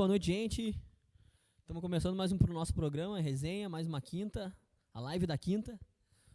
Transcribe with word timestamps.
boa 0.00 0.08
noite, 0.08 0.28
gente. 0.28 0.74
Estamos 1.60 1.82
começando 1.82 2.16
mais 2.16 2.32
um 2.32 2.38
pro 2.38 2.54
nosso 2.54 2.72
programa, 2.72 3.20
resenha, 3.20 3.68
mais 3.68 3.86
uma 3.86 4.00
quinta, 4.00 4.50
a 4.94 4.98
live 4.98 5.26
da 5.26 5.36
quinta. 5.36 5.78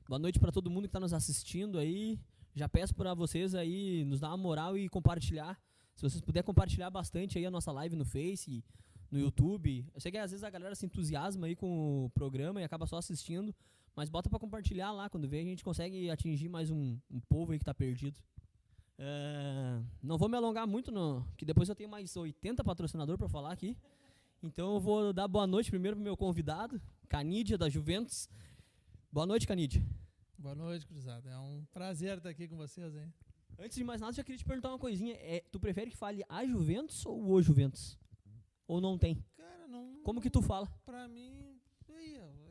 Boa 0.07 0.19
noite 0.19 0.39
para 0.39 0.51
todo 0.51 0.69
mundo 0.69 0.83
que 0.83 0.89
está 0.89 0.99
nos 0.99 1.13
assistindo 1.13 1.79
aí. 1.79 2.19
Já 2.53 2.69
peço 2.69 2.93
para 2.93 3.15
vocês 3.15 3.55
aí 3.55 4.05
nos 4.05 4.19
dar 4.19 4.27
uma 4.27 4.37
moral 4.37 4.77
e 4.77 4.87
compartilhar. 4.87 5.59
Se 5.95 6.03
vocês 6.03 6.21
puderem 6.21 6.45
compartilhar 6.45 6.91
bastante 6.91 7.39
aí 7.39 7.45
a 7.47 7.49
nossa 7.49 7.71
live 7.71 7.95
no 7.95 8.05
Face, 8.05 8.63
no 9.09 9.17
YouTube. 9.17 9.89
Eu 9.95 9.99
sei 9.99 10.11
que 10.11 10.19
às 10.19 10.29
vezes 10.29 10.43
a 10.43 10.49
galera 10.51 10.75
se 10.75 10.85
entusiasma 10.85 11.47
aí 11.47 11.55
com 11.55 12.05
o 12.05 12.09
programa 12.11 12.61
e 12.61 12.63
acaba 12.63 12.85
só 12.85 12.97
assistindo, 12.97 13.51
mas 13.95 14.09
bota 14.09 14.29
para 14.29 14.37
compartilhar 14.37 14.91
lá. 14.91 15.09
Quando 15.09 15.27
vê, 15.27 15.39
a 15.39 15.43
gente 15.43 15.63
consegue 15.63 16.11
atingir 16.11 16.49
mais 16.49 16.69
um, 16.69 16.99
um 17.09 17.19
povo 17.19 17.51
aí 17.51 17.57
que 17.57 17.63
está 17.63 17.73
perdido. 17.73 18.19
É, 18.97 19.81
não 20.01 20.17
vou 20.17 20.29
me 20.29 20.37
alongar 20.37 20.65
muito, 20.65 20.91
no, 20.91 21.25
que 21.35 21.45
depois 21.45 21.67
eu 21.67 21.75
tenho 21.75 21.89
mais 21.89 22.15
80 22.15 22.63
patrocinadores 22.63 23.19
para 23.19 23.27
falar 23.27 23.51
aqui. 23.51 23.77
Então 24.41 24.75
eu 24.75 24.79
vou 24.79 25.11
dar 25.11 25.27
boa 25.27 25.47
noite 25.47 25.69
primeiro 25.69 25.97
pro 25.97 26.03
meu 26.03 26.15
convidado, 26.15 26.81
Canídia 27.09 27.57
da 27.57 27.69
Juventus. 27.69 28.29
Boa 29.11 29.25
noite, 29.25 29.47
Canídia. 29.47 29.83
Boa 30.37 30.55
noite, 30.55 30.85
Cruzada. 30.85 31.29
É 31.29 31.37
um 31.37 31.65
prazer 31.73 32.17
estar 32.17 32.29
aqui 32.29 32.47
com 32.47 32.55
vocês, 32.55 32.95
hein? 32.95 33.11
Antes 33.57 33.77
de 33.77 33.83
mais 33.83 34.01
nada, 34.01 34.13
já 34.13 34.23
queria 34.23 34.37
te 34.37 34.45
perguntar 34.45 34.69
uma 34.69 34.79
coisinha. 34.79 35.15
É, 35.15 35.43
tu 35.51 35.59
prefere 35.59 35.89
que 35.89 35.97
fale 35.97 36.23
a 36.27 36.45
Juventus 36.45 37.05
ou 37.05 37.31
o 37.31 37.41
Juventus? 37.41 37.97
Ou 38.67 38.81
não 38.81 38.97
tem? 38.97 39.23
Cara, 39.37 39.67
não. 39.67 40.01
Como 40.03 40.19
que 40.19 40.29
tu 40.29 40.41
fala? 40.41 40.67
Pra 40.85 41.07
mim, 41.07 41.44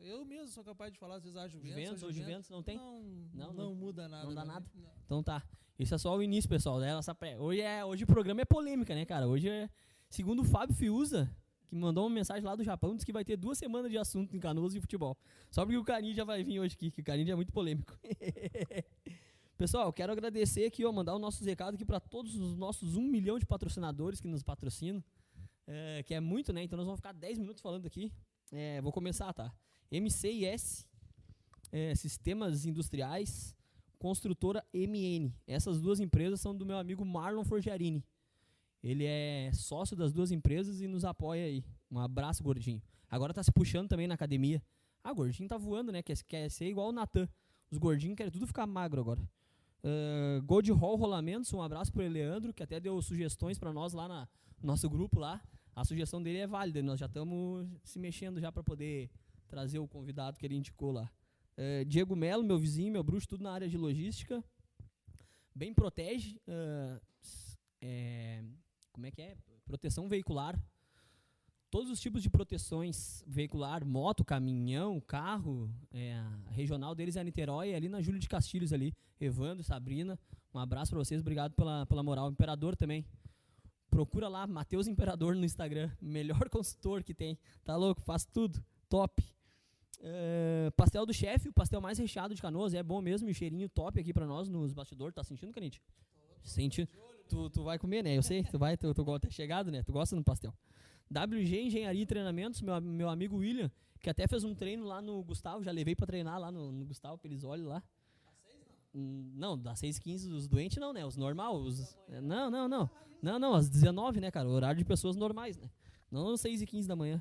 eu 0.05 0.23
mesmo 0.23 0.47
sou 0.47 0.63
capaz 0.63 0.91
de 0.93 0.99
falar 0.99 1.15
às 1.15 1.23
vezes 1.23 1.37
a 1.37 1.47
Juventus. 1.47 1.83
Juventus 1.83 2.03
ou 2.03 2.11
Juventus, 2.11 2.49
não 2.49 2.63
tem? 2.63 2.77
Não, 2.77 3.03
não, 3.33 3.53
não, 3.53 3.75
muda 3.75 4.07
nada. 4.07 4.25
Não 4.25 4.35
dá 4.35 4.45
nada? 4.45 4.65
Não. 4.75 4.91
Então 5.05 5.23
tá. 5.23 5.43
Isso 5.77 5.93
é 5.93 5.97
só 5.97 6.15
o 6.15 6.23
início, 6.23 6.49
pessoal. 6.49 6.79
Né? 6.79 6.97
Essa 6.97 7.13
pré... 7.13 7.37
hoje, 7.37 7.61
é, 7.61 7.83
hoje 7.83 8.03
o 8.03 8.07
programa 8.07 8.41
é 8.41 8.45
polêmica, 8.45 8.93
né, 8.95 9.05
cara? 9.05 9.27
Hoje 9.27 9.49
é. 9.49 9.69
Segundo 10.09 10.43
o 10.43 10.45
Fábio 10.45 10.75
Fiuza, 10.75 11.29
que 11.67 11.75
mandou 11.75 12.05
uma 12.05 12.13
mensagem 12.13 12.43
lá 12.43 12.55
do 12.55 12.63
Japão, 12.63 12.93
disse 12.93 13.05
que 13.05 13.11
vai 13.11 13.25
ter 13.25 13.35
duas 13.35 13.57
semanas 13.57 13.91
de 13.91 13.97
assunto 13.97 14.35
em 14.35 14.39
canoas 14.39 14.75
e 14.75 14.79
futebol. 14.79 15.17
Só 15.51 15.65
porque 15.65 15.77
o 15.77 15.83
Carinho 15.83 16.13
já 16.13 16.23
vai 16.23 16.43
vir 16.43 16.59
hoje 16.59 16.75
aqui, 16.75 16.91
que 16.91 17.01
o 17.01 17.03
Carinho 17.03 17.31
é 17.31 17.35
muito 17.35 17.51
polêmico. 17.51 17.97
Pessoal, 19.57 19.91
quero 19.91 20.11
agradecer 20.11 20.65
aqui, 20.65 20.85
ó, 20.85 20.91
mandar 20.91 21.15
o 21.15 21.19
nosso 21.19 21.43
recado 21.43 21.75
aqui 21.75 21.85
para 21.85 21.99
todos 21.99 22.35
os 22.35 22.55
nossos 22.57 22.95
um 22.95 23.03
milhão 23.03 23.39
de 23.39 23.45
patrocinadores 23.45 24.21
que 24.21 24.27
nos 24.27 24.43
patrocinam, 24.43 25.03
é, 25.65 26.03
que 26.03 26.13
é 26.13 26.19
muito, 26.19 26.53
né? 26.53 26.61
Então 26.63 26.77
nós 26.77 26.85
vamos 26.85 26.99
ficar 26.99 27.13
10 27.13 27.39
minutos 27.39 27.61
falando 27.61 27.85
aqui. 27.85 28.11
É, 28.51 28.81
vou 28.81 28.91
começar, 28.91 29.33
tá? 29.33 29.53
MCIS, 29.91 30.87
é, 31.71 31.93
Sistemas 31.95 32.65
Industriais, 32.65 33.55
Construtora 33.97 34.63
MN. 34.73 35.31
Essas 35.47 35.81
duas 35.81 35.99
empresas 35.99 36.41
são 36.41 36.55
do 36.55 36.65
meu 36.65 36.77
amigo 36.77 37.05
Marlon 37.05 37.43
Forgiarini. 37.43 38.03
Ele 38.83 39.03
é 39.05 39.49
sócio 39.53 39.95
das 39.95 40.13
duas 40.13 40.31
empresas 40.31 40.79
e 40.79 40.87
nos 40.87 41.03
apoia 41.03 41.45
aí. 41.45 41.65
Um 41.89 41.99
abraço, 41.99 42.43
gordinho. 42.43 42.81
Agora 43.09 43.33
tá 43.33 43.41
se 43.41 43.51
puxando 43.51 43.89
também 43.89 44.07
na 44.07 44.13
academia. 44.13 44.61
Ah, 45.03 45.13
gordinho 45.13 45.49
tá 45.49 45.57
voando, 45.57 45.91
né? 45.91 46.03
Quer, 46.03 46.17
quer 46.23 46.49
ser 46.49 46.67
igual 46.67 46.89
o 46.89 46.91
Natan. 46.91 47.27
Os 47.71 47.77
gordinhos 47.77 48.15
querem 48.15 48.31
tudo 48.31 48.45
ficar 48.45 48.67
magro 48.67 49.01
agora. 49.01 49.21
Uh, 49.83 50.41
Gold 50.43 50.71
Hall 50.71 50.95
Rolamentos, 50.95 51.53
um 51.53 51.61
abraço 51.61 51.91
pro 51.91 52.07
Leandro, 52.07 52.53
que 52.53 52.63
até 52.63 52.79
deu 52.79 52.99
sugestões 53.01 53.57
para 53.57 53.71
nós 53.71 53.93
lá 53.93 54.07
no 54.07 54.27
nosso 54.61 54.89
grupo 54.89 55.19
lá. 55.19 55.41
A 55.75 55.83
sugestão 55.83 56.21
dele 56.21 56.39
é 56.39 56.47
válida, 56.47 56.81
nós 56.81 56.99
já 56.99 57.05
estamos 57.05 57.67
se 57.83 57.99
mexendo 57.99 58.39
já 58.39 58.51
para 58.51 58.63
poder 58.63 59.09
trazer 59.55 59.79
o 59.79 59.87
convidado 59.87 60.37
que 60.37 60.45
ele 60.45 60.57
indicou 60.57 60.91
lá. 60.91 61.09
Uh, 61.57 61.85
Diego 61.85 62.13
Melo, 62.13 62.43
meu 62.43 62.57
vizinho, 62.57 62.91
meu 62.91 63.01
bruxo, 63.01 63.25
tudo 63.25 63.41
na 63.41 63.53
área 63.53 63.69
de 63.69 63.77
logística. 63.77 64.43
Bem 65.55 65.73
protege. 65.73 66.37
Uh, 66.45 66.99
é, 67.81 68.43
como 68.91 69.05
é 69.05 69.11
que 69.11 69.21
é? 69.21 69.37
Proteção 69.63 70.09
veicular. 70.09 70.61
Todos 71.71 71.89
os 71.89 72.01
tipos 72.01 72.21
de 72.21 72.29
proteções 72.29 73.23
veicular, 73.25 73.85
moto, 73.85 74.25
caminhão, 74.25 74.99
carro. 74.99 75.73
É, 75.89 76.15
a 76.15 76.51
regional 76.51 76.93
deles 76.93 77.15
é 77.15 77.23
Niterói, 77.23 77.73
ali 77.73 77.87
na 77.87 78.01
Júlio 78.01 78.19
de 78.19 78.27
Castilhos 78.27 78.73
ali. 78.73 78.93
Evandro, 79.21 79.63
Sabrina, 79.63 80.19
um 80.53 80.59
abraço 80.59 80.91
para 80.91 80.99
vocês, 80.99 81.21
obrigado 81.21 81.53
pela, 81.53 81.85
pela 81.85 82.03
moral. 82.03 82.29
Imperador 82.29 82.75
também. 82.75 83.05
Procura 83.89 84.27
lá, 84.27 84.45
Matheus 84.45 84.85
Imperador 84.85 85.33
no 85.33 85.45
Instagram. 85.45 85.89
Melhor 86.01 86.49
consultor 86.49 87.05
que 87.05 87.13
tem. 87.13 87.39
Tá 87.63 87.77
louco? 87.77 88.01
Faz 88.01 88.25
tudo. 88.25 88.61
Top. 88.89 89.23
Uh, 90.05 90.71
pastel 90.73 91.03
do 91.03 91.11
chefe, 91.11 91.49
o 91.49 91.53
pastel 91.53 91.81
mais 91.81 91.97
recheado 91.97 92.35
de 92.35 92.41
canoas, 92.41 92.75
é 92.75 92.83
bom 92.83 93.01
mesmo, 93.01 93.27
e 93.27 93.33
cheirinho 93.33 93.67
top 93.67 93.99
aqui 93.99 94.13
pra 94.13 94.27
nós 94.27 94.47
nos 94.47 94.71
bastidores. 94.71 95.15
Tá 95.15 95.23
sentindo, 95.23 95.51
Canite? 95.51 95.81
Sentindo. 96.43 96.87
Tu, 97.27 97.49
tu 97.49 97.63
vai 97.63 97.79
comer, 97.79 98.03
né? 98.03 98.15
Eu 98.15 98.21
sei, 98.21 98.43
tu 98.43 98.59
vai, 98.59 98.77
tu, 98.77 98.93
tu, 98.93 99.03
tu 99.03 99.27
é 99.27 99.31
chegado, 99.31 99.71
né? 99.71 99.81
Tu 99.81 99.91
gosta 99.91 100.15
do 100.15 100.23
pastel. 100.23 100.53
WG 101.09 101.59
Engenharia 101.59 102.03
e 102.03 102.05
Treinamentos, 102.05 102.61
meu, 102.61 102.79
meu 102.79 103.09
amigo 103.09 103.37
William, 103.37 103.71
que 103.99 104.07
até 104.07 104.27
fez 104.27 104.43
um 104.43 104.53
treino 104.53 104.85
lá 104.85 105.01
no 105.01 105.23
Gustavo, 105.23 105.63
já 105.63 105.71
levei 105.71 105.95
pra 105.95 106.05
treinar 106.05 106.39
lá 106.39 106.51
no, 106.51 106.71
no 106.71 106.85
Gustavo 106.85 107.17
Perisoli 107.17 107.63
lá. 107.63 107.81
Hum, 108.93 109.31
não, 109.33 109.57
das 109.57 109.79
6 109.79 109.97
15 109.97 110.31
os 110.31 110.47
doentes 110.47 110.77
não, 110.77 110.93
né? 110.93 111.03
Os 111.03 111.17
normal, 111.17 111.55
os 111.55 111.97
Não, 112.21 112.51
não, 112.51 112.67
não. 112.67 112.89
Não, 113.23 113.39
não, 113.39 113.55
às 113.55 113.67
19, 113.67 114.19
né, 114.19 114.29
cara? 114.29 114.47
Horário 114.47 114.77
de 114.77 114.85
pessoas 114.85 115.15
normais, 115.15 115.57
né? 115.57 115.67
Não 116.11 116.29
às 116.29 116.41
6 116.41 116.61
e 116.61 116.67
15 116.67 116.87
da 116.87 116.95
manhã. 116.95 117.19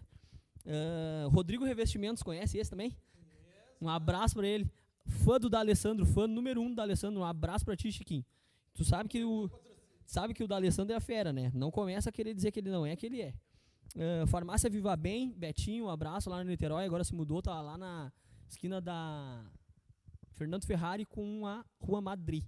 Uh, 0.65 1.29
Rodrigo 1.29 1.65
Revestimentos, 1.65 2.23
conhece 2.23 2.59
esse 2.59 2.71
também? 2.71 2.97
Um 3.81 3.89
abraço 3.89 4.35
para 4.35 4.47
ele. 4.47 4.71
Fã 5.07 5.39
do 5.39 5.51
D'Alessandro, 5.51 6.07
fã 6.07 6.27
número 6.27 6.61
um 6.63 6.71
do 6.71 6.77
D'Alessandro. 6.77 7.21
Um 7.21 7.25
abraço 7.25 7.65
para 7.65 7.77
ti, 7.77 7.93
Chiquinho. 7.93 8.25
Tu 8.73 8.85
sabe 8.85 9.09
que 9.09 9.25
o 9.25 9.51
sabe 10.07 10.35
que 10.35 10.43
o 10.43 10.49
D'Alessandro 10.49 10.93
é 10.93 10.97
a 10.97 11.01
fera, 11.01 11.33
né? 11.33 11.51
Não 11.55 11.71
começa 11.71 12.09
a 12.09 12.13
querer 12.13 12.35
dizer 12.35 12.51
que 12.51 12.61
ele 12.61 12.71
não 12.71 12.85
é, 12.85 12.97
que 12.97 13.07
ele 13.07 13.21
é. 13.21 13.35
Uh, 13.95 14.27
Farmácia 14.27 14.69
Viva 14.69 14.97
Bem, 14.97 15.33
Betinho, 15.33 15.85
um 15.85 15.91
abraço 15.91 16.29
lá 16.29 16.43
no 16.43 16.51
Niterói. 16.51 16.85
Agora 16.85 17.05
se 17.05 17.15
mudou, 17.15 17.41
tá 17.43 17.61
lá 17.61 17.77
na 17.77 18.13
esquina 18.49 18.81
da 18.81 19.45
Fernando 20.33 20.65
Ferrari 20.65 21.05
com 21.05 21.47
a 21.47 21.65
Rua 21.79 22.01
Madrid. 22.01 22.45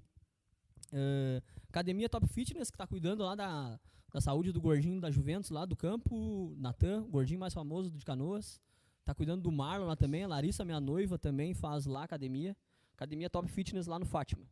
Uh, 0.92 1.42
Academia 1.68 2.08
Top 2.08 2.26
Fitness, 2.28 2.70
que 2.70 2.74
está 2.74 2.86
cuidando 2.86 3.22
lá 3.22 3.34
da, 3.34 3.78
da 4.12 4.20
saúde 4.20 4.52
do 4.52 4.60
gordinho 4.60 5.00
da 5.00 5.10
Juventus, 5.10 5.50
lá 5.50 5.64
do 5.64 5.76
campo. 5.76 6.54
Natan, 6.56 7.02
gordinho 7.10 7.40
mais 7.40 7.52
famoso 7.52 7.90
de 7.90 8.04
Canoas. 8.04 8.60
Está 9.00 9.14
cuidando 9.14 9.42
do 9.42 9.52
Marlon 9.52 9.86
lá 9.86 9.96
também. 9.96 10.24
A 10.24 10.28
Larissa, 10.28 10.64
minha 10.64 10.80
noiva, 10.80 11.18
também 11.18 11.54
faz 11.54 11.86
lá 11.86 12.02
academia. 12.02 12.56
Academia 12.94 13.30
Top 13.30 13.48
Fitness 13.48 13.86
lá 13.86 13.98
no 13.98 14.04
Fátima. 14.04 14.42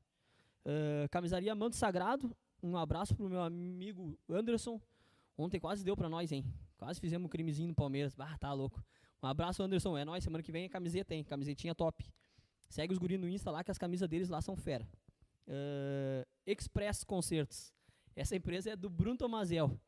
Uh, 0.64 1.08
camisaria 1.10 1.54
Manto 1.54 1.76
Sagrado. 1.76 2.34
Um 2.62 2.76
abraço 2.76 3.14
pro 3.14 3.28
meu 3.28 3.42
amigo 3.42 4.18
Anderson. 4.28 4.80
Ontem 5.36 5.58
quase 5.58 5.84
deu 5.84 5.96
para 5.96 6.08
nós, 6.08 6.30
hein? 6.30 6.44
Quase 6.76 7.00
fizemos 7.00 7.26
um 7.26 7.28
crimezinho 7.28 7.68
no 7.68 7.74
Palmeiras. 7.74 8.14
Ah, 8.18 8.36
tá 8.38 8.52
louco. 8.52 8.82
Um 9.22 9.26
abraço, 9.26 9.62
Anderson. 9.62 9.96
É 9.96 10.04
nóis. 10.04 10.22
Semana 10.22 10.42
que 10.42 10.52
vem 10.52 10.66
a 10.66 10.68
camiseta, 10.68 11.14
hein? 11.14 11.24
Camisetinha 11.24 11.74
top. 11.74 12.04
Segue 12.68 12.92
os 12.92 12.98
guris 12.98 13.18
no 13.18 13.28
Insta 13.28 13.50
lá, 13.50 13.64
que 13.64 13.70
as 13.70 13.78
camisas 13.78 14.08
deles 14.08 14.28
lá 14.28 14.40
são 14.40 14.56
fera. 14.56 14.86
Uh, 15.46 16.26
Express 16.46 17.04
Concertos. 17.04 17.72
Essa 18.16 18.36
empresa 18.36 18.70
é 18.70 18.76
do 18.76 18.88
Bruno 18.88 19.16
Tomazel. 19.16 19.78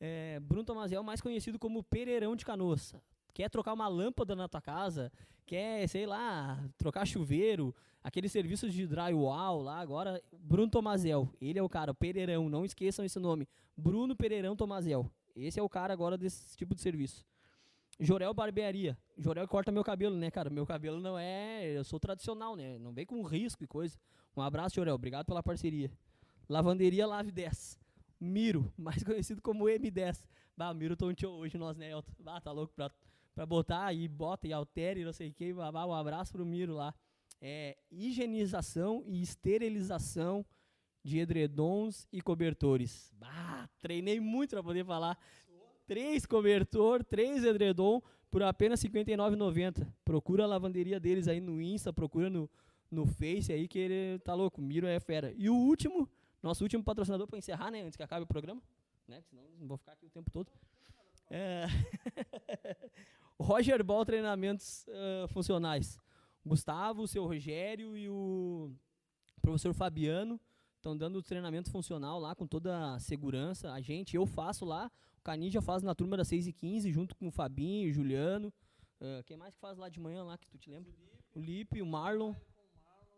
É, 0.00 0.40
Bruno 0.40 0.64
Tomazel, 0.64 1.02
mais 1.02 1.20
conhecido 1.20 1.58
como 1.58 1.82
Pereirão 1.82 2.34
de 2.34 2.44
Canoas. 2.44 2.94
Quer 3.32 3.48
trocar 3.48 3.72
uma 3.72 3.88
lâmpada 3.88 4.34
na 4.36 4.48
tua 4.48 4.60
casa, 4.60 5.10
quer, 5.46 5.86
sei 5.88 6.06
lá, 6.06 6.62
trocar 6.76 7.06
chuveiro, 7.06 7.74
aqueles 8.02 8.30
serviços 8.30 8.72
de 8.72 8.86
drywall 8.86 9.62
lá 9.62 9.78
agora. 9.78 10.22
Bruno 10.32 10.70
Tomazel, 10.70 11.28
ele 11.40 11.58
é 11.58 11.62
o 11.62 11.68
cara, 11.68 11.94
Pereirão, 11.94 12.48
não 12.48 12.64
esqueçam 12.64 13.04
esse 13.04 13.18
nome. 13.18 13.48
Bruno 13.76 14.14
Pereirão 14.14 14.56
Tomazel. 14.56 15.10
Esse 15.34 15.58
é 15.58 15.62
o 15.62 15.68
cara 15.68 15.92
agora 15.92 16.18
desse 16.18 16.56
tipo 16.56 16.74
de 16.74 16.82
serviço. 16.82 17.24
Jorel 17.98 18.34
Barbearia. 18.34 18.98
Jorel 19.16 19.46
corta 19.46 19.70
meu 19.70 19.84
cabelo, 19.84 20.16
né, 20.16 20.30
cara? 20.30 20.50
Meu 20.50 20.66
cabelo 20.66 21.00
não 21.00 21.18
é. 21.18 21.76
Eu 21.76 21.84
sou 21.84 22.00
tradicional, 22.00 22.56
né? 22.56 22.78
Não 22.78 22.92
vem 22.92 23.06
com 23.06 23.22
risco 23.22 23.62
e 23.62 23.66
coisa. 23.66 23.96
Um 24.36 24.42
abraço, 24.42 24.74
Jorel. 24.74 24.94
Obrigado 24.94 25.26
pela 25.26 25.42
parceria. 25.42 25.90
Lavanderia 26.52 27.06
Lave 27.06 27.32
10. 27.32 27.78
Miro, 28.20 28.70
mais 28.76 29.02
conhecido 29.02 29.40
como 29.40 29.64
M10. 29.64 30.22
Bah, 30.54 30.70
o 30.70 30.74
Miro 30.74 30.94
tonteou 30.94 31.38
hoje 31.38 31.56
nós, 31.56 31.78
né, 31.78 31.90
Elton? 31.90 32.12
Bah, 32.18 32.40
tá 32.42 32.52
louco 32.52 32.74
pra, 32.74 32.90
pra 33.34 33.46
botar 33.46 33.90
e 33.94 34.06
bota 34.06 34.46
e 34.46 34.52
altera 34.52 34.98
e 34.98 35.04
não 35.04 35.14
sei 35.14 35.30
o 35.30 35.32
que. 35.32 35.54
Bah, 35.54 35.86
um 35.86 35.94
abraço 35.94 36.30
pro 36.30 36.44
Miro 36.44 36.74
lá. 36.74 36.94
É, 37.40 37.78
higienização 37.90 39.02
e 39.06 39.22
esterilização 39.22 40.44
de 41.02 41.18
edredons 41.18 42.06
e 42.12 42.20
cobertores. 42.20 43.10
Bah, 43.14 43.66
treinei 43.80 44.20
muito 44.20 44.50
para 44.50 44.62
poder 44.62 44.84
falar 44.84 45.18
três 45.86 46.26
cobertor, 46.26 47.02
três 47.02 47.44
edredom 47.44 48.02
por 48.30 48.42
apenas 48.42 48.82
R$ 48.82 48.90
59,90. 48.90 49.86
Procura 50.04 50.44
a 50.44 50.46
lavanderia 50.46 51.00
deles 51.00 51.28
aí 51.28 51.40
no 51.40 51.62
Insta, 51.62 51.94
procura 51.94 52.28
no, 52.28 52.48
no 52.90 53.06
Face 53.06 53.50
aí 53.50 53.66
que 53.66 53.78
ele 53.78 54.18
tá 54.18 54.34
louco, 54.34 54.60
Miro 54.60 54.86
é 54.86 55.00
fera. 55.00 55.32
E 55.34 55.48
o 55.48 55.54
último, 55.54 56.08
nosso 56.42 56.64
último 56.64 56.82
patrocinador 56.82 57.26
para 57.26 57.38
encerrar, 57.38 57.70
né, 57.70 57.82
antes 57.82 57.96
que 57.96 58.02
acabe 58.02 58.24
o 58.24 58.26
programa, 58.26 58.62
né, 59.06 59.20
senão 59.22 59.44
não 59.58 59.66
vou 59.66 59.76
ficar 59.76 59.92
aqui 59.92 60.06
o 60.06 60.10
tempo 60.10 60.30
todo. 60.30 60.50
É... 61.30 61.66
Roger 63.40 63.82
Ball 63.82 64.04
Treinamentos 64.04 64.86
uh, 64.88 65.28
Funcionais. 65.28 65.98
Gustavo, 66.44 67.02
o 67.02 67.08
seu 67.08 67.24
Rogério 67.24 67.96
e 67.96 68.08
o 68.08 68.72
professor 69.40 69.72
Fabiano 69.72 70.40
Estão 70.82 70.96
dando 70.96 71.22
treinamento 71.22 71.70
funcional 71.70 72.18
lá 72.18 72.34
com 72.34 72.44
toda 72.44 72.94
a 72.94 72.98
segurança. 72.98 73.72
A 73.72 73.80
gente, 73.80 74.16
eu 74.16 74.26
faço 74.26 74.64
lá. 74.64 74.90
O 75.16 75.22
Canidia 75.22 75.62
faz 75.62 75.80
na 75.80 75.94
turma 75.94 76.16
das 76.16 76.26
6 76.26 76.48
e 76.48 76.52
15 76.52 76.90
junto 76.90 77.14
com 77.14 77.28
o 77.28 77.30
Fabinho, 77.30 77.88
o 77.88 77.92
Juliano. 77.92 78.52
Uh, 79.00 79.22
quem 79.24 79.36
mais 79.36 79.54
que 79.54 79.60
faz 79.60 79.78
lá 79.78 79.88
de 79.88 80.00
manhã 80.00 80.24
lá, 80.24 80.36
que 80.36 80.48
tu 80.48 80.58
te 80.58 80.68
lembra? 80.68 80.92
O 81.36 81.40
Lipe, 81.40 81.80
o 81.80 81.86
Marlon. 81.86 82.34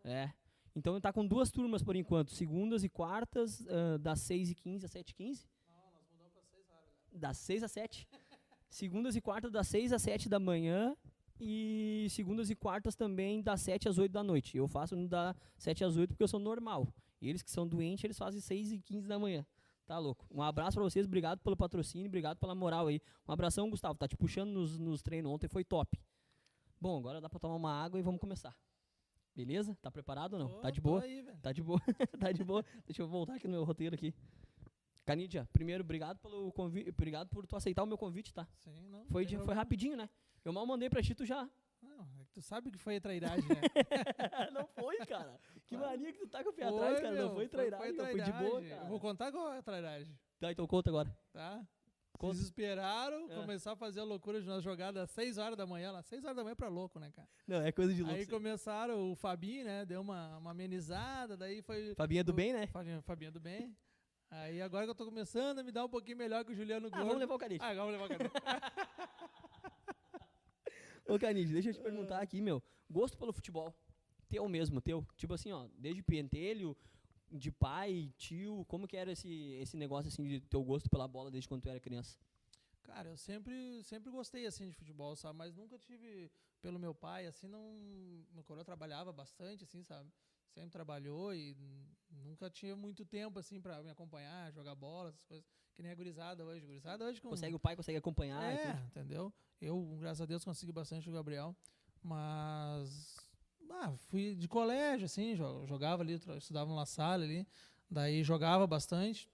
É. 0.03 0.31
Então 0.75 0.99
tá 0.99 1.13
com 1.13 1.25
duas 1.25 1.49
turmas 1.49 1.81
por 1.81 1.95
enquanto. 1.95 2.31
Segundas 2.31 2.83
e 2.83 2.89
quartas, 2.89 3.61
uh, 3.61 3.97
das 3.97 4.19
6 4.19 4.51
e 4.51 4.55
15 4.55 4.85
às 4.85 4.91
7 4.91 5.09
e 5.09 5.13
15. 5.13 5.47
Não, 5.69 5.75
nós 5.93 6.05
mudamos 6.11 6.33
pra 6.33 6.43
6 6.43 6.69
horas. 6.69 6.89
Das 7.13 7.37
6 7.37 7.63
às 7.63 7.71
7. 7.71 8.07
Segundas 8.69 9.15
e 9.15 9.21
quartas 9.21 9.51
das 9.51 9.67
6 9.67 9.93
às 9.93 10.01
7 10.01 10.27
da 10.27 10.39
manhã. 10.39 10.95
E 11.39 12.07
segundas 12.11 12.49
e 12.49 12.55
quartas 12.55 12.95
também 12.95 13.41
das 13.41 13.61
7 13.61 13.89
às 13.89 13.97
8 13.97 14.11
da 14.11 14.23
noite. 14.23 14.57
Eu 14.57 14.67
faço 14.67 14.95
da 15.07 15.35
7 15.57 15.83
às 15.83 15.97
8 15.97 16.09
porque 16.09 16.23
eu 16.23 16.27
sou 16.27 16.39
normal. 16.39 16.87
Eles 17.21 17.41
que 17.41 17.51
são 17.51 17.67
doentes, 17.67 18.03
eles 18.03 18.17
fazem 18.17 18.39
6 18.39 18.71
e 18.71 18.79
15 18.79 19.07
da 19.07 19.19
manhã. 19.19 19.45
Tá 19.85 19.97
louco. 19.99 20.25
Um 20.31 20.41
abraço 20.41 20.75
pra 20.75 20.83
vocês, 20.83 21.05
obrigado 21.05 21.39
pelo 21.39 21.55
patrocínio, 21.55 22.07
obrigado 22.07 22.37
pela 22.37 22.55
moral 22.55 22.87
aí. 22.87 23.01
Um 23.27 23.31
abração, 23.31 23.69
Gustavo. 23.69 23.97
Tá 23.97 24.07
te 24.07 24.17
puxando 24.17 24.49
nos, 24.49 24.79
nos 24.79 25.01
treinos 25.01 25.31
ontem, 25.31 25.47
foi 25.47 25.63
top. 25.63 26.01
Bom, 26.79 26.97
agora 26.97 27.21
dá 27.21 27.29
pra 27.29 27.39
tomar 27.39 27.55
uma 27.55 27.71
água 27.71 27.99
e 27.99 28.03
vamos 28.03 28.19
começar. 28.19 28.55
Beleza? 29.35 29.75
Tá 29.81 29.91
preparado 29.91 30.33
ou 30.33 30.39
não? 30.39 30.47
Tô- 30.49 30.59
tá 30.61 30.69
de 30.71 30.79
boa? 30.81 31.01
aí. 31.03 31.25
Tá 31.41 31.51
de 31.51 31.61
boa. 31.61 31.79
tá 32.19 32.31
de 32.31 32.43
boa. 32.43 32.63
Deixa 32.85 33.01
eu 33.01 33.07
voltar 33.07 33.35
aqui 33.35 33.47
no 33.47 33.53
meu 33.53 33.63
roteiro 33.63 33.93
aqui. 33.95 34.13
Canidia, 35.03 35.47
primeiro, 35.53 35.83
obrigado 35.83 36.17
pelo 36.19 36.51
convite. 36.51 36.89
Obrigado 36.89 37.27
por 37.29 37.45
tu 37.45 37.55
aceitar 37.55 37.83
o 37.83 37.85
meu 37.85 37.97
convite, 37.97 38.33
tá? 38.33 38.47
Sim, 38.57 38.87
não. 38.89 39.05
Foi, 39.05 39.25
de- 39.25 39.37
foi 39.37 39.53
rapidinho, 39.53 39.95
né? 39.97 40.09
Eu 40.43 40.51
mal 40.53 40.65
mandei 40.65 40.89
pra 40.89 41.01
ti, 41.03 41.13
tu 41.13 41.25
já. 41.25 41.47
Não, 41.81 42.07
é 42.19 42.23
que 42.25 42.31
tu 42.31 42.41
sabe 42.41 42.71
que 42.71 42.77
foi 42.79 42.99
trairagem, 42.99 43.47
né? 43.47 43.61
não 44.53 44.65
foi, 44.67 44.97
cara. 45.05 45.39
Que 45.67 45.75
Claro. 45.75 45.91
mania 45.91 46.11
que 46.13 46.19
tu 46.19 46.27
tá 46.27 46.43
com 46.43 46.49
o 46.49 46.53
pé 46.53 46.67
Foi, 46.67 46.73
atrás, 46.79 46.99
cara. 47.01 47.13
meu, 47.13 47.27
não 47.27 47.35
foi 47.35 47.47
trairagem, 47.47 47.93
não, 47.93 48.05
foi 48.05 48.21
de 48.21 48.31
boa, 48.31 48.61
cara. 48.63 48.81
Eu 48.81 48.87
vou 48.87 48.99
contar 48.99 49.31
qual 49.31 49.53
é 49.53 49.57
a 49.59 49.61
trairagem, 49.61 50.17
Tá, 50.39 50.51
então 50.51 50.65
conta 50.65 50.89
agora. 50.89 51.15
tá? 51.31 51.63
Conta. 52.17 52.33
Se 52.35 52.39
desesperaram, 52.39 53.29
É. 53.29 53.35
começaram 53.35 53.73
a 53.73 53.77
fazer 53.77 53.99
a 53.99 54.03
loucura 54.03 54.41
de 54.41 54.47
uma 54.49 54.61
jogada 54.61 55.03
às 55.03 55.11
6 55.11 55.37
horas 55.37 55.57
da 55.57 55.65
manhã 55.65 55.91
lá. 55.91 56.01
6 56.01 56.23
horas 56.23 56.35
da 56.35 56.43
manhã 56.43 56.55
pra 56.55 56.67
louco, 56.69 56.99
né, 56.99 57.11
cara? 57.15 57.27
Não, 57.47 57.61
é 57.61 57.71
coisa 57.71 57.93
de 57.93 58.01
louco. 58.01 58.17
Aí 58.17 58.25
começaram, 58.25 59.11
o 59.11 59.15
Fabinho, 59.15 59.65
né, 59.65 59.85
deu 59.85 60.01
uma, 60.01 60.37
uma 60.37 60.51
amenizada, 60.51 61.35
daí 61.37 61.61
foi... 61.61 61.93
Fabinha 61.95 62.23
do 62.23 62.31
o- 62.31 62.35
bem, 62.35 62.53
né? 62.53 62.67
Fabinho, 62.67 63.01
Fabinho 63.01 63.31
do 63.31 63.39
bem. 63.39 63.75
Aí 64.31 64.61
agora 64.61 64.85
que 64.85 64.91
eu 64.91 64.95
tô 64.95 65.05
começando 65.05 65.59
a 65.59 65.63
me 65.63 65.71
dar 65.71 65.85
um 65.85 65.89
pouquinho 65.89 66.17
melhor 66.17 66.43
que 66.43 66.51
o 66.51 66.55
Juliano 66.55 66.87
Ah, 66.87 66.89
Gordo. 66.89 67.05
vamos 67.05 67.19
levar 67.19 67.35
o 67.35 67.37
Canide. 67.39 67.63
Ah, 67.63 67.67
agora 67.69 67.97
vamos 67.97 68.09
levar 68.09 68.15
o 68.15 68.17
Canide. 68.17 68.33
Ô, 71.07 71.19
Canide, 71.19 71.53
deixa 71.53 71.69
eu 71.69 71.73
te 71.73 71.79
perguntar 71.81 72.19
aqui, 72.21 72.41
meu. 72.41 72.61
Gosto 72.89 73.17
pelo 73.17 73.31
futebol. 73.31 73.73
Teu 74.27 74.49
mesmo, 74.49 74.81
teu. 74.81 75.05
Tipo 75.15 75.35
assim, 75.35 75.51
ó, 75.51 75.67
desde 75.77 76.01
pentelho, 76.01 76.75
de 77.31 77.51
pai, 77.51 78.13
tio, 78.17 78.65
como 78.67 78.87
que 78.87 78.95
era 78.97 79.11
esse, 79.11 79.29
esse 79.61 79.75
negócio, 79.77 80.07
assim, 80.09 80.23
de 80.27 80.39
teu 80.41 80.63
gosto 80.63 80.89
pela 80.89 81.07
bola 81.07 81.31
desde 81.31 81.47
quando 81.47 81.61
tu 81.63 81.69
era 81.69 81.79
criança? 81.79 82.17
Cara, 82.83 83.09
eu 83.09 83.17
sempre, 83.17 83.83
sempre 83.83 84.11
gostei, 84.11 84.45
assim, 84.45 84.67
de 84.69 84.75
futebol, 84.75 85.15
sabe? 85.15 85.37
Mas 85.37 85.55
nunca 85.55 85.77
tive, 85.77 86.31
pelo 86.61 86.77
meu 86.77 86.93
pai, 86.93 87.25
assim, 87.25 87.47
não... 87.47 88.23
Meu 88.31 88.43
coroa 88.43 88.63
trabalhava 88.63 89.11
bastante, 89.11 89.63
assim, 89.63 89.83
sabe? 89.83 90.09
Sempre 90.53 90.69
trabalhou 90.69 91.33
e 91.33 91.57
nunca 92.09 92.49
tinha 92.49 92.75
muito 92.75 93.03
tempo, 93.03 93.39
assim, 93.39 93.59
pra 93.59 93.81
me 93.81 93.89
acompanhar, 93.89 94.53
jogar 94.53 94.75
bola, 94.75 95.09
essas 95.09 95.23
coisas. 95.25 95.45
Que 95.75 95.81
nem 95.81 95.91
a 95.91 95.95
gurizada 95.95 96.45
hoje. 96.45 96.65
Gurizada 96.65 97.03
hoje 97.05 97.19
com... 97.19 97.29
Consegue, 97.29 97.55
o 97.55 97.59
pai 97.59 97.75
consegue 97.75 97.97
acompanhar 97.97 98.53
e 98.53 98.57
É, 98.57 98.71
tudo. 98.73 98.85
entendeu? 98.85 99.33
Eu, 99.59 99.97
graças 99.99 100.21
a 100.21 100.25
Deus, 100.25 100.45
consegui 100.45 100.71
bastante 100.71 101.09
o 101.09 101.13
Gabriel. 101.13 101.55
Mas. 102.01 103.17
Ah, 103.71 103.93
fui 104.09 104.35
de 104.35 104.47
colégio, 104.47 105.05
assim, 105.05 105.35
jo- 105.35 105.65
jogava 105.67 106.01
ali, 106.03 106.13
estudava 106.37 106.73
na 106.73 106.85
sala 106.85 107.23
ali. 107.23 107.45
Daí 107.89 108.23
jogava 108.23 108.65
bastante. 108.65 109.29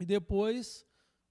E 0.00 0.04
depois 0.04 0.84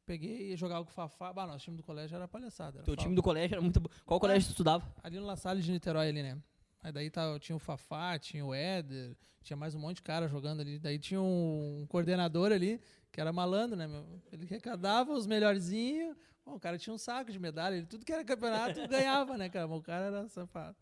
peguei 0.05 0.53
e 0.53 0.55
jogava 0.55 0.83
com 0.85 0.91
o 0.91 0.93
Fafá. 0.93 1.33
Bah, 1.33 1.45
nosso 1.47 1.65
time 1.65 1.77
do 1.77 1.83
colégio 1.83 2.15
era 2.15 2.27
palhaçada. 2.27 2.77
Era 2.79 2.85
Teu 2.85 2.95
time 2.95 3.15
do 3.15 3.23
colégio 3.23 3.55
era 3.55 3.61
muito 3.61 3.79
bom. 3.79 3.89
Qual 4.05 4.19
colégio 4.19 4.47
tu 4.49 4.51
estudava? 4.51 4.85
Ali 5.03 5.19
no 5.19 5.25
La 5.25 5.35
Salle 5.35 5.61
de 5.61 5.71
Niterói, 5.71 6.09
ali, 6.09 6.21
né? 6.23 6.37
Aí 6.81 6.91
daí 6.91 7.09
tava, 7.09 7.39
tinha 7.39 7.55
o 7.55 7.59
Fafá, 7.59 8.17
tinha 8.19 8.45
o 8.45 8.53
Éder, 8.53 9.17
tinha 9.41 9.57
mais 9.57 9.73
um 9.73 9.79
monte 9.79 9.97
de 9.97 10.03
cara 10.03 10.27
jogando 10.27 10.61
ali. 10.61 10.77
Daí 10.79 10.99
tinha 10.99 11.19
um, 11.21 11.81
um 11.81 11.87
coordenador 11.87 12.51
ali, 12.51 12.79
que 13.11 13.19
era 13.19 13.33
malandro, 13.33 13.75
né, 13.75 13.87
meu? 13.87 14.05
Ele 14.31 14.45
arrecadava 14.45 15.11
os 15.11 15.25
melhorzinhos. 15.25 16.15
Bom, 16.45 16.55
o 16.55 16.59
cara 16.59 16.77
tinha 16.77 16.93
um 16.93 16.97
saco 16.97 17.31
de 17.31 17.39
medalha, 17.39 17.75
ele, 17.75 17.87
tudo 17.87 18.05
que 18.05 18.13
era 18.13 18.23
campeonato 18.23 18.79
ganhava, 18.87 19.35
né, 19.35 19.49
cara? 19.49 19.67
Mas 19.67 19.79
O 19.79 19.81
cara 19.81 20.05
era 20.05 20.27
safado. 20.27 20.77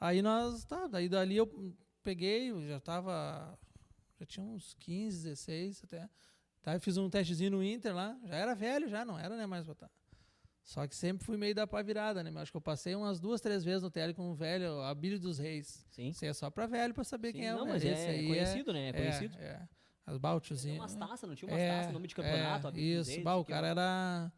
Aí 0.00 0.20
nós, 0.22 0.64
tá, 0.64 0.86
daí 0.86 1.08
dali 1.08 1.36
eu 1.36 1.74
peguei, 2.02 2.50
eu 2.50 2.66
já 2.66 2.78
tava, 2.80 3.58
já 4.20 4.26
tinha 4.26 4.44
uns 4.44 4.74
15, 4.74 5.22
16 5.24 5.82
até. 5.84 6.08
Tá, 6.62 6.74
eu 6.74 6.80
fiz 6.80 6.96
um 6.96 7.08
testezinho 7.08 7.52
no 7.52 7.62
Inter 7.64 7.94
lá, 7.94 8.18
já 8.24 8.36
era 8.36 8.54
velho 8.54 8.88
já, 8.88 9.04
não 9.04 9.18
era, 9.18 9.36
né, 9.36 9.46
mais 9.46 9.64
botar. 9.64 9.90
Só 10.62 10.84
que 10.86 10.96
sempre 10.96 11.24
fui 11.24 11.36
meio 11.36 11.54
da 11.54 11.64
pá 11.64 11.80
virada, 11.80 12.24
né? 12.24 12.30
meu? 12.30 12.42
Acho 12.42 12.50
que 12.50 12.56
eu 12.56 12.60
passei 12.60 12.92
umas 12.96 13.20
duas, 13.20 13.40
três 13.40 13.62
vezes 13.62 13.82
no 13.84 13.90
TL 13.90 14.12
com 14.14 14.32
um 14.32 14.34
velho, 14.34 14.80
a 14.82 14.92
Bíblia 14.92 15.20
dos 15.20 15.38
Reis. 15.38 15.86
Sim. 15.92 16.08
Isso 16.08 16.24
é 16.24 16.32
só 16.32 16.50
pra 16.50 16.66
velho 16.66 16.92
pra 16.92 17.04
saber 17.04 17.28
Sim, 17.30 17.38
quem 17.38 17.46
é 17.46 17.54
o 17.54 17.58
Não, 17.58 17.66
né? 17.66 17.72
mas 17.74 17.84
Esse 17.84 18.06
é 18.06 18.10
aí 18.10 18.26
conhecido, 18.26 18.72
né? 18.72 18.88
É 18.88 18.92
conhecido. 18.92 19.36
É, 19.38 19.44
é. 19.44 19.52
As 20.04 20.12
Tinha 20.14 20.18
Baltiozinhas. 20.18 20.78
umas 20.80 20.96
taças, 20.96 21.28
não 21.28 21.36
tinha 21.36 21.48
umas 21.48 21.60
É, 21.60 21.68
taças, 21.68 21.92
nome 21.92 22.08
de 22.08 22.14
campeonato. 22.16 22.66
é, 22.68 22.80
isso, 22.80 23.10
Reis, 23.10 23.22
bah, 23.22 23.36
o 23.36 23.44
cara 23.44 23.68
era. 23.68 24.32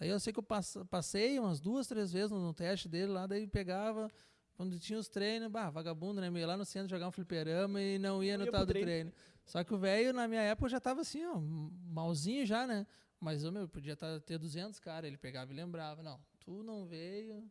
Aí 0.00 0.08
eu 0.08 0.18
sei 0.18 0.32
que 0.32 0.38
eu 0.38 0.42
pass- 0.42 0.78
passei 0.88 1.38
umas 1.38 1.60
duas, 1.60 1.86
três 1.86 2.10
vezes 2.12 2.30
no 2.30 2.54
teste 2.54 2.88
dele 2.88 3.12
lá, 3.12 3.26
daí 3.26 3.46
pegava. 3.46 4.10
Quando 4.58 4.76
tinha 4.76 4.98
os 4.98 5.08
treinos, 5.08 5.48
bah, 5.48 5.70
vagabundo, 5.70 6.20
né? 6.20 6.28
Meio 6.28 6.44
lá 6.44 6.56
no 6.56 6.64
centro 6.64 6.88
jogar 6.88 7.06
um 7.06 7.12
fliperama 7.12 7.80
e 7.80 7.96
não 7.96 8.24
ia 8.24 8.36
no 8.36 8.44
ia 8.44 8.50
tal 8.50 8.66
do 8.66 8.72
treino. 8.72 8.86
treino. 8.86 9.12
Só 9.44 9.62
que 9.62 9.72
o 9.72 9.78
velho, 9.78 10.12
na 10.12 10.26
minha 10.26 10.42
época, 10.42 10.68
já 10.68 10.80
tava 10.80 11.02
assim, 11.02 11.24
ó, 11.24 11.38
malzinho 11.38 12.44
já, 12.44 12.66
né? 12.66 12.84
Mas, 13.20 13.44
ô, 13.44 13.52
meu, 13.52 13.68
podia 13.68 13.94
tá, 13.94 14.18
ter 14.18 14.36
200 14.36 14.80
cara. 14.80 15.06
Ele 15.06 15.16
pegava 15.16 15.52
e 15.52 15.54
lembrava. 15.54 16.02
Não, 16.02 16.20
tu 16.40 16.64
não 16.64 16.86
veio. 16.86 17.48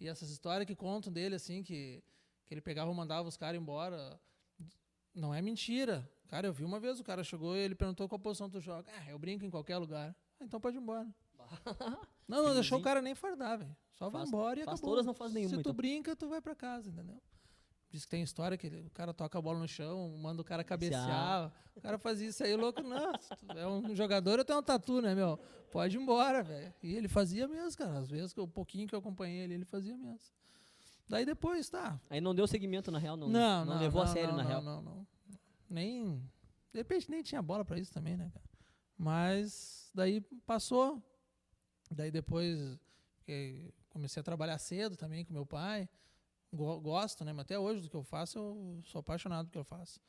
E 0.00 0.08
essas 0.08 0.30
histórias 0.30 0.66
que 0.66 0.74
contam 0.74 1.12
dele, 1.12 1.36
assim, 1.36 1.62
que, 1.62 2.02
que 2.44 2.54
ele 2.54 2.60
pegava 2.60 2.90
e 2.90 2.94
mandava 2.94 3.28
os 3.28 3.36
caras 3.36 3.60
embora, 3.60 4.20
não 5.14 5.32
é 5.32 5.40
mentira. 5.40 6.10
Cara, 6.26 6.48
eu 6.48 6.52
vi 6.52 6.64
uma 6.64 6.80
vez, 6.80 6.98
o 6.98 7.04
cara 7.04 7.22
chegou 7.22 7.56
e 7.56 7.60
ele 7.60 7.76
perguntou 7.76 8.08
qual 8.08 8.18
posição 8.18 8.50
tu 8.50 8.60
joga. 8.60 8.90
Ah, 8.98 9.08
eu 9.08 9.18
brinco 9.18 9.44
em 9.44 9.50
qualquer 9.50 9.76
lugar. 9.76 10.12
Ah, 10.40 10.44
então 10.44 10.60
pode 10.60 10.76
ir 10.76 10.80
embora. 10.80 11.06
Não, 12.28 12.42
não 12.44 12.52
deixou 12.54 12.78
o 12.78 12.82
cara 12.82 13.00
nem 13.00 13.14
fardar, 13.14 13.58
velho. 13.58 13.74
Só 13.94 14.10
vai 14.10 14.20
Faz- 14.20 14.28
embora 14.28 14.60
e 14.60 14.64
faz 14.64 14.78
acabou. 14.78 14.90
todas, 14.94 15.06
não 15.06 15.14
faz 15.14 15.32
nenhuma, 15.32 15.48
Se 15.48 15.56
tu 15.56 15.60
então. 15.60 15.72
brinca, 15.74 16.14
tu 16.14 16.28
vai 16.28 16.42
pra 16.42 16.54
casa, 16.54 16.90
entendeu? 16.90 17.18
Diz 17.90 18.04
que 18.04 18.10
tem 18.10 18.22
história 18.22 18.58
que 18.58 18.66
o 18.66 18.90
cara 18.90 19.14
toca 19.14 19.38
a 19.38 19.40
bola 19.40 19.58
no 19.58 19.66
chão, 19.66 20.14
manda 20.18 20.42
o 20.42 20.44
cara 20.44 20.62
cabecear. 20.62 21.50
O 21.74 21.80
cara 21.80 21.96
fazia 21.98 22.28
isso 22.28 22.44
aí, 22.44 22.54
louco. 22.54 22.82
Não, 22.82 23.12
é 23.56 23.66
um 23.66 23.94
jogador, 23.96 24.38
eu 24.38 24.44
tenho 24.44 24.58
um 24.58 24.62
tatu, 24.62 25.00
né, 25.00 25.14
meu? 25.14 25.38
Pode 25.72 25.96
ir 25.96 26.00
embora, 26.02 26.42
velho. 26.42 26.74
E 26.82 26.94
ele 26.94 27.08
fazia 27.08 27.48
mesmo, 27.48 27.78
cara. 27.78 27.98
Às 27.98 28.10
vezes, 28.10 28.36
o 28.36 28.46
pouquinho 28.46 28.86
que 28.86 28.94
eu 28.94 28.98
acompanhei 28.98 29.38
ele, 29.44 29.54
ele 29.54 29.64
fazia 29.64 29.96
mesmo. 29.96 30.20
Daí 31.08 31.24
depois, 31.24 31.70
tá. 31.70 31.98
Aí 32.10 32.20
não 32.20 32.34
deu 32.34 32.46
seguimento, 32.46 32.90
na 32.90 32.98
real, 32.98 33.16
não. 33.16 33.26
Não, 33.30 33.64
não. 33.64 33.78
levou 33.80 34.04
não, 34.04 34.10
a 34.10 34.12
sério, 34.12 34.28
não, 34.32 34.36
na 34.36 34.42
não, 34.42 34.48
real. 34.50 34.62
Não, 34.62 34.82
não, 34.82 35.06
Nem. 35.70 36.18
De 36.74 36.78
repente 36.80 37.10
nem 37.10 37.22
tinha 37.22 37.40
bola 37.40 37.64
pra 37.64 37.78
isso 37.78 37.90
também, 37.90 38.18
né, 38.18 38.28
cara? 38.34 38.44
Mas 38.98 39.90
daí 39.94 40.20
passou. 40.46 41.02
Daí 41.90 42.10
depois 42.10 42.78
fiquei- 43.18 43.72
comecei 43.90 44.20
a 44.20 44.24
trabalhar 44.24 44.58
cedo 44.58 44.96
também 44.96 45.24
com 45.24 45.32
meu 45.32 45.46
pai. 45.46 45.88
Go- 46.52 46.80
gosto, 46.80 47.24
né? 47.24 47.32
Mas 47.32 47.42
até 47.42 47.58
hoje 47.58 47.82
do 47.82 47.90
que 47.90 47.96
eu 47.96 48.02
faço, 48.02 48.38
eu 48.38 48.80
sou 48.84 49.00
apaixonado 49.00 49.46
do 49.46 49.50
que 49.52 49.58
eu 49.58 49.64
faço. 49.64 50.00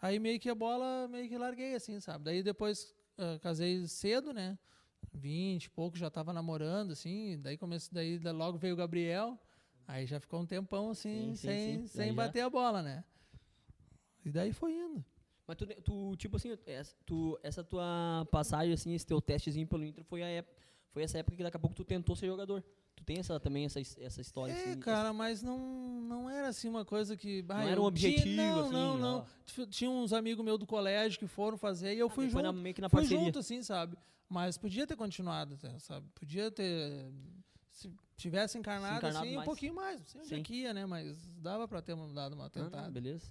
Aí 0.00 0.18
meio 0.18 0.38
que 0.38 0.48
a 0.48 0.54
bola, 0.54 1.08
meio 1.08 1.28
que 1.28 1.36
larguei, 1.36 1.74
assim, 1.74 1.98
sabe? 2.00 2.24
Daí 2.24 2.42
depois 2.42 2.94
ah, 3.16 3.38
casei 3.40 3.86
cedo, 3.88 4.32
né? 4.32 4.56
20 5.12 5.64
e 5.64 5.70
pouco, 5.70 5.96
já 5.96 6.08
tava 6.10 6.32
namorando, 6.32 6.92
assim. 6.92 7.38
Daí 7.40 7.56
comecei, 7.56 7.90
daí 7.92 8.18
da- 8.18 8.30
logo 8.32 8.58
veio 8.58 8.74
o 8.74 8.76
Gabriel. 8.76 9.36
Aí 9.86 10.06
já 10.06 10.20
ficou 10.20 10.40
um 10.40 10.46
tempão, 10.46 10.90
assim, 10.90 11.30
Sim, 11.30 11.34
sim, 11.34 11.46
sem, 11.48 11.78
sim. 11.80 11.86
sem 11.88 11.98
Daí 11.98 12.08
já- 12.10 12.14
bater 12.14 12.40
a 12.42 12.50
bola, 12.50 12.82
né? 12.82 13.04
E 14.24 14.30
daí 14.30 14.52
foi 14.52 14.72
indo. 14.72 15.04
Mas 15.46 15.56
tu, 15.56 15.66
tu, 15.82 16.16
tipo 16.16 16.36
assim, 16.36 16.56
essa, 16.66 16.94
tu, 17.06 17.38
essa 17.42 17.64
tua 17.64 18.26
passagem, 18.30 18.74
assim, 18.74 18.92
esse 18.92 19.06
teu 19.06 19.20
testezinho 19.20 19.66
pelo 19.66 19.82
Inter 19.84 20.04
foi, 20.04 20.22
a 20.22 20.26
ép- 20.28 20.54
foi 20.90 21.02
essa 21.02 21.18
época 21.18 21.36
que 21.36 21.42
daqui 21.42 21.56
a 21.56 21.60
pouco 21.60 21.74
tu 21.76 21.84
tentou 21.84 22.14
ser 22.16 22.26
jogador. 22.26 22.62
Tu 22.96 23.04
tem 23.04 23.18
essa, 23.18 23.38
também 23.38 23.64
essa, 23.64 23.80
essa 23.80 24.20
história, 24.20 24.52
É, 24.52 24.70
assim? 24.70 24.80
cara, 24.80 25.12
mas 25.12 25.40
não, 25.42 25.58
não 26.02 26.28
era 26.28 26.48
assim 26.48 26.68
uma 26.68 26.84
coisa 26.84 27.16
que. 27.16 27.44
ah, 27.48 27.62
era 27.64 27.78
eu 27.78 27.84
um 27.84 27.86
objetivo, 27.86 28.22
tinha, 28.24 28.52
não, 28.52 28.60
assim, 28.60 28.72
Não, 28.72 28.98
não. 28.98 29.26
T- 29.46 29.66
Tinha 29.68 29.90
uns 29.90 30.12
amigos 30.12 30.44
meus 30.44 30.58
do 30.58 30.66
colégio 30.66 31.18
que 31.18 31.26
foram 31.28 31.56
fazer 31.56 31.94
e 31.94 31.98
eu 31.98 32.08
Ah, 32.08 32.10
fui 32.10 32.24
foi 32.28 32.42
junto. 32.42 32.42
na- 32.42 32.52
meio 32.52 32.74
que 32.74 32.80
na 32.80 32.88
fui 32.88 33.00
parceria. 33.00 33.24
junto, 33.24 33.38
assim, 33.38 33.62
sabe? 33.62 33.96
Mas 34.28 34.58
podia 34.58 34.86
ter 34.86 34.96
continuado, 34.96 35.54
até, 35.54 35.78
sabe? 35.78 36.06
Podia 36.14 36.50
ter. 36.50 37.10
Se 37.70 37.88
tivesse 38.16 38.58
encarnado, 38.58 38.96
encarnado 38.98 39.24
assim, 39.24 39.32
um 39.32 39.36
mais. 39.36 39.44
pouquinho 39.46 39.74
mais. 39.76 40.00
Não 40.00 40.06
sei 40.06 40.20
onde 40.22 40.34
é 40.34 40.36
Sim. 40.38 40.42
que 40.42 40.54
ia, 40.56 40.74
né? 40.74 40.84
Mas 40.84 41.24
dava 41.40 41.68
pra 41.68 41.80
ter 41.80 41.94
dado 42.12 42.32
uma 42.34 42.46
Ah, 42.46 42.50
não, 42.56 42.64
tentada. 42.64 42.90
beleza. 42.90 43.30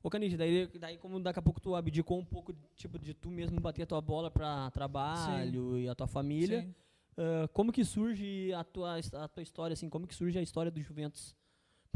Ô, 0.00 0.08
Canide, 0.08 0.36
daí, 0.36 0.68
daí 0.78 0.96
como 0.96 1.18
daqui 1.18 1.40
a 1.40 1.42
pouco 1.42 1.60
tu 1.60 1.74
abdicou 1.74 2.20
um 2.20 2.24
pouco, 2.24 2.54
tipo, 2.76 2.96
de 3.00 3.12
tu 3.14 3.28
mesmo 3.30 3.60
bater 3.60 3.82
a 3.82 3.86
tua 3.86 4.00
bola 4.00 4.30
pra 4.30 4.70
trabalho 4.70 5.76
e 5.76 5.88
a 5.88 5.94
tua 5.96 6.06
família, 6.06 6.62
Sim. 6.62 6.74
Ah, 7.18 7.48
como 7.52 7.70
que 7.72 7.84
surge 7.84 8.52
a 8.54 8.64
tua, 8.64 8.98
a 8.98 9.28
tua 9.28 9.42
história, 9.42 9.74
assim, 9.74 9.90
como 9.90 10.06
que 10.06 10.14
surge 10.14 10.38
a 10.38 10.42
história 10.42 10.70
do 10.70 10.80
Juventus? 10.80 11.36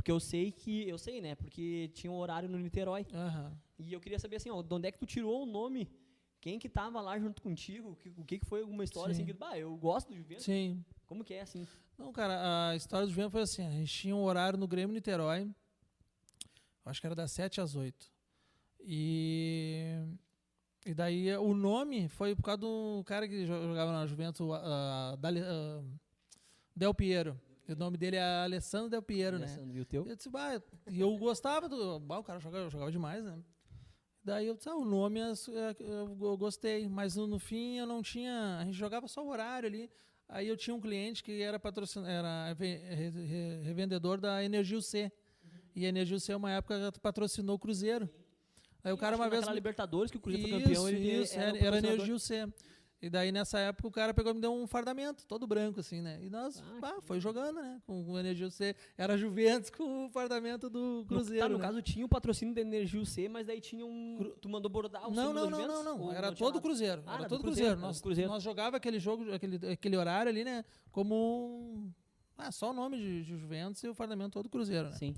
porque 0.02 0.10
eu 0.10 0.18
sei 0.18 0.50
que. 0.50 0.88
Eu 0.88 0.98
sei, 0.98 1.20
né? 1.20 1.36
Porque 1.36 1.88
tinha 1.94 2.10
um 2.10 2.16
horário 2.16 2.48
no 2.48 2.58
Niterói. 2.58 3.06
Aham. 3.14 3.56
E 3.78 3.92
eu 3.92 4.00
queria 4.00 4.18
saber 4.18 4.36
assim, 4.36 4.50
ó, 4.50 4.60
de 4.60 4.74
onde 4.74 4.88
é 4.88 4.92
que 4.92 4.98
tu 4.98 5.06
tirou 5.06 5.44
o 5.44 5.46
nome? 5.46 5.88
Quem 6.40 6.58
que 6.58 6.68
tava 6.68 7.00
lá 7.00 7.16
junto 7.20 7.40
contigo? 7.40 7.90
O 7.90 7.96
que, 7.96 8.12
o 8.16 8.24
que 8.24 8.38
que 8.40 8.46
foi 8.46 8.62
alguma 8.62 8.82
história 8.82 9.14
Sim. 9.14 9.22
assim 9.22 9.32
que, 9.32 9.38
bah, 9.38 9.56
eu 9.56 9.76
gosto 9.76 10.08
do 10.08 10.16
Juventus? 10.16 10.44
Sim. 10.44 10.84
Como 11.06 11.22
que 11.22 11.34
é 11.34 11.42
assim? 11.42 11.66
Não, 11.96 12.12
cara, 12.12 12.70
a 12.70 12.76
história 12.76 13.06
do 13.06 13.12
Juventus 13.12 13.32
foi 13.32 13.42
assim: 13.42 13.64
a 13.64 13.70
gente 13.70 13.92
tinha 13.92 14.16
um 14.16 14.24
horário 14.24 14.58
no 14.58 14.66
Grêmio 14.66 14.92
Niterói, 14.92 15.48
acho 16.84 17.00
que 17.00 17.06
era 17.06 17.14
das 17.14 17.30
7 17.30 17.60
às 17.60 17.76
8. 17.76 18.10
E, 18.80 19.98
e 20.84 20.94
daí 20.94 21.34
o 21.36 21.54
nome 21.54 22.08
foi 22.08 22.34
por 22.34 22.42
causa 22.42 22.58
do 22.58 23.02
cara 23.06 23.28
que 23.28 23.44
jo- 23.46 23.62
jogava 23.68 23.92
na 23.92 24.06
Juventus, 24.06 24.40
uh, 24.40 25.16
Dali- 25.18 25.40
ah, 25.42 25.82
Del 26.74 26.94
Piero. 26.94 27.40
E 27.68 27.72
o 27.72 27.76
nome 27.76 27.96
dele 27.96 28.16
é 28.16 28.22
Alessandro 28.42 28.90
Del 28.90 29.02
Piero, 29.02 29.38
né? 29.38 29.44
Alessandro, 29.46 29.76
E 29.76 29.80
o 29.80 29.84
teu? 29.84 30.06
Eu 30.08 30.16
disse, 30.16 30.28
bah, 30.28 30.60
e 30.90 31.00
eu 31.00 31.16
gostava 31.16 31.68
do. 31.68 32.00
Bah, 32.00 32.18
o 32.18 32.24
cara 32.24 32.40
jogava, 32.40 32.68
jogava 32.68 32.90
demais, 32.90 33.24
né? 33.24 33.38
Daí 34.24 34.46
eu 34.46 34.54
disse, 34.56 34.68
ah, 34.68 34.74
o 34.76 34.84
nome 34.84 35.20
é- 35.20 35.32
é- 35.32 35.76
eu 35.78 36.14
go- 36.16 36.36
gostei, 36.36 36.88
mas 36.88 37.14
no, 37.16 37.26
no 37.26 37.38
fim 37.38 37.76
eu 37.78 37.86
não 37.86 38.02
tinha. 38.02 38.58
A 38.58 38.64
gente 38.64 38.74
jogava 38.76 39.06
só 39.06 39.24
o 39.24 39.28
horário 39.28 39.68
ali. 39.68 39.90
Aí 40.28 40.48
eu 40.48 40.56
tinha 40.56 40.74
um 40.74 40.80
cliente 40.80 41.22
que 41.22 41.40
era 41.42 41.58
patrocin, 41.60 42.04
era 42.06 42.52
ve- 42.54 42.76
re- 42.78 43.10
re- 43.10 43.62
revendedor 43.64 44.20
da 44.20 44.42
Energio 44.42 44.80
C. 44.80 45.12
E 45.74 45.84
a 45.86 45.88
Energio 45.88 46.18
C, 46.20 46.34
uma 46.34 46.50
época, 46.50 46.92
patrocinou 47.00 47.56
o 47.56 47.58
Cruzeiro. 47.58 48.08
Aí 48.84 48.92
o 48.92 48.96
cara 48.96 49.16
uma 49.16 49.28
vez. 49.28 49.46
Libertadores 49.48 50.10
que 50.10 50.16
o 50.16 50.20
Cruzeiro 50.20 50.48
foi 50.48 50.58
Isso, 50.58 50.66
campeão, 50.68 50.88
ele 50.88 51.22
isso, 51.22 51.34
era, 51.38 51.56
era, 51.56 51.62
o 51.62 51.66
era. 51.66 51.78
Energio 51.78 52.18
C. 52.18 52.46
E 53.00 53.10
daí, 53.10 53.32
nessa 53.32 53.58
época, 53.58 53.88
o 53.88 53.90
cara 53.90 54.14
pegou 54.14 54.30
e 54.30 54.34
me 54.36 54.40
deu 54.40 54.52
um 54.54 54.64
fardamento, 54.64 55.26
todo 55.26 55.44
branco, 55.44 55.80
assim, 55.80 56.00
né? 56.00 56.20
E 56.22 56.30
nós, 56.30 56.62
Ah, 56.64 56.78
pá, 56.80 57.00
foi 57.00 57.18
jogando, 57.18 57.56
né? 57.60 57.82
Com 57.84 58.00
o 58.04 58.16
Energio 58.16 58.48
C. 58.48 58.76
Era 58.96 59.18
Juventus 59.18 59.70
com 59.70 60.06
o 60.06 60.08
fardamento 60.10 60.70
do 60.70 60.98
No, 61.00 61.04
Cruzeiro. 61.06 61.42
tá, 61.42 61.48
no 61.48 61.58
né? 61.58 61.64
caso 61.64 61.82
tinha 61.82 62.06
o 62.06 62.08
patrocínio 62.08 62.54
da 62.54 62.60
Energia 62.60 63.04
C, 63.04 63.28
mas 63.28 63.44
daí 63.48 63.60
tinha 63.60 63.84
um. 63.84 64.32
Tu 64.40 64.48
mandou 64.48 64.70
bordar 64.70 65.08
o 65.08 65.12
Não, 65.12 65.32
não, 65.32 65.50
não, 65.50 65.66
não, 65.66 65.82
não. 65.82 66.12
Era 66.12 66.28
tinha 66.28 66.36
todo 66.36 66.54
nada? 66.54 66.62
Cruzeiro. 66.62 67.02
Ah, 67.04 67.14
era 67.14 67.20
era 67.22 67.28
todo 67.28 67.38
do 67.40 67.42
Cruzeiro. 67.42 67.70
Cruzeiro, 67.70 67.80
Nós, 67.88 68.00
Cruzeiro. 68.00 68.30
nós 68.30 68.40
jogava 68.42 68.76
aquele 68.76 69.00
jogo, 69.00 69.32
aquele, 69.32 69.56
aquele 69.72 69.96
horário 69.96 70.30
ali, 70.30 70.44
né? 70.44 70.64
Como. 70.92 71.92
Ah, 72.38 72.52
só 72.52 72.70
o 72.70 72.72
nome 72.72 72.98
de, 72.98 73.24
de 73.24 73.36
Juventus 73.36 73.82
e 73.82 73.88
o 73.88 73.94
fardamento 73.94 74.30
todo 74.30 74.48
Cruzeiro, 74.48 74.90
né? 74.90 74.94
Sim. 74.96 75.12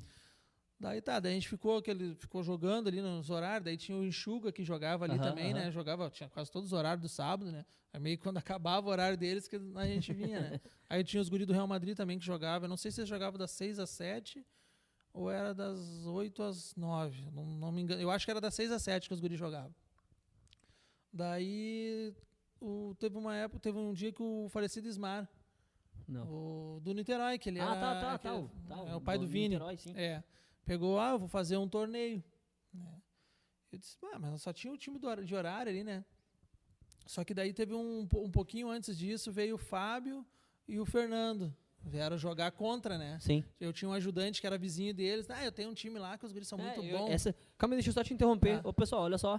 Daí 0.84 1.00
tá, 1.00 1.18
daí 1.18 1.32
a 1.32 1.34
gente 1.34 1.48
ficou, 1.48 1.78
aquele, 1.78 2.14
ficou 2.16 2.42
jogando 2.42 2.88
ali 2.88 3.00
nos 3.00 3.30
horários, 3.30 3.64
daí 3.64 3.74
tinha 3.74 3.96
o 3.96 4.04
Enxuga 4.04 4.52
que 4.52 4.62
jogava 4.62 5.06
ali 5.06 5.14
Aham, 5.14 5.22
também, 5.30 5.50
aham. 5.54 5.64
né? 5.64 5.70
Jogava, 5.70 6.10
tinha 6.10 6.28
quase 6.28 6.50
todos 6.50 6.66
os 6.66 6.72
horários 6.74 7.00
do 7.00 7.08
sábado, 7.08 7.50
né? 7.50 7.64
Aí 7.90 7.98
meio 7.98 8.18
que 8.18 8.22
quando 8.22 8.36
acabava 8.44 8.86
o 8.86 8.90
horário 8.90 9.16
deles 9.16 9.48
que 9.48 9.56
a 9.56 9.86
gente 9.86 10.12
vinha, 10.12 10.40
né? 10.40 10.60
Aí 10.90 11.02
tinha 11.02 11.22
os 11.22 11.30
guris 11.30 11.46
do 11.46 11.54
Real 11.54 11.66
Madrid 11.66 11.96
também 11.96 12.18
que 12.18 12.24
jogava. 12.26 12.66
Eu 12.66 12.68
não 12.68 12.76
sei 12.76 12.90
se 12.90 13.00
eles 13.00 13.08
jogavam 13.08 13.38
das 13.38 13.50
6 13.52 13.78
às 13.78 13.88
7 13.88 14.44
ou 15.14 15.30
era 15.30 15.54
das 15.54 16.04
8 16.04 16.42
às 16.42 16.76
9. 16.76 17.30
Não, 17.30 17.46
não 17.46 17.72
me 17.72 17.80
engano. 17.80 18.02
Eu 18.02 18.10
acho 18.10 18.26
que 18.26 18.30
era 18.30 18.40
das 18.40 18.52
6 18.54 18.70
às 18.70 18.82
7 18.82 19.08
que 19.08 19.14
os 19.14 19.20
guris 19.20 19.38
jogavam. 19.38 19.74
Daí 21.10 22.14
o- 22.60 22.94
teve 22.98 23.16
uma 23.16 23.34
época, 23.34 23.60
teve 23.60 23.78
um 23.78 23.92
dia 23.94 24.12
que 24.12 24.22
o 24.22 24.48
falecido 24.50 24.86
Ismar, 24.86 25.26
Não. 26.06 26.26
o, 26.28 26.80
do 26.80 26.92
Niterói, 26.92 27.38
que 27.38 27.48
ele 27.48 27.60
ah, 27.60 27.64
era. 27.64 27.74
tá, 27.80 28.00
tá, 28.00 28.18
que 28.18 28.24
tá. 28.24 28.34
é- 28.34 28.38
o- 28.38 28.50
tá, 28.68 28.76
é 28.90 28.94
o 28.96 29.00
pai 29.00 29.18
do 29.18 29.26
Vini. 29.26 29.48
Niterói, 29.50 29.76
sim. 29.78 29.92
É. 29.96 30.22
Pegou, 30.64 30.98
ah, 30.98 31.10
eu 31.10 31.18
vou 31.18 31.28
fazer 31.28 31.56
um 31.56 31.68
torneio. 31.68 32.22
né? 32.72 33.00
Eu 33.72 33.78
disse, 33.78 33.96
ah, 34.12 34.18
mas 34.18 34.40
só 34.42 34.52
tinha 34.52 34.72
o 34.72 34.76
time 34.78 34.98
do 34.98 35.14
de 35.24 35.34
horário 35.34 35.70
ali, 35.70 35.82
né? 35.84 36.04
Só 37.06 37.22
que 37.24 37.34
daí 37.34 37.52
teve 37.52 37.74
um, 37.74 38.08
um 38.14 38.30
pouquinho 38.30 38.68
antes 38.70 38.96
disso, 38.96 39.30
veio 39.30 39.56
o 39.56 39.58
Fábio 39.58 40.24
e 40.66 40.78
o 40.78 40.86
Fernando. 40.86 41.54
Vieram 41.86 42.16
jogar 42.16 42.50
contra, 42.52 42.96
né? 42.96 43.18
Sim. 43.20 43.44
Eu 43.60 43.70
tinha 43.72 43.88
um 43.88 43.92
ajudante 43.92 44.40
que 44.40 44.46
era 44.46 44.56
vizinho 44.56 44.94
deles. 44.94 45.28
Ah, 45.28 45.44
eu 45.44 45.52
tenho 45.52 45.68
um 45.70 45.74
time 45.74 45.98
lá 45.98 46.16
que 46.16 46.24
os 46.24 46.32
guris 46.32 46.48
são 46.48 46.58
É, 46.58 46.62
muito 46.76 46.82
eu- 46.82 46.98
bons. 46.98 47.10
Essa... 47.10 47.34
Calma 47.58 47.74
aí, 47.74 47.76
deixa 47.76 47.90
eu 47.90 47.92
só 47.94 48.02
te 48.02 48.14
interromper. 48.14 48.62
Tá. 48.62 48.68
Ô, 48.68 48.72
pessoal, 48.72 49.02
olha 49.02 49.18
só. 49.18 49.38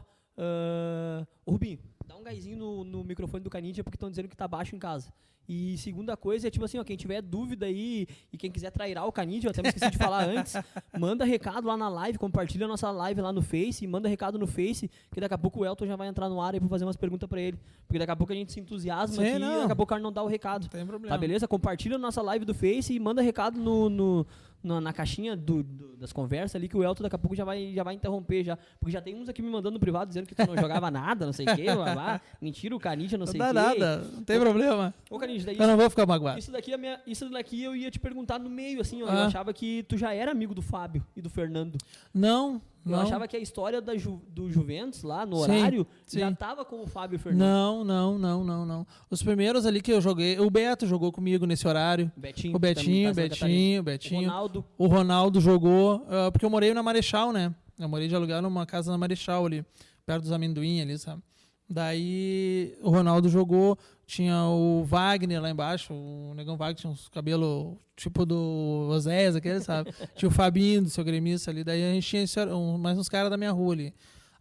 Ô, 1.46 1.52
Rubinho, 1.54 1.80
dá 2.06 2.16
um 2.16 2.22
gásinho 2.24 2.58
no, 2.58 2.84
no 2.84 3.04
microfone 3.04 3.44
do 3.44 3.50
Canidia 3.50 3.84
porque 3.84 3.96
estão 3.96 4.10
dizendo 4.12 4.30
que 4.30 4.36
tá 4.38 4.48
baixo 4.48 4.76
em 4.76 4.80
casa. 4.80 5.12
E 5.48 5.78
segunda 5.78 6.18
coisa 6.18 6.48
é 6.48 6.52
tipo 6.52 6.66
assim, 6.66 6.78
ó, 6.80 6.84
quem 6.84 6.98
tiver 6.98 7.22
dúvida 7.22 7.66
aí 7.68 8.08
e 8.34 8.38
quem 8.38 8.52
quiser 8.52 8.72
trairar 8.72 9.06
o 9.08 9.12
Canidia, 9.12 9.48
eu 9.48 9.52
até 9.52 9.62
me 9.62 9.68
esqueci 9.70 9.92
de 9.92 9.98
falar 9.98 10.28
antes, 10.28 10.54
manda 11.00 11.24
recado 11.24 11.68
lá 11.68 11.78
na 11.78 11.88
live, 11.88 12.18
compartilha 12.18 12.66
a 12.66 12.68
nossa 12.68 12.90
live 12.92 13.22
lá 13.22 13.32
no 13.32 13.42
Face, 13.42 13.86
manda 13.86 14.10
recado 14.10 14.40
no 14.40 14.48
Face, 14.48 14.90
que 15.12 15.20
daqui 15.22 15.34
a 15.34 15.38
pouco 15.38 15.60
o 15.62 15.66
Elton 15.66 15.86
já 15.86 15.96
vai 15.96 16.08
entrar 16.08 16.28
no 16.30 16.42
ar 16.42 16.54
aí 16.54 16.60
pra 16.60 16.68
fazer 16.70 16.86
umas 16.86 16.96
perguntas 16.98 17.30
pra 17.30 17.40
ele. 17.40 17.60
Porque 17.88 18.00
daqui 18.00 18.12
a 18.12 18.16
pouco 18.16 18.34
a 18.34 18.36
gente 18.36 18.52
se 18.52 18.60
entusiasma 18.60 19.24
Sim, 19.24 19.30
aqui 19.30 19.40
não. 19.40 19.58
e 19.58 19.60
daqui 19.62 19.72
a 19.72 19.76
pouco 19.76 19.84
o 19.84 19.96
cara 19.96 20.02
não 20.02 20.12
dá 20.12 20.24
o 20.24 20.28
recado. 20.28 20.64
Não 20.64 20.70
tem 20.70 20.86
problema. 20.86 21.16
Tá, 21.16 21.20
beleza? 21.20 21.48
Compartilha 21.48 21.96
a 21.96 22.00
nossa 22.00 22.22
live 22.22 22.44
do 22.46 22.54
Face 22.54 22.94
e 22.94 23.00
manda 23.00 23.22
recado 23.22 23.60
no, 23.60 23.90
no- 23.90 24.26
na, 24.66 24.82
na 24.82 24.92
caixinha 24.94 25.36
do- 25.36 25.64
do- 25.64 25.96
das 25.98 26.12
conversas 26.12 26.56
ali 26.56 26.68
que 26.68 26.76
o 26.76 26.84
Elton 26.84 27.04
daqui 27.04 27.16
a 27.16 27.20
pouco 27.20 27.36
já 27.36 27.46
vai, 27.46 27.72
já 27.74 27.84
vai 27.84 27.94
interromper 27.96 28.44
já. 28.44 28.58
Porque 28.80 28.92
já 28.92 29.02
tem 29.02 29.16
uns 29.16 29.30
aqui 29.30 29.42
me 29.42 29.50
mandando 29.50 29.74
no 29.76 29.80
privado 29.80 30.08
dizendo 30.08 30.26
que 30.28 30.36
tu 30.36 30.46
não 30.48 30.58
jogava 30.58 30.90
nada, 30.92 31.26
não 31.26 31.34
sei 31.34 31.46
o 31.48 31.56
quê. 31.56 31.64
blá, 31.74 31.94
blá. 31.94 32.22
Mentira, 32.42 32.76
o 32.76 32.80
Canidia 32.80 33.18
não 33.18 33.26
Não 33.26 33.32
sei 33.32 33.40
o 33.42 33.46
quê. 33.48 33.54
nada, 33.54 33.98
não 34.14 34.24
tem 34.24 34.40
problema. 34.40 34.94
Ô, 35.10 35.18
Canidia, 35.18 35.46
daí 35.46 35.58
Eu 35.58 35.68
não 35.68 35.78
vou 35.78 35.90
ficar 35.90 36.06
magoado. 36.06 36.38
isso 36.40 36.52
daqui, 36.52 36.74
é 36.74 36.78
minha, 36.78 37.00
isso 37.08 37.30
daqui 37.30 37.62
eu 37.64 37.76
ia 37.76 37.90
te 37.90 38.00
perguntar 38.00 38.40
no 38.40 38.50
meio, 38.50 38.82
assim, 38.82 39.02
ó, 39.04 39.06
eu 39.06 39.12
Ah. 39.12 39.26
achava 39.28 39.54
que 39.54 39.84
tu 39.84 39.98
já 39.98 40.14
era 40.14 40.32
amigo 40.32 40.54
do 40.54 40.62
Fábio 40.62 41.06
e 41.16 41.22
do 41.22 41.30
Fernando. 41.30 41.78
Não, 42.14 42.62
Eu 42.86 42.92
não. 42.92 43.00
achava 43.02 43.28
que 43.28 43.36
a 43.36 43.40
história 43.40 43.82
da 43.82 43.98
Ju- 43.98 44.22
do 44.30 44.50
Juventus 44.52 45.02
lá 45.02 45.26
no 45.26 45.38
Sim, 45.38 45.42
horário 45.58 45.88
já 46.08 46.30
sim. 46.30 46.36
tava 46.36 46.64
com 46.64 46.84
o 46.84 46.88
Fábio 46.88 47.18
o 47.18 47.20
Fernando. 47.20 47.40
Não, 47.40 47.84
não, 47.84 48.20
não, 48.20 48.44
não, 48.44 48.66
não. 48.66 48.88
Os 49.10 49.24
primeiros 49.24 49.66
ali 49.66 49.82
que 49.82 49.92
eu 49.92 50.00
joguei, 50.00 50.40
o 50.40 50.50
Beto 50.52 50.86
jogou 50.86 51.12
comigo 51.12 51.46
nesse 51.48 51.68
horário. 51.68 52.12
Betinho. 52.16 52.56
O 52.56 52.60
Betinho, 52.60 52.86
tá 52.86 52.92
em 52.92 53.12
o 53.12 53.16
Santa 53.16 53.30
Catarina. 53.30 53.48
Betinho, 53.48 53.80
o 53.80 53.84
Betinho. 53.84 54.22
Ronaldo. 54.30 54.66
O 54.78 54.86
Ronaldo 54.88 55.42
jogou, 55.42 56.06
ah, 56.10 56.32
porque 56.32 56.46
eu 56.46 56.50
morei 56.50 56.74
na 56.76 56.84
Marechal, 56.84 57.32
né? 57.34 57.54
Eu 57.80 57.90
morei 57.90 58.08
de 58.08 58.16
alugar 58.16 58.42
numa 58.42 58.66
casa 58.66 58.92
na 58.92 58.98
Marechal 58.98 59.46
ali, 59.46 59.66
perto 60.06 60.22
dos 60.22 60.32
amendoim 60.32 60.80
ali, 60.82 60.98
sabe? 61.00 61.22
Daí 61.68 62.78
o 62.82 62.90
Ronaldo 62.92 63.28
jogou, 63.28 63.78
tinha 64.06 64.46
o 64.46 64.84
Wagner 64.84 65.42
lá 65.42 65.50
embaixo, 65.50 65.94
o 65.94 66.34
Negão 66.36 66.58
Wagner 66.58 66.76
tinha 66.76 66.92
uns 66.92 67.08
cabelos 67.10 67.76
tipo 67.96 68.26
do 68.26 68.88
Oséias, 68.92 69.36
aquele, 69.36 69.60
sabe? 69.62 69.92
tinha 70.16 70.30
o 70.30 70.32
Fabinho, 70.32 70.84
do 70.84 70.90
seu 70.90 71.04
gremista 71.04 71.50
ali, 71.50 71.64
daí 71.64 71.84
a 71.84 71.94
gente 71.94 72.08
tinha 72.08 72.24
esse, 72.24 72.40
um, 72.46 72.78
mais 72.78 72.98
uns 72.98 73.10
caras 73.10 73.30
da 73.30 73.38
minha 73.38 73.52
rua 73.52 73.74
ali. 73.74 73.94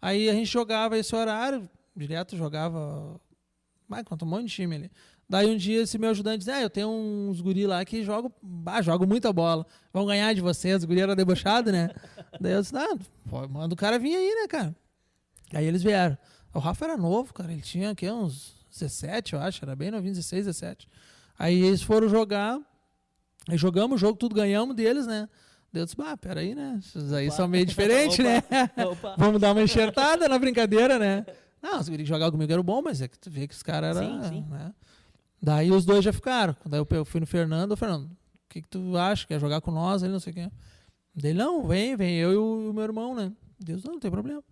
Aí 0.03 0.29
a 0.29 0.33
gente 0.35 0.51
jogava 0.51 0.99
esse 0.99 1.15
horário, 1.17 1.69
direto 1.97 2.37
jogava, 2.37 3.19
vai, 3.89 4.05
contra 4.05 4.27
um 4.27 4.31
monte 4.31 4.47
de 4.47 4.53
time 4.53 4.77
ali. 4.77 4.91
Daí 5.27 5.51
um 5.51 5.57
dia 5.57 5.81
esse 5.81 5.97
meu 5.97 6.11
ajudante 6.11 6.39
disse, 6.39 6.51
ah, 6.51 6.61
eu 6.61 6.69
tenho 6.69 6.89
uns 6.91 7.41
guri 7.41 7.67
lá 7.67 7.83
que 7.85 8.05
jogam, 8.05 8.31
ah, 8.67 8.83
jogam 8.83 9.09
muita 9.09 9.33
bola, 9.33 9.67
vão 9.93 10.05
ganhar 10.05 10.35
de 10.35 10.43
vocês, 10.43 10.85
o 10.85 10.87
guri 10.87 11.01
era 11.01 11.17
debochado, 11.17 11.73
né? 11.73 11.89
Daí 12.39 12.53
eu 12.53 12.61
disse, 12.61 12.77
ah, 12.77 12.99
pô, 13.31 13.49
manda 13.49 13.73
o 13.73 13.77
cara 13.77 13.99
vir 13.99 14.15
aí, 14.15 14.43
né, 14.43 14.47
cara? 14.47 14.77
Aí 15.55 15.65
eles 15.65 15.83
vieram. 15.83 16.19
O 16.53 16.59
Rafa 16.59 16.85
era 16.85 16.97
novo, 16.97 17.33
cara, 17.33 17.51
ele 17.51 17.63
tinha 17.63 17.91
aqui 17.91 18.11
uns 18.11 18.64
17, 18.75 19.35
eu 19.35 19.41
acho, 19.41 19.65
era 19.65 19.75
bem 19.75 19.91
novinho, 19.91 20.13
16, 20.13 20.47
17. 20.47 20.89
Aí 21.39 21.63
eles 21.63 21.83
foram 21.83 22.09
jogar, 22.09 22.59
aí 23.49 23.57
jogamos 23.57 23.97
o 23.97 23.99
jogo, 23.99 24.19
tudo 24.19 24.35
ganhamos 24.35 24.75
deles, 24.77 25.07
né? 25.07 25.29
Eu 25.73 25.85
disse, 25.85 25.97
ah, 26.01 26.17
peraí, 26.17 26.55
né? 26.55 26.77
Esses 26.79 27.13
aí 27.13 27.27
Opa. 27.27 27.37
são 27.37 27.49
meio 27.49 27.67
diferentes, 27.67 28.19
né? 28.19 28.43
Vamos 29.19 29.41
dar 29.41 29.53
uma 29.53 29.63
enxertada 29.63 30.29
na 30.29 30.39
brincadeira, 30.39 30.99
né? 30.99 31.27
Não, 31.61 31.81
os 31.81 31.89
que 31.89 32.05
jogavam 32.05 32.33
comigo 32.33 32.53
eram 32.53 32.63
bom, 32.63 32.81
mas 32.83 33.01
é 33.01 33.09
que 33.09 33.19
tu 33.19 33.31
vê 33.31 33.49
que 33.49 33.55
os 33.55 33.63
caras 33.63 33.97
eram. 33.97 34.23
Sim, 34.23 34.29
sim. 34.29 34.45
Né? 34.49 34.73
Daí 35.43 35.73
os 35.73 35.85
dois 35.85 36.05
já 36.05 36.13
ficaram. 36.13 36.55
Daí 36.65 36.81
eu 36.91 37.05
fui 37.05 37.21
no 37.21 37.27
Fernando, 37.27 37.73
o 37.73 37.77
Fernando, 37.77 38.07
o 38.07 38.17
que, 38.49 38.63
que 38.63 38.69
tu 38.69 38.97
acha? 38.97 39.27
Quer 39.27 39.41
jogar 39.41 39.61
com 39.61 39.71
nós? 39.71 40.03
Ele 40.03 40.13
não 40.13 40.21
sei 40.21 40.33
quê. 40.33 40.51
Daí, 41.15 41.35
não, 41.35 41.67
vem, 41.67 41.97
vem, 41.97 42.19
eu 42.19 42.33
e 42.33 42.37
o 42.37 42.73
meu 42.73 42.85
irmão, 42.85 43.15
né? 43.15 43.33
Deus, 43.59 43.83
não, 43.83 43.95
não 43.95 44.01
tem 44.01 44.11
problema. 44.11 44.43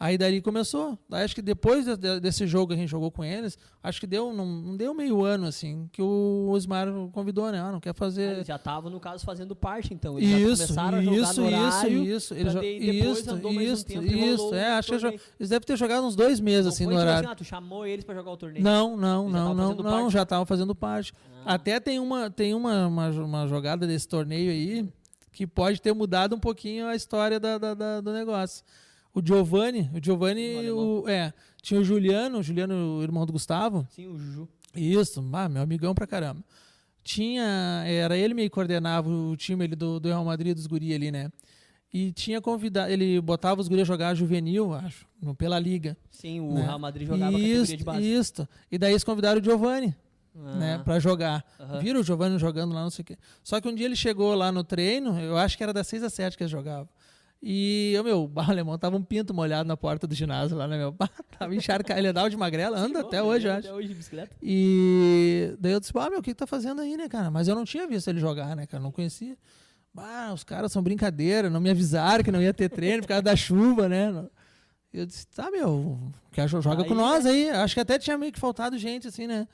Aí 0.00 0.16
daí 0.16 0.40
começou. 0.40 0.96
Daí 1.08 1.24
acho 1.24 1.34
que 1.34 1.42
depois 1.42 1.84
de- 1.84 1.96
de- 1.96 2.20
desse 2.20 2.46
jogo 2.46 2.68
que 2.68 2.74
a 2.74 2.76
gente 2.76 2.88
jogou 2.88 3.10
com 3.10 3.24
eles, 3.24 3.58
acho 3.82 3.98
que 3.98 4.06
deu, 4.06 4.32
não, 4.32 4.46
não 4.46 4.76
deu 4.76 4.94
meio 4.94 5.24
ano, 5.24 5.44
assim, 5.46 5.88
que 5.92 6.00
o 6.00 6.48
Osmar 6.52 6.86
convidou, 7.10 7.50
né? 7.50 7.60
Ah, 7.60 7.72
não 7.72 7.80
quer 7.80 7.92
fazer. 7.94 8.30
Eles 8.34 8.46
já 8.46 8.54
estavam, 8.54 8.90
no 8.92 9.00
caso, 9.00 9.24
fazendo 9.26 9.56
parte, 9.56 9.92
então. 9.92 10.16
Eles 10.16 10.30
já 10.30 10.38
Isso, 10.38 10.62
começaram 10.62 10.98
a 10.98 11.02
jogar 11.02 11.16
isso, 11.16 11.40
no 11.40 11.46
horário. 11.48 12.04
isso, 12.04 12.34
isso. 12.34 12.34
depois 12.34 13.18
isso, 13.18 13.26
mais 13.42 13.44
um 13.56 13.60
isso, 13.60 13.86
isso. 14.04 14.54
É, 14.54 14.68
acho 14.74 14.92
que 14.92 14.98
torneio. 15.00 15.20
eles 15.40 15.50
devem 15.50 15.66
ter 15.66 15.76
jogado 15.76 16.04
uns 16.06 16.14
dois 16.14 16.38
meses, 16.38 16.66
Não 16.66 16.72
assim, 16.72 16.84
no 16.84 16.90
tipo 16.90 17.00
horário. 17.02 17.18
assim, 17.26 17.32
ah, 17.32 17.34
tu 17.36 17.44
chamou 17.44 17.84
eles 17.84 18.04
pra 18.04 18.14
jogar 18.14 18.30
o 18.30 18.36
torneio. 18.36 18.62
Não, 18.64 18.96
não, 18.96 19.22
Eles 19.24 19.32
já 19.32 19.38
não, 19.44 19.54
não, 19.54 19.74
não, 19.74 19.82
parte? 19.82 20.12
já 20.12 20.22
estavam 20.22 20.46
fazendo 20.46 20.74
parte. 20.76 21.12
Ah, 21.44 21.54
Até 21.54 21.80
tem 21.80 21.98
uma, 21.98 22.30
tem 22.30 22.54
uma, 22.54 22.86
uma, 22.86 23.08
uma 23.10 23.46
jogada 23.48 23.84
desse 23.84 24.06
torneio 24.06 24.52
aí 24.52 24.88
que 25.32 25.44
pode 25.44 25.82
ter 25.82 25.92
mudado 25.92 26.36
um 26.36 26.40
pouquinho 26.40 26.86
a 26.86 26.94
história 26.94 27.40
da, 27.40 27.58
da- 27.58 27.74
da- 27.74 28.00
do 28.00 28.12
negócio. 28.12 28.64
O 29.14 29.20
Giovanni, 29.24 29.90
o 29.94 30.04
Giovanni, 30.04 30.70
O 30.70 31.08
é, 31.08 31.32
tinha 31.62 31.80
o 31.80 31.84
Juliano, 31.84 32.38
o 32.38 32.42
Juliano, 32.42 32.98
o 32.98 33.02
irmão 33.02 33.24
do 33.26 33.32
Gustavo. 33.32 33.86
Sim, 33.90 34.06
o 34.08 34.18
Juju. 34.18 34.48
Isso, 34.76 35.24
ah, 35.32 35.48
meu 35.48 35.62
amigão 35.62 35.94
pra 35.94 36.06
caramba. 36.06 36.42
Tinha, 37.02 37.84
era 37.86 38.16
ele 38.16 38.34
meio 38.34 38.50
que 38.50 38.54
coordenava 38.54 39.08
o 39.08 39.36
time 39.36 39.64
ali 39.64 39.74
do, 39.74 39.98
do 39.98 40.08
Real 40.08 40.24
Madrid, 40.24 40.54
dos 40.54 40.66
guri 40.66 40.92
ali, 40.94 41.10
né? 41.10 41.30
E 41.92 42.12
tinha 42.12 42.38
convidado, 42.38 42.92
ele 42.92 43.18
botava 43.20 43.60
os 43.62 43.66
guri 43.68 43.80
a 43.80 43.84
jogar 43.84 44.14
juvenil, 44.14 44.74
acho, 44.74 45.06
pela 45.38 45.58
liga. 45.58 45.96
Sim, 46.10 46.40
o 46.40 46.52
Né? 46.52 46.62
Real 46.62 46.78
Madrid 46.78 47.08
jogava 47.08 47.38
Isso, 47.38 47.74
de 47.76 47.82
base. 47.82 48.02
isso. 48.12 48.48
E 48.70 48.76
daí 48.76 48.92
eles 48.92 49.04
convidaram 49.04 49.40
o 49.40 49.44
Giovanni. 49.44 49.96
né, 50.34 50.74
Ah, 50.74 50.84
pra 50.84 50.98
jogar. 51.00 51.42
aham. 51.58 51.78
Viram 51.80 52.00
o 52.00 52.04
Giovanni 52.04 52.38
jogando 52.38 52.74
lá, 52.74 52.82
não 52.82 52.90
sei 52.90 53.02
o 53.02 53.06
quê. 53.06 53.16
Só 53.42 53.58
que 53.58 53.66
um 53.68 53.74
dia 53.74 53.86
ele 53.86 53.96
chegou 53.96 54.34
lá 54.34 54.52
no 54.52 54.62
treino, 54.62 55.18
eu 55.18 55.38
acho 55.38 55.56
que 55.56 55.62
era 55.62 55.72
das 55.72 55.86
6 55.86 56.02
às 56.02 56.12
7 56.12 56.36
que 56.36 56.42
eles 56.42 56.50
jogavam. 56.50 56.88
E, 57.42 57.94
ô, 58.00 58.02
meu, 58.02 58.30
o 58.34 58.40
alemão 58.40 58.76
tava 58.78 58.96
um 58.96 59.02
pinto 59.02 59.32
molhado 59.32 59.68
na 59.68 59.76
porta 59.76 60.06
do 60.06 60.14
ginásio 60.14 60.56
lá, 60.56 60.66
né, 60.66 60.76
meu? 60.76 60.94
Tava 61.38 61.54
encharcado. 61.54 61.98
Ele 62.00 62.08
andava 62.08 62.28
de 62.28 62.36
magrela, 62.36 62.78
anda 62.78 63.00
até 63.00 63.22
hoje, 63.22 63.46
eu 63.46 63.52
acho. 63.52 63.68
Até 63.68 63.72
hoje 63.76 63.88
de 63.88 63.94
bicicleta. 63.94 64.34
E 64.42 65.54
daí 65.60 65.72
eu 65.72 65.78
disse, 65.80 65.92
ah, 65.94 66.10
meu, 66.10 66.18
o 66.18 66.22
que, 66.22 66.30
que 66.30 66.36
tá 66.36 66.46
fazendo 66.46 66.80
aí, 66.80 66.96
né, 66.96 67.08
cara? 67.08 67.30
Mas 67.30 67.46
eu 67.46 67.54
não 67.54 67.64
tinha 67.64 67.86
visto 67.86 68.08
ele 68.08 68.18
jogar, 68.18 68.56
né, 68.56 68.66
cara? 68.66 68.82
Não 68.82 68.90
conhecia. 68.90 69.36
Ah, 69.96 70.30
os 70.32 70.44
caras 70.44 70.70
são 70.72 70.82
brincadeira, 70.82 71.48
não 71.50 71.60
me 71.60 71.70
avisaram 71.70 72.22
que 72.22 72.30
não 72.30 72.40
ia 72.42 72.54
ter 72.54 72.68
treino 72.68 73.02
por 73.02 73.08
causa 73.08 73.22
da 73.22 73.34
chuva, 73.36 73.88
né? 73.88 74.26
Eu 74.92 75.04
disse, 75.06 75.26
tá, 75.28 75.50
meu, 75.50 75.98
quer 76.32 76.48
jo- 76.48 76.60
joga 76.60 76.82
Aí, 76.82 76.88
com 76.88 76.94
nós 76.94 77.26
aí. 77.26 77.50
Acho 77.50 77.74
que 77.74 77.80
até 77.80 77.98
tinha 77.98 78.16
meio 78.16 78.32
que 78.32 78.38
faltado 78.38 78.78
gente, 78.78 79.08
assim, 79.08 79.26
né? 79.26 79.46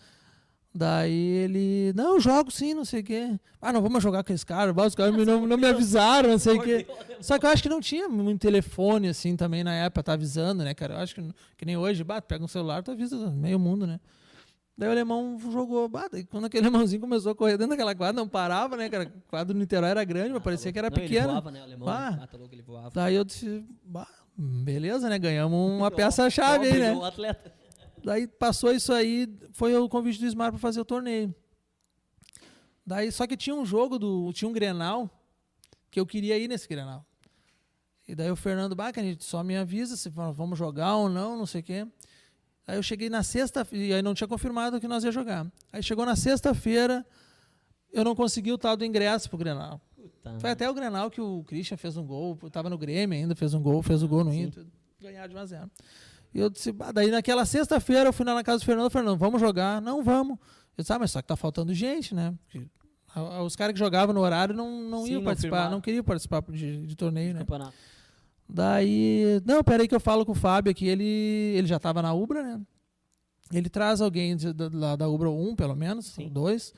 Daí 0.76 1.12
ele, 1.14 1.92
não, 1.94 2.18
jogo 2.18 2.50
sim, 2.50 2.74
não 2.74 2.84
sei 2.84 3.00
o 3.00 3.04
quê. 3.04 3.38
Ah, 3.62 3.72
não 3.72 3.80
vamos 3.80 4.02
jogar 4.02 4.24
com 4.24 4.32
esse 4.32 4.44
cara. 4.44 4.72
bah, 4.72 4.86
Os 4.86 4.94
caras 4.96 5.14
não, 5.24 5.46
não 5.46 5.56
me 5.56 5.66
avisaram, 5.68 6.30
não 6.30 6.38
sei 6.38 6.58
o 6.58 6.60
quê. 6.62 6.84
Só 7.20 7.38
que 7.38 7.46
eu 7.46 7.50
acho 7.50 7.62
que 7.62 7.68
não 7.68 7.80
tinha 7.80 8.08
muito 8.08 8.40
telefone, 8.40 9.06
assim, 9.08 9.36
também 9.36 9.62
na 9.62 9.72
época, 9.72 10.02
tá 10.02 10.12
avisando, 10.14 10.64
né, 10.64 10.74
cara? 10.74 10.94
Eu 10.94 10.98
acho 10.98 11.14
que, 11.14 11.22
que 11.56 11.64
nem 11.64 11.76
hoje, 11.76 12.02
bah, 12.02 12.20
pega 12.20 12.44
um 12.44 12.48
celular, 12.48 12.82
tu 12.82 12.90
avisa 12.90 13.30
meio 13.30 13.56
mundo, 13.56 13.86
né? 13.86 14.00
Daí 14.76 14.88
o 14.88 14.90
alemão 14.90 15.38
jogou, 15.52 15.88
bah, 15.88 16.08
daí 16.10 16.24
quando 16.24 16.46
aquele 16.46 16.66
alemãozinho 16.66 17.00
começou 17.00 17.30
a 17.30 17.34
correr 17.36 17.52
dentro 17.56 17.68
daquela 17.70 17.94
quadra, 17.94 18.20
não 18.20 18.28
parava, 18.28 18.76
né, 18.76 18.88
cara? 18.88 19.04
O 19.04 19.30
quadro 19.30 19.54
do 19.54 19.60
Niterói 19.60 19.90
era 19.90 20.02
grande, 20.02 20.30
mas 20.32 20.42
parecia 20.42 20.72
que 20.72 20.78
era 20.80 20.90
Não, 20.90 20.96
Ele 20.98 21.06
pequeno. 21.08 21.28
voava, 21.28 21.50
né? 21.52 21.60
O 21.60 21.62
alemão. 21.62 21.88
Ah. 21.88 22.18
Ah, 22.20 22.26
tá 22.26 22.36
louco, 22.36 22.52
ele 22.52 22.62
voava. 22.62 22.90
Daí 22.92 23.14
eu 23.14 23.22
disse, 23.24 23.64
bah, 23.84 24.08
beleza, 24.36 25.08
né? 25.08 25.20
Ganhamos 25.20 25.56
uma 25.78 25.88
peça-chave 25.92 26.66
aí, 26.66 26.80
né? 26.80 26.92
O 26.92 27.04
atleta. 27.04 27.52
Daí 28.04 28.26
passou 28.26 28.70
isso 28.72 28.92
aí, 28.92 29.26
foi 29.52 29.74
o 29.76 29.88
convite 29.88 30.20
do 30.20 30.26
Smart 30.26 30.52
para 30.52 30.60
fazer 30.60 30.80
o 30.80 30.84
torneio. 30.84 31.34
Daí, 32.86 33.10
só 33.10 33.26
que 33.26 33.36
tinha 33.36 33.54
um 33.56 33.64
jogo 33.64 33.98
do. 33.98 34.30
Tinha 34.32 34.48
um 34.48 34.52
Grenal 34.52 35.08
que 35.90 35.98
eu 35.98 36.04
queria 36.06 36.38
ir 36.38 36.48
nesse 36.48 36.68
Grenal. 36.68 37.04
E 38.06 38.14
daí 38.14 38.30
o 38.30 38.36
Fernando 38.36 38.74
Bach, 38.74 38.92
a 38.98 39.02
gente 39.02 39.24
só 39.24 39.42
me 39.42 39.56
avisa 39.56 39.96
se 39.96 40.10
va- 40.10 40.30
vamos 40.30 40.58
jogar 40.58 40.96
ou 40.96 41.08
não, 41.08 41.38
não 41.38 41.46
sei 41.46 41.62
o 41.62 41.64
quê. 41.64 41.86
Aí 42.66 42.76
eu 42.76 42.82
cheguei 42.82 43.08
na 43.08 43.22
sexta, 43.22 43.66
e 43.72 43.92
aí 43.94 44.02
não 44.02 44.12
tinha 44.14 44.28
confirmado 44.28 44.78
que 44.78 44.86
nós 44.88 45.04
ia 45.04 45.12
jogar. 45.12 45.50
Aí 45.72 45.82
chegou 45.82 46.04
na 46.04 46.14
sexta-feira, 46.16 47.06
eu 47.90 48.04
não 48.04 48.14
consegui 48.14 48.52
o 48.52 48.58
tal 48.58 48.76
do 48.76 48.84
ingresso 48.84 49.28
pro 49.30 49.38
Grenal. 49.38 49.80
Puta. 49.96 50.38
Foi 50.38 50.50
até 50.50 50.68
o 50.68 50.74
Grenal 50.74 51.10
que 51.10 51.20
o 51.22 51.42
Christian 51.44 51.78
fez 51.78 51.96
um 51.96 52.04
gol, 52.06 52.36
tava 52.50 52.68
no 52.68 52.76
Grêmio 52.76 53.16
ainda, 53.18 53.34
fez 53.34 53.54
um 53.54 53.62
gol, 53.62 53.82
fez 53.82 54.02
o 54.02 54.08
gol 54.08 54.24
no. 54.24 54.34
Inter, 54.34 54.66
ganhar 55.00 55.26
de 55.26 55.34
1 55.34 55.38
a 55.38 55.46
0. 55.46 55.70
E 56.34 56.40
eu 56.40 56.50
disse, 56.50 56.72
daí 56.92 57.10
naquela 57.10 57.46
sexta-feira 57.46 58.08
eu 58.08 58.12
fui 58.12 58.26
lá 58.26 58.34
na 58.34 58.42
casa 58.42 58.58
do 58.58 58.64
Fernando, 58.64 58.90
Fernando, 58.90 59.16
vamos 59.16 59.40
jogar? 59.40 59.80
Não, 59.80 60.02
vamos. 60.02 60.36
Eu 60.76 60.82
disse, 60.82 60.92
ah, 60.92 60.98
mas 60.98 61.12
só 61.12 61.22
que 61.22 61.28
tá 61.28 61.36
faltando 61.36 61.72
gente, 61.72 62.12
né? 62.14 62.34
Porque 62.50 62.66
os 63.46 63.54
caras 63.54 63.72
que 63.72 63.78
jogavam 63.78 64.12
no 64.12 64.20
horário 64.20 64.52
não, 64.54 64.82
não 64.90 65.04
Sim, 65.04 65.12
iam 65.12 65.20
não 65.20 65.24
participar, 65.26 65.56
firmaram. 65.56 65.70
não 65.70 65.80
queriam 65.80 66.02
participar 66.02 66.42
de, 66.50 66.84
de 66.86 66.96
torneio, 66.96 67.32
né? 67.32 67.40
Campeonato. 67.40 67.72
Daí, 68.48 69.40
não, 69.46 69.62
peraí 69.64 69.88
que 69.88 69.94
eu 69.94 70.00
falo 70.00 70.26
com 70.26 70.32
o 70.32 70.34
Fábio 70.34 70.70
aqui, 70.70 70.86
ele, 70.86 71.04
ele 71.56 71.66
já 71.66 71.78
tava 71.78 72.02
na 72.02 72.12
Ubra, 72.12 72.42
né? 72.42 72.60
Ele 73.52 73.68
traz 73.70 74.00
alguém 74.00 74.36
de- 74.36 74.52
da, 74.52 74.96
da 74.96 75.08
Ubra 75.08 75.30
1, 75.30 75.54
pelo 75.54 75.74
menos, 75.76 76.06
Sim. 76.06 76.28
dois, 76.28 76.74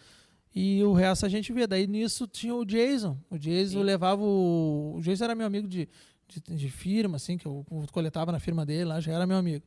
e 0.55 0.83
o 0.85 0.93
resto 0.93 1.25
a 1.27 1.29
gente 1.29 1.53
vê. 1.53 1.67
Daí 1.67 1.87
nisso 1.87 2.27
tinha 2.27 2.55
o 2.55 2.65
Jason. 2.65 3.17
O 3.31 3.39
Jason 3.39 3.79
Sim. 3.79 3.83
levava 3.83 4.23
o. 4.23 4.95
O 4.97 5.01
Jason 5.01 5.25
era 5.25 5.35
meu 5.35 5.47
amigo 5.47 5.67
de, 5.69 5.89
de, 6.29 6.41
de 6.41 6.71
firma, 6.71 7.17
assim, 7.17 7.39
que 7.39 7.47
eu 7.47 7.65
coletava 7.93 8.33
na 8.33 8.41
firma 8.41 8.67
dele 8.67 8.85
lá, 8.85 9.01
já 9.01 9.13
era 9.13 9.27
meu 9.27 9.37
amigo. 9.37 9.65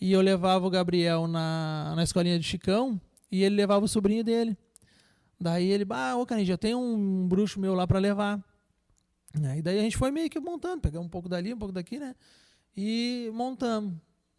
E 0.00 0.12
eu 0.12 0.20
levava 0.20 0.66
o 0.66 0.70
Gabriel 0.70 1.26
na, 1.26 1.92
na 1.94 2.02
escolinha 2.02 2.38
de 2.38 2.44
Chicão 2.44 3.00
e 3.30 3.44
ele 3.44 3.54
levava 3.54 3.84
o 3.84 3.88
sobrinho 3.88 4.24
dele. 4.24 4.56
Daí 5.40 5.70
ele, 5.70 5.84
bah, 5.84 6.16
ô 6.16 6.26
Canidia, 6.26 6.54
eu 6.54 6.58
tenho 6.58 6.78
um 6.78 7.26
bruxo 7.26 7.60
meu 7.60 7.74
lá 7.74 7.86
pra 7.86 7.98
levar. 7.98 8.42
Né? 9.38 9.58
E 9.58 9.62
daí 9.62 9.78
a 9.78 9.82
gente 9.82 9.96
foi 9.96 10.10
meio 10.10 10.28
que 10.28 10.38
montando, 10.38 10.80
pegamos 10.80 11.06
um 11.06 11.10
pouco 11.10 11.28
dali, 11.28 11.54
um 11.54 11.58
pouco 11.58 11.72
daqui, 11.72 11.98
né? 11.98 12.14
E 12.76 13.30
montamos. 13.32 13.94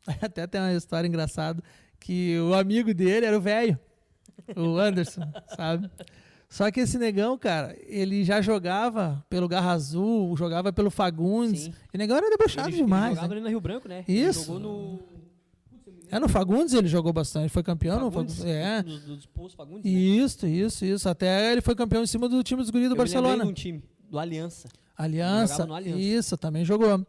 Até 0.21 0.45
tem 0.47 0.61
uma 0.61 0.73
história 0.73 1.07
engraçada 1.07 1.63
que 1.99 2.37
o 2.39 2.53
amigo 2.53 2.93
dele 2.93 3.25
era 3.25 3.37
o 3.37 3.41
velho, 3.41 3.79
o 4.55 4.77
Anderson, 4.77 5.21
sabe? 5.55 5.89
Só 6.53 6.69
que 6.69 6.81
esse 6.81 6.99
negão, 6.99 7.35
cara, 7.35 7.75
ele 7.87 8.23
já 8.23 8.39
jogava 8.39 9.25
pelo 9.27 9.47
Garra 9.47 9.71
Azul, 9.71 10.37
jogava 10.37 10.71
pelo 10.71 10.91
Fagundes. 10.91 11.61
Sim. 11.63 11.73
E 11.91 11.97
o 11.97 11.97
negão 11.97 12.15
era 12.15 12.29
debochado 12.29 12.67
Ele- 12.69 12.75
ele 12.77 12.83
demais. 12.83 13.15
jogava 13.15 13.27
né? 13.29 13.33
ali 13.33 13.43
na 13.43 13.49
Rio 13.49 13.59
Branco, 13.59 13.87
né? 13.89 14.05
Isso. 14.07 14.39
Ele 14.39 14.45
jogou 14.45 14.59
no. 14.59 14.99
É, 16.11 16.19
no 16.19 16.29
Fagundes 16.29 16.75
ele 16.75 16.87
jogou 16.87 17.11
bastante, 17.11 17.49
foi 17.49 17.63
campeão. 17.63 17.99
no 17.99 18.11
Fagundes, 18.11 18.35
Fagundes, 18.37 18.55
é. 18.55 18.83
Dos, 18.83 19.01
dos 19.25 19.53
Fagundes. 19.55 19.91
né? 19.91 19.99
Isso, 19.99 20.45
isso, 20.45 20.85
isso. 20.85 21.09
Até 21.09 21.51
ele 21.51 21.61
foi 21.61 21.73
campeão 21.73 22.03
em 22.03 22.05
cima 22.05 22.29
do 22.29 22.43
time 22.43 22.61
dos 22.61 22.69
guris 22.69 22.87
do 22.87 22.93
Eu 22.93 22.97
Barcelona. 22.99 23.43
um 23.45 23.51
time, 23.51 23.81
do 24.07 24.19
Aliança. 24.19 24.69
Aliança, 24.95 25.65
no 25.65 25.73
Aliança. 25.73 25.99
Isso, 25.99 26.37
também 26.37 26.63
jogou. 26.63 27.03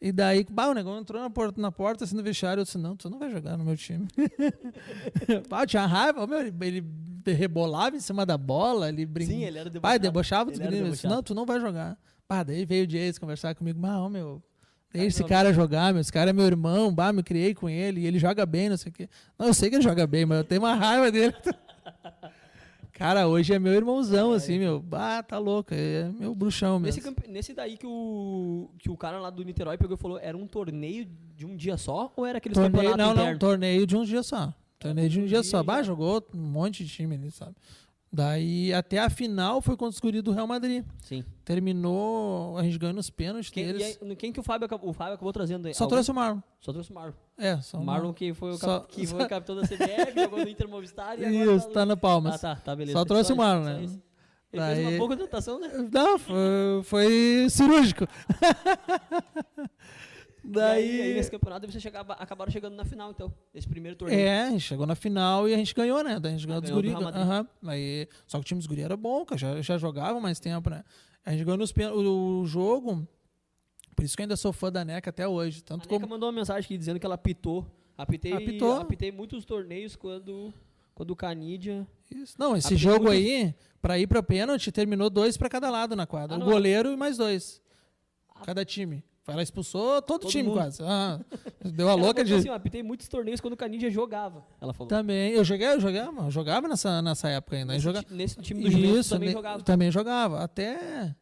E 0.00 0.12
daí, 0.12 0.46
bah, 0.50 0.68
o 0.68 0.74
negão 0.74 0.98
entrou 0.98 1.20
na 1.20 1.30
porta, 1.30 1.60
na 1.60 1.72
porta 1.72 2.04
assim, 2.04 2.14
no 2.14 2.22
vestiário. 2.22 2.60
Eu 2.60 2.64
disse: 2.64 2.76
Não, 2.76 2.94
tu 2.94 3.08
não 3.08 3.18
vai 3.18 3.30
jogar 3.30 3.56
no 3.56 3.64
meu 3.64 3.76
time. 3.76 4.06
bah, 5.48 5.62
eu 5.62 5.66
tinha 5.66 5.86
raiva. 5.86 6.26
meu, 6.26 6.40
ele, 6.40 6.84
rebolava 7.26 7.96
em 7.96 8.00
cima 8.00 8.26
da 8.26 8.36
bola, 8.36 8.88
ele 8.88 9.06
brincava. 9.06 9.38
Sim, 9.38 9.44
ele 9.44 9.58
era 9.58 9.70
debochado. 9.70 10.02
debochava 10.02 10.50
dos 10.50 10.58
gringos. 10.58 10.78
Eu 10.80 10.90
disse. 10.90 11.06
Não, 11.06 11.22
tu 11.22 11.34
não 11.34 11.46
vai 11.46 11.58
jogar. 11.58 11.98
Pá, 12.28 12.42
daí 12.42 12.66
veio 12.66 12.84
o 12.84 12.86
Jace 12.86 13.18
conversar 13.18 13.54
comigo. 13.54 13.78
Bah, 13.80 13.98
ô, 14.00 14.10
meu, 14.10 14.42
deixa 14.92 15.08
esse 15.08 15.24
cara 15.24 15.52
jogar, 15.52 15.92
meu. 15.94 16.00
Esse 16.00 16.12
cara 16.12 16.30
é 16.30 16.32
meu 16.32 16.44
irmão. 16.46 16.94
Bah, 16.94 17.12
me 17.12 17.22
criei 17.22 17.54
com 17.54 17.68
ele. 17.68 18.02
E 18.02 18.06
ele 18.06 18.18
joga 18.18 18.44
bem, 18.44 18.68
não 18.68 18.76
sei 18.76 18.90
o 18.90 18.92
quê. 18.92 19.08
Não, 19.38 19.46
eu 19.46 19.54
sei 19.54 19.70
que 19.70 19.76
ele 19.76 19.82
joga 19.82 20.06
bem, 20.06 20.26
mas 20.26 20.38
eu 20.38 20.44
tenho 20.44 20.60
uma 20.60 20.74
raiva 20.74 21.10
dele. 21.10 21.34
Cara, 22.96 23.28
hoje 23.28 23.52
é 23.52 23.58
meu 23.58 23.74
irmãozão, 23.74 24.32
assim, 24.32 24.58
meu. 24.58 24.80
Bah, 24.80 25.22
tá 25.22 25.36
louco. 25.36 25.74
É 25.74 26.10
meu 26.18 26.34
bruxão 26.34 26.80
mesmo. 26.80 27.12
Nesse, 27.12 27.30
nesse 27.30 27.54
daí 27.54 27.76
que 27.76 27.86
o, 27.86 28.70
que 28.78 28.88
o 28.88 28.96
cara 28.96 29.18
lá 29.18 29.28
do 29.28 29.44
Niterói 29.44 29.76
pegou 29.76 29.98
e 29.98 30.00
falou, 30.00 30.18
era 30.18 30.34
um 30.34 30.46
torneio 30.46 31.06
de 31.34 31.44
um 31.44 31.54
dia 31.54 31.76
só? 31.76 32.10
Ou 32.16 32.24
era 32.24 32.38
aqueles 32.38 32.56
Torneio, 32.56 32.96
não, 32.96 33.08
não, 33.08 33.12
internos? 33.12 33.38
torneio 33.38 33.86
de 33.86 33.96
um 33.98 34.02
dia 34.02 34.22
só. 34.22 34.50
Torneio 34.78 35.10
de 35.10 35.20
um 35.20 35.26
dia 35.26 35.42
dia 35.42 35.42
só. 35.42 35.62
Bah, 35.62 35.82
jogou 35.82 36.26
um 36.34 36.38
monte 36.38 36.84
de 36.86 36.90
time 36.90 37.16
ali, 37.16 37.30
sabe? 37.30 37.54
Daí 38.12 38.72
até 38.72 38.98
a 38.98 39.10
final 39.10 39.60
foi 39.60 39.76
contra 39.76 39.90
os 39.94 40.00
guris 40.00 40.22
do 40.22 40.30
Real 40.32 40.46
Madrid. 40.46 40.84
Sim. 41.02 41.22
Terminou, 41.44 42.56
a 42.56 42.62
gente 42.62 42.78
ganhou 42.78 42.94
nos 42.94 43.10
pênaltis 43.10 43.50
Quem, 43.50 43.64
e 43.64 43.66
deles. 43.72 43.98
aí, 44.00 44.16
quem 44.16 44.32
que 44.32 44.40
o 44.40 44.42
Fábio, 44.42 44.64
acabou, 44.64 44.88
o 44.90 44.92
Fábio 44.92 45.14
acabou 45.14 45.32
trazendo 45.32 45.66
aí? 45.66 45.74
Só 45.74 45.86
trouxe 45.86 46.10
o 46.10 46.14
Marlon. 46.14 46.40
Só 46.60 46.72
trouxe 46.72 46.90
o 46.90 46.94
Marlon. 46.94 47.12
É, 47.36 47.56
só 47.60 47.78
O 47.78 47.84
Marlon 47.84 48.12
que 48.14 48.32
foi 48.32 48.52
o, 48.52 48.56
Só- 48.56 48.80
cap, 48.80 48.92
que 48.92 49.06
foi 49.06 49.20
só- 49.20 49.26
o 49.26 49.28
capitão 49.30 49.56
da 49.56 49.62
CBF, 49.66 50.14
jogou 50.22 50.38
no 50.40 50.48
Inter 50.48 50.68
Movistar 50.68 51.18
e 51.20 51.24
agora 51.24 51.56
Isso, 51.56 51.68
tá 51.70 51.84
no 51.84 51.96
Palmas. 51.96 52.36
Ah, 52.36 52.54
tá, 52.54 52.56
tá, 52.62 52.76
beleza. 52.76 52.98
Só 52.98 53.04
trouxe 53.04 53.32
o 53.32 53.36
Marlon, 53.36 53.64
só 53.64 53.70
né? 53.70 53.82
isso. 53.84 54.02
Ele 54.52 54.62
Daí- 54.62 54.74
fez 54.76 54.88
uma 54.88 54.96
boa 54.98 55.08
contratação, 55.10 55.60
né? 55.60 55.88
Não, 55.92 56.18
foi, 56.18 56.36
foi 56.84 57.46
cirúrgico. 57.50 58.06
Daí, 60.48 60.90
aí 60.90 60.98
Daí. 60.98 61.14
nesse 61.14 61.30
campeonato 61.30 61.66
vocês 61.70 61.82
chegava, 61.82 62.12
acabaram 62.14 62.50
chegando 62.52 62.74
na 62.74 62.84
final, 62.84 63.10
então. 63.10 63.32
Esse 63.54 63.66
primeiro 63.68 63.96
torneio. 63.96 64.20
É, 64.20 64.42
a 64.44 64.50
gente 64.50 64.60
chegou 64.60 64.86
na 64.86 64.94
final 64.94 65.48
e 65.48 65.54
a 65.54 65.56
gente 65.56 65.74
ganhou, 65.74 66.02
né? 66.04 66.20
Daí 66.20 66.32
a 66.34 66.36
gente 66.36 66.46
ganhou 66.46 66.60
dos 66.60 66.70
ganhou 66.70 66.82
do 66.82 66.88
guri. 66.88 66.88
Real 66.98 67.02
Madrid. 67.02 67.22
Aham. 67.22 67.48
Aí, 67.66 68.08
só 68.26 68.38
que 68.38 68.42
o 68.42 68.44
time 68.44 68.58
dos 68.58 68.66
guri 68.66 68.82
era 68.82 68.96
bom, 68.96 69.24
cara, 69.24 69.38
já, 69.38 69.60
já 69.62 69.76
jogava 69.78 70.20
mais 70.20 70.38
tempo, 70.38 70.70
né? 70.70 70.84
A 71.24 71.32
gente 71.32 71.44
ganhou 71.44 71.58
nos, 71.58 71.72
pen- 71.72 71.88
o, 71.90 72.40
o 72.42 72.46
jogo. 72.46 73.06
Por 73.96 74.04
isso 74.04 74.14
que 74.16 74.22
eu 74.22 74.24
ainda 74.24 74.36
sou 74.36 74.52
fã 74.52 74.70
da 74.70 74.84
NECA 74.84 75.10
até 75.10 75.26
hoje. 75.26 75.60
A 75.60 75.68
Tanto 75.68 75.80
Neca 75.88 75.88
como. 76.00 76.06
mandou 76.08 76.28
uma 76.28 76.34
mensagem 76.36 76.62
aqui 76.64 76.76
dizendo 76.78 77.00
que 77.00 77.06
ela 77.06 77.14
apitou. 77.16 77.66
Apitei, 77.98 78.32
Apitou. 78.34 78.76
apitei 78.80 79.10
muitos 79.10 79.44
torneios 79.46 79.96
quando, 79.96 80.52
quando 80.94 81.12
o 81.12 81.16
Canidia... 81.16 81.86
Isso. 82.14 82.34
Não, 82.38 82.54
esse 82.54 82.76
jogo 82.76 83.08
aí, 83.10 83.54
pra 83.80 83.98
ir 83.98 84.06
pra 84.06 84.22
pênalti, 84.22 84.70
terminou 84.70 85.08
dois 85.08 85.36
pra 85.38 85.48
cada 85.48 85.70
lado 85.70 85.96
na 85.96 86.06
quadra. 86.06 86.36
Ah, 86.36 86.38
o 86.38 86.44
goleiro 86.44 86.92
e 86.92 86.96
mais 86.96 87.16
dois. 87.16 87.60
Ah. 88.34 88.42
Cada 88.44 88.64
time. 88.66 89.02
Ela 89.28 89.42
expulsou 89.42 90.00
todo, 90.02 90.20
Todo 90.20 90.30
time 90.30 90.44
mundo. 90.44 90.54
quase. 90.58 90.80
Ah, 90.84 91.18
deu 91.64 91.88
a 91.88 91.92
Ela 91.92 92.00
louca 92.00 92.24
de. 92.24 92.32
assim, 92.34 92.48
ó, 92.48 92.54
apitei 92.54 92.82
muitos 92.82 93.08
torneios 93.08 93.40
quando 93.40 93.54
o 93.54 93.56
Canidia 93.56 93.90
jogava, 93.90 94.44
ela 94.60 94.72
falou. 94.72 94.88
Também. 94.88 95.32
Eu 95.32 95.42
joguei, 95.44 95.66
eu 95.66 95.80
jogava, 95.80 96.22
eu 96.26 96.30
jogava 96.30 96.68
nessa, 96.68 97.02
nessa 97.02 97.28
época 97.28 97.56
ainda. 97.56 97.72
Eu 97.72 97.74
nesse, 97.74 97.84
jogava. 97.84 98.04
ti- 98.06 98.14
nesse 98.14 98.36
time 98.40 98.62
do 98.62 98.68
Isso, 98.98 99.10
também 99.10 99.28
ne- 99.28 99.34
jogava. 99.34 99.62
Também 99.62 99.90
jogava. 99.90 100.44
Até. 100.44 101.14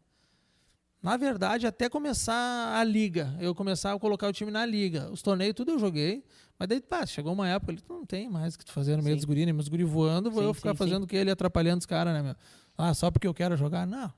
Na 1.02 1.16
verdade, 1.18 1.66
até 1.66 1.88
começar 1.88 2.78
a 2.78 2.82
liga. 2.84 3.34
Eu 3.40 3.54
começar 3.54 3.92
a 3.92 3.98
colocar 3.98 4.26
o 4.28 4.32
time 4.32 4.50
na 4.50 4.64
liga. 4.64 5.10
Os 5.10 5.20
torneios, 5.22 5.54
tudo 5.54 5.72
eu 5.72 5.78
joguei. 5.78 6.24
Mas 6.58 6.68
daí, 6.68 6.80
pá, 6.80 7.04
chegou 7.04 7.32
uma 7.32 7.48
época 7.48 7.72
ali, 7.72 7.80
não 7.88 8.06
tem 8.06 8.28
mais 8.28 8.54
o 8.54 8.58
que 8.58 8.64
tu 8.64 8.72
fazer 8.72 8.96
no 8.96 9.02
meio 9.02 9.14
Sim. 9.14 9.18
dos 9.18 9.24
guri, 9.24 9.44
né? 9.44 9.52
Meus 9.52 9.68
guri 9.68 9.84
voando, 9.84 10.30
vou 10.30 10.42
Sim, 10.42 10.48
eu 10.48 10.54
ficar 10.54 10.70
sim. 10.70 10.76
fazendo 10.76 11.02
o 11.02 11.06
que 11.06 11.16
ele 11.16 11.30
atrapalhando 11.30 11.80
os 11.80 11.86
caras, 11.86 12.14
né, 12.14 12.22
meu? 12.22 12.34
Ah, 12.78 12.94
só 12.94 13.10
porque 13.10 13.26
eu 13.26 13.34
quero 13.34 13.56
jogar? 13.56 13.86
Não. 13.86 14.10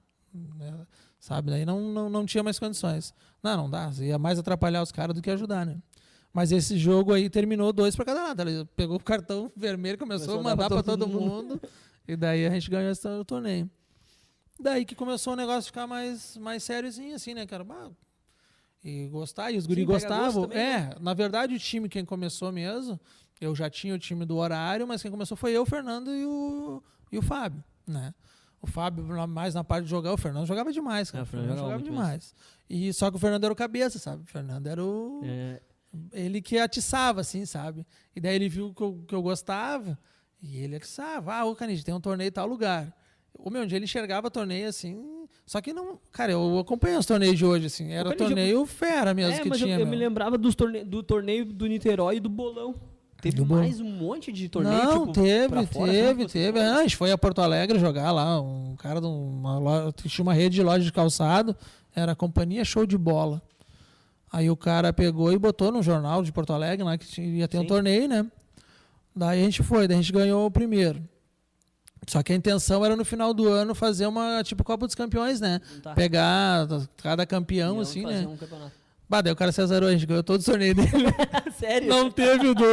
É, 0.60 0.86
Sabe? 1.18 1.50
Daí 1.50 1.64
não, 1.64 1.80
não, 1.92 2.08
não 2.08 2.26
tinha 2.26 2.42
mais 2.42 2.58
condições. 2.58 3.12
Não, 3.42 3.56
não 3.56 3.70
dá. 3.70 3.90
Ia 3.98 4.18
mais 4.18 4.38
atrapalhar 4.38 4.82
os 4.82 4.92
caras 4.92 5.14
do 5.14 5.22
que 5.22 5.30
ajudar, 5.30 5.66
né? 5.66 5.76
Mas 6.32 6.52
esse 6.52 6.76
jogo 6.76 7.12
aí 7.12 7.30
terminou 7.30 7.72
dois 7.72 7.96
pra 7.96 8.04
cada 8.04 8.22
lado. 8.22 8.42
Ela 8.42 8.68
pegou 8.76 8.96
o 8.96 9.02
cartão 9.02 9.50
vermelho, 9.56 9.98
começou, 9.98 10.26
Começou 10.26 10.40
a 10.40 10.50
mandar 10.56 10.68
pra 10.68 10.82
todo, 10.82 11.08
mundo. 11.08 11.54
mundo. 11.54 11.62
e 12.06 12.14
daí 12.14 12.46
a 12.46 12.50
gente 12.50 12.70
ganhou 12.70 12.90
esse 12.90 13.08
torneio. 13.24 13.70
Daí 14.60 14.84
que 14.84 14.94
começou 14.94 15.32
o 15.32 15.36
negócio 15.36 15.60
a 15.60 15.62
ficar 15.62 15.86
mais, 15.86 16.36
mais 16.36 16.62
sériozinho, 16.62 17.14
assim, 17.14 17.34
né, 17.34 17.46
cara? 17.46 17.64
Bah, 17.64 17.90
e 18.84 19.08
gostar, 19.08 19.50
e 19.50 19.56
os 19.56 19.66
guri 19.66 19.80
Sim, 19.80 19.86
gostavam. 19.86 20.42
também, 20.42 20.58
é, 20.58 20.96
na 21.00 21.12
verdade, 21.12 21.54
o 21.54 21.58
time 21.58 21.88
quem 21.88 22.04
começou 22.04 22.52
mesmo 22.52 23.00
Eu 23.40 23.52
já 23.54 23.68
tinha 23.68 23.92
o 23.94 23.98
time 23.98 24.24
do 24.24 24.36
horário, 24.36 24.86
mas 24.86 25.02
quem 25.02 25.10
começou 25.10 25.36
foi 25.36 25.52
eu, 25.52 25.62
o 25.62 25.66
Fernando 25.66 26.14
e 26.14 26.24
o, 26.24 26.82
e 27.10 27.18
o 27.18 27.22
Fábio, 27.22 27.64
né? 27.86 28.14
O 28.66 28.72
Fábio 28.72 29.04
mais 29.28 29.54
na 29.54 29.62
parte 29.62 29.84
de 29.84 29.90
jogar, 29.90 30.12
o 30.12 30.16
Fernando 30.16 30.46
jogava 30.46 30.72
demais, 30.72 31.10
cara. 31.10 31.22
É, 31.22 31.24
o 31.24 31.26
Fernando 31.26 31.56
jogava, 31.56 31.74
muito 31.74 31.84
demais. 31.90 32.34
E 32.68 32.92
só 32.92 33.10
que 33.10 33.16
o 33.16 33.20
Fernando 33.20 33.44
era 33.44 33.52
o 33.52 33.56
cabeça, 33.56 33.98
sabe? 33.98 34.22
O 34.22 34.26
Fernando 34.26 34.66
era 34.66 34.82
o 34.84 35.20
É, 35.24 35.60
ele 36.12 36.42
que 36.42 36.58
atiçava, 36.58 37.20
assim, 37.20 37.46
sabe? 37.46 37.86
E 38.14 38.20
daí 38.20 38.34
ele 38.34 38.48
viu 38.48 38.74
que 38.74 38.82
eu, 38.82 39.04
que 39.06 39.14
eu 39.14 39.22
gostava 39.22 39.98
e 40.42 40.58
ele 40.58 40.76
atiçava. 40.76 41.34
Ah, 41.34 41.44
ô 41.44 41.54
Canide, 41.54 41.84
tem 41.84 41.94
um 41.94 42.00
torneio 42.00 42.28
em 42.28 42.32
tal 42.32 42.46
lugar. 42.46 42.94
O 43.38 43.50
meu, 43.50 43.62
um 43.62 43.66
dia 43.66 43.76
ele 43.76 43.84
enxergava 43.84 44.30
torneio 44.30 44.68
assim. 44.68 45.26
Só 45.44 45.60
que 45.60 45.72
não. 45.72 46.00
Cara, 46.10 46.32
eu 46.32 46.58
acompanhei 46.58 46.98
os 46.98 47.06
torneios 47.06 47.36
de 47.38 47.44
hoje, 47.44 47.66
assim. 47.66 47.92
Era 47.92 48.10
Canide, 48.10 48.24
torneio 48.24 48.66
fera 48.66 49.14
mesmo 49.14 49.34
é, 49.34 49.40
que 49.40 49.48
mas 49.48 49.60
eu- 49.60 49.66
tinha. 49.66 49.76
eu, 49.78 49.86
meu. 49.86 49.88
me 49.88 49.96
lembrava 49.96 50.36
dos 50.36 50.54
torne... 50.54 50.82
do 50.82 51.02
torneio 51.02 51.44
do 51.44 51.66
Niterói 51.66 52.16
e 52.16 52.20
do 52.20 52.28
Bolão. 52.28 52.74
Teve 53.20 53.36
Do 53.36 53.44
Bolão. 53.44 53.62
mais 53.62 53.80
um 53.80 53.90
monte 53.90 54.30
de 54.30 54.48
torneio, 54.48 54.76
Não, 54.84 55.00
tipo, 55.06 55.12
teve, 55.12 55.66
fora, 55.66 55.90
teve, 55.92 56.22
assim, 56.24 56.32
teve. 56.32 56.60
Ah, 56.60 56.76
a 56.76 56.82
gente 56.82 56.96
foi 56.96 57.10
a 57.10 57.18
Porto 57.18 57.40
Alegre 57.40 57.78
jogar 57.78 58.12
lá. 58.12 58.40
Um 58.40 58.76
cara 58.76 59.00
de 59.00 59.06
uma 59.06 59.58
loja, 59.58 59.92
tinha 59.92 60.22
uma 60.22 60.34
rede 60.34 60.56
de 60.56 60.62
loja 60.62 60.84
de 60.84 60.92
calçado, 60.92 61.56
era 61.94 62.12
a 62.12 62.16
companhia 62.16 62.64
show 62.64 62.84
de 62.86 62.96
bola. 62.98 63.40
Aí 64.30 64.50
o 64.50 64.56
cara 64.56 64.92
pegou 64.92 65.32
e 65.32 65.38
botou 65.38 65.72
no 65.72 65.82
jornal 65.82 66.22
de 66.22 66.30
Porto 66.30 66.52
Alegre 66.52 66.84
lá 66.84 66.98
que 66.98 67.06
tinha- 67.06 67.26
ia 67.26 67.48
ter 67.48 67.58
um 67.58 67.62
Sim. 67.62 67.66
torneio, 67.68 68.06
né? 68.08 68.26
Daí 69.14 69.40
a 69.40 69.44
gente 69.44 69.62
foi, 69.62 69.88
daí 69.88 69.96
a 69.96 70.00
gente 70.00 70.12
ganhou 70.12 70.44
o 70.46 70.50
primeiro. 70.50 71.02
Só 72.06 72.22
que 72.22 72.32
a 72.32 72.36
intenção 72.36 72.84
era 72.84 72.94
no 72.94 73.04
final 73.04 73.32
do 73.32 73.48
ano 73.48 73.74
fazer 73.74 74.06
uma 74.06 74.42
tipo 74.44 74.62
Copa 74.62 74.86
dos 74.86 74.94
Campeões, 74.94 75.40
né? 75.40 75.60
Tá. 75.82 75.94
Pegar 75.94 76.68
cada 76.98 77.24
campeão, 77.26 77.74
Iam 77.76 77.80
assim, 77.80 78.02
fazer 78.02 78.20
né? 78.20 78.26
um 78.28 78.36
campeonato. 78.36 78.72
Bah, 79.08 79.20
daí 79.20 79.32
o 79.32 79.36
cara 79.36 79.52
Cesarou, 79.52 79.88
a 79.88 79.92
gente 79.92 80.04
ganhou 80.04 80.22
todo 80.22 80.40
o 80.40 80.44
torneio 80.44 80.74
dele. 80.74 80.88
Sério? 81.56 81.88
Não 81.88 82.10
teve 82.10 82.48
o 82.48 82.54
do. 82.54 82.64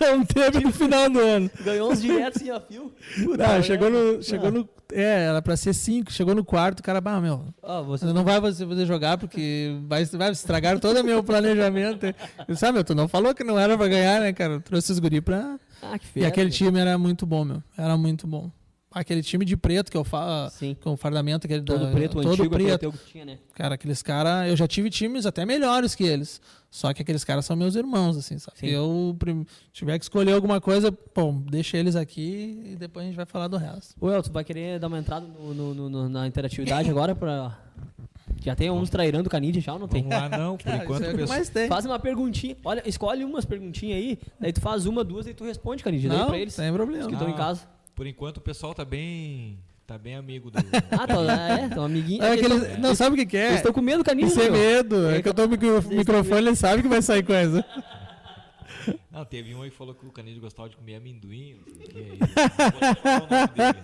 Não 0.00 0.24
teve 0.26 0.60
no 0.60 0.70
final 0.70 1.08
do 1.08 1.18
ano. 1.18 1.50
Ganhou 1.64 1.90
uns 1.90 2.02
diretos 2.02 2.42
sem 2.42 2.50
a 2.50 2.60
fio. 2.60 2.92
Não, 3.16 3.62
chegou 3.62 3.90
no. 3.90 4.18
Ah. 4.18 4.22
Chegou 4.22 4.52
no. 4.52 4.68
É, 4.92 5.24
era 5.24 5.40
pra 5.40 5.56
ser 5.56 5.72
cinco. 5.72 6.12
Chegou 6.12 6.34
no 6.34 6.44
quarto, 6.44 6.80
o 6.80 6.82
cara, 6.82 7.00
bah, 7.00 7.18
meu. 7.18 7.46
Ó, 7.62 7.82
você... 7.82 8.04
Não 8.06 8.24
vai 8.24 8.38
você 8.40 8.66
poder 8.66 8.84
jogar 8.84 9.16
porque 9.16 9.74
vai, 9.88 10.04
vai 10.04 10.30
estragar 10.32 10.78
todo 10.78 11.00
o 11.00 11.04
meu 11.04 11.24
planejamento. 11.24 12.14
Eu, 12.46 12.54
sabe, 12.54 12.74
meu, 12.74 12.84
tu 12.84 12.94
não 12.94 13.08
falou 13.08 13.34
que 13.34 13.42
não 13.42 13.58
era 13.58 13.76
pra 13.76 13.88
ganhar, 13.88 14.20
né, 14.20 14.34
cara? 14.34 14.54
Eu 14.54 14.60
trouxe 14.60 14.92
os 14.92 14.98
guri 14.98 15.22
pra. 15.22 15.58
Ah, 15.80 15.98
que 15.98 16.04
e 16.04 16.08
fera, 16.08 16.28
aquele 16.28 16.50
time 16.50 16.78
era 16.78 16.98
muito 16.98 17.24
bom, 17.24 17.42
meu. 17.42 17.62
Era 17.76 17.96
muito 17.96 18.26
bom. 18.26 18.50
Aquele 18.92 19.22
time 19.22 19.44
de 19.44 19.56
preto 19.56 19.90
que 19.90 19.96
eu 19.96 20.04
falo. 20.04 20.50
Sim. 20.50 20.76
Com 20.82 20.92
o 20.92 20.96
fardamento, 20.96 21.46
aquele 21.46 21.62
Todo 21.62 21.86
da- 21.86 21.90
preto, 21.92 22.18
o 22.18 22.22
todo 22.22 22.32
antigo, 22.32 22.50
preto. 22.50 22.92
que 22.92 23.12
tinha, 23.12 23.24
né? 23.24 23.38
Cara, 23.54 23.74
aqueles 23.76 24.02
caras. 24.02 24.48
Eu 24.50 24.56
já 24.56 24.68
tive 24.68 24.90
times 24.90 25.24
até 25.26 25.44
melhores 25.46 25.94
que 25.94 26.04
eles. 26.04 26.40
Só 26.70 26.92
que 26.94 27.02
aqueles 27.02 27.22
caras 27.24 27.44
são 27.44 27.54
meus 27.54 27.74
irmãos, 27.74 28.16
assim, 28.16 28.38
sabe? 28.38 28.58
Sim. 28.58 28.66
Eu 28.68 29.14
prim- 29.18 29.46
tiver 29.72 29.98
que 29.98 30.04
escolher 30.04 30.32
alguma 30.32 30.60
coisa, 30.60 30.96
bom, 31.14 31.42
deixa 31.50 31.76
eles 31.76 31.94
aqui 31.96 32.62
e 32.72 32.76
depois 32.76 33.04
a 33.04 33.08
gente 33.08 33.16
vai 33.16 33.26
falar 33.26 33.48
do 33.48 33.58
resto. 33.58 33.94
Ô, 34.00 34.10
El, 34.10 34.22
tu 34.22 34.32
vai 34.32 34.42
querer 34.42 34.78
dar 34.78 34.86
uma 34.88 34.98
entrada 34.98 35.26
no, 35.26 35.52
no- 35.54 35.74
no- 35.74 35.88
no- 35.90 36.08
na 36.08 36.26
interatividade 36.26 36.88
agora 36.90 37.14
pra... 37.14 37.58
Já 38.40 38.56
tem 38.56 38.70
uns 38.70 38.90
trairando 38.90 39.28
o 39.28 39.30
Canide 39.30 39.60
já 39.60 39.72
ou 39.74 39.78
não 39.78 39.86
tem? 39.86 40.02
Vamos 40.02 40.16
lá, 40.18 40.28
não. 40.38 40.56
Por 40.56 40.64
Cara, 40.64 40.84
enquanto, 40.84 41.02
é 41.04 41.10
pessoal- 41.12 41.28
mais 41.28 41.48
tem. 41.48 41.68
Faz 41.68 41.84
uma 41.84 41.98
perguntinha. 41.98 42.56
Olha, 42.64 42.82
escolhe 42.86 43.22
umas 43.24 43.44
perguntinhas 43.44 43.98
aí, 43.98 44.18
daí 44.40 44.52
tu 44.52 44.60
faz 44.60 44.84
uma, 44.86 45.04
duas, 45.04 45.26
e 45.26 45.34
tu 45.34 45.44
responde, 45.44 45.82
Canide. 45.84 46.08
Daí 46.08 46.18
Não, 46.18 46.26
pra 46.26 46.38
eles 46.38 46.54
sem 46.54 46.72
problema. 46.72 47.02
os 47.02 47.06
que 47.06 47.12
estão 47.12 47.28
em 47.28 47.34
Ah. 47.34 47.36
casa. 47.36 47.60
Por 47.94 48.06
enquanto 48.06 48.38
o 48.38 48.40
pessoal 48.40 48.74
tá 48.74 48.84
bem. 48.84 49.58
Tá 49.86 49.98
bem 49.98 50.14
amigo 50.14 50.50
do. 50.50 50.58
Ah, 50.90 51.06
tá, 51.06 51.14
é, 51.60 51.68
tão 51.68 51.84
amiguinho. 51.84 52.22
É 52.22 52.32
eles 52.34 52.44
aquele- 52.46 52.60
tão- 52.66 52.78
não, 52.80 52.94
sabe 52.94 53.14
o 53.14 53.18
que, 53.18 53.26
que 53.26 53.36
Eles 53.36 53.52
é? 53.52 53.56
estão 53.56 53.72
com 53.72 53.80
medo 53.82 53.98
do 53.98 54.04
Canide, 54.04 54.28
Isso 54.28 54.40
é 54.40 54.44
meu. 54.48 54.52
medo. 54.52 55.08
É 55.10 55.20
que 55.20 55.28
eu 55.28 55.34
tô 55.34 55.48
com 55.48 55.54
o 55.54 55.96
microfone, 55.96 56.38
ele 56.48 56.56
sabe 56.56 56.82
que 56.82 56.88
vai 56.88 57.02
sair 57.02 57.22
coisa. 57.24 57.64
Não, 59.12 59.24
teve 59.24 59.54
um 59.54 59.62
aí 59.62 59.70
que 59.70 59.76
falou 59.76 59.94
que 59.94 60.04
o 60.04 60.10
Canido 60.10 60.40
gostava 60.40 60.68
de 60.68 60.76
comer 60.76 60.96
amendoim. 60.96 61.56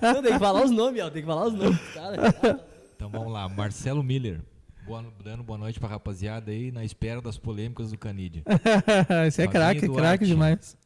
Não 0.01 0.23
tem 0.23 0.33
que 0.33 0.39
falar 0.39 0.65
os 0.65 0.71
nomes, 0.71 1.03
ó. 1.03 1.11
Tem 1.11 1.23
que 1.23 1.27
falar 1.29 1.47
os 1.47 1.55
nomes, 1.55 1.79
cara. 1.95 2.61
Então 2.97 3.09
vamos 3.09 3.33
lá, 3.33 3.49
Marcelo 3.49 4.03
Miller. 4.03 4.41
Boa, 4.85 5.05
dando 5.23 5.43
boa 5.45 5.59
noite 5.59 5.79
pra 5.79 5.89
rapaziada 5.89 6.51
aí, 6.51 6.73
na 6.73 6.85
espera 6.85 7.21
das 7.21 7.37
polêmicas 7.39 7.91
do 7.93 7.99
Canidia. 7.99 8.43
Esse 9.29 9.43
é 9.43 9.47
craque, 9.47 9.83
Duarte. 9.87 10.01
craque 10.03 10.27
demais. 10.27 10.77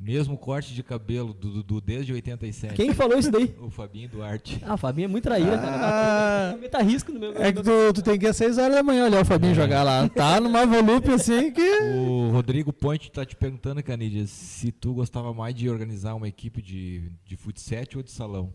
Mesmo 0.00 0.38
corte 0.38 0.72
de 0.74 0.82
cabelo 0.84 1.34
do 1.34 1.50
Dudu 1.50 1.80
desde 1.80 2.12
87. 2.12 2.74
Quem 2.74 2.94
falou 2.94 3.18
isso 3.18 3.32
daí? 3.32 3.52
O 3.60 3.68
Fabinho 3.68 4.08
Duarte. 4.08 4.62
Ah, 4.64 4.74
o 4.74 4.76
Fabinho 4.78 5.06
é 5.06 5.08
muito 5.08 5.24
traíra, 5.24 5.58
cara. 5.58 6.56
Ah, 6.72 6.82
risco 6.82 7.10
no 7.10 7.18
meu. 7.18 7.32
é 7.36 7.52
que 7.52 7.60
tu, 7.60 7.92
tu 7.94 8.02
tem 8.02 8.16
que 8.16 8.24
ir 8.26 8.28
às 8.28 8.36
6 8.36 8.58
horas 8.58 8.76
da 8.76 8.82
manhã 8.82 9.06
olhar 9.06 9.20
o 9.20 9.24
Fabinho 9.24 9.54
jogar 9.54 9.82
lá. 9.82 10.08
Tá 10.08 10.40
numa 10.40 10.64
volúpia 10.64 11.16
assim 11.16 11.50
que. 11.50 11.80
O 11.80 12.30
Rodrigo 12.30 12.72
Ponte 12.72 13.10
tá 13.10 13.26
te 13.26 13.34
perguntando, 13.34 13.82
Canidia, 13.82 14.24
se 14.26 14.70
tu 14.70 14.94
gostava 14.94 15.34
mais 15.34 15.52
de 15.54 15.68
organizar 15.68 16.14
uma 16.14 16.28
equipe 16.28 16.62
de, 16.62 17.10
de 17.24 17.36
futsal 17.36 17.84
ou 17.96 18.02
de 18.02 18.12
salão? 18.12 18.54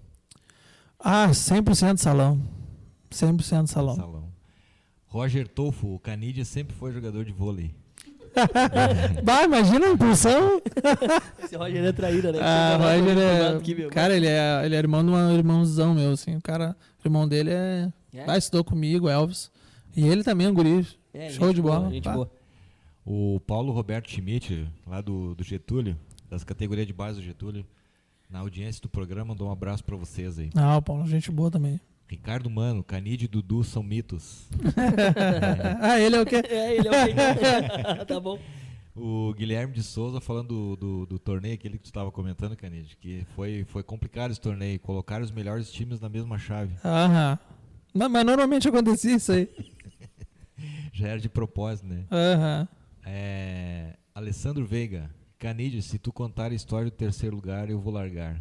Ah, 0.97 1.27
100% 1.29 1.97
salão. 1.97 2.41
100% 3.12 3.67
salão. 3.67 3.95
Salão. 3.95 4.34
Roger 5.08 5.47
Tolfo, 5.47 5.93
o 5.93 5.99
Canidia 5.99 6.45
sempre 6.45 6.73
foi 6.75 6.91
jogador 6.93 7.25
de 7.25 7.34
vôlei. 7.34 7.75
Bah, 9.24 9.43
imagina 9.43 9.88
a 9.88 9.91
impulsão. 9.91 10.62
Esse 11.43 11.56
Roger 11.56 11.86
é 11.86 11.91
traíra, 11.91 12.32
né? 12.32 12.39
Ah, 12.41 12.78
Esse 12.96 13.02
Roger 13.02 13.17
é. 13.17 13.48
aqui. 13.56 13.76
Cara, 13.88 14.15
ele 14.15 14.28
é, 14.28 14.65
ele 14.65 14.76
é 14.76 14.78
irmão 14.78 15.04
de 15.04 15.12
um 15.12 15.32
irmãozão 15.32 15.93
meu, 15.93 16.12
assim. 16.12 16.36
O 16.36 16.41
cara, 16.41 16.76
o 17.04 17.08
irmão 17.08 17.28
dele 17.28 17.52
é. 17.52 17.91
É? 18.13 18.26
Lá 18.26 18.38
estudou 18.38 18.63
comigo, 18.63 19.10
Elvis. 19.10 19.52
E 19.96 20.08
ele 20.08 20.24
também 20.24 20.48
é 20.48 20.50
um 20.50 20.54
guri. 20.54 20.88
É, 21.13 21.30
show 21.30 21.48
gente 21.48 21.56
de 21.56 21.62
boa, 21.62 21.80
bola. 21.80 22.02
Boa. 22.02 22.32
O 23.06 23.39
Paulo 23.41 23.72
Roberto 23.72 24.10
Schmidt, 24.10 24.67
lá 24.88 25.02
do, 25.02 25.36
do 25.36 25.43
Getúlio, 25.43 25.98
das 26.30 26.43
categorias 26.43 26.88
de 26.88 26.93
base 26.93 27.19
do 27.19 27.26
Getúlio, 27.26 27.65
na 28.30 28.39
audiência 28.39 28.82
do 28.82 28.89
programa, 28.89 29.26
mandou 29.26 29.50
um 29.50 29.52
abraço 29.52 29.84
pra 29.84 29.96
vocês 29.96 30.39
aí. 30.39 30.50
Ah, 30.56 30.78
o 30.78 30.82
Paulo, 30.82 31.06
gente 31.06 31.30
boa 31.32 31.52
também. 31.52 31.80
Ricardo 32.13 32.47
Mano, 32.47 32.84
Canide 32.84 33.26
e 33.26 33.28
Dudu 33.28 33.63
são 33.63 33.82
mitos. 33.82 34.47
ah, 35.82 35.99
ele 35.99 36.15
é 36.15 36.21
o 36.21 36.26
quê? 36.26 36.43
É, 36.47 36.76
ele 36.76 36.88
é 36.88 36.91
o 36.91 37.08
que. 37.08 38.06
tá 38.06 38.19
bom. 38.19 38.39
O 38.95 39.34
Guilherme 39.34 39.73
de 39.73 39.82
Souza 39.82 40.21
falando 40.21 40.49
do, 40.49 40.76
do, 40.76 41.06
do 41.08 41.19
torneio, 41.19 41.56
aquele 41.56 41.78
que 41.78 41.86
tu 41.86 41.88
estava 41.88 42.12
comentando, 42.12 42.56
Canide, 42.56 42.95
que 42.97 43.26
foi, 43.36 43.65
foi 43.65 43.82
complicado 43.82 44.30
esse 44.30 44.39
torneio, 44.39 44.80
colocaram 44.80 45.26
os 45.26 45.32
melhores 45.32 45.71
times 45.71 45.99
na 45.99 46.08
mesma 46.08 46.38
chave. 46.38 46.76
Aham. 46.86 47.39
Mas, 47.91 48.12
mas 48.12 48.26
normalmente 48.26 48.67
acontecia 48.67 49.15
isso 49.15 49.32
aí. 49.32 49.49
Já 50.93 51.08
era 51.08 51.19
de 51.19 51.30
propósito, 51.30 51.88
né? 51.88 52.06
Aham. 52.12 52.67
É, 53.04 53.95
Alessandro 54.13 54.63
Veiga, 54.67 55.10
Canide, 55.39 55.82
se 55.82 55.97
tu 55.97 56.13
contar 56.13 56.52
a 56.52 56.56
história 56.56 56.91
do 56.91 56.95
terceiro 56.95 57.36
lugar, 57.36 57.71
eu 57.71 57.80
vou 57.80 57.91
largar. 57.91 58.39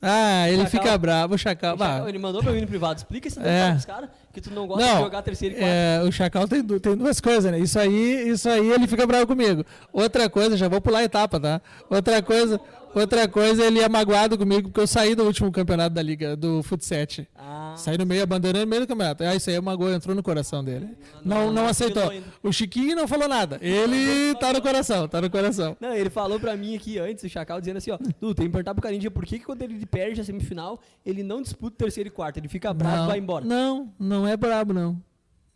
Ah, 0.00 0.48
ele 0.48 0.62
Chacal. 0.62 0.70
fica 0.70 0.98
bravo, 0.98 1.34
o 1.34 1.38
Chacal. 1.38 1.74
O 1.74 1.78
Chacal, 1.78 2.08
Ele 2.08 2.18
mandou 2.18 2.40
pra 2.42 2.52
mim 2.52 2.60
no 2.60 2.66
privado. 2.68 2.98
Explica 2.98 3.26
esse 3.26 3.38
É. 3.40 3.42
detalhe 3.42 3.72
pros 3.72 3.84
caras, 3.84 4.10
que 4.32 4.40
tu 4.40 4.50
não 4.52 4.66
gosta 4.66 4.86
Não, 4.86 4.96
de 4.96 5.02
jogar 5.02 5.22
terceiro 5.22 5.54
e 5.56 5.58
quarto. 5.58 5.70
é, 5.72 6.02
o 6.04 6.12
Chacal 6.12 6.46
tem, 6.46 6.62
tem 6.62 6.96
duas 6.96 7.20
coisas, 7.20 7.50
né? 7.50 7.58
Isso 7.58 7.78
aí, 7.78 8.28
isso 8.28 8.48
aí 8.48 8.70
ele 8.70 8.86
fica 8.86 9.04
bravo 9.06 9.26
comigo. 9.26 9.64
Outra 9.92 10.30
coisa, 10.30 10.56
já 10.56 10.68
vou 10.68 10.80
pular 10.80 11.00
a 11.00 11.04
etapa, 11.04 11.40
tá? 11.40 11.60
Outra 11.90 12.22
coisa, 12.22 12.60
outra 12.94 13.28
coisa, 13.28 13.64
ele 13.64 13.80
é 13.80 13.88
magoado 13.88 14.36
comigo 14.38 14.68
porque 14.68 14.80
eu 14.80 14.86
saí 14.86 15.14
do 15.14 15.24
último 15.24 15.50
campeonato 15.52 15.94
da 15.94 16.02
liga 16.02 16.36
do 16.36 16.62
Futset. 16.62 17.28
Ah, 17.36 17.74
Saí 17.76 17.96
no 17.96 18.06
meio, 18.06 18.22
abandonei 18.22 18.62
no 18.62 18.68
meio 18.68 18.82
do 18.82 18.88
campeonato. 18.88 19.22
Ah, 19.24 19.34
isso 19.34 19.50
aí 19.50 19.60
magoou, 19.60 19.92
entrou 19.92 20.14
no 20.14 20.22
coração 20.22 20.64
dele. 20.64 20.88
Não, 21.24 21.52
não 21.52 21.66
aceitou. 21.66 22.02
assimilou 22.02 22.24
ainda. 22.26 22.38
O 22.42 22.52
Chiquinho 22.52 22.96
não 22.96 23.06
falou 23.06 23.28
nada. 23.28 23.58
Ele 23.60 24.34
tá 24.36 24.52
no 24.52 24.60
coração, 24.60 25.08
tá 25.08 25.20
no 25.20 25.30
coração. 25.30 25.76
Não, 25.80 25.94
ele 25.94 26.10
falou 26.10 26.40
pra 26.40 26.56
mim 26.56 26.74
aqui 26.76 26.98
antes, 26.98 27.24
o 27.24 27.28
Chacal, 27.28 27.60
dizendo 27.60 27.76
assim, 27.78 27.90
ó, 27.90 27.98
Du, 28.20 28.34
tem 28.34 28.46
que 28.46 28.52
perguntar 28.52 28.74
pro 28.74 28.82
Carindia 28.82 29.10
por 29.10 29.24
que, 29.24 29.38
que 29.38 29.44
quando 29.44 29.62
ele 29.62 29.84
perde 29.86 30.20
a 30.20 30.24
semifinal, 30.24 30.80
ele 31.04 31.22
não 31.22 31.40
disputa 31.42 31.74
o 31.74 31.78
terceiro 31.78 32.08
e 32.08 32.10
quarto, 32.10 32.38
ele 32.38 32.48
fica 32.48 32.72
bravo 32.72 32.96
e 32.96 32.98
não, 33.00 33.06
vai 33.06 33.18
embora. 33.18 33.44
Não, 33.44 33.92
não 33.98 34.26
é 34.26 34.36
brabo, 34.36 34.72
não. 34.72 35.00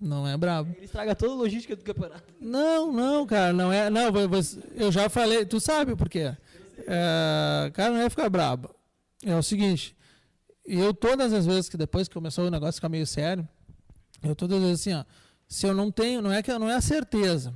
Não 0.03 0.27
é 0.27 0.37
brabo. 0.37 0.73
Ele 0.77 0.85
estraga 0.85 1.15
toda 1.15 1.33
a 1.33 1.37
logística 1.37 1.77
do 1.77 1.85
campeonato. 1.85 2.25
Não, 2.41 2.91
não, 2.91 3.25
cara, 3.25 3.53
não 3.53 3.73
é. 3.73 3.89
Não, 3.89 4.11
eu 4.75 4.91
já 4.91 5.09
falei, 5.09 5.45
tu 5.47 5.61
sabe 5.61 5.95
por 5.95 6.09
quê? 6.09 6.37
É, 6.79 7.71
cara, 7.73 7.91
não 7.93 8.01
é 8.01 8.11
ficar 8.11 8.29
brabo. 8.29 8.75
É 9.25 9.35
o 9.37 9.43
seguinte, 9.43 9.97
eu 10.65 10.93
todas 10.93 11.33
as 11.33 11.47
vezes 11.47 11.69
que 11.69 11.77
depois 11.77 12.09
que 12.09 12.15
começou 12.15 12.47
o 12.47 12.51
negócio 12.51 12.75
ficar 12.75 12.89
meio 12.89 13.07
sério, 13.07 13.47
eu 14.23 14.35
todas 14.35 14.59
as 14.59 14.65
vezes 14.65 14.81
assim, 14.81 14.95
ó, 14.95 15.05
se 15.47 15.67
eu 15.67 15.75
não 15.75 15.91
tenho, 15.91 16.23
não 16.23 16.33
é 16.33 16.43
que 16.43 16.53
não 16.59 16.69
é 16.69 16.75
a 16.75 16.81
certeza. 16.81 17.55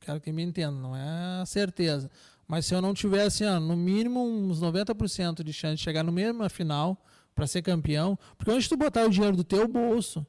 Quero 0.00 0.20
que 0.20 0.30
me 0.30 0.42
entenda, 0.42 0.72
não 0.72 0.94
é 0.94 1.40
a 1.42 1.46
certeza. 1.46 2.10
Mas 2.46 2.66
se 2.66 2.74
eu 2.74 2.80
não 2.80 2.94
tiver 2.94 3.22
assim, 3.22 3.44
ó, 3.44 3.58
no 3.58 3.76
mínimo 3.76 4.24
uns 4.24 4.60
90% 4.60 5.42
de 5.42 5.52
chance 5.52 5.76
de 5.76 5.82
chegar 5.82 6.04
no 6.04 6.12
mesmo 6.12 6.48
final 6.48 7.04
para 7.34 7.46
ser 7.46 7.62
campeão, 7.62 8.18
porque 8.38 8.50
onde 8.50 8.68
tu 8.68 8.76
botar 8.76 9.04
o 9.04 9.10
dinheiro 9.10 9.36
do 9.36 9.44
teu 9.44 9.66
bolso, 9.66 10.24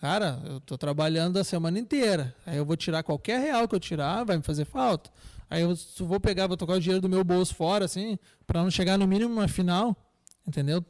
Cara, 0.00 0.38
eu 0.44 0.60
tô 0.60 0.76
trabalhando 0.76 1.38
a 1.38 1.44
semana 1.44 1.78
inteira. 1.78 2.34
Aí 2.44 2.58
eu 2.58 2.64
vou 2.66 2.76
tirar 2.76 3.02
qualquer 3.02 3.40
real 3.40 3.66
que 3.66 3.74
eu 3.74 3.80
tirar, 3.80 4.24
vai 4.24 4.36
me 4.36 4.42
fazer 4.42 4.66
falta. 4.66 5.10
Aí 5.48 5.62
eu 5.62 5.74
vou 6.00 6.18
pegar, 6.18 6.46
vou 6.46 6.56
tocar 6.56 6.74
o 6.74 6.80
dinheiro 6.80 7.00
do 7.00 7.08
meu 7.08 7.22
bolso 7.22 7.54
fora, 7.54 7.84
assim, 7.84 8.18
pra 8.46 8.62
não 8.62 8.70
chegar 8.70 8.98
no 8.98 9.06
mínimo 9.06 9.32
uma 9.32 9.46
final, 9.48 9.96
entendeu? 10.46 10.84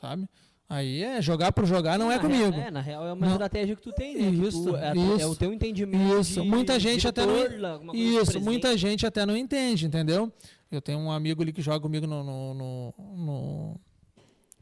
Sabe? 0.00 0.26
Aí 0.68 1.02
é 1.02 1.20
jogar 1.20 1.50
por 1.52 1.66
jogar, 1.66 1.98
não 1.98 2.10
é 2.12 2.14
Na 2.16 2.22
comigo. 2.22 2.50
real- 2.50 2.68
é, 2.68 2.70
na 2.70 2.80
real 2.80 3.06
é 3.06 3.12
uma 3.12 3.26
Não. 3.26 3.32
estratégia 3.32 3.74
que 3.74 3.82
tu 3.82 3.92
tem, 3.92 4.16
né? 4.16 4.30
Isso, 4.46 4.62
tu- 4.64 4.76
é, 4.76 4.92
isso. 4.94 5.20
é 5.22 5.26
o 5.26 5.34
teu 5.34 5.52
entendimento. 5.52 6.20
Isso, 6.20 6.44
muita 6.44 6.78
gente 6.78 7.06
até 7.08 7.26
não- 7.26 7.34
coisa 7.34 7.78
do 7.80 7.96
Isso, 7.96 8.40
muita 8.40 8.76
gente 8.78 9.04
até 9.04 9.26
não 9.26 9.36
entende, 9.36 9.86
entendeu? 9.86 10.32
Eu 10.70 10.80
tenho 10.80 10.98
um 11.00 11.10
amigo 11.10 11.42
ali 11.42 11.52
que 11.52 11.60
joga 11.60 11.80
comigo 11.80 12.06
no, 12.06 12.22
no, 12.22 12.54
no- 12.54 12.94
no- 13.16 13.80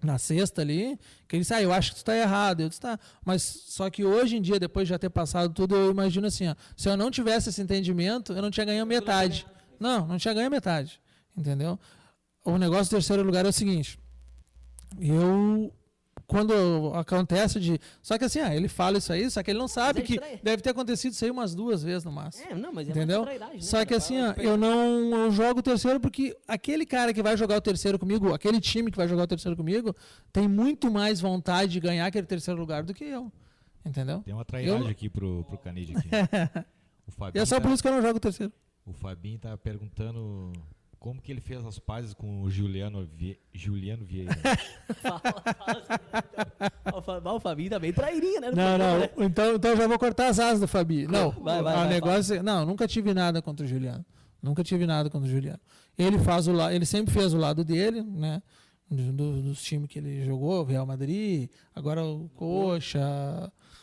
na 0.02 0.18
sexta 0.18 0.62
ali, 0.62 0.98
que 1.26 1.36
ele 1.36 1.42
disse, 1.42 1.54
ah, 1.54 1.62
eu 1.62 1.72
acho 1.72 1.92
que 1.92 1.98
tu 1.98 2.04
tá 2.04 2.16
errado. 2.16 2.60
Eu 2.60 2.68
disse, 2.68 2.80
tá. 2.80 2.98
Mas 3.24 3.42
só 3.42 3.90
que 3.90 4.04
hoje 4.04 4.36
em 4.36 4.42
dia, 4.42 4.58
depois 4.58 4.86
de 4.86 4.90
já 4.90 4.98
ter 4.98 5.10
passado 5.10 5.52
tudo, 5.52 5.74
eu 5.74 5.90
imagino 5.90 6.26
assim, 6.26 6.48
ó, 6.48 6.54
se 6.76 6.88
eu 6.88 6.96
não 6.96 7.10
tivesse 7.10 7.48
esse 7.48 7.60
entendimento, 7.60 8.32
eu 8.32 8.42
não 8.42 8.50
tinha 8.50 8.66
ganho 8.66 8.86
metade. 8.86 9.46
Não, 9.78 10.06
não 10.06 10.18
tinha 10.18 10.34
ganho 10.34 10.50
metade, 10.50 11.00
entendeu? 11.36 11.78
O 12.44 12.56
negócio 12.56 12.86
do 12.86 12.90
terceiro 12.90 13.22
lugar 13.22 13.44
é 13.44 13.48
o 13.48 13.52
seguinte, 13.52 13.98
eu... 15.00 15.72
Quando 16.28 16.92
acontece 16.94 17.58
de. 17.58 17.80
Só 18.02 18.18
que 18.18 18.24
assim, 18.26 18.38
ah, 18.38 18.54
ele 18.54 18.68
fala 18.68 18.98
isso 18.98 19.10
aí, 19.10 19.30
só 19.30 19.42
que 19.42 19.50
ele 19.50 19.58
não 19.58 19.66
sabe 19.66 20.00
é 20.00 20.02
que 20.02 20.20
deve 20.42 20.62
ter 20.62 20.68
acontecido 20.70 21.12
isso 21.14 21.24
aí 21.24 21.30
umas 21.30 21.54
duas 21.54 21.82
vezes 21.82 22.04
no 22.04 22.12
máximo. 22.12 22.46
É, 22.50 22.54
não, 22.54 22.70
mas 22.70 22.86
é 22.86 22.90
Entendeu? 22.90 23.24
né, 23.24 23.38
Só 23.60 23.82
que 23.86 23.94
assim, 23.94 24.20
ó, 24.20 24.34
eu 24.34 24.58
não 24.58 25.24
eu 25.24 25.30
jogo 25.30 25.60
o 25.60 25.62
terceiro 25.62 25.98
porque 25.98 26.36
aquele 26.46 26.84
cara 26.84 27.14
que 27.14 27.22
vai 27.22 27.34
jogar 27.34 27.56
o 27.56 27.60
terceiro 27.62 27.98
comigo, 27.98 28.34
aquele 28.34 28.60
time 28.60 28.90
que 28.90 28.98
vai 28.98 29.08
jogar 29.08 29.22
o 29.22 29.26
terceiro 29.26 29.56
comigo, 29.56 29.96
tem 30.30 30.46
muito 30.46 30.90
mais 30.90 31.18
vontade 31.18 31.72
de 31.72 31.80
ganhar 31.80 32.04
aquele 32.04 32.26
terceiro 32.26 32.60
lugar 32.60 32.82
do 32.82 32.92
que 32.92 33.04
eu. 33.04 33.32
Entendeu? 33.82 34.20
Tem 34.22 34.34
uma 34.34 34.44
trairagem 34.44 34.82
Eu- 34.84 34.86
aqui 34.86 35.08
pro, 35.08 35.44
pro 35.48 35.56
Canide 35.56 35.96
aqui. 35.96 36.08
O 37.08 37.26
E 37.34 37.38
é 37.38 37.46
só 37.46 37.54
tá, 37.56 37.62
por 37.62 37.70
isso 37.72 37.82
que 37.82 37.88
eu 37.88 37.92
não 37.92 38.02
jogo 38.02 38.18
o 38.18 38.20
terceiro. 38.20 38.52
o 38.84 38.92
Fabinho 38.92 39.38
tá 39.38 39.56
perguntando 39.56 40.52
como 40.98 41.20
que 41.22 41.30
ele 41.30 41.40
fez 41.40 41.64
as 41.64 41.78
pazes 41.78 42.12
com 42.12 42.42
o 42.42 42.50
Juliano, 42.50 43.06
Vie- 43.16 43.38
Juliano 43.54 44.04
Vieira. 44.04 44.32
Fala, 45.02 45.20
fala 45.20 46.98
o, 46.98 47.02
Fa- 47.02 47.32
o 47.34 47.40
Fabinho 47.40 47.78
bem 47.80 47.92
trairinha, 47.92 48.40
né? 48.40 48.50
Não, 48.50 48.78
não. 48.78 48.98
né? 48.98 49.10
Então, 49.18 49.54
então 49.54 49.70
eu 49.70 49.76
já 49.76 49.86
vou 49.86 49.98
cortar 49.98 50.28
as 50.28 50.38
asas 50.38 50.60
do 50.60 50.68
Fabi. 50.68 51.06
Não, 51.06 51.30
Vai, 51.30 51.62
vai, 51.62 51.74
o 51.74 51.78
vai, 51.78 51.88
negócio 51.88 52.34
é- 52.36 52.42
Não, 52.42 52.66
nunca 52.66 52.86
tive 52.88 53.14
nada 53.14 53.40
contra 53.40 53.64
o 53.64 53.68
Juliano. 53.68 54.04
Nunca 54.42 54.62
tive 54.64 54.86
nada 54.86 55.08
contra 55.10 55.28
o 55.28 55.30
Juliano. 55.30 55.60
Ele 55.96 56.18
faz 56.18 56.46
o 56.48 56.52
la- 56.52 56.72
ele 56.74 56.86
sempre 56.86 57.12
fez 57.12 57.32
o 57.34 57.38
lado 57.38 57.64
dele, 57.64 58.02
né? 58.02 58.42
Do- 58.90 59.12
do- 59.12 59.42
dos 59.42 59.62
times 59.62 59.88
que 59.88 59.98
ele 59.98 60.24
jogou, 60.24 60.64
Real 60.64 60.86
Madrid, 60.86 61.50
agora 61.74 62.02
o 62.04 62.28
Coxa, 62.34 62.98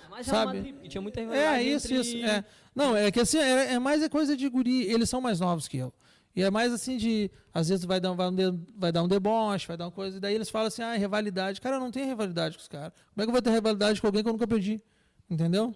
É 0.03 0.09
mais 0.09 0.25
Real 0.27 0.37
sabe? 0.45 0.57
Madrid, 0.57 0.73
porque 0.73 0.89
tinha 0.89 1.01
muita 1.01 1.19
É, 1.19 1.23
rivalidade 1.23 1.69
isso, 1.69 1.93
entre- 1.93 1.99
isso. 2.19 2.25
É. 2.25 2.43
Não, 2.73 2.95
é 2.95 3.11
que 3.11 3.19
assim, 3.19 3.37
é, 3.37 3.73
é 3.73 3.79
mais 3.79 4.01
é 4.01 4.09
coisa 4.09 4.35
de 4.35 4.49
guri. 4.49 4.83
Eles 4.91 5.09
são 5.09 5.21
mais 5.21 5.39
novos 5.39 5.67
que 5.67 5.77
eu. 5.77 5.93
E 6.35 6.43
é 6.43 6.51
mais 6.51 6.73
assim 6.73 6.97
de. 6.97 7.31
Às 7.53 7.69
vezes 7.69 7.85
vai 7.85 7.99
dar, 7.99 8.11
vai, 8.13 8.27
um 8.27 8.35
de- 8.35 8.59
vai 8.77 8.91
dar 8.91 9.03
um 9.03 9.07
deboche, 9.07 9.67
vai 9.67 9.77
dar 9.77 9.85
uma 9.85 9.91
coisa. 9.91 10.17
E 10.17 10.19
daí 10.19 10.35
eles 10.35 10.49
falam 10.49 10.67
assim: 10.67 10.81
ah, 10.81 10.95
é 10.95 10.97
rivalidade. 10.97 11.61
Cara, 11.61 11.77
eu 11.77 11.79
não 11.79 11.91
tenho 11.91 12.07
rivalidade 12.07 12.57
com 12.57 12.61
os 12.61 12.67
caras. 12.67 12.91
Como 13.13 13.21
é 13.21 13.23
que 13.23 13.29
eu 13.29 13.31
vou 13.33 13.41
ter 13.41 13.51
rivalidade 13.51 14.01
com 14.01 14.07
alguém 14.07 14.21
que 14.21 14.27
eu 14.29 14.33
nunca 14.33 14.47
perdi? 14.47 14.81
Entendeu? 15.29 15.73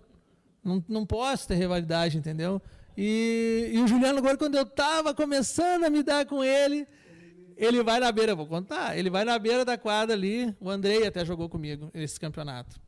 Não, 0.64 0.84
não 0.90 1.06
posso 1.06 1.48
ter 1.48 1.56
rivalidade, 1.56 2.18
entendeu? 2.18 2.62
E, 2.98 3.72
e 3.74 3.80
o 3.80 3.88
Juliano, 3.88 4.18
agora, 4.18 4.36
quando 4.38 4.56
eu 4.56 4.66
tava 4.66 5.14
começando 5.14 5.86
a 5.86 5.90
me 5.90 6.04
dar 6.04 6.26
com 6.26 6.44
ele, 6.44 6.86
ele 7.56 7.82
vai 7.82 8.00
na 8.02 8.12
beira, 8.12 8.36
vou 8.36 8.46
contar, 8.46 8.98
ele 8.98 9.10
vai 9.10 9.24
na 9.24 9.40
beira 9.40 9.64
da 9.64 9.78
quadra 9.78 10.14
ali. 10.14 10.54
O 10.60 10.70
Andrei 10.70 11.08
até 11.08 11.24
jogou 11.24 11.48
comigo 11.48 11.90
esse 11.94 12.20
campeonato. 12.20 12.80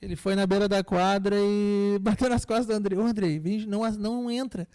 Ele 0.00 0.16
foi 0.16 0.34
na 0.34 0.46
beira 0.46 0.66
da 0.66 0.82
quadra 0.82 1.36
e 1.38 1.98
bateu 2.00 2.28
nas 2.30 2.44
costas 2.44 2.66
do 2.66 2.72
Andrei. 2.72 2.98
Ô, 2.98 3.02
Andrei, 3.02 3.40
não, 3.66 3.90
não 3.92 4.30
entra. 4.30 4.66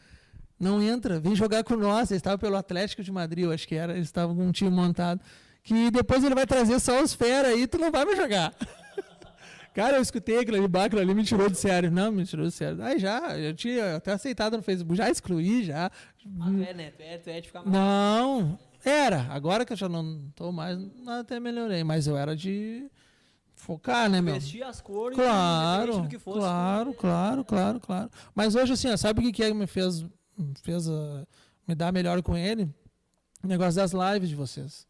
Não 0.60 0.82
entra, 0.82 1.20
vem 1.20 1.36
jogar 1.36 1.64
com 1.64 1.76
nós. 1.76 2.12
Ele 2.12 2.18
estava 2.18 2.38
pelo 2.38 2.56
Atlético 2.58 3.02
de 3.02 3.12
Madrid, 3.12 3.46
eu 3.46 3.52
acho 3.52 3.68
que 3.68 3.76
era. 3.76 3.94
Eles 3.94 4.08
estavam 4.08 4.36
com 4.36 4.46
um 4.46 4.52
time 4.52 4.70
montado. 4.70 5.22
Que 5.64 5.90
depois 5.92 6.24
ele 6.24 6.36
vai 6.36 6.46
trazer 6.46 6.80
só 6.80 7.02
os 7.02 7.14
fera 7.14 7.50
aí, 7.50 7.68
tu 7.68 7.78
não 7.78 7.92
vai 7.92 8.04
mais 8.06 8.18
jogar. 8.18 8.54
Cara, 9.74 9.98
eu 9.98 10.02
escutei 10.02 10.40
aquilo 10.40 10.58
ali, 10.58 10.66
aquilo 10.86 11.00
ali 11.02 11.14
me 11.14 11.24
tirou 11.24 11.50
de 11.50 11.58
sério. 11.58 11.92
Não, 11.92 12.12
me 12.12 12.26
tirou 12.26 12.46
de 12.46 12.52
sério. 12.52 12.82
Aí 12.84 13.00
já, 13.00 13.38
eu 13.38 13.54
tinha 13.54 13.96
até 13.98 14.12
aceitado 14.12 14.58
no 14.58 14.64
Facebook, 14.64 14.98
já 14.98 15.10
excluí, 15.10 15.64
já. 15.64 15.86
Ah, 15.86 15.92
tu 16.20 16.64
é, 16.64 16.74
né? 16.74 16.92
Tu 16.92 17.02
é, 17.02 17.18
tu 17.18 17.30
é 17.30 17.40
de 17.40 17.48
ficar 17.48 17.60
mais. 17.62 17.72
Não, 17.72 18.60
era. 18.84 19.28
Agora 19.30 19.64
que 19.66 19.72
eu 19.72 19.78
já 19.78 19.88
não 19.88 20.22
tô 20.36 20.52
mais, 20.52 20.78
até 21.20 21.40
melhorei. 21.40 21.84
Mas 21.84 22.08
eu 22.08 22.18
era 22.18 22.36
de 22.36 22.90
focar, 23.54 24.10
né, 24.10 24.22
meu? 24.22 24.34
Vestir 24.34 24.64
as 24.64 24.82
cores, 24.82 25.16
Claro, 25.18 25.84
independente 25.84 26.08
do 26.08 26.10
que 26.10 26.20
fosse. 26.20 26.40
claro, 26.40 26.94
claro, 26.94 27.46
claro, 27.46 27.80
claro. 27.80 28.10
Mas 28.34 28.56
hoje, 28.56 28.74
assim, 28.74 28.90
ó, 28.92 28.98
sabe 28.98 29.20
o 29.20 29.24
que, 29.24 29.32
que 29.32 29.44
é 29.44 29.48
que 29.50 29.54
me 29.54 29.68
fez, 29.68 30.02
me 30.02 30.10
fez 30.62 30.90
ah, 30.90 31.28
me 31.68 31.76
dar 31.76 31.92
melhor 31.92 32.22
com 32.22 32.36
ele? 32.36 32.74
O 33.44 33.48
negócio 33.48 33.76
das 33.76 33.92
lives 33.92 34.30
de 34.30 34.36
vocês. 34.36 34.88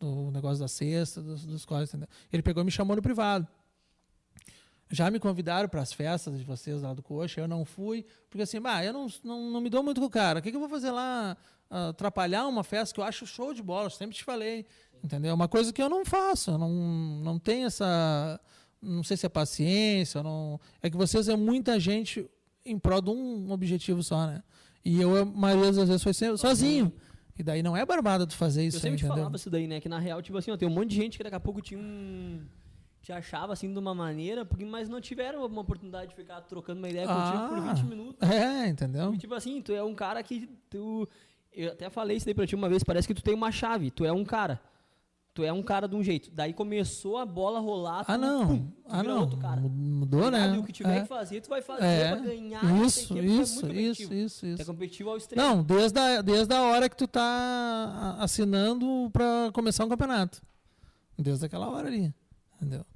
Do 0.00 0.30
negócio 0.30 0.58
da 0.58 0.68
sexta, 0.68 1.22
dos, 1.22 1.44
dos 1.44 1.64
entendeu? 1.64 2.08
Ele 2.32 2.42
pegou 2.42 2.62
e 2.62 2.64
me 2.64 2.70
chamou 2.70 2.96
no 2.96 3.02
privado. 3.02 3.46
Já 4.90 5.10
me 5.10 5.18
convidaram 5.18 5.68
para 5.68 5.80
as 5.80 5.92
festas 5.92 6.38
de 6.38 6.44
vocês 6.44 6.82
lá 6.82 6.92
do 6.92 7.02
Coxa, 7.02 7.40
eu 7.40 7.48
não 7.48 7.64
fui, 7.64 8.04
porque 8.28 8.42
assim, 8.42 8.60
bah, 8.60 8.84
eu 8.84 8.92
não, 8.92 9.06
não, 9.24 9.50
não 9.50 9.60
me 9.60 9.70
dou 9.70 9.82
muito 9.82 10.00
com 10.00 10.06
o 10.06 10.10
cara. 10.10 10.38
O 10.38 10.42
que, 10.42 10.50
que 10.50 10.56
eu 10.56 10.60
vou 10.60 10.68
fazer 10.68 10.90
lá? 10.90 11.36
Atrapalhar 11.70 12.46
uma 12.46 12.62
festa 12.62 12.94
que 12.94 13.00
eu 13.00 13.04
acho 13.04 13.26
show 13.26 13.52
de 13.52 13.62
bola, 13.62 13.86
eu 13.86 13.90
sempre 13.90 14.14
te 14.14 14.22
falei. 14.22 14.66
Entendeu? 15.02 15.34
Uma 15.34 15.48
coisa 15.48 15.72
que 15.72 15.82
eu 15.82 15.88
não 15.88 16.04
faço, 16.04 16.52
eu 16.52 16.58
não, 16.58 16.70
não 16.70 17.38
tenho 17.38 17.66
essa. 17.66 18.40
Não 18.80 19.02
sei 19.02 19.16
se 19.16 19.26
é 19.26 19.28
paciência, 19.28 20.22
não. 20.22 20.60
É 20.82 20.88
que 20.88 20.96
vocês 20.96 21.28
é 21.28 21.36
muita 21.36 21.80
gente 21.80 22.30
em 22.64 22.78
prol 22.78 23.00
de 23.00 23.10
um 23.10 23.50
objetivo 23.50 24.02
só, 24.02 24.26
né? 24.26 24.42
E 24.84 25.00
eu, 25.00 25.16
a 25.16 25.24
maioria 25.24 25.72
das 25.72 25.88
vezes, 25.88 26.02
foi 26.02 26.12
sempre 26.12 26.36
sozinho. 26.38 26.92
E 27.38 27.42
daí 27.42 27.62
não 27.62 27.76
é 27.76 27.84
barbada 27.84 28.26
tu 28.26 28.36
fazer 28.36 28.64
isso, 28.64 28.76
Eu 28.76 28.80
sempre 28.80 28.98
te 28.98 29.00
entendeu? 29.04 29.16
falava 29.16 29.36
isso 29.36 29.50
daí, 29.50 29.66
né? 29.66 29.80
Que 29.80 29.88
na 29.88 29.98
real, 29.98 30.22
tipo 30.22 30.36
assim, 30.38 30.50
ó, 30.50 30.56
tem 30.56 30.68
um 30.68 30.72
monte 30.72 30.90
de 30.90 30.96
gente 30.96 31.16
que 31.16 31.24
daqui 31.24 31.34
a 31.36 31.40
pouco 31.40 31.60
tinha 31.60 31.80
um. 31.80 32.42
Te 33.02 33.12
achava 33.12 33.52
assim 33.52 33.70
de 33.72 33.78
uma 33.78 33.94
maneira, 33.94 34.44
porque, 34.46 34.64
mas 34.64 34.88
não 34.88 35.00
tiveram 35.00 35.44
uma 35.44 35.60
oportunidade 35.60 36.10
de 36.10 36.14
ficar 36.16 36.40
trocando 36.42 36.78
uma 36.78 36.88
ideia 36.88 37.06
contigo 37.06 37.48
por 37.48 37.58
Ah. 37.58 37.72
20 37.74 37.84
minutos. 37.86 38.28
É, 38.30 38.68
entendeu? 38.68 39.12
E, 39.14 39.18
tipo 39.18 39.34
assim, 39.34 39.60
tu 39.60 39.72
é 39.72 39.82
um 39.82 39.94
cara 39.94 40.22
que 40.22 40.48
tu. 40.70 41.08
Eu 41.52 41.72
até 41.72 41.90
falei 41.90 42.16
isso 42.16 42.24
daí 42.26 42.34
pra 42.34 42.46
ti 42.46 42.54
uma 42.54 42.68
vez, 42.68 42.82
parece 42.82 43.06
que 43.06 43.14
tu 43.14 43.22
tem 43.22 43.34
uma 43.34 43.50
chave, 43.52 43.90
tu 43.90 44.04
é 44.04 44.12
um 44.12 44.24
cara. 44.24 44.60
Tu 45.34 45.42
é 45.42 45.52
um 45.52 45.64
cara 45.64 45.88
de 45.88 45.96
um 45.96 46.02
jeito. 46.02 46.30
Daí 46.32 46.52
começou 46.54 47.18
a 47.18 47.26
bola 47.26 47.58
rolar, 47.58 48.04
Ah, 48.06 48.16
não. 48.16 48.46
pum, 48.46 48.68
ah, 48.88 49.02
não. 49.02 49.22
outro 49.22 49.36
cara. 49.36 49.60
Mudou, 49.60 50.26
Ligado? 50.26 50.50
né? 50.50 50.54
E 50.56 50.58
o 50.60 50.62
que 50.62 50.72
tiver 50.72 50.98
É. 50.98 51.00
que 51.02 51.08
fazer, 51.08 51.40
tu 51.40 51.48
vai 51.48 51.60
fazer 51.60 51.84
É. 51.84 52.10
pra 52.14 52.20
ganhar. 52.24 52.64
Isso, 52.86 53.08
porque 53.08 53.20
é 53.20 53.24
isso, 53.26 53.66
muito 53.66 53.76
isso, 53.80 54.14
isso, 54.14 54.40
Tu 54.40 54.46
É 54.46 54.48
isso. 54.54 54.66
competitivo 54.66 55.10
ao 55.10 55.16
extremo. 55.16 55.42
Não, 55.42 55.62
desde 55.64 55.98
a, 55.98 56.22
desde 56.22 56.54
a 56.54 56.62
hora 56.62 56.88
que 56.88 56.96
tu 56.96 57.08
tá 57.08 58.16
assinando 58.20 59.10
pra 59.12 59.50
começar 59.52 59.84
um 59.84 59.88
campeonato. 59.88 60.40
Desde 61.18 61.44
aquela 61.46 61.68
hora 61.68 61.88
ali. 61.88 62.14
Entendeu? 62.56 62.86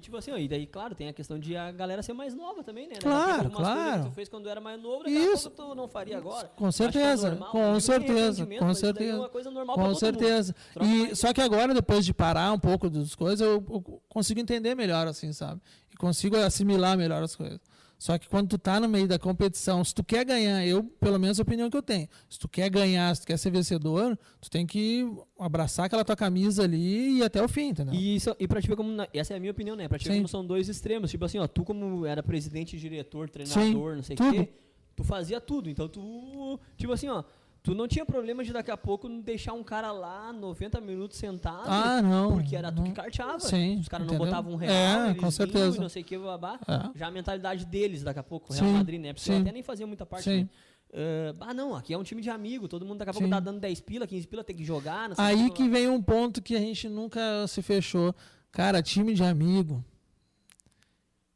E 0.00 0.02
tipo 0.02 0.16
assim, 0.16 0.30
ó, 0.30 0.38
e 0.38 0.48
daí, 0.48 0.66
claro, 0.66 0.94
tem 0.94 1.08
a 1.08 1.12
questão 1.12 1.38
de 1.38 1.54
a 1.54 1.70
galera 1.70 2.02
ser 2.02 2.14
mais 2.14 2.34
nova 2.34 2.64
também, 2.64 2.88
né? 2.88 2.94
Claro, 2.98 3.44
algumas 3.44 3.68
claro. 3.68 4.02
que 4.02 4.08
tu 4.08 4.14
fez 4.14 4.30
quando 4.30 4.48
era 4.48 4.58
mais 4.58 4.80
novo, 4.80 5.04
daqui 5.04 5.14
Isso. 5.14 5.48
a 5.48 5.50
pouco 5.50 5.74
tu 5.74 5.74
não 5.76 5.86
faria 5.86 6.16
agora. 6.16 6.50
Com 6.56 6.68
é 6.68 6.72
certeza, 6.72 7.30
normal, 7.32 7.50
com 7.50 7.70
nem 7.72 7.80
certeza, 7.80 8.46
com 8.46 8.64
daí 8.64 8.74
certeza. 8.74 9.12
É 9.12 9.18
uma 9.18 9.28
coisa 9.28 9.50
normal 9.50 9.76
Com 9.76 9.94
certeza. 9.94 10.54
E 10.80 11.14
só 11.14 11.34
que 11.34 11.40
agora, 11.42 11.74
depois 11.74 12.06
de 12.06 12.14
parar 12.14 12.50
um 12.50 12.58
pouco 12.58 12.88
das 12.88 13.14
coisas, 13.14 13.46
eu, 13.46 13.62
eu 13.70 14.02
consigo 14.08 14.40
entender 14.40 14.74
melhor, 14.74 15.06
assim, 15.06 15.34
sabe? 15.34 15.60
E 15.92 15.96
consigo 15.98 16.34
assimilar 16.38 16.96
melhor 16.96 17.22
as 17.22 17.36
coisas. 17.36 17.60
Só 18.00 18.16
que 18.16 18.26
quando 18.30 18.48
tu 18.48 18.56
tá 18.58 18.80
no 18.80 18.88
meio 18.88 19.06
da 19.06 19.18
competição, 19.18 19.84
se 19.84 19.94
tu 19.94 20.02
quer 20.02 20.24
ganhar, 20.24 20.66
eu, 20.66 20.82
pelo 20.82 21.18
menos 21.18 21.38
a 21.38 21.42
opinião 21.42 21.68
que 21.68 21.76
eu 21.76 21.82
tenho, 21.82 22.08
se 22.30 22.38
tu 22.38 22.48
quer 22.48 22.70
ganhar, 22.70 23.14
se 23.14 23.20
tu 23.20 23.26
quer 23.26 23.36
ser 23.36 23.50
vencedor, 23.50 24.18
tu 24.40 24.48
tem 24.48 24.66
que 24.66 25.06
abraçar 25.38 25.84
aquela 25.84 26.02
tua 26.02 26.16
camisa 26.16 26.62
ali 26.64 26.78
e 26.78 27.18
ir 27.18 27.22
até 27.22 27.42
o 27.44 27.46
fim, 27.48 27.68
entendeu? 27.68 27.92
E, 27.92 28.16
isso, 28.16 28.34
e 28.40 28.48
pra 28.48 28.58
te 28.62 28.68
ver 28.68 28.74
como. 28.74 28.90
na- 28.90 29.06
essa 29.12 29.34
é 29.34 29.36
a 29.36 29.40
minha 29.40 29.52
opinião, 29.52 29.76
né? 29.76 29.86
Pra 29.86 29.98
te 29.98 30.06
ver 30.08 30.12
Sim. 30.14 30.18
como 30.20 30.28
são 30.28 30.46
dois 30.46 30.66
extremos. 30.66 31.10
Tipo 31.10 31.26
assim, 31.26 31.38
ó, 31.38 31.46
tu 31.46 31.62
como 31.62 32.06
era 32.06 32.22
presidente, 32.22 32.78
diretor, 32.78 33.28
treinador, 33.28 33.96
não 33.96 34.02
sei 34.02 34.16
o 34.18 34.32
quê, 34.32 34.48
tu 34.96 35.04
fazia 35.04 35.38
tudo. 35.38 35.68
Então 35.68 35.86
tu. 35.86 36.58
Tipo 36.78 36.94
assim, 36.94 37.08
ó. 37.08 37.22
Tu 37.62 37.74
não 37.74 37.86
tinha 37.86 38.06
problema 38.06 38.42
de 38.42 38.52
daqui 38.52 38.70
a 38.70 38.76
pouco 38.76 39.06
deixar 39.08 39.52
um 39.52 39.62
cara 39.62 39.92
lá 39.92 40.32
90 40.32 40.80
minutos 40.80 41.18
sentado. 41.18 41.66
Ah, 41.66 42.00
não. 42.00 42.32
Porque 42.32 42.56
era 42.56 42.72
tu 42.72 42.82
que 42.82 42.92
carteava. 42.92 43.40
Sim, 43.40 43.80
Os 43.80 43.88
caras 43.88 44.06
não 44.06 44.16
botavam 44.16 44.52
um 44.54 44.56
real, 44.56 44.72
É, 45.10 45.14
com 45.14 45.30
certeza. 45.30 45.78
não 45.80 45.88
sei 45.88 46.00
o 46.02 46.04
que, 46.04 46.16
babá. 46.16 46.58
É. 46.66 46.98
Já 46.98 47.08
a 47.08 47.10
mentalidade 47.10 47.66
deles 47.66 48.02
daqui 48.02 48.18
a 48.18 48.22
pouco, 48.22 48.52
Real 48.52 48.64
Sim, 48.64 48.72
Madrid, 48.72 49.00
né? 49.00 49.12
Porque 49.12 49.30
até 49.30 49.52
nem 49.52 49.62
fazia 49.62 49.86
muita 49.86 50.06
parte. 50.06 50.24
Sim. 50.24 50.40
Né? 50.42 50.48
Ah, 50.92 51.48
ah, 51.50 51.54
não, 51.54 51.74
aqui 51.74 51.92
é 51.92 51.98
um 51.98 52.02
time 52.02 52.22
de 52.22 52.30
amigo, 52.30 52.66
todo 52.66 52.84
mundo 52.84 52.98
daqui 52.98 53.10
a 53.10 53.12
pouco 53.12 53.26
Sim. 53.26 53.30
tá 53.30 53.40
dando 53.40 53.60
10 53.60 53.80
pila, 53.82 54.06
15 54.06 54.26
pila, 54.26 54.42
tem 54.42 54.56
que 54.56 54.64
jogar, 54.64 55.08
não 55.08 55.16
sei 55.16 55.24
o 55.24 55.28
Aí 55.28 55.50
que, 55.50 55.56
que 55.62 55.68
vem 55.68 55.88
um 55.88 56.02
ponto 56.02 56.42
que 56.42 56.56
a 56.56 56.58
gente 56.58 56.88
nunca 56.88 57.46
se 57.46 57.62
fechou. 57.62 58.14
Cara, 58.50 58.82
time 58.82 59.14
de 59.14 59.22
amigo. 59.22 59.84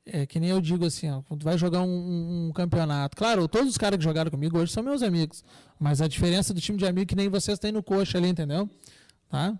É 0.06 0.26
que 0.26 0.38
nem 0.38 0.50
eu 0.50 0.60
digo 0.60 0.84
assim, 0.84 1.10
ó, 1.10 1.22
quando 1.22 1.40
tu 1.40 1.44
vai 1.44 1.56
jogar 1.56 1.80
um, 1.80 2.48
um- 2.48 2.52
campeonato. 2.52 3.16
Claro, 3.16 3.48
todos 3.48 3.70
os 3.70 3.78
caras 3.78 3.96
que 3.98 4.04
jogaram 4.04 4.30
comigo 4.30 4.58
hoje 4.58 4.70
são 4.70 4.82
meus 4.82 5.02
amigos. 5.02 5.42
Mas 5.80 6.02
a 6.02 6.06
diferença 6.08 6.52
do 6.52 6.60
time 6.60 6.76
de 6.76 6.84
amigo 6.86 7.04
é 7.04 7.06
que 7.06 7.16
nem 7.16 7.28
vocês 7.30 7.58
têm 7.58 7.72
no 7.72 7.82
coxa 7.82 8.18
ali, 8.18 8.28
entendeu? 8.28 8.68
Tá? 9.30 9.58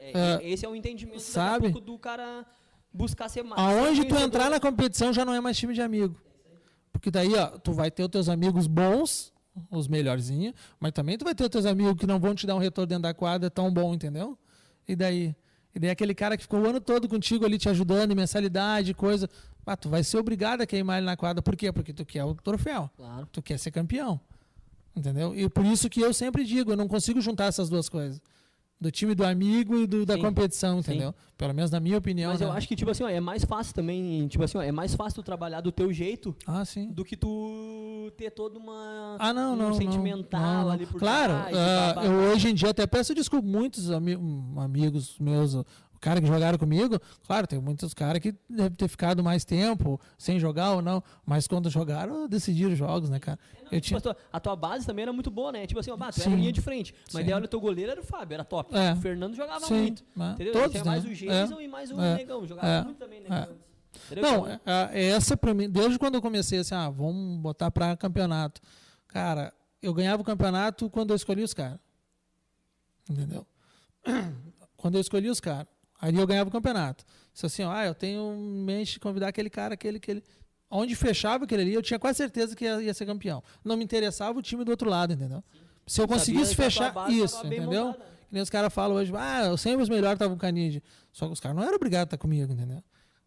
É, 0.00 0.12
É, 0.42 0.50
esse 0.50 0.64
é 0.64 0.68
o 0.68 0.74
entendimento 0.74 1.20
sabe? 1.20 1.70
do 1.72 1.98
cara 1.98 2.46
buscar 2.92 3.28
ser 3.28 3.42
mais. 3.42 3.60
Aonde 3.60 4.04
tu 4.06 4.16
entrar 4.16 4.50
na 4.50 4.58
competição 4.58 5.12
já 5.12 5.24
não 5.24 5.34
é 5.34 5.40
mais 5.40 5.58
time 5.58 5.74
de 5.74 5.82
amigo. 5.82 6.16
Porque 6.90 7.10
daí, 7.10 7.34
ó, 7.34 7.46
tu 7.58 7.72
vai 7.72 7.90
ter 7.90 8.02
os 8.02 8.08
teus 8.08 8.28
amigos 8.30 8.66
bons, 8.66 9.32
os 9.70 9.88
melhorzinhos, 9.88 10.54
mas 10.80 10.92
também 10.92 11.16
tu 11.18 11.24
vai 11.24 11.34
ter 11.34 11.44
os 11.44 11.50
teus 11.50 11.66
amigos 11.66 11.94
que 11.94 12.06
não 12.06 12.18
vão 12.18 12.34
te 12.34 12.46
dar 12.46 12.54
um 12.56 12.58
retorno 12.58 12.86
dentro 12.86 13.02
da 13.02 13.14
quadra 13.14 13.50
tão 13.50 13.70
bom, 13.72 13.92
entendeu? 13.94 14.38
E 14.88 14.96
daí? 14.96 15.34
Ele 15.74 15.86
é 15.86 15.90
aquele 15.90 16.14
cara 16.14 16.36
que 16.36 16.42
ficou 16.42 16.60
o 16.60 16.68
ano 16.68 16.80
todo 16.80 17.08
contigo 17.08 17.44
ali 17.44 17.58
te 17.58 17.68
ajudando 17.68 18.14
mensalidade, 18.14 18.92
coisa. 18.92 19.28
Ah, 19.64 19.76
tu 19.76 19.88
vai 19.88 20.02
ser 20.02 20.18
obrigado 20.18 20.62
a 20.62 20.66
queimar 20.66 20.98
ele 20.98 21.06
na 21.06 21.16
quadra. 21.16 21.40
Por 21.40 21.54
quê? 21.54 21.70
Porque 21.70 21.92
tu 21.92 22.04
quer 22.04 22.24
o 22.24 22.34
troféu. 22.34 22.90
Claro. 22.96 23.28
Tu 23.30 23.40
quer 23.40 23.58
ser 23.58 23.70
campeão. 23.70 24.20
Entendeu? 24.96 25.32
E 25.36 25.48
por 25.48 25.64
isso 25.64 25.88
que 25.88 26.00
eu 26.00 26.12
sempre 26.12 26.44
digo, 26.44 26.72
eu 26.72 26.76
não 26.76 26.88
consigo 26.88 27.20
juntar 27.20 27.44
essas 27.44 27.68
duas 27.68 27.88
coisas. 27.88 28.20
Do 28.80 28.90
time 28.90 29.14
do 29.14 29.24
amigo 29.26 29.76
e 29.76 29.86
do, 29.86 30.06
da 30.06 30.14
Sim. 30.14 30.20
competição, 30.22 30.80
Sim. 30.82 30.92
entendeu? 30.92 31.14
Pelo 31.36 31.52
menos 31.52 31.70
na 31.70 31.78
minha 31.78 31.98
opinião. 31.98 32.30
Mas 32.30 32.40
né? 32.40 32.46
eu 32.46 32.52
acho 32.52 32.66
que, 32.66 32.74
tipo 32.74 32.90
assim, 32.90 33.02
ó, 33.04 33.08
é 33.10 33.20
mais 33.20 33.44
fácil 33.44 33.74
também, 33.74 34.26
tipo 34.26 34.42
assim, 34.42 34.56
ó, 34.56 34.62
é 34.62 34.72
mais 34.72 34.94
fácil 34.94 35.22
tu 35.22 35.24
trabalhar 35.24 35.60
do 35.60 35.70
teu 35.70 35.92
jeito 35.92 36.34
Ah, 36.46 36.64
sim. 36.64 36.90
do 36.90 37.04
que 37.04 37.14
tu 37.14 38.10
ter 38.16 38.30
toda 38.30 38.58
uma 38.58 39.16
Ah, 39.18 39.34
não, 39.34 39.52
um 39.52 39.56
não. 39.56 39.74
sentimental 39.74 40.40
não, 40.40 40.64
não. 40.64 40.70
ali 40.70 40.86
por 40.86 40.98
Claro, 40.98 41.32
trás, 41.34 41.54
babá. 41.94 42.06
eu 42.06 42.32
hoje 42.32 42.48
em 42.48 42.54
dia 42.54 42.70
até 42.70 42.86
peço 42.86 43.14
desculpa. 43.14 43.46
Muitos 43.46 43.90
ami- 43.90 44.16
hum, 44.16 44.54
amigos 44.58 45.18
meus, 45.18 45.54
cara 46.00 46.20
que 46.20 46.26
jogaram 46.26 46.56
comigo, 46.58 46.98
claro, 47.26 47.46
tem 47.46 47.58
muitos 47.60 47.92
caras 47.92 48.20
que 48.20 48.34
devem 48.48 48.70
ter 48.70 48.88
ficado 48.88 49.22
mais 49.22 49.44
tempo 49.44 50.00
sem 50.16 50.40
jogar 50.40 50.72
ou 50.72 50.80
não, 50.82 51.02
mas 51.26 51.46
quando 51.46 51.68
jogaram, 51.68 52.26
decidiram 52.26 52.74
jogos, 52.74 53.10
né, 53.10 53.18
cara? 53.18 53.38
Eu 53.70 53.80
Tipo, 53.80 54.00
tinha. 54.00 54.16
a, 54.32 54.40
tua, 54.40 54.56
base 54.56 54.86
também 54.86 55.02
era 55.02 55.12
muito 55.12 55.30
boa, 55.30 55.52
né? 55.52 55.66
Tipo 55.66 55.78
assim, 55.80 55.90
ó, 55.90 55.96
bah, 55.96 56.10
tu 56.10 56.20
era 56.20 56.30
linha 56.30 56.50
de 56.52 56.60
frente. 56.60 56.94
Mas 57.12 57.24
daí 57.24 57.34
olha, 57.34 57.44
o 57.44 57.48
teu 57.48 57.60
goleiro 57.60 57.92
era 57.92 58.00
o 58.00 58.04
Fábio, 58.04 58.34
era 58.34 58.44
top. 58.44 58.74
É. 58.74 58.92
O 58.92 58.96
Fernando 58.96 59.34
jogava 59.36 59.64
Sim, 59.66 59.74
muito. 59.82 60.04
né? 60.16 60.32
Entendeu? 60.34 60.52
Todos, 60.54 60.72
Tinha 60.72 60.84
mais 60.84 61.04
né? 61.04 61.10
o 61.10 61.14
Jason 61.14 61.60
e 61.60 61.68
mais 61.68 61.90
o 61.90 62.00
É. 62.00 62.14
Negão. 62.16 62.46
Jogava 62.46 62.66
É. 62.68 62.82
muito 62.84 62.98
também, 62.98 63.20
né? 63.20 63.28
É. 63.30 63.70
Entendeu? 64.12 64.22
Não, 64.30 64.46
é- 64.48 64.60
é- 64.66 65.08
essa 65.10 65.36
pra 65.36 65.52
mim, 65.52 65.68
desde 65.68 65.98
quando 65.98 66.14
eu 66.14 66.22
comecei 66.22 66.60
assim, 66.60 66.74
ah, 66.74 66.88
vamos 66.88 67.38
botar 67.40 67.70
pra 67.70 67.96
campeonato. 67.96 68.60
Cara, 69.06 69.52
eu 69.82 69.92
ganhava 69.92 70.22
o 70.22 70.24
campeonato 70.24 70.88
quando 70.88 71.10
eu 71.10 71.16
escolhi 71.16 71.42
os 71.42 71.52
caras. 71.52 71.78
Entendeu? 73.08 73.46
Quando 74.76 74.94
eu 74.94 75.00
escolhi 75.00 75.28
os 75.28 75.40
caras. 75.40 75.66
Aí 76.00 76.14
eu 76.14 76.26
ganhava 76.26 76.48
o 76.48 76.52
campeonato. 76.52 77.04
Assim, 77.42 77.62
ó, 77.62 77.70
ah, 77.72 77.86
eu 77.86 77.94
tenho 77.94 78.34
em 78.34 78.64
mente 78.64 78.94
de 78.94 79.00
convidar 79.00 79.28
aquele 79.28 79.50
cara, 79.50 79.74
aquele, 79.74 79.96
aquele. 79.98 80.22
Onde 80.70 80.94
fechava 80.94 81.44
aquele 81.44 81.62
ali, 81.62 81.74
eu 81.74 81.82
tinha 81.82 81.98
quase 81.98 82.18
certeza 82.18 82.54
que 82.54 82.64
ia, 82.64 82.82
ia 82.82 82.94
ser 82.94 83.06
campeão. 83.06 83.42
Não 83.64 83.76
me 83.76 83.84
interessava 83.84 84.38
o 84.38 84.42
time 84.42 84.64
do 84.64 84.70
outro 84.70 84.88
lado, 84.88 85.12
entendeu? 85.12 85.42
Se 85.86 86.00
eu 86.00 86.06
conseguisse 86.06 86.54
fechar 86.54 86.92
base 86.92 87.18
isso, 87.18 87.44
entendeu? 87.46 87.86
montada. 87.86 88.04
Que 88.28 88.34
nem 88.34 88.42
os 88.42 88.50
caras 88.50 88.72
falam 88.72 88.96
hoje, 88.96 89.12
ah, 89.16 89.46
eu 89.46 89.56
sempre 89.56 89.82
os 89.82 89.88
melhores 89.88 90.14
estavam 90.14 90.36
com 90.36 90.38
o 90.38 90.40
Canide. 90.40 90.82
Só 91.12 91.26
que 91.26 91.32
os 91.32 91.40
caras 91.40 91.56
não 91.56 91.64
eram 91.64 91.74
obrigados 91.74 92.02
a 92.02 92.14
estar 92.14 92.18
comigo, 92.18 92.52
entendeu? 92.52 92.82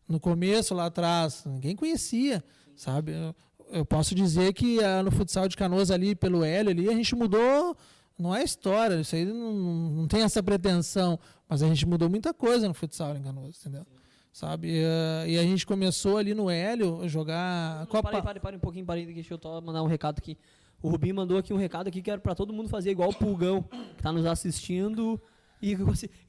No 0.08 0.20
começo, 0.20 0.74
lá 0.74 0.86
atrás, 0.86 1.44
ninguém 1.46 1.76
conhecia, 1.76 2.42
sabe? 2.76 3.12
Eu, 3.12 3.36
eu 3.70 3.86
posso 3.86 4.16
dizer 4.16 4.54
que 4.54 4.82
ah, 4.82 5.04
no 5.04 5.12
futsal 5.12 5.50
de 5.50 5.58
Canoas 5.58 5.92
ali, 5.92 6.16
pelo 6.16 6.44
Hélio 6.44 6.72
ali, 6.72 6.88
a 6.88 6.94
gente 6.94 7.16
mudou, 7.16 7.76
não 8.18 8.36
é 8.36 8.44
história, 8.44 9.00
isso 9.02 9.16
aí 9.16 9.26
não, 9.26 9.54
não 9.54 10.08
tem 10.08 10.22
essa 10.22 10.42
pretensão, 10.42 11.20
mas 11.48 11.64
a 11.64 11.68
gente 11.68 11.86
mudou 11.86 12.10
muita 12.10 12.34
coisa 12.34 12.68
no 12.68 12.74
futsal 12.74 13.16
em 13.16 13.22
Canoas, 13.22 13.60
entendeu? 13.60 13.86
Sabe? 14.32 14.70
E, 14.70 14.84
ah, 14.84 15.28
e 15.28 15.38
a 15.38 15.44
gente 15.44 15.66
começou 15.66 16.18
ali 16.18 16.34
no 16.34 16.50
Hélio 16.50 17.08
jogar 17.08 17.80
Não, 17.80 17.86
Copa... 17.88 18.04
Parei, 18.04 18.22
parei, 18.22 18.42
parei 18.42 18.58
um 18.58 18.62
pouquinho, 18.62 18.86
parei, 18.86 19.06
deixa 19.06 19.34
eu 19.34 19.40
só 19.42 19.62
mandar 19.62 19.84
um 19.84 19.88
recado 19.88 20.18
aqui. 20.18 20.38
O 20.82 20.90
Rubinho 20.90 21.16
mandou 21.16 21.38
aqui 21.38 21.54
um 21.54 21.58
recado 21.58 21.88
aqui 21.88 22.02
que 22.02 22.12
era 22.12 22.20
pra 22.20 22.36
todo 22.36 22.52
mundo 22.52 22.68
fazer 22.68 22.92
igual 22.92 23.10
o 23.10 23.14
Pulgão, 23.14 23.64
que 23.96 24.04
tá 24.04 24.12
nos 24.12 24.26
assistindo. 24.26 25.22
E 25.62 25.78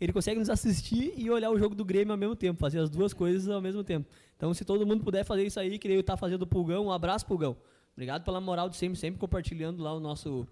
ele 0.00 0.12
consegue 0.12 0.38
nos 0.38 0.48
assistir 0.48 1.12
e 1.16 1.28
olhar 1.28 1.50
o 1.50 1.58
jogo 1.58 1.74
do 1.74 1.84
Grêmio 1.84 2.12
ao 2.12 2.16
mesmo 2.16 2.36
tempo, 2.36 2.60
fazer 2.60 2.78
as 2.78 2.88
duas 2.88 3.12
coisas 3.12 3.48
ao 3.48 3.60
mesmo 3.60 3.82
tempo. 3.82 4.08
Então, 4.36 4.54
se 4.54 4.64
todo 4.64 4.86
mundo 4.86 5.02
puder 5.02 5.24
fazer 5.24 5.44
isso 5.44 5.58
aí, 5.58 5.76
que 5.76 5.88
ele 5.88 6.00
tá 6.04 6.16
fazendo 6.16 6.42
o 6.42 6.46
Pulgão, 6.46 6.86
um 6.86 6.92
abraço, 6.92 7.26
Pulgão. 7.26 7.56
Obrigado 7.94 8.22
pela 8.22 8.40
moral 8.40 8.68
de 8.68 8.76
sempre, 8.76 8.96
sempre 8.96 9.18
compartilhando 9.18 9.82
lá 9.82 9.92
o 9.92 9.98
nosso, 9.98 10.46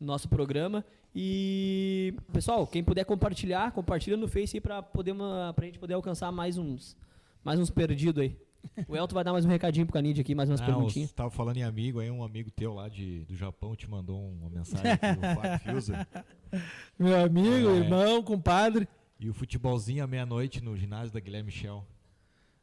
nosso 0.00 0.28
programa. 0.28 0.84
E, 1.14 2.14
pessoal, 2.32 2.66
quem 2.66 2.82
puder 2.84 3.04
compartilhar, 3.04 3.72
compartilha 3.72 4.16
no 4.16 4.28
Face 4.28 4.56
aí 4.56 4.60
pra, 4.60 4.82
poder 4.82 5.12
uma, 5.12 5.52
pra 5.54 5.66
gente 5.66 5.78
poder 5.78 5.94
alcançar 5.94 6.30
mais 6.30 6.56
uns, 6.58 6.96
mais 7.42 7.58
uns 7.58 7.70
perdidos 7.70 8.22
aí. 8.22 8.36
O 8.86 8.96
Elton 8.96 9.14
vai 9.14 9.24
dar 9.24 9.32
mais 9.32 9.44
um 9.44 9.48
recadinho 9.48 9.86
pro 9.86 9.92
Canid 9.94 10.20
aqui, 10.20 10.34
mais 10.34 10.48
umas 10.50 10.60
Não, 10.60 10.66
perguntinhas. 10.66 11.08
você 11.10 11.14
tava 11.16 11.30
falando 11.30 11.56
em 11.56 11.62
amigo, 11.62 12.00
aí 12.00 12.10
um 12.10 12.22
amigo 12.22 12.50
teu 12.50 12.74
lá 12.74 12.88
de, 12.88 13.24
do 13.24 13.34
Japão 13.34 13.74
te 13.74 13.88
mandou 13.88 14.20
uma 14.30 14.50
mensagem 14.50 14.92
aqui 14.92 15.06
do 15.14 15.58
Fiuza. 15.64 16.06
Meu 16.98 17.24
amigo, 17.24 17.68
É. 17.70 17.76
irmão, 17.78 18.22
compadre. 18.22 18.86
E 19.20 19.28
o 19.28 19.34
futebolzinho 19.34 20.04
à 20.04 20.06
meia-noite 20.06 20.62
no 20.62 20.76
ginásio 20.76 21.12
da 21.12 21.18
Guilherme 21.20 21.46
Michel. 21.46 21.84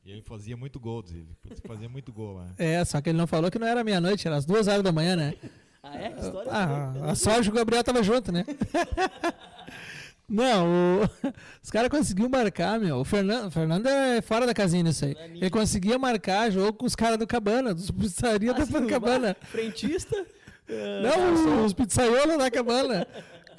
E 0.05 0.11
ele 0.11 0.21
fazia 0.21 0.55
muito 0.55 0.79
gol, 0.79 1.03
ele. 1.09 1.27
Fazia 1.65 1.89
muito 1.89 2.13
gol 2.13 2.35
lá. 2.35 2.53
É, 2.57 2.83
só 2.85 3.01
que 3.01 3.09
ele 3.09 3.17
não 3.17 3.25
falou 3.27 3.49
que 3.49 3.57
não 3.57 3.65
era 3.67 3.83
meia-noite, 3.83 4.27
era 4.27 4.37
as 4.37 4.45
duas 4.45 4.67
horas 4.67 4.83
da 4.83 4.91
manhã, 4.91 5.15
né? 5.15 5.33
Ah, 5.85 5.97
é? 5.97 6.09
Que 6.09 6.19
história 6.21 6.51
Ah, 6.51 6.93
a 7.11 7.15
sorte 7.15 7.43
que 7.43 7.49
o 7.49 7.53
Gabriel 7.53 7.83
tava 7.83 8.01
junto, 8.03 8.31
né? 8.31 8.43
Não, 10.27 10.65
o- 10.67 11.09
os 11.61 11.69
caras 11.69 11.89
conseguiram 11.89 12.29
marcar, 12.29 12.79
meu. 12.79 12.97
O 12.97 13.05
Fernando, 13.05 13.47
o 13.47 13.51
Fernando 13.51 13.85
é 13.87 14.21
fora 14.21 14.45
da 14.47 14.53
casinha 14.55 14.81
nisso 14.83 15.05
aí. 15.05 15.15
É. 15.19 15.25
Ele 15.27 15.49
conseguia 15.51 15.99
marcar 15.99 16.49
jogo 16.51 16.73
com 16.73 16.85
os 16.85 16.95
caras 16.95 17.17
do 17.19 17.27
Cabana, 17.27 17.73
dos 17.75 17.91
pizzaria 17.91 18.53
da 18.53 18.63
Assim, 18.63 18.87
Cabana. 18.87 19.35
Frentista? 19.41 20.15
ah, 20.67 21.01
Não, 21.03 21.65
os 21.65 21.73
pizzaiolos 21.73 22.37
da 22.39 22.49
Cabana. 22.49 23.05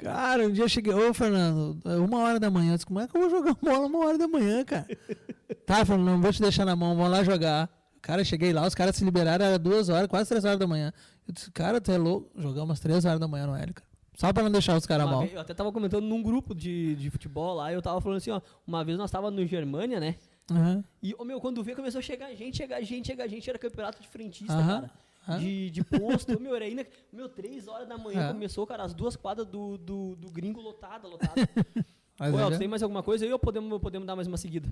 Cara, 0.01 0.43
um 0.45 0.51
dia 0.51 0.65
eu 0.65 0.69
cheguei, 0.69 0.93
ô 0.93 1.13
Fernando, 1.13 1.79
uma 1.85 2.19
hora 2.19 2.39
da 2.39 2.51
manhã. 2.51 2.71
Eu 2.73 2.75
disse, 2.75 2.85
como 2.85 2.99
é 2.99 3.07
que 3.07 3.15
eu 3.17 3.21
vou 3.21 3.29
jogar 3.29 3.55
bola 3.61 3.87
uma 3.87 4.05
hora 4.05 4.17
da 4.17 4.27
manhã, 4.27 4.63
cara? 4.65 4.85
tá, 5.65 5.85
Fernando, 5.85 6.05
não 6.05 6.21
vou 6.21 6.31
te 6.33 6.41
deixar 6.41 6.65
na 6.65 6.75
mão, 6.75 6.95
vamos 6.97 7.11
lá 7.11 7.23
jogar. 7.23 7.69
Cara, 8.01 8.23
cheguei 8.23 8.51
lá, 8.53 8.67
os 8.67 8.75
caras 8.75 8.95
se 8.95 9.03
liberaram, 9.03 9.45
era 9.45 9.57
duas 9.57 9.89
horas, 9.89 10.07
quase 10.07 10.29
três 10.29 10.43
horas 10.45 10.59
da 10.59 10.67
manhã. 10.67 10.93
Eu 11.27 11.33
disse, 11.33 11.51
cara, 11.51 11.81
tu 11.81 11.91
é 11.91 11.97
louco. 11.97 12.29
Jogamos 12.35 12.69
umas 12.69 12.79
três 12.79 13.03
horas 13.05 13.19
da 13.19 13.27
manhã 13.27 13.47
no 13.47 13.55
Hélio, 13.55 13.73
cara. 13.73 13.87
Só 14.15 14.33
pra 14.33 14.41
não 14.43 14.49
deixar 14.51 14.75
os 14.75 14.85
caras 14.85 15.05
mal. 15.07 15.19
vez- 15.21 15.33
eu 15.33 15.39
até 15.41 15.53
tava 15.53 15.71
comentando 15.71 16.03
num 16.05 16.23
grupo 16.23 16.55
de, 16.55 16.95
de 16.95 17.09
futebol 17.11 17.53
lá, 17.55 17.71
e 17.71 17.75
eu 17.75 17.81
tava 17.81 18.01
falando 18.01 18.17
assim, 18.17 18.31
ó, 18.31 18.41
uma 18.65 18.83
vez 18.83 18.97
nós 18.97 19.11
tava 19.11 19.29
no 19.29 19.45
Germânia, 19.45 19.99
né? 19.99 20.15
Aham. 20.49 20.83
E, 21.03 21.13
ô, 21.19 21.23
meu, 21.25 21.39
quando 21.39 21.63
vê, 21.63 21.75
começou 21.75 21.99
a 21.99 22.01
chegar 22.01 22.33
gente, 22.33 22.57
chegar 22.57 22.81
gente, 22.81 23.05
chegar 23.07 23.27
gente, 23.27 23.47
era 23.49 23.59
campeonato 23.59 24.01
de 24.01 24.07
frentista, 24.07 24.53
Aham, 24.53 24.89
cara. 25.25 25.39
De, 25.39 25.69
de 25.69 25.83
posto, 25.83 26.39
meu, 26.39 26.55
era 26.55 26.63
ainda, 26.65 26.87
meu, 27.11 27.27
três 27.27 27.67
horas 27.67 27.87
da 27.87 27.97
manhã 27.97 28.29
É. 28.29 28.31
começou, 28.31 28.65
cara, 28.65 28.83
as 28.83 28.93
duas 28.93 29.15
quadras 29.17 29.45
do, 29.45 29.77
do, 29.77 30.15
do 30.15 30.31
gringo 30.31 30.61
lotada, 30.61 31.07
lotada. 31.07 31.33
Mas 32.17 32.33
Ô, 32.33 32.39
Elton, 32.39 32.57
tem 32.57 32.67
mais 32.67 32.81
alguma 32.81 33.03
coisa 33.03 33.25
aí 33.25 33.31
ou 33.31 33.37
podemos, 33.37 33.79
podemos 33.79 34.07
dar 34.07 34.15
mais 34.15 34.27
uma 34.27 34.37
seguida? 34.37 34.67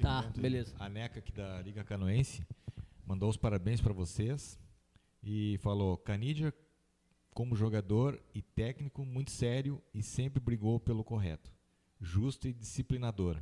Tá, 0.00 0.22
beleza. 0.36 0.74
A 0.78 0.88
NECA 0.88 1.18
aqui 1.18 1.32
da 1.32 1.60
Liga 1.60 1.84
Canoense 1.84 2.42
mandou 3.06 3.28
os 3.28 3.36
parabéns 3.36 3.80
para 3.80 3.92
vocês 3.92 4.58
e 5.22 5.58
falou: 5.58 5.96
Canidia, 5.96 6.52
como 7.32 7.56
jogador 7.56 8.20
e 8.34 8.42
técnico, 8.42 9.04
muito 9.04 9.30
sério 9.30 9.82
e 9.94 10.02
sempre 10.02 10.40
brigou 10.40 10.80
pelo 10.80 11.04
correto, 11.04 11.50
justo 12.00 12.48
e 12.48 12.52
disciplinador. 12.52 13.38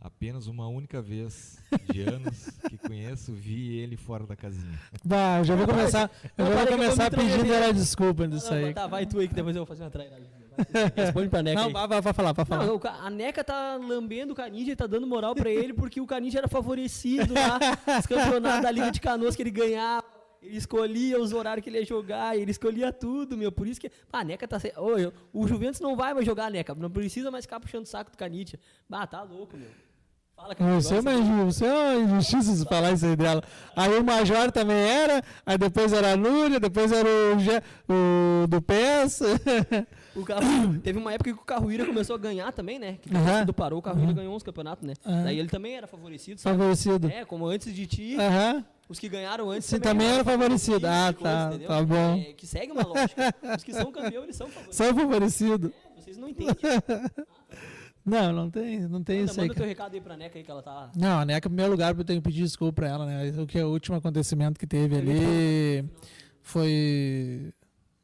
Apenas 0.00 0.46
uma 0.46 0.68
única 0.68 1.02
vez 1.02 1.58
de 1.90 2.02
anos 2.02 2.50
que 2.68 2.78
conheço, 2.78 3.32
vi 3.32 3.78
ele 3.78 3.96
fora 3.96 4.24
da 4.24 4.36
casinha. 4.36 4.78
Bah, 5.04 5.38
eu 5.38 5.44
já 5.44 5.56
vou 5.56 5.66
começar, 5.66 6.08
eu 6.36 6.46
já 6.46 6.54
vou 6.54 6.66
começar 6.68 7.10
me 7.10 7.16
pedindo 7.16 7.52
ela 7.52 7.72
desculpa 7.72 8.22
Não, 8.22 8.36
disso 8.36 8.50
não, 8.50 8.58
aí. 8.58 8.72
Tá, 8.72 8.86
vai 8.86 9.06
tu 9.06 9.18
aí 9.18 9.26
que 9.26 9.34
depois 9.34 9.56
eu 9.56 9.60
vou 9.60 9.66
fazer 9.66 9.82
uma 9.82 9.90
trairagem. 9.90 10.28
Responde 10.94 11.28
pra 11.28 11.42
Neca 11.42 11.60
Não, 11.60 11.66
aí. 11.68 11.72
vai, 11.72 11.88
vai, 11.88 12.00
vai 12.00 12.12
falar, 12.12 12.32
vai 12.32 12.44
falar. 12.44 12.66
Não, 12.66 12.80
a 12.84 13.10
NECA 13.10 13.42
tá 13.42 13.76
lambendo 13.76 14.32
o 14.32 14.36
Canidia 14.36 14.72
e 14.72 14.76
tá 14.76 14.86
dando 14.86 15.06
moral 15.06 15.34
pra 15.34 15.50
ele 15.50 15.72
porque 15.72 16.00
o 16.00 16.06
Canidia 16.06 16.40
era 16.40 16.48
favorecido 16.48 17.34
lá 17.34 17.58
nos 17.96 18.06
campeonatos 18.06 18.62
da 18.62 18.70
Liga 18.70 18.90
de 18.92 19.00
Canoas 19.00 19.34
que 19.34 19.42
ele 19.42 19.50
ganhava. 19.50 20.17
Ele 20.40 20.56
escolhia 20.56 21.20
os 21.20 21.32
horários 21.32 21.64
que 21.64 21.70
ele 21.70 21.78
ia 21.78 21.84
jogar, 21.84 22.36
ele 22.36 22.50
escolhia 22.50 22.92
tudo, 22.92 23.36
meu. 23.36 23.50
Por 23.50 23.66
isso 23.66 23.80
que. 23.80 23.90
Ah, 24.12 24.20
a 24.20 24.24
NECA 24.24 24.46
tá. 24.46 24.58
Se... 24.58 24.72
Ô, 24.76 24.96
eu- 24.96 25.12
o 25.32 25.46
Juventus 25.48 25.80
não 25.80 25.96
vai 25.96 26.14
mais 26.14 26.24
jogar 26.24 26.46
a 26.46 26.50
NECA. 26.50 26.74
Não 26.74 26.90
precisa 26.90 27.30
mais 27.30 27.44
ficar 27.44 27.58
puxando 27.58 27.84
o 27.84 27.88
saco 27.88 28.10
do 28.10 28.16
Canidia. 28.16 28.58
Ah, 28.90 29.06
tá 29.06 29.22
louco, 29.22 29.56
meu. 29.56 29.68
Fala, 30.36 30.54
Canidia. 30.54 30.80
Você 30.80 30.94
é 30.94 31.00
uma 31.00 31.44
você 31.46 31.66
é 31.66 31.72
uma 31.72 31.94
injustiça 31.96 32.54
se 32.54 32.64
falar 32.66 32.92
isso 32.92 33.04
aí 33.04 33.16
dela. 33.16 33.42
Aí 33.74 33.98
o 33.98 34.04
Major 34.04 34.52
também 34.52 34.76
era, 34.76 35.20
aí 35.44 35.58
depois 35.58 35.92
era 35.92 36.12
a 36.12 36.16
Núria, 36.16 36.60
depois 36.60 36.92
era 36.92 37.08
o, 37.08 38.42
o 38.44 38.46
do 38.46 38.62
PES. 38.62 39.20
O 40.14 40.24
Carro... 40.24 40.78
Teve 40.82 40.98
uma 41.00 41.12
época 41.12 41.32
que 41.32 41.38
o 41.40 41.44
Carruíra 41.44 41.84
começou 41.84 42.14
a 42.14 42.18
ganhar 42.18 42.52
também, 42.52 42.78
né? 42.78 42.98
Que 43.02 43.10
quando 43.10 43.52
parou, 43.52 43.80
o 43.80 43.82
Carruíra 43.82 44.12
ganhou 44.12 44.34
uns 44.36 44.44
campeonatos, 44.44 44.86
né? 44.86 44.94
Aham. 45.04 45.24
Daí 45.24 45.38
ele 45.40 45.48
também 45.48 45.74
era 45.76 45.88
favorecido, 45.88 46.40
sabe? 46.40 46.56
Favorecido. 46.56 47.08
É, 47.10 47.24
como 47.24 47.44
antes 47.46 47.74
de 47.74 47.86
ti, 47.88 48.16
Aham. 48.16 48.64
Os 48.88 48.98
que 48.98 49.08
ganharam 49.08 49.50
antes 49.50 49.68
Sim, 49.68 49.78
também 49.80 50.06
era 50.08 50.24
favorecido. 50.24 50.86
Ah, 50.86 51.12
tá, 51.12 51.50
tá 51.58 51.82
bom. 51.82 52.16
É, 52.18 52.32
que 52.32 52.46
segue 52.46 52.72
uma 52.72 52.82
lógica. 52.86 53.34
Os 53.56 53.62
que 53.64 53.72
são 53.72 53.92
campeão, 53.92 54.22
eles 54.24 54.36
são 54.36 54.48
favorecidos. 54.48 54.76
Só 54.76 54.94
favorecido. 54.94 55.72
Vocês 55.96 56.16
não 56.16 56.28
entendem. 56.28 56.54
Não, 58.06 58.32
não 58.32 58.50
tem, 58.50 58.80
não 58.88 59.02
tem 59.04 59.18
Manda, 59.18 59.30
isso 59.30 59.40
aí. 59.40 59.48
manda 59.48 59.54
teu 59.54 59.60
cara. 59.64 59.68
recado 59.68 59.94
aí 59.94 60.00
pra 60.00 60.16
Neca 60.16 60.38
aí 60.38 60.42
que 60.42 60.50
ela 60.50 60.62
tá. 60.62 60.90
Não, 60.96 61.18
a 61.18 61.26
NECA, 61.26 61.46
em 61.46 61.50
primeiro 61.50 61.72
lugar, 61.72 61.94
eu 61.94 62.04
tenho 62.04 62.22
que 62.22 62.28
pedir 62.30 62.42
desculpa 62.42 62.76
pra 62.76 62.88
ela, 62.88 63.04
né? 63.04 63.30
O 63.38 63.46
que 63.46 63.58
é 63.58 63.64
o 63.66 63.68
último 63.68 63.98
acontecimento 63.98 64.58
que 64.58 64.66
teve 64.66 64.96
ali 64.96 65.86
foi. 66.40 67.52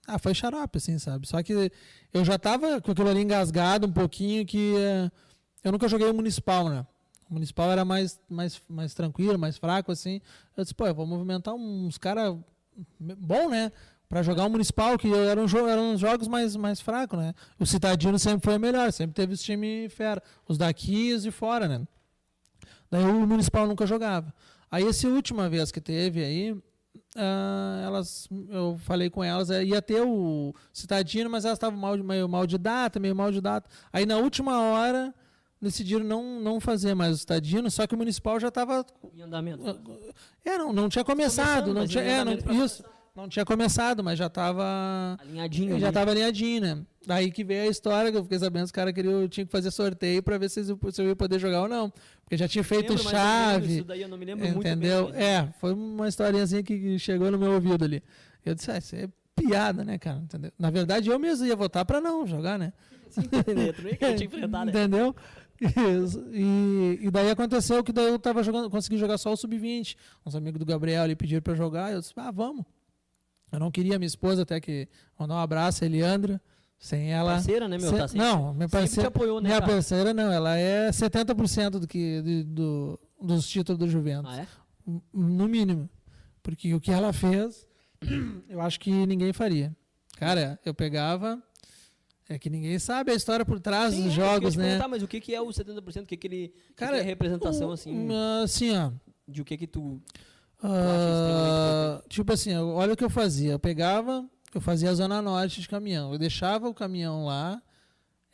Ah, 0.07 0.19
foi 0.19 0.35
xarope, 0.35 0.77
assim, 0.77 0.99
sabe? 0.99 1.27
Só 1.27 1.43
que 1.43 1.73
eu 2.13 2.23
já 2.23 2.39
tava 2.39 2.83
com 2.83 2.91
aquilo 2.91 3.09
ali 3.09 3.23
engasgado 3.23 3.87
um 3.87 3.93
pouquinho 3.93 4.45
que 4.45 4.75
eh, 4.77 5.11
eu 5.63 5.73
nunca 5.73 5.89
joguei 5.89 6.07
o 6.11 6.13
municipal, 6.15 6.69
né? 6.69 6.87
O 7.29 7.35
municipal 7.35 7.71
era 7.71 7.85
mais, 7.85 8.21
mais, 8.29 8.61
mais 8.69 8.95
tranquilo, 8.95 9.39
mais 9.39 9.57
fraco, 9.57 9.91
assim. 9.91 10.21
Eu 10.57 10.63
disse, 10.63 10.75
pô, 10.75 10.87
eu 10.87 10.95
vou 10.95 11.07
movimentar 11.07 11.55
uns 11.55 11.99
caras 11.99 12.37
bom, 12.99 13.49
né? 13.49 13.73
Pra 14.09 14.23
jogar 14.23 14.45
o 14.45 14.51
municipal, 14.51 14.99
que 14.99 15.13
eram, 15.13 15.49
jo 15.49 15.67
eram 15.67 15.97
jogos 15.97 16.29
mais, 16.29 16.55
mais 16.55 16.81
fracos, 16.81 17.19
né? 17.19 17.35
O 17.59 17.67
Citadino 17.67 18.19
sempre 18.19 18.45
foi 18.45 18.59
melhor, 18.59 18.93
sempre 18.93 19.15
teve 19.15 19.33
os 19.33 19.43
time 19.43 19.89
fera. 19.89 20.23
Os 20.47 20.59
daqui 20.59 21.09
e 21.09 21.15
os 21.15 21.23
de 21.23 21.31
fora, 21.31 21.67
né? 21.67 21.87
Daí 22.91 23.05
o 23.05 23.27
municipal 23.27 23.67
nunca 23.67 23.87
jogava. 23.87 24.33
Aí 24.71 24.87
essa 24.87 25.09
última 25.09 25.49
vez 25.49 25.73
que 25.73 25.81
teve 25.81 26.23
aí, 26.23 26.57
ah, 27.17 27.83
elas, 27.85 28.29
eu 28.49 28.77
falei 28.79 29.09
com 29.09 29.23
elas, 29.23 29.51
eh, 29.51 29.65
ia 29.65 29.81
ter 29.81 30.03
o 30.03 30.55
Citadino, 30.73 31.31
mas 31.31 31.45
elas 31.45 31.57
estavam 31.57 31.79
mal, 31.79 31.97
meio 31.99 32.29
mal 32.29 32.47
de 32.47 32.59
data, 32.59 33.01
meio 33.01 33.17
mal 33.17 33.33
de 33.33 33.41
data. 33.41 33.69
Aí 33.93 34.05
na 34.05 34.17
última 34.19 34.61
hora 34.61 35.15
decidiram 35.65 36.05
não, 36.05 36.41
não 36.41 36.61
fazer 36.61 36.95
mais 36.95 37.15
o 37.15 37.19
Citadino, 37.19 37.71
só 37.71 37.87
que 37.87 37.95
o 37.95 37.99
municipal 37.99 38.39
já 38.39 38.49
estava 38.49 38.85
Em 39.17 39.23
andamento. 39.23 39.63
é, 40.45 40.57
não, 40.59 40.73
não 40.73 40.89
tinha 40.89 41.05
começado, 41.05 41.75
não 41.75 41.87
tinha, 41.87 42.05
é, 42.05 42.23
não, 42.25 42.35
isso, 42.65 42.85
não 43.17 43.29
tinha 43.29 43.45
começado, 43.45 44.03
mas 44.05 44.19
já 44.19 44.27
estava 44.27 45.17
Alinhadinho. 45.21 45.79
já 45.79 45.89
estava 45.89 46.11
alinhadinho, 46.11 46.61
né? 46.61 46.79
Daí 47.07 47.31
que 47.31 47.43
veio 47.45 47.63
a 47.63 47.67
história 47.67 48.11
que 48.11 48.17
eu 48.19 48.23
fiquei 48.23 48.39
sabendo 48.39 48.65
os 48.65 48.71
caras 48.73 48.93
queriam 48.95 49.27
tinha 49.29 49.45
que 49.45 49.53
fazer 49.53 49.71
sorteio 49.71 50.23
para 50.23 50.39
ver 50.39 50.49
se, 50.49 50.61
eu 50.61 51.07
ia 51.09 51.17
poder 51.17 51.39
jogar 51.39 51.63
ou 51.63 51.69
não, 51.69 51.91
porque 52.23 52.37
já 52.37 52.49
tinha 52.49 52.65
feito 52.65 52.91
Lembro 52.95 53.09
chave, 53.11 53.75
Isso 53.77 53.85
daí 53.85 54.03
eu 54.03 54.09
não 54.09 54.17
me 54.19 54.25
lembro 54.25 54.45
muito 54.47 54.59
entendeu? 54.67 55.05
bem. 55.07 55.13
mas- 55.15 55.23
É, 55.23 55.49
foi 55.61 55.73
uma 55.73 56.09
historinhazinha 56.09 56.63
que 56.63 56.99
chegou 56.99 57.31
no 57.31 57.39
meu 57.39 57.53
ouvido 57.53 57.85
ali. 57.85 58.03
Eu 58.45 58.55
disse, 58.55 58.71
ah, 58.71 58.79
isso 58.79 58.95
é 58.97 59.09
piada, 59.37 59.85
né, 59.85 59.99
cara? 59.99 60.19
Entendeu? 60.19 60.53
Na 60.59 60.71
verdade, 60.71 61.09
eu 61.11 61.19
mesmo 61.19 61.45
ia 61.47 61.57
votar 61.57 61.85
para 61.85 62.01
não 62.01 62.27
jogar, 62.27 62.59
né? 62.59 62.73
Sim, 63.11 63.23
entendeu? 63.33 63.73
Tu 63.73 63.83
nem 63.83 63.95
quer 63.97 64.15
te 64.15 64.25
enfrentar, 64.25 64.65
né? 64.65 64.73
Entendeu? 64.75 65.15
E, 65.61 66.99
e 67.03 67.11
daí 67.11 67.31
aconteceu 67.31 67.83
que 67.83 67.93
daí 67.93 68.09
eu 68.09 68.19
tava 68.19 68.43
jogando, 68.43 68.69
consegui 68.71 68.97
jogar 68.99 69.19
só 69.19 69.33
o 69.33 69.37
sub-20. 69.37 69.97
Uns 70.25 70.35
amigos 70.35 70.59
do 70.59 70.67
Gabriel 70.67 71.03
ali 71.03 71.15
pediram 71.17 71.43
eu 71.47 71.57
jogar. 71.57 71.93
Eu 71.93 72.01
disse, 72.01 72.13
ah, 72.17 72.31
vamos. 72.31 72.65
Eu 73.53 73.61
não 73.61 73.71
queria 73.71 73.99
minha 73.99 74.07
esposa 74.07 74.43
até 74.43 74.61
que 74.61 74.89
mandar 75.19 75.35
um 75.35 75.39
abraço, 75.39 75.85
a 75.85 75.87
Eliandra. 75.87 76.41
Sem 76.79 77.13
ela. 77.13 77.35
Parceira, 77.35 77.69
né, 77.69 77.79
meu? 77.79 77.89
Se- 77.89 77.97
Tá 77.97 78.09
sempre- 78.09 78.27
não, 78.27 78.53
minha 78.53 78.69
parceira. 78.69 79.09
apoiou, 79.09 79.41
né, 79.41 79.49
minha 79.49 79.61
cara? 79.61 79.73
parceira 79.73 80.13
não, 80.13 80.31
ela 80.31 80.57
é 80.57 80.91
70% 80.91 81.79
do 81.79 81.87
que, 81.87 82.21
de- 82.21 82.43
do, 82.45 83.01
dos 83.23 83.49
títulos 83.49 83.79
do 83.79 83.89
Juventus. 83.89 84.31
Ah, 84.35 84.41
é? 84.43 84.47
No 85.13 85.49
mínimo. 85.49 85.89
Porque 86.43 86.75
o 86.75 86.81
que 86.81 86.91
ela 86.91 87.13
fez, 87.13 87.67
eu 88.51 88.61
acho 88.61 88.79
que 88.81 88.91
ninguém 89.07 89.33
faria. 89.33 89.75
Cara, 90.19 90.59
eu 90.65 90.75
pegava. 90.75 91.43
É 92.29 92.39
que 92.39 92.49
ninguém 92.49 92.79
sabe 92.79 93.13
a 93.13 93.15
história 93.15 93.45
por 93.45 93.61
trás 93.61 93.93
Sim, 93.95 94.05
dos 94.05 94.13
é, 94.13 94.17
jogos, 94.17 94.57
né? 94.57 94.81
mas 94.89 95.03
o 95.03 95.07
que, 95.09 95.21
que 95.21 95.35
é 95.35 95.41
o 95.41 95.47
70%? 95.49 96.03
O 96.03 96.07
que, 96.07 96.17
que 96.17 96.27
ele. 96.27 96.47
o 96.47 96.69
que 96.69 96.75
Cara, 96.75 96.93
que 96.93 96.99
é 96.99 97.03
a 97.03 97.05
representação, 97.05 97.69
o- 97.69 97.73
assim, 97.73 98.09
Assim, 98.43 98.77
ó. 98.77 98.91
de 99.29 99.43
o 99.43 99.45
que 99.45 99.57
que 99.59 99.67
tu. 99.67 100.01
ah, 100.63 102.03
tipo 102.09 102.33
assim, 102.33 102.55
olha 102.57 102.93
o 102.95 102.97
que 102.97 103.05
eu 103.05 103.11
fazia. 103.11 103.53
Eu 103.53 103.59
pegava, 103.59 104.25
eu 104.55 104.61
fazia 104.61 104.91
a 104.91 104.95
zona 104.95 105.21
norte 105.21 105.61
de 105.61 105.69
caminhão. 105.69 106.13
Eu 106.13 106.19
deixava 106.19 106.69
o 106.69 106.75
caminhão 106.75 107.27
lá. 107.27 107.61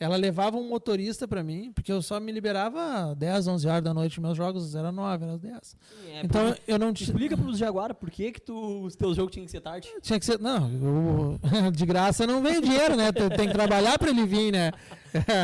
Ela 0.01 0.17
levava 0.17 0.57
um 0.57 0.67
motorista 0.67 1.29
pra 1.29 1.43
mim, 1.43 1.71
porque 1.75 1.93
eu 1.93 2.01
só 2.01 2.19
me 2.19 2.33
liberava 2.33 3.15
10, 3.15 3.47
11 3.47 3.69
horas 3.69 3.83
da 3.83 3.93
noite. 3.93 4.19
Meus 4.19 4.35
jogos 4.35 4.75
eram 4.75 4.91
9, 4.93 5.25
eram 5.27 5.37
10. 5.37 5.59
Sim, 5.63 5.77
é, 6.15 6.23
Então 6.25 6.55
eu 6.67 6.79
não 6.79 6.91
tinha. 6.91 7.07
Explica 7.07 7.37
pros 7.37 7.59
Jaguara 7.59 7.93
por 7.93 8.11
que, 8.11 8.33
que 8.33 8.41
tu, 8.41 8.83
os 8.83 8.97
teus 8.97 9.15
jogos 9.15 9.31
tinham 9.31 9.45
que 9.45 9.51
ser 9.51 9.61
tarde. 9.61 9.89
Tinha 10.01 10.19
que 10.19 10.25
ser. 10.25 10.39
Não, 10.41 10.71
eu- 10.73 11.39
de 11.71 11.85
graça 11.85 12.27
não 12.27 12.43
vem 12.43 12.63
dinheiro, 12.63 12.97
né? 12.97 13.13
Tem, 13.13 13.29
tem 13.29 13.47
que 13.49 13.53
trabalhar 13.53 13.99
pra 13.99 14.09
ele 14.09 14.25
vir, 14.25 14.51
né? 14.51 14.73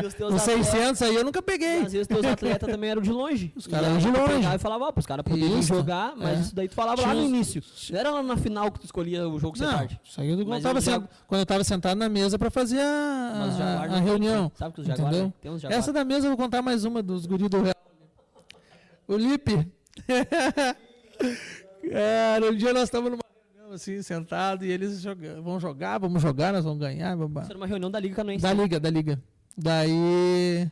Os 0.07 0.14
teus 0.14 0.35
Os 0.35 0.41
atletas- 0.43 0.67
600 0.69 1.03
aí 1.03 1.14
eu 1.14 1.25
nunca 1.25 1.43
peguei. 1.43 1.79
Às 1.83 1.93
vezes 1.93 2.07
teus 2.07 2.25
atletas 2.25 2.69
também 2.71 2.91
eram 2.91 3.03
de 3.03 3.11
longe. 3.11 3.53
Os 3.57 3.67
caras 3.67 3.89
eram 3.89 3.99
de 3.99 4.07
longe. 4.11 4.47
E 4.55 4.59
falava, 4.59 4.85
ó, 4.85 4.93
pros 4.93 5.07
caras 5.07 5.25
Isso, 5.35 5.62
jogar, 5.75 6.14
mas 6.17 6.39
é. 6.39 6.41
isso 6.43 6.55
daí 6.55 6.69
tu 6.69 6.75
falava 6.75 7.01
lá 7.03 7.09
Tinha 7.09 7.14
no 7.21 7.23
os- 7.23 7.29
início. 7.29 7.62
Não 7.91 7.99
era 7.99 8.11
lá 8.11 8.23
na 8.23 8.37
final 8.37 8.71
que 8.71 8.79
tu 8.81 8.85
escolhia 8.85 9.29
o 9.29 9.39
jogo 9.39 9.59
Não, 9.59 9.67
tarde. 9.73 10.01
isso 10.05 10.21
aí 10.21 10.31
eu 10.31 10.37
não 10.37 10.45
Mas 10.47 10.64
os 10.64 10.73
sent- 10.85 10.85
Jagu- 10.95 11.09
quando 11.27 11.41
eu 11.41 11.47
tava 11.47 11.64
sentado 11.64 11.97
na 11.99 12.09
mesa 12.09 12.39
pra 12.39 12.51
fazer 12.51 12.77
os 12.77 12.81
a, 12.81 13.51
Jaguar 13.59 13.93
a, 13.95 13.99
reunião. 14.01 14.53
Sabe 14.55 14.75
que 14.75 14.81
os 14.83 14.87
Jaguar 14.87 15.09
entendeu? 15.12 15.33
tem 15.41 15.51
uns. 15.51 15.64
Essa 15.64 15.93
da 15.93 16.05
mesa 16.05 16.27
eu 16.27 16.31
vou 16.31 16.37
contar 16.37 16.62
mais 16.62 16.85
uma 16.85 17.03
dos 17.03 17.27
guris 17.27 17.49
do 17.49 17.62
Real. 17.62 17.75
O 19.09 19.17
Lipe. 19.17 19.67
Cara, 21.91 22.51
um 22.51 22.55
dia 22.57 22.73
nós 22.73 22.85
estamos 22.85 23.11
numa 23.11 23.23
reunião 23.55 23.75
assim, 23.75 24.03
sentado, 24.03 24.64
e 24.64 24.71
eles 24.71 25.01
joga- 25.01 25.41
vão 25.41 25.59
jogar, 25.61 25.99
vamos 25.99 26.21
jogar, 26.21 26.53
nós 26.53 26.64
vamos 26.64 26.79
ganhar. 26.81 27.17
Babá. 27.17 27.43
Isso 27.43 27.51
era 27.53 27.59
uma 27.59 27.67
reunião 27.67 27.91
da 27.91 27.99
Liga 28.01 28.14
Canoense. 28.17 28.43
Da 28.43 28.53
liga, 28.53 28.81
da 28.81 28.91
liga. 28.91 29.23
Daí. 29.57 30.71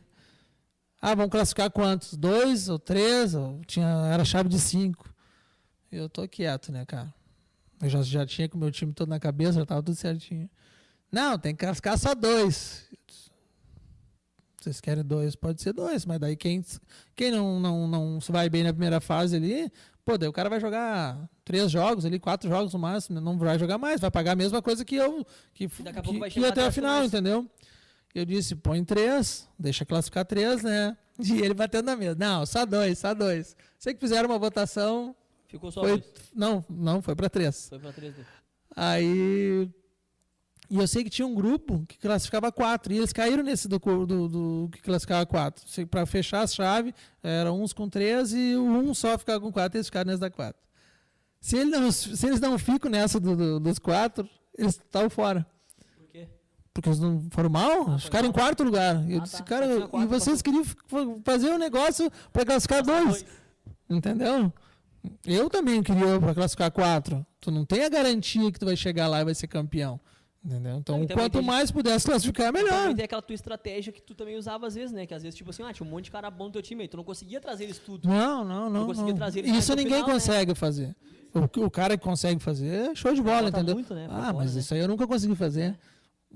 Ah, 1.01 1.15
vamos 1.15 1.31
classificar 1.31 1.71
quantos? 1.71 2.15
Dois 2.15 2.69
ou 2.69 2.79
três? 2.79 3.35
Ou 3.35 3.61
tinha, 3.65 3.87
era 4.11 4.23
chave 4.23 4.49
de 4.49 4.59
cinco. 4.59 5.13
Eu 5.91 6.09
tô 6.09 6.27
quieto, 6.27 6.71
né, 6.71 6.85
cara? 6.85 7.13
Eu 7.81 7.89
já, 7.89 8.01
já 8.01 8.25
tinha 8.25 8.49
com 8.49 8.57
o 8.57 8.59
meu 8.59 8.71
time 8.71 8.93
todo 8.93 9.09
na 9.09 9.19
cabeça, 9.19 9.59
já 9.59 9.65
tava 9.65 9.83
tudo 9.83 9.95
certinho. 9.95 10.49
Não, 11.11 11.37
tem 11.37 11.55
que 11.55 11.63
classificar 11.63 11.97
só 11.97 12.13
dois. 12.13 12.89
Vocês 14.59 14.81
querem 14.81 15.03
dois? 15.03 15.35
Pode 15.35 15.61
ser 15.61 15.73
dois, 15.73 16.05
mas 16.05 16.19
daí 16.19 16.35
quem, 16.35 16.63
quem 17.15 17.29
não, 17.29 17.59
não, 17.59 17.87
não 17.87 18.19
se 18.19 18.31
vai 18.31 18.49
bem 18.49 18.63
na 18.63 18.73
primeira 18.73 18.99
fase 18.99 19.35
ali, 19.35 19.71
pô, 20.03 20.17
daí 20.17 20.27
o 20.27 20.33
cara 20.33 20.49
vai 20.49 20.59
jogar 20.59 21.29
três 21.43 21.69
jogos 21.69 22.03
ali, 22.03 22.19
quatro 22.19 22.49
jogos 22.49 22.73
no 22.73 22.79
máximo, 22.79 23.21
não 23.21 23.37
vai 23.37 23.59
jogar 23.59 23.77
mais, 23.77 24.01
vai 24.01 24.09
pagar 24.09 24.31
a 24.31 24.35
mesma 24.35 24.63
coisa 24.63 24.83
que 24.83 24.95
eu, 24.95 25.25
que, 25.53 25.67
daqui 25.67 25.99
a 25.99 26.01
que, 26.01 26.07
pouco 26.07 26.19
vai 26.19 26.31
que 26.31 26.43
até 26.43 26.65
a 26.65 26.71
final, 26.71 27.05
entendeu? 27.05 27.47
Eu 28.15 28.25
disse, 28.25 28.55
põe 28.55 28.83
três, 28.83 29.47
deixa 29.59 29.85
classificar 29.85 30.25
três, 30.25 30.63
né? 30.63 30.97
E 31.19 31.39
ele 31.41 31.53
batendo 31.53 31.85
na 31.85 31.95
mesa. 31.95 32.15
Não, 32.19 32.45
só 32.45 32.65
dois, 32.65 32.97
só 32.99 33.13
dois. 33.13 33.55
Sei 33.79 33.93
que 33.93 33.99
fizeram 34.01 34.27
uma 34.29 34.37
votação, 34.39 35.15
Ficou 35.47 35.71
só 35.71 35.81
foi, 35.81 35.91
dois. 35.91 36.03
não, 36.33 36.65
não, 36.69 37.01
foi 37.01 37.15
para 37.15 37.29
três. 37.29 37.69
Foi 37.69 37.79
pra 37.79 37.93
3D. 37.93 38.15
Aí. 38.75 39.69
E 40.69 40.75
eu 40.77 40.87
sei 40.87 41.03
que 41.03 41.09
tinha 41.09 41.25
um 41.27 41.35
grupo 41.35 41.85
que 41.87 41.97
classificava 41.99 42.51
quatro. 42.51 42.91
E 42.91 42.97
eles 42.97 43.13
caíram 43.13 43.43
nesse 43.43 43.67
do, 43.67 43.77
do, 43.79 44.27
do 44.27 44.69
que 44.71 44.81
classificava 44.81 45.25
quatro. 45.25 45.63
Para 45.87 46.05
fechar 46.05 46.41
a 46.41 46.47
chave, 46.47 46.93
eram 47.23 47.61
uns 47.61 47.71
com 47.71 47.87
três 47.87 48.33
e 48.33 48.55
o 48.55 48.63
um 48.65 48.93
só 48.93 49.17
ficava 49.17 49.39
com 49.39 49.51
quatro 49.51 49.77
e 49.77 49.79
eles 49.79 49.87
ficaram 49.87 50.07
nesse 50.09 50.19
da 50.21 50.29
quatro. 50.29 50.61
Se, 51.39 51.55
ele 51.55 51.69
não, 51.69 51.91
se 51.91 52.25
eles 52.25 52.39
não 52.41 52.57
ficam 52.57 52.89
nessa 52.89 53.19
do- 53.19 53.35
do- 53.37 53.59
dos 53.59 53.77
quatro, 53.79 54.27
eles 54.57 54.73
estavam 54.73 55.09
fora. 55.09 55.45
Porque 56.75 56.89
eles 56.89 56.99
não 56.99 57.23
foram 57.31 57.49
mal, 57.49 57.97
ficaram 57.97 58.27
em 58.27 58.33
quarto 58.33 58.61
lugar. 58.61 59.09
Eu 59.09 59.19
Ah, 59.21 59.23
disse, 59.23 59.37
tá. 59.37 59.43
cara, 59.45 59.65
e 59.65 60.05
vocês 60.07 60.41
queriam 60.41 60.61
fazer 61.23 61.49
um 61.49 61.57
negócio 61.57 62.11
para 62.33 62.45
classificar 62.45 62.83
dois. 62.83 63.25
Entendeu? 63.89 64.51
Eu 65.25 65.49
também 65.49 65.81
queria 65.81 66.19
para 66.19 66.33
classificar 66.35 66.69
quatro. 66.71 67.25
Tu 67.39 67.49
não 67.49 67.63
tem 67.63 67.85
a 67.85 67.89
garantia 67.89 68.51
que 68.51 68.59
tu 68.59 68.65
vai 68.65 68.75
chegar 68.75 69.07
lá 69.07 69.21
e 69.21 69.23
vai 69.23 69.33
ser 69.33 69.47
campeão. 69.47 69.97
Entendeu? 70.43 70.75
Então, 70.77 70.97
e 71.03 71.07
também 71.07 71.23
quanto 71.23 71.37
tem- 71.39 71.41
mais 71.47 71.71
pudesse 71.71 72.05
classificar, 72.05 72.51
melhor. 72.51 72.69
Também 72.81 72.95
tem 72.97 73.05
aquela 73.05 73.21
tua 73.21 73.33
estratégia 73.33 73.93
que 73.93 74.01
tu 74.01 74.13
também 74.13 74.35
usava 74.35 74.67
às 74.67 74.75
vezes, 74.75 74.91
né? 74.91 75.05
Que 75.05 75.13
às 75.13 75.23
vezes, 75.23 75.35
tipo 75.37 75.49
assim, 75.51 75.63
ah, 75.63 75.71
tinha 75.73 75.87
um 75.87 75.89
monte 75.89 76.05
de 76.05 76.11
cara 76.11 76.29
bom 76.29 76.45
no 76.45 76.51
teu 76.51 76.61
time 76.61 76.81
aí. 76.83 76.87
Tu 76.89 76.97
não 76.97 77.03
conseguia 77.05 77.39
trazer 77.39 77.63
eles 77.63 77.79
tudo. 77.79 78.07
Não, 78.07 78.43
não, 78.43 78.69
não. 78.69 78.85
conseguia 78.85 79.13
não. 79.13 79.57
Isso 79.57 79.71
ninguém 79.75 79.93
final, 79.93 80.07
né? 80.07 80.13
consegue 80.13 80.53
fazer. 80.53 80.93
O, 81.33 81.65
o 81.65 81.71
cara 81.71 81.97
que 81.97 82.03
consegue 82.03 82.39
fazer, 82.41 82.91
é 82.91 82.95
show 82.95 83.13
de 83.13 83.21
bola, 83.21 83.49
entendeu? 83.49 83.75
muito, 83.75 83.93
né, 83.95 84.07
ah, 84.09 84.31
mas 84.33 84.53
né? 84.53 84.61
isso 84.61 84.73
aí 84.73 84.79
eu 84.81 84.87
nunca 84.87 85.07
consegui 85.07 85.35
fazer. 85.35 85.75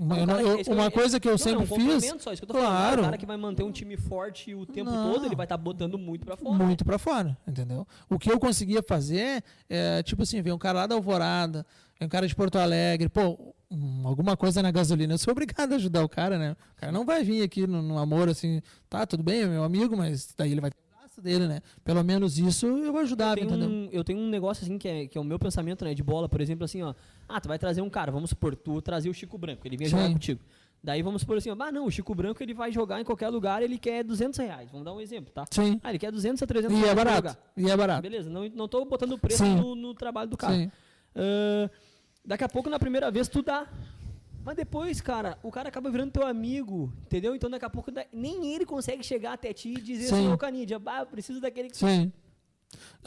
Uma, 0.02 0.16
Não, 0.16 0.22
eu 0.22 0.28
não- 0.28 0.36
cara- 0.36 0.62
eu- 0.66 0.74
uma 0.74 0.90
coisa 0.90 1.20
que 1.20 1.28
eu 1.28 1.32
Não, 1.34 1.38
sempre 1.38 1.60
é 1.60 1.64
um 1.64 1.66
fiz, 2.00 2.06
só, 2.24 2.32
isso 2.32 2.42
que 2.42 2.44
eu 2.44 2.48
tô 2.48 2.54
falando. 2.54 2.70
Claro. 2.72 3.02
O 3.02 3.04
cara 3.04 3.18
que 3.18 3.26
vai 3.26 3.36
manter 3.36 3.64
um 3.64 3.72
time 3.72 3.98
forte 3.98 4.56
o 4.56 4.66
tempo 4.66 4.90
Não. 4.90 5.12
todo, 5.12 5.26
ele 5.26 5.36
vai 5.36 5.46
estar 5.46 5.58
botando 5.58 5.98
muito 6.00 6.26
pra 6.26 6.38
fora. 6.38 6.56
muito 6.56 6.86
pra 6.86 6.98
fora, 6.98 7.38
entendeu? 7.46 7.86
O 8.10 8.18
que 8.18 8.32
eu 8.32 8.40
conseguia 8.40 8.82
fazer 8.82 9.44
é, 9.70 10.02
tipo 10.04 10.24
assim, 10.24 10.42
ver 10.42 10.54
um 10.54 10.58
cara 10.58 10.80
lá 10.80 10.88
da 10.88 10.96
Alvorada, 10.96 11.66
vem 12.00 12.06
um 12.06 12.10
cara 12.10 12.26
de 12.26 12.34
Porto 12.34 12.58
Alegre, 12.58 13.10
pô, 13.10 13.38
hum, 13.70 14.04
alguma 14.06 14.38
coisa 14.38 14.62
na 14.64 14.72
gasolina, 14.72 15.16
eu 15.16 15.18
sou 15.18 15.34
obrigado 15.34 15.74
a 15.74 15.76
ajudar 15.76 16.02
o 16.02 16.08
cara, 16.08 16.40
né? 16.40 16.56
O 16.78 16.80
cara 16.80 16.92
não 16.94 17.06
vai 17.06 17.22
vir 17.22 17.44
aqui 17.44 17.68
no, 17.68 17.82
no 17.82 17.98
amor 17.98 18.30
assim, 18.30 18.62
tá, 18.90 19.06
tudo 19.06 19.22
bem, 19.22 19.42
é 19.42 19.48
meu 19.48 19.66
amigo, 19.66 19.98
mas 19.98 20.34
daí 20.38 20.54
ele 20.54 20.62
vai 20.62 20.72
ter 20.72 20.78
dele, 21.22 21.48
né? 21.48 21.62
Pelo 21.84 22.04
menos 22.04 22.38
isso 22.38 22.66
eu 22.66 22.78
Eu 22.86 22.98
ajudava, 22.98 23.36
tenho, 23.36 23.48
entendeu? 23.48 23.70
um, 23.70 23.90
eu 23.92 24.04
tenho 24.04 24.20
um 24.20 24.30
negócio 24.30 24.64
assim 24.64 24.78
que 24.78 24.88
é, 24.88 25.08
que 25.08 25.18
é 25.18 25.22
o 25.22 25.24
meu 25.24 25.38
pensamento, 25.40 25.84
né? 25.86 25.94
De 25.94 26.04
bola, 26.04 26.28
por 26.30 26.42
exemplo, 26.42 26.66
assim, 26.66 26.82
ó. 26.82 26.94
Ah, 27.28 27.40
tu 27.40 27.48
vai 27.48 27.58
trazer 27.60 27.82
um 27.82 27.90
cara, 27.90 28.12
vamos 28.12 28.30
supor, 28.32 28.56
tu 28.56 28.82
trazer 28.82 29.10
o 29.10 29.14
Chico 29.14 29.38
Branco, 29.38 29.66
ele 29.68 29.78
vinha 29.78 29.90
Sim. 29.90 29.98
jogar 29.98 30.12
contigo. 30.12 30.40
Daí 30.82 31.02
vamos 31.02 31.22
supor 31.22 31.38
assim, 31.38 31.50
ó, 31.50 31.56
ah, 31.60 31.72
não, 31.72 31.86
o 31.86 31.92
Chico 31.92 32.16
Branco 32.16 32.42
ele 32.42 32.54
vai 32.54 32.72
jogar 32.72 33.02
em 33.02 33.04
qualquer 33.04 33.28
lugar, 33.30 33.62
ele 33.62 33.78
quer 33.78 34.02
200 34.04 34.40
reais. 34.40 34.70
Vamos 34.72 34.86
dar 34.86 34.94
um 34.94 35.02
exemplo, 35.02 35.30
tá? 35.34 35.46
Sim. 35.52 35.80
Ah, 35.84 35.90
ele 35.90 36.00
quer 36.00 36.10
200 36.12 36.42
a 36.42 36.48
300 36.48 36.74
E 36.74 36.80
reais 36.80 36.92
é 36.92 36.96
barato. 36.96 37.18
jogar. 37.18 37.38
E 37.58 37.70
é 37.70 37.76
barato. 37.76 38.02
Beleza, 38.02 38.30
não, 38.30 38.48
não 38.50 38.68
tô 38.68 38.86
botando 38.86 39.18
preço 39.18 39.44
no, 39.46 39.76
no 39.76 39.94
trabalho 39.94 40.30
do 40.30 40.38
cara. 40.38 40.54
Sim. 40.56 40.72
Ah, 41.16 41.70
daqui 42.24 42.44
a 42.46 42.50
pouco, 42.50 42.70
na 42.70 42.80
primeira 42.80 43.12
vez, 43.12 43.28
tu 43.28 43.42
dá. 43.42 43.68
Mas 44.50 44.56
depois, 44.56 45.00
cara, 45.00 45.38
o 45.44 45.52
cara 45.52 45.70
acaba 45.70 45.92
virando 45.92 46.10
teu 46.10 46.26
amigo, 46.26 46.92
entendeu? 47.06 47.36
Então 47.36 47.52
daqui 47.52 47.66
a 47.66 47.70
pouco 47.70 47.92
nem 48.12 48.52
ele 48.52 48.66
consegue 48.66 49.04
chegar 49.04 49.34
até 49.34 49.54
ti 49.54 49.74
e 49.74 49.80
dizer 49.80 50.08
Sim. 50.08 50.34
ô 50.34 50.38
Canidia, 50.40 50.80
bah, 50.80 51.02
eu 51.02 51.06
preciso 51.06 51.40
daquele 51.40 51.70
que 51.70 51.78
Sim. 51.78 52.12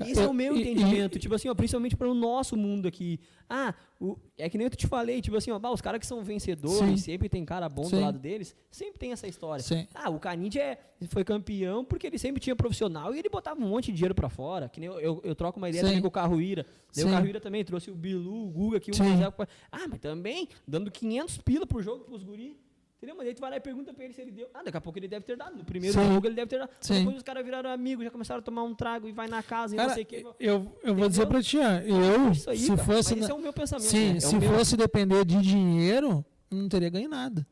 Esse 0.00 0.20
é 0.20 0.26
o 0.26 0.32
meu 0.34 0.56
e- 0.56 0.60
entendimento, 0.62 1.18
tipo 1.18 1.34
assim, 1.34 1.48
ó, 1.48 1.54
principalmente 1.54 1.96
para 1.96 2.08
o 2.10 2.14
nosso 2.14 2.56
mundo 2.56 2.88
aqui. 2.88 3.20
Ah, 3.48 3.72
o- 4.00 4.16
é 4.36 4.48
que 4.48 4.58
nem 4.58 4.66
eu 4.66 4.70
te 4.70 4.86
falei, 4.86 5.20
tipo 5.20 5.36
assim, 5.36 5.50
ó, 5.50 5.58
bah, 5.58 5.70
os 5.70 5.80
caras 5.80 6.00
que 6.00 6.06
são 6.06 6.24
vencedores, 6.24 6.78
Sim. 6.78 6.96
sempre 6.96 7.28
tem 7.28 7.44
cara 7.44 7.68
bom 7.68 7.84
Sim. 7.84 7.96
do 7.96 8.00
lado 8.02 8.18
deles, 8.18 8.56
sempre 8.70 8.98
tem 8.98 9.12
essa 9.12 9.28
história. 9.28 9.62
Sim. 9.62 9.86
Ah, 9.94 10.10
o 10.10 10.18
Canidia 10.18 10.62
é, 10.62 10.78
foi 11.08 11.22
campeão 11.22 11.84
porque 11.84 12.06
ele 12.06 12.18
sempre 12.18 12.40
tinha 12.40 12.56
profissional 12.56 13.14
e 13.14 13.18
ele 13.18 13.28
botava 13.28 13.60
um 13.62 13.68
monte 13.68 13.86
de 13.86 13.92
dinheiro 13.98 14.14
pra 14.14 14.28
fora. 14.28 14.68
Que 14.68 14.80
nem 14.80 14.88
eu, 14.88 14.98
eu, 14.98 15.20
eu 15.22 15.34
troco 15.34 15.58
uma 15.58 15.68
ideia 15.68 15.84
também 15.84 16.00
com 16.00 16.08
o 16.08 16.10
Carruíra. 16.10 16.66
Daí 16.94 17.04
o. 17.04 17.08
Carruíra 17.10 17.40
também 17.40 17.64
trouxe 17.64 17.90
o 17.90 17.94
Bilu, 17.94 18.46
o 18.46 18.50
Guga 18.50 18.78
aqui, 18.78 18.90
pra- 19.36 19.46
Ah, 19.70 19.86
mas 19.88 20.00
também 20.00 20.48
dando 20.66 20.90
500 20.90 21.38
pila 21.38 21.66
por 21.66 21.82
jogo 21.82 22.04
pros 22.04 22.22
guri. 22.24 22.56
Entendeu? 23.03 23.16
Mas 23.16 23.26
aí 23.26 23.34
tu 23.34 23.40
vai 23.40 23.50
lá 23.50 23.57
e 23.57 23.61
pergunta 23.61 23.92
pra 23.92 24.05
ele 24.05 24.12
se 24.14 24.20
ele 24.20 24.30
deu. 24.30 24.48
Ah, 24.55 24.62
daqui 24.62 24.76
a 24.76 24.80
pouco 24.80 24.96
ele 24.96 25.09
deve 25.09 25.24
ter 25.24 25.36
dado. 25.36 25.57
No 25.57 25.64
primeiro 25.64 25.98
Sim. 26.00 26.07
jogo 26.14 26.24
ele 26.24 26.36
deve 26.36 26.46
ter 26.48 26.59
dado. 26.61 26.70
Sim. 26.80 26.98
Depois 27.00 27.16
os 27.16 27.22
caras 27.24 27.44
viraram 27.44 27.68
amigos, 27.70 28.05
já 28.05 28.11
começaram 28.12 28.38
a 28.38 28.42
tomar 28.42 28.62
um 28.62 28.76
trago 28.76 29.09
e 29.09 29.12
vai 29.12 29.26
na 29.26 29.42
casa 29.42 29.74
e 29.74 29.76
Cara, 29.76 29.88
não 29.88 29.94
sei 29.94 30.05
o 30.05 30.07
que. 30.07 30.24
eu, 30.38 30.78
eu 30.84 30.94
vou 30.94 31.09
dizer 31.09 31.26
pra 31.26 31.42
ti, 31.42 31.59
ó, 31.59 31.72
eu, 31.80 32.30
Isso 32.30 32.48
aí, 32.48 32.59
se 32.59 32.68
cara. 32.68 32.84
fosse. 32.84 33.11
Mas 33.11 33.18
na- 33.18 33.24
esse 33.24 33.30
é 33.32 33.34
o 33.34 33.42
meu 33.42 33.53
pensamento. 33.53 33.88
Sim, 33.90 34.11
né? 34.12 34.16
É 34.18 34.20
se 34.20 34.36
meu- 34.36 34.53
fosse 34.53 34.76
depender 34.76 35.24
de 35.24 35.42
dinheiro, 35.42 36.24
não 36.48 36.68
teria 36.68 36.90
ganho 36.90 37.09
nada. 37.09 37.44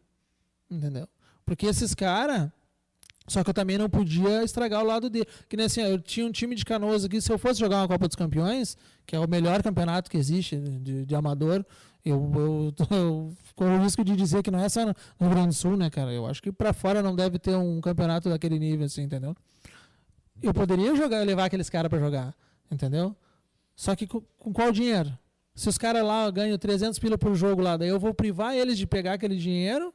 Entendeu? 0.71 1.09
Porque 1.45 1.67
esses 1.67 1.95
caras. 1.97 2.49
Só 3.27 3.45
que 3.45 3.51
eu 3.51 3.55
também 3.55 3.79
não 3.79 3.89
podia 3.89 4.43
estragar 4.43 4.83
o 4.83 4.87
lado 4.87 5.09
dele. 5.09 5.27
Que 5.49 5.57
nem 5.57 5.67
assim, 5.67 5.81
eu 5.83 6.01
tinha 6.01 6.27
um 6.27 6.33
time 6.33 6.55
de 6.57 6.65
canoas 6.65 7.05
aqui, 7.05 7.21
se 7.21 7.31
eu 7.33 7.39
fosse 7.39 7.61
jogar 7.61 7.77
uma 7.79 7.87
Copa 7.89 8.09
dos 8.09 8.17
Campeões, 8.17 8.77
que 9.07 9.15
é 9.15 9.21
o 9.21 9.29
melhor 9.29 9.63
campeonato 9.63 10.11
que 10.11 10.17
existe 10.17 10.57
de, 10.57 11.05
de 11.07 11.15
amador, 11.15 11.65
eu, 12.05 12.33
eu, 12.35 12.75
eu 12.97 13.33
corro 13.55 13.77
o 13.77 13.83
risco 13.83 14.05
de 14.05 14.17
dizer 14.17 14.43
que 14.43 14.51
não 14.51 14.61
é 14.61 14.69
só 14.69 14.87
no 14.87 14.95
Rio 15.21 15.31
Grande 15.31 15.49
do 15.49 15.55
Sul, 15.55 15.77
né, 15.77 15.91
cara? 15.91 16.13
Eu 16.13 16.27
acho 16.27 16.43
que 16.43 16.51
pra 16.51 16.73
fora 16.73 17.03
não 17.03 17.15
deve 17.15 17.39
ter 17.39 17.55
um 17.55 17.81
campeonato 17.81 18.29
daquele 18.29 18.59
nível, 18.59 18.87
assim, 18.87 19.03
entendeu? 19.03 19.35
Eu 20.43 20.55
poderia 20.55 20.95
jogar, 20.97 21.25
levar 21.25 21.45
aqueles 21.45 21.69
caras 21.69 21.91
pra 21.91 21.99
jogar, 21.99 22.35
entendeu? 22.71 23.15
Só 23.77 23.95
que 23.95 24.07
com, 24.07 24.23
com 24.39 24.53
qual 24.53 24.73
dinheiro? 24.73 25.17
Se 25.55 25.69
os 25.69 25.77
caras 25.77 26.05
lá 26.05 26.31
ganham 26.31 26.57
300 26.57 26.99
pila 26.99 27.19
por 27.19 27.35
jogo 27.35 27.61
lá, 27.61 27.77
daí 27.77 27.89
eu 27.89 28.01
vou 28.01 28.15
privar 28.15 28.55
eles 28.55 28.79
de 28.79 28.87
pegar 28.87 29.15
aquele 29.15 29.37
dinheiro 29.37 29.93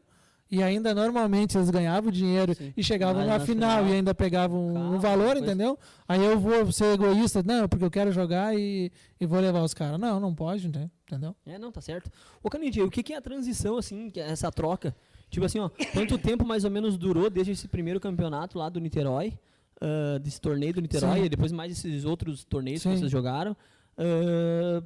e 0.50 0.62
ainda 0.62 0.94
normalmente 0.94 1.58
eles 1.58 1.70
ganhavam 1.70 2.12
dinheiro 2.12 2.54
Sim. 2.54 2.74
e 2.76 2.84
chegavam 2.84 3.26
na 3.26 3.38
na 3.38 3.40
final, 3.40 3.78
final, 3.80 3.88
e 3.88 3.96
ainda 3.98 4.14
pegavam 4.14 4.68
um 4.68 4.74
carro, 4.74 5.00
valor, 5.00 5.38
entendeu? 5.38 5.78
Aí 6.08 6.24
eu 6.24 6.40
vou 6.40 6.72
ser 6.72 6.94
egoísta, 6.94 7.42
não, 7.44 7.68
porque 7.68 7.84
eu 7.84 7.92
quero 7.92 8.12
jogar 8.12 8.56
e, 8.56 8.92
e 9.20 9.26
vou 9.26 9.40
levar 9.40 9.64
os 9.64 9.74
caras. 9.74 10.00
Não, 10.00 10.20
não 10.20 10.34
pode, 10.34 10.70
né? 10.70 10.90
entendeu? 11.08 11.36
É, 11.46 11.58
não, 11.58 11.72
tá 11.72 11.82
certo. 11.82 12.12
Ô, 12.44 12.50
Canidia, 12.50 12.84
o 12.84 12.90
que, 12.90 13.04
que 13.04 13.14
é 13.14 13.18
a 13.18 13.22
transição, 13.22 13.78
assim, 13.78 14.10
que 14.10 14.20
é 14.20 14.30
essa 14.30 14.52
troca? 14.52 14.96
Tipo 15.30 15.46
assim, 15.46 15.60
ó, 15.60 15.70
quanto 15.94 16.18
tempo 16.18 16.46
mais 16.46 16.64
ou 16.64 16.72
menos 16.72 16.98
durou 16.98 17.30
desde 17.30 17.52
esse 17.52 17.68
primeiro 17.68 18.00
campeonato 18.00 18.58
lá 18.58 18.70
do 18.70 18.80
Niterói, 18.80 19.34
ah, 19.82 20.18
desse 20.20 20.40
torneio 20.40 20.74
do 20.74 20.82
Niterói, 20.82 21.20
Sim. 21.20 21.26
e 21.26 21.30
depois 21.30 21.52
mais 21.52 21.72
esses 21.72 22.06
outros 22.06 22.44
torneios 22.44 22.82
que 22.82 22.90
Sim. 22.90 22.98
vocês 22.98 23.12
jogaram, 23.12 23.56
ah, 23.98 24.84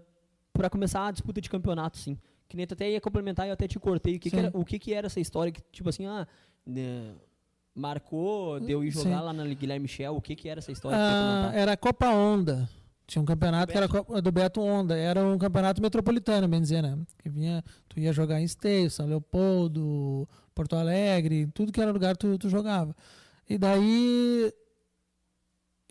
pra 0.53 0.69
começar 0.69 1.07
a 1.07 1.11
disputa 1.11 1.39
de 1.39 1.49
campeonato, 1.49 1.97
sim. 1.97 2.17
Que 2.49 2.57
nem 2.57 2.65
tu 2.67 2.73
até 2.73 2.89
ia 2.89 2.99
complementar 2.99 3.45
e 3.45 3.49
eu 3.49 3.53
até 3.53 3.67
te 3.67 3.79
cortei. 3.79 4.15
O 4.15 4.19
que, 4.19 4.29
que 4.31 4.35
era, 4.35 4.51
o 4.53 4.65
que, 4.65 4.79
que 4.79 4.93
era 4.93 5.05
essa 5.07 5.19
história 5.19 5.51
que, 5.51 5.61
tipo 5.71 5.87
assim, 5.87 6.07
ah, 6.07 6.27
né, 6.65 7.13
marcou, 7.75 8.59
deu 8.59 8.83
ir 8.83 8.89
jogar 8.89 9.19
Sim. 9.19 9.25
lá 9.25 9.31
na 9.31 9.45
Guilherme 9.45 9.83
Michel, 9.83 10.15
o 10.15 10.21
que, 10.21 10.35
que 10.35 10.49
era 10.49 10.59
essa 10.59 10.71
história 10.71 10.97
Ah, 10.99 11.51
era 11.53 11.73
a 11.73 11.77
Copa 11.77 12.09
Onda. 12.09 12.67
Tinha 13.05 13.21
um 13.21 13.25
campeonato 13.25 13.71
que 13.71 13.77
era 13.77 13.87
Copa- 13.87 14.21
do 14.21 14.31
Beto 14.31 14.61
Onda. 14.61 14.97
Era 14.97 15.23
um 15.23 15.37
campeonato 15.37 15.81
metropolitano, 15.81 16.47
bem 16.47 16.59
dizer, 16.61 16.81
né? 16.81 16.97
Que 17.19 17.29
vinha, 17.29 17.63
tu 17.87 17.99
ia 17.99 18.11
jogar 18.11 18.41
em 18.41 18.43
Esteio, 18.43 18.89
São 18.89 19.07
Leopoldo, 19.07 20.27
Porto 20.53 20.75
Alegre, 20.75 21.47
tudo 21.53 21.71
que 21.71 21.79
era 21.81 21.91
lugar 21.91 22.17
tu, 22.17 22.37
tu 22.37 22.49
jogava. 22.49 22.95
E 23.49 23.57
daí, 23.57 24.51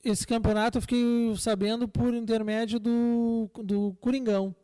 esse 0.05 0.27
campeonato 0.27 0.79
eu 0.79 0.83
fiquei 0.83 1.35
sabendo 1.37 1.89
por 1.89 2.15
intermédio 2.15 2.79
do, 2.79 3.51
do 3.65 3.97
Coringão. 4.01 4.55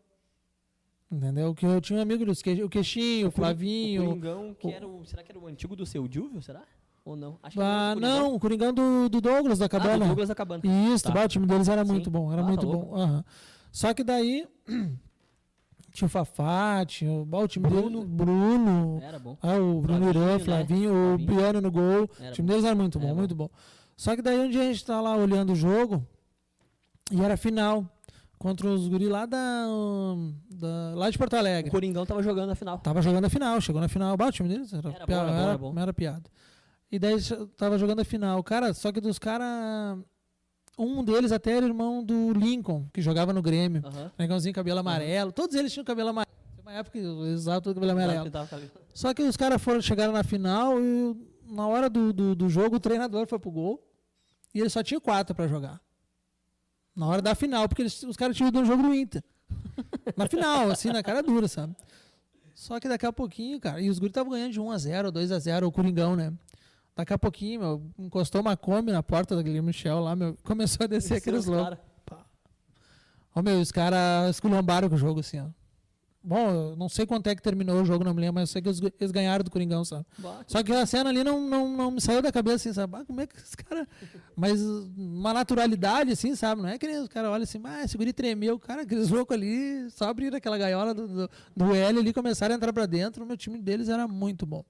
Entendeu? 1.17 1.55
Que 1.55 1.65
eu 1.67 1.81
tinha 1.81 1.99
um 1.99 2.03
amigo 2.03 2.25
dos 2.25 2.43
que, 2.43 2.63
o 2.63 2.69
Queixinho, 2.69 3.29
o 3.29 3.31
Flavinho. 3.31 4.03
O 4.03 4.07
Coringão, 4.09 4.55
que 4.59 4.67
o- 4.67 4.71
era 4.71 4.87
o, 4.89 5.05
será 5.07 5.23
que 5.23 5.31
era 5.31 5.39
o 5.39 5.47
antigo 5.47 5.77
do 5.77 5.87
seu 5.87 6.09
Júvio, 6.11 6.43
será? 6.43 6.63
Ou 7.05 7.15
não? 7.17 7.39
Acho 7.43 7.57
que 7.59 7.63
Ah, 7.63 7.95
o 7.97 8.01
não, 8.01 8.35
o 8.35 8.41
Coringão 8.41 8.73
do, 8.73 9.09
do 9.09 9.21
Douglas 9.21 9.59
da 9.59 9.67
Ah, 9.67 9.69
do 9.69 9.71
Cabana. 9.71 10.07
Douglas 10.07 10.29
da 10.29 10.35
Cabana. 10.35 10.63
Isso, 10.95 11.05
Tá. 11.13 11.25
o 11.25 11.29
time 11.29 11.47
deles 11.47 11.69
era 11.69 11.85
Sim. 11.85 11.93
muito 11.93 12.11
bom, 12.11 12.33
era 12.33 12.41
Ah, 12.41 12.45
tá 12.45 12.49
muito 12.51 12.67
louco. 12.67 12.87
bom. 12.87 12.97
aham. 12.97 13.25
Só 13.71 13.93
que 13.95 14.03
daí 14.03 14.49
tinha 15.93 16.07
o 16.07 16.09
Fafá, 16.09 16.85
tinha 16.87 17.13
o, 17.13 17.29
o 17.31 17.47
time 17.49 17.69
Bruno. 17.69 18.01
dele, 18.01 18.07
Bruno, 18.15 19.01
Era 19.03 19.19
bom. 19.19 19.37
ah, 19.43 19.57
o 19.59 19.81
Bruno 19.81 20.01
Flavinho, 20.01 20.11
Irã, 20.25 20.33
né? 20.33 20.39
Flavinho, 20.45 21.15
o. 21.15 21.19
Piano 21.27 21.61
no 21.61 21.71
gol. 21.71 22.11
Era 22.19 22.31
o 22.31 22.33
time 22.33 22.47
bom. 22.49 22.53
deles 22.53 22.65
era 22.65 22.75
muito 22.75 22.99
bom, 22.99 23.07
Era 23.07 23.15
muito 23.15 23.35
bom. 23.35 23.49
Só 23.97 24.17
que 24.17 24.23
daí 24.23 24.41
um 24.41 24.49
dia 24.51 24.63
a 24.63 24.65
gente 24.65 24.85
tá 24.85 25.01
lá 25.01 25.15
olhando 25.17 25.53
o 25.53 25.57
jogo 25.57 26.05
e 27.13 27.21
era 27.23 27.37
final 27.37 27.89
contra 28.45 28.69
os 28.69 28.87
guri 28.89 29.09
lá 29.09 29.25
da, 29.25 29.39
da 30.51 30.93
lá 30.95 31.09
de 31.09 31.17
Porto 31.17 31.33
O 31.33 31.37
Alegre. 31.39 31.71
Coringão 31.71 32.05
tava 32.05 32.23
jogando 32.23 32.49
na 32.49 32.55
final. 32.55 32.77
Tava 32.79 33.01
jogando 33.01 33.25
a 33.25 33.31
final, 33.31 33.59
chegou 33.59 33.81
na 33.81 33.89
final. 33.89 34.15
Bah, 34.19 34.27
o 34.27 34.33
time 34.33 34.51
deles 34.51 34.71
era, 34.71 34.91
Era 34.91 34.99
bom, 34.99 35.07
pia- 35.07 35.17
era 35.17 35.25
bom, 35.27 35.33
era- 35.33 35.49
era 35.49 35.59
bom. 35.59 35.75
era 35.79 35.93
piada. 35.95 36.31
E 36.93 36.99
daí 36.99 37.17
tava 37.57 37.79
jogando 37.79 38.01
a 38.01 38.05
final. 38.05 38.43
Cara, 38.45 38.75
só 38.75 38.93
que 38.93 39.01
dos 39.01 39.19
caras. 39.19 39.99
Um 40.79 41.03
deles 41.03 41.33
até 41.33 41.53
era 41.57 41.65
irmão 41.65 42.05
do 42.05 42.33
Lincoln, 42.35 42.87
que 42.93 43.01
jogava 43.01 43.33
no 43.33 43.41
Grêmio. 43.41 43.83
Aham. 43.87 44.11
Negãozinho, 44.19 44.55
cabelo 44.55 44.81
amarelo. 44.81 45.33
Todos 45.33 45.57
eles 45.57 45.73
tinham 45.73 45.85
cabelo 45.85 46.11
amarelo. 46.11 46.35
Uma 46.61 46.73
época 46.73 46.99
que 46.99 47.05
eles 47.05 47.41
usavam 47.41 47.63
todo 47.63 47.75
cabelo 47.81 47.93
amarelo. 47.93 48.31
Só 48.93 49.15
que 49.15 49.23
os 49.23 49.37
caras 49.39 49.63
foram 49.63 49.81
chegaram 49.81 50.13
na 50.13 50.23
final 50.23 50.79
e 50.81 51.17
na 51.49 51.67
hora 51.67 51.89
do, 51.89 52.13
do, 52.13 52.35
do 52.35 52.49
jogo 52.51 52.77
o 52.77 52.81
treinador 52.81 53.27
foi 53.27 53.39
pro 53.39 53.51
gol 53.51 53.83
e 54.55 54.61
ele 54.61 54.69
só 54.69 54.83
tinha 54.83 55.01
quatro 55.01 55.35
pra 55.35 55.47
jogar. 55.49 55.81
Na 56.95 57.07
hora 57.07 57.21
da 57.23 57.35
final, 57.35 57.69
porque 57.69 57.83
eles- 57.83 58.03
os 58.05 58.17
caras 58.17 58.37
tinham 58.37 58.49
ido 58.49 58.61
no 58.61 58.67
jogo 58.67 58.83
do 58.83 58.95
Inter. 58.95 59.23
na 60.17 60.29
final, 60.29 60.71
assim, 60.71 60.91
na 60.91 61.03
cara 61.03 61.23
dura, 61.23 61.49
sabe? 61.49 61.75
Só 62.55 62.79
que 62.79 62.89
daqui 62.89 63.05
a 63.05 63.13
pouquinho, 63.13 63.59
cara, 63.61 63.81
e 63.81 63.91
os 63.91 63.99
guris 63.99 64.11
estavam 64.11 64.33
ganhando 64.33 64.53
de 64.53 64.61
1x0, 64.61 65.11
2x0, 65.11 65.67
o 65.67 65.73
Coringão, 65.73 66.15
né? 66.15 66.33
Daqui 66.97 67.13
a 67.13 67.19
pouquinho, 67.19 67.61
meu, 67.61 67.83
encostou 67.99 68.41
uma 68.41 68.57
Kombi 68.57 68.93
na 68.93 69.03
porta 69.03 69.35
da 69.35 69.43
Guilherme 69.43 69.67
Michel 69.69 69.99
lá, 69.99 70.15
meu, 70.15 70.37
começou 70.45 70.85
a 70.85 70.87
descer 70.87 71.15
aqueles 71.17 71.41
os 71.41 71.47
loucos. 71.47 71.79
Ô, 73.35 73.43
meu, 73.43 73.61
os 73.61 73.73
caras 73.73 74.31
esculhambaram 74.31 74.89
com 74.89 74.95
o 74.95 74.99
jogo, 74.99 75.19
assim, 75.19 75.41
ó. 75.41 75.47
Bom, 76.27 76.51
eu 76.51 76.77
não 76.77 76.89
sei 76.89 77.05
quanto 77.05 77.27
é 77.27 77.35
que 77.35 77.43
terminou 77.43 77.83
o 77.83 77.85
jogo, 77.85 78.03
não 78.03 78.15
me 78.15 78.21
lembro, 78.23 78.37
mas 78.37 78.49
eu 78.49 78.53
sei 78.55 78.63
que 78.63 78.69
eles, 78.69 78.81
eles 78.99 79.13
ganharam 79.13 79.45
do 79.45 79.51
Coringão, 79.51 79.85
sabe? 79.85 80.07
Bah, 80.17 80.41
Só 80.47 80.63
que 80.63 80.73
a 80.73 80.87
cena 80.87 81.11
ali 81.11 81.23
não, 81.23 81.39
não, 81.47 81.69
não 81.69 81.91
me 81.91 82.01
saiu 82.01 82.23
da 82.23 82.33
cabeça, 82.33 82.57
assim, 82.57 82.73
sabe? 82.73 82.97
Ah, 82.97 83.05
como 83.05 83.21
é 83.21 83.27
que 83.27 83.37
os 83.37 83.55
caras. 83.55 83.87
Mas 84.35 84.59
uma 84.97 85.35
naturalidade, 85.35 86.13
assim, 86.13 86.35
sabe? 86.35 86.63
Não 86.63 86.69
é 86.71 86.79
que 86.79 86.87
os 86.87 87.09
caras 87.09 87.31
olham 87.31 87.43
assim, 87.43 87.61
ah, 87.63 87.85
esse 87.85 87.99
guri 87.99 88.15
tremeu. 88.15 88.59
Cara, 88.59 88.83
aqueles 88.83 89.11
loucos 89.11 89.37
ali, 89.37 89.91
só 89.91 90.09
abriram 90.09 90.39
aquela 90.39 90.57
gaiola 90.57 90.95
do, 90.95 91.07
do, 91.07 91.31
do 91.55 91.75
L 91.75 91.99
ali, 91.99 92.13
começaram 92.13 92.55
a 92.55 92.57
entrar 92.57 92.73
pra 92.73 92.87
dentro. 92.87 93.23
O 93.23 93.27
meu 93.27 93.37
time 93.37 93.61
deles 93.61 93.91
era 93.91 94.09
muito 94.09 94.47
bom. 94.47 94.65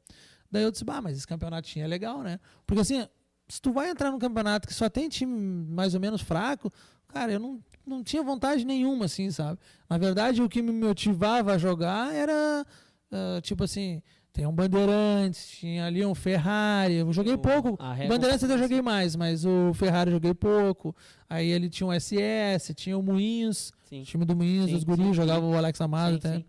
Daí 0.50 0.64
eu 0.64 0.72
disse, 0.72 0.84
bah, 0.84 1.00
mas 1.00 1.16
esse 1.16 1.26
campeonatinho 1.26 1.84
é 1.84 1.88
legal, 1.88 2.20
né? 2.20 2.40
Porque 2.66 2.80
assim, 2.80 3.07
se 3.48 3.62
tu 3.62 3.72
vai 3.72 3.90
entrar 3.90 4.11
num 4.11 4.18
campeonato 4.18 4.66
que 4.66 4.74
só 4.74 4.88
tem 4.88 5.09
time 5.09 5.32
mais 5.68 5.94
ou 5.94 6.00
menos 6.00 6.20
fraco, 6.20 6.72
cara, 7.07 7.32
eu 7.32 7.38
não, 7.38 7.62
não 7.87 8.03
tinha 8.03 8.22
vontade 8.22 8.64
nenhuma, 8.64 9.05
assim, 9.07 9.30
sabe? 9.30 9.59
Na 9.89 9.99
verdade, 9.99 10.43
o 10.43 10.49
que 10.49 10.62
me 10.62 10.72
motivava 10.72 11.53
a 11.55 11.59
jogar 11.59 12.14
era, 12.14 12.66
ah, 13.12 13.41
tipo 13.43 13.64
assim, 13.64 14.03
tem 14.32 14.47
um 14.47 14.53
Bandeirantes, 14.53 15.47
tinha 15.49 15.87
ali 15.87 16.05
um 16.05 16.14
Ferrari, 16.14 16.95
eu 16.95 17.12
joguei 17.12 17.35
O- 17.35 17.39
pouco. 17.39 17.70
O 17.74 18.09
Bandeirantes 18.09 18.49
eu 18.49 18.59
joguei 18.59 18.82
mais, 18.82 19.14
mas 19.14 19.45
o 19.45 19.72
Ferrari 19.74 20.11
eu 20.11 20.14
joguei 20.14 20.35
pouco. 20.35 20.95
Aí 21.30 21.49
ele 21.49 21.68
tinha 21.68 21.87
um 21.87 21.93
SS, 21.93 22.74
tinha 22.74 22.99
o 22.99 23.03
Moinhos, 23.03 23.72
Sim. 23.89 24.03
o 24.03 24.05
time 24.05 24.24
do 24.24 24.35
Moinhos, 24.35 24.70
Sim, 24.70 24.76
os 24.76 24.82
guris, 24.85 25.07
sim, 25.07 25.14
jogava 25.14 25.45
o 25.47 25.57
Alex 25.57 25.80
Amado 25.80 26.16
até. 26.16 26.45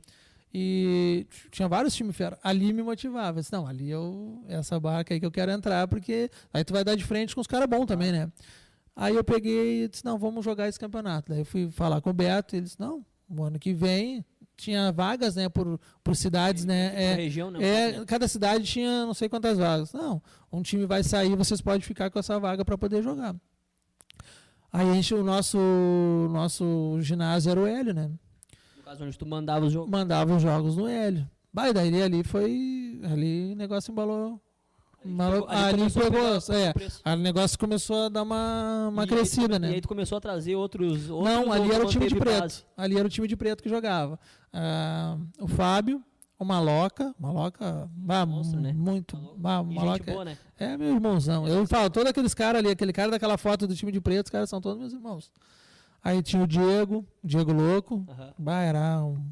E 0.57 1.27
tinha 1.51 1.67
vários 1.67 1.93
times 1.93 2.15
fera. 2.15 2.39
Ali 2.41 2.71
me 2.71 2.81
motivava. 2.81 3.39
Eu 3.39 3.41
disse, 3.41 3.51
não, 3.51 3.67
ali 3.67 3.89
eu. 3.89 4.41
Essa 4.47 4.79
barca 4.79 5.13
aí 5.13 5.19
que 5.19 5.25
eu 5.25 5.31
quero 5.31 5.51
entrar, 5.51 5.85
porque 5.87 6.29
aí 6.53 6.63
tu 6.63 6.71
vai 6.71 6.81
dar 6.83 6.95
de 6.95 7.03
frente 7.03 7.35
com 7.35 7.41
os 7.41 7.47
caras 7.47 7.67
bons 7.67 7.85
também, 7.85 8.11
né? 8.11 8.31
Aí 8.95 9.15
eu 9.15 9.23
peguei 9.23 9.83
e 9.83 9.87
disse, 9.89 10.05
não, 10.05 10.17
vamos 10.17 10.43
jogar 10.45 10.67
esse 10.69 10.79
campeonato. 10.79 11.29
Daí 11.29 11.39
eu 11.39 11.45
fui 11.45 11.69
falar 11.69 11.99
com 12.01 12.09
o 12.09 12.13
Beto 12.13 12.55
e 12.55 12.59
ele 12.59 12.65
disse, 12.65 12.79
não, 12.79 13.05
o 13.29 13.43
ano 13.43 13.59
que 13.59 13.73
vem 13.73 14.23
tinha 14.55 14.89
vagas, 14.91 15.35
né, 15.35 15.49
por, 15.49 15.77
por 16.01 16.15
cidades, 16.15 16.63
né? 16.63 16.89
Por 16.91 16.97
É, 16.99 17.13
região, 17.15 17.51
né? 17.51 17.59
é, 17.61 18.05
cada 18.05 18.25
cidade 18.25 18.63
tinha 18.63 19.05
não 19.05 19.13
sei 19.13 19.27
quantas 19.27 19.57
vagas. 19.57 19.91
Não, 19.91 20.21
um 20.49 20.61
time 20.61 20.85
vai 20.85 21.03
sair, 21.03 21.35
vocês 21.35 21.59
podem 21.59 21.81
ficar 21.81 22.09
com 22.09 22.17
essa 22.19 22.39
vaga 22.39 22.63
para 22.63 22.77
poder 22.77 23.03
jogar. 23.03 23.35
Aí 24.71 24.89
a 24.89 24.93
gente, 24.93 25.13
o 25.13 25.23
nosso, 25.23 25.57
nosso 26.31 26.97
ginásio 27.01 27.51
era 27.51 27.59
o 27.59 27.67
Hélio, 27.67 27.93
né? 27.93 28.09
No 28.77 28.83
caso 28.83 29.03
onde 29.03 29.17
tu 29.17 29.25
mandava 29.25 29.65
os 29.65 29.73
jogos. 29.73 29.89
mandava 29.89 30.35
os 30.35 30.41
jogos 30.41 30.77
no 30.77 30.87
Hélio. 30.87 31.29
Bah, 31.53 31.71
daí 31.71 32.01
ali 32.01 32.23
foi. 32.23 32.99
Ali 33.09 33.53
o 33.53 33.55
negócio 33.55 33.91
embalou. 33.91 34.41
Embalou 35.05 35.45
Ali 35.47 35.73
ali 35.75 35.83
a 35.83 35.89
pegou. 35.89 36.11
pegar 36.11 37.05
É, 37.05 37.13
o 37.13 37.17
negócio 37.17 37.59
começou 37.59 38.05
a 38.05 38.09
dar 38.09 38.23
uma, 38.23 38.87
uma 38.89 39.01
E 39.01 39.05
aí 39.05 39.07
crescida, 39.09 39.47
come- 39.47 39.59
né? 39.59 39.71
E 39.71 39.73
aí 39.75 39.81
tu 39.81 39.87
começou 39.87 40.17
a 40.17 40.21
trazer 40.21 40.55
outros. 40.55 41.09
outros 41.09 41.33
Não, 41.33 41.51
ali 41.51 41.71
era 41.71 41.85
o 41.85 41.89
time 41.89 42.07
de 42.07 42.15
preto. 42.15 42.39
base? 42.41 42.63
Ali 42.75 42.97
era 42.97 43.05
o 43.07 43.09
time 43.09 43.27
de 43.27 43.35
preto 43.37 43.61
que 43.63 43.69
jogava. 43.69 44.19
Ah, 44.51 45.17
o 45.39 45.47
Fábio, 45.47 46.03
O 46.37 46.43
Maloca, 46.43 47.15
Maloca, 47.17 47.89
Monstro, 48.27 48.59
né? 48.59 48.73
muito, 48.73 49.15
Maloca 49.37 50.09
é- 50.09 50.13
boa, 50.13 50.25
né? 50.25 50.37
é 50.59 50.75
meu 50.77 50.93
irmãozão. 50.95 51.47
Eu 51.47 51.65
falo, 51.65 51.89
todos 51.89 52.09
aqueles 52.09 52.33
caras 52.33 52.59
ali, 52.59 52.69
aquele 52.71 52.91
cara 52.91 53.09
daquela 53.11 53.37
foto 53.37 53.65
do 53.65 53.73
time 53.75 53.89
de 53.91 54.01
preto, 54.01 54.25
os 54.25 54.31
caras 54.31 54.49
são 54.49 54.59
todos 54.59 54.77
meus 54.77 54.91
irmãos. 54.91 55.31
Aí 56.03 56.21
tinha 56.21 56.43
o 56.43 56.47
Diego, 56.47 57.05
Diego 57.23 57.53
Louco. 57.53 58.05
Aham. 58.09 58.33
Bah, 58.37 58.61
era, 58.61 59.01
um- 59.03 59.25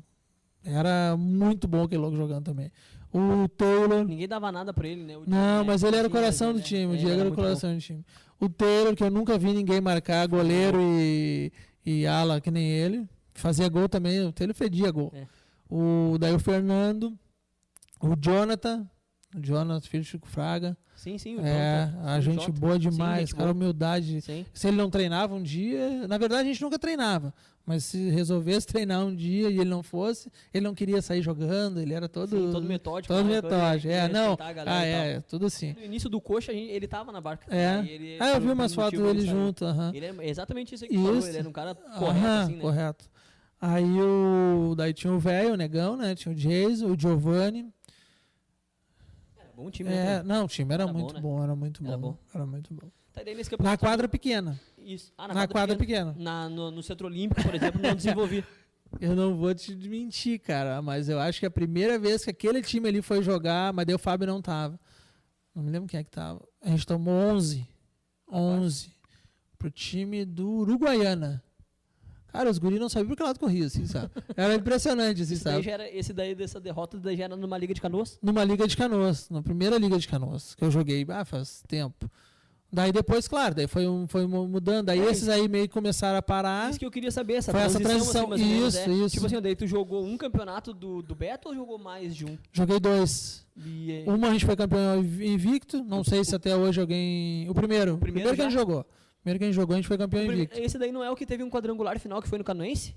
era 0.64 1.16
muito 1.18 1.68
bom 1.68 1.84
aquele 1.84 2.02
louco 2.02 2.16
jogando 2.16 2.46
também. 2.46 2.72
O 3.14 3.48
Taylor. 3.48 4.06
Ninguém 4.06 4.28
dava 4.28 4.52
nada 4.52 4.74
pra 4.74 4.88
ele, 4.88 5.04
né? 5.04 5.14
Não, 5.14 5.24
Diego, 5.24 5.66
mas 5.66 5.84
né? 5.84 5.88
ele 5.90 5.98
era 5.98 6.08
o 6.08 6.12
coração 6.12 6.52
né? 6.52 6.60
do 6.60 6.62
time. 6.64 6.96
O 6.96 6.98
Diego 6.98 7.20
era 7.20 7.30
o 7.30 7.36
coração 7.36 7.76
do 7.76 7.80
time. 7.80 8.04
O 8.40 8.50
Taylor, 8.50 8.96
que 8.96 9.04
eu 9.04 9.12
nunca 9.12 9.38
vi 9.38 9.54
ninguém 9.54 9.80
marcar, 9.80 10.28
goleiro 10.28 10.80
e, 10.82 11.52
e 11.86 12.08
ala 12.08 12.42
que 12.42 12.50
nem 12.50 12.68
ele. 12.68 13.08
Fazia 13.36 13.70
gol 13.70 13.88
também. 13.88 14.26
O 14.26 14.34
Taylor 14.34 14.56
fedia 14.56 14.90
gol. 14.92 15.12
É. 15.14 15.28
O, 15.70 16.18
daí 16.20 16.34
o 16.34 16.40
Fernando. 16.40 17.18
O 18.02 18.16
Jonathan. 18.20 18.90
O 19.36 19.40
Jonathan, 19.42 19.82
filho 19.88 20.04
de 20.04 20.10
Chico 20.10 20.28
Fraga. 20.28 20.78
Sim, 20.96 21.18
sim. 21.18 21.38
o 21.38 21.42
É, 21.46 21.92
a 22.06 22.16
sim, 22.16 22.22
gente 22.32 22.46
Jota. 22.46 22.60
boa 22.60 22.74
Sim, 22.74 22.80
demais, 22.80 23.20
gente 23.22 23.36
cara, 23.36 23.52
boa. 23.52 23.56
humildade. 23.56 24.22
Sim. 24.22 24.46
Se 24.54 24.68
ele 24.68 24.78
não 24.78 24.90
treinava 24.90 25.34
um 25.36 25.42
dia, 25.44 26.08
na 26.08 26.18
verdade 26.18 26.42
a 26.50 26.52
gente 26.54 26.62
nunca 26.62 26.78
treinava, 26.80 27.34
mas 27.66 27.84
se 27.84 28.10
resolvesse 28.12 28.68
treinar 28.68 29.04
um 29.04 29.14
dia 29.14 29.50
e 29.50 29.60
ele 29.60 29.70
não 29.70 29.82
fosse, 29.84 30.32
ele 30.54 30.64
não 30.64 30.74
queria 30.74 31.02
sair 31.02 31.22
jogando, 31.22 31.82
ele 31.82 31.94
era 31.94 32.08
todo 32.08 32.30
Sim, 32.38 32.52
todo 32.52 32.66
metódico. 32.68 33.14
todo 33.14 33.24
coisa, 33.26 33.42
metódico. 33.42 33.88
né? 33.88 33.94
É, 33.96 34.08
não. 34.08 34.38
Ah, 34.66 34.86
é, 34.86 35.20
tudo 35.22 35.48
assim. 35.48 35.74
No 35.74 35.84
início 35.84 36.10
do 36.10 36.22
coxa, 36.22 36.52
a 36.52 36.56
gente- 36.56 36.72
ele 36.72 36.88
tava 36.88 37.12
na 37.12 37.20
barca. 37.20 37.54
É. 37.54 37.80
Ele 37.86 38.18
Ah, 38.20 38.30
eu 38.36 38.42
vi 38.42 38.50
umas 38.52 38.74
fotos 38.74 38.98
dele 39.00 39.22
junto, 39.26 39.66
aham. 39.66 39.92
Ele 39.94 40.06
é 40.06 40.30
exatamente 40.30 40.76
isso 40.76 40.86
que 40.88 40.94
tu 40.94 41.02
falou. 41.04 41.18
Isso. 41.18 41.28
Ele 41.28 41.38
era 41.40 41.50
um 41.50 41.54
cara 41.54 41.76
correto, 41.76 42.26
Aham, 42.26 42.44
assim, 42.44 42.54
né? 42.56 42.62
correto. 42.62 43.06
Aí 43.60 44.02
o 44.02 44.74
daí 44.76 44.94
tinha 44.94 45.12
o 45.12 45.20
velho, 45.20 45.54
o 45.54 45.58
negão, 45.58 45.96
né? 45.98 46.14
Tinha 46.16 46.32
o 46.34 46.36
Jason, 46.36 46.86
o 46.92 47.00
Giovanni. 47.00 47.66
Bom 49.64 49.72
time, 49.72 49.90
né? 49.90 50.16
É, 50.18 50.24
não, 50.24 50.46
o 50.46 50.48
time 50.48 50.74
era, 50.74 50.84
Era 50.84 50.92
bom, 50.94 51.00
muito 51.00 51.14
né? 51.14 51.22
bom, 51.22 51.44
era 51.44 51.56
muito 51.56 51.86
Era 51.88 51.98
bom, 51.98 52.12
bom. 52.12 52.18
Era 52.34 52.46
muito 52.46 52.74
bom. 52.74 52.92
Tá, 53.14 53.24
daí 53.24 53.34
nesse 53.36 53.50
Na 53.52 53.58
campeonato- 53.58 53.80
quadra 53.86 54.08
pequena. 54.10 54.60
Isso. 54.78 55.14
Ah, 55.18 55.28
Na 55.34 55.48
quadra 55.48 55.76
pequena. 55.78 56.14
Na, 56.18 56.50
no, 56.50 56.70
no 56.72 56.84
Centro 56.84 57.08
Olímpico, 57.08 57.42
por 57.44 57.56
exemplo, 57.56 57.82
não 57.82 57.96
desenvolvi. 57.96 58.44
Eu 59.02 59.16
não 59.16 59.36
vou 59.36 59.56
te 59.56 59.74
mentir, 59.76 60.40
cara, 60.40 60.80
mas 60.80 61.10
eu 61.10 61.20
acho 61.20 61.40
que 61.40 61.48
a 61.48 61.52
primeira 61.52 61.98
vez 61.98 62.24
que 62.24 62.30
aquele 62.30 62.62
time 62.62 62.88
ali 62.88 63.02
foi 63.02 63.24
jogar, 63.24 63.74
mas 63.74 63.88
daí 63.88 63.96
o 63.96 64.00
Fábio 64.00 64.28
não 64.28 64.40
tava. 64.40 64.80
Não 65.56 65.64
me 65.64 65.72
lembro 65.72 65.90
quem 65.90 66.00
é 66.00 66.04
que 66.04 66.12
tava. 66.12 66.48
A 66.62 66.70
gente 66.70 66.86
tomou 66.86 67.12
11. 67.12 67.68
11. 68.32 68.92
Pro 69.58 69.72
time 69.72 70.24
do 70.26 70.48
Uruguaiana. 70.48 71.42
Cara, 72.34 72.50
os 72.50 72.58
guris 72.58 72.80
não 72.80 72.90
sabiam 72.90 73.10
por 73.10 73.16
que 73.16 73.22
lado 73.24 73.40
corria, 73.40 73.68
assim, 73.68 73.86
sabe? 73.86 74.10
Era 74.36 74.56
impressionante, 74.56 75.22
assim, 75.22 75.36
Esse 75.36 75.44
sabe? 75.44 75.70
era, 75.70 75.88
esse 75.96 76.12
daí 76.12 76.34
dessa 76.34 76.60
derrota 76.60 76.98
daí 76.98 77.16
já 77.16 77.26
era 77.26 77.36
numa 77.38 77.58
Liga 77.60 77.76
de 77.76 77.80
Canoas. 77.80 78.18
Numa 78.24 78.44
Liga 78.44 78.68
de 78.68 78.76
Canoas, 78.76 79.30
na 79.30 79.44
primeira 79.44 79.78
Liga 79.78 80.00
de 80.00 80.08
Canoas, 80.08 80.56
que 80.56 80.64
eu 80.66 80.72
joguei, 80.72 81.06
ah, 81.10 81.24
faz 81.24 81.64
tempo. 81.68 82.10
Daí 82.72 82.92
depois, 82.92 83.28
claro, 83.28 83.54
daí 83.54 83.68
foi, 83.68 83.88
um, 83.88 84.08
foi 84.08 84.26
mudando. 84.26 84.88
Daí 84.88 85.00
É, 85.00 85.12
esses 85.12 85.30
aí 85.30 85.48
meio 85.48 85.68
que 85.68 85.74
começaram 85.76 86.18
a 86.18 86.24
parar. 86.24 86.72
Isso 86.72 86.80
que 86.80 86.86
eu 86.88 86.90
queria 86.90 87.12
saber, 87.12 87.34
essa 87.36 87.52
Foi 87.52 87.62
essa 87.62 87.80
transição, 87.80 88.26
transição. 88.30 88.34
assim, 88.34 88.44
ou 88.44 88.50
menos, 88.58 88.74
Isso, 88.74 88.90
é. 88.90 88.94
isso. 88.94 89.10
Tipo 89.14 89.26
assim, 89.28 89.40
daí 89.42 89.56
tu 89.56 89.68
jogou 89.68 90.04
um 90.04 90.18
campeonato 90.18 90.74
do, 90.74 91.04
do 91.04 91.14
Beto 91.14 91.50
ou 91.50 91.54
jogou 91.56 91.78
mais 91.78 92.16
de 92.16 92.26
um? 92.26 92.36
Joguei 92.52 92.80
dois. 92.80 93.46
E, 93.56 93.92
é, 93.92 94.10
Uma 94.12 94.30
a 94.30 94.32
gente 94.32 94.44
foi 94.48 94.56
campeão 94.56 94.98
invicto. 95.04 95.84
Não 95.84 96.04
sei 96.04 96.26
se 96.26 96.34
até 96.36 96.56
hoje 96.56 96.82
alguém. 96.82 97.48
O 97.48 97.54
primeiro. 97.54 97.94
O 97.94 97.98
primeiro, 98.00 98.34
que 98.34 98.42
a 98.42 98.46
gente 98.46 98.54
jogou. 98.54 98.84
O 99.24 99.26
primeiro 99.26 99.40
que 99.40 99.46
a 99.46 99.48
gente 99.48 99.56
jogou, 99.56 99.74
a 99.74 99.78
gente 99.78 99.88
foi 99.88 99.98
campeão 99.98 100.22
o 100.22 100.34
invicto. 100.34 100.60
Esse 100.60 100.78
daí 100.78 100.92
não 100.92 101.02
é 101.04 101.10
o 101.10 101.16
que 101.16 101.26
teve 101.26 101.44
um 101.44 101.50
quadrangular 101.50 101.98
final 101.98 102.22
que 102.22 102.28
foi 102.28 102.38
no 102.38 102.44
Canoense? 102.44 102.94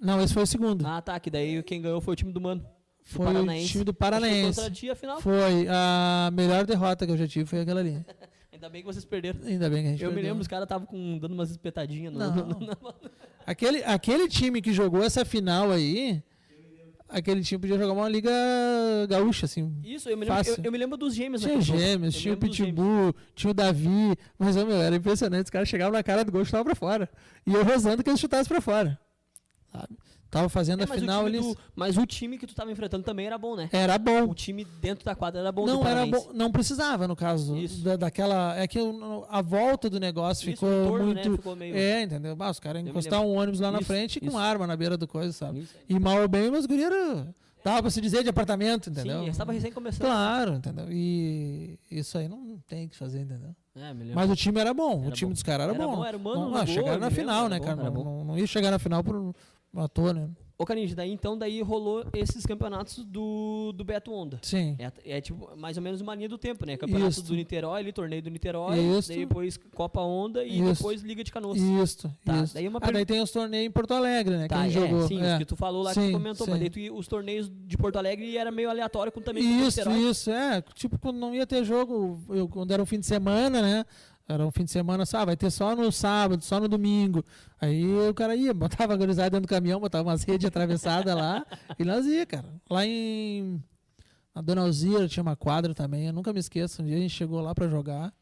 Não, 0.00 0.20
esse 0.22 0.34
foi 0.34 0.42
o 0.42 0.46
segundo. 0.46 0.86
Ah, 0.86 1.00
tá, 1.00 1.18
que 1.18 1.30
daí 1.30 1.62
quem 1.62 1.80
ganhou 1.80 2.00
foi 2.00 2.12
o 2.12 2.16
time 2.16 2.30
do 2.32 2.40
Mano. 2.40 2.64
foi 3.02 3.24
o 3.24 3.28
Paranaense. 3.28 3.68
time 3.68 3.84
do 3.84 3.92
Foi 3.92 3.98
Paranaense. 3.98 4.60
contra 4.60 4.70
ti 4.70 4.90
a 4.90 4.94
final. 4.94 5.20
Foi 5.22 5.66
a 5.68 6.30
melhor 6.34 6.66
derrota 6.66 7.06
que 7.06 7.12
eu 7.12 7.16
já 7.16 7.26
tive, 7.26 7.46
foi 7.46 7.60
aquela 7.62 7.80
ali. 7.80 8.04
Ainda 8.52 8.68
bem 8.68 8.82
que 8.82 8.86
vocês 8.86 9.04
perderam. 9.04 9.40
Ainda 9.44 9.70
bem 9.70 9.82
que 9.82 9.88
a 9.88 9.90
gente 9.92 10.02
Eu 10.04 10.10
me 10.10 10.14
perdeu. 10.16 10.30
lembro, 10.32 10.42
os 10.42 10.48
caras 10.48 10.64
estavam 10.64 11.18
dando 11.18 11.32
umas 11.32 11.50
espetadinhas 11.50 12.12
no, 12.12 12.18
Não. 12.18 12.34
no- 12.36 12.44
no- 12.60 12.66
no- 12.66 13.10
Aquele, 13.46 13.82
aquele 13.84 14.28
time 14.28 14.60
que 14.60 14.72
jogou 14.74 15.02
essa 15.02 15.24
final 15.24 15.70
aí, 15.70 16.22
aquele 17.08 17.42
time 17.42 17.60
podia 17.60 17.78
jogar 17.78 17.92
uma 17.92 18.08
liga 18.08 18.30
gaúcha, 19.08 19.46
assim. 19.46 19.74
Isso, 19.82 20.08
eu 20.08 20.16
me, 20.16 20.24
lembro, 20.24 20.50
eu, 20.50 20.56
eu 20.64 20.72
me 20.72 20.78
lembro 20.78 20.96
dos 20.96 21.14
gêmeos 21.14 21.42
Tinha 21.42 21.60
gêmeos, 21.60 22.14
tinha 22.14 22.34
o. 22.34 22.36
Pitbull, 22.36 23.14
tinha 23.34 23.50
o 23.50 23.54
Davi. 23.54 24.16
Mas, 24.38 24.56
meu, 24.56 24.72
era 24.72 24.94
impressionante. 24.96 25.46
Os 25.46 25.50
caras 25.50 25.68
chegavam 25.68 25.92
na 25.92 26.02
cara 26.02 26.24
do 26.24 26.32
gol 26.32 26.42
e 26.42 26.44
chutavam 26.44 26.64
pra 26.64 26.74
fora. 26.74 27.08
E 27.46 27.52
eu 27.52 27.64
rezando 27.64 28.02
que 28.02 28.10
eles 28.10 28.20
chutassem 28.20 28.48
pra 28.48 28.60
fora. 28.60 28.98
Sabe? 29.72 29.96
Tava 30.30 30.48
fazendo 30.50 30.80
É, 30.80 30.84
a 30.84 30.86
final 30.86 31.24
o 31.24 31.28
eles. 31.28 31.54
mas 31.74 31.96
o 31.96 32.04
time 32.04 32.36
que 32.36 32.46
tu 32.46 32.54
tava 32.54 32.70
enfrentando 32.70 33.02
também 33.02 33.26
era 33.26 33.38
bom, 33.38 33.56
né? 33.56 33.68
Era 33.72 33.96
bom. 33.96 34.24
O 34.28 34.34
time 34.34 34.62
dentro 34.80 35.02
da 35.02 35.14
quadra 35.14 35.40
era 35.40 35.50
bom 35.50 35.64
Não 35.64 35.86
era 35.86 36.04
bom, 36.04 36.28
não 36.34 36.52
precisava 36.52 37.08
no 37.08 37.16
caso 37.16 37.56
Isso. 37.56 37.82
da, 37.82 37.96
daquela 37.96 38.54
é 38.58 38.68
que 38.68 38.78
o- 38.78 39.24
a 39.30 39.40
volta 39.40 39.88
do 39.88 39.98
negócio 39.98 40.42
Isso, 40.50 40.52
ficou 40.52 40.68
o 40.68 40.84
entorno, 40.84 41.06
né, 41.14 41.22
muito 41.24 41.32
ficou 41.38 41.56
meio- 41.56 41.74
é 41.74 42.02
entendeu? 42.02 42.36
Ah, 42.38 42.50
os 42.50 42.60
caras 42.60 42.82
encostar 42.82 43.22
um 43.22 43.34
ônibus 43.38 43.60
lá 43.60 43.70
na 43.72 43.78
Isso, 43.78 43.86
frente 43.86 44.16
e 44.22 44.28
com 44.30 44.36
arma 44.36 44.66
na 44.66 44.76
beira 44.76 44.98
do 44.98 45.08
coisa 45.08 45.32
sabe? 45.32 45.66
E 45.88 45.98
mal 45.98 46.20
ou 46.20 46.28
bem 46.28 46.50
mas 46.50 46.66
guri 46.66 46.82
era 46.84 47.26
dava 47.64 47.80
pra 47.82 47.90
se 47.90 48.00
dizer 48.00 48.22
de 48.22 48.28
apartamento 48.28 48.90
entendeu? 48.90 49.16
Sim, 49.16 49.22
eles 49.24 49.34
estavam 49.34 49.54
recém 49.54 49.72
começando. 49.72 50.02
claro 50.06 50.54
entendeu? 50.56 50.86
E 50.92 51.78
isso 51.90 52.18
aí 52.18 52.28
não 52.28 52.58
tem 52.68 52.84
o 52.84 52.88
que 52.90 52.96
fazer 52.98 53.20
entendeu? 53.20 53.54
É, 53.74 53.94
mas 54.14 54.28
o 54.30 54.36
time 54.36 54.60
era 54.60 54.74
bom 54.74 55.00
o 55.00 55.04
Era 55.06 55.12
time 55.12 55.30
bom. 55.30 55.32
dos 55.34 55.42
caras 55.42 55.64
era, 55.68 55.74
Era 55.74 55.86
bom. 55.86 55.96
bom, 55.96 56.04
era 56.04 56.16
o 56.16 56.20
Mano 56.20 56.40
não, 56.50 56.54
ah, 56.54 56.64
gol, 56.64 56.66
chegaram 56.66 56.94
eu 56.94 57.00
na 57.00 57.10
final 57.10 57.48
né 57.48 57.58
cara? 57.60 57.76
não, 57.76 57.92
não, 58.04 58.24
não 58.24 58.38
ia 58.38 58.46
chegar 58.46 58.70
na 58.70 58.78
final 58.78 59.02
por 59.02 59.34
toa 59.94 60.12
né 60.12 60.28
Ô, 60.60 60.66
Canide, 60.66 60.92
daí 60.92 61.12
então 61.12 61.38
daí 61.38 61.62
rolou 61.62 62.04
esses 62.12 62.44
campeonatos 62.44 63.04
do, 63.04 63.72
do 63.76 63.84
Beto 63.84 64.12
Onda. 64.12 64.40
sim 64.42 64.74
É, 64.76 64.90
é 65.18 65.20
tipo 65.20 65.56
mais 65.56 65.76
ou 65.76 65.82
menos 65.84 66.00
uma 66.00 66.16
linha 66.16 66.28
do 66.28 66.36
tempo, 66.36 66.66
né? 66.66 66.76
Campeonato 66.76 67.10
Isso. 67.12 67.22
do 67.22 67.36
Niterói, 67.36 67.80
ali, 67.80 67.92
torneio 67.92 68.20
do 68.20 68.28
Niterói, 68.28 68.76
Isso. 68.76 69.06
daí 69.08 69.18
depois 69.18 69.56
Copa 69.72 70.00
Onda 70.00 70.42
e 70.42 70.58
Isso. 70.60 70.74
depois 70.74 71.00
Liga 71.02 71.22
de 71.22 71.30
Canoas. 71.30 71.58
isso 71.60 72.12
Tá, 72.24 72.44
daí 72.52 72.66
uma 72.66 72.80
ah, 72.82 72.90
daí 72.90 73.06
tem 73.06 73.20
os 73.20 73.30
torneios 73.30 73.68
em 73.68 73.70
Porto 73.70 73.94
Alegre 73.94 74.36
né 74.36 74.48
que 74.48 74.48
Tá, 74.48 74.64
gente 74.68 74.78
é, 74.78 74.88
jogou 74.88 75.06
sim, 75.06 75.22
é. 75.22 75.38
que 75.38 75.44
tu 75.44 75.54
falou 75.54 75.80
lá 75.80 75.94
que 75.94 76.00
Sim, 76.00 76.08
tu 76.08 76.12
comentou, 76.14 76.46
mas 76.48 76.58
sim. 76.58 76.68
daí 76.70 76.88
tu, 76.88 76.96
os 76.96 77.06
torneios 77.06 77.48
de 77.64 77.76
Porto 77.78 77.94
Alegre 77.94 78.36
era 78.36 78.50
meio 78.50 78.68
aleatório 78.68 79.12
com 79.12 79.20
também 79.20 79.44
com 79.44 79.64
Isso, 79.64 79.78
Niterói. 79.78 80.10
isso, 80.10 80.28
é. 80.32 80.60
Tipo, 80.74 80.98
quando 80.98 81.18
não 81.18 81.32
ia 81.32 81.46
ter 81.46 81.62
jogo, 81.62 82.20
eu, 82.30 82.48
quando 82.48 82.72
era 82.72 82.82
um 82.82 82.86
fim 82.86 82.98
de 82.98 83.06
semana, 83.06 83.62
né? 83.62 83.84
Era 84.28 84.46
um 84.46 84.50
fim 84.50 84.64
de 84.64 84.70
semana, 84.70 85.06
sabe? 85.06 85.26
Vai 85.26 85.36
ter 85.38 85.50
só 85.50 85.74
no 85.74 85.90
sábado, 85.90 86.44
só 86.44 86.60
no 86.60 86.68
domingo. 86.68 87.24
Aí 87.60 87.82
o 88.08 88.12
cara 88.12 88.36
ia, 88.36 88.52
botava 88.52 88.92
a 88.92 88.96
gurizada 88.96 89.30
dentro 89.30 89.46
do 89.46 89.48
caminhão, 89.48 89.80
botava 89.80 90.06
umas 90.08 90.22
redes 90.22 90.46
atravessadas 90.46 91.14
lá 91.14 91.46
e 91.78 91.84
nós 91.84 92.04
ia, 92.06 92.26
cara. 92.26 92.44
Lá 92.68 92.84
em. 92.86 93.62
Na 94.34 94.42
Dona 94.42 94.60
Alzira 94.62 95.08
tinha 95.08 95.22
uma 95.22 95.34
quadra 95.34 95.74
também, 95.74 96.06
eu 96.06 96.12
nunca 96.12 96.32
me 96.32 96.38
esqueço. 96.40 96.82
Um 96.82 96.84
dia 96.86 96.96
a 96.96 97.00
gente 97.00 97.10
chegou 97.14 97.40
lá 97.40 97.54
pra 97.54 97.66
jogar. 97.68 98.12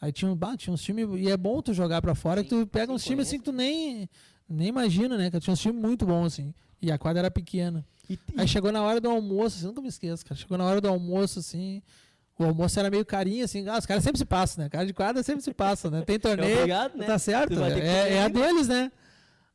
Aí 0.00 0.10
tinha, 0.10 0.30
um- 0.30 0.34
bah, 0.36 0.56
tinha 0.56 0.72
uns 0.72 0.82
times. 0.82 1.06
E 1.20 1.30
é 1.30 1.36
bom 1.36 1.60
tu 1.60 1.72
jogar 1.74 2.00
pra 2.00 2.14
fora, 2.14 2.42
que 2.42 2.48
tu 2.50 2.66
pega 2.66 2.86
sim, 2.86 2.92
uns 2.94 3.04
times 3.04 3.26
assim 3.28 3.38
que 3.38 3.44
tu 3.44 3.52
nem, 3.52 4.08
nem 4.48 4.68
imagina, 4.68 5.16
né? 5.18 5.30
Que 5.30 5.38
tinha 5.38 5.52
uns 5.52 5.60
times 5.60 5.80
muito 5.80 6.06
bons, 6.06 6.26
assim. 6.32 6.54
E 6.80 6.90
a 6.90 6.98
quadra 6.98 7.20
era 7.20 7.30
pequena. 7.30 7.84
E- 8.08 8.18
Aí 8.38 8.48
chegou 8.48 8.72
na 8.72 8.82
hora 8.82 9.00
do 9.00 9.08
almoço, 9.10 9.56
assim, 9.58 9.66
nunca 9.66 9.80
me 9.82 9.88
esqueço, 9.88 10.24
cara. 10.24 10.34
Chegou 10.40 10.56
na 10.56 10.64
hora 10.64 10.80
do 10.80 10.88
almoço, 10.88 11.38
assim. 11.40 11.82
O 12.38 12.44
almoço 12.44 12.78
era 12.78 12.90
meio 12.90 13.04
carinho, 13.04 13.44
assim. 13.44 13.66
Ah, 13.68 13.78
os 13.78 13.86
caras 13.86 14.04
sempre 14.04 14.18
se 14.18 14.24
passam, 14.24 14.62
né? 14.64 14.68
Cara 14.68 14.84
de 14.84 14.92
quadra 14.92 15.22
sempre 15.22 15.42
se 15.42 15.54
passa, 15.54 15.90
né? 15.90 16.02
Tem 16.02 16.18
torneio. 16.18 16.58
obrigado, 16.58 16.96
né? 16.96 17.06
Tá 17.06 17.18
certo? 17.18 17.62
É, 17.62 18.14
é 18.14 18.24
a 18.24 18.28
né? 18.28 18.28
deles, 18.28 18.68
né? 18.68 18.92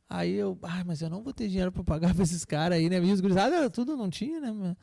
Aí 0.08 0.34
eu, 0.34 0.58
ah, 0.62 0.82
mas 0.84 1.00
eu 1.00 1.08
não 1.08 1.22
vou 1.22 1.32
ter 1.32 1.48
dinheiro 1.48 1.72
pra 1.72 1.82
pagar 1.82 2.12
pra 2.14 2.22
esses 2.22 2.44
caras 2.44 2.76
aí, 2.78 2.90
né? 2.90 3.02
E 3.02 3.12
os 3.12 3.20
gurizados 3.20 3.56
era 3.56 3.70
tudo, 3.70 3.96
não 3.96 4.10
tinha, 4.10 4.40
né? 4.40 4.76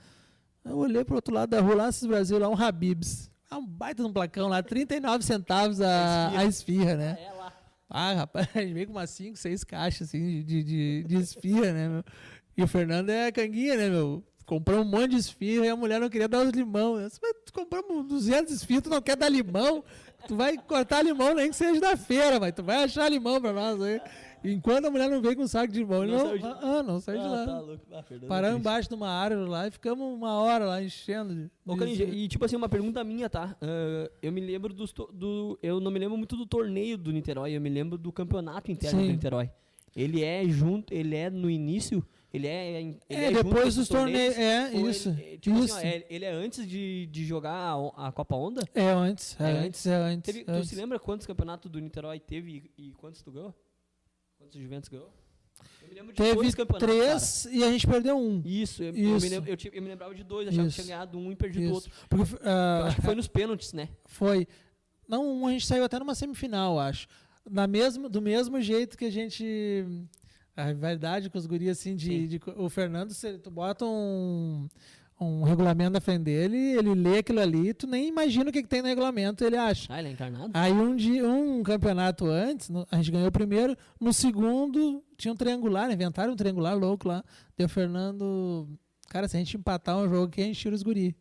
Eu 0.66 0.78
olhei 0.78 1.04
pro 1.04 1.16
outro 1.16 1.34
lado 1.34 1.50
da 1.50 1.62
rua, 1.62 1.76
lá 1.76 1.90
esses 1.90 2.06
Brasil, 2.06 2.40
lá 2.40 2.50
um 2.50 2.58
Habibs. 2.58 3.30
Ah, 3.50 3.58
um 3.58 3.66
baita 3.66 4.04
de 4.04 4.10
um 4.10 4.14
placão 4.14 4.48
lá, 4.48 4.62
39 4.64 5.24
centavos 5.24 5.82
a, 5.82 6.30
a 6.30 6.46
esfirra, 6.46 6.96
né? 6.96 7.18
É 7.20 7.32
lá. 7.34 7.54
Ah, 7.90 8.14
rapaz, 8.14 8.48
veio 8.54 8.88
com 8.88 8.94
umas 8.94 9.10
5, 9.10 9.38
6 9.38 9.64
caixas 9.64 10.10
assim, 10.10 10.44
de, 10.44 10.64
de, 10.64 11.04
de 11.04 11.16
esfirra, 11.16 11.74
né, 11.74 11.90
meu? 11.90 12.04
E 12.56 12.64
o 12.64 12.68
Fernando 12.68 13.10
é 13.10 13.32
canguinha, 13.32 13.76
né, 13.76 13.90
meu? 13.90 14.24
Comprou 14.46 14.82
um 14.82 14.86
monte 14.86 15.12
de 15.12 15.18
esfirra 15.18 15.66
e 15.66 15.70
a 15.70 15.76
mulher 15.76 16.00
não 16.00 16.10
queria 16.10 16.28
dar 16.28 16.44
os 16.44 16.52
limão. 16.52 17.00
Eu 17.00 17.08
disse, 17.08 17.20
mas 17.22 17.34
compramos 17.50 18.06
200 18.08 18.54
esfirras, 18.54 18.84
tu 18.84 18.90
não 18.90 19.02
quer 19.02 19.16
dar 19.16 19.30
limão? 19.30 19.84
Tu 20.28 20.36
vai 20.36 20.58
cortar 20.58 21.02
limão, 21.04 21.34
nem 21.34 21.50
que 21.50 21.56
seja 21.56 21.80
da 21.80 21.96
feira, 21.96 22.40
mas 22.40 22.54
tu 22.54 22.62
vai 22.64 22.84
achar 22.84 23.10
limão 23.10 23.40
pra 23.40 23.54
nós 23.54 23.82
aí. 23.82 24.02
Enquanto 24.44 24.86
a 24.86 24.92
mulher 24.92 25.10
não 25.10 25.22
veio 25.22 25.36
com 25.36 25.44
um 25.44 25.48
saco 25.48 25.72
de 25.72 25.80
limão, 25.80 26.06
Não 26.06 26.18
não, 26.26 26.38
de- 26.38 26.46
ah, 26.46 26.60
ah, 26.62 26.84
não 26.84 27.00
saiu 27.02 27.20
de 27.20 27.26
Ah, 27.26 27.30
lá. 27.30 27.46
tá 27.46 27.60
louco. 27.60 27.86
Ah, 27.92 28.04
Paramos 28.28 28.60
embaixo 28.60 28.88
de 28.88 28.96
uma 28.96 29.10
árvore 29.10 29.50
lá 29.50 29.68
e 29.68 29.72
ficamos 29.72 30.06
uma 30.14 30.34
hora 30.40 30.64
lá 30.66 30.82
enchendo. 30.82 31.34
de- 31.34 31.52
Ô, 31.66 31.76
e 31.86 32.28
tipo 32.30 32.46
assim, 32.46 32.56
uma 32.56 32.70
pergunta 32.70 33.04
minha, 33.04 33.30
tá? 33.30 33.56
Ah, 33.62 34.10
eu 34.22 34.32
me 34.32 34.40
lembro 34.40 34.74
dos 34.74 34.94
to- 34.94 35.10
do. 35.14 35.60
Eu 35.62 35.80
não 35.82 35.92
me 35.92 36.00
lembro 36.00 36.18
muito 36.18 36.38
do 36.38 36.46
torneio 36.46 36.98
do 36.98 37.12
Niterói, 37.12 37.52
eu 37.56 37.60
me 37.62 37.70
lembro 37.70 37.98
do 37.98 38.12
campeonato 38.14 38.72
interno 38.72 39.00
Sim. 39.02 39.08
do 39.08 39.12
Niterói. 39.14 39.50
Ele 39.96 40.24
é 40.24 40.46
junto, 40.48 40.94
ele 40.94 41.16
é 41.18 41.30
no 41.30 41.50
início, 41.50 42.02
ele 42.34 42.48
é. 42.48 42.82
em- 42.82 43.00
Ele 43.10 43.26
É, 43.26 43.32
com 43.32 43.44
depois 43.44 43.76
dos 43.76 43.88
torneios. 43.88 44.38
É, 44.38 44.70
ou 44.74 44.80
ele- 44.82 44.90
isso. 44.92 45.10
é, 45.10 45.38
tipo 45.38 45.58
isso. 45.60 45.76
assim, 45.76 45.88
ó, 45.88 45.90
é- 45.90 46.06
ele 46.10 46.26
é 46.26 46.32
antes 46.32 46.68
de, 46.68 47.06
de 47.08 47.26
jogar 47.26 47.54
a, 47.56 47.78
o- 47.78 47.94
a 47.98 48.12
Copa 48.12 48.36
Onda? 48.36 48.62
É 48.74 48.90
antes, 48.90 49.36
é, 49.40 49.44
É 49.44 49.58
antes, 49.66 49.86
é 49.86 49.96
antes. 49.96 50.26
Teve- 50.34 50.46
tu 50.46 50.52
antes. 50.52 50.70
se 50.70 50.76
lembra 50.76 51.00
quantos 51.00 51.26
campeonatos 51.26 51.70
do 51.72 51.80
Niterói 51.80 52.20
teve 52.20 52.72
e, 52.78 52.90
e 52.90 52.92
quantos 52.94 53.22
tu 53.22 53.32
ganhou? 53.32 53.54
Quantos 54.38 54.60
Juventus 54.60 54.90
ganhou? 54.90 55.12
Eu 55.82 55.88
me 55.90 55.94
lembro 55.96 56.14
de 56.14 56.18
Teve 56.18 56.36
dois 56.36 56.56
campeonatos, 56.56 56.88
cara. 56.88 57.10
três 57.10 57.46
e 57.52 57.64
a 57.64 57.72
gente 57.72 57.86
perdeu 57.86 58.18
um. 58.18 58.42
Isso, 58.46 58.82
eu, 58.82 58.88
eu 58.90 58.94
me 58.94 59.18
Isso. 59.18 59.26
eu 59.36 59.58
eu 59.74 59.82
me 59.82 59.90
lembrava 59.90 60.16
de 60.16 60.24
dois, 60.24 60.48
achava 60.48 60.68
Isso. 60.68 60.78
que 60.78 60.84
tinha 60.84 60.96
ganhado 60.96 61.18
um 61.18 61.32
e 61.32 61.36
perdido 61.36 61.66
Isso. 61.66 61.74
outro. 61.74 61.92
Porque, 62.08 62.36
Eu 62.36 62.40
ah, 62.50 62.84
acho 62.86 62.96
que 62.96 63.02
foi 63.02 63.16
nos 63.16 63.28
pênaltis, 63.28 63.74
né? 63.74 63.90
Foi. 64.06 64.48
Não, 65.08 65.28
um 65.28 65.48
a 65.48 65.52
gente 65.52 65.66
saiu 65.66 65.84
até 65.84 65.98
numa 66.00 66.16
semifinal, 66.16 66.80
acho. 66.80 67.08
Na 67.50 67.66
mesmo, 67.68 68.08
do 68.08 68.22
mesmo 68.22 68.62
jeito 68.62 68.98
que 68.98 69.06
a 69.06 69.10
gente. 69.12 69.84
A 70.62 70.66
rivalidade 70.66 71.30
com 71.30 71.38
os 71.38 71.46
guris, 71.46 71.70
assim, 71.70 71.96
de, 71.96 72.28
de- 72.28 72.40
O 72.58 72.70
Fernando, 72.70 73.14
se 73.14 73.38
tu 73.38 73.50
bota 73.52 73.86
um, 73.86 74.68
um 75.20 75.44
regulamento 75.44 75.92
na 75.92 76.02
frente 76.02 76.24
dele, 76.24 76.58
ele 76.58 76.94
lê 76.94 77.20
aquilo 77.20 77.40
ali, 77.40 77.74
tu 77.74 77.86
nem 77.88 78.08
imagina 78.08 78.50
o 78.50 78.54
que, 78.54 78.62
que 78.62 78.68
tem 78.70 78.82
no 78.82 78.88
regulamento, 78.88 79.44
ele 79.44 79.58
acha. 79.58 79.88
Ah, 79.94 80.00
ele 80.00 80.10
é 80.10 80.12
encarnado? 80.12 80.52
Aí 80.54 80.72
um, 80.72 80.96
dia, 80.96 81.28
um 81.28 81.62
campeonato 81.64 82.26
antes, 82.26 82.70
no- 82.70 82.86
a 82.92 82.98
gente 82.98 83.12
ganhou 83.12 83.28
o 83.28 83.32
primeiro, 83.32 83.76
no 84.00 84.12
segundo 84.14 85.04
tinha 85.18 85.34
um 85.34 85.38
triangular, 85.38 85.92
inventaram 85.92 86.34
um 86.34 86.36
triangular 86.36 86.78
louco 86.78 87.08
lá. 87.08 87.24
Deu 87.58 87.66
o 87.66 87.70
Fernando. 87.70 88.68
Cara, 89.10 89.28
se 89.28 89.36
a 89.36 89.40
gente 89.40 89.58
empatar 89.58 89.98
um 89.98 90.08
jogo 90.08 90.28
aqui, 90.28 90.42
a 90.42 90.46
gente 90.46 90.60
tira 90.60 90.76
os 90.76 90.84
guri. 90.84 91.16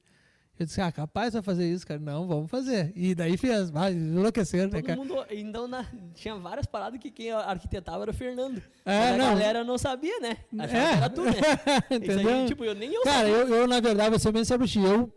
Eu 0.58 0.66
disse, 0.66 0.80
ah, 0.80 0.90
capaz 0.90 1.32
vai 1.34 1.42
fazer 1.42 1.72
isso, 1.72 1.86
cara. 1.86 2.00
Não, 2.00 2.26
vamos 2.26 2.50
fazer. 2.50 2.92
E 2.96 3.14
daí 3.14 3.36
fez. 3.36 3.70
Vai, 3.70 3.92
enlouqueceram, 3.92 4.64
né, 4.70 4.80
Todo 4.80 4.84
cara? 4.86 4.98
mundo. 4.98 5.24
Então 5.30 5.68
na- 5.68 5.86
tinha 6.14 6.34
várias 6.34 6.66
paradas 6.66 6.98
que 7.00 7.10
quem 7.12 7.30
arquitetava 7.30 8.02
era 8.02 8.10
o 8.10 8.14
Fernando. 8.14 8.60
É, 8.84 8.98
Mas 8.98 9.14
a 9.14 9.16
não. 9.18 9.28
galera 9.34 9.62
não 9.64 9.78
sabia, 9.78 10.18
né? 10.20 10.36
Achava 10.58 10.78
É. 10.78 10.88
que 10.90 10.96
era 10.96 11.10
tu, 11.10 11.22
né? 11.22 11.30
Isso 11.90 11.94
Entendeu? 11.94 12.34
aí, 12.34 12.46
tipo, 12.46 12.64
eu 12.64 12.74
nem 12.74 12.92
eu 12.92 13.02
Cara, 13.02 13.28
eu, 13.28 13.46
eu, 13.48 13.66
na 13.68 13.78
verdade, 13.80 14.18
ser 14.18 14.32
bem 14.32 14.42
ti. 14.66 14.80
Eu 14.80 15.12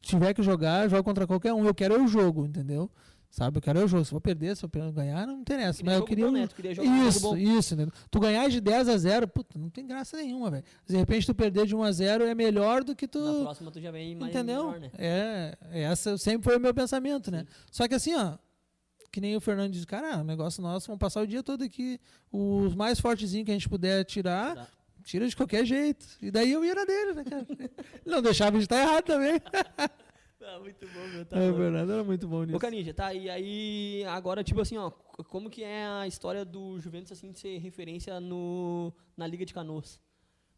tiver 0.00 0.32
que 0.34 0.42
jogar, 0.42 0.88
jogo 0.88 1.04
contra 1.04 1.26
qualquer 1.26 1.52
um. 1.52 1.66
Eu 1.66 1.74
quero 1.74 1.94
é 1.94 1.98
o 2.00 2.08
jogo, 2.08 2.46
entendeu? 2.46 2.90
Sabe? 3.32 3.56
Eu 3.56 3.62
quero 3.62 3.80
é 3.80 3.84
o 3.84 3.88
jogo. 3.88 4.04
Se 4.04 4.12
eu 4.12 4.20
perder, 4.20 4.54
se 4.54 4.62
eu 4.62 4.68
ganhar, 4.92 5.26
não 5.26 5.40
interessa. 5.40 5.82
Mas 5.82 5.94
eu 5.94 6.04
queria. 6.04 6.26
bom, 6.26 6.32
né? 6.32 6.46
Queria 6.54 6.72
Isso, 6.72 7.34
isso, 7.34 7.72
entendeu? 7.72 7.92
Tu 8.10 8.20
ganhar 8.20 8.46
de 8.50 8.60
10 8.60 8.90
a 8.90 8.96
0, 8.98 9.26
puta, 9.26 9.58
não 9.58 9.70
tem 9.70 9.86
graça 9.86 10.18
nenhuma, 10.18 10.50
velho. 10.50 10.64
De 10.86 10.94
repente 10.98 11.24
tu 11.24 11.34
perder 11.34 11.66
de 11.66 11.74
1 11.74 11.82
a 11.82 11.90
0 11.92 12.24
é 12.24 12.34
melhor 12.34 12.84
do 12.84 12.94
que 12.94 13.08
tu. 13.08 13.18
Na 13.20 13.44
próxima 13.44 13.70
tu 13.70 13.80
já 13.80 13.90
vem 13.90 14.14
mais 14.16 14.34
Entendeu? 14.34 14.66
melhor, 14.66 14.80
né? 14.80 14.90
É, 14.98 15.56
essa 15.72 16.18
sempre 16.18 16.44
foi 16.44 16.58
o 16.58 16.60
meu 16.60 16.74
pensamento, 16.74 17.30
né? 17.30 17.46
Só 17.70 17.88
que 17.88 17.94
assim, 17.94 18.14
ó, 18.14 18.34
que 19.10 19.18
nem 19.18 19.34
o 19.34 19.40
Fernando 19.40 19.72
diz, 19.72 19.86
cara, 19.86 20.18
o 20.18 20.24
negócio 20.24 20.62
nosso, 20.62 20.88
vamos 20.88 21.00
passar 21.00 21.22
o 21.22 21.26
dia 21.26 21.42
todo 21.42 21.64
aqui, 21.64 21.98
os 22.30 22.74
mais 22.74 23.00
fortezinhos 23.00 23.46
que 23.46 23.50
a 23.50 23.54
gente 23.54 23.68
puder 23.68 24.04
tirar, 24.04 24.56
Tá. 24.56 24.66
tira 25.04 25.26
de 25.26 25.34
qualquer 25.34 25.64
jeito. 25.64 26.04
E 26.20 26.30
daí 26.30 26.52
eu 26.52 26.62
ia 26.62 26.74
na 26.74 26.84
dele, 26.84 27.14
né, 27.14 27.24
cara? 27.24 27.46
Não 28.04 28.20
deixava 28.20 28.58
de 28.58 28.64
estar 28.64 28.78
errado 28.78 29.04
também. 29.04 29.40
Ah, 30.44 30.58
muito 30.58 30.86
bom, 30.88 31.06
meu. 31.08 31.24
Tá 31.24 31.38
É, 31.38 31.50
o. 31.50 31.56
Fernando 31.56 31.92
era 31.92 32.04
muito 32.04 32.26
bom 32.28 32.38
Ô, 32.42 32.44
nisso. 32.46 32.58
Caninja, 32.58 32.92
tá, 32.92 33.14
e 33.14 33.30
aí, 33.30 34.04
agora, 34.08 34.42
tipo 34.42 34.60
assim, 34.60 34.76
ó, 34.76 34.90
como 34.90 35.48
que 35.48 35.62
é 35.62 35.86
a 35.86 36.06
história 36.06 36.44
do 36.44 36.78
Juventus, 36.80 37.12
assim, 37.12 37.30
de 37.30 37.38
ser 37.38 37.58
referência 37.58 38.18
no, 38.20 38.92
na 39.16 39.26
Liga 39.26 39.44
de 39.46 39.54
Canoas? 39.54 40.00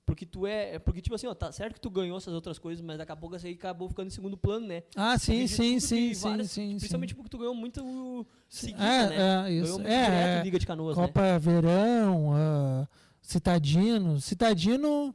Porque 0.06 0.26
tu 0.26 0.46
é, 0.46 0.78
porque, 0.78 1.00
tipo 1.00 1.14
assim, 1.14 1.26
ó, 1.26 1.34
tá 1.34 1.50
certo 1.50 1.74
que 1.74 1.80
tu 1.80 1.88
ganhou 1.90 2.16
essas 2.18 2.34
outras 2.34 2.58
coisas, 2.58 2.84
mas 2.84 2.98
daqui 2.98 3.12
a 3.12 3.16
pouco 3.16 3.36
essa 3.36 3.46
aí 3.46 3.54
acabou 3.54 3.88
ficando 3.88 4.08
em 4.08 4.10
segundo 4.10 4.36
plano, 4.36 4.66
né? 4.66 4.82
Ah, 4.94 5.18
sim, 5.18 5.46
sim, 5.46 5.80
sim, 5.80 6.12
sim, 6.12 6.20
várias- 6.28 6.50
sim, 6.50 6.72
sim. 6.72 6.76
Principalmente 6.76 7.14
porque 7.14 7.30
tu 7.30 7.38
ganhou 7.38 7.54
muito 7.54 8.26
seguida, 8.48 8.84
É, 8.84 9.08
né? 9.08 9.14
é, 9.16 9.42
Ganhou 9.50 9.64
isso. 9.64 9.78
muito 9.78 9.88
É, 9.90 10.04
direto 10.04 10.36
é. 10.38 10.42
Liga 10.42 10.58
de 10.58 10.66
Canoas, 10.66 10.96
né? 10.98 11.06
Copa 11.06 11.38
Verão, 11.38 12.32
ah, 12.34 12.86
Citadino. 13.22 14.20
Citadino, 14.20 15.14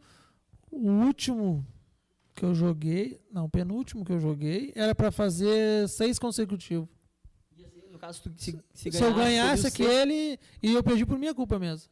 o 0.71 0.89
último 1.05 1.63
que 2.39 2.45
eu 2.45 2.55
joguei, 2.55 3.19
não, 3.29 3.45
o 3.45 3.49
penúltimo 3.49 4.05
que 4.05 4.13
eu 4.13 4.19
joguei, 4.19 4.71
era 4.73 4.95
pra 4.95 5.11
fazer 5.11 5.89
seis 5.89 6.17
consecutivos. 6.17 6.87
Assim, 7.51 7.67
No 7.91 7.99
caso, 7.99 8.21
tu, 8.23 8.31
se, 8.37 8.57
se, 8.73 8.91
Se 8.93 9.03
eu 9.03 9.13
ganhasse 9.13 9.67
aquele, 9.67 10.39
e 10.63 10.73
eu 10.73 10.81
perdi 10.81 11.05
por 11.05 11.19
minha 11.19 11.35
culpa 11.35 11.59
mesmo. 11.59 11.91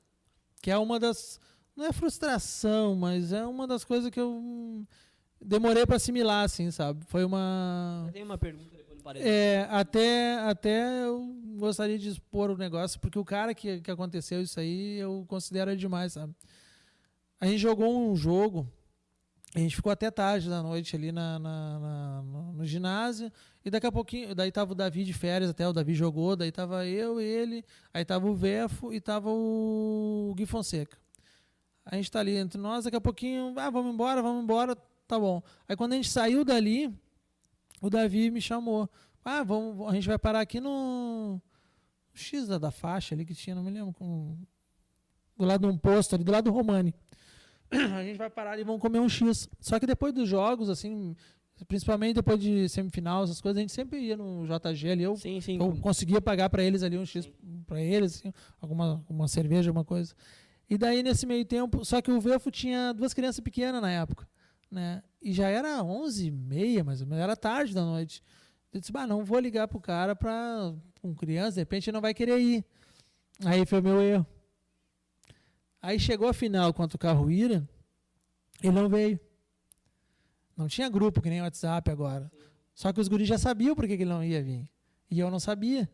Que 0.62 0.72
é 0.72 0.78
uma 0.78 0.98
das. 1.00 1.38
Não 1.76 1.86
é 1.86 1.92
frustração, 1.92 2.96
mas 2.96 3.34
é 3.34 3.46
uma 3.46 3.68
das 3.68 3.84
coisas 3.84 4.10
que 4.10 4.20
eu 4.20 4.32
hum, 4.32 4.86
demorei 5.42 5.86
pra 5.86 5.98
assimilar, 5.98 6.46
assim, 6.46 6.72
sabe? 6.72 7.06
Foi 7.08 7.26
uma. 7.26 8.10
Tem 8.14 8.24
uma 8.24 8.38
pergunta 8.38 8.78
depois 8.78 8.98
no 8.98 9.04
paredão. 9.04 9.28
É, 9.30 9.68
até, 9.70 10.40
até 10.40 11.04
eu 11.04 11.36
gostaria 11.58 12.00
de 12.00 12.08
expor 12.08 12.50
o 12.50 12.58
negócio, 12.58 13.02
porque 13.02 13.20
o 13.20 13.26
cara 13.26 13.54
que, 13.54 13.82
que 13.82 13.92
aconteceu 13.92 14.42
isso 14.42 14.62
aí, 14.62 14.98
eu 14.98 15.26
considero 15.28 15.76
demais, 15.76 16.14
sabe? 16.14 16.34
A 17.38 17.46
gente 17.46 17.60
jogou 17.60 18.10
um 18.10 18.16
jogo, 18.16 18.66
a 19.56 19.60
gente 19.60 19.76
ficou 19.76 19.92
até 19.92 20.12
tarde 20.12 20.50
da 20.50 20.62
noite 20.62 20.96
ali 20.96 21.12
na, 21.12 21.40
na- 21.40 21.80
na- 21.80 22.22
no, 22.54 22.66
ginásio, 22.66 23.32
e 23.64 23.70
daqui 23.70 23.88
a 23.88 23.92
pouquinho, 23.92 24.36
daí 24.36 24.52
tava 24.52 24.74
o 24.74 24.76
Davi 24.76 25.04
de 25.04 25.14
férias 25.14 25.50
até, 25.50 25.68
o 25.68 25.74
Davi 25.74 25.94
jogou, 25.96 26.36
daí 26.36 26.52
tava 26.52 26.86
eu, 26.86 27.20
ele, 27.20 27.64
aí 27.94 28.04
tava 28.06 28.28
o 28.28 28.36
Vefo 28.36 28.94
e 28.94 29.00
tava 29.00 29.30
o 29.30 30.34
Gui 30.36 30.46
Fonseca. 30.46 30.98
A 31.86 31.96
gente 31.96 32.12
tá 32.12 32.20
ali 32.20 32.36
entre 32.36 32.60
nós, 32.60 32.84
daqui 32.84 32.98
a 32.98 33.02
pouquinho, 33.02 33.54
ah, 33.58 33.70
vamos 33.70 33.94
embora, 33.94 34.22
vamos 34.22 34.44
embora, 34.44 34.76
tá 35.08 35.18
bom. 35.18 35.42
Aí 35.68 35.76
quando 35.76 35.94
a 35.94 35.96
gente 35.96 36.10
saiu 36.10 36.44
dali, 36.44 36.94
o 37.82 37.90
Davi 37.90 38.30
me 38.30 38.42
chamou. 38.42 38.90
Ah, 39.24 39.44
vamos, 39.44 39.88
a 39.90 39.94
gente 39.94 40.08
vai 40.08 40.20
parar 40.20 40.42
aqui 40.42 40.60
no 40.60 41.42
X 42.14 42.48
da, 42.48 42.58
da 42.58 42.72
faixa 42.72 43.16
ali 43.16 43.26
que 43.26 43.34
tinha, 43.34 43.56
não 43.56 43.64
me 43.64 43.72
lembro. 43.72 43.94
Com, 43.94 44.38
do 45.38 45.46
lado 45.46 45.62
de 45.62 45.74
um 45.74 45.78
posto 45.78 46.16
ali, 46.16 46.24
do 46.24 46.32
lado 46.32 46.46
do 46.46 46.52
Romani. 46.52 46.94
A 47.72 48.04
gente 48.04 48.18
vai 48.18 48.30
parar 48.30 48.58
e 48.60 48.64
vamos 48.64 48.82
comer 48.82 49.00
um 49.00 49.10
X. 49.10 49.50
Só 49.60 49.80
que 49.80 49.86
depois 49.86 50.14
dos 50.14 50.28
jogos, 50.28 50.70
assim, 50.70 51.16
principalmente 51.68 52.16
depois 52.16 52.40
de 52.40 52.70
semifinal, 52.70 53.24
essas 53.24 53.42
coisas, 53.42 53.58
a 53.58 53.62
gente 53.62 53.74
sempre 53.74 54.00
ia 54.00 54.16
no 54.16 54.46
JG 54.46 54.90
ali. 54.90 55.04
Eu, 55.04 55.16
Sim, 55.18 55.42
sim. 55.42 55.58
eu 55.60 55.76
conseguia 55.78 56.22
pagar 56.22 56.50
para 56.50 56.64
eles 56.64 56.84
ali 56.84 56.98
um 56.98 57.06
X 57.06 57.30
para 57.66 57.82
eles, 57.82 58.16
assim, 58.16 58.34
alguma 58.62 59.04
uma 59.10 59.28
cerveja, 59.28 59.70
alguma 59.70 59.84
coisa. 59.84 60.14
E 60.70 60.78
daí 60.78 61.02
nesse 61.02 61.26
meio 61.26 61.46
tempo, 61.46 61.84
só 61.84 62.02
que 62.02 62.12
o 62.12 62.20
Vefo 62.20 62.52
tinha 62.52 62.94
duas 62.94 63.14
crianças 63.14 63.40
pequenas 63.40 63.82
na 63.82 63.90
época, 63.92 64.28
né? 64.70 65.02
E 65.22 65.32
já 65.34 65.48
era 65.50 65.80
11h30, 65.80 66.84
mais 66.84 67.02
ou 67.02 67.08
menos, 67.08 67.24
era 67.24 67.36
tarde 67.36 67.74
da 67.74 67.84
noite. 67.84 68.22
Eu 68.74 68.80
disse, 68.80 68.92
bah, 68.92 69.08
não 69.08 69.24
vou 69.24 69.40
ligar 69.40 69.68
pro 69.68 69.80
cara 69.80 70.16
pra, 70.16 70.74
com 71.02 71.16
criança, 71.16 71.54
de 71.54 71.62
repente 71.62 71.90
ele 71.90 71.96
não 71.96 72.02
vai 72.02 72.14
querer 72.14 72.38
ir. 72.40 72.66
Aí 73.46 73.66
foi 73.66 73.80
o 73.80 73.84
meu 73.84 74.02
erro. 74.02 74.26
Aí 75.88 75.98
chegou 75.98 76.28
a 76.28 76.34
final 76.34 76.74
contra 76.74 76.98
o 76.98 77.00
Carruíra, 77.00 77.66
ele 78.62 78.74
não 78.74 78.90
veio. 78.90 79.18
Não 80.58 80.68
tinha 80.68 80.90
grupo 80.90 81.22
que 81.22 81.30
nem 81.30 81.42
WhatsApp 81.42 81.90
agora. 81.90 82.30
Só 82.76 82.92
que 82.92 83.00
os 83.00 83.08
guris 83.08 83.26
já 83.26 83.38
sabiam 83.38 83.74
por 83.74 83.88
que 83.88 83.94
ele 83.94 84.04
não 84.04 84.22
ia 84.22 84.44
vir. 84.44 84.68
E 85.10 85.18
eu 85.18 85.32
não 85.32 85.40
sabia. 85.40 85.90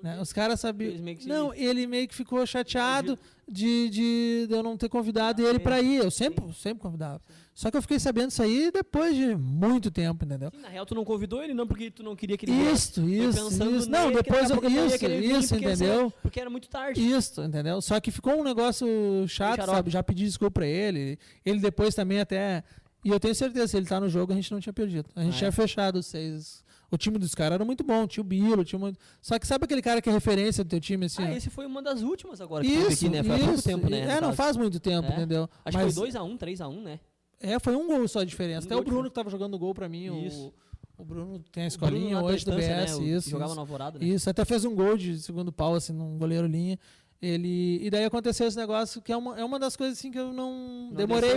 Né? 0.00 0.20
Os 0.20 0.32
caras 0.32 0.60
sabiam. 0.60 0.94
Não, 1.26 1.52
ele 1.54 1.88
meio 1.88 2.06
que 2.06 2.14
ficou 2.14 2.46
chateado 2.46 3.18
de, 3.50 3.90
de, 3.90 4.46
de 4.46 4.54
eu 4.54 4.62
não 4.62 4.76
ter 4.76 4.88
convidado 4.88 5.44
ele 5.44 5.58
para 5.58 5.80
ir. 5.80 5.96
Eu 5.96 6.10
sempre, 6.12 6.54
sempre 6.54 6.80
convidava. 6.80 7.20
Só 7.54 7.70
que 7.70 7.76
eu 7.76 7.82
fiquei 7.82 7.98
sabendo 7.98 8.30
isso 8.30 8.42
aí 8.42 8.70
depois 8.72 9.14
de 9.14 9.34
muito 9.36 9.90
tempo, 9.90 10.24
entendeu? 10.24 10.50
Sim, 10.50 10.60
na 10.62 10.68
real, 10.68 10.86
tu 10.86 10.94
não 10.94 11.04
convidou 11.04 11.42
ele 11.42 11.52
não 11.52 11.66
porque 11.66 11.90
tu 11.90 12.02
não 12.02 12.16
queria 12.16 12.36
que 12.38 12.46
ele. 12.46 12.52
Isso, 12.72 13.00
isso, 13.06 13.48
isso. 13.48 13.58
nele, 13.58 13.86
Não, 13.86 14.08
que 14.10 14.22
depois 14.22 14.48
eu, 14.50 14.56
isso, 14.56 14.66
isso, 15.06 15.48
porque 15.54 15.76
ser- 15.76 15.84
entendeu? 15.84 16.12
Porque 16.22 16.40
era 16.40 16.48
muito 16.48 16.68
tarde. 16.68 17.00
Isso, 17.00 17.42
entendeu? 17.42 17.82
Só 17.82 18.00
que 18.00 18.10
ficou 18.10 18.40
um 18.40 18.42
negócio 18.42 18.86
chato, 19.28 19.66
sabe? 19.66 19.90
Já 19.90 20.02
pedi 20.02 20.24
desculpa 20.24 20.60
pra 20.60 20.66
ele. 20.66 21.18
Ele 21.44 21.60
depois 21.60 21.94
também 21.94 22.20
até. 22.20 22.64
E 23.04 23.10
eu 23.10 23.20
tenho 23.20 23.34
certeza, 23.34 23.66
se 23.68 23.76
ele 23.76 23.84
tá 23.86 24.00
no 24.00 24.08
jogo, 24.08 24.32
a 24.32 24.36
gente 24.36 24.50
não 24.50 24.60
tinha 24.60 24.72
perdido. 24.72 25.10
A 25.14 25.22
gente 25.22 25.34
Ah, 25.34 25.38
tinha 25.38 25.48
é? 25.48 25.52
fechado 25.52 26.02
seis. 26.02 26.62
O 26.90 26.96
time 26.96 27.18
dos 27.18 27.34
caras 27.34 27.54
era 27.56 27.64
muito 27.64 27.82
bom, 27.84 28.06
tinha 28.06 28.20
o 28.22 28.24
Bilo, 28.24 28.64
tinha 28.64 28.78
muito. 28.78 28.98
Só 29.20 29.38
que 29.38 29.46
sabe 29.46 29.64
aquele 29.64 29.82
cara 29.82 30.00
que 30.00 30.08
é 30.08 30.12
referência 30.12 30.62
do 30.62 30.68
teu 30.70 30.80
time, 30.80 31.06
assim? 31.06 31.22
Ah, 31.22 31.34
esse 31.36 31.50
foi 31.50 31.66
uma 31.66 31.82
das 31.82 32.02
últimas 32.02 32.40
agora 32.40 32.62
que 32.64 32.70
teve 32.70 32.82
Isso, 32.92 33.06
aqui, 33.06 33.08
né? 33.14 33.22
Foi 33.22 33.34
há 33.36 33.38
pouco 33.46 33.62
tempo, 33.62 33.90
né? 33.90 34.00
É, 34.16 34.20
não 34.20 34.32
faz 34.34 34.56
muito 34.56 34.78
tempo, 34.78 35.08
É. 35.10 35.12
entendeu? 35.14 35.48
Acho 35.64 35.76
Mas- 35.78 35.86
que 35.88 35.92
foi 35.94 36.10
2x1, 36.10 36.36
3x1, 36.38 36.82
né? 36.82 37.00
É, 37.42 37.58
foi 37.58 37.74
um 37.76 37.86
gol 37.86 38.06
só 38.08 38.20
a 38.20 38.24
diferença. 38.24 38.66
Um 38.66 38.70
Até 38.70 38.76
o 38.76 38.84
Bruno 38.84 39.08
que 39.08 39.14
tava 39.14 39.28
jogando 39.30 39.58
gol 39.58 39.74
pra 39.74 39.88
mim. 39.88 40.24
Isso. 40.26 40.52
O, 40.96 41.02
o 41.02 41.04
Bruno 41.04 41.38
tem 41.50 41.64
a 41.64 41.66
escolinha 41.66 42.20
hoje 42.22 42.44
do 42.44 42.52
BS. 42.54 42.98
né? 42.98 43.04
Isso, 43.06 43.30
Jogava 43.30 43.48
isso. 43.50 43.54
no 43.56 43.60
Alvorada, 43.60 43.98
né? 43.98 44.04
Isso, 44.06 44.30
até 44.30 44.44
fez 44.44 44.64
um 44.64 44.74
gol 44.74 44.96
de 44.96 45.18
segundo 45.18 45.52
pau, 45.52 45.74
assim, 45.74 45.92
num 45.92 46.16
goleiro 46.18 46.46
linha. 46.46 46.78
Ele, 47.20 47.78
e 47.80 47.88
daí 47.90 48.04
aconteceu 48.04 48.46
esse 48.48 48.56
negócio 48.56 49.00
que 49.00 49.12
é 49.12 49.16
uma, 49.16 49.38
é 49.38 49.44
uma 49.44 49.58
das 49.58 49.76
coisas 49.76 49.96
assim 49.98 50.10
que 50.10 50.18
eu 50.18 50.32
não, 50.32 50.88
Não 50.88 50.94
demorei 50.96 51.36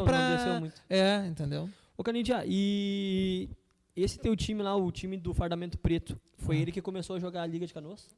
muito. 0.60 0.82
É, 0.90 1.26
entendeu? 1.28 1.70
Ô, 1.96 2.04
Canidia, 2.04 2.44
e 2.48 3.48
esse 3.96 4.18
teu 4.18 4.36
time 4.36 4.64
lá, 4.64 4.76
o 4.76 4.92
time 4.92 5.16
do 5.16 5.34
Fardamento 5.34 5.78
Preto, 5.78 6.20
foi 6.40 6.58
Ah. 6.58 6.60
ele 6.62 6.72
que 6.72 6.82
começou 6.82 7.16
a 7.16 7.20
jogar 7.20 7.44
a 7.44 7.46
Liga 7.46 7.68
de 7.68 7.74
Canoas? 7.74 8.10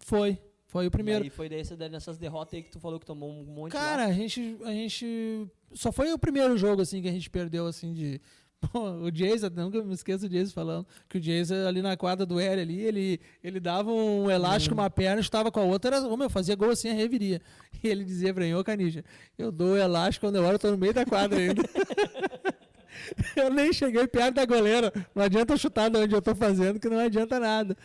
Foi. 0.00 0.38
Foi 0.66 0.86
o 0.86 0.90
primeiro. 0.90 1.24
E 1.24 1.30
foi 1.30 1.48
desse, 1.48 1.76
dessas 1.76 2.18
derrotas 2.18 2.54
aí 2.54 2.62
que 2.62 2.70
tu 2.70 2.80
falou 2.80 2.98
que 2.98 3.06
tomou 3.06 3.30
um 3.30 3.44
monte 3.44 3.72
Cara, 3.72 4.02
lá. 4.04 4.08
a 4.08 4.12
gente, 4.12 4.56
a 4.64 4.70
gente. 4.72 5.46
Só 5.72 5.92
foi 5.92 6.12
o 6.12 6.18
primeiro 6.18 6.56
jogo, 6.58 6.82
assim, 6.82 7.00
que 7.00 7.08
a 7.08 7.12
gente 7.12 7.30
perdeu, 7.30 7.66
assim, 7.66 7.92
de. 7.92 8.20
O 8.74 9.10
Jason, 9.10 9.50
nunca 9.54 9.82
me 9.84 9.92
esqueço 9.94 10.26
do 10.26 10.32
Jason 10.32 10.52
falando 10.52 10.86
que 11.08 11.18
o 11.18 11.20
Jason 11.20 11.66
ali 11.68 11.82
na 11.82 11.94
quadra 11.96 12.24
do 12.24 12.40
L 12.40 12.60
ali, 12.60 12.80
ele, 12.80 13.20
ele 13.44 13.60
dava 13.60 13.92
um 13.92 14.30
elástico, 14.30 14.74
Hum. 14.74 14.78
uma 14.78 14.88
perna, 14.90 15.20
estava 15.20 15.52
com 15.52 15.60
a 15.60 15.62
outra, 15.62 15.94
era, 15.96 16.06
ô, 16.08 16.16
meu, 16.16 16.28
fazia 16.30 16.56
gol 16.56 16.70
assim, 16.70 16.88
a 16.88 16.94
reviria. 16.94 17.40
E 17.84 17.88
ele 17.88 18.02
dizia 18.04 18.32
pra 18.32 18.42
mim, 18.44 18.54
ô 18.54 18.64
Canija, 18.64 19.04
eu 19.36 19.52
dou 19.52 19.74
o 19.74 19.76
elástico 19.76 20.26
quando 20.26 20.36
eu 20.36 20.42
olho, 20.42 20.54
eu 20.54 20.58
tô 20.58 20.70
no 20.70 20.78
meio 20.78 20.94
da 20.94 21.04
quadra 21.04 21.38
ainda. 21.38 21.62
eu 23.36 23.50
nem 23.52 23.72
cheguei 23.72 24.06
perto 24.08 24.34
da 24.36 24.46
goleira. 24.46 24.92
Não 25.14 25.22
adianta 25.22 25.52
eu 25.52 25.58
chutar 25.58 25.90
de 25.90 25.98
onde 25.98 26.14
eu 26.14 26.22
tô 26.22 26.34
fazendo, 26.34 26.80
que 26.80 26.88
não 26.88 26.98
adianta 26.98 27.38
nada. 27.38 27.76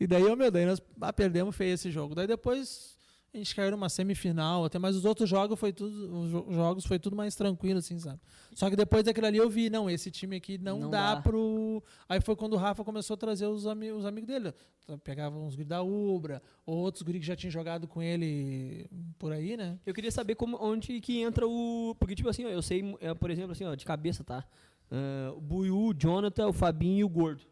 E 0.00 0.06
daí, 0.06 0.24
ô 0.24 0.36
meu, 0.36 0.50
daí 0.50 0.64
nós 0.66 0.80
ah, 1.00 1.12
perdemos 1.12 1.54
feio 1.56 1.74
esse 1.74 1.90
jogo. 1.90 2.14
Daí 2.14 2.26
depois 2.26 2.96
a 3.34 3.36
gente 3.36 3.54
caiu 3.54 3.70
numa 3.72 3.88
semifinal, 3.90 4.64
até, 4.64 4.78
mas 4.78 4.96
os 4.96 5.04
outros 5.04 5.28
jogos 5.28 5.58
foi 5.60 5.70
tudo, 5.72 6.18
os 6.20 6.30
jo- 6.30 6.46
jogos 6.50 6.86
foi 6.86 6.98
tudo 6.98 7.14
mais 7.14 7.34
tranquilo, 7.34 7.78
assim, 7.78 7.98
sabe? 7.98 8.18
Só 8.54 8.70
que 8.70 8.76
depois 8.76 9.04
daquele 9.04 9.26
ali 9.26 9.36
eu 9.38 9.50
vi, 9.50 9.68
não, 9.68 9.88
esse 9.90 10.10
time 10.10 10.36
aqui 10.36 10.56
não, 10.56 10.78
Não 10.80 10.90
dá, 10.90 11.16
dá. 11.16 11.20
pro. 11.20 11.82
Aí 12.08 12.20
foi 12.22 12.34
quando 12.36 12.54
o 12.54 12.56
Rafa 12.56 12.82
começou 12.84 13.14
a 13.14 13.16
trazer 13.18 13.46
os, 13.46 13.66
ami 13.66 13.92
os 13.92 14.06
amigos 14.06 14.28
dele. 14.28 14.54
Então, 14.82 14.98
Pegava 14.98 15.36
uns 15.38 15.54
guris 15.54 15.68
da 15.68 15.82
Ubra, 15.82 16.40
ou 16.64 16.78
outros 16.78 17.02
guris 17.02 17.20
que 17.20 17.26
já 17.26 17.36
tinham 17.36 17.50
jogado 17.50 17.86
com 17.86 18.00
ele 18.02 18.88
por 19.18 19.30
aí, 19.32 19.56
né? 19.56 19.78
Eu 19.84 19.92
queria 19.92 20.10
saber 20.10 20.34
como, 20.34 20.56
onde 20.58 20.98
que 21.00 21.20
entra 21.20 21.46
o. 21.46 21.94
Porque, 21.98 22.14
tipo 22.14 22.28
assim, 22.30 22.46
ó, 22.46 22.48
eu 22.48 22.62
sei, 22.62 22.82
é, 23.00 23.12
por 23.12 23.30
exemplo, 23.30 23.52
assim, 23.52 23.64
ó, 23.64 23.74
de 23.74 23.84
cabeça, 23.84 24.24
tá? 24.24 24.42
Ah, 24.90 25.32
o 25.36 25.40
Buiu, 25.40 25.76
o 25.78 25.92
Jonathan, 25.94 26.46
o 26.48 26.52
Fabinho 26.54 27.00
e 27.00 27.04
o 27.04 27.08
Gordo. 27.08 27.42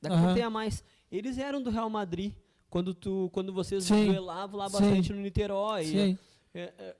Daqui 0.00 0.16
Aham. 0.16 0.32
tem 0.34 0.42
a 0.42 0.48
mais. 0.48 0.82
Eles 1.10 1.38
eram 1.38 1.62
do 1.62 1.70
Real 1.70 1.90
Madrid 1.90 2.32
quando, 2.68 2.94
tu, 2.94 3.28
quando 3.32 3.52
vocês 3.52 3.84
Sim. 3.84 4.06
duelavam 4.06 4.58
lá 4.58 4.68
Sim. 4.68 4.72
bastante 4.72 5.12
no 5.12 5.20
Niterói. 5.20 5.84
Sim. 5.84 6.18
É, 6.54 6.72
é, 6.78 6.96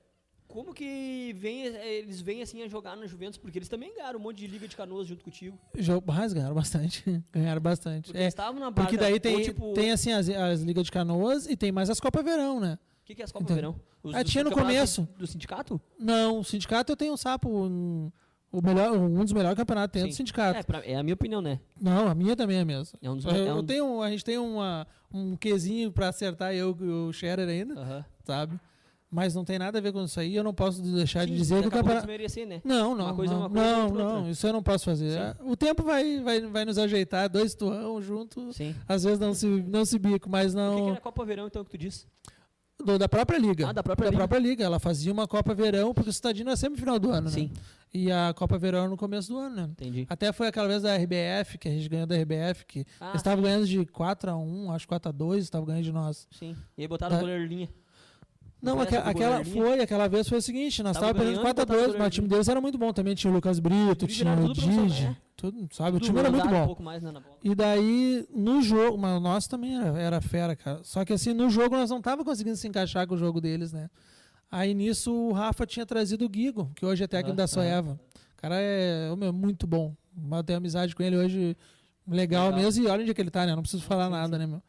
como 0.47 0.73
que 0.73 1.33
vem, 1.37 1.67
é, 1.67 1.93
eles 1.99 2.19
vêm 2.19 2.41
assim 2.41 2.61
a 2.61 2.67
jogar 2.67 2.97
na 2.97 3.07
Juventus? 3.07 3.37
Porque 3.37 3.57
eles 3.57 3.69
também 3.69 3.93
ganharam 3.95 4.19
um 4.19 4.21
monte 4.21 4.37
de 4.39 4.47
Liga 4.47 4.67
de 4.67 4.75
Canoas 4.75 5.07
junto 5.07 5.23
contigo. 5.23 5.57
Mas 6.05 6.33
ganharam 6.33 6.53
bastante. 6.53 7.23
ganharam 7.31 7.61
bastante. 7.61 8.07
Porque 8.07 8.19
É, 8.19 8.27
estavam 8.27 8.59
na 8.59 8.69
porque 8.71 8.97
daí 8.97 9.13
ou, 9.13 9.19
tem, 9.19 9.41
tipo, 9.41 9.73
tem 9.73 9.91
assim 9.91 10.11
as, 10.11 10.27
as 10.29 10.61
Ligas 10.61 10.85
de 10.85 10.91
Canoas 10.91 11.47
e 11.47 11.55
tem 11.55 11.71
mais 11.71 11.89
as 11.89 12.01
Copa 12.01 12.21
Verão, 12.21 12.59
né? 12.59 12.77
O 13.01 13.05
que, 13.05 13.15
que 13.15 13.21
é 13.21 13.25
as 13.25 13.31
Copas 13.31 13.45
Então, 13.45 13.55
Verão? 13.55 13.79
Os, 14.03 14.13
ah, 14.13 14.23
tinha 14.23 14.43
no 14.43 14.51
começo. 14.51 15.07
Do 15.17 15.25
sindicato? 15.25 15.79
Não, 15.97 16.39
o 16.39 16.43
sindicato 16.43 16.91
eu 16.91 16.97
tenho 16.97 17.13
um 17.13 17.17
sapo. 17.17 17.49
Um, 17.49 18.11
o 18.51 18.61
melhor, 18.61 18.91
um 18.97 19.23
dos 19.23 19.33
melhores 19.33 19.55
campeonatos 19.57 19.93
tem 19.93 20.01
é 20.03 20.05
do 20.07 20.11
Sim. 20.11 20.17
sindicato. 20.17 20.59
É, 20.59 20.63
pra- 20.63 20.85
é 20.85 20.95
a 20.95 21.03
minha 21.03 21.13
opinião, 21.13 21.41
né? 21.41 21.59
Não, 21.79 22.07
a 22.07 22.15
minha 22.15 22.35
também 22.35 22.57
é 22.57 22.65
mesmo. 22.65 22.97
É 23.01 23.09
um 23.09 23.15
dos 23.15 23.25
Eu, 23.25 23.31
é 23.31 23.49
eu 23.49 23.55
um- 23.57 23.63
tenho, 23.65 24.01
a 24.01 24.09
gente 24.09 24.25
tem 24.25 24.37
uma, 24.37 24.85
um 25.13 25.35
quezinho 25.35 25.91
pra 25.91 26.09
acertar 26.09 26.53
eu 26.53 26.75
e 26.79 26.83
o 26.83 27.11
Scherer 27.13 27.47
ainda, 27.47 28.05
sabe? 28.25 28.59
Mas 29.13 29.35
não 29.35 29.43
tem 29.43 29.59
nada 29.59 29.77
a 29.77 29.81
ver 29.81 29.91
com 29.91 30.01
isso 30.05 30.17
aí. 30.21 30.33
Eu 30.33 30.43
não 30.43 30.53
posso 30.53 30.81
deixar 30.81 31.25
de 31.25 31.33
Sim, 31.33 31.37
dizer 31.37 31.61
que 31.61 31.67
o 31.67 31.71
campeonato. 31.71 32.05
desmerecer, 32.07 32.47
né? 32.47 32.61
Não, 32.63 32.95
não, 32.95 33.07
Uma 33.07 33.13
coisa 33.13 33.33
é 33.33 33.35
não, 33.35 33.41
uma 33.41 33.49
coisa, 33.49 33.69
não, 33.69 33.87
é 33.87 33.91
não, 34.21 34.29
isso 34.29 34.47
eu 34.47 34.53
não 34.53 34.63
posso 34.63 34.85
fazer. 34.85 35.11
Sim. 35.11 35.17
É, 35.19 35.35
O 35.43 35.57
tempo 35.57 35.83
vai, 35.83 36.21
vai, 36.21 36.39
vai 36.41 36.63
nos 36.63 36.77
ajeitar, 36.77 37.29
dois 37.29 37.53
turrão 37.53 38.01
juntos. 38.01 38.55
Sim. 38.55 38.73
Às 38.87 39.03
vezes 39.03 39.19
não 39.19 39.33
se, 39.33 39.45
não 39.47 39.83
se 39.83 39.99
bico, 39.99 40.29
mas 40.29 40.53
O 40.55 40.57
que, 40.57 40.63
que 40.75 40.81
não. 40.87 40.93
a 40.93 40.97
Copa 41.01 41.25
Verão, 41.25 41.45
então, 41.47 41.61
que 41.65 41.71
tu 41.71 41.77
disse? 41.77 42.05
Do- 42.81 42.97
da 42.99 43.07
própria 43.09 43.37
liga. 43.37 43.69
Ah, 43.69 43.73
da 43.73 43.83
própria 43.83 44.09
liga. 44.09 44.37
liga. 44.39 44.63
Ela 44.63 44.79
fazia 44.79 45.11
uma 45.11 45.27
Copa 45.27 45.53
Verão, 45.53 45.93
porque 45.93 46.09
o 46.09 46.13
Citadino 46.13 46.49
é 46.51 46.55
sempre 46.55 46.79
final 46.79 46.97
do 46.99 47.09
ano, 47.11 47.29
né? 47.29 47.35
Sim, 47.35 47.51
E 47.93 48.09
a 48.11 48.33
Copa 48.33 48.57
Verão 48.57 48.87
no 48.89 48.95
começo 48.95 49.27
do 49.29 49.37
ano, 49.37 49.55
né? 49.55 49.63
entendi. 49.71 50.05
Até 50.09 50.31
foi 50.31 50.47
aquela 50.47 50.67
vez 50.67 50.81
da 50.83 50.95
RBF, 50.95 51.57
que 51.57 51.67
a 51.67 51.71
gente 51.71 51.89
ganhou 51.89 52.07
da 52.07 52.15
RBF, 52.15 52.65
que 52.65 52.85
Ah, 52.99 53.09
eles 53.09 53.17
estavam 53.17 53.43
ganhando 53.43 53.67
de 53.67 53.85
4x1, 53.85 54.71
acho 54.73 54.87
4x2, 54.87 55.37
estavam 55.39 55.65
ganhando 55.67 55.83
de 55.83 55.91
nós. 55.91 56.27
sim. 56.31 56.55
E 56.77 56.81
aí 56.83 56.87
botaram 56.87 57.15
o 57.15 57.17
Da- 57.17 57.21
goleiro 57.21 57.45
linha. 57.45 57.69
Não, 58.61 58.75
do 58.75 58.81
aquela 58.83 59.43
foi, 59.43 59.79
aquela 59.81 60.07
vez 60.07 60.27
foi 60.29 60.37
o 60.37 60.41
seguinte, 60.41 60.83
nós 60.83 60.95
estávamos 60.95 61.17
perdendo 61.19 61.41
ganhando, 61.41 61.55
botaram 61.55 61.67
4x2, 61.67 61.81
goleiro 61.81 61.99
mas 61.99 62.07
o 62.07 62.11
time 62.11 62.27
deles 62.27 62.47
era 62.47 62.61
muito 62.61 62.77
bom 62.77 62.93
também, 62.93 63.15
tinha 63.15 63.31
o 63.31 63.33
Lucas 63.33 63.59
Brito, 63.59 64.05
tinha 64.05 64.33
o 64.33 64.53
Digi, 64.53 65.05
né? 65.05 65.17
tudo, 65.35 65.67
sabe? 65.71 65.97
O 65.97 65.99
Tudo 65.99 66.05
time 66.05 66.19
era 66.19 66.29
muito 66.29 66.47
bom. 66.47 66.75
Um 66.79 66.83
mais, 66.83 67.01
né. 67.01 67.11
E 67.43 67.55
daí, 67.55 68.27
no 68.33 68.61
jogo, 68.61 68.97
mas 68.99 69.17
o 69.17 69.19
nosso 69.19 69.49
também 69.49 69.75
era, 69.75 69.99
era 69.99 70.21
fera, 70.21 70.55
cara. 70.55 70.79
Só 70.83 71.03
que 71.03 71.13
assim, 71.13 71.33
no 71.33 71.49
jogo 71.49 71.75
nós 71.75 71.89
não 71.89 71.99
tava 72.01 72.23
conseguindo 72.23 72.55
se 72.55 72.67
encaixar 72.67 73.07
com 73.07 73.15
o 73.15 73.17
jogo 73.17 73.41
deles, 73.41 73.73
né? 73.73 73.89
Aí 74.51 74.73
nisso 74.73 75.11
o 75.11 75.31
Rafa 75.31 75.65
tinha 75.65 75.85
trazido 75.85 76.25
o 76.25 76.29
Guigo, 76.29 76.71
que 76.75 76.85
hoje 76.85 77.03
é 77.03 77.07
técnico 77.07 77.33
Ah, 77.33 77.43
da. 77.43 77.47
Soeva. 77.47 77.99
O 78.37 78.41
cara 78.41 78.55
é 78.59 79.09
muito 79.33 79.65
bom. 79.65 79.95
Eu 80.31 80.43
tenho 80.43 80.57
amizade 80.57 80.95
com 80.95 81.01
ele 81.01 81.17
hoje, 81.17 81.57
legal, 82.07 82.47
Legal. 82.49 82.59
mesmo. 82.61 82.83
E 82.83 82.87
olha 82.87 83.01
onde 83.01 83.11
é 83.11 83.13
que 83.13 83.21
ele 83.21 83.31
tá, 83.31 83.45
né? 83.45 83.55
Não 83.55 83.61
preciso 83.61 83.83
falar 83.83 84.09
nada, 84.09 84.37
né, 84.37 84.45
meu? 84.45 84.61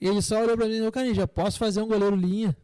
E 0.00 0.06
ele 0.08 0.20
só 0.20 0.42
olhou 0.42 0.56
pra 0.56 0.66
mim 0.66 0.72
e 0.72 0.76
falou, 0.78 0.92
Canija, 0.92 1.28
posso 1.28 1.56
fazer 1.58 1.80
um 1.80 1.86
goleiro 1.86 2.16
linha? 2.16 2.56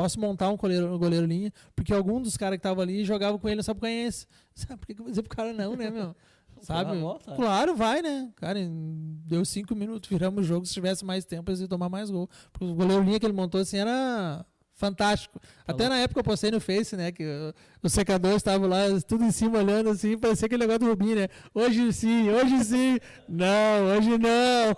Posso 0.00 0.18
montar 0.18 0.48
um 0.48 0.56
goleiro, 0.56 0.94
um 0.94 0.98
goleiro 0.98 1.26
linha? 1.26 1.52
Porque 1.76 1.92
algum 1.92 2.22
dos 2.22 2.34
caras 2.34 2.56
que 2.56 2.60
estavam 2.60 2.82
ali 2.82 3.04
jogava 3.04 3.38
com 3.38 3.46
ele 3.46 3.56
no 3.56 3.62
Sapucaense. 3.62 4.26
Sabe 4.54 4.78
por 4.78 4.86
que 4.86 4.92
eu 4.92 5.04
vou 5.04 5.10
dizer 5.10 5.20
pro 5.20 5.36
cara 5.36 5.52
não, 5.52 5.76
né, 5.76 5.90
meu? 5.90 6.16
Sabe? 6.62 6.92
Claro, 7.36 7.76
vai, 7.76 8.00
né? 8.00 8.30
Cara, 8.36 8.58
deu 9.26 9.44
cinco 9.44 9.74
minutos, 9.74 10.08
viramos 10.08 10.42
o 10.42 10.46
jogo. 10.46 10.64
Se 10.64 10.72
tivesse 10.72 11.04
mais 11.04 11.26
tempo, 11.26 11.50
eles 11.50 11.60
iam 11.60 11.68
tomar 11.68 11.90
mais 11.90 12.10
gol. 12.10 12.30
Porque 12.50 12.64
o 12.64 12.74
goleiro 12.74 13.02
linha 13.02 13.20
que 13.20 13.26
ele 13.26 13.34
montou 13.34 13.60
assim 13.60 13.76
era 13.76 14.42
fantástico. 14.80 15.38
Até 15.66 15.84
louco. 15.84 15.94
na 15.96 16.00
época 16.02 16.18
eu 16.20 16.24
postei 16.24 16.50
no 16.50 16.58
Face, 16.60 16.96
né? 16.96 17.12
Que 17.12 17.22
o- 17.24 17.54
os 17.86 17.92
secadores 17.92 18.38
estavam 18.38 18.66
lá, 18.68 18.78
tudo 19.06 19.22
em 19.24 19.30
cima 19.30 19.58
olhando 19.58 19.90
assim, 19.90 20.18
parecia 20.18 20.46
aquele 20.46 20.62
negócio 20.62 20.80
do 20.80 20.86
Rubinho, 20.88 21.16
né? 21.16 21.28
Hoje 21.54 21.92
sim, 21.92 22.28
hoje 22.30 22.64
sim. 22.64 22.98
Não, 23.28 23.96
hoje 23.96 24.10
não. 24.18 24.74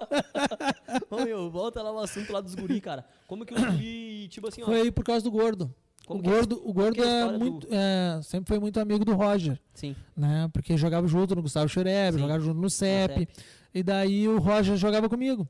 Ô, 1.11 1.25
meu, 1.25 1.51
volta 1.51 1.81
lá 1.83 1.93
o 1.93 1.99
assunto 2.01 2.33
lá 2.33 2.41
dos 2.41 2.55
guri, 2.55 2.81
cara. 2.81 3.05
Como 3.27 3.47
que 3.47 3.55
os 3.55 3.61
guri, 3.65 4.29
tipo 4.29 4.49
assim, 4.49 4.63
ó. 4.63 4.67
Foi 4.67 4.91
por 4.91 5.05
causa 5.05 5.23
do 5.25 5.31
gordo. 5.31 5.73
Como 6.05 6.21
o 6.21 6.27
é 6.27 6.29
gordo, 6.29 6.61
o 6.69 6.73
gordo 6.73 7.01
é 7.03 7.07
história 7.07 7.39
do- 7.39 7.45
muito, 7.45 7.69
é, 7.71 8.21
sempre 8.25 8.49
foi 8.49 8.59
muito 8.59 8.81
amigo 8.81 9.05
do 9.05 9.15
Roger, 9.15 9.59
Sim. 9.73 9.95
né? 10.17 10.51
Porque 10.53 10.77
jogava 10.77 11.07
junto 11.07 11.35
no 11.37 11.43
Gustavo 11.43 11.69
Sim. 12.17 12.23
jogava 12.23 12.41
junto 12.41 12.61
no 12.61 12.69
CEP. 12.69 13.15
CEP. 13.21 13.29
E 13.73 13.83
daí 13.85 14.27
o 14.29 14.39
Roger 14.39 14.77
jogava 14.77 15.09
comigo. 15.09 15.49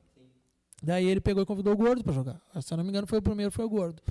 Daí 0.83 1.07
ele 1.07 1.21
pegou 1.21 1.43
e 1.43 1.47
convidou 1.47 1.73
o 1.73 1.77
Gordo 1.77 2.03
pra 2.05 2.13
jogar. 2.13 2.41
Se 2.61 2.73
eu 2.73 2.77
não 2.77 2.83
me 2.85 2.91
engano, 2.91 3.07
foi 3.07 3.19
o 3.19 3.23
primeiro, 3.23 3.51
foi 3.53 3.65
o 3.65 3.69
Gordo. 3.69 4.03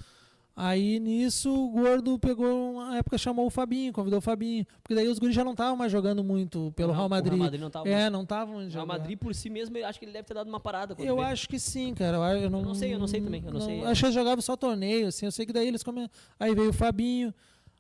Aí 0.64 0.99
nisso 0.99 1.51
o 1.51 1.70
Gordo 1.72 2.20
pegou, 2.20 2.74
uma 2.74 2.95
época 2.95 3.18
chamou 3.18 3.47
o 3.47 3.49
Fabinho, 3.49 3.91
convidou 3.91 4.20
o 4.20 4.22
Fabinho. 4.22 4.64
Porque 4.84 4.93
daí 4.93 5.07
os 5.07 5.18
guris 5.18 5.34
já 5.34 5.43
não 5.43 5.53
estavam 5.53 5.76
mais 5.76 5.91
jogando 5.91 6.24
muito 6.24 6.72
pelo 6.76 6.89
Não, 6.89 6.97
Real 6.97 7.09
Madrid. 7.09 7.34
Real 7.34 7.43
Madrid 7.45 7.62
não 7.62 7.70
tava. 7.72 7.89
É, 7.89 8.09
não 8.12 8.22
estavam 8.22 8.70
Real. 8.70 8.86
Madrid 8.86 9.18
por 9.18 9.34
si 9.34 9.49
mesmo, 9.49 9.76
eu 9.76 9.88
acho 9.88 9.97
que 9.97 10.05
ele 10.05 10.12
deve 10.12 10.28
ter 10.28 10.36
dado 10.36 10.47
uma 10.47 10.59
parada. 10.59 10.93
Eu 10.99 11.16
veio. 11.16 11.22
acho 11.22 11.49
que 11.49 11.59
sim, 11.59 11.95
cara. 11.95 12.18
Eu, 12.18 12.43
eu 12.43 12.49
não, 12.51 12.62
não 12.62 12.76
sei, 12.76 12.93
eu 12.93 12.99
não 12.99 13.07
sei 13.07 13.22
também, 13.22 13.43
eu 13.43 13.51
não 13.51 13.59
sei. 13.59 13.84
Acho 13.84 14.01
que 14.01 14.05
eles 14.05 14.14
jogavam 14.14 14.39
só 14.41 14.55
torneio, 14.55 15.07
assim. 15.07 15.26
Eu 15.26 15.32
sei 15.32 15.47
que 15.47 15.51
daí 15.53 15.68
eles 15.68 15.82
come... 15.82 16.07
Aí 16.39 16.53
veio 16.53 16.70
o 16.70 16.74
Fabinho. 16.74 17.34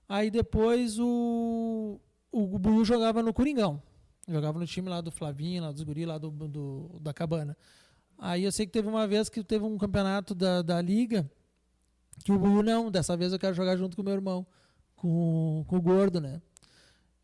Aí 0.09 0.31
depois 0.31 0.97
o. 0.99 1.99
O 2.31 2.57
Buiu 2.57 2.83
jogava 2.83 3.21
no 3.21 3.31
Coringão. 3.31 3.79
Jogava 4.27 4.57
no 4.57 4.65
time 4.65 4.89
lá 4.89 5.01
do 5.01 5.11
Flavinho, 5.11 5.61
lá 5.61 5.71
dos 5.71 5.83
guri, 5.83 6.05
lá 6.05 6.17
do, 6.17 6.31
do- 6.31 6.97
da 6.99 7.13
cabana. 7.13 7.55
Aí 8.17 8.43
eu 8.43 8.51
sei 8.51 8.65
que 8.65 8.71
teve 8.71 8.87
uma 8.87 9.05
vez 9.05 9.29
que 9.29 9.43
teve 9.43 9.65
um 9.65 9.77
campeonato 9.77 10.33
da, 10.33 10.61
da 10.63 10.81
liga 10.81 11.29
que 12.23 12.31
o 12.31 12.39
Buiu 12.39 12.61
não, 12.63 12.89
dessa 12.91 13.15
vez 13.17 13.31
eu 13.33 13.39
quero 13.39 13.53
jogar 13.53 13.75
junto 13.75 13.95
com 13.95 14.01
o 14.01 14.05
meu 14.05 14.13
irmão, 14.13 14.45
com, 14.95 15.63
com 15.67 15.75
o 15.77 15.81
Gordo, 15.81 16.19
né? 16.21 16.41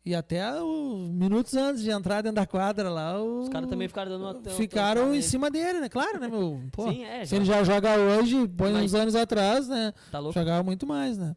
E 0.04 0.14
até 0.14 0.42
os 0.62 1.10
minutos 1.10 1.54
antes 1.54 1.82
de 1.82 1.90
entrar 1.90 2.22
dentro 2.22 2.36
da 2.36 2.46
quadra 2.46 2.88
lá, 2.88 3.20
o- 3.22 3.40
Os 3.42 3.48
caras 3.50 3.68
também 3.68 3.88
ficaram 3.88 4.10
dando 4.10 4.22
uma. 4.24 4.50
ficaram 4.54 5.04
uma- 5.06 5.16
em 5.16 5.20
cima 5.22 5.50
dele, 5.50 5.80
né? 5.80 5.88
Claro, 5.88 6.18
né, 6.18 6.28
meu? 6.28 6.60
Pô, 6.72 6.88
Sim, 6.90 7.04
é. 7.04 7.26
se 7.26 7.36
ele 7.36 7.44
já 7.44 7.62
joga 7.62 7.94
hoje, 7.98 8.48
põe 8.48 8.72
Mas- 8.72 8.84
uns 8.84 8.94
anos 8.94 9.14
atrás, 9.14 9.68
né? 9.68 9.92
Tá 10.10 10.18
louco. 10.18 10.38
Jogava 10.38 10.62
muito 10.62 10.86
mais, 10.86 11.18
né? 11.18 11.36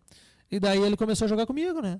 E 0.49 0.59
daí 0.59 0.79
ele 0.81 0.95
começou 0.95 1.25
a 1.25 1.29
jogar 1.29 1.45
comigo, 1.45 1.81
né? 1.81 1.99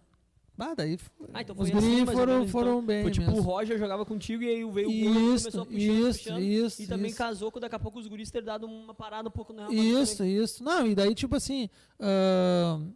Ah, 0.64 0.76
daí 0.76 0.98
Ah, 1.34 1.42
então 1.42 1.56
os 1.58 1.70
foi 1.70 1.78
assim, 1.80 2.06
foram, 2.06 2.34
menos, 2.38 2.52
foram 2.52 2.72
então. 2.74 2.86
bem 2.86 3.02
Foi 3.02 3.12
tipo, 3.12 3.26
mesmo. 3.32 3.42
o 3.42 3.44
Roger 3.44 3.80
jogava 3.80 4.06
contigo 4.06 4.44
e 4.44 4.48
aí 4.48 4.72
veio 4.72 4.90
o 4.90 4.92
e 4.92 5.06
Isso, 5.06 5.50
começou 5.50 5.62
a 5.62 5.66
puxando, 5.66 5.80
isso, 5.80 6.20
puxando. 6.20 6.40
isso, 6.44 6.82
E 6.84 6.88
também 6.88 7.08
isso. 7.08 7.18
casou 7.18 7.52
com 7.52 7.60
daqui 7.60 7.76
a 7.76 7.80
pouco 7.80 8.00
os 8.00 8.08
guris 8.08 8.30
ter 8.30 8.44
dado 8.44 8.68
uma 8.68 8.94
parada 8.94 9.28
um 9.28 9.32
pouco 9.32 9.52
no 9.54 9.60
Real 9.60 9.72
Madrid 9.74 9.92
Isso, 9.92 10.24
isso. 10.24 10.64
Não, 10.64 10.86
e 10.86 10.94
daí, 10.94 11.16
tipo 11.16 11.36
assim. 11.36 11.68
ahn, 12.00 12.92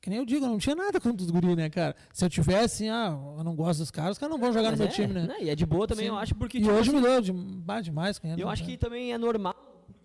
que 0.00 0.10
nem 0.10 0.18
eu 0.20 0.24
digo, 0.24 0.44
eu 0.44 0.50
não 0.50 0.58
tinha 0.58 0.76
nada 0.76 1.00
contra 1.00 1.24
os 1.24 1.30
guri, 1.30 1.56
né, 1.56 1.68
cara? 1.68 1.96
Se 2.12 2.24
eu 2.24 2.28
tivesse, 2.30 2.88
ah, 2.88 3.18
eu 3.38 3.42
não 3.42 3.56
gosto 3.56 3.80
dos 3.80 3.90
caras, 3.90 4.12
os 4.12 4.18
caras 4.18 4.32
não 4.32 4.38
vão 4.40 4.52
jogar 4.52 4.70
Mas 4.70 4.78
no 4.78 4.84
meu 4.84 4.92
é, 4.92 4.94
time, 4.94 5.12
né? 5.14 5.36
E 5.40 5.50
é 5.50 5.54
de 5.56 5.66
boa 5.66 5.86
também, 5.86 6.04
Sim. 6.04 6.10
eu 6.10 6.16
acho, 6.16 6.34
porque. 6.36 6.58
E 6.58 6.60
tipo, 6.60 6.72
hoje 6.72 6.90
assim, 6.90 7.00
me 7.00 7.02
deu 7.02 7.20
de, 7.20 7.32
bah, 7.32 7.80
demais 7.80 8.16
com 8.18 8.28
ele. 8.28 8.40
Eu 8.40 8.48
acho 8.48 8.62
né? 8.62 8.68
que 8.70 8.76
também 8.76 9.12
é 9.12 9.18
normal, 9.18 9.56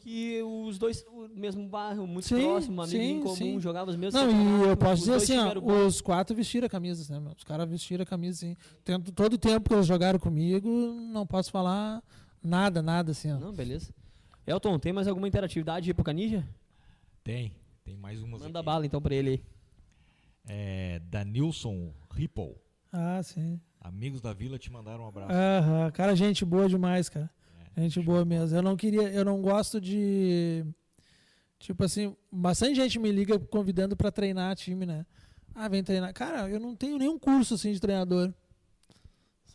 porque 0.01 0.41
os 0.43 0.79
dois, 0.79 1.05
o 1.07 1.27
mesmo 1.29 1.67
bairro, 1.67 2.07
muito 2.07 2.27
Sim, 2.27 2.41
próximo, 2.41 2.81
amigo 2.81 2.97
em 3.03 3.15
sim, 3.17 3.19
comum, 3.21 3.35
sim. 3.35 3.59
jogavam 3.59 3.89
os 3.91 3.95
mesmos 3.95 4.19
Não, 4.19 4.63
e 4.65 4.69
eu 4.69 4.75
posso 4.75 4.93
os 4.93 4.99
dizer 5.01 5.15
assim, 5.15 5.37
ó, 5.37 5.85
os 5.85 6.01
quatro 6.01 6.35
vestiram 6.35 6.67
camisas, 6.67 7.07
né, 7.07 7.19
meu? 7.19 7.33
Os 7.37 7.43
caras 7.43 7.69
vestiram 7.69 8.01
a 8.01 8.05
camisa, 8.05 8.37
assim. 8.45 8.57
Tento, 8.83 9.11
todo 9.11 9.33
o 9.33 9.37
tempo 9.37 9.69
que 9.69 9.75
eles 9.75 9.85
jogaram 9.85 10.17
comigo, 10.17 10.67
não 11.13 11.25
posso 11.27 11.51
falar 11.51 12.03
nada, 12.43 12.81
nada, 12.81 13.11
assim, 13.11 13.31
ó. 13.31 13.39
Não, 13.39 13.53
beleza. 13.53 13.93
Elton, 14.45 14.79
tem 14.79 14.91
mais 14.91 15.07
alguma 15.07 15.27
interatividade 15.27 15.89
aí 15.89 15.93
pro 15.93 16.03
Canija? 16.03 16.47
Tem, 17.23 17.53
tem 17.83 17.95
mais 17.95 18.21
umas 18.23 18.41
Manda 18.41 18.59
aqui. 18.59 18.65
bala 18.65 18.85
então 18.85 18.99
pra 18.99 19.13
ele 19.13 19.29
aí. 19.29 19.43
É, 20.47 20.99
Danilson 21.05 21.93
Ripple. 22.11 22.55
Ah, 22.91 23.21
sim. 23.21 23.61
Amigos 23.79 24.19
da 24.19 24.33
vila 24.33 24.57
te 24.57 24.71
mandaram 24.71 25.03
um 25.03 25.07
abraço. 25.07 25.31
Aham, 25.31 25.91
cara, 25.91 26.15
gente 26.15 26.43
boa 26.43 26.67
demais, 26.67 27.07
cara. 27.07 27.29
Gente 27.77 28.01
boa 28.01 28.25
mesmo. 28.25 28.57
Eu 28.57 28.61
não 28.61 28.75
queria, 28.75 29.09
eu 29.09 29.23
não 29.23 29.41
gosto 29.41 29.79
de. 29.79 30.65
Tipo 31.59 31.83
assim, 31.83 32.15
bastante 32.31 32.75
gente 32.75 32.99
me 32.99 33.11
liga 33.11 33.37
convidando 33.39 33.95
pra 33.95 34.11
treinar 34.11 34.55
time, 34.55 34.85
né? 34.85 35.05
Ah, 35.53 35.67
vem 35.67 35.83
treinar. 35.83 36.13
Cara, 36.13 36.49
eu 36.49 36.59
não 36.59 36.75
tenho 36.75 36.97
nenhum 36.97 37.19
curso 37.19 37.53
assim 37.53 37.71
de 37.71 37.79
treinador. 37.79 38.33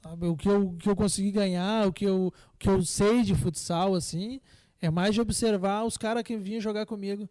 Sabe? 0.02 0.26
O 0.26 0.36
que 0.36 0.48
eu, 0.48 0.76
que 0.78 0.88
eu 0.88 0.94
consegui 0.94 1.30
ganhar, 1.30 1.86
o 1.86 1.92
que 1.92 2.04
eu, 2.04 2.32
o 2.54 2.56
que 2.58 2.68
eu 2.68 2.82
sei 2.82 3.22
de 3.22 3.34
futsal, 3.34 3.94
assim, 3.94 4.40
é 4.80 4.90
mais 4.90 5.14
de 5.14 5.20
observar 5.20 5.84
os 5.84 5.96
caras 5.96 6.22
que 6.22 6.36
vinham 6.36 6.60
jogar 6.60 6.86
comigo. 6.86 7.28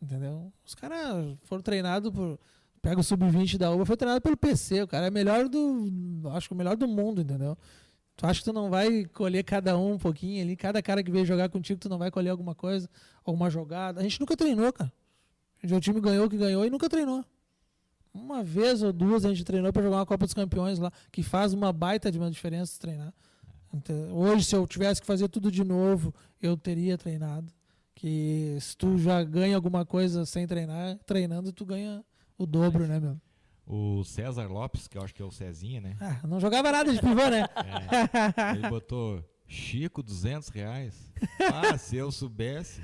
Entendeu? 0.00 0.52
Os 0.64 0.74
caras 0.74 1.36
foram 1.44 1.62
treinados 1.62 2.10
por. 2.10 2.38
Pega 2.80 3.00
o 3.00 3.04
sub-20 3.04 3.58
da 3.58 3.70
UBA, 3.70 3.84
foi 3.84 3.96
treinado 3.96 4.20
pelo 4.20 4.36
PC. 4.36 4.82
O 4.82 4.88
cara 4.88 5.06
é 5.06 5.10
melhor 5.10 5.48
do. 5.48 6.22
Acho 6.32 6.48
que 6.48 6.54
o 6.54 6.56
melhor 6.56 6.76
do 6.76 6.86
mundo, 6.86 7.20
entendeu? 7.20 7.56
Tu 8.16 8.26
acha 8.26 8.40
que 8.40 8.44
tu 8.46 8.52
não 8.52 8.70
vai 8.70 9.04
colher 9.04 9.44
cada 9.44 9.76
um 9.76 9.92
um 9.92 9.98
pouquinho 9.98 10.42
ali? 10.42 10.56
Cada 10.56 10.82
cara 10.82 11.02
que 11.02 11.10
veio 11.10 11.26
jogar 11.26 11.50
contigo, 11.50 11.78
tu 11.78 11.88
não 11.88 11.98
vai 11.98 12.10
colher 12.10 12.30
alguma 12.30 12.54
coisa? 12.54 12.88
Alguma 13.24 13.50
jogada? 13.50 14.00
A 14.00 14.02
gente 14.02 14.18
nunca 14.18 14.34
treinou, 14.36 14.72
cara. 14.72 14.90
O 15.62 15.80
time 15.80 16.00
ganhou 16.00 16.26
o 16.26 16.30
que 16.30 16.38
ganhou 16.38 16.64
e 16.64 16.70
nunca 16.70 16.88
treinou. 16.88 17.24
Uma 18.14 18.42
vez 18.42 18.82
ou 18.82 18.92
duas 18.92 19.26
a 19.26 19.28
gente 19.28 19.44
treinou 19.44 19.70
para 19.70 19.82
jogar 19.82 19.98
uma 19.98 20.06
Copa 20.06 20.24
dos 20.24 20.32
Campeões 20.32 20.78
lá, 20.78 20.90
que 21.12 21.22
faz 21.22 21.52
uma 21.52 21.70
baita 21.72 22.10
de 22.10 22.18
uma 22.18 22.30
diferença 22.30 22.80
treinar. 22.80 23.12
Hoje, 24.12 24.44
se 24.44 24.56
eu 24.56 24.66
tivesse 24.66 25.02
que 25.02 25.06
fazer 25.06 25.28
tudo 25.28 25.50
de 25.50 25.62
novo, 25.62 26.14
eu 26.40 26.56
teria 26.56 26.96
treinado. 26.96 27.52
Que 27.94 28.56
se 28.60 28.74
tu 28.76 28.96
já 28.96 29.22
ganha 29.22 29.56
alguma 29.56 29.84
coisa 29.84 30.24
sem 30.24 30.46
treinar, 30.46 30.98
treinando, 31.04 31.52
tu 31.52 31.66
ganha 31.66 32.02
o 32.38 32.46
dobro, 32.46 32.86
né, 32.86 32.98
meu? 32.98 33.20
O 33.66 34.04
César 34.04 34.46
Lopes, 34.46 34.86
que 34.86 34.96
eu 34.96 35.02
acho 35.02 35.12
que 35.14 35.20
é 35.20 35.24
o 35.24 35.30
Cezinha, 35.30 35.80
né? 35.80 35.96
Ah, 36.00 36.20
não 36.26 36.38
jogava 36.38 36.70
nada 36.70 36.92
de 36.92 37.00
pivô, 37.00 37.28
né? 37.28 37.44
É, 37.56 38.54
ele 38.56 38.68
botou 38.68 39.24
Chico, 39.48 40.02
200 40.02 40.48
reais. 40.48 40.94
Ah, 41.40 41.78
se 41.78 41.96
eu 41.96 42.12
soubesse. 42.12 42.82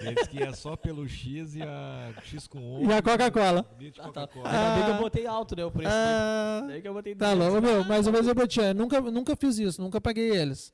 Ele 0.00 0.14
disse 0.14 0.28
que 0.28 0.38
ia 0.38 0.52
só 0.52 0.76
pelo 0.76 1.08
X 1.08 1.56
e 1.56 1.62
a 1.62 2.12
X 2.22 2.46
com 2.46 2.58
O. 2.58 2.84
E 2.84 2.92
a 2.92 3.02
Coca-Cola. 3.02 3.66
Ah, 3.98 4.08
tá. 4.12 4.28
Ainda 4.44 4.74
bem 4.74 4.84
que 4.84 4.90
eu 4.90 4.98
botei 4.98 5.26
alto, 5.26 5.56
né? 5.56 5.64
O 5.64 5.70
preço. 5.70 5.90
Ah, 5.92 6.64
Daí 6.68 6.82
que 6.82 6.88
eu 6.88 6.92
botei 6.92 7.14
Tá 7.16 7.34
200. 7.34 7.52
louco, 7.52 7.66
meu. 7.66 7.84
Mais 7.84 8.06
ou 8.06 8.12
menos 8.12 8.28
eu 8.28 8.62
é, 8.64 8.74
Nunca, 8.74 9.00
nunca 9.00 9.34
fiz 9.34 9.58
isso, 9.58 9.80
nunca 9.80 10.00
paguei 10.00 10.30
eles. 10.30 10.72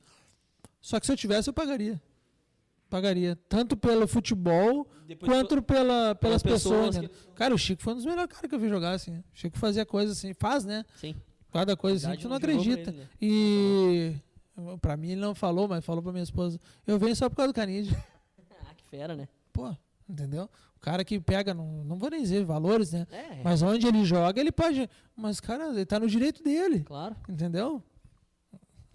Só 0.81 0.99
que 0.99 1.05
se 1.05 1.11
eu 1.11 1.17
tivesse, 1.17 1.49
eu 1.49 1.53
pagaria. 1.53 1.99
Pagaria. 2.95 3.37
Tanto 3.49 3.75
pelo 3.75 4.07
futebol 4.07 4.87
Depois 5.07 5.29
quanto 5.31 5.61
pela, 5.61 6.15
pelas 6.15 6.41
pessoas 6.41 6.95
pessoas. 6.95 6.97
né? 6.97 7.09
Cara, 7.35 7.53
o 7.53 7.57
Chico 7.57 7.81
foi 7.81 7.93
um 7.93 7.97
dos 7.97 8.05
melhores 8.05 8.31
caras 8.33 8.47
que 8.49 8.55
eu 8.55 8.59
vi 8.59 8.69
jogar, 8.69 8.91
assim. 8.91 9.17
O 9.17 9.23
Chico 9.33 9.57
fazia 9.57 9.85
coisa 9.85 10.13
assim, 10.13 10.33
faz, 10.33 10.63
né? 10.63 10.85
Sim. 10.95 11.13
Cada 11.51 11.75
coisa 11.75 12.09
assim, 12.09 12.17
tu 12.17 12.23
não 12.23 12.29
não 12.31 12.37
acredita. 12.37 12.89
ele, 12.89 12.97
né? 12.99 13.07
E 13.21 14.13
pra 14.81 14.95
mim 14.95 15.11
ele 15.11 15.21
não 15.21 15.35
falou, 15.35 15.67
mas 15.67 15.83
falou 15.83 16.01
pra 16.01 16.11
minha 16.11 16.23
esposa. 16.23 16.57
Eu 16.87 16.97
venho 16.97 17.15
só 17.15 17.29
por 17.29 17.35
causa 17.35 17.51
do 17.51 17.55
Canide. 17.55 17.95
Ah, 18.67 18.73
que 18.75 18.83
fera, 18.85 19.15
né? 19.15 19.27
Pô, 19.53 19.75
entendeu? 20.09 20.49
O 20.75 20.79
cara 20.79 21.03
que 21.03 21.19
pega, 21.19 21.53
não, 21.53 21.83
não 21.83 21.97
vou 21.97 22.09
nem 22.09 22.21
dizer 22.21 22.43
valores, 22.45 22.93
né? 22.93 23.05
É, 23.11 23.41
Mas 23.43 23.61
onde 23.61 23.85
ele 23.87 24.03
joga, 24.05 24.39
ele 24.39 24.51
pode. 24.51 24.89
Mas, 25.15 25.39
cara, 25.39 25.69
ele 25.69 25.85
tá 25.85 25.99
no 25.99 26.07
direito 26.07 26.41
dele. 26.43 26.83
claro. 26.83 27.15
Entendeu? 27.29 27.83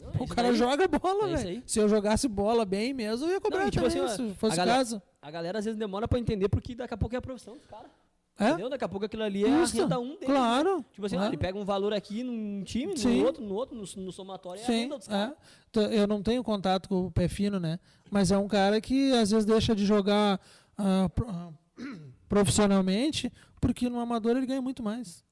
Não, 0.00 0.22
O 0.24 0.28
cara 0.28 0.48
daí- 0.48 0.56
joga 0.56 0.88
bola, 0.88 1.30
é 1.30 1.36
velho. 1.36 1.62
Se 1.66 1.78
eu 1.78 1.88
jogasse 1.88 2.26
bola 2.28 2.64
bem 2.64 2.92
mesmo, 2.94 3.26
eu 3.26 3.32
ia 3.32 3.40
cobrar 3.40 3.60
Não, 3.60 3.68
e 3.68 3.70
tipo 3.70 3.86
também, 3.88 4.02
assim, 4.04 4.28
se 4.30 4.34
fosse 4.36 4.54
a 4.54 4.56
galera- 4.56 4.78
caso. 4.78 5.02
A 5.22 5.30
galera 5.30 5.58
às 5.58 5.64
vezes 5.64 5.78
demora 5.78 6.08
pra 6.08 6.18
entender 6.18 6.48
porque 6.48 6.74
daqui 6.74 6.94
a 6.94 6.96
pouco 6.96 7.14
é 7.14 7.18
a 7.18 7.22
profissão 7.22 7.54
dos 7.56 7.66
caras. 7.66 7.90
É? 8.38 8.48
Entendeu? 8.50 8.70
Daqui 8.70 8.84
a 8.84 8.88
pouco 8.88 9.04
aquilo 9.04 9.22
ali 9.22 9.44
é 9.44 9.48
Isso, 9.62 9.78
a 9.78 9.82
renda 9.82 10.00
um 10.00 10.10
deles. 10.14 10.24
Claro. 10.24 10.82
Tipo 10.92 11.04
assim, 11.06 11.16
claro. 11.16 11.30
ele 11.30 11.36
pega 11.36 11.58
um 11.58 11.64
valor 11.64 11.92
aqui 11.92 12.22
num 12.22 12.62
time, 12.64 12.96
Sim. 12.96 13.18
no 13.20 13.26
outro, 13.26 13.42
no 13.44 13.54
outro, 13.54 13.76
no, 13.76 13.82
no 14.02 14.12
somatório 14.12 14.60
é 14.60 14.62
a 14.62 14.66
Sim, 14.66 14.72
renda 14.72 14.96
dos 14.96 15.06
caras. 15.08 15.34
é. 15.76 15.98
Eu 16.00 16.06
não 16.06 16.22
tenho 16.22 16.42
contato 16.42 16.88
com 16.88 17.06
o 17.06 17.10
pé 17.10 17.28
fino, 17.28 17.60
né? 17.60 17.78
Mas 18.10 18.30
é 18.32 18.38
um 18.38 18.48
cara 18.48 18.80
que 18.80 19.12
às 19.12 19.30
vezes 19.30 19.44
deixa 19.44 19.74
de 19.74 19.84
jogar 19.84 20.40
ah, 20.78 21.10
profissionalmente, 22.28 23.30
porque 23.60 23.88
no 23.88 23.98
amador 24.00 24.36
ele 24.36 24.46
ganha 24.46 24.62
muito 24.62 24.82
mais. 24.82 25.22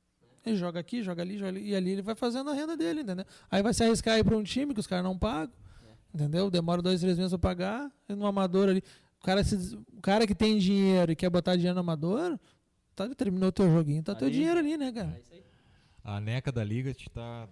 Ele 0.48 0.56
joga 0.56 0.80
aqui, 0.80 1.02
joga 1.02 1.22
ali, 1.22 1.38
joga 1.38 1.50
ali, 1.50 1.68
e 1.68 1.74
ali 1.74 1.90
ele 1.90 2.02
vai 2.02 2.14
fazendo 2.14 2.50
a 2.50 2.54
renda 2.54 2.76
dele, 2.76 3.02
entendeu? 3.02 3.24
Aí 3.50 3.62
vai 3.62 3.72
se 3.74 3.82
arriscar 3.84 4.14
aí 4.14 4.24
para 4.24 4.36
um 4.36 4.42
time 4.42 4.74
que 4.74 4.80
os 4.80 4.86
caras 4.86 5.04
não 5.04 5.18
pagam, 5.18 5.54
entendeu? 6.14 6.50
Demora 6.50 6.82
dois, 6.82 7.00
três 7.00 7.16
meses 7.16 7.30
para 7.32 7.38
pagar, 7.38 7.92
e 8.08 8.14
no 8.14 8.26
amador 8.26 8.68
ali. 8.68 8.82
O 9.20 9.24
cara, 9.24 9.42
se 9.42 9.56
o 9.76 10.00
cara 10.00 10.26
que 10.26 10.34
tem 10.34 10.58
dinheiro 10.58 11.12
e 11.12 11.16
quer 11.16 11.28
botar 11.30 11.54
dinheiro 11.56 11.74
no 11.74 11.80
amador, 11.80 12.38
tá, 12.94 13.08
terminou 13.14 13.48
o 13.48 13.52
teu 13.52 13.70
joguinho, 13.70 14.02
tá 14.02 14.14
teu 14.14 14.26
Ali. 14.26 14.36
dinheiro 14.36 14.58
ali, 14.58 14.76
né, 14.76 14.92
cara? 14.92 15.12
É 15.14 15.20
isso 15.20 15.32
aí. 15.32 15.44
A 16.04 16.20
neca 16.20 16.50
da 16.52 16.64
liga 16.64 16.94
te 16.94 17.10
tá, 17.10 17.48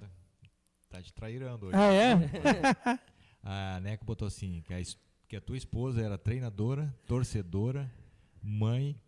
tá 0.88 1.03
te 1.03 1.12
trairando 1.12 1.66
hoje. 1.66 1.76
Ah, 1.76 1.92
é? 1.92 2.16
A 3.42 3.78
neca 3.80 4.05
botou 4.05 4.26
assim, 4.26 4.62
que 4.66 4.74
a, 4.74 4.82
que 5.28 5.36
a 5.36 5.40
tua 5.40 5.57
esposa 5.57 6.03
era 6.03 6.18
treinadora, 6.18 6.92
torcedora, 7.07 7.88
mãe, 8.42 9.01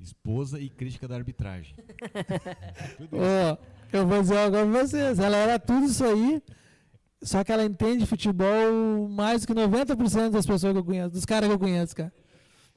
esposa 0.00 0.58
e 0.60 0.68
crítica 0.68 1.06
da 1.08 1.14
arbitragem. 1.16 1.74
Tudo 2.96 3.16
isso. 3.16 3.22
Ó, 3.22 3.56
eu 3.92 4.06
vou 4.06 4.20
dizer 4.20 4.38
agora 4.38 4.66
pra 4.70 4.80
vocês. 4.86 5.18
Ela 5.18 5.36
era 5.36 5.58
tudo 5.58 5.86
isso 5.86 6.04
aí, 6.04 6.42
só 7.22 7.42
que 7.44 7.52
ela 7.52 7.64
entende 7.64 8.04
futebol 8.06 9.08
mais 9.08 9.42
do 9.42 9.46
que 9.48 9.54
90% 9.54 10.30
das 10.30 10.46
pessoas 10.46 10.72
que 10.72 10.78
eu 10.78 10.84
conheço, 10.84 11.10
dos 11.10 11.24
caras 11.24 11.48
que 11.48 11.54
eu 11.54 11.58
conheço, 11.58 11.94
cara. 11.96 12.12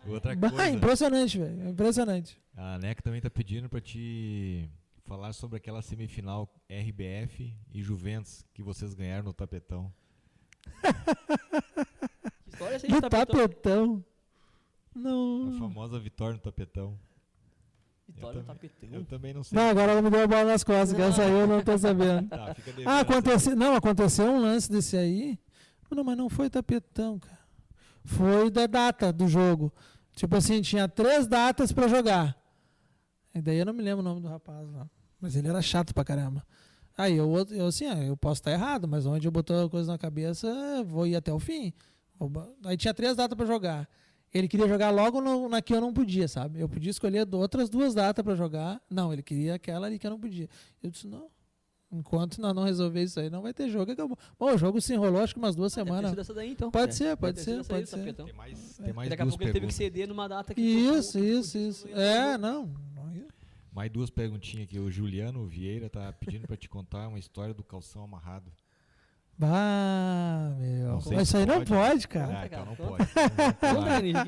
Outra 0.08 0.36
Bah, 0.36 0.50
coisa, 0.50 0.70
impressionante, 0.70 1.38
velho. 1.38 1.70
Impressionante. 1.70 2.40
a 2.56 2.78
neca 2.78 3.02
também 3.02 3.20
tá 3.20 3.30
pedindo 3.30 3.68
pra 3.68 3.82
te 3.82 4.70
falar 5.04 5.34
sobre 5.34 5.58
aquela 5.58 5.82
semifinal 5.82 6.50
RBF 6.70 7.54
e 7.74 7.82
Juventus 7.82 8.46
que 8.54 8.62
vocês 8.64 8.94
ganharam 8.94 9.24
no 9.26 9.34
tapetão. 9.34 9.92
Que 12.44 12.50
história 12.54 12.74
é 12.74 12.76
essa 12.78 12.88
de 12.88 13.02
tapetão? 13.02 13.26
tapetão. 13.26 14.06
A 14.96 15.00
Não. 15.00 15.56
famosa 15.60 16.00
vitória 16.00 16.34
no 16.34 16.40
tapetão. 16.40 16.98
Vitória 18.08 18.36
no 18.36 18.40
Eu 18.42 18.46
tapetão. 18.46 18.90
Eu 18.92 19.06
também 19.06 19.34
não 19.34 19.44
sei. 19.44 19.58
Não, 19.58 19.70
agora 19.70 19.92
ela 19.92 20.02
me 20.02 20.10
deu 20.10 20.24
a 20.24 20.28
bola 20.28 20.46
nas 20.46 20.64
costas, 20.64 20.94
que 20.94 21.02
essa 21.02 21.24
aí 21.24 21.32
eu 21.32 21.48
não 21.48 21.62
tô 21.64 21.78
sabendo. 21.78 22.28
Tá, 22.30 22.56
Ah, 22.86 23.00
aconteceu, 23.02 23.56
não, 23.56 23.76
aconteceu 23.76 24.26
um 24.26 24.40
lance 24.42 24.72
desse 24.72 24.96
aí. 24.98 25.38
Não, 25.92 26.04
mas 26.04 26.18
não 26.18 26.30
foi 26.30 26.50
tapetão, 26.50 27.20
cara. 27.20 27.40
Foi 28.04 28.50
da 28.50 28.66
data 28.68 29.12
do 29.12 29.28
jogo. 29.28 29.72
Tipo 30.16 30.36
assim, 30.38 30.62
tinha 30.62 30.88
três 30.88 31.28
datas 31.28 31.72
pra 31.72 31.88
jogar. 31.88 32.36
E 33.36 33.42
daí 33.42 33.58
eu 33.58 33.66
não 33.66 33.74
me 33.74 33.84
lembro 33.84 34.00
o 34.00 34.04
nome 34.04 34.22
do 34.22 34.28
rapaz 34.28 34.68
lá. 34.72 34.90
Mas 35.20 35.36
ele 35.36 35.48
era 35.48 35.62
chato 35.62 35.94
pra 35.94 36.04
caramba. 36.04 36.46
Aí 36.98 37.16
eu, 37.16 37.32
eu 37.52 37.68
assim, 37.68 37.86
ah, 37.86 38.04
eu 38.04 38.18
posso 38.18 38.40
estar 38.42 38.52
errado, 38.52 38.88
mas 38.88 39.06
onde 39.06 39.28
eu 39.28 39.32
botou 39.32 39.66
a 39.66 39.70
coisa 39.70 39.92
na 39.92 39.98
cabeça, 39.98 40.48
vou 40.86 41.06
ir 41.06 41.16
até 41.16 41.32
o 41.32 41.40
fim. 41.40 41.72
Aí 42.66 42.76
tinha 42.76 42.94
três 42.94 43.16
datas 43.16 43.38
pra 43.38 43.46
jogar. 43.46 43.88
Ele 44.34 44.48
queria 44.48 44.68
jogar 44.68 44.90
logo 44.92 45.22
no- 45.22 45.48
na 45.50 45.62
que 45.62 45.74
eu 45.74 45.80
não 45.82 45.94
podia, 45.94 46.28
sabe? 46.28 46.60
Eu 46.60 46.68
podia 46.70 46.92
escolher 46.92 47.28
outras 47.34 47.70
duas 47.70 47.94
datas 47.94 48.24
pra 48.24 48.36
jogar. 48.36 48.82
Não, 48.90 49.12
ele 49.14 49.24
queria 49.24 49.56
aquela 49.56 49.88
ali 49.88 49.98
que 49.98 50.06
eu 50.06 50.12
não 50.12 50.20
podia. 50.20 50.50
Eu 50.84 50.90
disse, 50.92 51.08
não. 51.08 51.30
Enquanto 51.90 52.42
nós 52.42 52.54
não 52.54 52.64
resolver 52.64 53.02
isso 53.02 53.18
aí, 53.18 53.30
não 53.30 53.42
vai 53.42 53.54
ter 53.54 53.70
jogo. 53.70 53.90
Acabou. 53.94 54.18
Bom, 54.38 54.54
o 54.54 54.58
jogo 54.58 54.82
se 54.82 54.94
enrolou 54.94 55.22
acho 55.24 55.34
que 55.34 55.40
umas 55.40 55.56
duas 55.56 55.72
Ah, 55.78 55.84
deve 55.84 55.96
semanas. 55.96 56.18
essa 56.18 56.34
daí, 56.34 56.52
então. 56.52 56.70
Pode 56.70 56.90
É, 56.90 56.92
ser, 56.92 57.16
pode 57.16 57.40
ser, 57.40 57.60
aí 57.60 57.64
pode 57.64 57.88
ser. 57.90 58.14
Tem 58.14 58.34
mais, 58.34 58.80
É. 58.80 58.84
tem 58.84 58.94
mais 58.94 59.10
Daqui 59.10 59.22
a 59.22 59.26
duas 59.26 59.36
pouco 59.36 59.44
ele 59.46 59.54
teve 59.54 59.68
que 59.68 59.74
perguntas. 59.74 59.76
ceder 59.76 60.08
numa 60.10 60.28
data 60.28 60.54
que 60.54 60.60
Isso, 60.62 61.18
isso, 61.18 61.58
isso. 61.58 61.88
É, 61.90 62.38
não. 62.38 62.66
não- 62.94 63.08
Mais 63.72 63.90
duas 63.92 64.10
perguntinhas 64.10 64.66
aqui. 64.66 64.78
O 64.80 64.92
Juliano 64.92 65.46
Vieira 65.48 65.88
tá 65.90 66.12
pedindo 66.12 66.46
pra 66.48 66.58
te 66.58 66.68
contar 66.68 67.08
uma 67.08 67.20
história 67.20 67.54
do 67.54 67.64
calção 67.64 68.04
amarrado. 68.04 68.52
Bah, 69.38 70.52
meu. 70.58 70.88
Não 70.94 71.02
sei 71.02 71.16
Mas 71.18 71.28
isso 71.28 71.38
aí 71.38 71.46
não 71.46 71.64
pode. 71.64 72.08
cara. 72.08 72.42
Ah, 72.42 72.50
Conta, 72.50 72.56
então 72.56 72.66
não 72.66 72.76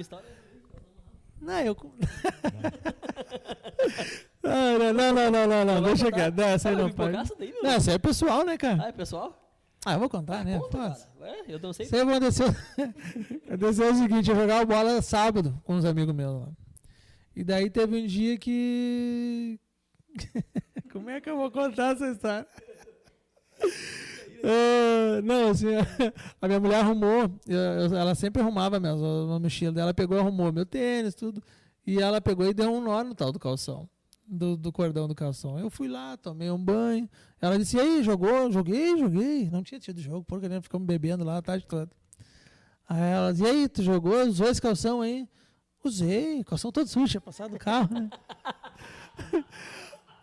pode. 0.07 0.25
Não, 1.41 1.59
eu. 1.61 1.75
Ah, 4.41 4.77
não, 4.79 4.93
não, 4.93 5.13
não, 5.13 5.31
não, 5.31 5.47
não, 5.47 5.65
não. 5.65 5.81
Deixa 5.83 6.09
quieto. 6.11 6.35
Não, 6.35 6.45
essa 6.45 6.69
aí 6.69 6.75
não 6.75 6.89
pode. 6.91 7.11
Não, 7.61 7.69
essa 7.71 7.91
aí 7.91 7.95
é 7.95 7.99
pessoal, 7.99 8.45
né, 8.45 8.53
Ah, 8.53 8.57
cara? 8.57 8.87
é 8.87 8.91
pessoal? 8.91 9.35
Ah, 9.85 9.93
eu 9.93 9.99
vou 9.99 10.09
contar, 10.09 10.45
né? 10.45 10.57
Conta, 10.59 10.77
cara. 10.77 10.97
Ué, 11.21 11.43
eu 11.49 11.59
não 11.59 11.73
sei. 11.73 11.85
Isso 11.85 11.95
aconteceu. 11.95 12.47
aconteceu 13.47 13.91
o 13.91 13.95
seguinte, 13.95 14.29
eu 14.29 14.35
jogava 14.35 14.65
bola 14.65 15.01
sábado 15.01 15.59
com 15.65 15.75
uns 15.75 15.83
amigos 15.85 16.13
meus 16.15 16.41
lá. 16.41 16.49
E 17.35 17.43
daí 17.43 17.69
teve 17.69 18.01
um 18.01 18.05
dia 18.07 18.37
que. 18.37 19.59
Como 20.91 21.09
é 21.09 21.19
que 21.19 21.29
eu 21.29 21.35
vou 21.37 21.51
contar 21.51 21.93
essa 21.95 22.07
história? 22.09 22.47
Ah, 24.43 25.21
não, 25.23 25.49
assim, 25.49 25.67
a 26.41 26.47
minha 26.47 26.59
mulher 26.59 26.79
arrumou, 26.79 27.29
eu- 27.47 27.95
ela 27.95 28.15
sempre 28.15 28.41
arrumava 28.41 28.79
mesmo, 28.79 29.05
a 29.33 29.39
mochila 29.39 29.71
dela 29.73 29.93
pegou 29.93 30.17
e 30.17 30.19
arrumou 30.19 30.51
meu 30.51 30.65
tênis, 30.65 31.13
tudo. 31.15 31.41
E 31.85 31.99
ela 32.01 32.21
pegou 32.21 32.45
e 32.47 32.53
deu 32.53 32.71
um 32.71 32.81
nó 32.81 33.03
no 33.03 33.15
tal 33.15 33.31
do 33.31 33.39
calção, 33.39 33.89
do, 34.27 34.55
do 34.55 34.71
cordão 34.71 35.07
do 35.07 35.15
calção. 35.15 35.57
Eu 35.59 35.69
fui 35.69 35.87
lá, 35.87 36.15
tomei 36.17 36.51
um 36.51 36.57
banho. 36.63 37.09
Ela 37.41 37.57
disse: 37.57 37.77
E 37.77 37.79
aí, 37.79 38.03
jogou? 38.03 38.51
Joguei, 38.51 38.97
joguei. 38.97 39.49
Não 39.49 39.63
tinha 39.63 39.79
tido 39.79 39.99
jogo, 39.99 40.23
porque 40.23 40.45
a 40.45 40.49
gente 40.49 40.63
ficamos 40.63 40.85
bebendo 40.85 41.23
lá 41.23 41.37
a 41.37 41.41
tarde 41.41 41.65
toda. 41.65 41.89
Aí 42.87 43.11
ela 43.11 43.31
disse: 43.31 43.43
E 43.43 43.47
aí, 43.47 43.67
tu 43.69 43.81
jogou? 43.81 44.21
Usou 44.27 44.47
esse 44.47 44.61
calção 44.61 45.01
aí? 45.01 45.27
Usei, 45.83 46.43
calção 46.43 46.71
todo 46.71 46.87
sujo, 46.87 47.07
tinha 47.07 47.21
passado 47.21 47.55
o 47.55 47.59
carro, 47.59 47.89
né? 47.93 48.09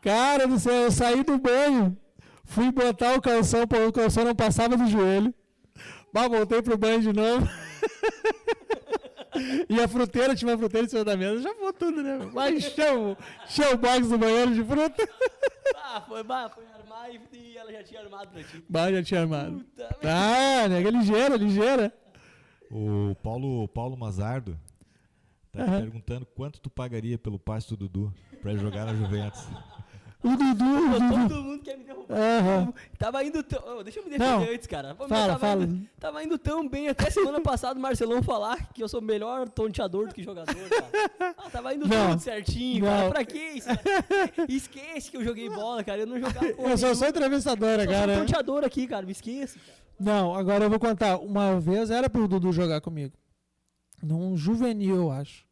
Cara 0.02 0.46
do 0.46 0.58
céu, 0.58 0.84
eu 0.84 0.90
saí 0.92 1.24
do 1.24 1.38
banho, 1.38 1.96
fui 2.46 2.70
botar 2.72 3.14
o 3.16 3.20
calção, 3.20 3.66
pô, 3.66 3.76
o 3.86 3.92
calção 3.92 4.24
não 4.24 4.34
passava 4.34 4.76
do 4.76 4.86
joelho. 4.86 5.34
Mas 6.12 6.28
voltei 6.30 6.62
pro 6.62 6.78
banho 6.78 7.00
de 7.02 7.12
novo. 7.12 7.46
e 9.68 9.80
a 9.80 9.86
fruteira, 9.86 10.34
tinha 10.34 10.50
uma 10.50 10.58
fruteira 10.58 10.86
em 10.86 10.90
cima 10.90 11.04
da 11.04 11.16
mesa, 11.16 11.42
já 11.42 11.54
foi 11.54 11.72
tudo, 11.74 12.02
né? 12.02 12.30
Mas 12.32 12.54
encheu, 12.54 13.16
encheu 13.44 13.74
o 13.74 13.76
box 13.76 14.08
do 14.08 14.18
banheiro 14.18 14.54
de 14.54 14.64
fruta. 14.64 15.08
Ah, 15.88 16.00
foi, 16.00 16.22
bah, 16.22 16.48
foi 16.48 16.64
armar 16.78 17.10
e, 17.10 17.20
e 17.36 17.56
ela 17.56 17.72
já 17.72 17.82
tinha 17.82 18.00
armado 18.00 18.28
pra 18.30 18.42
ti. 18.42 18.64
Bah, 18.68 18.90
já 18.90 19.02
tinha 19.02 19.20
armado. 19.20 19.58
Puta 19.60 19.82
merda. 20.02 20.64
Ah, 20.64 20.68
nega, 20.68 20.90
ligeira, 20.90 21.36
ligeira. 21.36 21.92
O 22.70 23.14
Paulo, 23.22 23.68
Paulo 23.68 23.96
Mazardo 23.96 24.58
tá 25.52 25.62
Aham. 25.62 25.80
perguntando 25.80 26.26
quanto 26.26 26.60
tu 26.60 26.68
pagaria 26.68 27.16
pelo 27.18 27.38
passe 27.38 27.68
do 27.68 27.76
Dudu 27.76 28.12
pra 28.42 28.54
jogar 28.56 28.84
na 28.86 28.94
Juventus. 28.94 29.46
O 30.26 30.36
Dudu, 30.36 30.64
o 30.64 31.00
Dudu. 31.00 31.28
todo 31.28 31.42
mundo 31.44 31.62
quer 31.62 31.76
me 31.78 31.84
derrubar. 31.84 32.16
Aham. 32.18 32.74
Tava 32.98 33.22
indo 33.24 33.42
tão. 33.42 33.78
Ô, 33.78 33.82
deixa 33.84 34.00
eu 34.00 34.04
me 34.04 34.18
Não. 34.18 34.38
defender 34.38 34.54
antes, 34.54 34.66
cara. 34.66 34.94
Fala, 34.96 35.08
tava 35.08 35.38
fala. 35.38 35.62
Indo, 35.64 35.88
tava 36.00 36.24
indo 36.24 36.38
tão 36.38 36.68
bem 36.68 36.88
até 36.88 37.08
semana 37.10 37.40
passada 37.40 37.78
o 37.78 37.82
Marcelão 37.82 38.22
falar 38.22 38.72
que 38.72 38.82
eu 38.82 38.88
sou 38.88 39.00
melhor 39.00 39.48
tonteador 39.48 40.08
do 40.08 40.14
que 40.14 40.22
jogador, 40.22 40.54
cara. 40.68 41.34
Ah, 41.38 41.50
tava 41.50 41.72
indo 41.74 41.86
Não. 41.86 42.10
tudo 42.10 42.20
certinho, 42.20 42.84
cara. 42.84 43.04
Não. 43.04 43.10
Pra 43.10 43.24
que 43.24 43.38
isso? 43.38 43.68
Esquece 44.48 45.10
que 45.10 45.16
eu 45.16 45.24
joguei 45.24 45.48
bola, 45.48 45.84
cara. 45.84 46.00
Eu 46.00 46.06
não 46.06 46.18
jogava 46.18 46.52
porra 46.54 46.70
Eu 46.70 46.76
só 46.78 46.88
sou 46.88 47.02
nenhuma. 47.02 47.08
entrevistadora, 47.08 47.84
Só 47.84 47.90
sou 47.90 48.00
cara. 48.00 48.18
tonteador 48.18 48.64
aqui, 48.64 48.86
cara. 48.86 49.06
Me 49.06 49.12
esqueça. 49.12 49.58
Cara. 49.58 49.78
Não, 49.98 50.34
agora 50.34 50.64
eu 50.64 50.70
vou 50.70 50.78
contar. 50.80 51.16
Uma 51.18 51.58
vez 51.60 51.90
era 51.90 52.10
pro 52.10 52.26
Dudu 52.28 52.52
jogar 52.52 52.80
comigo. 52.80 53.14
Num 54.02 54.36
juvenil, 54.36 54.96
eu 54.96 55.10
acho. 55.12 55.45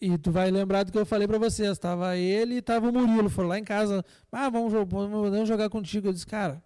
E 0.00 0.16
tu 0.16 0.30
vai 0.30 0.50
lembrar 0.50 0.84
do 0.84 0.90
que 0.90 0.98
eu 0.98 1.04
falei 1.04 1.28
pra 1.28 1.38
vocês. 1.38 1.78
Tava 1.78 2.16
ele 2.16 2.56
e 2.56 2.62
tava 2.62 2.88
o 2.88 2.92
Murilo. 2.92 3.28
Foram 3.28 3.50
lá 3.50 3.58
em 3.58 3.64
casa. 3.64 4.04
Ah, 4.32 4.48
vamos, 4.48 4.72
vamos 4.72 5.46
jogar 5.46 5.68
contigo. 5.68 6.08
Eu 6.08 6.12
disse, 6.12 6.26
cara, 6.26 6.62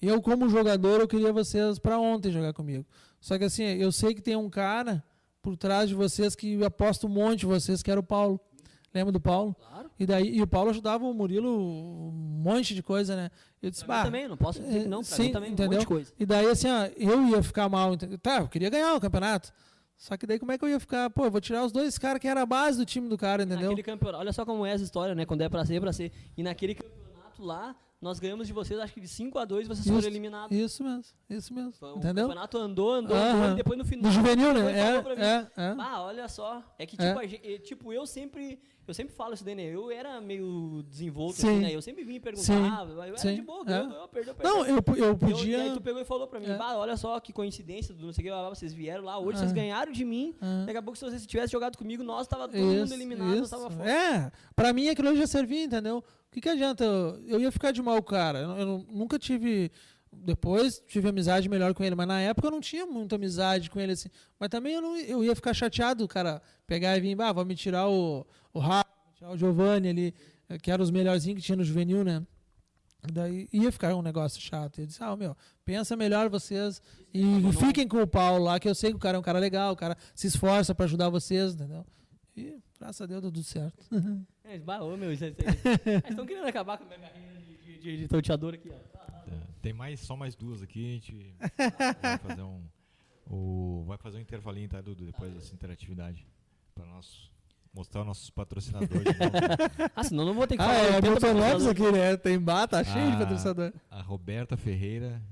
eu 0.00 0.20
como 0.22 0.48
jogador, 0.48 1.00
eu 1.00 1.08
queria 1.08 1.32
vocês 1.32 1.78
pra 1.78 1.98
ontem 1.98 2.30
jogar 2.30 2.52
comigo. 2.54 2.86
Só 3.20 3.38
que 3.38 3.44
assim, 3.44 3.64
eu 3.64 3.92
sei 3.92 4.14
que 4.14 4.22
tem 4.22 4.36
um 4.36 4.48
cara 4.48 5.04
por 5.42 5.56
trás 5.56 5.88
de 5.88 5.94
vocês 5.94 6.34
que 6.34 6.62
aposta 6.64 7.06
um 7.06 7.10
monte 7.10 7.40
de 7.40 7.46
vocês, 7.46 7.82
que 7.82 7.90
era 7.90 8.00
o 8.00 8.02
Paulo. 8.02 8.40
Lembra 8.94 9.12
do 9.12 9.20
Paulo? 9.20 9.54
Claro. 9.54 9.90
E 9.98 10.06
daí 10.06 10.36
e 10.36 10.40
o 10.40 10.46
Paulo 10.46 10.70
ajudava 10.70 11.04
o 11.04 11.12
Murilo 11.12 11.50
um 11.50 12.10
monte 12.12 12.74
de 12.74 12.82
coisa, 12.82 13.16
né? 13.16 13.30
Eu 13.60 13.70
disse, 13.70 13.84
bah, 13.84 14.04
também, 14.04 14.28
não 14.28 14.36
posso 14.36 14.60
dizer 14.60 14.82
que 14.82 14.88
não. 14.88 15.02
Pra 15.02 15.16
sim, 15.16 15.32
também, 15.32 15.50
um 15.50 15.52
entendeu? 15.52 15.72
monte 15.72 15.80
de 15.80 15.86
coisa. 15.86 16.12
e 16.18 16.24
daí, 16.24 16.46
assim, 16.46 16.68
ó, 16.68 16.86
eu 16.96 17.26
ia 17.28 17.42
ficar 17.42 17.68
mal. 17.68 17.96
Tá, 18.22 18.38
eu 18.38 18.48
queria 18.48 18.70
ganhar 18.70 18.94
o 18.94 19.00
campeonato. 19.00 19.52
Só 19.96 20.16
que 20.16 20.26
daí, 20.26 20.38
como 20.38 20.52
é 20.52 20.58
que 20.58 20.64
eu 20.64 20.68
ia 20.68 20.80
ficar? 20.80 21.08
Pô, 21.10 21.24
eu 21.24 21.30
vou 21.30 21.40
tirar 21.40 21.64
os 21.64 21.72
dois 21.72 21.96
caras 21.98 22.20
que 22.20 22.28
era 22.28 22.42
a 22.42 22.46
base 22.46 22.76
do 22.78 22.84
time 22.84 23.08
do 23.08 23.16
cara, 23.16 23.42
entendeu? 23.44 23.70
Naquele 23.70 23.82
campeonato, 23.82 24.20
olha 24.20 24.32
só 24.32 24.44
como 24.44 24.66
é 24.66 24.72
essa 24.72 24.84
história, 24.84 25.14
né? 25.14 25.24
Quando 25.24 25.40
é 25.42 25.48
pra 25.48 25.64
ser, 25.64 25.76
é 25.76 25.80
pra 25.80 25.92
ser. 25.92 26.12
E 26.36 26.42
naquele 26.42 26.74
campeonato 26.74 27.42
lá, 27.42 27.74
nós 28.02 28.18
ganhamos 28.18 28.46
de 28.46 28.52
vocês, 28.52 28.78
acho 28.78 28.92
que 28.92 29.00
de 29.00 29.08
5 29.08 29.38
a 29.38 29.44
2 29.46 29.66
vocês 29.66 29.86
foram 29.86 30.00
Isso. 30.00 30.08
eliminados. 30.08 30.54
Isso 30.54 30.84
mesmo, 30.84 31.04
isso 31.30 31.54
mesmo. 31.54 31.72
Foi- 31.72 31.92
O 31.92 31.96
entendeu? 31.96 32.26
campeonato 32.26 32.58
andou, 32.58 32.92
andou, 32.92 33.16
andou, 33.16 33.42
Aham. 33.42 33.52
e 33.52 33.56
depois 33.56 33.78
no 33.78 33.84
final. 33.84 34.04
No 34.04 34.10
juvenil, 34.10 34.52
né? 34.52 34.60
mim, 34.60 34.68
É, 34.78 35.26
é, 35.56 35.62
é. 35.68 35.74
Ah, 35.78 36.02
olha 36.02 36.28
só. 36.28 36.62
É 36.78 36.84
que, 36.84 37.00
É. 37.00 37.06
tipo, 37.08 37.18
a 37.20 37.26
gen- 37.26 37.40
eh, 37.42 37.58
tipo, 37.58 37.92
eu 37.92 38.06
sempre. 38.06 38.60
Eu 38.86 38.92
sempre 38.92 39.14
falo 39.14 39.32
isso 39.32 39.44
né? 39.44 39.62
Eu 39.64 39.90
era 39.90 40.20
meio 40.20 40.84
desenvolto, 40.88 41.36
Sim. 41.36 41.48
assim, 41.48 41.58
né? 41.60 41.74
Eu 41.74 41.80
sempre 41.80 42.04
vinha 42.04 42.20
perguntar, 42.20 42.52
eu 42.86 43.02
era 43.02 43.16
Sim. 43.16 43.34
de 43.34 43.42
boa, 43.42 43.62
É. 43.62 43.64
ganhou, 43.64 43.88
ganhou, 43.88 44.08
perdeu, 44.08 44.34
perdeu. 44.34 44.52
Não, 44.54 44.66
eu, 44.66 44.76
eu 44.96 45.04
eu- 45.06 45.16
podia. 45.16 45.62
Aí 45.62 45.72
tu 45.72 45.80
pegou 45.80 46.00
e 46.00 46.04
falou 46.04 46.26
pra 46.26 46.38
mim, 46.38 46.46
É. 46.50 46.56
bah, 46.56 46.76
olha 46.76 46.96
só 46.96 47.18
que 47.18 47.32
coincidência, 47.32 47.94
do 47.94 48.06
não 48.06 48.12
sei 48.12 48.22
o 48.22 48.26
que, 48.26 48.30
lá, 48.30 48.48
vocês 48.48 48.72
vieram 48.74 49.04
lá, 49.04 49.18
hoje 49.18 49.36
É. 49.36 49.40
vocês 49.40 49.52
ganharam 49.52 49.90
de 49.90 50.04
mim. 50.04 50.34
É. 50.40 50.66
Daqui 50.66 50.78
a 50.78 50.82
pouco, 50.82 50.98
se 50.98 51.04
vocês 51.04 51.26
tivessem 51.26 51.52
jogado 51.52 51.78
comigo, 51.78 52.02
nós 52.02 52.26
tava 52.26 52.46
todo 52.48 52.58
mundo 52.60 52.92
eliminado, 52.92 53.36
nós 53.38 53.48
tava 53.50 53.70
fora. 53.70 53.90
É, 53.90 54.32
pra 54.54 54.72
mim 54.72 54.88
aquilo 54.88 55.16
já 55.16 55.26
servia, 55.26 55.64
entendeu? 55.64 55.98
O 55.98 56.30
que, 56.34 56.40
que 56.40 56.48
adianta? 56.48 56.84
Eu, 56.84 57.20
eu 57.26 57.40
ia 57.40 57.52
ficar 57.52 57.70
de 57.70 57.80
mal, 57.80 58.02
cara. 58.02 58.40
Eu, 58.40 58.50
eu 58.58 58.66
nu- 58.66 58.86
nunca 58.90 59.18
tive. 59.18 59.70
Depois 60.22 60.82
tive 60.86 61.08
amizade 61.08 61.48
melhor 61.48 61.74
com 61.74 61.84
ele, 61.84 61.94
mas 61.94 62.06
na 62.06 62.20
época 62.20 62.48
eu 62.48 62.50
não 62.50 62.60
tinha 62.60 62.86
muita 62.86 63.16
amizade 63.16 63.70
com 63.70 63.80
ele 63.80 63.92
assim. 63.92 64.08
Mas 64.38 64.48
também 64.48 64.74
eu, 64.74 64.82
não, 64.82 64.96
eu 64.96 65.24
ia 65.24 65.34
ficar 65.34 65.54
chateado, 65.54 66.04
o 66.04 66.08
cara 66.08 66.40
pegar 66.66 66.96
e 66.96 67.00
vir, 67.00 67.20
ah, 67.20 67.32
vou 67.32 67.44
me 67.44 67.54
tirar 67.54 67.88
o, 67.88 68.26
o 68.52 68.58
Rafa, 68.58 68.88
tirar 69.14 69.30
o 69.30 69.36
Giovanni 69.36 69.88
ali, 69.88 70.14
eh, 70.48 70.58
que 70.58 70.70
eram 70.70 70.82
os 70.82 70.90
melhorzinhos 70.90 71.40
que 71.40 71.44
tinha 71.44 71.56
no 71.56 71.64
juvenil, 71.64 72.04
né? 72.04 72.22
Daí 73.12 73.48
ia 73.52 73.70
ficar 73.70 73.94
um 73.94 74.02
negócio 74.02 74.40
chato. 74.40 74.80
Eu 74.80 74.86
disse, 74.86 75.02
ah, 75.02 75.14
meu, 75.16 75.36
pensa 75.64 75.96
melhor 75.96 76.28
vocês 76.30 76.80
e 77.12 77.22
fiquem 77.58 77.86
com 77.86 78.00
o 78.02 78.06
Paulo 78.06 78.44
lá, 78.44 78.58
que 78.58 78.68
eu 78.68 78.74
sei 78.74 78.90
que 78.90 78.96
o 78.96 79.00
cara 79.00 79.16
é 79.16 79.20
um 79.20 79.22
cara 79.22 79.38
legal, 79.38 79.72
o 79.72 79.76
cara 79.76 79.96
se 80.14 80.26
esforça 80.26 80.74
pra 80.74 80.86
ajudar 80.86 81.10
vocês, 81.10 81.54
entendeu? 81.54 81.84
E 82.36 82.58
graças 82.78 83.00
a 83.02 83.06
Deus 83.06 83.20
deu 83.20 83.30
tudo 83.30 83.44
certo. 83.44 83.84
É, 84.46 84.60
ô, 84.82 84.94
meu, 84.94 85.16
Vocês 85.16 85.34
estão 86.10 86.26
querendo 86.26 86.46
acabar 86.46 86.76
com 86.76 86.84
a 86.84 86.86
minha 86.86 87.00
carreira 87.00 87.40
de, 87.40 87.56
de, 87.56 87.78
de, 87.78 88.06
de 88.06 88.46
aqui, 88.54 88.70
ó. 88.70 88.93
É, 89.64 89.68
Tem 89.68 89.72
mais, 89.72 90.00
só 90.00 90.16
mais 90.16 90.34
duas 90.34 90.62
aqui, 90.62 90.90
a 90.90 90.92
gente 90.94 91.34
vai 92.02 92.18
fazer 92.18 92.42
um. 92.42 92.62
O, 93.26 93.84
vai 93.86 93.96
fazer 93.96 94.18
um 94.18 94.20
intervalinho, 94.20 94.68
tá, 94.68 94.80
Dudu? 94.82 95.06
Depois 95.06 95.32
dessa 95.32 95.54
interatividade. 95.54 96.26
Pra 96.74 96.84
nós 96.84 97.30
mostrar 97.72 98.02
os 98.02 98.06
nossos 98.06 98.30
patrocinadores. 98.30 99.04
de 99.04 99.18
novo, 99.18 99.32
né? 99.32 99.90
Ah, 99.96 100.04
senão 100.04 100.22
eu 100.24 100.26
não 100.28 100.34
vou 100.34 100.46
ter 100.46 100.56
que 100.56 100.62
Ah, 100.62 100.66
falar. 100.66 100.78
é 100.78 100.96
80 100.96 101.10
Milton 101.10 101.26
Lopes 101.32 101.42
patrocinador. 101.64 101.88
aqui, 101.88 101.98
né? 101.98 102.16
Tem 102.18 102.38
bar, 102.38 102.68
tá 102.68 102.84
cheio 102.84 103.06
de 103.10 103.16
Ah. 103.16 103.18
patrocinador. 103.20 103.72
A 103.90 104.02
Roberta 104.02 104.56
Ferreira 104.56 105.22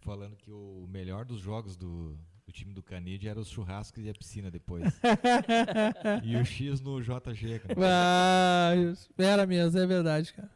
falando 0.00 0.36
que 0.36 0.50
o 0.50 0.86
melhor 0.90 1.24
dos 1.24 1.40
jogos 1.40 1.76
do, 1.76 2.16
do 2.46 2.52
time 2.52 2.72
do 2.72 2.82
Canide 2.82 3.28
era 3.28 3.38
os 3.40 3.48
churrascos 3.48 4.02
e 4.04 4.08
a 4.08 4.14
piscina 4.14 4.50
depois. 4.50 4.84
e 6.24 6.36
o 6.36 6.44
X 6.44 6.80
no 6.80 7.00
JG, 7.02 7.58
cara. 7.60 7.74
Ah, 7.80 8.72
era 9.18 9.46
mesmo, 9.46 9.78
é 9.78 9.86
verdade, 9.86 10.32
cara. 10.32 10.50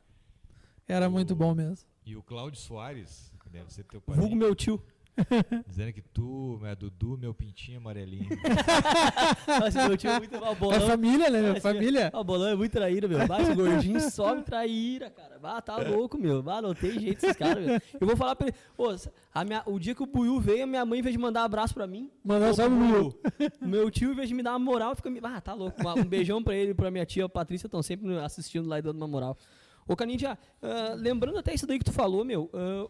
Era 0.86 1.08
muito 1.10 1.36
bom 1.36 1.54
mesmo. 1.54 1.86
E 2.08 2.16
o 2.16 2.22
Cláudio 2.22 2.58
Soares, 2.58 3.30
que 3.44 3.50
deve 3.50 3.70
ser 3.70 3.84
teu 3.84 4.00
Vulgo 4.00 4.22
padrinho, 4.22 4.38
meu 4.38 4.54
tio. 4.54 4.82
dizendo 5.68 5.92
que 5.92 6.00
tu, 6.00 6.58
meu 6.62 6.74
Dudu, 6.74 7.18
meu 7.18 7.34
pintinho 7.34 7.76
amarelinho. 7.76 8.28
Nossa, 9.60 9.86
meu 9.88 9.94
tio 9.98 10.08
é 10.08 10.18
muito. 10.18 10.34
Ah, 10.36 10.48
o 10.48 10.52
É 10.52 10.54
bolão. 10.54 10.80
família, 10.86 11.28
né, 11.28 11.38
Ah, 11.38 11.42
meu? 11.42 11.60
Família. 11.60 12.10
Ah, 12.14 12.20
o 12.20 12.24
bolão 12.24 12.48
é 12.48 12.54
muito 12.54 12.72
traíra, 12.72 13.06
meu. 13.06 13.26
Vai, 13.26 13.42
esse 13.42 13.54
gordinho 13.54 14.00
sobe 14.10 14.40
traíra, 14.42 15.10
cara. 15.10 15.38
Bah, 15.38 15.60
tá 15.60 15.76
louco, 15.76 16.16
meu. 16.16 16.42
Bah, 16.42 16.62
não 16.62 16.72
tem 16.74 16.98
jeito 16.98 17.26
esses 17.26 17.36
caras, 17.36 17.62
meu. 17.66 17.78
Eu 18.00 18.06
vou 18.06 18.16
falar 18.16 18.36
pra 18.36 18.46
ele. 18.48 18.56
Ô, 18.78 18.86
a 19.34 19.44
minha, 19.44 19.62
o 19.66 19.78
dia 19.78 19.94
que 19.94 20.02
o 20.02 20.06
Buiu 20.06 20.40
veio, 20.40 20.64
a 20.64 20.66
minha 20.66 20.86
mãe, 20.86 21.00
em 21.00 21.02
vez 21.02 21.12
de 21.12 21.18
mandar 21.18 21.44
abraço 21.44 21.74
pra 21.74 21.86
mim. 21.86 22.10
Mandar 22.24 22.50
ô, 22.50 22.54
só 22.54 22.66
pro 22.66 22.74
Buiu. 22.78 23.20
Meu 23.60 23.90
tio, 23.90 24.12
em 24.12 24.14
vez 24.14 24.28
de 24.30 24.34
me 24.34 24.42
dar 24.42 24.52
uma 24.52 24.58
moral, 24.60 24.96
fica 24.96 25.10
me. 25.10 25.20
Ah, 25.22 25.40
tá 25.42 25.52
louco. 25.52 25.76
Um 25.98 26.04
beijão 26.04 26.42
pra 26.42 26.54
ele 26.54 26.70
e 26.70 26.74
pra 26.74 26.90
minha 26.90 27.04
tia 27.04 27.28
Patrícia, 27.28 27.66
estão 27.66 27.82
sempre 27.82 28.16
assistindo 28.18 28.66
lá 28.66 28.78
e 28.78 28.82
dando 28.82 28.96
uma 28.96 29.08
moral. 29.08 29.36
Ô, 29.88 29.96
Canindia, 29.96 30.38
ah, 30.62 30.94
lembrando 30.96 31.38
até 31.38 31.52
isso 31.54 31.66
daí 31.66 31.78
que 31.78 31.84
tu 31.84 31.92
falou, 31.92 32.24
meu. 32.24 32.48
ah, 32.52 32.86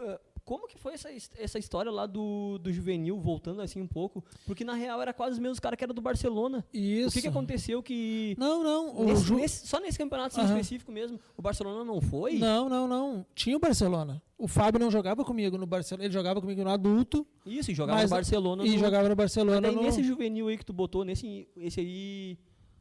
ah, 0.00 0.20
como 0.44 0.68
que 0.68 0.76
foi 0.76 0.92
essa, 0.92 1.08
essa 1.38 1.58
história 1.58 1.90
lá 1.90 2.04
do, 2.04 2.58
do 2.58 2.70
juvenil, 2.70 3.18
voltando 3.18 3.62
assim 3.62 3.80
um 3.80 3.86
pouco? 3.86 4.22
Porque 4.44 4.62
na 4.62 4.74
real 4.74 5.00
era 5.00 5.10
quase 5.14 5.32
os 5.32 5.38
mesmos 5.38 5.58
caras 5.58 5.78
que 5.78 5.84
eram 5.84 5.94
do 5.94 6.02
Barcelona. 6.02 6.62
Isso. 6.70 7.08
O 7.08 7.12
que, 7.12 7.22
que 7.22 7.28
aconteceu 7.28 7.82
que. 7.82 8.36
Não, 8.38 8.62
não. 8.62 8.94
O 8.94 9.04
Nesse- 9.06 9.22
Ju- 9.24 9.36
nesse- 9.36 9.66
só 9.66 9.80
nesse 9.80 9.96
campeonato 9.96 10.38
Aham. 10.38 10.50
específico 10.50 10.92
mesmo, 10.92 11.18
o 11.34 11.40
Barcelona 11.40 11.82
não 11.82 11.98
foi? 11.98 12.34
Não, 12.38 12.68
não, 12.68 12.86
não. 12.86 13.24
Tinha 13.34 13.56
o 13.56 13.58
Barcelona. 13.58 14.22
O 14.36 14.46
Fábio 14.46 14.78
não 14.78 14.90
jogava 14.90 15.24
comigo 15.24 15.56
no 15.56 15.64
Barcelona. 15.64 16.04
Ele 16.04 16.12
jogava 16.12 16.42
comigo 16.42 16.62
no 16.62 16.68
adulto 16.68 17.26
Isso, 17.46 17.70
e 17.70 17.74
jogava 17.74 18.00
Mas- 18.00 18.10
no 18.10 18.16
Barcelona. 18.16 18.66
e 18.66 18.70
no... 18.72 18.78
jogava 18.78 19.04
no 19.04 19.08
Mas 19.10 19.16
Barcelona. 19.16 19.60
daí 19.62 19.74
no... 19.74 19.82
nesse 19.82 20.02
juvenil 20.02 20.48
aí 20.48 20.58
que 20.58 20.66
tu 20.66 20.74
botou, 20.74 21.06
nesse 21.06 21.48
esse 21.56 21.80
aí. 21.80 22.36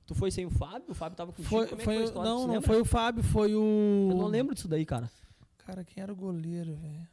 Tu 0.06 0.14
foi 0.16 0.30
sem 0.32 0.46
o 0.46 0.50
Fábio? 0.50 0.84
O 0.90 0.94
Fábio 0.94 1.16
tava 1.16 1.32
contigo? 1.32 1.50
Foi, 1.50 1.66
Como 1.68 1.76
é 1.76 1.78
que 1.80 1.84
foi, 1.86 1.98
a 1.98 2.04
história? 2.04 2.30
não, 2.30 2.48
não 2.48 2.62
foi 2.62 2.82
o 2.82 2.86
Fábio, 2.86 3.24
foi 3.24 3.56
o. 3.56 4.08
Eu 4.12 4.18
não 4.18 4.28
lembro 4.28 4.54
disso 4.54 4.68
daí, 4.68 4.86
cara. 4.86 5.10
Cara, 5.66 5.84
quem 5.84 6.04
era 6.04 6.12
o 6.12 6.16
goleiro, 6.16 6.76
velho? 6.76 7.08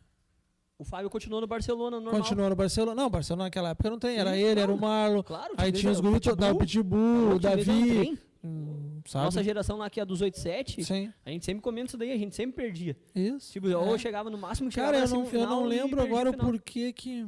O 0.76 0.84
Fábio 0.84 1.08
continuou 1.10 1.40
no 1.40 1.46
Barcelona, 1.46 2.00
normal. 2.00 2.20
Continuou 2.22 2.48
no 2.50 2.56
Barcelona. 2.56 3.00
Não, 3.00 3.10
Barcelona 3.10 3.44
naquela 3.44 3.68
época 3.70 3.90
não 3.90 3.98
tem. 3.98 4.16
Era 4.16 4.32
Sim, 4.32 4.38
ele, 4.40 4.60
era 4.60 4.72
o 4.72 4.78
claro. 4.78 5.02
Marlon. 5.04 5.22
Claro, 5.22 5.54
Aí 5.58 5.70
tinha 5.70 5.92
os 5.92 6.00
grupos 6.00 6.34
da 6.34 6.54
Pitbull, 6.54 7.34
o 7.34 7.38
Davi. 7.38 8.18
hum, 8.42 9.00
sabe? 9.06 9.24
Nossa 9.26 9.44
geração 9.44 9.76
lá 9.76 9.88
que 9.90 10.00
é 10.00 10.02
a 10.02 10.06
dos 10.06 10.20
87, 10.22 10.82
Sim, 10.82 11.12
a 11.24 11.30
gente 11.30 11.44
sempre 11.44 11.60
comenta 11.62 11.88
isso 11.88 11.98
daí, 11.98 12.10
a 12.12 12.16
gente 12.16 12.34
sempre 12.34 12.56
perdia. 12.56 12.96
isso. 13.14 13.52
Tipo, 13.52 13.68
É. 13.68 13.76
ou 13.76 13.96
chegava 13.98 14.30
no 14.30 14.38
máximo 14.38 14.68
que 14.70 14.74
chegava 14.74 14.94
Cara, 14.94 15.04
eu 15.04 15.10
não, 15.10 15.18
eu 15.20 15.26
semifinal 15.26 15.60
não 15.60 15.64
lembro 15.66 16.00
agora 16.02 16.32
final. 16.32 16.46
porquê 16.50 16.92
que. 16.94 17.26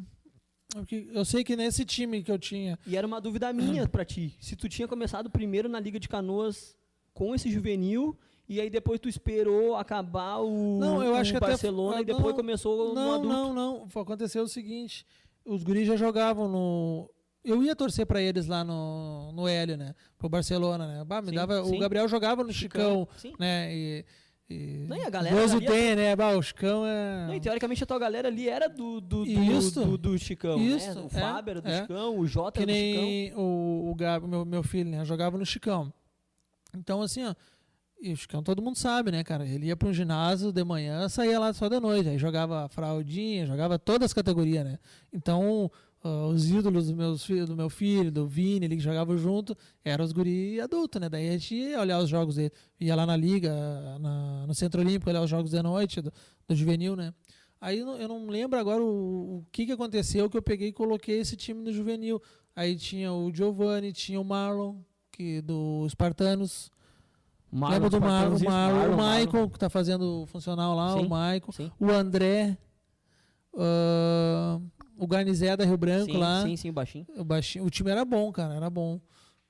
Eu 1.12 1.24
sei 1.24 1.44
que 1.44 1.54
nesse 1.56 1.84
time 1.84 2.22
que 2.22 2.30
eu 2.32 2.38
tinha. 2.38 2.78
E 2.86 2.96
era 2.96 3.06
uma 3.06 3.20
dúvida 3.20 3.52
minha 3.52 3.86
pra 3.88 4.04
ti. 4.04 4.34
Se 4.40 4.56
tu 4.56 4.68
tinha 4.68 4.88
começado 4.88 5.28
primeiro 5.30 5.68
na 5.68 5.78
Liga 5.78 6.00
de 6.00 6.08
Canoas 6.08 6.76
com 7.12 7.34
esse 7.34 7.50
juvenil 7.50 8.16
e 8.48 8.60
aí 8.60 8.70
depois 8.70 8.98
tu 9.00 9.08
esperou 9.08 9.76
acabar 9.76 10.38
o, 10.38 10.78
Não, 10.80 11.02
eu 11.02 11.14
acho 11.14 11.30
que 11.32 11.36
até- 11.36 11.48
Barcelona 11.48 11.98
ah, 11.98 12.00
e 12.00 12.04
depois 12.04 12.28
não, 12.28 12.34
começou 12.36 12.94
Não, 12.94 13.12
adulto. 13.14 13.28
não, 13.28 13.52
não. 13.54 13.88
Foi- 13.88 14.02
Aconteceu 14.02 14.42
o 14.44 14.48
seguinte: 14.48 15.06
os 15.44 15.62
guris 15.62 15.86
já 15.86 15.96
jogavam 15.96 16.48
no. 16.48 17.10
Eu 17.44 17.60
ia 17.62 17.74
torcer 17.74 18.06
pra 18.06 18.22
eles 18.22 18.46
lá 18.46 18.62
no, 18.62 19.32
no 19.32 19.48
Hélio, 19.48 19.76
né? 19.76 19.94
Pro 20.16 20.28
Barcelona, 20.28 20.86
né? 20.86 21.04
Bah, 21.04 21.20
me 21.20 21.30
Sim, 21.30 21.34
dava, 21.34 21.64
sim. 21.64 21.76
o 21.76 21.78
Gabriel 21.80 22.06
jogava 22.06 22.44
no 22.44 22.52
Chicão, 22.52 23.06
Sim. 23.16 23.32
né? 23.38 23.74
E, 23.74 24.04
e 24.52 24.86
Não, 24.88 24.96
e 24.96 25.02
a 25.02 25.10
galera 25.10 25.34
Deus 25.34 25.52
o 25.52 25.56
ali- 25.56 25.66
tem, 25.66 25.96
né? 25.96 26.14
Bah, 26.14 26.32
o 26.36 26.42
Chicão 26.42 26.84
é. 26.86 27.26
Não, 27.28 27.40
teoricamente 27.40 27.82
a 27.82 27.86
tua 27.86 27.98
galera 27.98 28.28
ali 28.28 28.48
era 28.48 28.68
do, 28.68 29.00
do, 29.00 29.24
do, 29.24 29.30
Isso. 29.30 29.84
do, 29.84 29.98
do 29.98 30.18
Chicão, 30.18 30.58
Isso, 30.60 30.94
né? 30.94 31.00
O 31.02 31.06
é, 31.06 31.08
Fábio 31.08 31.50
era 31.50 31.60
do 31.60 31.68
é. 31.68 31.80
Chicão, 31.80 32.18
o 32.18 32.26
Jota 32.26 32.52
que 32.52 32.62
era 32.62 32.72
do 32.72 32.76
Chicão. 32.76 33.02
nem 33.02 33.34
o, 33.34 33.90
o 33.90 33.94
Gabi, 33.94 34.26
meu, 34.28 34.44
meu 34.44 34.62
filho, 34.62 34.90
né? 34.90 35.04
Jogava 35.04 35.38
no 35.38 35.46
Chicão. 35.46 35.92
Então, 36.76 37.02
assim, 37.02 37.24
ó. 37.24 37.34
E 38.00 38.12
o 38.12 38.16
Chicão 38.16 38.42
todo 38.42 38.60
mundo 38.60 38.76
sabe, 38.76 39.12
né, 39.12 39.22
cara? 39.22 39.46
Ele 39.46 39.66
ia 39.66 39.76
para 39.76 39.88
um 39.88 39.92
ginásio 39.92 40.50
de 40.50 40.64
manhã, 40.64 41.08
saía 41.08 41.38
lá 41.38 41.52
só 41.52 41.68
de 41.68 41.78
noite. 41.78 42.08
Aí 42.08 42.18
jogava 42.18 42.68
fraldinha, 42.68 43.46
jogava 43.46 43.78
todas 43.78 44.06
as 44.06 44.12
categorias, 44.12 44.64
né? 44.64 44.78
Então, 45.12 45.70
ah, 46.04 46.26
os 46.26 46.50
ídolos 46.50 46.88
do, 46.88 46.96
meus, 46.96 47.26
do 47.26 47.56
meu 47.56 47.68
filho, 47.70 48.10
do 48.10 48.26
Vini, 48.26 48.66
ali 48.66 48.76
que 48.76 48.82
jogavam 48.82 49.16
junto, 49.16 49.56
eram 49.84 50.04
os 50.04 50.12
guri 50.12 50.60
adultos, 50.60 51.00
né? 51.00 51.08
Daí 51.08 51.28
a 51.28 51.32
gente 51.32 51.54
ia 51.54 51.80
olhar 51.80 51.98
os 52.00 52.08
jogos 52.08 52.36
dele. 52.36 52.52
Ia 52.80 52.94
lá 52.96 53.06
na 53.06 53.16
liga, 53.16 53.52
na- 54.00 54.46
no 54.46 54.54
Centro 54.54 54.80
Olímpico, 54.80 55.08
olhar 55.10 55.22
os 55.22 55.30
jogos 55.30 55.50
de 55.50 55.62
noite 55.62 56.00
do, 56.00 56.12
do 56.48 56.54
juvenil, 56.54 56.96
né? 56.96 57.12
Aí 57.60 57.78
eu 57.78 58.08
não- 58.08 58.26
lembro 58.26 58.58
agora 58.58 58.82
o, 58.82 59.38
o 59.38 59.46
que, 59.52 59.64
que 59.66 59.72
aconteceu 59.72 60.28
que 60.28 60.36
eu 60.36 60.42
peguei 60.42 60.68
e 60.68 60.72
coloquei 60.72 61.20
esse 61.20 61.36
time 61.36 61.62
no 61.62 61.72
juvenil. 61.72 62.20
Aí 62.56 62.74
tinha 62.76 63.12
o 63.12 63.32
Giovanni, 63.32 63.92
tinha 63.92 64.20
o 64.20 64.24
Marlon, 64.24 64.76
que 65.12 65.40
do 65.40 65.84
Espartanos. 65.86 66.70
Marlon, 67.50 67.74
Lembra 67.74 67.90
do 67.90 68.00
Mar, 68.00 68.08
o, 68.32 68.38
Spartans, 68.38 68.40
isso, 68.40 68.50
Mar, 68.50 68.72
o 68.72 68.74
Marlon, 68.76 68.96
Michael, 68.96 69.32
Marlon. 69.32 69.48
que 69.50 69.58
tá 69.58 69.70
fazendo 69.70 70.24
funcional 70.26 70.74
lá, 70.74 70.94
Sim. 70.94 71.00
o 71.00 71.02
Michael. 71.02 71.52
Sim. 71.52 71.70
O 71.78 71.90
André, 71.90 72.58
ah, 73.56 74.58
o 75.02 75.06
Garnizé 75.06 75.56
da 75.56 75.64
Rio 75.64 75.76
Branco 75.76 76.12
sim, 76.12 76.16
lá. 76.16 76.42
sim, 76.42 76.56
sim, 76.56 76.70
o 76.70 76.72
baixinho. 76.72 77.06
O, 77.16 77.24
baixinho, 77.24 77.64
o 77.64 77.70
time 77.70 77.90
era 77.90 78.04
bom, 78.04 78.30
cara, 78.30 78.54
era 78.54 78.70
bom. 78.70 79.00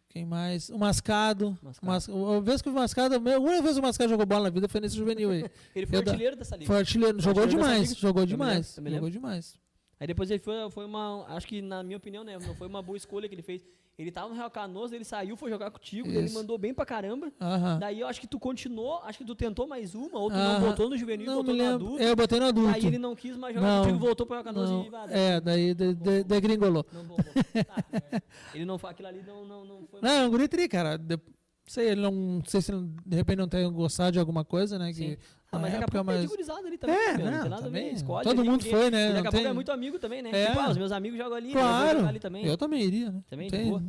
Quem 0.09 0.25
mais? 0.25 0.71
O 0.71 0.79
Mascado. 0.79 1.59
Mascado. 1.63 1.87
Mas, 1.87 2.09
a 2.09 2.41
vez 2.41 2.63
que 2.63 2.69
o 2.69 2.73
Mascado, 2.73 3.15
a 3.15 3.19
única 3.39 3.63
vez 3.63 3.75
que 3.75 3.81
o 3.81 3.83
Mascado 3.83 4.11
jogou 4.11 4.25
bola 4.25 4.45
na 4.45 4.51
vida 4.51 4.69
foi 4.69 4.81
nesse 4.81 4.97
juvenil 4.97 5.31
aí. 5.31 5.45
Ele 5.75 5.87
foi 5.87 5.99
Eu 5.99 6.03
da- 6.03 6.11
artilheiro 6.13 6.37
dessa 6.37 6.57
liga. 6.57 6.67
Foi 6.67 6.79
artilheiro, 6.79 7.21
jogou 7.21 7.43
artilheiro 7.43 7.71
demais, 7.71 7.97
jogou 7.97 8.27
demais, 8.27 8.79
jogou 8.83 9.11
demais. 9.11 9.59
Aí 10.01 10.07
depois 10.07 10.31
ele 10.31 10.41
foi, 10.41 10.69
foi 10.71 10.85
uma. 10.85 11.25
Acho 11.29 11.47
que, 11.47 11.63
na 11.63 11.83
minha 11.83 11.97
opinião, 11.97 12.25
né? 12.25 12.39
Foi 12.59 12.67
uma 12.67 12.83
boa 12.83 12.97
escolha 12.97 13.29
que 13.29 13.35
ele 13.35 13.43
fez. 13.43 13.63
Ele 14.03 14.11
tava 14.13 14.29
no 14.29 14.35
Real 14.35 14.51
Canoas, 14.51 14.93
ele 14.93 15.05
saiu, 15.05 15.37
foi 15.37 15.49
jogar 15.51 15.71
contigo, 15.71 16.09
ele 16.09 16.27
Isso. 16.27 16.35
mandou 16.35 16.59
bem 16.59 16.75
pra 16.75 16.85
caramba. 16.85 17.33
Aham. 17.41 17.79
Daí 17.79 18.01
eu 18.01 18.07
acho 18.07 18.21
que 18.21 18.27
tu 18.27 18.39
continuou, 18.39 18.99
acho 19.05 19.19
que 19.19 19.25
tu 19.25 19.35
tentou 19.35 19.67
mais 19.67 19.95
uma, 19.95 20.19
ou 20.19 20.29
tu 20.31 20.37
não 20.37 20.57
Aham. 20.57 20.61
botou 20.69 20.91
no 20.91 20.97
juvenil, 20.99 21.27
Não 21.27 21.37
botou 21.37 21.55
no 21.55 21.65
adulto. 21.75 22.03
É, 22.03 22.11
eu 22.11 22.17
botei 22.17 22.41
no 22.41 22.47
adulto. 22.47 22.75
Aí 22.75 22.85
ele 22.87 22.99
não 22.99 23.15
quis 23.15 23.37
mais 23.37 23.55
jogar 23.55 23.67
Não. 23.67 23.83
contigo, 23.85 23.99
voltou 23.99 24.27
pro 24.27 24.35
Real 24.35 24.45
Canoas 24.45 24.71
Não, 24.71 24.85
e. 24.87 24.91
daí- 24.91 25.09
é, 25.13 25.41
daí 25.41 25.75
de, 25.75 25.95
de, 25.95 26.25
degringolou. 26.25 26.85
Não 26.93 27.05
bombou. 27.05 27.25
Tá, 27.25 27.85
é. 28.13 28.23
ele 28.55 28.65
não 28.65 28.77
foi. 28.79 28.91
Aquilo 28.91 29.09
ali 29.09 29.23
não, 29.27 29.45
não, 29.47 29.65
não 29.65 29.87
foi. 29.91 30.01
Não, 30.03 30.11
é 30.11 30.27
um 30.27 30.31
guri 30.31 30.49
tri, 30.49 30.69
cara. 30.69 30.97
De, 30.99 31.19
sei, 31.67 31.91
ele 31.91 32.01
não, 32.01 32.11
não 32.13 32.45
sei 32.45 32.61
se 32.61 32.73
ele, 32.73 32.89
de 33.07 33.17
repente 33.17 33.39
não 33.39 33.49
tenha 33.49 33.69
gostado 33.69 34.13
de 34.13 34.19
alguma 34.19 34.45
coisa, 34.45 34.79
né? 34.79 34.93
Sim. 34.93 35.17
Ah, 35.55 35.59
mas 35.59 35.71
na 35.75 35.81
daqui 35.81 35.91
a 35.91 36.03
pouco 36.03 36.11
é 36.11 36.15
de 36.15 36.21
mas... 36.23 36.31
gurizada 36.31 36.67
ali 36.67 36.79
também. 36.79 36.97
É, 36.97 37.13
meu, 37.19 37.27
não 37.27 37.33
não, 37.33 37.41
tem 37.43 37.51
nada 37.51 37.67
a 37.67 37.69
ver, 37.69 37.79
também. 37.81 37.93
escolhe 37.93 38.25
Todo 38.25 38.43
mundo 38.45 38.65
foi, 38.65 38.91
né? 38.91 39.13
Daqui 39.13 39.19
a 39.29 39.31
pouco 39.31 39.37
é 39.37 39.43
tem- 39.49 39.53
muito 39.55 39.71
amigo 39.71 39.99
também, 39.99 40.23
né? 40.23 40.31
É. 40.33 40.47
Tipo, 40.47 40.61
ah, 40.61 40.71
os 40.71 40.79
meus 40.79 40.93
amigos 40.93 41.19
jogam 41.19 41.37
ali, 41.37 41.53
vou 41.53 41.61
Claro, 41.61 41.99
jogar 41.99 42.09
ali 42.09 42.19
também. 42.21 42.47
eu 42.47 42.57
também 42.57 42.83
iria, 42.83 43.11
né? 43.13 43.23
Também, 43.29 43.51
Não 43.51 43.59
de 43.59 43.63
tem- 43.63 43.69
boa. 43.71 43.85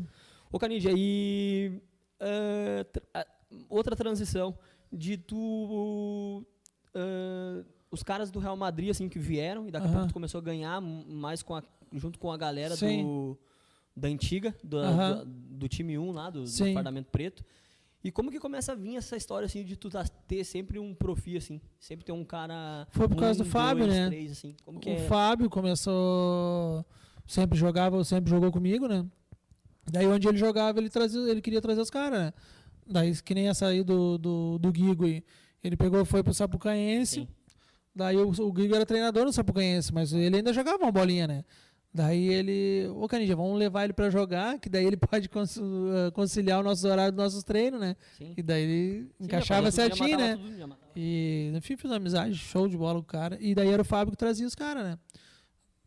Ô, 0.52 0.60
Canidia, 0.60 0.92
e 0.94 1.82
ah, 2.20 2.84
tra- 2.92 3.04
ah, 3.14 3.28
outra 3.70 3.96
transição 3.96 4.58
de 4.92 5.16
tu. 5.18 6.46
ah, 6.94 7.64
os 7.90 8.04
caras 8.04 8.30
do 8.30 8.40
Real 8.40 8.58
Madrid, 8.58 8.90
assim, 8.90 9.08
que 9.08 9.18
vieram, 9.20 9.66
e 9.68 9.72
daqui 9.72 9.86
a 9.86 9.90
Aham. 9.90 9.96
pouco 10.00 10.08
tu 10.10 10.14
começou 10.14 10.40
a 10.40 10.44
ganhar 10.44 10.82
mais 10.82 11.42
com 11.44 11.56
a, 11.56 11.64
junto 11.94 12.18
com 12.20 12.30
a 12.32 12.36
galera 12.36 12.76
Sim. 12.76 13.04
do, 13.04 13.38
da 13.96 14.08
antiga, 14.10 14.54
do, 14.64 14.78
Aham. 14.80 15.24
do, 15.24 15.26
do 15.60 15.68
time 15.70 15.98
1 15.98 16.12
lá, 16.12 16.30
do, 16.30 16.42
do 16.42 16.48
Sim. 16.48 16.74
Fardamento 16.74 17.10
Preto. 17.12 17.46
E 18.04 18.12
como 18.12 18.30
que 18.30 18.40
começa 18.40 18.74
a 18.74 18.76
vir 18.76 18.98
essa 18.98 19.16
história, 19.16 19.46
assim, 19.46 19.64
de 19.64 19.78
tu 19.78 19.90
tá- 19.90 20.04
ter 20.28 20.44
sempre 20.44 20.78
um 20.78 20.94
profi, 20.94 21.38
assim? 21.38 21.62
Sempre 21.80 22.06
ter 22.06 22.12
um 22.12 22.26
cara. 22.26 22.86
Foi 22.92 23.08
por 23.08 23.16
causa 23.18 23.42
um, 23.42 23.46
do 23.46 23.50
Fábio, 23.50 23.86
dois, 23.86 23.98
né? 23.98 24.08
Três, 24.08 24.32
assim. 24.34 24.56
Como 24.66 24.80
que 24.80 24.90
o 24.90 24.94
é? 24.94 25.00
Fábio 25.08 25.50
começou 25.50 26.86
sempre 27.26 27.58
jogava 27.58 28.04
sempre 28.04 28.30
jogou 28.30 28.52
comigo 28.52 28.88
né 28.88 29.06
daí 29.90 30.06
onde 30.08 30.28
ele 30.28 30.38
jogava 30.38 30.80
ele 30.80 30.90
trazia 30.90 31.22
ele 31.30 31.42
queria 31.42 31.62
trazer 31.62 31.82
os 31.82 31.90
caras 31.90 32.20
né 32.20 32.34
daí 32.86 33.16
que 33.22 33.34
nem 33.34 33.46
ia 33.46 33.54
sair 33.54 33.84
do, 33.84 34.18
do, 34.18 34.58
do 34.60 34.72
Guigo 34.72 35.06
aí. 35.06 35.24
ele 35.64 35.78
pegou 35.78 36.04
foi 36.06 36.22
pro 36.24 36.34
Sapucaense 36.34 37.22
Sim. 37.22 37.28
daí 37.96 38.18
o, 38.18 38.30
o 38.30 38.52
Guigo 38.52 38.76
era 38.76 38.86
treinador 38.86 39.26
no 39.26 39.34
Sapucaense 39.34 39.94
mas 39.94 40.14
ele 40.14 40.38
ainda 40.38 40.54
jogava 40.54 40.84
uma 40.84 40.92
bolinha 40.92 41.28
né 41.28 41.46
daí 41.94 42.28
ele 42.30 42.88
ô 42.96 43.08
Canidia 43.08 43.36
vamos 43.36 43.58
levar 43.58 43.84
ele 43.84 43.94
pra 43.94 44.10
jogar 44.10 44.58
que 44.60 44.70
daí 44.70 44.86
ele 44.86 44.98
pode 44.98 45.30
eh, 45.30 46.12
conciliar 46.12 46.60
o 46.60 46.64
nosso 46.64 46.88
horário 46.88 47.12
dos 47.12 47.24
nossos 47.24 47.44
treinos 47.44 47.80
né? 47.80 47.96
Sim. 48.18 48.34
e 48.36 48.42
daí 48.42 48.64
ele 48.64 49.02
Sim, 49.04 49.26
encaixava 49.26 49.70
certinho 49.72 50.18
né? 50.18 50.36
tudo, 50.36 50.76
e 50.96 51.52
enfim 51.56 51.76
fiz 51.78 51.90
uma 51.90 51.98
amizade 51.98 52.36
show 52.36 52.68
de 52.68 52.78
bola 52.78 52.96
com 52.96 53.00
o 53.02 53.04
cara. 53.04 53.38
E 53.40 53.54
daí 53.56 53.70
era 53.70 53.82
o 53.82 53.86
Fábio 53.86 54.12
que 54.12 54.18
trazia 54.18 54.48
os 54.48 54.56
caras 54.56 54.84
né 54.84 54.98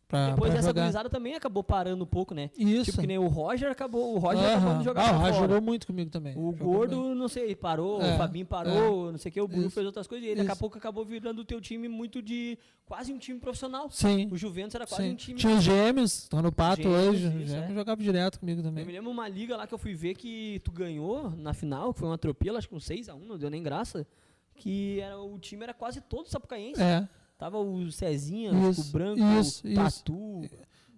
pra, 0.07 0.29
Depois 0.31 0.49
pra 0.51 0.59
essa 0.59 0.69
jogar 0.69 0.81
gurizada 0.83 1.09
também 1.09 1.35
acabou 1.35 1.63
parando 1.63 2.03
um 2.03 2.07
pouco, 2.07 2.33
né? 2.33 2.49
isso 2.57 2.85
Tipo 2.85 3.01
que 3.01 3.07
nem 3.07 3.17
o 3.17 3.27
Roger 3.27 3.69
acabou, 3.71 4.15
o 4.15 4.17
Roger 4.19 4.43
acabou 4.45 4.69
Aham. 4.69 4.77
de 4.79 4.83
jogar 4.85 5.01
ah, 5.09 5.11
o 5.15 5.19
Roger 5.19 5.35
jogou 5.41 5.61
muito 5.61 5.85
comigo 5.87 6.09
também. 6.09 6.33
O 6.37 6.51
Jogou 6.51 6.73
Gordo, 6.73 6.95
muito. 6.97 7.15
não 7.15 7.27
sei, 7.27 7.55
parou, 7.55 8.01
É, 8.01 8.13
o 8.15 8.17
Fabinho 8.17 8.45
parou, 8.45 9.11
não 9.11 9.17
sei 9.17 9.29
o 9.29 9.33
que, 9.33 9.41
o 9.41 9.47
Bruno 9.47 9.69
fez 9.69 9.85
outras 9.85 10.07
coisas 10.07 10.25
e 10.27 10.31
ele 10.31 10.39
daqui 10.41 10.51
a 10.51 10.55
pouco 10.55 10.77
acabou 10.77 11.03
virando 11.05 11.39
o 11.41 11.45
teu 11.45 11.59
time 11.61 11.87
muito 11.87 12.21
de 12.21 12.57
quase 12.85 13.11
um 13.11 13.17
time 13.17 13.39
profissional. 13.39 13.89
Sim. 13.89 14.29
O 14.31 14.37
Juventus 14.37 14.75
era 14.75 14.87
quase 14.87 15.03
sim. 15.03 15.11
um 15.11 15.15
time. 15.15 15.39
Tinha 15.39 15.55
os 15.55 15.63
gêmeos, 15.63 16.23
estão 16.23 16.41
no 16.41 16.51
pato 16.51 16.83
Gêmeos, 16.83 17.07
hoje. 17.09 17.27
isso, 17.27 17.37
Os 17.37 17.49
gêmeos 17.49 17.71
é. 17.71 17.73
jogavam 17.75 18.03
direto 18.03 18.39
comigo 18.39 18.59
Eu 18.61 18.63
também. 18.63 18.85
me 18.85 18.91
lembro 18.93 19.11
uma 19.11 19.27
liga 19.27 19.57
lá 19.57 19.67
que 19.67 19.73
eu 19.73 19.77
fui 19.77 19.93
ver 19.93 20.13
que 20.15 20.61
tu 20.63 20.71
ganhou 20.71 21.31
na 21.31 21.53
final, 21.53 21.93
que 21.93 21.99
foi 21.99 22.07
um 22.07 22.13
atropelo, 22.13 22.57
acho 22.57 22.69
que 22.69 22.75
um 22.75 22.79
6x1, 22.79 23.19
não 23.25 23.37
deu 23.37 23.49
nem 23.49 23.61
graça. 23.61 24.07
Que 24.55 24.99
era, 25.01 25.19
o 25.19 25.37
time 25.37 25.61
era 25.63 25.73
quase 25.73 26.01
todo 26.01 26.27
sapucaense. 26.27 26.81
É, 26.81 27.07
Tava 27.37 27.57
o 27.59 27.91
Cezinha, 27.91 28.51
Isso, 28.69 28.81
o 28.81 28.83
Branco, 28.85 29.19
isso, 29.39 29.65
o 29.67 29.69
isso. 29.69 29.75
Tatu, 30.03 30.41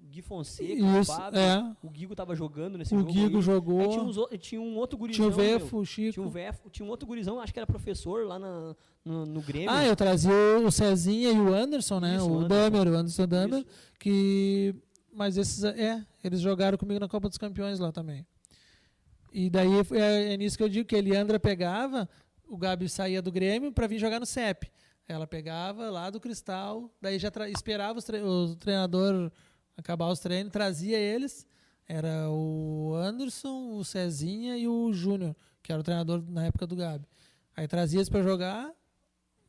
Gui 0.09 0.21
Fonseca, 0.21 0.83
o 0.83 0.99
isso, 1.01 1.11
Fábio. 1.13 1.39
é. 1.39 1.75
O 1.83 1.89
Guigo 1.89 2.15
tava 2.15 2.33
jogando 2.35 2.77
nesse 2.77 2.95
O 2.95 2.99
jogo. 2.99 3.11
Guigo 3.11 3.37
aí. 3.37 3.43
jogou. 3.43 3.81
Aí 3.81 3.89
tinha, 3.89 4.01
uns 4.03 4.17
o- 4.17 4.27
tinha 4.37 4.61
um 4.61 4.75
outro 4.77 4.97
gurizão. 4.97 5.29
Tinha 5.29 5.35
o 5.35 5.37
meu. 5.47 5.59
Vefo, 5.59 5.77
o 5.77 5.85
Chico. 5.85 6.13
Tinha 6.13 6.25
um, 6.25 6.29
Vefo, 6.29 6.69
tinha 6.69 6.85
um 6.85 6.89
outro 6.89 7.05
gurizão, 7.05 7.39
acho 7.39 7.53
que 7.53 7.59
era 7.59 7.67
professor 7.67 8.25
lá 8.25 8.39
na- 8.39 8.75
no, 9.05 9.25
no 9.25 9.41
Grêmio. 9.41 9.69
Ah, 9.69 9.85
eu 9.85 9.95
trazia 9.95 10.31
o 10.65 10.71
Cezinha 10.71 11.29
e 11.31 11.39
o 11.39 11.53
Anderson, 11.53 11.99
né? 11.99 12.15
Isso, 12.15 12.29
o 12.29 12.39
o. 12.39 12.47
Damer, 12.47 12.87
o 12.87 12.95
Anderson 12.95 13.27
Damer. 13.27 13.65
Que. 13.99 14.73
Mas 15.13 15.35
esses. 15.37 15.63
É, 15.63 16.03
eles 16.23 16.39
jogaram 16.39 16.77
comigo 16.77 16.99
na 16.99 17.07
Copa 17.09 17.27
dos 17.27 17.37
Campeões 17.37 17.79
lá 17.79 17.91
também. 17.91 18.25
E 19.31 19.49
daí 19.49 19.69
é, 19.91 20.33
é 20.33 20.37
nisso 20.37 20.57
que 20.57 20.63
eu 20.63 20.69
digo 20.69 20.87
que 20.87 20.95
a 20.95 20.99
Eliandra 20.99 21.39
pegava, 21.39 22.09
o 22.47 22.57
Gabi 22.57 22.89
saía 22.89 23.21
do 23.21 23.31
Grêmio 23.31 23.71
para 23.71 23.85
vir 23.85 23.99
jogar 23.99 24.19
no 24.19 24.25
CEP. 24.25 24.71
Ela 25.11 25.25
pegava 25.25 25.89
lá 25.89 26.09
do 26.11 26.19
Cristal, 26.19 26.89
daí 27.01 27.17
já 27.17 27.31
esperava 27.51 27.97
os 27.97 28.05
tre- 28.05 28.21
o 28.21 28.55
treinador 28.55 29.31
acabar 29.75 30.07
os 30.07 30.19
treinos, 30.19 30.51
trazia 30.53 30.97
eles. 30.99 31.47
Era 31.87 32.29
o 32.29 32.93
Anderson, 32.95 33.71
o 33.71 33.83
Cezinha 33.83 34.55
e 34.55 34.67
o 34.67 34.93
Júnior, 34.93 35.35
que 35.63 35.71
era 35.71 35.81
o 35.81 35.83
treinador 35.83 36.23
na 36.29 36.45
época 36.45 36.67
do 36.67 36.75
Gabi. 36.75 37.07
Aí 37.57 37.67
trazia 37.67 37.97
eles 37.97 38.07
para 38.09 38.21
jogar, 38.21 38.71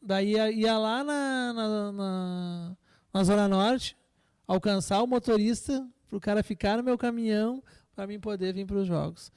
daí 0.00 0.32
ia, 0.32 0.50
ia 0.50 0.78
lá 0.78 1.04
na, 1.04 1.52
na, 1.52 1.92
na, 1.92 2.76
na 3.12 3.24
Zona 3.24 3.46
Norte, 3.46 3.94
alcançar 4.46 5.02
o 5.02 5.06
motorista, 5.06 5.86
para 6.08 6.16
o 6.16 6.20
cara 6.20 6.42
ficar 6.42 6.78
no 6.78 6.82
meu 6.82 6.96
caminhão, 6.96 7.62
para 7.94 8.06
mim 8.06 8.18
poder 8.18 8.54
vir 8.54 8.66
para 8.66 8.78
os 8.78 8.86
jogos. 8.88 9.30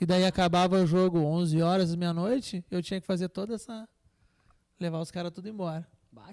E 0.00 0.04
daí 0.04 0.24
acabava 0.26 0.76
o 0.82 0.86
jogo 0.86 1.20
11 1.20 1.62
horas, 1.62 1.94
meia-noite, 1.94 2.64
eu 2.70 2.82
tinha 2.82 3.00
que 3.00 3.06
fazer 3.06 3.28
toda 3.28 3.54
essa. 3.54 3.88
Levar 4.80 5.00
os 5.00 5.10
caras 5.10 5.32
tudo 5.32 5.48
embora. 5.48 5.86
Bah, 6.12 6.30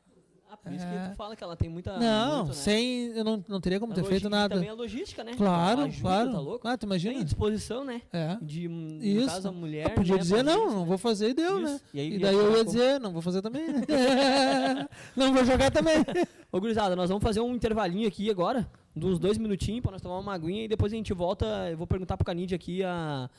Ah, 0.48 0.58
por 0.58 0.72
isso 0.72 0.86
É. 0.86 1.04
que 1.08 1.10
tu 1.10 1.16
fala 1.18 1.36
que 1.36 1.44
ela 1.44 1.56
tem 1.58 1.68
muita. 1.68 1.98
não, 2.00 2.36
muito, 2.46 2.48
né? 2.50 2.54
sem. 2.54 3.08
Eu 3.08 3.24
não, 3.26 3.44
não 3.48 3.60
teria 3.60 3.78
como 3.80 3.92
A 3.92 3.96
ter 3.96 4.06
feito 4.06 4.30
nada. 4.30 4.56
Também 4.56 4.70
a 4.70 4.74
logística, 4.74 5.22
né? 5.24 5.34
Claro, 5.36 5.82
Ajuda, 5.82 6.02
claro. 6.02 6.32
Tá 6.32 6.40
louco? 6.40 6.68
Ah, 6.68 6.78
tu 6.78 6.86
imagina? 6.86 7.16
Tem 7.16 7.24
disposição, 7.26 7.84
né? 7.84 8.02
É. 8.14 8.38
De, 8.42 8.68
no 8.70 9.04
Isso. 9.04 9.26
caso, 9.28 9.50
a 9.50 9.52
mulher. 9.52 9.88
Eu 9.88 9.96
podia 9.96 10.16
né, 10.16 10.22
dizer, 10.22 10.44
não, 10.44 10.70
não 10.72 10.80
né? 10.82 10.86
vou 10.86 10.98
fazer 10.98 11.30
e 11.30 11.34
deu, 11.34 11.60
né? 11.60 11.72
Isso. 11.74 11.84
E, 11.94 12.00
aí 12.00 12.14
E 12.14 12.20
daí 12.20 12.36
eu 12.36 12.42
ia 12.44 12.52
como- 12.60 12.64
dizer, 12.66 13.00
não 13.02 13.12
vou 13.12 13.22
fazer 13.22 13.42
também. 13.42 13.68
né? 13.68 13.82
não 15.16 15.34
vou 15.34 15.44
jogar 15.44 15.72
também. 15.72 15.96
Ô, 16.52 16.60
gurizada, 16.62 16.96
nós 16.96 17.10
vamos 17.10 17.24
fazer 17.24 17.42
um 17.42 17.54
intervalinho 17.54 18.08
aqui 18.08 18.30
agora, 18.30 18.70
uns 18.96 19.20
dois 19.20 19.38
minutinhos, 19.38 19.82
pra 19.82 19.92
nós 19.92 20.02
tomar 20.02 20.20
uma 20.20 20.34
aguinha 20.34 20.64
e 20.64 20.68
depois 20.70 20.94
a 20.94 20.96
gente 20.96 21.12
volta. 21.12 21.46
Eu 21.70 21.76
vou 21.78 21.88
perguntar 21.88 22.16
pro 22.16 22.26
Canide 22.26 22.56
aqui 22.56 22.82
a. 22.84 23.30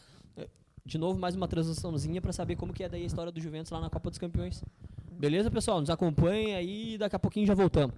De 0.85 0.99
novo, 0.99 1.19
mais 1.19 1.35
uma 1.35 1.49
transaçãozinha 1.49 2.21
pra 2.21 2.33
saber 2.33 2.55
como 2.57 2.73
que 2.73 2.85
é 2.85 2.89
daí 2.89 3.03
a 3.03 3.07
história 3.07 3.33
do 3.33 3.41
Juventus 3.41 3.71
lá 3.73 3.81
na 3.81 3.89
Copa 3.91 4.11
dos 4.11 4.19
Campeões. 4.21 4.63
Beleza, 5.19 5.51
pessoal? 5.51 5.81
Nos 5.81 5.89
acompanha 5.89 6.59
aí 6.59 6.95
e 6.95 6.99
daqui 6.99 7.17
a 7.17 7.19
pouquinho 7.19 7.47
já 7.47 7.55
voltamos. 7.55 7.97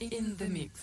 In 0.00 0.36
the 0.36 0.48
mix. 0.48 0.73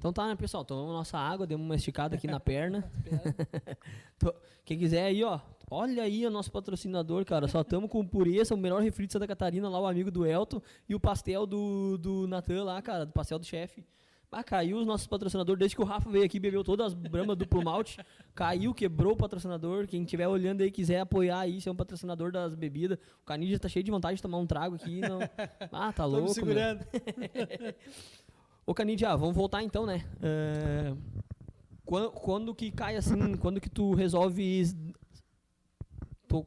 Então 0.00 0.14
tá, 0.14 0.26
né, 0.26 0.34
pessoal? 0.34 0.64
Tomamos 0.64 0.94
nossa 0.94 1.18
água, 1.18 1.46
demos 1.46 1.66
uma 1.66 1.76
esticada 1.76 2.16
aqui 2.16 2.26
na 2.26 2.40
perna. 2.40 2.90
Tô- 4.18 4.34
Quem 4.64 4.78
quiser 4.78 5.04
aí, 5.04 5.22
ó. 5.22 5.38
Olha 5.70 6.02
aí 6.04 6.26
o 6.26 6.30
nosso 6.30 6.50
patrocinador, 6.50 7.22
cara. 7.26 7.46
Só 7.46 7.62
tamo 7.62 7.86
com 7.86 8.04
pureza, 8.06 8.54
o 8.54 8.58
melhor 8.58 8.80
refri 8.82 9.06
de 9.06 9.12
Santa 9.12 9.26
Catarina, 9.26 9.68
lá 9.68 9.78
o 9.78 9.86
amigo 9.86 10.10
do 10.10 10.24
Elton. 10.24 10.62
E 10.88 10.94
o 10.94 11.00
pastel 11.00 11.46
do, 11.46 11.98
do 11.98 12.26
Natan 12.26 12.64
lá, 12.64 12.80
cara, 12.80 13.04
do 13.04 13.12
pastel 13.12 13.38
do 13.38 13.44
chefe. 13.44 13.84
Ah, 14.32 14.44
caiu 14.44 14.78
os 14.78 14.86
nossos 14.86 15.08
patrocinadores. 15.08 15.58
Desde 15.58 15.74
que 15.74 15.82
o 15.82 15.84
Rafa 15.84 16.08
veio 16.08 16.24
aqui, 16.24 16.38
bebeu 16.38 16.62
todas 16.62 16.86
as 16.86 16.94
bramas 16.94 17.36
duplo 17.36 17.64
malte. 17.64 17.98
Caiu, 18.32 18.72
quebrou 18.72 19.14
o 19.14 19.16
patrocinador. 19.16 19.88
Quem 19.88 20.02
estiver 20.04 20.28
olhando 20.28 20.60
aí, 20.62 20.70
quiser 20.70 21.00
apoiar 21.00 21.40
aí, 21.40 21.60
ser 21.60 21.68
um 21.70 21.74
patrocinador 21.74 22.30
das 22.30 22.54
bebidas. 22.54 22.96
O 23.22 23.24
Canidia 23.26 23.58
tá 23.58 23.68
cheio 23.68 23.82
de 23.84 23.90
vontade 23.90 24.16
de 24.16 24.22
tomar 24.22 24.38
um 24.38 24.46
trago 24.46 24.76
aqui. 24.76 25.00
Não... 25.00 25.18
Ah, 25.72 25.92
tá 25.92 26.04
louco. 26.04 26.28
Estamos 26.28 26.46
meu. 26.48 26.54
segurando. 26.54 26.86
Ô 28.66 28.74
Canidia, 28.74 29.16
vamos 29.16 29.34
voltar 29.34 29.62
então, 29.62 29.84
né? 29.86 30.04
É, 30.22 30.94
Quando, 31.84 32.10
quando 32.12 32.54
que 32.54 32.70
cai 32.70 32.96
assim, 32.96 33.36
quando 33.36 33.60
que 33.60 33.68
tu 33.68 33.94
resolve 33.94 34.74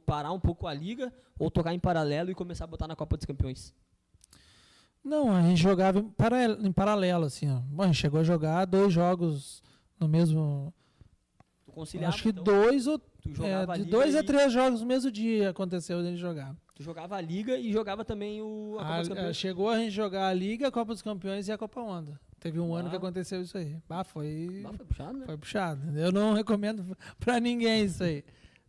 parar 0.05 0.31
um 0.31 0.39
pouco 0.39 0.65
a 0.65 0.73
liga 0.73 1.13
ou 1.37 1.51
tocar 1.51 1.73
em 1.73 1.79
paralelo 1.79 2.31
e 2.31 2.35
começar 2.35 2.63
a 2.63 2.67
botar 2.67 2.87
na 2.87 2.95
Copa 2.95 3.17
dos 3.17 3.25
Campeões? 3.25 3.73
Não, 5.03 5.35
a 5.35 5.41
gente 5.41 5.61
jogava 5.61 5.99
em 5.99 6.09
paralelo, 6.09 6.65
em 6.65 6.71
paralelo, 6.71 7.25
assim, 7.25 7.51
ó. 7.51 7.59
Bom, 7.59 7.83
a 7.83 7.87
gente 7.87 7.97
chegou 7.97 8.21
a 8.21 8.23
jogar 8.23 8.63
dois 8.63 8.93
jogos 8.93 9.61
no 9.99 10.07
mesmo. 10.07 10.73
Tu 11.65 11.71
conciliava, 11.73 12.13
acho 12.13 12.23
que 12.23 12.29
então? 12.29 12.43
dois 12.43 12.87
ou. 12.87 13.01
Tu 13.23 13.29
é, 13.43 13.49
jogava 13.51 13.73
a 13.73 13.77
de 13.77 13.85
dois 13.85 14.15
a 14.15 14.19
e- 14.19 14.23
três 14.23 14.51
jogos 14.51 14.81
no 14.81 14.87
mesmo 14.87 15.09
dia 15.11 15.49
aconteceu 15.51 16.01
dele 16.03 16.17
jogar. 16.17 16.55
Tu 16.75 16.83
jogava 16.83 17.15
a 17.15 17.21
liga 17.21 17.57
e 17.57 17.71
jogava 17.71 18.03
também 18.03 18.41
o, 18.41 18.75
a 18.79 18.83
Copa 18.83 18.93
A- 18.95 18.99
dos 18.99 19.11
a- 19.11 19.15
Campeões. 19.15 19.37
chegou 19.37 19.69
a 19.69 19.77
gente 19.77 19.91
jogar 19.91 20.27
a 20.27 20.33
Liga, 20.33 20.67
a 20.67 20.71
Copa 20.71 20.93
dos 20.93 21.01
Campeões 21.01 21.47
e 21.47 21.51
a 21.51 21.57
Copa 21.57 21.79
Onda. 21.81 22.19
Teve 22.39 22.59
um 22.59 22.73
ano 22.75 22.89
que 22.89 22.95
Ah. 22.95 22.97
aconteceu 22.97 23.41
isso 23.41 23.57
aí. 23.57 23.77
Ah, 23.89 24.03
foi. 24.03 24.63
Ah, 24.65 24.73
foi 24.75 24.85
puxado, 24.85 25.17
né? 25.19 25.25
Foi 25.25 25.37
puxado. 25.37 25.97
Eu 25.97 26.11
não 26.11 26.33
recomendo 26.35 26.97
pra 27.19 27.39
ninguém 27.39 27.85
isso 27.85 28.03
aí. 28.03 28.23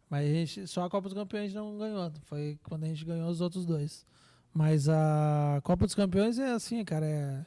Mas 0.08 0.28
a 0.30 0.32
gente, 0.32 0.66
só 0.68 0.84
a 0.84 0.90
Copa 0.90 1.08
dos 1.08 1.14
Campeões 1.18 1.52
não 1.52 1.76
ganhou. 1.78 2.12
Foi 2.26 2.56
quando 2.62 2.84
a 2.84 2.86
gente 2.86 3.04
ganhou 3.04 3.28
os 3.28 3.40
outros 3.40 3.66
dois. 3.66 4.06
Mas 4.52 4.88
a 4.88 5.60
Copa 5.64 5.84
dos 5.86 5.94
Campeões 5.96 6.38
é 6.38 6.52
assim, 6.52 6.84
cara. 6.84 7.04
É, 7.06 7.44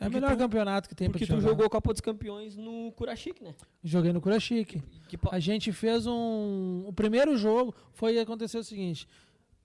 é 0.00 0.06
o 0.06 0.10
Porque 0.10 0.14
melhor 0.20 0.36
tu- 0.36 0.38
campeonato 0.38 0.88
que 0.88 0.94
tem 0.94 1.10
Porque 1.10 1.26
pra 1.26 1.34
tu 1.34 1.38
te 1.38 1.42
jogar. 1.42 1.50
jogou 1.52 1.66
a 1.66 1.70
Copa 1.70 1.92
dos 1.92 2.00
Campeões 2.00 2.56
no 2.56 2.92
Curachique, 2.92 3.42
né? 3.42 3.54
Joguei 3.82 4.12
no 4.12 4.20
Curachique. 4.20 4.80
Que 5.08 5.18
A 5.30 5.38
gente 5.40 5.72
fez 5.72 6.06
um. 6.06 6.84
O 6.86 6.92
primeiro 6.92 7.36
jogo 7.36 7.74
foi 7.92 8.18
aconteceu 8.18 8.60
o 8.60 8.64
seguinte: 8.64 9.08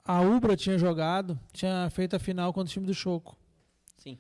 a 0.04 0.22
Ubra 0.22 0.56
tinha 0.56 0.78
jogado, 0.78 1.40
tinha 1.52 1.90
feito 1.92 2.16
a 2.16 2.20
final 2.20 2.52
contra 2.52 2.70
o 2.70 2.74
time 2.74 2.86
do 2.86 2.94
Choco. 2.94 3.38
Sim. 3.98 4.18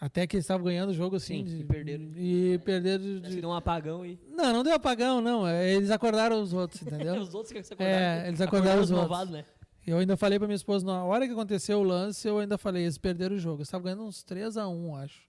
Até 0.00 0.26
que 0.26 0.34
eles 0.36 0.44
estavam 0.44 0.64
ganhando 0.64 0.88
o 0.90 0.94
jogo 0.94 1.16
assim. 1.16 1.38
Sim, 1.38 1.44
de- 1.44 1.60
e 1.60 1.64
perderam. 1.64 2.04
E 2.16 2.58
perderam. 2.64 3.20
de- 3.20 3.40
deu 3.42 3.50
um 3.50 3.52
apagão 3.52 4.00
aí. 4.00 4.18
Não, 4.34 4.50
não 4.50 4.62
deu 4.62 4.72
apagão, 4.72 5.20
não. 5.20 5.46
É, 5.46 5.74
Eles 5.74 5.90
acordaram 5.90 6.40
os 6.40 6.54
outros, 6.54 6.80
entendeu? 7.12 7.16
os 7.20 7.34
outros 7.34 7.52
que 7.52 7.58
acordaram. 7.58 7.92
É, 7.92 8.28
eles 8.28 8.40
acordaram 8.40 8.80
os 8.80 8.90
outros. 8.90 9.08
novados, 9.10 9.30
né? 9.34 9.44
Eu 9.86 9.98
ainda 9.98 10.16
falei 10.16 10.38
pra 10.38 10.46
minha 10.46 10.56
esposa, 10.56 10.84
na 10.86 11.02
hora 11.04 11.26
que 11.26 11.32
aconteceu 11.32 11.80
o 11.80 11.82
lance, 11.82 12.26
eu 12.28 12.38
ainda 12.38 12.56
falei, 12.58 12.82
eles 12.84 12.98
perderam 12.98 13.36
o 13.36 13.38
jogo. 13.38 13.56
Eles 13.58 13.68
estavam 13.68 13.84
ganhando 13.84 14.04
uns 14.04 14.22
3 14.22 14.56
a 14.56 14.68
1 14.68 14.96
acho. 14.96 15.22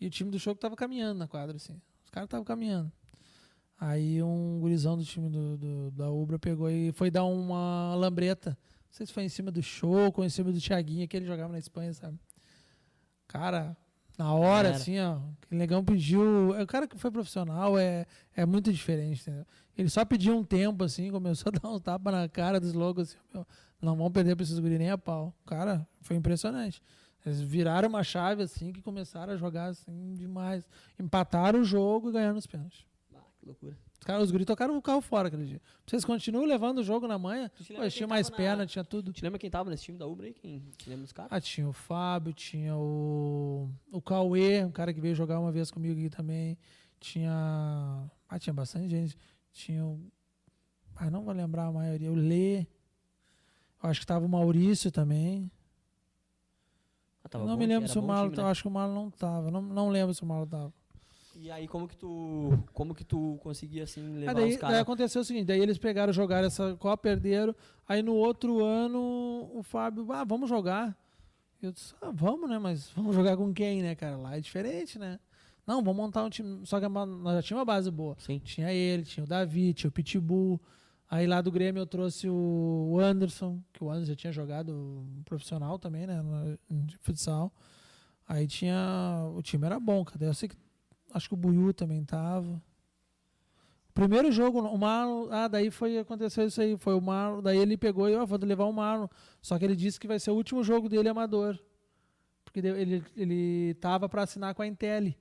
E 0.00 0.06
o 0.06 0.10
time 0.10 0.30
do 0.30 0.38
jogo 0.38 0.58
tava 0.60 0.76
caminhando 0.76 1.18
na 1.18 1.28
quadra, 1.28 1.56
assim. 1.56 1.80
Os 2.04 2.10
caras 2.10 2.26
estavam 2.26 2.44
caminhando. 2.44 2.90
Aí 3.78 4.22
um 4.22 4.58
gurizão 4.60 4.96
do 4.96 5.04
time 5.04 5.28
do, 5.28 5.56
do- 5.56 5.90
da 5.90 6.10
Ubra 6.10 6.38
pegou 6.38 6.70
e 6.70 6.92
foi 6.92 7.10
dar 7.10 7.24
uma 7.24 7.94
lambreta. 7.96 8.50
Não 8.50 8.92
sei 8.92 9.06
se 9.06 9.12
foi 9.12 9.24
em 9.24 9.28
cima 9.28 9.50
do 9.50 9.62
Choco 9.62 10.20
ou 10.20 10.26
em 10.26 10.30
cima 10.30 10.52
do 10.52 10.60
Thiaguinho, 10.60 11.06
que 11.08 11.16
ele 11.16 11.26
jogava 11.26 11.52
na 11.52 11.58
Espanha, 11.58 11.92
sabe? 11.92 12.18
Cara, 13.26 13.76
na 14.18 14.34
hora, 14.34 14.68
Era. 14.68 14.76
assim, 14.76 14.98
ó, 15.00 15.18
aquele 15.42 15.58
negão 15.58 15.84
pediu. 15.84 16.54
é, 16.54 16.62
O 16.62 16.66
cara 16.66 16.86
que 16.86 16.98
foi 16.98 17.10
profissional 17.10 17.78
é, 17.78 18.06
é 18.34 18.44
muito 18.44 18.72
diferente, 18.72 19.22
entendeu? 19.22 19.46
Ele 19.78 19.88
só 19.88 20.04
pediu 20.04 20.36
um 20.36 20.44
tempo, 20.44 20.84
assim, 20.84 21.10
começou 21.10 21.50
a 21.50 21.52
dar 21.58 21.68
um 21.70 21.78
tapa 21.80 22.10
na 22.10 22.28
cara 22.28 22.60
dos 22.60 22.72
logos, 22.74 23.10
assim, 23.10 23.18
meu, 23.32 23.46
não 23.80 23.96
vão 23.96 24.10
perder 24.10 24.36
pra 24.36 24.42
esses 24.44 24.58
guri 24.58 24.78
nem 24.78 24.90
a 24.90 24.98
pau. 24.98 25.34
Cara, 25.46 25.86
foi 26.00 26.16
impressionante. 26.16 26.82
Eles 27.24 27.40
viraram 27.40 27.88
uma 27.88 28.02
chave, 28.02 28.42
assim, 28.42 28.72
que 28.72 28.80
começaram 28.80 29.32
a 29.32 29.36
jogar, 29.36 29.66
assim, 29.66 30.14
demais. 30.14 30.66
Empataram 30.98 31.60
o 31.60 31.64
jogo 31.64 32.08
e 32.08 32.12
ganharam 32.12 32.38
os 32.38 32.46
pênaltis. 32.46 32.86
Ah, 33.14 33.18
que 33.38 33.44
loucura. 33.46 33.76
Os 33.98 34.04
caras, 34.06 34.22
os 34.24 34.30
guri 34.30 34.46
tocaram 34.46 34.74
o 34.78 34.80
carro 34.80 35.02
fora 35.02 35.28
aquele 35.28 35.44
dia. 35.44 35.60
Vocês 35.86 36.02
continuam 36.06 36.46
levando 36.46 36.78
o 36.78 36.82
jogo 36.82 37.06
na 37.06 37.18
manhã? 37.18 37.50
Pô, 37.50 37.62
tinham 37.90 38.08
mais 38.08 38.26
tava 38.30 38.30
na- 38.42 38.48
perna, 38.48 38.66
tinha 38.66 38.82
tudo. 38.82 39.12
Te 39.12 39.22
lembra 39.22 39.38
quem 39.38 39.50
tava 39.50 39.68
nesse 39.68 39.82
time 39.84 39.98
da 39.98 40.06
Ubra 40.06 40.26
aí? 40.28 40.32
Quem 40.32 40.60
te 40.78 40.88
lembra 40.88 41.02
dos 41.04 41.12
caras? 41.12 41.30
Ah, 41.30 41.38
tinha 41.40 41.68
o 41.68 41.72
Fábio, 41.74 42.32
tinha 42.32 42.74
o, 42.74 43.68
o 43.92 44.00
Cauê, 44.00 44.64
um 44.64 44.70
cara 44.70 44.94
que 44.94 45.00
veio 45.02 45.14
jogar 45.14 45.38
uma 45.38 45.52
vez 45.52 45.70
comigo 45.70 46.00
aqui 46.00 46.08
também. 46.08 46.56
Tinha. 46.98 47.30
Ah, 48.28 48.38
tinha 48.38 48.54
bastante 48.54 48.88
gente. 48.88 49.18
Tinha 49.52 49.84
o. 49.84 50.00
Ah, 50.96 51.10
não 51.10 51.22
vou 51.22 51.34
lembrar 51.34 51.66
a 51.66 51.72
maioria. 51.72 52.10
O 52.10 52.14
Lê. 52.14 52.66
Eu 53.82 53.88
acho 53.90 54.00
que 54.00 54.06
tava 54.06 54.24
o 54.24 54.28
Maurício 54.28 54.90
também. 54.90 55.50
Ah, 57.24 57.28
tava 57.28 57.44
não 57.44 57.54
bom, 57.54 57.58
me 57.60 57.66
lembro 57.66 57.88
se 57.88 57.98
o 57.98 58.02
Malo. 58.02 58.30
time, 58.30 58.42
né? 58.42 58.50
Acho 58.50 58.62
que 58.62 58.68
o 58.68 58.70
Malo 58.70 58.94
não 58.94 59.10
tava. 59.10 59.50
Não, 59.50 59.62
não 59.62 59.88
lembro 59.88 60.14
se 60.14 60.22
o 60.22 60.26
Malo 60.26 60.46
tava. 60.46 60.72
E 61.36 61.50
aí 61.50 61.66
como 61.66 61.88
que 61.88 61.96
tu 61.96 62.50
como 62.72 62.94
que 62.94 63.04
tu 63.04 63.38
conseguia 63.42 63.84
assim 63.84 64.02
Ah, 64.02 64.18
levar 64.18 64.34
daí, 64.34 64.44
os 64.44 64.50
daí 64.50 64.58
caras? 64.58 64.78
aconteceu 64.80 65.22
o 65.22 65.24
seguinte, 65.24 65.46
daí 65.46 65.60
eles 65.60 65.78
pegaram, 65.78 66.12
jogaram 66.12 66.46
essa 66.46 66.76
Copa, 66.76 66.98
perderam. 67.02 67.54
Aí 67.88 68.02
no 68.02 68.14
outro 68.14 68.62
ano, 68.62 69.50
o 69.54 69.62
Fábio, 69.62 70.10
ah, 70.12 70.24
vamos 70.24 70.48
jogar. 70.50 70.94
Eu 71.62 71.72
disse, 71.72 71.94
ah, 72.02 72.10
vamos, 72.12 72.48
né? 72.48 72.58
Mas 72.58 72.90
vamos 72.90 73.14
jogar 73.14 73.36
com 73.36 73.52
quem, 73.54 73.82
né, 73.82 73.94
cara? 73.94 74.16
Lá 74.16 74.36
é 74.36 74.40
diferente, 74.40 74.98
né? 74.98 75.18
Não, 75.66 75.82
vamos 75.82 75.96
montar 75.96 76.24
um 76.24 76.30
time. 76.30 76.66
Só 76.66 76.80
que 76.80 76.88
ma- 76.88 77.06
nós 77.06 77.36
já 77.36 77.42
tinha 77.42 77.56
uma 77.58 77.64
base 77.64 77.90
boa. 77.90 78.16
Sim. 78.18 78.38
Tinha 78.42 78.72
ele, 78.72 79.04
tinha 79.04 79.24
o 79.24 79.26
Davi, 79.26 79.72
tinha 79.72 79.88
o 79.88 79.92
Pitbull. 79.92 80.60
Aí 81.10 81.26
lá 81.26 81.40
do 81.40 81.50
Grêmio 81.50 81.80
eu 81.80 81.86
trouxe 81.86 82.28
o 82.28 82.96
Anderson, 83.02 83.60
que 83.72 83.82
o 83.82 83.90
Anderson 83.90 84.12
já 84.12 84.16
tinha 84.16 84.32
jogado 84.32 85.04
profissional 85.24 85.76
também, 85.76 86.06
né? 86.06 86.22
De 86.70 86.96
futsal. 86.98 87.52
Aí 88.28 88.46
tinha. 88.46 89.28
O 89.34 89.42
time 89.42 89.66
era 89.66 89.80
bom, 89.80 90.04
cara. 90.04 90.24
Eu 90.24 90.34
sei 90.34 90.48
que. 90.48 90.56
Acho 91.12 91.26
que 91.26 91.34
o 91.34 91.36
Buiu 91.36 91.74
também 91.74 92.04
tava. 92.04 92.62
Primeiro 93.92 94.30
jogo, 94.30 94.60
o 94.60 94.78
Marlon. 94.78 95.26
Ah, 95.32 95.48
daí 95.48 95.68
foi 95.68 95.98
aconteceu 95.98 96.46
isso 96.46 96.60
aí. 96.62 96.78
Foi 96.78 96.94
o 96.94 97.00
Marlon. 97.00 97.42
Daí 97.42 97.58
ele 97.58 97.76
pegou 97.76 98.08
e, 98.08 98.14
ó, 98.14 98.24
vou 98.24 98.38
levar 98.38 98.66
o 98.66 98.72
Marlon. 98.72 99.08
Só 99.42 99.58
que 99.58 99.64
ele 99.64 99.74
disse 99.74 99.98
que 99.98 100.06
vai 100.06 100.20
ser 100.20 100.30
o 100.30 100.34
último 100.36 100.62
jogo 100.62 100.88
dele 100.88 101.08
amador. 101.08 101.58
Porque 102.44 102.60
ele, 102.60 103.02
ele 103.16 103.74
tava 103.80 104.08
pra 104.08 104.22
assinar 104.22 104.54
com 104.54 104.62
a 104.62 104.66
Intel. 104.66 105.12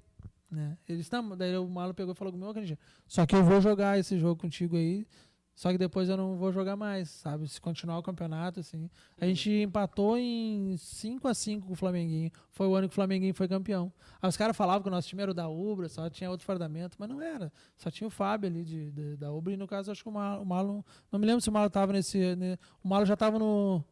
Né? 0.51 0.77
Ele 0.87 0.99
disse, 0.99 1.09
daí 1.35 1.57
o 1.57 1.67
Marlon 1.67 1.95
pegou 1.95 2.13
e 2.13 2.15
falou 2.15 2.31
comigo, 2.31 2.49
"Ô, 2.49 2.53
Canidinho, 2.53 2.77
só 3.07 3.25
que 3.25 3.35
eu 3.35 3.43
vou 3.43 3.59
jogar 3.59 3.99
esse 3.99 4.19
jogo 4.19 4.39
contigo 4.39 4.77
aí. 4.77 5.07
Só 5.60 5.72
que 5.73 5.77
depois 5.77 6.07
eu 6.07 6.15
não 6.15 6.38
vou 6.38 6.53
jogar 6.53 6.77
mais, 6.77 7.10
sabe? 7.10 7.45
Se 7.45 7.60
continuar 7.60 7.98
o 7.98 8.02
campeonato, 8.02 8.61
assim. 8.61 8.90
A 9.19 9.26
gente 9.26 9.52
empatou 9.52 10.18
em 10.18 10.77
5 10.77 11.27
a 11.27 11.34
5 11.34 11.68
com 11.68 11.73
o 11.73 11.76
Flamenguinho. 11.76 12.31
Foi 12.49 12.65
o 12.65 12.76
ano 12.76 12.88
que 12.88 12.94
o 12.94 12.95
Flamenguinho 12.95 13.34
foi 13.34 13.45
campeão. 13.45 13.91
Aí 14.22 14.30
os 14.30 14.38
caras 14.38 14.56
falavam 14.56 14.84
que 14.84 14.88
o 14.88 14.91
nosso 14.91 15.10
time 15.10 15.22
era 15.22 15.31
o 15.31 15.34
da 15.34 15.49
Ubra, 15.49 15.90
só 15.90 16.10
tinha 16.10 16.31
outro 16.31 16.45
fardamento, 16.45 16.95
mas 16.98 17.10
não 17.10 17.22
era. 17.22 17.52
Só 17.76 17.91
tinha 17.91 18.07
o 18.07 18.10
Fábio 18.10 18.49
ali 18.49 18.64
de, 18.64 18.90
de- 18.91 19.18
da 19.18 19.34
Ubra. 19.34 19.52
E 19.52 19.57
no 19.57 19.68
caso, 19.68 19.91
acho 19.91 20.02
que 20.02 20.07
o 20.07 20.14
Marlon. 20.14 20.44
O 20.44 20.45
Marlon 20.45 20.81
não 21.11 21.19
me 21.19 21.26
lembro 21.26 21.41
se 21.41 21.49
o 21.49 21.52
Marlon 21.52 21.69
tava 21.69 21.91
nesse. 21.91 22.38
ne- 22.38 22.57
o 22.81 22.88
Marlon 22.88 23.06
já 23.06 23.18
tava 23.18 23.38
no. 23.38 23.84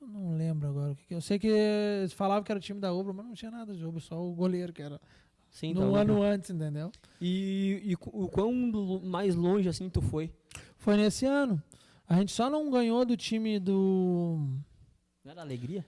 Não 0.00 0.36
lembro 0.36 0.68
agora. 0.68 0.92
o 0.92 0.96
que 0.96 1.06
que- 1.06 1.14
Eu 1.14 1.20
sei 1.20 1.38
que 1.38 1.46
eles 1.46 2.12
falavam 2.12 2.42
que 2.42 2.50
era 2.50 2.58
o 2.58 2.62
time 2.62 2.80
da 2.80 2.92
Ubra, 2.92 3.12
mas 3.12 3.24
não 3.24 3.34
tinha 3.34 3.50
nada 3.52 3.72
de 3.72 3.84
Ubra, 3.84 4.00
só 4.00 4.20
o 4.20 4.32
goleiro 4.34 4.72
que 4.72 4.82
era. 4.82 5.00
Sim, 5.50 5.74
no 5.74 5.92
tá. 5.92 6.00
ano 6.00 6.22
antes, 6.22 6.50
entendeu? 6.50 6.92
E, 7.20 7.80
e 7.84 7.94
o 7.94 8.28
quão 8.28 8.52
mais 9.02 9.34
longe 9.34 9.68
assim 9.68 9.88
tu 9.88 10.00
foi? 10.00 10.32
Foi 10.76 10.96
nesse 10.96 11.26
ano. 11.26 11.62
A 12.08 12.16
gente 12.16 12.32
só 12.32 12.48
não 12.48 12.70
ganhou 12.70 13.04
do 13.04 13.16
time 13.16 13.58
do. 13.58 14.38
Não 15.24 15.32
era 15.32 15.42
alegria? 15.42 15.84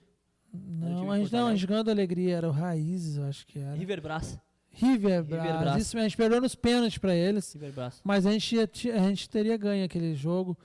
Não, 0.53 1.09
a 1.09 1.17
gente, 1.17 1.31
não, 1.31 1.47
a 1.47 1.55
gente 1.55 1.65
ganhou 1.65 1.83
da 1.83 1.91
Alegria, 1.91 2.35
era 2.35 2.47
o 2.47 2.51
Raízes, 2.51 3.17
eu 3.17 3.23
acho 3.23 3.47
que 3.47 3.57
era. 3.57 3.73
River 3.73 4.01
Brás. 4.01 4.37
River, 4.69 5.23
River 5.23 5.59
Brás. 5.59 5.81
Isso, 5.81 5.97
a 5.97 6.01
gente 6.01 6.17
perdeu 6.17 6.41
nos 6.41 6.55
pênaltis 6.55 6.97
pra 6.97 7.15
eles, 7.15 7.53
River 7.53 7.71
Brás. 7.71 8.01
mas 8.03 8.25
a 8.25 8.31
gente, 8.31 8.59
a 8.59 9.09
gente 9.09 9.29
teria 9.29 9.55
ganho 9.55 9.85
aquele 9.85 10.13
jogo. 10.13 10.57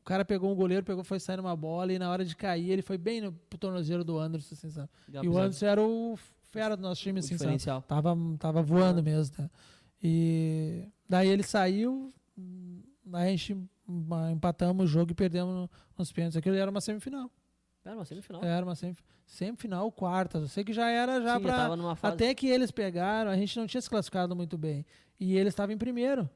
O 0.00 0.04
cara 0.04 0.24
pegou 0.24 0.50
um 0.50 0.54
goleiro, 0.54 0.84
pegou, 0.84 1.04
foi 1.04 1.18
sair 1.18 1.36
numa 1.36 1.56
bola 1.56 1.92
e 1.92 1.98
na 1.98 2.08
hora 2.10 2.24
de 2.24 2.34
cair 2.34 2.70
ele 2.70 2.82
foi 2.82 2.96
bem 2.96 3.20
no 3.20 3.32
tornozeiro 3.58 4.04
do 4.04 4.18
Anderson, 4.18 4.54
assim, 4.54 4.70
sabe? 4.70 4.88
Uma 5.12 5.24
E 5.24 5.28
o. 5.28 5.36
Anderson 5.36 5.66
era 5.66 5.82
o 5.82 6.18
fera 6.50 6.76
do 6.76 6.82
nosso 6.82 7.00
O 7.00 7.04
time, 7.04 7.18
assim, 7.20 7.28
sabe? 7.30 7.38
diferencial. 7.38 7.82
Tava, 7.82 8.16
tava 8.38 8.62
voando 8.62 9.02
mesmo, 9.02 9.34
né? 9.38 9.50
E 10.02 10.88
daí 11.08 11.28
ele 11.28 11.42
saiu, 11.42 12.12
daí 13.04 13.28
a 13.28 13.30
gente 13.36 13.56
empatamos 14.32 14.84
o 14.84 14.86
jogo 14.88 15.12
e 15.12 15.14
perdemos 15.14 15.54
no- 15.54 15.70
nos 15.96 16.12
pênaltis. 16.12 16.36
Aquilo 16.36 16.56
era 16.56 16.70
uma 16.70 16.80
semifinal. 16.80 17.30
Era 17.84 17.94
uma 17.96 18.04
semifinal. 18.04 18.42
Era 18.44 18.66
uma 18.66 18.74
semif- 18.74 19.02
semifinal, 19.26 19.90
quarta. 19.92 20.38
Eu 20.38 20.48
sei 20.48 20.64
que 20.64 20.72
já 20.72 20.88
era 20.90 21.20
já 21.22 21.38
fase. 21.96 22.14
Até 22.14 22.34
que 22.34 22.46
eles 22.48 22.70
pegaram, 22.70 23.30
a 23.30 23.36
gente 23.36 23.56
não 23.58 23.66
tinha 23.66 23.80
se 23.80 23.88
classificado 23.88 24.34
muito 24.34 24.58
bem. 24.58 24.84
E 25.20 25.36
eles 25.36 25.52
estavam 25.52 25.74
em 25.74 25.78
primeiro. 25.78 26.28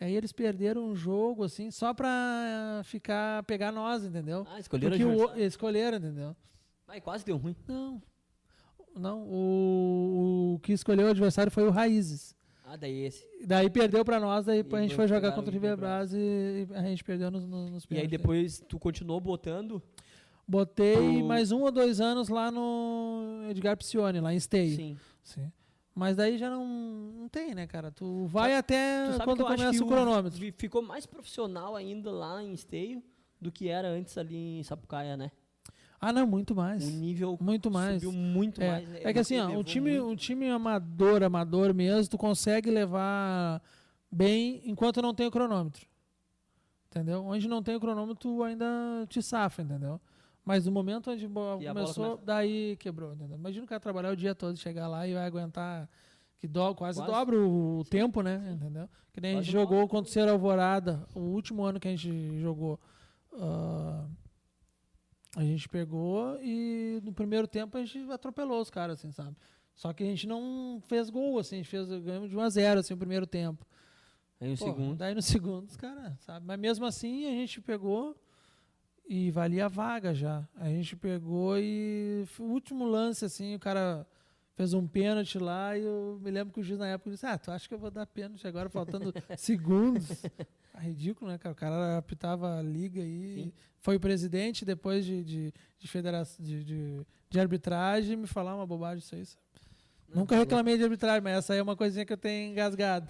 Aí 0.00 0.16
eles 0.16 0.32
perderam 0.32 0.84
um 0.88 0.96
jogo, 0.96 1.44
assim, 1.44 1.70
só 1.70 1.94
pra 1.94 2.80
ficar, 2.84 3.44
pegar 3.44 3.70
nós, 3.70 4.04
entendeu? 4.04 4.44
Ah, 4.50 4.58
escolheram 4.58 4.90
Porque 4.98 5.04
o, 5.04 5.36
escolheram, 5.38 5.98
entendeu? 5.98 6.34
Ai, 6.88 7.00
quase 7.00 7.24
deu 7.24 7.36
ruim. 7.36 7.54
Não. 7.68 8.02
Não, 8.94 9.22
o, 9.22 10.54
o 10.54 10.58
que 10.60 10.72
escolheu 10.72 11.06
o 11.06 11.10
adversário 11.10 11.50
foi 11.50 11.64
o 11.66 11.70
Raízes. 11.70 12.36
Ah, 12.64 12.76
daí 12.76 13.04
esse. 13.04 13.26
Daí 13.46 13.68
perdeu 13.68 14.04
pra 14.04 14.18
nós, 14.20 14.46
daí 14.46 14.60
a 14.60 14.80
gente 14.82 14.94
foi 14.94 15.06
jogar 15.06 15.32
contra 15.32 15.50
o 15.50 15.52
River 15.52 15.76
Brás 15.76 16.12
e, 16.14 16.16
e 16.16 16.68
a 16.74 16.82
gente 16.82 17.02
perdeu 17.04 17.30
nos, 17.30 17.44
nos, 17.44 17.70
nos 17.70 17.86
E 17.90 17.98
aí 17.98 18.06
depois 18.08 18.62
tu 18.68 18.78
continuou 18.78 19.20
botando. 19.20 19.82
Botei 20.46 20.94
pro- 20.96 21.24
mais 21.26 21.52
um 21.52 21.60
ou 21.62 21.70
dois 21.70 22.00
anos 22.00 22.28
lá 22.28 22.50
no 22.50 23.46
Edgar 23.50 23.76
Picione, 23.76 24.20
lá 24.20 24.32
em 24.32 24.36
Esteio. 24.36 24.74
Sim. 24.76 24.98
Sim. 25.22 25.52
Mas 25.94 26.16
daí 26.16 26.38
já 26.38 26.48
não, 26.48 26.64
não 26.66 27.28
tem, 27.28 27.54
né, 27.54 27.66
cara? 27.66 27.90
Tu 27.90 28.24
vai 28.26 28.56
até 28.56 29.12
Tu 29.18 29.24
quando 29.24 29.44
começa 29.44 29.84
o 29.84 29.86
cronômetro. 29.86 30.52
Ficou 30.56 30.82
mais 30.82 31.04
profissional 31.06 31.76
ainda 31.76 32.10
lá 32.10 32.42
em 32.42 32.52
Esteio 32.54 33.02
do 33.40 33.52
que 33.52 33.68
era 33.68 33.88
antes 33.88 34.16
ali 34.16 34.58
em 34.60 34.62
Sapucaia, 34.62 35.16
né? 35.16 35.30
Ah, 36.04 36.12
não, 36.12 36.26
muito 36.26 36.52
mais. 36.52 36.84
O 36.84 36.90
nível 36.90 37.38
Muito 37.40 37.70
mais. 37.70 38.02
subiu 38.02 38.12
muito 38.12 38.60
É, 38.60 38.68
mais. 38.68 38.94
é 38.96 39.12
que 39.12 39.20
assim, 39.20 39.38
ó, 39.38 39.46
um 39.50 39.62
time, 39.62 39.92
muito. 40.00 40.06
um 40.12 40.16
time 40.16 40.50
amador, 40.50 41.22
amador 41.22 41.72
mesmo, 41.72 42.10
tu 42.10 42.18
consegue 42.18 42.68
levar 42.72 43.62
bem 44.10 44.60
enquanto 44.64 45.00
não 45.00 45.14
tem 45.14 45.28
o 45.28 45.30
cronômetro. 45.30 45.86
Entendeu? 46.90 47.24
Onde 47.24 47.46
não 47.46 47.62
tem 47.62 47.76
o 47.76 47.80
cronômetro, 47.80 48.16
tu 48.16 48.42
ainda 48.42 48.66
te 49.08 49.22
safa, 49.22 49.62
entendeu? 49.62 50.00
Mas 50.44 50.66
no 50.66 50.72
momento 50.72 51.08
onde 51.08 51.24
a 51.24 51.28
começou, 51.72 52.04
começa. 52.04 52.22
daí 52.26 52.76
quebrou, 52.80 53.14
entendeu? 53.14 53.38
Imagina 53.38 53.64
o 53.64 53.68
cara 53.68 53.78
trabalhar 53.80 54.12
o 54.12 54.16
dia 54.16 54.34
todo, 54.34 54.56
chegar 54.58 54.88
lá 54.88 55.06
e 55.06 55.14
vai 55.14 55.24
aguentar 55.24 55.88
que 56.40 56.48
do, 56.48 56.74
quase, 56.74 56.98
Quase. 56.98 57.12
dobra 57.12 57.38
o 57.38 57.84
tempo, 57.88 58.22
né? 58.22 58.42
Entendeu? 58.52 58.88
Que 59.12 59.20
nem 59.20 59.30
a 59.30 59.34
Quase 59.36 59.46
gente 59.46 59.56
uma 59.56 59.62
jogou 59.62 59.86
contra 59.88 60.10
o 60.10 60.12
Ser 60.12 60.28
Alvorada, 60.28 61.06
o 61.14 61.20
último 61.20 61.62
ano 61.62 61.78
que 61.78 61.86
a 61.86 61.92
gente 61.92 62.40
jogou. 62.40 62.80
ah, 63.38 64.04
a 65.36 65.42
gente 65.42 65.68
pegou 65.68 66.38
e 66.42 67.00
no 67.02 67.12
primeiro 67.12 67.46
tempo 67.46 67.76
a 67.76 67.84
gente 67.84 68.10
atropelou 68.10 68.60
os 68.60 68.70
caras, 68.70 68.98
assim, 68.98 69.10
sabe? 69.10 69.36
Só 69.74 69.92
que 69.92 70.02
a 70.02 70.06
gente 70.06 70.26
não 70.26 70.82
fez 70.86 71.08
gol, 71.08 71.38
assim, 71.38 71.56
a 71.56 71.58
gente 71.58 71.68
fez, 71.68 71.88
ganhamos 71.88 72.28
de 72.28 72.36
1 72.36 72.40
a 72.40 72.48
0 72.50 72.80
assim, 72.80 72.94
o 72.94 72.98
primeiro 72.98 73.26
tempo. 73.26 73.66
Aí 74.40 74.52
o 74.52 74.58
Pô, 74.58 74.64
segundo. 74.64 74.96
Daí 74.96 75.14
no 75.14 75.22
segundo, 75.22 75.66
os 75.68 75.76
caras, 75.76 76.12
sabe? 76.20 76.46
Mas 76.46 76.58
mesmo 76.58 76.84
assim 76.84 77.26
a 77.26 77.30
gente 77.30 77.60
pegou 77.60 78.14
e 79.08 79.30
valia 79.30 79.66
a 79.66 79.68
vaga 79.68 80.14
já. 80.14 80.46
A 80.56 80.68
gente 80.68 80.96
pegou 80.96 81.56
e 81.58 82.24
foi 82.26 82.46
o 82.46 82.50
último 82.50 82.84
lance, 82.84 83.24
assim, 83.24 83.54
o 83.54 83.58
cara 83.58 84.06
fez 84.54 84.74
um 84.74 84.86
pênalti 84.86 85.38
lá 85.38 85.76
e 85.76 85.82
eu 85.82 86.20
me 86.22 86.30
lembro 86.30 86.52
que 86.52 86.60
o 86.60 86.62
juiz 86.62 86.78
na 86.78 86.88
época 86.88 87.10
disse, 87.10 87.24
ah, 87.24 87.38
tu 87.38 87.50
acha 87.50 87.66
que 87.66 87.74
eu 87.74 87.78
vou 87.78 87.90
dar 87.90 88.06
pênalti 88.06 88.46
agora 88.46 88.68
faltando 88.68 89.12
segundos? 89.38 90.22
Ah, 90.74 90.80
ridículo, 90.80 91.30
né, 91.30 91.38
cara? 91.38 91.52
O 91.52 91.56
cara 91.56 91.98
apitava 91.98 92.58
a 92.58 92.62
liga 92.62 93.00
e 93.00 93.34
Sim. 93.34 93.52
foi 93.78 93.96
o 93.96 94.00
presidente 94.00 94.64
depois 94.64 95.04
de, 95.04 95.22
de, 95.22 95.54
de, 95.78 95.88
federação, 95.88 96.44
de, 96.44 96.64
de, 96.64 97.06
de 97.28 97.40
arbitragem 97.40 98.16
me 98.16 98.26
falar 98.26 98.54
uma 98.56 98.66
bobagem 98.66 98.98
isso 98.98 99.14
aí. 99.14 99.24
sabe? 99.26 99.42
Nunca 100.14 100.36
reclamei 100.36 100.76
de 100.76 100.84
arbitragem, 100.84 101.22
mas 101.22 101.38
essa 101.38 101.52
aí 101.52 101.58
é 101.58 101.62
uma 101.62 101.76
coisinha 101.76 102.04
que 102.04 102.12
eu 102.12 102.18
tenho 102.18 102.52
engasgado. 102.52 103.08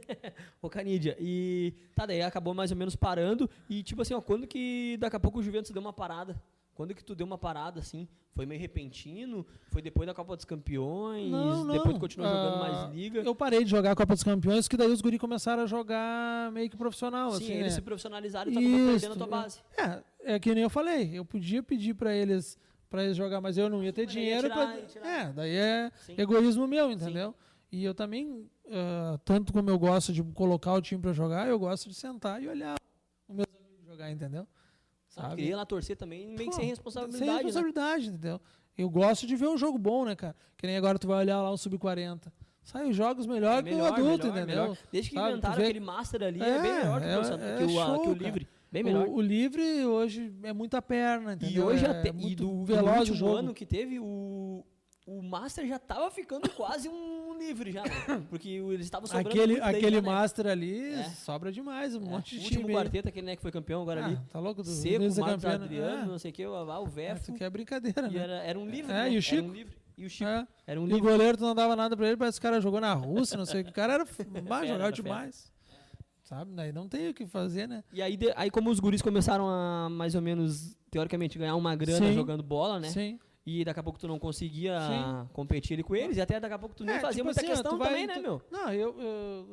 Ô, 0.60 0.68
Canídia, 0.68 1.16
e 1.18 1.74
tá, 1.94 2.06
daí 2.06 2.22
acabou 2.22 2.54
mais 2.54 2.70
ou 2.70 2.76
menos 2.76 2.96
parando. 2.96 3.48
E 3.68 3.82
tipo 3.82 4.02
assim, 4.02 4.14
ó, 4.14 4.20
quando 4.20 4.46
que 4.46 4.96
daqui 4.98 5.16
a 5.16 5.20
pouco 5.20 5.38
o 5.38 5.42
Juventus 5.42 5.70
deu 5.70 5.80
uma 5.80 5.92
parada? 5.92 6.40
Quando 6.80 6.94
que 6.94 7.04
tu 7.04 7.14
deu 7.14 7.26
uma 7.26 7.36
parada, 7.36 7.78
assim? 7.78 8.08
Foi 8.32 8.46
meio 8.46 8.58
repentino? 8.58 9.46
Foi 9.68 9.82
depois 9.82 10.06
da 10.06 10.14
Copa 10.14 10.34
dos 10.34 10.46
Campeões? 10.46 11.30
Não, 11.30 11.62
não. 11.62 11.74
Depois 11.74 11.92
tu 11.94 12.00
continuou 12.00 12.30
jogando 12.30 12.54
Ah, 12.54 12.58
mais 12.58 12.94
liga? 12.94 13.20
Eu 13.20 13.34
parei 13.34 13.62
de 13.64 13.68
jogar 13.70 13.90
a 13.90 13.94
Copa 13.94 14.14
dos 14.14 14.22
Campeões, 14.24 14.66
que 14.66 14.78
daí 14.78 14.90
os 14.90 15.02
guri 15.02 15.18
começaram 15.18 15.62
a 15.64 15.66
jogar 15.66 16.50
meio 16.52 16.70
que 16.70 16.78
profissional. 16.78 17.32
Sim, 17.32 17.36
assim, 17.36 17.52
eles 17.52 17.64
né? 17.64 17.70
se 17.72 17.82
profissionalizaram 17.82 18.50
e 18.50 18.54
tu 18.54 18.58
acabou 18.60 18.78
Isso, 18.78 18.90
perdendo 18.92 19.12
a 19.12 19.16
tua 19.18 19.26
base. 19.26 19.60
É, 19.76 20.34
é 20.36 20.38
que 20.40 20.54
nem 20.54 20.62
eu 20.62 20.70
falei. 20.70 21.10
Eu 21.18 21.22
podia 21.22 21.62
pedir 21.62 21.92
pra 21.92 22.14
eles 22.14 22.58
para 22.88 23.04
eles 23.04 23.14
jogar, 23.18 23.42
mas 23.42 23.58
eu 23.58 23.68
não 23.68 23.84
ia 23.84 23.92
ter 23.92 24.06
Mas 24.06 24.16
aí 24.16 24.22
ia 24.22 24.38
dinheiro. 24.40 24.48
tirar- 24.48 24.72
pra- 24.72 24.86
tirar. 24.86 25.06
É, 25.06 25.32
daí 25.34 25.54
é 25.56 25.92
Sim. 26.06 26.14
egoísmo 26.16 26.66
meu, 26.66 26.90
entendeu? 26.90 27.34
E 27.70 27.84
eu 27.84 27.92
também, 27.94 28.48
ah, 28.72 29.18
tanto 29.22 29.52
como 29.52 29.68
eu 29.68 29.78
gosto 29.78 30.14
de 30.14 30.22
colocar 30.22 30.72
o 30.72 30.80
time 30.80 31.02
pra 31.02 31.12
jogar, 31.12 31.46
eu 31.46 31.58
gosto 31.58 31.90
de 31.90 31.94
sentar 31.94 32.42
e 32.42 32.48
olhar 32.48 32.76
os 33.28 33.36
meus 33.36 33.46
amigos 33.54 33.86
jogar, 33.86 34.10
entendeu? 34.10 34.46
Sabe? 35.10 35.36
Queria 35.36 35.56
lá 35.56 35.66
torcer 35.66 35.96
também, 35.96 36.26
meio 36.26 36.38
que 36.38 36.44
Pô, 36.46 36.52
sem 36.52 36.66
responsabilidade. 36.66 37.18
Sem 37.18 37.26
né? 37.28 37.34
responsabilidade, 37.42 38.08
entendeu? 38.08 38.40
Eu 38.78 38.88
gosto 38.88 39.26
de 39.26 39.36
ver 39.36 39.48
um 39.48 39.58
jogo 39.58 39.76
bom, 39.76 40.04
né, 40.04 40.14
cara? 40.16 40.34
Que 40.56 40.66
nem 40.66 40.76
agora 40.76 40.98
tu 40.98 41.06
vai 41.06 41.18
olhar 41.18 41.42
lá 41.42 41.52
um 41.52 41.56
Sub-40. 41.56 42.32
Sai 42.62 42.88
os 42.88 42.94
jogos 42.96 43.26
melhor, 43.26 43.62
que 43.62 43.70
o 43.70 43.72
Melhor, 43.74 43.92
adulto, 43.92 44.26
melhor, 44.28 44.38
entendeu? 44.44 44.62
melhor. 44.62 44.78
Desde 44.92 45.10
que 45.10 45.16
Sabe, 45.16 45.30
inventaram 45.32 45.56
vê- 45.56 45.62
aquele 45.64 45.80
Master 45.80 46.22
ali, 46.22 46.40
é, 46.42 46.48
É, 46.48 46.62
bem 46.62 46.72
melhor 46.74 47.00
que, 47.00 47.06
é- 47.06 47.18
o, 47.18 47.20
é 47.20 47.56
que, 47.58 47.64
o, 47.64 47.68
show, 47.68 48.00
que 48.02 48.08
o 48.08 48.14
cara. 48.16 48.24
livre. 48.26 48.48
Bem 48.70 48.84
melhor. 48.84 49.08
O, 49.08 49.14
o 49.14 49.20
livre 49.20 49.84
hoje 49.84 50.32
é 50.44 50.52
muita 50.52 50.80
perna, 50.80 51.32
e 51.32 51.34
entendeu? 51.34 51.66
hoje 51.66 51.84
é 51.84 51.88
até, 51.90 52.10
e 52.10 52.12
muito 52.12 52.44
do, 52.44 52.50
do 52.60 52.64
veloz 52.64 52.96
o 52.96 52.98
último 53.00 53.16
jogo. 53.16 53.34
ano 53.36 53.52
que 53.54 53.66
teve, 53.66 53.98
o, 53.98 54.64
o 55.06 55.22
Master 55.22 55.66
já 55.66 55.78
tava 55.78 56.10
ficando 56.10 56.48
quase 56.54 56.88
um 56.88 57.36
livre 57.38 57.72
já, 57.72 57.82
né? 57.82 58.22
Porque 58.28 58.60
o- 58.60 58.72
eles 58.72 58.86
estavam 58.86 59.06
sobrando 59.06 59.28
Aquele, 59.28 59.52
muito 59.54 59.62
daí 59.64 59.76
aquele 59.76 60.00
né? 60.00 60.06
Master 60.08 60.46
ali 60.46 60.92
É. 60.94 61.04
sobra 61.04 61.50
demais, 61.50 61.94
um 61.96 62.02
É, 62.02 62.08
monte 62.08 62.36
o 62.36 62.38
de 62.38 62.44
último 62.44 62.60
time. 62.62 62.74
quarteto, 62.74 63.08
aquele 63.08 63.26
né, 63.26 63.36
que 63.36 63.42
foi 63.42 63.50
campeão 63.50 63.82
agora 63.82 64.04
ali. 64.04 64.16
Ah, 64.20 64.24
tá 64.32 64.38
louco? 64.40 64.62
Do, 64.62 64.68
Seco, 64.68 64.96
é 64.96 64.98
Marcos 65.08 65.24
campeão, 65.24 65.52
Adriano, 65.52 66.02
é. 66.02 66.06
não 66.06 66.18
sei 66.18 66.30
o 66.30 66.34
que, 66.34 66.46
o, 66.46 66.52
o 66.52 66.70
Ah, 66.70 66.84
Vefo. 66.84 67.32
tu 67.32 67.34
quer 67.38 67.50
brincadeira, 67.50 68.06
E 68.08 68.14
né? 68.14 68.20
era, 68.22 68.32
era 68.44 68.58
um 68.58 68.66
livre, 68.66 68.92
É, 68.92 68.94
né? 68.94 69.06
e 69.08 69.10
o 69.10 69.12
Era 69.14 69.20
Chico? 69.22 69.48
um 69.48 69.52
livre. 69.52 69.76
E 69.96 70.06
o 70.06 70.10
Chico. 70.10 70.30
É. 70.30 70.46
Era 70.66 70.80
um 70.80 70.84
E 70.84 70.86
o 70.86 70.94
livre. 70.96 71.10
goleiro 71.10 71.36
tu 71.38 71.44
não 71.44 71.54
dava 71.54 71.74
nada 71.76 71.96
pra 71.96 72.06
ele, 72.06 72.16
parece 72.16 72.40
que 72.40 72.46
o 72.46 72.50
cara 72.50 72.60
jogou 72.60 72.80
na 72.80 72.92
Rússia, 72.94 73.36
não 73.36 73.44
sei 73.46 73.62
o 73.62 73.64
que. 73.64 73.70
O 73.70 73.74
cara 73.74 73.94
era, 73.94 74.04
jogar 74.66 74.66
era 74.84 74.90
demais. 74.92 75.50
Sabe? 76.22 76.52
Daí 76.54 76.72
não 76.72 76.88
tem 76.88 77.08
o 77.08 77.14
que 77.14 77.26
fazer, 77.26 77.66
né? 77.66 77.82
E 77.92 78.00
aí, 78.00 78.16
de- 78.16 78.32
aí, 78.36 78.50
como 78.52 78.70
os 78.70 78.78
guris 78.78 79.02
começaram 79.02 79.48
a, 79.48 79.88
mais 79.90 80.14
ou 80.14 80.22
menos, 80.22 80.76
teoricamente, 80.90 81.36
ganhar 81.38 81.56
uma 81.56 81.74
grana 81.74 82.06
Sim. 82.06 82.12
jogando 82.14 82.40
bola, 82.42 82.78
né? 82.78 82.88
Sim. 82.88 83.18
E 83.46 83.64
daqui 83.64 83.80
a 83.80 83.82
pouco 83.82 83.98
tu 83.98 84.06
não 84.06 84.18
conseguia 84.18 84.78
Sim. 84.80 85.28
competir 85.32 85.74
ali 85.74 85.82
com 85.82 85.96
eles. 85.96 86.16
E 86.16 86.20
até 86.20 86.38
daqui 86.38 86.54
a 86.54 86.58
pouco 86.58 86.74
tu 86.74 86.84
nem 86.84 86.96
É, 86.96 87.00
fazia 87.00 87.16
tipo 87.16 87.24
muita 87.24 87.40
assim, 87.40 87.48
questão 87.50 87.78
vai- 87.78 87.88
também, 87.88 88.06
né, 88.06 88.14
tu- 88.14 88.22
meu? 88.22 88.42
Não, 88.50 88.72
eu, 88.72 89.00
eu- 89.00 89.48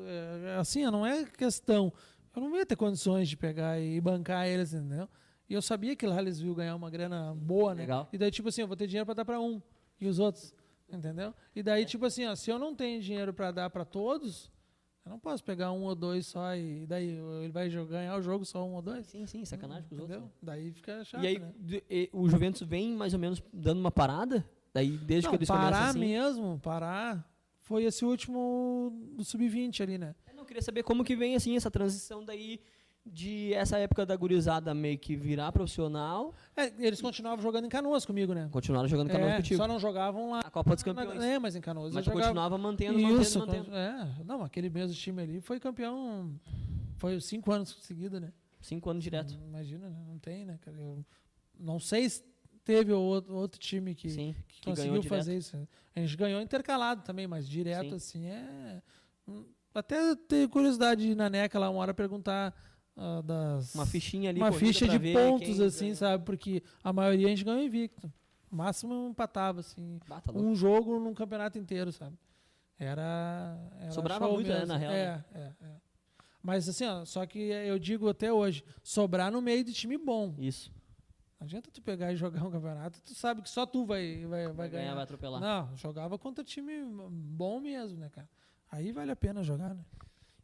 é, 0.47 0.55
assim, 0.57 0.83
não 0.85 1.05
é 1.05 1.23
questão. 1.25 1.91
Eu 2.35 2.41
não 2.41 2.55
ia 2.55 2.65
ter 2.65 2.75
condições 2.75 3.27
de 3.29 3.37
pegar 3.37 3.79
e 3.79 3.99
bancar 4.01 4.45
eles, 4.47 4.73
entendeu? 4.73 5.07
E 5.49 5.53
eu 5.53 5.61
sabia 5.61 5.95
que 5.95 6.05
lá 6.05 6.19
eles 6.21 6.39
viam 6.39 6.53
ganhar 6.53 6.75
uma 6.75 6.89
grana 6.89 7.33
boa, 7.33 7.73
né? 7.73 7.81
Legal. 7.83 8.09
E 8.11 8.17
daí, 8.17 8.29
tipo 8.29 8.49
assim, 8.49 8.61
eu 8.61 8.67
vou 8.67 8.75
ter 8.75 8.85
dinheiro 8.87 9.05
pra 9.05 9.15
dar 9.15 9.23
pra 9.25 9.39
um 9.39 9.61
e 9.99 10.05
os 10.07 10.19
outros, 10.19 10.53
entendeu? 10.91 11.33
E 11.55 11.63
daí, 11.63 11.85
tipo 11.85 12.05
assim, 12.05 12.25
ó, 12.25 12.35
se 12.35 12.51
eu 12.51 12.59
não 12.59 12.75
tenho 12.75 13.01
dinheiro 13.01 13.33
pra 13.33 13.51
dar 13.51 13.69
pra 13.69 13.85
todos, 13.85 14.51
Eu 15.07 15.11
não 15.11 15.19
posso 15.19 15.41
pegar 15.43 15.71
um 15.71 15.83
ou 15.83 15.95
dois 15.95 16.25
só 16.27 16.53
e 16.53 16.85
daí 16.85 17.07
ele 17.41 17.51
vai 17.51 17.69
jo- 17.69 17.85
ganhar 17.85 18.17
o 18.17 18.21
jogo 18.21 18.43
só 18.43 18.65
um 18.65 18.73
ou 18.75 18.81
dois. 18.81 19.07
Sim, 19.07 19.25
sim, 19.25 19.45
sacanagem 19.45 19.87
com 19.87 19.95
os 19.95 20.01
Entendeu? 20.01 20.21
outros. 20.23 20.35
né? 20.41 20.45
Daí 20.51 20.71
fica 20.73 21.05
chato, 21.05 21.23
E 21.23 21.27
aí, 21.27 21.39
né? 21.39 21.53
e 21.89 22.09
o 22.11 22.27
Juventus 22.29 22.61
vem 22.63 22.93
mais 22.93 23.13
ou 23.13 23.19
menos 23.19 23.41
dando 23.53 23.79
uma 23.79 23.89
parada? 23.91 24.45
Daí, 24.73 24.97
desde 24.97 25.23
Não, 25.27 25.31
que 25.31 25.37
eles 25.37 25.47
começam 25.47 25.71
parar 25.71 25.89
assim. 25.89 25.99
mesmo, 25.99 26.59
parar, 26.61 27.31
foi 27.61 27.85
esse 27.85 28.03
último 28.03 28.91
do 29.15 29.23
Sub-20 29.23 29.81
ali, 29.81 29.97
né? 29.97 30.13
Eu 30.27 30.35
não 30.35 30.43
queria 30.45 30.61
saber 30.61 30.83
como 30.83 31.03
que 31.05 31.15
vem 31.15 31.35
assim 31.35 31.55
essa 31.55 31.71
transição 31.71 32.23
daí 32.25 32.59
de 33.11 33.53
essa 33.53 33.77
época 33.77 34.05
da 34.05 34.15
gurizada 34.15 34.73
meio 34.73 34.97
que 34.97 35.15
virar 35.15 35.51
profissional, 35.51 36.33
É, 36.55 36.71
eles 36.79 37.01
continuavam 37.01 37.41
jogando 37.41 37.65
em 37.65 37.69
Canoas 37.69 38.05
comigo, 38.05 38.33
né? 38.33 38.47
continuaram 38.51 38.87
jogando 38.87 39.09
canoas 39.09 39.31
É, 39.31 39.35
contigo. 39.37 39.57
só 39.57 39.67
não 39.67 39.79
jogavam 39.79 40.31
lá. 40.31 40.39
A 40.39 40.51
Copa 40.51 40.75
dos 40.75 40.83
na- 40.83 40.93
Campeões. 40.93 41.23
É, 41.23 41.39
mas 41.39 41.55
em 41.55 41.61
Canoas 41.61 41.93
Mas 41.93 42.05
jogava. 42.05 42.21
continuava 42.23 42.57
mantendo, 42.57 42.99
mantendo, 42.99 43.21
Isso, 43.21 43.39
mantendo. 43.39 43.65
con- 43.65 43.75
é. 43.75 44.15
Não, 44.25 44.43
aquele 44.43 44.69
mesmo 44.69 44.95
time 44.95 45.21
ali 45.21 45.41
foi 45.41 45.59
campeão. 45.59 46.39
Foi 46.97 47.19
cinco 47.21 47.51
anos 47.51 47.77
seguidos, 47.81 48.19
né? 48.19 48.31
Cinco 48.59 48.89
anos 48.89 49.03
direto. 49.03 49.33
Imagina, 49.47 49.89
né? 49.89 50.03
Não 50.07 50.17
tem, 50.19 50.45
né, 50.45 50.57
cara? 50.61 50.75
Eu 50.77 51.05
não 51.59 51.79
sei 51.79 52.09
se 52.09 52.23
teve 52.65 52.91
outro, 52.91 53.33
outro 53.35 53.59
time 53.59 53.93
que, 53.95 54.09
Sim, 54.09 54.35
que 54.47 54.59
que 54.61 54.65
conseguiu 54.65 54.93
direto. 54.93 55.07
fazer 55.09 55.37
isso. 55.37 55.55
A 55.95 55.99
gente 55.99 56.17
ganhou 56.17 56.41
intercalado 56.41 57.01
também, 57.03 57.27
mas 57.27 57.47
direto 57.47 57.89
Sim. 57.91 57.95
assim 57.95 58.25
é. 58.27 58.81
hum, 59.27 59.45
Até 59.75 60.15
ter 60.15 60.49
curiosidade 60.49 61.03
de 61.05 61.11
ir 61.11 61.15
na 61.15 61.29
NECA 61.29 61.59
lá 61.59 61.69
uma 61.69 61.79
hora 61.79 61.93
perguntar 61.93 62.51
ah, 62.97 63.21
das. 63.21 63.75
Uma 63.75 63.85
fichinha 63.85 64.29
ali. 64.31 64.39
uma 64.41 64.51
ficha 64.51 64.87
de 64.87 64.99
pontos, 65.13 65.61
assim, 65.61 65.85
ganha. 65.85 65.95
sabe? 65.95 66.25
Porque 66.25 66.63
a 66.83 66.91
maioria 66.91 67.27
a 67.27 67.29
gente 67.29 67.43
ganhou 67.45 67.61
invicto. 67.61 68.11
O 68.51 68.55
máximo 68.55 69.09
empatava, 69.09 69.59
assim. 69.59 69.99
Ah, 70.09 70.19
tá. 70.19 70.31
Um 70.33 70.55
jogo 70.55 70.99
num 70.99 71.13
campeonato 71.13 71.57
inteiro, 71.59 71.91
sabe? 71.91 72.17
Era. 72.79 73.57
era 73.79 73.91
Sobrava 73.91 74.27
muito, 74.27 74.47
né, 74.47 74.55
mesmo. 74.59 74.67
na 74.67 74.77
real, 74.77 74.91
É, 74.91 75.23
é, 75.33 75.39
é. 75.61 75.87
Mas 76.41 76.67
assim, 76.69 76.85
ó, 76.85 77.03
só 77.03 77.25
que 77.25 77.39
eu 77.39 77.77
digo 77.77 78.07
até 78.07 78.31
hoje, 78.31 78.63
sobrar 78.81 79.31
no 79.31 79.41
meio 79.41 79.63
de 79.63 79.73
time 79.73 79.97
bom. 79.97 80.33
Isso. 80.37 80.71
Não 81.39 81.45
adianta 81.45 81.69
tu 81.69 81.81
pegar 81.81 82.11
e 82.13 82.15
jogar 82.15 82.43
um 82.43 82.49
campeonato, 82.49 82.99
tu 83.01 83.13
sabe 83.13 83.41
que 83.41 83.49
só 83.49 83.65
tu 83.65 83.85
vai, 83.85 84.25
vai, 84.25 84.45
vai, 84.45 84.53
Vai 84.53 84.69
ganhar, 84.69 84.83
ganhar. 84.83 84.95
vai 84.95 85.03
atropelar. 85.03 85.41
Não, 85.41 85.75
jogava 85.75 86.17
contra 86.17 86.43
time 86.43 86.71
bom 87.11 87.59
mesmo, 87.59 87.99
né, 87.99 88.09
cara? 88.09 88.29
Aí 88.71 88.91
vale 88.91 89.11
a 89.11 89.15
pena 89.15 89.43
jogar, 89.43 89.73
né? 89.75 89.83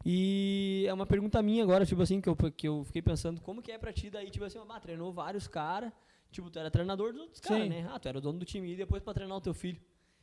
E 0.04 0.84
é 0.86 0.92
uma 0.92 1.06
pergunta 1.06 1.42
minha 1.42 1.62
agora, 1.62 1.86
tipo 1.86 2.02
assim, 2.02 2.20
que 2.20 2.28
eu, 2.28 2.36
que 2.36 2.68
eu 2.68 2.84
fiquei 2.84 3.00
pensando, 3.00 3.40
como 3.40 3.62
que 3.62 3.72
é 3.72 3.78
pra 3.78 3.92
ti 3.92 4.10
daí, 4.10 4.30
tipo 4.30 4.44
assim, 4.44 4.58
ó, 4.58 4.64
bah, 4.64 4.78
treinou 4.78 5.12
vários 5.12 5.48
caras, 5.48 5.90
tipo, 6.30 6.50
tu 6.50 6.58
era 6.58 6.70
treinador 6.70 7.12
dos 7.12 7.22
outros 7.22 7.40
caras, 7.40 7.68
né? 7.68 7.88
Ah, 7.90 7.98
tu 7.98 8.08
era 8.08 8.18
o 8.18 8.20
dono 8.20 8.38
do 8.38 8.44
time 8.44 8.72
e 8.72 8.76
depois 8.76 9.02
pra 9.02 9.14
treinar 9.14 9.36
o 9.36 9.40
teu 9.40 9.54
filho. 9.54 9.80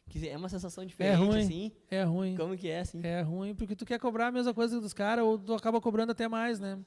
Que 0.07 0.27
é 0.27 0.35
uma 0.35 0.49
sensação 0.49 0.85
diferente, 0.85 1.17
ruim. 1.17 1.39
assim. 1.39 1.71
É 1.89 2.03
ruim. 2.03 2.35
Como 2.35 2.57
que 2.57 2.67
é, 2.67 2.81
assim? 2.81 3.01
É 3.01 3.21
ruim 3.21 3.55
porque 3.55 3.75
tu 3.75 3.85
quer 3.85 3.97
cobrar 3.97 4.27
a 4.27 4.31
mesma 4.31 4.53
coisa 4.53 4.79
dos 4.79 4.93
caras 4.93 5.23
ou 5.23 5.39
tu 5.39 5.53
acaba 5.53 5.79
cobrando 5.79 6.11
até 6.11 6.27
mais, 6.27 6.59
né? 6.59 6.77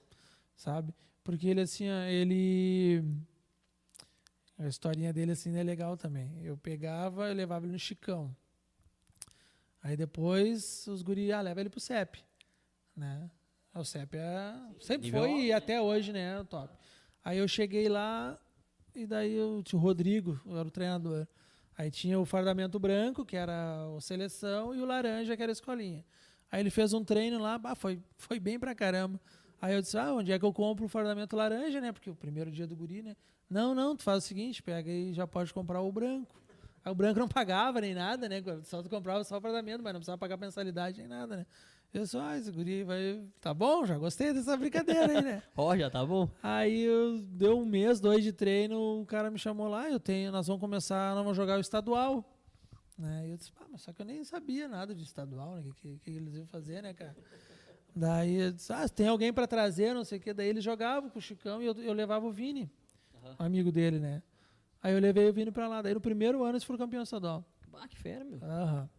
Sabe? 0.54 0.92
Porque 1.24 1.48
ele 1.48 1.62
assim, 1.62 1.86
ele 1.86 3.02
a 4.58 4.68
historinha 4.68 5.12
dele 5.12 5.32
assim 5.32 5.56
é 5.56 5.62
legal 5.62 5.96
também. 5.96 6.38
Eu 6.42 6.56
pegava, 6.56 7.28
eu 7.28 7.34
levava 7.34 7.64
ele 7.64 7.72
no 7.72 7.78
Chicão. 7.78 8.34
Aí 9.82 9.96
depois 9.96 10.86
os 10.86 11.02
guri, 11.02 11.32
ah, 11.32 11.40
leva 11.40 11.60
ele 11.60 11.70
pro 11.70 11.80
CEP, 11.80 12.22
né? 12.96 13.30
O 13.74 13.84
CEP 13.84 14.16
é, 14.16 14.54
sempre 14.78 15.06
nível 15.06 15.22
foi 15.22 15.30
alto, 15.30 15.42
e 15.42 15.52
até 15.52 15.80
hoje, 15.80 16.12
né, 16.12 16.40
é 16.40 16.44
top. 16.44 16.72
Aí 17.24 17.38
eu 17.38 17.48
cheguei 17.48 17.88
lá 17.88 18.38
e 18.94 19.04
daí 19.06 19.36
o 19.40 19.62
Rodrigo, 19.74 20.40
eu 20.46 20.56
era 20.56 20.68
o 20.68 20.70
treinador. 20.70 21.26
Aí 21.76 21.90
tinha 21.90 22.18
o 22.20 22.24
fardamento 22.24 22.78
branco, 22.78 23.24
que 23.24 23.36
era 23.36 23.88
o 23.88 24.00
seleção, 24.00 24.74
e 24.74 24.80
o 24.80 24.84
laranja, 24.84 25.36
que 25.36 25.42
era 25.42 25.50
a 25.50 25.52
escolinha. 25.52 26.04
Aí 26.52 26.60
ele 26.60 26.70
fez 26.70 26.92
um 26.92 27.02
treino 27.02 27.40
lá, 27.40 27.58
bah, 27.58 27.74
foi, 27.74 28.00
foi 28.16 28.38
bem 28.38 28.60
pra 28.60 28.74
caramba. 28.76 29.20
Aí 29.60 29.74
eu 29.74 29.82
disse, 29.82 29.98
ah, 29.98 30.12
onde 30.12 30.30
é 30.30 30.38
que 30.38 30.44
eu 30.44 30.52
compro 30.52 30.84
o 30.84 30.88
fardamento 30.88 31.34
laranja, 31.34 31.80
né? 31.80 31.90
Porque 31.90 32.08
o 32.08 32.14
primeiro 32.14 32.50
dia 32.50 32.66
do 32.66 32.76
guri, 32.76 33.02
né? 33.02 33.16
Não, 33.50 33.74
não, 33.74 33.96
tu 33.96 34.04
faz 34.04 34.22
o 34.22 34.26
seguinte, 34.26 34.62
pega 34.62 34.88
e 34.88 35.12
já 35.12 35.26
pode 35.26 35.52
comprar 35.52 35.80
o 35.80 35.90
branco. 35.90 36.40
Aí 36.84 36.92
o 36.92 36.94
branco 36.94 37.18
não 37.18 37.26
pagava 37.26 37.80
nem 37.80 37.94
nada, 37.94 38.28
né? 38.28 38.42
Só 38.62 38.82
tu 38.82 38.88
comprava 38.88 39.24
só 39.24 39.38
o 39.38 39.40
fardamento, 39.40 39.82
mas 39.82 39.92
não 39.92 40.00
precisava 40.00 40.18
pagar 40.18 40.36
mensalidade 40.36 40.98
nem 40.98 41.08
nada, 41.08 41.38
né? 41.38 41.46
Eu 41.94 42.02
disse, 42.02 42.16
ah, 42.18 42.36
esse 42.36 42.50
guri 42.50 42.82
vai... 42.82 43.22
Tá 43.40 43.54
bom, 43.54 43.86
já 43.86 43.96
gostei 43.96 44.32
dessa 44.32 44.56
brincadeira 44.56 45.12
aí, 45.12 45.22
né? 45.22 45.42
Ó, 45.56 45.76
já 45.76 45.88
tá 45.88 46.04
bom. 46.04 46.28
Aí 46.42 46.82
eu 46.82 47.20
deu 47.22 47.56
um 47.56 47.64
mês, 47.64 48.00
dois 48.00 48.24
de 48.24 48.32
treino, 48.32 49.00
o 49.00 49.06
cara 49.06 49.30
me 49.30 49.38
chamou 49.38 49.68
lá, 49.68 49.88
eu 49.88 50.00
tenho, 50.00 50.32
nós 50.32 50.48
vamos 50.48 50.60
começar, 50.60 51.14
nós 51.14 51.22
vamos 51.22 51.36
jogar 51.36 51.56
o 51.56 51.60
estadual. 51.60 52.28
Né? 52.98 53.28
E 53.28 53.30
eu 53.30 53.36
disse, 53.36 53.52
ah, 53.60 53.66
mas 53.70 53.82
só 53.82 53.92
que 53.92 54.02
eu 54.02 54.06
nem 54.06 54.24
sabia 54.24 54.66
nada 54.66 54.92
de 54.92 55.04
estadual, 55.04 55.54
né? 55.54 55.60
O 55.60 55.72
que, 55.72 55.98
que, 55.98 55.98
que 55.98 56.10
eles 56.10 56.34
iam 56.34 56.46
fazer, 56.46 56.82
né, 56.82 56.92
cara? 56.92 57.16
Daí 57.94 58.34
eu 58.34 58.52
disse, 58.52 58.72
ah, 58.72 58.88
tem 58.88 59.06
alguém 59.06 59.32
pra 59.32 59.46
trazer, 59.46 59.94
não 59.94 60.04
sei 60.04 60.18
o 60.18 60.20
quê. 60.20 60.34
Daí 60.34 60.48
eles 60.48 60.64
jogavam 60.64 61.08
com 61.08 61.20
o 61.20 61.22
Chicão 61.22 61.62
e 61.62 61.66
eu, 61.66 61.74
eu 61.74 61.92
levava 61.92 62.26
o 62.26 62.32
Vini, 62.32 62.68
amigo 63.38 63.70
dele, 63.70 64.00
né? 64.00 64.20
Aí 64.82 64.92
eu 64.92 64.98
levei 64.98 65.28
o 65.28 65.32
Vini 65.32 65.52
pra 65.52 65.68
lá. 65.68 65.80
Daí 65.80 65.94
no 65.94 66.00
primeiro 66.00 66.42
ano 66.42 66.52
eles 66.52 66.64
foram 66.64 66.78
campeão 66.78 67.04
estadual. 67.04 67.44
Bah, 67.68 67.86
que 67.86 67.96
fera, 67.96 68.24
meu. 68.24 68.42
Aham. 68.42 68.90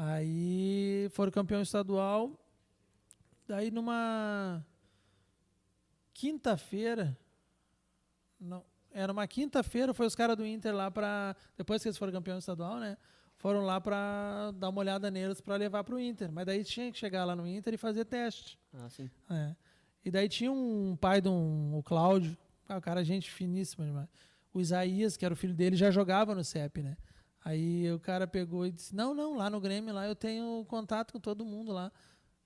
Aí 0.00 1.08
foram 1.10 1.32
campeão 1.32 1.60
estadual. 1.60 2.30
Daí 3.48 3.68
numa 3.68 4.64
quinta-feira. 6.14 7.18
Não, 8.38 8.64
era 8.92 9.12
uma 9.12 9.26
quinta-feira, 9.26 9.92
foi 9.92 10.06
os 10.06 10.14
caras 10.14 10.36
do 10.36 10.46
Inter 10.46 10.72
lá 10.72 10.88
pra. 10.88 11.34
Depois 11.56 11.82
que 11.82 11.88
eles 11.88 11.98
foram 11.98 12.12
campeão 12.12 12.38
estadual, 12.38 12.78
né? 12.78 12.96
Foram 13.38 13.62
lá 13.62 13.80
pra 13.80 14.52
dar 14.52 14.68
uma 14.68 14.78
olhada 14.78 15.10
neles 15.10 15.40
pra 15.40 15.56
levar 15.56 15.82
pro 15.82 15.98
Inter. 15.98 16.30
Mas 16.30 16.46
daí 16.46 16.62
tinha 16.62 16.92
que 16.92 16.98
chegar 16.98 17.24
lá 17.24 17.34
no 17.34 17.44
Inter 17.44 17.74
e 17.74 17.76
fazer 17.76 18.04
teste. 18.04 18.56
Ah, 18.72 18.88
sim. 18.88 19.10
É. 19.28 19.56
E 20.04 20.12
daí 20.12 20.28
tinha 20.28 20.52
um 20.52 20.94
pai 20.94 21.20
de 21.20 21.28
um, 21.28 21.76
o 21.76 21.82
Cláudio, 21.82 22.38
ah, 22.68 22.76
o 22.76 22.80
cara 22.80 23.02
gente 23.02 23.28
finíssima 23.28 23.84
demais. 23.84 24.08
O 24.54 24.60
Isaías, 24.60 25.16
que 25.16 25.24
era 25.24 25.34
o 25.34 25.36
filho 25.36 25.54
dele, 25.54 25.74
já 25.74 25.90
jogava 25.90 26.36
no 26.36 26.44
CEP, 26.44 26.82
né? 26.82 26.96
Aí 27.48 27.90
o 27.90 27.98
cara 27.98 28.26
pegou 28.26 28.66
e 28.66 28.70
disse: 28.70 28.94
Não, 28.94 29.14
não, 29.14 29.34
lá 29.34 29.48
no 29.48 29.58
Grêmio, 29.58 29.94
lá 29.94 30.06
eu 30.06 30.14
tenho 30.14 30.66
contato 30.68 31.12
com 31.12 31.18
todo 31.18 31.46
mundo 31.46 31.72
lá. 31.72 31.90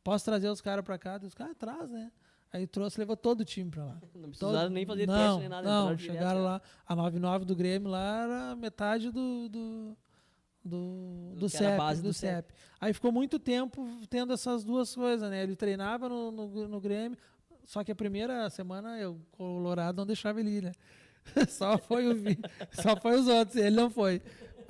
Posso 0.04 0.24
trazer 0.24 0.48
os 0.48 0.60
caras 0.60 0.84
pra 0.84 0.96
cá? 0.96 1.18
Os 1.20 1.34
caras 1.34 1.56
traz, 1.58 1.90
né? 1.90 2.12
Aí 2.52 2.68
trouxe, 2.68 3.00
levou 3.00 3.16
todo 3.16 3.40
o 3.40 3.44
time 3.44 3.68
pra 3.68 3.84
lá. 3.84 4.00
Não 4.14 4.28
precisaram 4.28 4.70
nem 4.70 4.86
fazer 4.86 5.08
não, 5.08 5.14
teste 5.14 5.40
nem 5.40 5.48
nada. 5.48 5.68
Não, 5.68 5.80
entraram 5.80 5.96
direto, 5.96 6.16
chegaram 6.16 6.40
né? 6.42 6.46
lá. 6.46 6.62
A 6.86 6.94
99 6.94 7.44
do 7.44 7.56
Grêmio 7.56 7.90
lá 7.90 8.22
era 8.22 8.56
metade 8.56 9.10
do. 9.10 9.48
do 9.48 9.96
do, 10.64 11.34
do, 11.34 11.46
a 11.46 11.48
CEP, 11.48 11.76
base 11.76 12.00
do, 12.00 12.10
do 12.10 12.14
CEP. 12.14 12.54
Aí 12.80 12.92
ficou 12.92 13.10
muito 13.10 13.36
tempo 13.40 13.84
tendo 14.08 14.32
essas 14.32 14.62
duas 14.62 14.94
coisas, 14.94 15.28
né? 15.28 15.42
Ele 15.42 15.56
treinava 15.56 16.08
no, 16.08 16.30
no, 16.30 16.68
no 16.68 16.80
Grêmio, 16.80 17.18
só 17.64 17.82
que 17.82 17.90
a 17.90 17.96
primeira 17.96 18.48
semana 18.48 18.96
eu, 18.96 19.20
Colorado, 19.32 19.96
não 19.96 20.06
deixava 20.06 20.38
ele 20.38 20.58
ir, 20.58 20.62
né? 20.62 20.72
Só 21.48 21.78
foi 21.78 22.06
o 22.08 22.16
só 22.72 22.96
foi 22.96 23.18
os 23.18 23.28
outros, 23.28 23.56
ele 23.56 23.76
não 23.76 23.88
foi. 23.88 24.20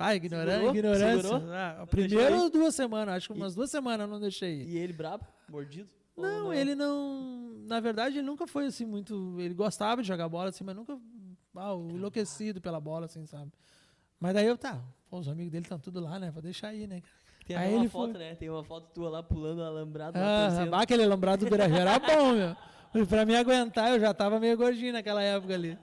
Ah, 0.05 0.15
ignorância, 0.15 0.57
Segurou? 0.59 0.75
ignorância. 0.75 1.21
Segurou? 1.21 1.53
Ah, 1.53 1.85
Não 2.29 2.43
ou 2.43 2.49
duas 2.49 2.75
semanas, 2.75 3.15
acho 3.15 3.27
que 3.29 3.33
umas 3.39 3.55
duas 3.55 3.69
semanas 3.71 4.05
eu 4.07 4.11
não 4.11 4.19
deixei 4.19 4.61
ir. 4.61 4.69
E 4.69 4.77
ele 4.77 4.91
brabo, 4.93 5.25
mordido? 5.49 5.89
Ou 6.15 6.23
Não, 6.23 6.53
ele 6.53 6.75
não. 6.75 7.53
Na 7.67 7.79
verdade, 7.79 8.17
ele 8.17 8.25
nunca 8.27 8.45
foi 8.45 8.65
assim 8.65 8.85
muito. 8.85 9.39
Ele 9.39 9.53
gostava 9.53 10.01
de 10.01 10.07
jogar 10.07 10.27
bola, 10.27 10.49
assim, 10.49 10.63
mas 10.63 10.75
nunca. 10.75 10.97
Ah, 11.55 11.73
enlouquecido 11.73 12.59
pela 12.59 12.79
bola, 12.79 13.05
assim, 13.05 13.25
sabe? 13.25 13.51
Mas 14.19 14.33
daí 14.33 14.45
eu, 14.45 14.57
tá. 14.57 14.81
Pô, 15.09 15.19
os 15.19 15.27
amigos 15.27 15.51
dele 15.51 15.63
estão 15.65 15.79
tudo 15.79 15.99
lá, 15.99 16.19
né? 16.19 16.31
Vou 16.31 16.41
deixar 16.41 16.69
aí, 16.69 16.85
né? 16.87 17.01
Tem 17.45 17.55
Aí 17.55 17.73
uma 17.75 17.89
foto, 17.89 18.11
foi- 18.11 18.19
né? 18.19 18.35
Tem 18.35 18.49
uma 18.49 18.63
foto 18.63 18.91
tua 18.93 19.09
lá 19.09 19.21
pulando 19.23 19.59
o 19.59 19.63
alambrado. 19.63 20.17
lá 20.17 20.59
Ah, 20.61 20.65
bah, 20.65 20.81
aquele 20.81 21.05
lembrado 21.05 21.41
do 21.41 21.49
Beira 21.49 21.65
era 21.65 21.99
bom, 21.99 22.33
meu. 22.33 22.55
E 22.95 23.05
pra 23.05 23.25
me 23.25 23.35
aguentar, 23.35 23.91
eu 23.91 23.99
já 23.99 24.13
tava 24.13 24.39
meio 24.39 24.55
gordinho 24.57 24.93
naquela 24.93 25.21
época 25.21 25.53
ali. 25.53 25.77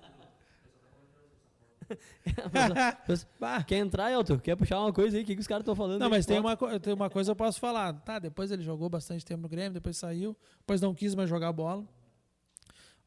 Quer 3.67 3.79
entrar, 3.79 4.11
Elton? 4.11 4.39
Quer 4.39 4.57
puxar 4.57 4.81
uma 4.81 4.93
coisa 4.93 5.17
aí? 5.17 5.23
O 5.23 5.27
que, 5.27 5.35
que 5.35 5.41
os 5.41 5.47
caras 5.47 5.63
estão 5.63 5.75
falando? 5.75 5.99
Não, 5.99 6.07
aí? 6.07 6.13
mas 6.13 6.27
tem 6.27 6.39
uma, 6.39 6.57
tem 6.57 6.95
uma 6.95 7.11
coisa 7.11 7.29
que 7.29 7.33
eu 7.33 7.37
posso 7.37 7.61
falar. 7.61 7.93
Tá, 8.01 8.19
depois 8.19 8.51
ele 8.51 8.63
jogou 8.63 8.89
bastante 8.89 9.25
tempo 9.25 9.43
no 9.43 9.49
Grêmio, 9.49 9.73
depois 9.73 9.97
saiu, 9.97 10.37
depois 10.59 10.81
não 10.81 10.95
quis 10.95 11.15
mais 11.15 11.29
jogar 11.29 11.53
bola. 11.53 11.87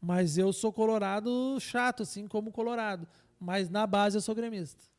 Mas 0.02 0.38
eu 0.38 0.52
sou 0.52 0.72
colorado 0.74 1.58
chato, 1.60 2.04
assim 2.04 2.28
como 2.28 2.52
colorado. 2.52 3.08
Mas 3.40 3.70
na 3.70 3.88
base 3.88 4.18
eu 4.18 4.22
sou 4.22 4.36
gremista. 4.36 4.93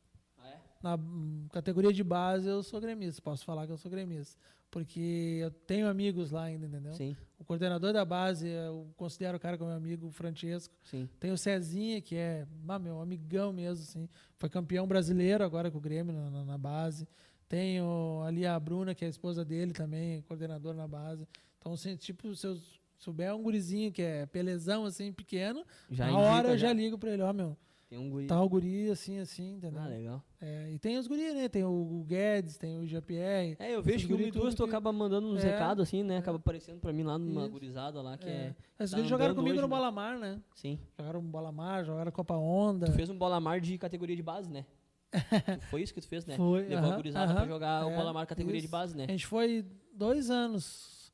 Na 0.85 1.49
categoria 1.51 1.91
de 1.91 2.03
base 2.03 2.47
eu 2.47 2.61
sou 2.61 2.79
gremista. 2.79 3.19
Posso 3.21 3.43
falar 3.43 3.65
que 3.65 3.71
eu 3.73 3.77
sou 3.77 3.89
gremista. 3.89 4.37
Porque 4.69 5.39
eu 5.41 5.49
tenho 5.49 5.87
amigos 5.87 6.31
lá 6.31 6.43
ainda, 6.43 6.65
entendeu? 6.67 6.93
Sim, 6.93 7.15
O 7.39 7.43
coordenador 7.45 7.91
da 7.93 8.03
base, 8.05 8.47
eu 8.47 8.87
considero 8.97 9.37
o 9.37 9.39
cara 9.39 9.57
como 9.57 9.69
meu 9.69 9.77
amigo, 9.77 10.07
o 10.07 10.11
Francesco. 10.11 10.75
sim. 10.83 11.09
Tem 11.19 11.31
o 11.31 11.37
Cezinha, 11.37 12.01
que 12.01 12.15
é 12.15 12.45
ah, 12.67 12.77
meu 12.77 12.99
amigão 13.01 13.51
mesmo, 13.53 13.83
assim. 13.83 14.09
Foi 14.37 14.49
campeão 14.49 14.85
brasileiro 14.85 15.43
agora 15.43 15.71
com 15.71 15.77
o 15.77 15.81
Grêmio 15.81 16.13
na, 16.13 16.29
na- 16.29 16.45
na 16.45 16.57
base. 16.57 17.07
Tem 17.47 17.81
o- 17.81 18.21
ali 18.27 18.45
a 18.45 18.59
Bruna, 18.59 18.93
que 18.93 19.03
é 19.05 19.07
a 19.07 19.09
esposa 19.09 19.43
dele 19.45 19.71
também, 19.71 20.21
coordenadora 20.23 20.75
na 20.77 20.87
base. 20.87 21.25
Então, 21.57 21.73
assim, 21.73 21.95
tipo, 21.95 22.35
se 22.35 22.45
eu 22.45 22.57
souber 22.97 23.33
um 23.35 23.41
gurizinho 23.43 23.91
que 23.91 24.01
é 24.01 24.25
pelezão, 24.25 24.83
assim, 24.85 25.11
pequeno, 25.13 25.63
Já 25.89 26.05
na 26.05 26.11
indica, 26.11 26.27
hora 26.29 26.47
eu 26.49 26.57
já 26.57 26.67
já. 26.67 26.73
ligo 26.73 26.97
pra 26.97 27.11
ele, 27.11 27.21
ó, 27.21 27.31
meu, 27.31 27.55
Tem 27.87 27.99
um 27.99 28.09
guri. 28.09 28.25
Tá 28.25 28.41
o 28.41 28.49
guri 28.49 28.89
assim, 28.89 29.19
assim, 29.19 29.53
entendeu? 29.57 29.79
Ah, 29.81 29.87
legal. 29.87 30.23
É, 30.41 30.71
e 30.71 30.79
tem 30.79 30.97
os 30.97 31.05
guri, 31.05 31.33
né? 31.33 31.47
Tem 31.47 31.63
o 31.63 32.03
Guedes, 32.07 32.57
tem 32.57 32.77
o 32.79 32.85
Jean-Pierre. 32.87 33.55
É, 33.59 33.75
eu 33.75 33.81
vejo 33.83 34.07
que 34.07 34.13
o 34.13 34.31
tudo 34.31 34.55
tu 34.55 34.63
acaba 34.63 34.91
mandando 34.91 35.27
uns 35.27 35.43
É, 35.43 35.51
recados 35.51 35.87
assim, 35.87 36.01
né? 36.01 36.17
Acaba 36.17 36.37
aparecendo 36.37 36.79
pra 36.79 36.91
mim 36.91 37.03
lá 37.03 37.17
numa 37.19 37.41
Isso. 37.43 37.51
gurizada 37.51 38.01
lá, 38.01 38.17
que 38.17 38.27
É. 38.27 38.31
é. 38.79 38.83
Esses 38.83 38.95
tá 38.95 39.03
jogaram 39.03 39.35
comigo 39.35 39.53
hoje, 39.53 39.61
no 39.61 39.67
né? 39.67 39.75
Bola 39.75 39.91
Mar, 39.91 40.17
né? 40.17 40.41
Sim. 40.55 40.79
Jogaram 40.97 41.21
Bola 41.21 41.51
Mar, 41.51 41.85
jogaram 41.85 42.11
Copa 42.11 42.35
Onda. 42.35 42.87
Tu 42.87 42.93
fez 42.93 43.09
um 43.09 43.17
bola 43.17 43.39
mar 43.39 43.61
de 43.61 43.77
categoria 43.77 44.15
de 44.15 44.23
base, 44.23 44.51
né? 44.51 44.65
Foi 45.69 45.81
isso 45.83 45.93
que 45.93 46.01
tu 46.01 46.07
fez, 46.07 46.25
né? 46.25 46.35
Foi, 46.35 46.63
Levou 46.63 46.77
a 46.85 46.87
aham, 46.87 46.95
gurizada 46.97 47.33
pra 47.33 47.41
aham. 47.43 47.47
jogar 47.47 47.85
o 47.85 47.91
É, 47.91 47.95
bola 47.95 48.11
mar 48.11 48.25
categoria 48.25 48.59
de 48.59 48.65
isso. 48.65 48.71
base, 48.71 48.97
né? 48.97 49.05
A 49.07 49.11
gente 49.11 49.27
foi 49.27 49.63
dois 49.93 50.29
anos 50.31 51.13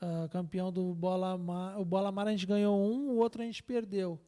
ah, 0.00 0.28
campeão 0.30 0.72
do 0.72 0.94
Bola 0.94 1.36
Mar. 1.36 1.78
O 1.80 1.84
Bola 1.84 2.10
Mar 2.12 2.28
a 2.28 2.30
gente 2.30 2.46
ganhou 2.46 2.76
um, 2.80 3.10
o 3.10 3.16
outro 3.18 3.42
a 3.42 3.44
gente 3.44 3.62
perdeu. 3.62 4.18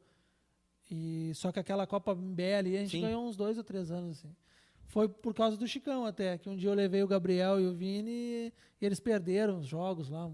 E 0.90 1.32
só 1.34 1.50
que 1.50 1.58
aquela 1.58 1.86
Copa 1.86 2.14
BL 2.14 2.42
a 2.42 2.80
gente 2.80 2.90
Sim. 2.90 3.00
ganhou 3.02 3.26
uns 3.26 3.36
dois 3.36 3.56
ou 3.56 3.64
três 3.64 3.90
anos 3.90 4.18
assim. 4.18 4.34
Foi 4.86 5.08
por 5.08 5.34
causa 5.34 5.56
do 5.56 5.66
Chicão 5.66 6.04
até, 6.04 6.38
que 6.38 6.48
um 6.48 6.56
dia 6.56 6.70
eu 6.70 6.74
levei 6.74 7.02
o 7.02 7.08
Gabriel 7.08 7.60
e 7.60 7.66
o 7.66 7.74
Vini 7.74 8.10
e 8.10 8.52
eles 8.80 9.00
perderam 9.00 9.58
os 9.58 9.66
jogos 9.66 10.08
lá. 10.08 10.30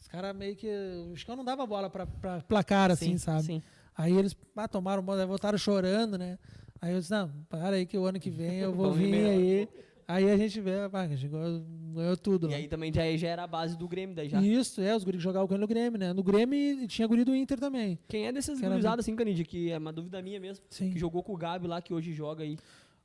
Os 0.00 0.08
caras 0.08 0.34
meio 0.34 0.56
que. 0.56 0.68
O 1.12 1.16
Chicão 1.16 1.36
não 1.36 1.44
dava 1.44 1.66
bola 1.66 1.90
pra, 1.90 2.06
pra 2.06 2.40
placar, 2.40 2.90
assim, 2.90 3.12
Sim, 3.12 3.18
sabe? 3.18 3.42
Sim. 3.42 3.62
Aí 3.94 4.16
eles 4.16 4.36
ah, 4.56 4.68
tomaram 4.68 5.02
bola, 5.02 5.26
voltaram 5.26 5.56
chorando, 5.56 6.18
né? 6.18 6.38
Aí 6.80 6.92
eu 6.92 7.00
disse, 7.00 7.10
não, 7.10 7.30
para 7.48 7.76
aí 7.76 7.86
que 7.86 7.96
o 7.96 8.04
ano 8.04 8.20
que 8.20 8.30
vem 8.30 8.58
eu 8.58 8.72
vou 8.74 8.92
vir 8.92 9.26
aí. 9.26 9.68
Aí 10.08 10.30
a 10.30 10.36
gente 10.36 10.60
vê, 10.60 10.70
ah, 10.80 10.88
ganhou, 10.88 12.16
tudo 12.16 12.46
E 12.46 12.50
lá. 12.50 12.56
aí 12.58 12.68
também 12.68 12.92
já, 12.92 13.16
já 13.16 13.28
era 13.28 13.42
a 13.42 13.46
base 13.46 13.76
do 13.76 13.88
Grêmio, 13.88 14.14
daí 14.14 14.28
já. 14.28 14.40
Isso, 14.40 14.80
é, 14.80 14.94
os 14.94 15.02
guris 15.02 15.20
jogavam 15.20 15.48
com 15.48 15.54
ele 15.54 15.62
no 15.62 15.66
Grêmio, 15.66 15.98
né? 15.98 16.12
No 16.12 16.22
Grêmio 16.22 16.86
tinha 16.86 17.08
guri 17.08 17.24
do 17.24 17.34
Inter 17.34 17.58
também. 17.58 17.98
Quem 18.06 18.26
é 18.26 18.28
era 18.28 18.40
gurizados 18.68 19.04
assim, 19.04 19.16
Canide, 19.16 19.44
que 19.44 19.72
é 19.72 19.78
uma 19.78 19.92
dúvida 19.92 20.22
minha 20.22 20.38
mesmo, 20.38 20.64
Sim. 20.70 20.90
que 20.90 20.98
jogou 20.98 21.24
com 21.24 21.32
o 21.32 21.36
Gabi 21.36 21.66
lá, 21.66 21.82
que 21.82 21.92
hoje 21.92 22.12
joga 22.12 22.44
aí. 22.44 22.56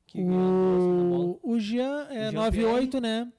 Que 0.05 0.19
ganhou 0.19 1.03
na 1.03 1.09
bola. 1.09 1.25
O, 1.41 1.53
o 1.53 1.59
Jean 1.59 2.07
é 2.11 2.29
Jean 2.29 2.51
9-8, 2.51 3.01
né? 3.01 3.31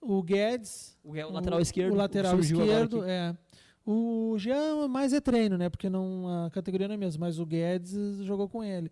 O 0.00 0.22
Guedes. 0.22 0.96
O, 1.04 1.14
é 1.14 1.26
o 1.26 1.32
lateral 1.32 1.60
esquerdo. 1.60 1.92
O 1.92 1.96
lateral 1.96 2.38
esquerdo, 2.40 3.04
é. 3.04 3.36
O 3.84 4.36
Jean 4.38 4.88
mais 4.88 5.12
é 5.12 5.20
treino, 5.20 5.58
né? 5.58 5.68
Porque 5.68 5.90
não, 5.90 6.46
a 6.46 6.50
categoria 6.50 6.88
não 6.88 6.94
é 6.94 6.98
mesmo, 6.98 7.20
mas 7.20 7.38
o 7.38 7.44
Guedes 7.44 8.22
jogou 8.22 8.48
com 8.48 8.62
ele. 8.64 8.90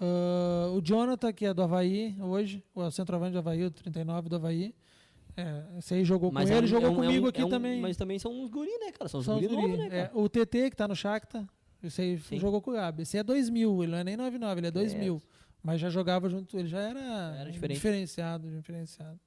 Ah, 0.00 0.70
o 0.74 0.80
Jonathan, 0.82 1.32
que 1.32 1.46
é 1.46 1.54
do 1.54 1.62
Havaí 1.62 2.16
hoje, 2.20 2.62
o 2.74 2.90
centroavante 2.90 3.32
do 3.32 3.38
Havaí, 3.38 3.64
o 3.64 3.70
39 3.70 4.28
do 4.28 4.36
Havaí. 4.36 4.74
É, 5.36 5.64
esse 5.78 5.94
aí 5.94 6.04
jogou 6.04 6.30
Mas 6.30 6.48
com 6.48 6.54
é 6.54 6.58
ele, 6.58 6.66
um- 6.66 6.68
jogou 6.68 6.88
é 6.88 6.90
um- 6.90 6.94
é 7.02 7.06
comigo 7.06 7.26
um- 7.26 7.28
aqui 7.28 7.40
é 7.40 7.44
um- 7.44 7.48
também. 7.48 7.80
Mas 7.80 7.96
também 7.96 8.18
são 8.18 8.32
uns 8.32 8.48
guri, 8.50 8.70
né, 8.78 8.92
cara? 8.92 9.08
São 9.08 9.20
uns 9.20 9.26
São 9.26 9.36
os 9.36 9.42
guri 9.46 9.54
guri. 9.56 9.76
né, 9.76 9.88
É, 9.90 10.10
o 10.14 10.28
TT, 10.28 10.70
que 10.70 10.76
tá 10.76 10.86
no 10.86 10.94
Shakhtar, 10.94 11.44
esse 11.82 12.00
aí 12.02 12.18
Sim. 12.20 12.38
jogou 12.38 12.60
com 12.60 12.70
o 12.70 12.74
Gabi. 12.74 13.02
Esse 13.02 13.18
é 13.18 13.22
2000, 13.24 13.82
ele 13.82 13.92
não 13.92 13.98
é 13.98 14.04
nem 14.04 14.16
99, 14.16 14.60
ele 14.60 14.68
é 14.68 14.70
2000. 14.70 15.18
Credo. 15.18 15.34
Mas 15.62 15.80
já 15.80 15.88
jogava 15.90 16.28
junto, 16.28 16.56
ele 16.58 16.68
já 16.68 16.78
era, 16.80 17.36
era 17.38 17.50
diferenciado, 17.50 18.48
diferenciado. 18.50 19.18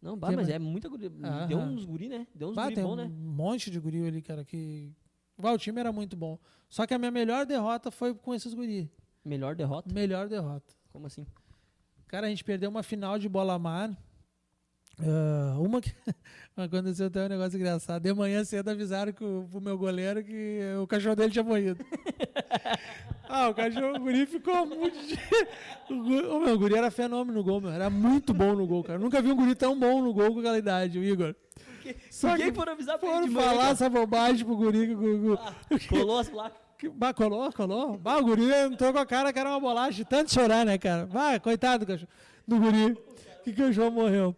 Não, 0.00 0.16
bah, 0.16 0.28
mas 0.28 0.36
mais? 0.36 0.48
é 0.48 0.58
muita 0.58 0.88
guri. 0.88 1.10
Deu 1.46 1.58
uns 1.58 1.84
guri, 1.84 2.08
né? 2.08 2.26
Deu 2.34 2.48
uns 2.48 2.54
Bah, 2.54 2.70
guri 2.70 2.82
bom, 2.82 2.92
um 2.92 2.96
né? 2.96 3.10
monte 3.12 3.70
de 3.70 3.78
guri 3.78 4.06
ali, 4.06 4.22
cara, 4.22 4.44
que... 4.46 4.90
Bah, 5.40 5.52
o 5.52 5.58
time 5.58 5.80
era 5.80 5.92
muito 5.92 6.16
bom. 6.16 6.38
Só 6.68 6.86
que 6.86 6.94
a 6.94 6.98
minha 6.98 7.10
melhor 7.10 7.46
derrota 7.46 7.90
foi 7.90 8.14
com 8.14 8.34
esses 8.34 8.54
guri. 8.54 8.90
Melhor 9.24 9.54
derrota? 9.54 9.92
Melhor 9.92 10.28
derrota. 10.28 10.74
Como 10.92 11.06
assim? 11.06 11.26
Cara, 12.06 12.26
a 12.26 12.30
gente 12.30 12.44
perdeu 12.44 12.70
uma 12.70 12.82
final 12.82 13.18
de 13.18 13.28
bola 13.28 13.58
mar. 13.58 13.96
Ah, 15.02 15.56
uma 15.58 15.80
que 15.80 15.92
aconteceu 16.56 17.06
até 17.06 17.24
um 17.24 17.28
negócio 17.28 17.56
engraçado. 17.56 18.02
De 18.02 18.12
manhã 18.12 18.44
cedo 18.44 18.68
avisaram 18.68 19.12
que 19.12 19.24
o, 19.24 19.46
pro 19.50 19.60
meu 19.60 19.78
goleiro 19.78 20.22
que 20.22 20.60
o 20.82 20.86
cachorro 20.86 21.16
dele 21.16 21.32
tinha 21.32 21.44
morrido. 21.44 21.84
ah, 23.28 23.48
o 23.48 23.54
cachorro, 23.54 23.96
o 23.96 24.00
guri 24.00 24.26
ficou 24.26 24.66
muito. 24.66 24.98
o, 25.88 26.02
guri, 26.02 26.26
o 26.26 26.40
meu 26.40 26.58
guri 26.58 26.74
era 26.74 26.90
fenômeno 26.90 27.38
no 27.38 27.44
gol, 27.44 27.60
meu. 27.60 27.70
Era 27.70 27.88
muito 27.88 28.34
bom 28.34 28.54
no 28.54 28.66
gol, 28.66 28.82
cara. 28.82 28.98
Eu 28.98 29.02
nunca 29.02 29.22
vi 29.22 29.30
um 29.32 29.36
guri 29.36 29.54
tão 29.54 29.78
bom 29.78 30.02
no 30.02 30.12
gol 30.12 30.32
com 30.34 30.40
aquela 30.40 30.58
idade, 30.58 30.98
o 30.98 31.04
Igor. 31.04 31.34
Só 32.10 32.30
Por 32.30 32.36
que 32.38 32.44
que 32.50 32.52
foram 32.52 32.72
avisar 32.72 32.98
pra 32.98 33.08
ele 33.08 33.16
foram 33.16 33.28
de 33.28 33.34
manhã, 33.34 33.48
falar 33.48 33.68
essa 33.70 33.88
bobagem 33.90 34.44
pro 34.46 34.56
guri. 34.56 34.86
que 34.88 34.94
gu- 34.94 35.38
Ah, 35.40 35.54
colou 35.88 36.18
as 36.18 36.28
placas. 36.28 36.58
que, 36.78 36.88
bah, 36.88 37.12
colou, 37.14 37.52
colou. 37.52 37.98
Bah, 37.98 38.18
o 38.18 38.24
guri 38.24 38.50
entrou 38.52 38.92
com 38.92 38.98
a 38.98 39.06
cara 39.06 39.32
que 39.32 39.38
era 39.38 39.50
uma 39.50 39.60
bolacha, 39.60 39.92
de 39.92 40.04
tanto 40.04 40.32
chorar, 40.32 40.64
né, 40.64 40.78
cara? 40.78 41.06
Bah, 41.06 41.38
coitado 41.40 41.84
do 42.46 42.58
guri, 42.58 42.96
que 43.44 43.52
cachorro 43.52 43.90
morreu. 43.90 44.36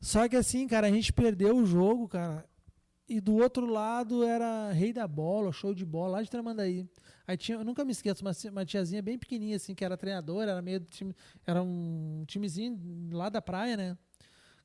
Só 0.00 0.28
que 0.28 0.36
assim, 0.36 0.66
cara, 0.66 0.86
a 0.86 0.90
gente 0.90 1.12
perdeu 1.12 1.56
o 1.56 1.64
jogo, 1.66 2.08
cara. 2.08 2.44
E 3.08 3.20
do 3.20 3.36
outro 3.36 3.66
lado 3.66 4.24
era 4.24 4.72
rei 4.72 4.92
da 4.92 5.06
bola, 5.06 5.52
show 5.52 5.74
de 5.74 5.84
bola, 5.84 6.12
lá 6.12 6.22
de 6.22 6.30
Tramandaí. 6.30 6.88
Aí 7.26 7.36
tinha, 7.36 7.58
eu 7.58 7.64
nunca 7.64 7.84
me 7.84 7.92
esqueço, 7.92 8.24
uma, 8.24 8.32
uma 8.50 8.64
tiazinha 8.64 9.02
bem 9.02 9.18
pequenininha, 9.18 9.56
assim, 9.56 9.74
que 9.74 9.84
era 9.84 9.96
treinadora, 9.96 10.50
era 10.52 10.62
meio 10.62 10.80
do 10.80 10.86
time, 10.86 11.14
era 11.46 11.62
um 11.62 12.24
timezinho 12.26 12.80
lá 13.12 13.28
da 13.28 13.40
praia, 13.42 13.76
né? 13.76 13.98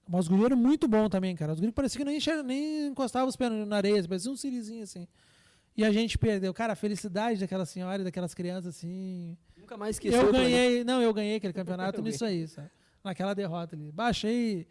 Mas 0.07 0.21
os 0.21 0.27
guri 0.27 0.45
eram 0.45 0.57
muito 0.57 0.87
bom 0.87 1.09
também, 1.09 1.35
cara. 1.35 1.53
Os 1.53 1.59
guri 1.59 1.71
parecia 1.71 1.97
que 1.99 2.05
nem, 2.05 2.17
enxer- 2.17 2.43
nem 2.43 2.87
encostavam 2.87 3.27
os 3.27 3.35
pés 3.35 3.51
na 3.67 3.75
areia, 3.77 4.01
parecia 4.07 4.31
um 4.31 4.35
sirizinho, 4.37 4.83
assim. 4.83 5.07
E 5.75 5.83
a 5.83 5.91
gente 5.91 6.17
perdeu. 6.17 6.53
Cara, 6.53 6.73
a 6.73 6.75
felicidade 6.75 7.39
daquela 7.39 7.65
senhora 7.65 8.01
e 8.01 8.05
daquelas 8.05 8.33
crianças, 8.33 8.75
assim. 8.77 9.37
Nunca 9.57 9.77
mais 9.77 9.95
esqueceu. 9.97 10.21
eu 10.21 10.31
menos. 10.31 10.47
ganhei. 10.47 10.83
Não, 10.83 11.01
eu 11.01 11.13
ganhei 11.13 11.35
aquele 11.35 11.53
campeonato 11.53 12.01
nisso 12.01 12.25
aí, 12.25 12.47
sabe? 12.47 12.69
Naquela 13.03 13.33
derrota 13.35 13.75
ali. 13.75 13.91
Baixei. 13.91 14.67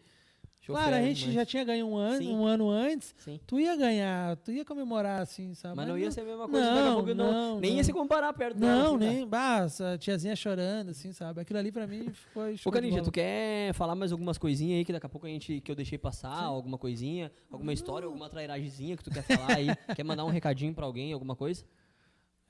Claro, 0.73 0.95
a 0.95 1.01
gente 1.01 1.25
mas- 1.25 1.33
já 1.35 1.45
tinha 1.45 1.63
ganho 1.63 1.87
um 1.87 1.95
ano, 1.97 2.17
Sim. 2.17 2.35
um 2.35 2.45
ano 2.45 2.69
antes. 2.69 3.15
Sim. 3.17 3.39
Tu 3.47 3.59
ia 3.59 3.75
ganhar, 3.75 4.35
tu 4.37 4.51
ia 4.51 4.63
comemorar, 4.65 5.21
assim, 5.21 5.53
sabe? 5.53 5.75
Mas 5.75 5.87
não 5.87 5.97
ia 5.97 6.11
ser 6.11 6.21
a 6.21 6.25
mesma 6.25 6.47
coisa. 6.47 6.71
não, 6.71 7.01
não, 7.01 7.15
não, 7.15 7.59
nem 7.59 7.77
ia 7.77 7.83
se 7.83 7.93
comparar 7.93 8.31
perto 8.33 8.57
dela. 8.57 8.75
Não, 8.83 8.95
assim, 8.95 8.99
cara. 8.99 9.11
nem. 9.11 9.27
Bah, 9.27 9.59
essa 9.65 9.97
tiazinha 9.97 10.35
chorando, 10.35 10.89
assim, 10.89 11.11
sabe? 11.11 11.41
Aquilo 11.41 11.59
ali 11.59 11.71
pra 11.71 11.87
mim 11.87 12.11
foi. 12.33 12.53
Ô, 12.53 12.57
show 12.57 12.71
Canija, 12.71 12.95
bola. 12.97 13.05
tu 13.05 13.11
quer 13.11 13.73
falar 13.73 13.95
mais 13.95 14.11
algumas 14.11 14.37
coisinhas 14.37 14.77
aí 14.79 14.85
que 14.85 14.93
daqui 14.93 15.05
a 15.05 15.09
pouco 15.09 15.25
a 15.27 15.29
gente 15.29 15.61
que 15.61 15.71
eu 15.71 15.75
deixei 15.75 15.97
passar, 15.97 16.33
alguma 16.43 16.77
coisinha, 16.77 17.31
alguma 17.51 17.73
história, 17.73 18.05
alguma 18.05 18.29
trairagemzinha 18.29 18.95
que 18.97 19.03
tu 19.03 19.11
quer 19.11 19.23
falar 19.23 19.55
aí? 19.55 19.67
quer 19.95 20.03
mandar 20.03 20.25
um 20.25 20.29
recadinho 20.29 20.73
pra 20.73 20.85
alguém, 20.85 21.13
alguma 21.13 21.35
coisa? 21.35 21.63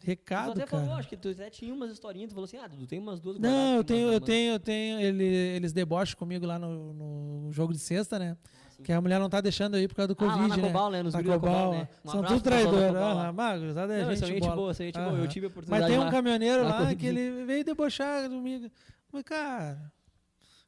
Recado, 0.04 0.54
tu 0.54 0.62
até 0.62 0.66
cara. 0.66 0.84
falou, 0.84 0.96
acho 1.00 1.10
que 1.10 1.18
tu 1.18 1.30
até 1.30 1.50
tinha 1.50 1.74
umas 1.74 1.92
historinhas, 1.92 2.30
tu 2.30 2.34
falou 2.36 2.46
assim, 2.46 2.58
ah, 2.58 2.68
Dudu, 2.68 2.86
tem 2.86 3.00
umas 3.00 3.20
duas 3.20 3.40
Não, 3.40 3.78
eu 3.78 3.84
tenho, 3.84 4.12
eu 4.14 4.22
tenho, 4.22 4.54
eu 4.54 4.60
tenho. 4.60 5.00
Ele, 5.00 5.24
eles 5.26 5.74
debocham 5.74 6.16
comigo 6.18 6.46
lá 6.46 6.58
no, 6.60 6.94
no 6.94 7.52
jogo 7.52 7.74
de 7.74 7.80
sexta, 7.80 8.18
né? 8.20 8.38
sim. 8.70 8.84
Que 8.84 8.92
a 8.94 9.02
mulher 9.02 9.20
não 9.20 9.28
tá 9.30 9.42
deixando 9.42 9.76
aí 9.76 9.88
por 9.88 9.96
causa 9.96 10.08
do 10.10 10.14
Ah, 10.14 10.16
Covid, 10.16 10.48
na 10.50 10.58
né? 10.58 10.62
Cobal, 10.64 10.92
né? 10.92 11.02
Nos 11.04 11.14
Na 11.16 11.24
Cobal, 11.24 11.40
Cobal, 11.40 11.72
né? 11.74 11.90
Um 12.06 12.10
São 12.12 12.24
tudo 12.24 12.42
traidores. 12.42 12.96
Ah, 12.96 13.34
Magro, 13.34 13.74
sabe? 13.74 13.94
Não, 14.02 14.12
É 14.12 14.16
são 14.16 14.28
gente 14.28 14.34
gente 14.36 14.40
boa. 14.44 14.56
boa, 14.56 14.74
são 14.76 14.86
gente 14.86 15.00
boa. 15.00 15.12
Eu 15.18 15.28
tive 15.28 15.48
a 15.48 15.50
oportunidade 15.50 15.82
Mas 15.82 15.92
tem 15.92 16.00
um 16.00 16.06
lá. 16.06 16.12
caminhoneiro 16.12 16.64
lá 16.64 16.80
lá 16.82 16.96
que 16.96 17.06
ele 17.08 17.44
veio 17.46 17.64
debochar 17.66 18.30
comigo. 18.30 18.70
Mas, 19.12 19.24
cara, 19.24 19.92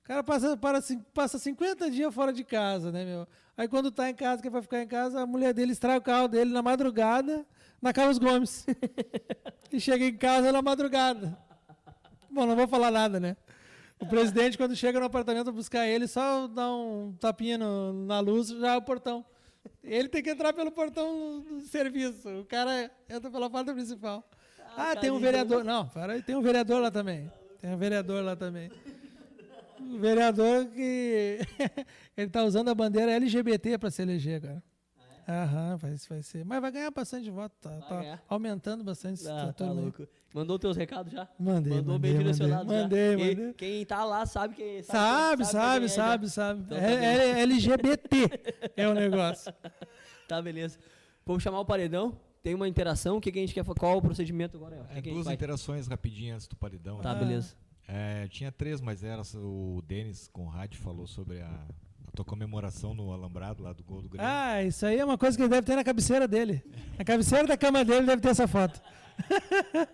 o 0.01 0.03
cara 0.07 0.23
passa, 0.23 0.57
para, 0.57 0.79
passa 1.13 1.37
50 1.37 1.91
dias 1.91 2.11
fora 2.13 2.33
de 2.33 2.43
casa, 2.43 2.91
né, 2.91 3.05
meu? 3.05 3.27
Aí 3.55 3.67
quando 3.67 3.91
tá 3.91 4.09
em 4.09 4.15
casa, 4.15 4.41
que 4.41 4.47
é 4.47 4.51
pra 4.51 4.61
ficar 4.61 4.81
em 4.81 4.87
casa, 4.87 5.21
a 5.21 5.25
mulher 5.27 5.53
dele 5.53 5.71
extrai 5.73 5.97
o 5.97 6.01
carro 6.01 6.27
dele 6.27 6.51
na 6.51 6.63
madrugada 6.63 7.45
na 7.81 7.93
Carlos 7.93 8.17
Gomes. 8.17 8.65
e 9.71 9.79
chega 9.79 10.05
em 10.05 10.15
casa 10.15 10.51
na 10.51 10.61
madrugada. 10.61 11.37
Bom, 12.29 12.45
não 12.45 12.55
vou 12.55 12.67
falar 12.67 12.91
nada, 12.91 13.19
né? 13.19 13.35
O 13.99 14.05
presidente, 14.05 14.57
quando 14.57 14.75
chega 14.75 14.99
no 14.99 15.05
apartamento 15.05 15.51
buscar 15.51 15.85
ele, 15.85 16.07
só 16.07 16.47
dá 16.47 16.71
um 16.73 17.13
tapinha 17.19 17.57
no- 17.57 18.05
na 18.05 18.19
luz, 18.19 18.47
já 18.47 18.73
é 18.73 18.77
o 18.77 18.81
portão. 18.81 19.25
Ele 19.83 20.07
tem 20.07 20.23
que 20.23 20.29
entrar 20.29 20.53
pelo 20.53 20.71
portão 20.71 21.41
do 21.41 21.61
serviço. 21.61 22.29
O 22.39 22.45
cara 22.45 22.89
entra 23.09 23.29
pela 23.29 23.49
porta 23.49 23.73
principal. 23.73 24.23
Ah, 24.77 24.95
tem 24.95 25.09
um 25.11 25.15
carinho. 25.15 25.19
vereador. 25.19 25.63
Não, 25.65 25.89
tem 26.25 26.35
um 26.35 26.41
vereador 26.41 26.81
lá 26.81 26.89
também. 26.91 27.29
Tem 27.59 27.73
um 27.73 27.77
vereador 27.77 28.23
lá 28.23 28.35
também. 28.35 28.71
O 29.81 29.97
vereador 29.97 30.67
que. 30.67 31.39
ele 32.15 32.29
tá 32.29 32.43
usando 32.43 32.69
a 32.69 32.75
bandeira 32.75 33.11
LGBT 33.11 33.77
para 33.77 33.91
se 33.91 34.01
eleger, 34.01 34.41
cara. 34.41 34.63
Aham, 35.29 35.77
vai, 35.77 35.95
vai 36.09 36.23
ser. 36.23 36.43
Mas 36.43 36.59
vai 36.61 36.71
ganhar 36.71 36.91
bastante 36.91 37.29
voto. 37.29 37.53
Tá, 37.61 37.69
Vai 37.69 37.81
tá 37.89 37.95
ganhar. 38.01 38.23
aumentando 38.27 38.83
bastante 38.83 39.19
esse 39.21 39.29
Ah, 39.29 39.53
tá 39.53 39.71
louco. 39.71 40.07
Mandou 40.33 40.57
teus 40.59 40.75
recados 40.77 41.11
já? 41.13 41.27
Mandei, 41.39 41.73
Mandou 41.73 41.93
mandei, 41.95 42.11
bem 42.13 42.19
mandei, 42.19 42.33
direcionado 42.33 42.73
já. 42.73 42.81
mandei, 42.83 43.15
Quem- 43.15 43.27
mandei. 43.35 43.53
Quem 43.53 43.85
tá 43.85 44.03
lá 44.05 44.25
sabe 44.25 44.55
que 44.55 44.83
Sabe, 44.83 45.43
quem- 45.43 45.51
sabe, 45.51 45.75
quem 45.77 45.85
é 45.85 45.87
já. 45.87 45.95
sabe, 45.95 46.29
sabe. 46.29 46.61
Então 46.61 46.77
tá 46.77 46.83
É, 46.83 47.29
é 47.31 47.39
LGBT 47.41 48.17
é 48.75 48.87
o 48.87 48.93
negócio. 48.93 49.53
Tá, 50.27 50.39
beleza. 50.41 50.77
Vamos 51.25 51.41
chamar 51.41 51.59
o 51.59 51.65
paredão. 51.65 52.15
Tem 52.43 52.53
uma 52.53 52.67
interação. 52.67 53.17
O 53.17 53.21
que, 53.21 53.31
que 53.31 53.39
a 53.39 53.41
gente 53.41 53.53
quer 53.53 53.63
fa- 53.63 53.73
Qual 53.73 53.97
o 53.97 54.01
procedimento 54.01 54.55
agora? 54.57 54.81
O 54.81 54.85
que 54.85 54.85
É, 54.85 54.87
que 54.87 54.99
a 54.99 55.01
gente 55.01 55.13
duas 55.13 55.25
vai- 55.25 55.33
interações 55.33 55.87
rapidinhas 55.87 56.35
antes 56.35 56.47
do 56.47 56.55
paredão. 56.55 56.99
Tá, 56.99 57.13
né? 57.15 57.19
beleza. 57.19 57.55
É, 57.87 58.27
tinha 58.27 58.51
três, 58.51 58.79
mas 58.79 59.03
era 59.03 59.21
o 59.35 59.81
Denis 59.87 60.27
Conrad 60.31 60.75
falou 60.75 61.07
sobre 61.07 61.41
a 61.41 61.65
tua 62.19 62.25
comemoração 62.25 62.93
no 62.93 63.13
alambrado 63.13 63.63
lá 63.63 63.71
do 63.71 63.81
gol 63.83 64.01
do 64.01 64.09
Grêmio. 64.09 64.29
Ah, 64.29 64.61
isso 64.61 64.85
aí 64.85 64.99
é 64.99 65.05
uma 65.05 65.17
coisa 65.17 65.37
que 65.37 65.41
ele 65.43 65.49
deve 65.49 65.65
ter 65.65 65.75
na 65.75 65.83
cabeceira 65.85 66.27
dele. 66.27 66.61
Na 66.97 67.05
cabeceira 67.05 67.47
da 67.47 67.55
cama 67.57 67.85
dele 67.85 68.05
deve 68.05 68.21
ter 68.21 68.29
essa 68.29 68.45
foto. 68.47 68.81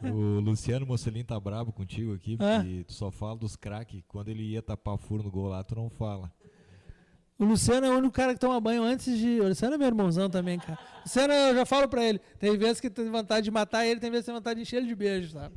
O 0.03 0.39
Luciano 0.39 0.85
Mocelin 0.87 1.23
tá 1.23 1.39
brabo 1.39 1.71
contigo 1.71 2.13
aqui, 2.13 2.35
Ah. 2.39 2.59
porque 2.61 2.83
tu 2.85 2.93
só 2.93 3.11
fala 3.11 3.35
dos 3.35 3.55
craques. 3.55 4.01
Quando 4.07 4.29
ele 4.29 4.41
ia 4.43 4.61
tapar 4.61 4.97
furo 4.97 5.21
no 5.23 5.29
gol 5.31 5.47
lá, 5.49 5.63
tu 5.63 5.75
não 5.75 5.89
fala. 5.89 6.31
O 7.37 7.45
Luciano 7.45 7.85
é 7.85 7.89
o 7.91 7.97
único 7.97 8.13
cara 8.13 8.33
que 8.33 8.39
toma 8.39 8.59
banho 8.59 8.81
antes 8.83 9.17
de. 9.19 9.39
O 9.41 9.47
Luciano 9.47 9.75
é 9.75 9.77
meu 9.77 9.87
irmãozão 9.87 10.27
também, 10.29 10.57
cara. 10.57 10.79
O 10.99 11.01
Luciano, 11.03 11.33
eu 11.33 11.55
já 11.55 11.65
falo 11.65 11.87
pra 11.87 12.03
ele. 12.03 12.19
Tem 12.39 12.57
vezes 12.57 12.79
que 12.79 12.89
tem 12.89 13.09
vontade 13.11 13.43
de 13.43 13.51
matar 13.51 13.85
ele, 13.85 13.99
tem 13.99 14.09
vezes 14.09 14.25
que 14.25 14.31
tem 14.31 14.35
vontade 14.39 14.55
de 14.55 14.61
encher 14.63 14.77
ele 14.77 14.87
de 14.87 14.95
beijo, 14.95 15.31
sabe? 15.33 15.53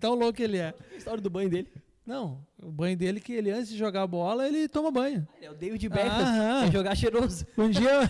Tão 0.00 0.14
louco 0.14 0.32
que 0.34 0.42
ele 0.42 0.56
é. 0.58 0.74
A 0.92 0.96
história 0.96 1.20
do 1.20 1.30
banho 1.30 1.48
dele. 1.50 1.68
Não, 2.10 2.44
o 2.60 2.72
banho 2.72 2.96
dele 2.96 3.20
que 3.20 3.32
ele, 3.32 3.52
antes 3.52 3.68
de 3.68 3.78
jogar 3.78 4.04
bola, 4.08 4.44
ele 4.48 4.68
toma 4.68 4.90
banho. 4.90 5.28
Ele 5.36 5.46
é 5.46 5.50
o 5.52 5.54
David 5.54 5.88
Beckham. 5.88 6.10
Aham. 6.10 6.64
Quer 6.66 6.72
jogar 6.72 6.96
cheiroso. 6.96 7.46
Um 7.56 7.70
dia, 7.70 8.00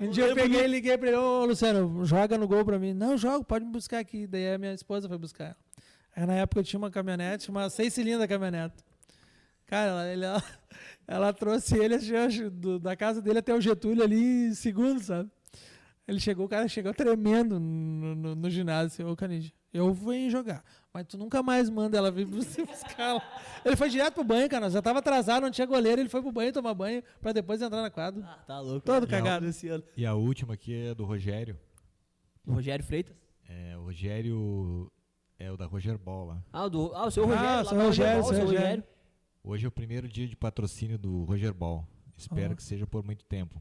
um 0.00 0.08
dia 0.12 0.26
eu 0.28 0.36
peguei 0.36 0.62
e 0.64 0.68
liguei 0.68 0.96
pra 0.96 1.08
ele, 1.08 1.16
ô 1.16 1.46
Luciano, 1.46 2.04
joga 2.04 2.38
no 2.38 2.46
gol 2.46 2.64
pra 2.64 2.78
mim. 2.78 2.94
Não, 2.94 3.18
jogo, 3.18 3.44
pode 3.44 3.64
me 3.64 3.72
buscar 3.72 3.98
aqui. 3.98 4.24
Daí 4.24 4.54
a 4.54 4.56
minha 4.56 4.72
esposa 4.72 5.08
foi 5.08 5.18
buscar 5.18 5.46
ela. 5.46 5.56
Aí 6.14 6.26
na 6.26 6.34
época 6.34 6.60
eu 6.60 6.64
tinha 6.64 6.78
uma 6.78 6.92
caminhonete, 6.92 7.50
uma 7.50 7.68
seis 7.68 7.92
cilindros 7.92 8.28
caminhonete. 8.28 8.76
Cara, 9.66 9.90
ela, 9.90 10.06
ele- 10.12 10.24
ela, 10.24 10.44
ela 11.08 11.32
trouxe 11.32 11.76
ele 11.76 11.96
assim, 11.96 12.48
do- 12.52 12.78
da 12.78 12.94
casa 12.94 13.20
dele 13.20 13.40
até 13.40 13.52
o 13.52 13.60
Getúlio 13.60 14.04
ali 14.04 14.48
em 14.48 14.54
segundos, 14.54 15.06
sabe? 15.06 15.28
Ele 16.06 16.20
chegou, 16.20 16.46
o 16.46 16.48
cara 16.48 16.68
chegou 16.68 16.94
tremendo 16.94 17.58
no, 17.58 18.14
no, 18.14 18.34
no 18.36 18.48
ginásio, 18.50 19.08
ô 19.08 19.16
Canidia, 19.16 19.52
eu 19.72 19.96
em 20.12 20.30
jogar, 20.30 20.62
mas 20.92 21.06
tu 21.06 21.16
nunca 21.16 21.42
mais 21.42 21.70
manda 21.70 21.96
ela 21.96 22.10
vir 22.10 22.26
pra 22.26 22.36
você 22.38 22.64
buscar 22.66 23.02
ela. 23.10 23.22
Ele 23.64 23.76
foi 23.76 23.88
direto 23.88 24.14
pro 24.14 24.24
banho, 24.24 24.48
cara, 24.48 24.68
já 24.70 24.82
tava 24.82 24.98
atrasado, 24.98 25.42
não 25.42 25.50
tinha 25.50 25.66
goleiro, 25.66 26.00
ele 26.00 26.08
foi 26.08 26.20
pro 26.22 26.32
banho 26.32 26.52
tomar 26.52 26.74
banho 26.74 27.02
pra 27.20 27.32
depois 27.32 27.60
entrar 27.62 27.82
na 27.82 27.90
quadra. 27.90 28.22
Ah, 28.24 28.42
tá 28.46 28.60
louco. 28.60 28.80
Todo 28.84 29.06
cara. 29.06 29.22
cagado. 29.22 29.46
esse 29.46 29.68
ano. 29.68 29.84
E 29.96 30.04
a 30.04 30.14
última 30.14 30.54
aqui 30.54 30.74
é 30.74 30.94
do 30.94 31.04
Rogério. 31.04 31.58
Rogério 32.48 32.84
Freitas. 32.84 33.14
É, 33.48 33.76
o 33.76 33.82
Rogério 33.84 34.90
é 35.38 35.50
o 35.50 35.56
da 35.56 35.66
Roger 35.66 35.98
Ball 35.98 36.26
lá. 36.26 36.42
Ah, 36.52 36.64
o, 36.64 36.70
do, 36.70 36.92
ah, 36.94 37.06
o 37.06 37.10
seu 37.10 37.24
Ah, 37.24 37.26
Rogério. 37.26 37.68
seu 37.68 37.78
Rogério, 37.78 38.20
Ball, 38.22 38.28
seu 38.28 38.36
seu 38.36 38.44
Rogério. 38.46 38.66
Rogério. 38.66 38.84
Hoje 39.42 39.64
é 39.64 39.68
o 39.68 39.72
primeiro 39.72 40.08
dia 40.08 40.26
de 40.28 40.36
patrocínio 40.36 40.98
do 40.98 41.24
Roger 41.24 41.52
Ball. 41.54 41.86
Espero 42.16 42.52
Ah. 42.52 42.56
que 42.56 42.62
seja 42.62 42.86
por 42.86 43.04
muito 43.04 43.24
tempo. 43.24 43.60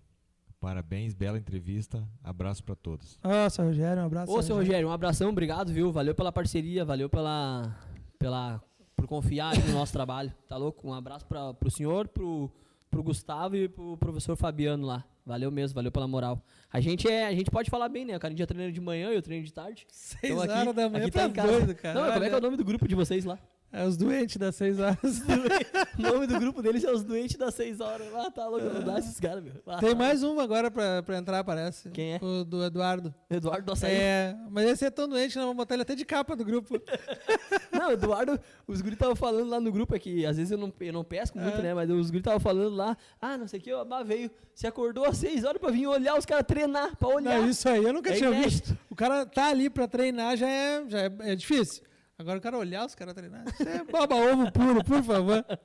Parabéns, 0.60 1.14
bela 1.14 1.38
entrevista. 1.38 2.06
Abraço 2.23 2.64
para 2.64 2.76
todos. 2.76 3.18
Ó, 3.23 3.49
seu 3.49 3.65
Rogério, 3.65 4.03
um 4.03 4.06
abraço. 4.06 4.31
Ô, 4.31 4.41
seu 4.41 4.56
Rogério, 4.57 4.90
um 4.90 4.91
abração, 4.91 5.30
obrigado, 5.30 5.72
viu? 5.72 5.91
Valeu 5.91 6.14
pela 6.14 6.31
parceria, 6.31 6.84
valeu 6.84 7.10
pela. 7.10 7.76
pela 8.18 8.61
por 8.95 9.07
confiar 9.07 9.57
no 9.57 9.72
nosso 9.73 9.94
trabalho. 9.94 10.34
Tá 10.49 10.57
louco? 10.57 10.86
Um 10.86 10.94
abraço 10.94 11.26
pra, 11.26 11.53
pro 11.53 11.72
senhor, 11.72 12.10
pro, 12.10 12.52
pro 12.91 13.02
Gustavo 13.02 13.56
e 13.56 13.69
pro 13.69 13.95
professor 13.98 14.36
Fabiano 14.36 14.86
lá. 14.86 15.06
Valeu 15.26 15.49
mesmo, 15.49 15.76
valeu 15.76 15.90
pela 15.91 16.06
moral. 16.06 16.44
A 16.73 16.81
gente 16.81 17.07
é, 17.07 17.27
a 17.27 17.31
gente 17.34 17.49
pode 17.49 17.69
falar 17.69 17.88
bem, 17.88 18.03
né? 18.03 18.18
O 18.18 18.19
cara 18.19 18.34
dia 18.34 18.45
treina 18.45 18.69
de 18.69 18.81
manhã, 18.81 19.10
eu 19.11 19.22
treino 19.22 19.45
de 19.45 19.53
tarde. 19.53 19.88
Seis 19.91 20.34
Então 20.34 20.41
aqui- 20.44 20.52
horas 20.52 20.76
da 20.76 20.90
manhã, 20.90 21.03
aqui 21.06 21.11
tá 21.11 21.30
tá 21.30 21.45
doido, 21.45 21.73
cara. 21.76 21.94
Não, 21.98 22.11
como 22.11 22.26
é 22.26 22.30
que 22.30 22.36
é 22.36 22.38
o 22.38 22.41
nome 22.41 22.57
do 22.57 22.65
grupo 22.65 22.88
de 22.90 22.95
vocês 22.95 23.23
lá? 23.23 23.40
É 23.71 23.85
os 23.85 23.95
doentes 23.95 24.37
das 24.37 24.55
seis 24.55 24.79
horas. 24.79 24.97
o 25.97 26.01
nome 26.01 26.25
do 26.25 26.39
grupo 26.39 26.59
deles 26.61 26.83
é 26.83 26.91
os 26.91 27.03
doentes 27.03 27.37
das 27.37 27.53
6 27.53 27.79
horas. 27.79 28.07
Ah, 28.15 28.31
tá 28.31 28.47
louco, 28.47 28.65
não 28.65 28.81
dá 28.81 28.97
esses 28.97 29.19
caras, 29.19 29.43
meu. 29.43 29.53
Ah, 29.67 29.77
Tem 29.77 29.93
mais 29.93 30.23
um 30.23 30.39
agora 30.39 30.71
pra, 30.71 31.03
pra 31.03 31.17
entrar, 31.17 31.43
parece. 31.43 31.87
Quem 31.91 32.15
é? 32.15 32.19
O 32.19 32.43
do 32.43 32.63
Eduardo. 32.65 33.13
Eduardo 33.29 33.67
do 33.67 33.73
Açaí. 33.73 33.93
É, 33.93 34.35
mas 34.49 34.67
esse 34.69 34.85
é 34.85 34.89
tão 34.89 35.07
doente, 35.07 35.35
nós 35.35 35.43
vamos 35.45 35.57
botar 35.57 35.75
ele 35.75 35.83
até 35.83 35.93
de 35.93 36.03
capa 36.03 36.35
do 36.35 36.43
grupo. 36.43 36.81
Não, 37.71 37.91
Eduardo, 37.91 38.39
os 38.67 38.81
guris 38.81 38.95
estavam 38.95 39.15
falando 39.15 39.47
lá 39.49 39.59
no 39.59 39.71
grupo 39.71 39.93
aqui, 39.95 40.25
às 40.25 40.35
vezes 40.37 40.51
eu 40.51 40.57
não, 40.57 40.73
eu 40.81 40.91
não 40.91 41.03
pesco 41.03 41.37
muito, 41.39 41.59
É. 41.59 41.61
né? 41.61 41.73
Mas 41.73 41.89
os 41.89 42.09
guris 42.09 42.21
estavam 42.21 42.39
falando 42.39 42.75
lá, 42.75 42.97
ah, 43.21 43.37
não 43.37 43.47
sei 43.47 43.59
o 43.59 43.63
que, 43.63 43.71
o 43.71 43.77
Abá 43.79 44.01
veio, 44.03 44.29
se 44.53 44.65
acordou 44.67 45.05
às 45.05 45.17
6 45.17 45.43
horas 45.45 45.61
pra 45.61 45.69
vir 45.71 45.87
olhar 45.87 46.17
os 46.17 46.25
caras 46.25 46.43
treinar, 46.45 46.95
pra 46.97 47.07
olhar. 47.07 47.39
Não, 47.39 47.47
isso 47.49 47.69
aí 47.69 47.83
eu 47.83 47.93
nunca 47.93 48.09
É 48.09 48.15
tinha 48.17 48.29
inédito. 48.29 48.49
visto. 48.69 48.77
O 48.89 48.95
cara 48.95 49.25
tá 49.25 49.45
ali 49.47 49.69
pra 49.69 49.87
treinar 49.87 50.35
já 50.35 50.49
é, 50.49 50.83
já 50.89 50.99
é, 51.01 51.11
é 51.19 51.35
difícil. 51.35 51.83
Agora 52.19 52.37
o 52.37 52.41
cara 52.41 52.57
olhar 52.57 52.85
os 52.85 52.93
caras 52.93 53.13
treinar, 53.13 53.45
isso 53.47 53.63
é 53.63 53.81
baba-ovo 53.85 54.51
puro, 54.51 54.83
por 54.83 55.01
favor. 55.01 55.45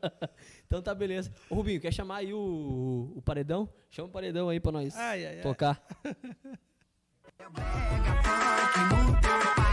Então 0.67 0.83
tá 0.83 0.95
beleza. 0.95 1.31
Ô 1.49 1.55
Rubinho, 1.57 1.81
quer 1.81 1.93
chamar 1.93 2.17
aí 2.17 2.33
o, 2.33 3.13
o 3.15 3.23
paredão? 3.23 3.69
Chama 3.91 4.09
o 4.09 4.11
paredão 4.11 4.49
aí 4.49 4.59
pra 4.59 4.73
nós 4.73 4.97
Ai, 4.97 5.25
ai, 5.25 5.37
ai. 5.37 5.43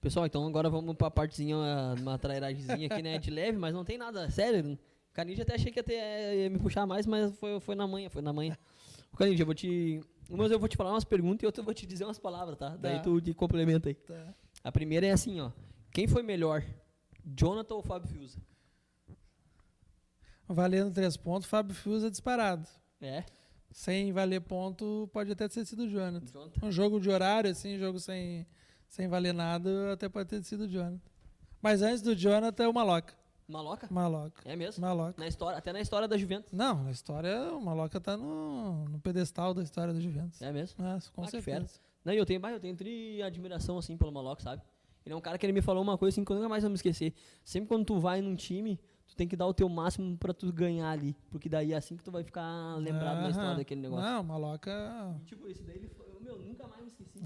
Pessoal, 0.00 0.24
então 0.26 0.46
agora 0.46 0.70
vamos 0.70 0.94
pra 0.96 1.10
partezinha, 1.10 1.56
uma- 1.56 1.94
uma 1.94 2.18
trairagemzinha 2.18 2.86
aqui, 2.86 3.02
né? 3.02 3.18
De 3.18 3.30
leve, 3.30 3.58
mas 3.58 3.74
não 3.74 3.84
tem 3.84 3.98
nada. 3.98 4.30
Sério, 4.30 4.78
Canidia 5.12 5.42
até 5.42 5.54
achei 5.56 5.70
que 5.70 5.78
ia, 5.78 5.84
ter- 5.84 6.36
ia 6.38 6.48
me 6.48 6.58
puxar 6.58 6.86
mais, 6.86 7.06
mas 7.06 7.36
foi, 7.38 7.60
foi 7.60 7.74
na 7.74 7.86
manhã, 7.86 8.08
foi 8.08 8.22
na 8.22 8.32
manhã. 8.32 8.56
Ô, 9.12 9.16
Canidia, 9.16 9.42
eu 9.42 9.46
vou 9.46 9.54
te. 9.54 10.00
Umas 10.30 10.50
eu 10.50 10.58
vou 10.58 10.68
te 10.68 10.76
falar 10.76 10.92
umas 10.92 11.04
perguntas 11.04 11.42
e 11.42 11.46
outras 11.46 11.58
eu 11.58 11.64
vou 11.64 11.74
te 11.74 11.84
dizer 11.86 12.04
umas 12.04 12.18
palavras, 12.18 12.56
tá? 12.56 12.76
Daí 12.76 12.96
Tá. 12.96 13.02
tu 13.02 13.20
te 13.20 13.34
complementa 13.34 13.88
aí. 13.88 13.94
Tá. 13.94 14.32
A 14.64 14.70
primeira 14.72 15.06
é 15.06 15.10
assim, 15.10 15.40
ó. 15.40 15.50
Quem 15.90 16.06
foi 16.06 16.22
melhor? 16.22 16.64
Jonathan 17.36 17.74
ou 17.74 17.82
Fábio 17.82 18.08
Fiuza? 18.08 18.38
Valendo 20.48 20.92
três 20.92 21.16
pontos, 21.16 21.48
Fábio 21.48 21.74
Fius 21.74 22.02
é 22.04 22.10
disparado. 22.10 22.66
É, 23.00 23.24
Sem 23.70 24.12
valer 24.12 24.40
ponto, 24.40 25.08
pode 25.12 25.30
até 25.30 25.46
ter 25.48 25.64
sido 25.64 25.84
o 25.84 25.88
Jonathan. 25.88 26.26
Jonathan. 26.26 26.66
Um 26.66 26.72
jogo 26.72 26.98
de 27.00 27.08
horário, 27.08 27.50
assim, 27.50 27.78
jogo 27.78 28.00
sem, 28.00 28.44
sem 28.90 29.08
valer 29.08 29.32
nada, 29.32 29.92
até 29.92 30.08
pode 30.08 30.28
ter 30.28 30.42
sido 30.42 30.64
o 30.64 30.68
Jonathan. 30.68 31.00
Mas 31.62 31.80
antes 31.80 32.02
do 32.02 32.14
Jonathan 32.14 32.64
é 32.64 32.68
o 32.68 32.74
Maloca. 32.74 33.14
Maloca? 33.46 33.88
Maloca. 33.90 34.42
É 34.44 34.54
mesmo? 34.56 34.80
Maloca. 34.80 35.14
Na 35.18 35.26
história, 35.26 35.56
até 35.58 35.72
na 35.72 35.80
história 35.80 36.06
da 36.06 36.16
Juventus. 36.18 36.52
Não, 36.52 36.86
a 36.86 36.90
história, 36.90 37.52
o 37.52 37.60
Maloca 37.60 38.00
tá 38.00 38.16
no, 38.16 38.84
no 38.88 39.00
pedestal 39.00 39.54
da 39.54 39.62
história 39.62 39.92
da 39.94 40.00
Juventus. 40.00 40.40
É 40.42 40.52
mesmo? 40.52 40.84
Ah, 40.84 40.98
com 41.14 41.22
Ah, 41.22 41.26
certeza. 41.26 41.80
Não, 42.04 42.12
eu 42.12 42.24
tenho, 42.26 42.44
eu 42.46 42.60
tenho 42.60 42.76
tri 42.76 43.22
admiração, 43.22 43.78
assim, 43.78 43.96
pelo 43.96 44.10
Maloca, 44.12 44.42
sabe? 44.42 44.62
Ele 45.04 45.12
é 45.12 45.16
um 45.16 45.20
cara 45.20 45.36
que 45.38 45.46
ele 45.46 45.52
me 45.52 45.62
falou 45.62 45.82
uma 45.82 45.96
coisa, 45.98 46.14
assim, 46.14 46.24
que 46.24 46.30
eu 46.32 46.36
nunca 46.36 46.48
mais 46.48 46.62
vou 46.62 46.70
me 46.70 46.76
esquecer. 46.76 47.14
Sempre 47.44 47.68
quando 47.68 47.84
tu 47.84 47.98
vai 47.98 48.20
num 48.20 48.34
time, 48.36 48.78
tu 49.06 49.16
tem 49.16 49.26
que 49.26 49.34
dar 49.36 49.46
o 49.46 49.52
teu 49.54 49.68
máximo 49.68 50.16
pra 50.16 50.32
tu 50.32 50.52
ganhar 50.52 50.90
ali. 50.90 51.16
Porque 51.30 51.48
daí 51.48 51.72
é 51.72 51.76
assim 51.76 51.96
que 51.96 52.04
tu 52.04 52.10
vai 52.10 52.22
ficar 52.22 52.76
lembrado 52.76 53.22
da 53.22 53.30
história 53.30 53.50
Aham. 53.50 53.58
daquele 53.58 53.80
negócio. 53.80 54.04
Não, 54.04 54.22
Maloca. 54.22 54.70
E, 55.20 55.24
tipo, 55.24 55.48
esse 55.48 55.62
daí, 55.62 55.76
ele 55.76 55.88
foi, 55.88 56.06
meu, 56.20 56.38
nunca 56.38 56.66
mais 56.66 56.82
me 56.82 56.88
esqueci. 56.88 57.18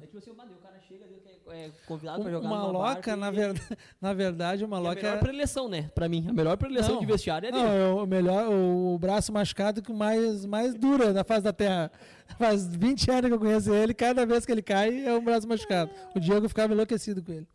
É 0.00 0.06
tipo 0.06 0.18
assim, 0.18 0.30
o 0.30 0.34
cara 0.34 0.80
chega, 0.80 1.04
é, 1.48 1.66
é 1.66 1.70
convidado 1.86 2.22
pra 2.22 2.30
jogar 2.30 2.48
Maloca, 2.48 2.78
barca 2.78 3.16
na, 3.16 3.30
verdade, 3.30 3.78
na 4.00 4.14
verdade, 4.14 4.64
o 4.64 4.66
e 4.66 4.70
Maloca 4.70 5.00
a 5.00 5.02
melhor 5.02 5.18
preleção, 5.20 5.68
né? 5.68 5.90
Pra 5.94 6.08
mim, 6.08 6.26
a 6.28 6.32
melhor 6.32 6.56
preleção 6.56 6.94
Não. 6.94 7.00
de 7.00 7.06
vestiário 7.06 7.48
é 7.48 7.50
Não, 7.52 7.62
dele. 7.64 7.82
é 7.82 7.86
o 7.88 8.06
melhor, 8.06 8.48
o 8.50 8.98
braço 8.98 9.32
machucado 9.32 9.82
que 9.82 9.92
mais, 9.92 10.46
mais 10.46 10.74
dura 10.74 11.12
da 11.12 11.24
face 11.24 11.42
da 11.42 11.52
terra. 11.52 11.90
Faz 12.38 12.74
20 12.74 13.10
anos 13.10 13.28
que 13.28 13.34
eu 13.34 13.38
conheço 13.38 13.74
ele, 13.74 13.92
cada 13.92 14.24
vez 14.24 14.46
que 14.46 14.52
ele 14.52 14.62
cai 14.62 15.04
é 15.06 15.12
um 15.14 15.24
braço 15.24 15.46
machucado. 15.46 15.90
O 16.14 16.20
Diego 16.20 16.48
ficava 16.48 16.72
enlouquecido 16.72 17.22
com 17.22 17.32
ele. 17.32 17.46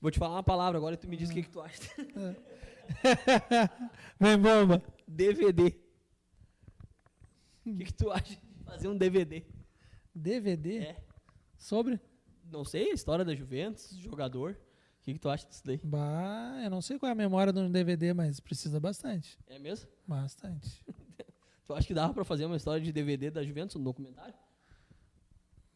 Vou 0.00 0.10
te 0.10 0.18
falar 0.18 0.36
uma 0.36 0.42
palavra 0.42 0.78
agora 0.78 0.94
e 0.94 0.98
tu 0.98 1.08
me 1.08 1.16
diz 1.16 1.30
o 1.30 1.32
que, 1.32 1.42
que 1.42 1.50
tu 1.50 1.60
acha. 1.60 1.80
Vem 4.18 4.38
bomba. 4.38 4.82
DVD. 5.06 5.74
O 7.66 7.76
que, 7.76 7.84
que 7.84 7.94
tu 7.94 8.10
acha 8.10 8.24
de 8.34 8.40
fazer 8.64 8.88
um 8.88 8.96
DVD? 8.96 9.44
DVD? 10.14 10.78
É. 10.78 11.04
Sobre? 11.58 12.00
Não 12.44 12.64
sei, 12.64 12.90
história 12.90 13.24
da 13.24 13.34
Juventus, 13.34 13.96
jogador. 13.96 14.52
O 15.00 15.02
que, 15.02 15.14
que 15.14 15.18
tu 15.18 15.28
acha 15.28 15.46
disso 15.46 15.62
daí? 15.64 15.80
Bah, 15.82 16.60
eu 16.62 16.70
não 16.70 16.82
sei 16.82 16.98
qual 16.98 17.08
é 17.08 17.12
a 17.12 17.14
memória 17.14 17.52
do 17.52 17.68
DVD, 17.68 18.12
mas 18.12 18.38
precisa 18.38 18.78
bastante. 18.78 19.38
É 19.46 19.58
mesmo? 19.58 19.88
Bastante. 20.06 20.84
Tu 21.66 21.74
acha 21.74 21.86
que 21.86 21.94
dava 21.94 22.12
pra 22.12 22.24
fazer 22.24 22.46
uma 22.46 22.56
história 22.56 22.82
de 22.84 22.90
DVD 22.90 23.30
da 23.30 23.44
Juventus, 23.44 23.76
um 23.76 23.84
documentário? 23.84 24.34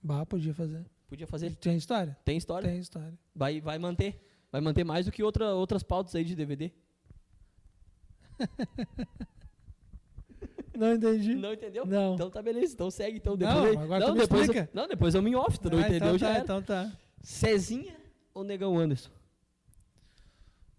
Bah, 0.02 0.26
podia 0.26 0.52
fazer. 0.52 0.84
Podia 1.06 1.24
fazer. 1.24 1.54
Tem 1.54 1.76
história? 1.76 2.18
Tem 2.24 2.36
história? 2.36 2.68
Tem 2.68 2.80
história. 2.80 3.16
Vai, 3.32 3.60
vai 3.60 3.78
manter. 3.78 4.20
Vai 4.50 4.60
manter 4.60 4.82
mais 4.82 5.06
do 5.06 5.12
que 5.12 5.22
outra, 5.22 5.54
outras 5.54 5.84
pautas 5.84 6.12
aí 6.16 6.24
de 6.24 6.34
DVD. 6.34 6.72
Não 10.76 10.94
entendi. 10.94 11.34
Não 11.34 11.52
entendeu? 11.52 11.86
Não. 11.86 12.14
Então 12.14 12.30
tá 12.30 12.42
beleza. 12.42 12.74
Então 12.74 12.90
segue. 12.90 13.18
Então 13.18 13.36
depois 13.36 13.74
Não, 13.74 13.82
agora 13.82 14.06
não, 14.06 14.14
depois 14.14 14.48
eu, 14.48 14.68
não, 14.72 14.88
depois 14.88 15.14
eu 15.14 15.22
me 15.22 15.34
off. 15.36 15.58
Tu 15.58 15.70
não 15.70 15.78
Ah, 15.78 15.82
entendeu? 15.82 15.96
então 16.16 16.18
já 16.18 16.34
tá, 16.34 16.40
então 16.40 16.62
tá. 16.62 16.92
Cezinha 17.22 17.96
ou 18.34 18.42
Negão 18.44 18.78
Anderson? 18.78 19.10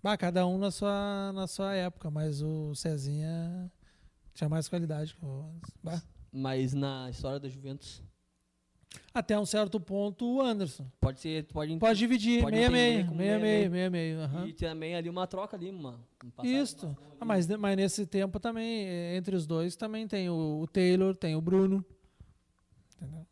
Bah, 0.03 0.17
cada 0.17 0.45
um 0.45 0.57
na 0.57 0.69
sua, 0.69 1.31
na 1.33 1.47
sua 1.47 1.73
época, 1.73 2.11
mas 2.11 2.41
o 2.41 2.75
Cezinha 2.75 3.71
tinha 4.35 4.47
mais 4.47 4.69
qualidade 4.69 5.15
que 5.15 5.25
o 5.25 5.49
bah. 5.81 6.01
Mas 6.31 6.73
na 6.73 7.09
história 7.09 7.39
da 7.39 7.47
Juventus. 7.49 8.03
Até 9.13 9.39
um 9.39 9.45
certo 9.45 9.79
ponto 9.79 10.25
o 10.25 10.41
Anderson. 10.41 10.85
Pode 10.99 11.19
ser. 11.19 11.45
Pode, 11.45 11.77
Pode 11.77 11.99
dividir, 11.99 12.41
Pode 12.41 12.55
meia 12.55 12.69
meia, 12.69 13.05
como 13.05 13.17
meia 13.17 13.39
meia 13.39 13.69
meia, 13.69 13.89
meia 13.89 14.29
meia. 14.29 14.47
E 14.47 14.53
também 14.53 14.95
ali 14.95 15.09
uma 15.09 15.25
troca 15.27 15.55
ali, 15.55 15.71
um 15.71 15.93
Isto. 16.43 16.87
bastão 16.87 16.97
Ah, 17.19 17.25
mas, 17.25 17.47
mas 17.47 17.77
nesse 17.77 18.05
tempo 18.05 18.39
também, 18.39 18.87
eh, 18.87 19.15
entre 19.15 19.35
os 19.35 19.45
dois, 19.45 19.75
também 19.75 20.07
tem 20.07 20.29
o, 20.29 20.61
o 20.61 20.67
Taylor, 20.67 21.15
tem 21.15 21.35
o 21.35 21.41
Bruno. 21.41 21.83
Entendeu? 22.95 23.25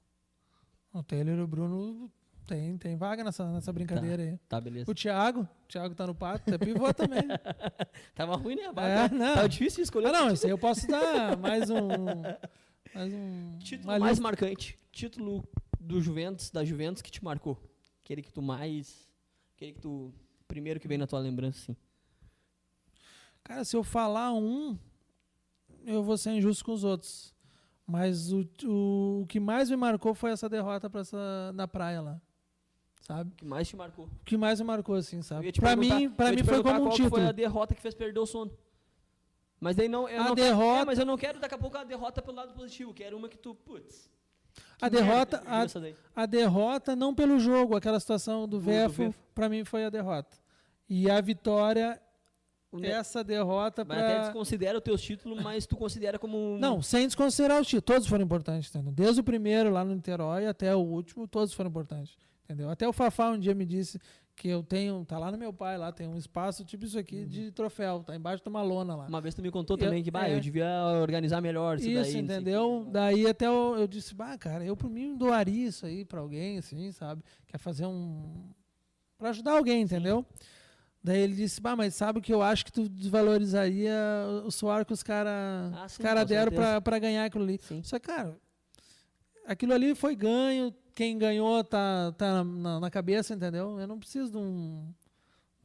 O 0.93 1.03
Taylor 1.03 1.37
e 1.37 1.41
o 1.41 1.47
Bruno 1.47 2.11
Tem, 2.45 2.77
tem 2.77 2.95
vaga 2.95 3.23
nessa, 3.23 3.49
nessa 3.51 3.71
brincadeira 3.73 4.21
aí. 4.21 4.37
Tá, 4.47 4.59
beleza. 4.61 4.89
O 4.91 4.93
Thiago, 4.93 5.41
o 5.41 5.67
Thiago 5.67 5.95
tá 5.95 6.05
no 6.05 6.13
pato, 6.13 6.53
é 6.53 6.57
pivô 6.57 6.91
também. 6.93 7.23
Tava 8.13 8.35
ruim, 8.35 8.55
né? 8.55 8.63
É, 8.63 9.09
não. 9.13 9.33
Tava 9.33 9.49
difícil 9.49 9.77
de 9.77 9.83
escolher. 9.83 10.07
Ah, 10.07 10.11
não, 10.11 10.29
esse 10.29 10.45
aí 10.45 10.51
eu 10.51 10.57
posso 10.57 10.87
dar 10.87 11.37
mais 11.37 11.69
um. 11.69 11.77
Mais 12.93 13.13
um. 13.13 13.57
Título 13.59 13.87
mais 13.87 14.03
lista. 14.03 14.23
marcante. 14.23 14.79
Título 14.91 15.43
do 15.79 16.01
Juventus, 16.01 16.51
da 16.51 16.63
Juventus 16.63 17.01
que 17.01 17.11
te 17.11 17.23
marcou. 17.23 17.57
Aquele 18.03 18.21
que 18.21 18.31
tu 18.31 18.41
mais. 18.41 19.09
Aquele 19.55 19.73
que 19.73 19.81
tu. 19.81 20.13
Primeiro 20.47 20.79
que 20.79 20.87
vem 20.87 20.97
na 20.97 21.07
tua 21.07 21.19
lembrança, 21.19 21.59
assim. 21.59 21.77
Cara, 23.43 23.65
se 23.65 23.75
eu 23.75 23.83
falar 23.83 24.33
um, 24.33 24.77
eu 25.85 26.03
vou 26.03 26.17
ser 26.17 26.31
injusto 26.31 26.63
com 26.63 26.73
os 26.73 26.83
outros. 26.83 27.33
Mas 27.85 28.31
o, 28.31 28.47
o, 28.63 29.21
o 29.21 29.25
que 29.27 29.39
mais 29.39 29.69
me 29.69 29.75
marcou 29.75 30.13
foi 30.13 30.31
essa 30.31 30.47
derrota 30.47 30.89
pra 30.89 31.01
essa, 31.01 31.51
na 31.53 31.67
praia 31.67 32.01
lá. 32.01 32.21
Sabe? 33.01 33.31
O 33.31 33.35
que 33.35 33.45
mais 33.45 33.67
te 33.67 33.75
marcou. 33.75 34.05
O 34.05 34.23
que 34.23 34.37
mais 34.37 34.61
me 34.61 34.65
marcou, 34.65 34.95
assim, 34.95 35.21
sabe? 35.21 35.51
Pra 35.51 35.75
mim, 35.75 36.09
pra 36.09 36.31
mim 36.31 36.43
foi 36.43 36.63
como 36.63 36.85
um 36.85 36.89
título. 36.89 37.09
Foi 37.09 37.25
a 37.25 37.31
derrota 37.33 37.75
que 37.75 37.81
fez 37.81 37.93
perder 37.93 38.19
o 38.19 38.25
sono. 38.25 38.57
Mas 39.63 39.75
daí 39.75 39.87
não. 39.87 40.05
A 40.07 40.11
não 40.25 40.35
derrota- 40.35 40.81
é, 40.81 40.85
mas 40.85 40.99
eu 40.99 41.05
não 41.05 41.17
quero 41.17 41.39
daqui 41.39 41.55
a 41.55 41.57
pouco 41.57 41.77
a 41.77 41.83
derrota 41.83 42.21
pelo 42.21 42.37
lado 42.37 42.53
positivo. 42.53 42.93
Quero 42.93 43.17
uma 43.17 43.27
que 43.29 43.37
tu. 43.37 43.55
Putz. 43.55 44.09
que 44.77 44.85
A 44.85 44.89
derrota- 44.89 45.41
a-. 45.47 45.65
A 46.15 46.25
derrota, 46.25 46.95
não 46.95 47.15
pelo 47.15 47.39
jogo, 47.39 47.75
aquela 47.75 47.99
situação 47.99 48.47
do 48.47 48.59
Vefo, 48.59 49.13
pra 49.33 49.47
mim 49.49 49.63
foi 49.63 49.85
a 49.85 49.89
derrota. 49.89 50.37
E 50.89 51.09
a 51.09 51.19
vitória, 51.21 51.99
O 52.71 52.83
essa 52.83 53.23
derrota 53.23 53.85
Mas 53.85 53.97
até 53.99 54.19
desconsidera 54.23 54.77
os 54.77 54.83
teus 54.83 55.01
títulos, 55.01 55.41
mas 55.43 55.65
tu 55.65 55.75
considera 55.77 56.17
como. 56.19 56.37
um- 56.37 56.57
Não, 56.59 56.81
sem 56.81 57.05
desconsiderar 57.07 57.61
os 57.61 57.67
títulos. 57.67 57.85
Todos 57.85 58.07
foram 58.07 58.23
importantes, 58.25 58.69
entendeu? 58.69 58.91
Desde 58.91 59.21
o 59.21 59.23
primeiro 59.23 59.69
lá 59.71 59.83
no 59.85 59.93
Niterói 59.95 60.45
até 60.47 60.75
o 60.75 60.79
último, 60.79 61.27
todos 61.27 61.53
foram 61.53 61.69
importantes. 61.69 62.15
Entendeu? 62.43 62.69
Até 62.69 62.87
o 62.87 62.91
Fafá 62.93 63.29
um 63.29 63.39
dia 63.39 63.55
me 63.55 63.65
disse 63.65 63.99
que 64.35 64.47
eu 64.49 64.63
tenho, 64.63 65.05
tá 65.05 65.17
lá 65.19 65.31
no 65.31 65.37
meu 65.37 65.53
pai, 65.53 65.77
lá 65.77 65.91
tem 65.91 66.07
um 66.07 66.17
espaço 66.17 66.65
tipo 66.65 66.85
isso 66.85 66.97
aqui 66.97 67.25
de 67.25 67.51
troféu, 67.51 68.03
tá 68.03 68.15
embaixo 68.15 68.41
de 68.43 68.49
uma 68.49 68.61
lona 68.63 68.95
lá. 68.95 69.05
Uma 69.07 69.21
vez 69.21 69.35
tu 69.35 69.41
me 69.41 69.51
contou 69.51 69.75
Eu- 69.77 69.85
também 69.85 70.01
que, 70.03 70.09
bah, 70.09 70.27
é. 70.27 70.35
eu 70.35 70.39
devia 70.39 70.67
organizar 71.01 71.39
melhor 71.39 71.77
isso, 71.77 71.87
Isso, 71.89 72.11
daí. 72.13 72.21
entendeu? 72.21 72.87
Daí 72.91 73.27
até 73.27 73.45
eu, 73.47 73.75
eu 73.77 73.87
disse, 73.87 74.13
bah, 74.15 74.37
cara, 74.37 74.65
eu 74.65 74.75
por 74.75 74.89
mim 74.89 75.15
doaria 75.15 75.67
isso 75.67 75.85
aí 75.85 76.03
pra 76.03 76.19
alguém, 76.19 76.57
assim, 76.57 76.91
sabe? 76.91 77.23
Quer 77.47 77.57
fazer 77.59 77.85
um. 77.85 78.49
pra 79.17 79.29
ajudar 79.29 79.51
alguém, 79.53 79.83
entendeu? 79.83 80.25
Daí 81.03 81.19
ele 81.19 81.35
disse, 81.35 81.61
bah, 81.61 81.75
mas 81.75 81.93
sabe 81.95 82.19
que 82.21 82.33
eu 82.33 82.41
acho 82.41 82.65
que 82.65 82.71
tu 82.71 82.87
desvalorizaria 82.89 83.93
o 84.45 84.49
suor 84.51 84.83
que 84.85 84.93
os 84.93 85.03
caras 85.03 85.73
Ah, 85.75 85.87
sim, 85.87 86.01
cara 86.01 86.23
deram 86.25 86.51
pra 86.81 86.97
ganhar 86.99 87.25
aquilo 87.25 87.43
ali. 87.43 87.59
Sim. 87.61 87.81
Só 87.83 87.99
que, 87.99 88.07
cara, 88.07 88.37
aquilo 89.45 89.73
ali 89.73 89.95
foi 89.95 90.15
ganho, 90.15 90.73
quem 90.95 91.17
ganhou 91.17 91.63
tá, 91.63 92.11
tá 92.17 92.43
na, 92.43 92.79
na 92.79 92.89
cabeça, 92.89 93.33
entendeu? 93.33 93.79
Eu 93.79 93.87
não 93.87 93.99
preciso 93.99 94.31
de 94.31 94.37
um, 94.37 94.93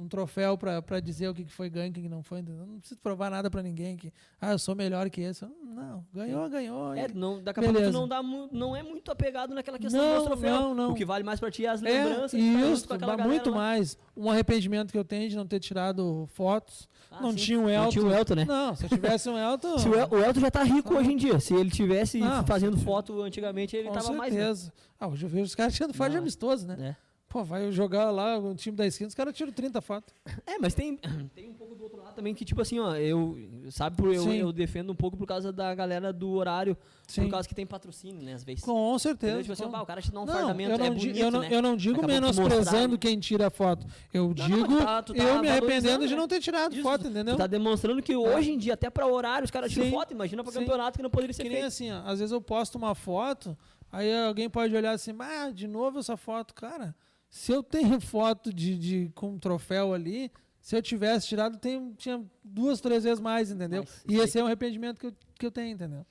um 0.00 0.06
troféu 0.06 0.56
pra 0.56 1.00
dizer 1.00 1.28
o 1.28 1.34
que 1.34 1.44
foi 1.46 1.68
ganho 1.68 1.88
e 1.88 1.90
o 1.90 2.02
que 2.02 2.08
não 2.08 2.22
foi, 2.22 2.40
não 2.40 2.78
preciso 2.78 3.00
provar 3.00 3.30
nada 3.30 3.50
pra 3.50 3.62
ninguém 3.62 3.96
que, 3.96 4.12
ah, 4.40 4.52
eu 4.52 4.58
sou 4.58 4.74
melhor 4.76 5.10
que 5.10 5.20
esse. 5.20 5.44
Não, 5.44 6.04
ganhou, 6.14 6.48
ganhou. 6.48 6.94
É, 6.94 7.08
não, 7.12 7.42
daqui 7.42 7.58
a 7.60 7.62
pouco 7.64 7.80
tu 7.80 7.90
não, 7.90 8.06
dá 8.06 8.22
não 8.22 8.76
é 8.76 8.82
muito 8.82 9.10
apegado 9.10 9.52
naquela 9.54 9.78
questão 9.78 10.00
Não, 10.00 10.18
do 10.22 10.24
troféu. 10.26 10.50
não, 10.54 10.74
não. 10.74 10.90
O 10.92 10.94
que 10.94 11.04
vale 11.04 11.24
mais 11.24 11.40
pra 11.40 11.50
ti 11.50 11.66
é 11.66 11.70
as 11.70 11.82
É, 11.82 12.04
lembranças. 12.04 12.40
junto 12.40 12.72
isso, 12.72 12.88
com 12.88 12.96
galera 12.98 13.24
muito 13.24 13.50
lá. 13.50 13.56
mais. 13.56 13.98
Um 14.16 14.30
arrependimento 14.30 14.92
que 14.92 14.98
eu 14.98 15.04
tenho 15.04 15.28
de 15.28 15.36
não 15.36 15.46
ter 15.46 15.58
tirado 15.60 16.26
fotos. 16.32 16.88
Ah, 17.10 17.20
não 17.22 17.30
sim. 17.30 17.36
tinha 17.36 17.58
um 17.58 17.62
Não 17.62 17.70
Elton. 17.70 17.88
tinha 17.90 18.04
o 18.04 18.12
Elton, 18.12 18.34
né? 18.34 18.44
Não, 18.44 18.74
se 18.76 18.84
eu 18.84 18.88
tivesse 18.88 19.28
um 19.28 19.36
Elton. 19.38 19.78
Se 19.78 19.88
o, 19.88 19.94
El- 19.94 20.08
o 20.12 20.18
Elton 20.18 20.40
já 20.40 20.50
tá 20.50 20.62
rico 20.62 20.94
Ah. 20.94 20.98
hoje 20.98 21.12
em 21.12 21.16
dia. 21.16 21.40
Se 21.40 21.54
ele 21.54 21.70
tivesse 21.70 22.18
Não, 22.18 22.44
fazendo 22.46 22.76
foto 22.78 23.20
antigamente, 23.22 23.74
ele 23.76 23.88
com 23.88 23.94
tava 23.94 24.12
mais. 24.12 24.32
né? 24.32 24.40
certeza. 24.40 24.72
Ah, 25.00 25.08
hoje 25.08 25.24
eu 25.24 25.28
vejo 25.28 25.44
os 25.44 25.54
caras 25.54 25.74
tirando 25.74 25.94
foto 25.94 26.08
de 26.08 26.14
Não, 26.14 26.18
é. 26.18 26.22
amistoso, 26.22 26.66
né? 26.66 26.76
É. 26.80 27.07
Pô, 27.28 27.44
vai 27.44 27.70
jogar 27.70 28.10
lá 28.10 28.38
o 28.38 28.54
time 28.54 28.74
da 28.74 28.86
esquina, 28.86 29.06
os 29.06 29.14
caras 29.14 29.34
tiram 29.36 29.52
30 29.52 29.82
fotos. 29.82 30.14
É, 30.46 30.58
mas 30.58 30.72
tem, 30.72 30.96
tem 31.34 31.50
um 31.50 31.52
pouco 31.52 31.74
do 31.74 31.82
outro 31.84 32.02
lado 32.02 32.14
também 32.14 32.34
que, 32.34 32.42
tipo 32.42 32.62
assim, 32.62 32.78
ó, 32.78 32.96
eu. 32.96 33.36
Sabe, 33.70 34.02
eu, 34.02 34.22
Sim. 34.22 34.36
eu 34.36 34.50
defendo 34.50 34.90
um 34.92 34.94
pouco 34.94 35.14
por 35.14 35.26
causa 35.26 35.52
da 35.52 35.74
galera 35.74 36.10
do 36.10 36.30
horário, 36.30 36.74
Sim. 37.06 37.24
por 37.24 37.32
causa 37.32 37.46
que 37.46 37.54
tem 37.54 37.66
patrocínio, 37.66 38.22
né, 38.22 38.32
às 38.32 38.42
vezes. 38.42 38.64
Com 38.64 38.98
certeza. 38.98 39.40
Tipo 39.42 39.52
assim, 39.52 39.68
bah, 39.68 39.82
o 39.82 39.86
cara 39.86 40.00
te 40.00 40.10
dá 40.10 40.20
um 40.20 40.24
não, 40.24 40.32
fardamento, 40.32 40.70
eu 40.72 40.78
não, 40.78 40.86
é 40.86 40.90
bonito, 40.90 41.18
eu 41.18 41.30
não, 41.30 41.40
né? 41.40 41.48
eu 41.50 41.60
não 41.60 41.76
digo 41.76 42.06
menosprezando 42.06 42.88
mostrar- 42.92 42.98
quem 42.98 43.20
tira 43.20 43.48
a 43.48 43.50
foto. 43.50 43.86
Eu 44.10 44.28
não, 44.28 44.32
digo 44.34 44.70
mas 44.70 44.84
tá- 44.84 45.02
tá 45.02 45.12
eu 45.14 45.42
me 45.42 45.48
arrependendo 45.50 45.60
valorizando, 45.60 46.06
de 46.06 46.14
né? 46.14 46.20
não 46.20 46.28
ter 46.28 46.40
tirado 46.40 46.72
Isso, 46.72 46.82
foto, 46.82 47.08
entendeu? 47.08 47.34
Tu 47.34 47.38
tá 47.38 47.46
demonstrando 47.46 48.02
que 48.02 48.16
hoje 48.16 48.52
em 48.52 48.56
dia, 48.56 48.72
até 48.72 48.88
pra 48.88 49.06
horário, 49.06 49.44
os 49.44 49.50
caras 49.50 49.70
tiram 49.70 49.90
foto. 49.90 50.14
Imagina 50.14 50.42
pra 50.42 50.50
Sim. 50.50 50.60
campeonato 50.60 50.96
que 50.98 51.02
não 51.02 51.10
poderia 51.10 51.34
ser 51.34 51.42
Que 51.42 51.48
nem 51.50 51.58
feito. 51.58 51.68
assim, 51.68 51.92
ó, 51.92 52.00
às 52.06 52.20
vezes 52.20 52.32
eu 52.32 52.40
posto 52.40 52.76
uma 52.78 52.94
foto, 52.94 53.54
aí 53.92 54.16
alguém 54.24 54.48
pode 54.48 54.74
olhar 54.74 54.92
assim, 54.92 55.14
ah, 55.20 55.50
de 55.50 55.68
novo 55.68 55.98
essa 55.98 56.16
foto. 56.16 56.54
Cara, 56.54 56.96
se 57.28 57.52
eu 57.52 57.62
tenho 57.62 58.00
foto 58.00 58.52
de, 58.52 58.78
de, 58.78 59.12
com 59.14 59.30
um 59.30 59.38
troféu 59.38 59.92
ali, 59.92 60.30
se 60.60 60.76
eu 60.76 60.82
tivesse 60.82 61.28
tirado, 61.28 61.58
tem, 61.58 61.92
tinha 61.94 62.24
duas, 62.42 62.80
três 62.80 63.04
vezes 63.04 63.20
mais, 63.20 63.50
entendeu? 63.50 63.84
Mais, 63.84 64.04
e 64.08 64.16
esse 64.16 64.38
é 64.38 64.42
um 64.42 64.46
arrependimento 64.46 64.98
que 64.98 65.06
eu, 65.06 65.14
que 65.38 65.46
eu 65.46 65.50
tenho, 65.50 65.72
entendeu? 65.72 66.04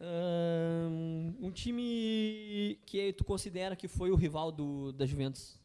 Ahn, 0.00 1.34
um 1.40 1.50
time 1.50 2.78
que 2.86 3.12
tu 3.14 3.24
considera 3.24 3.74
que 3.74 3.88
foi 3.88 4.10
o 4.10 4.14
rival 4.14 4.52
do, 4.52 4.92
da 4.92 5.04
Juventus. 5.04 5.58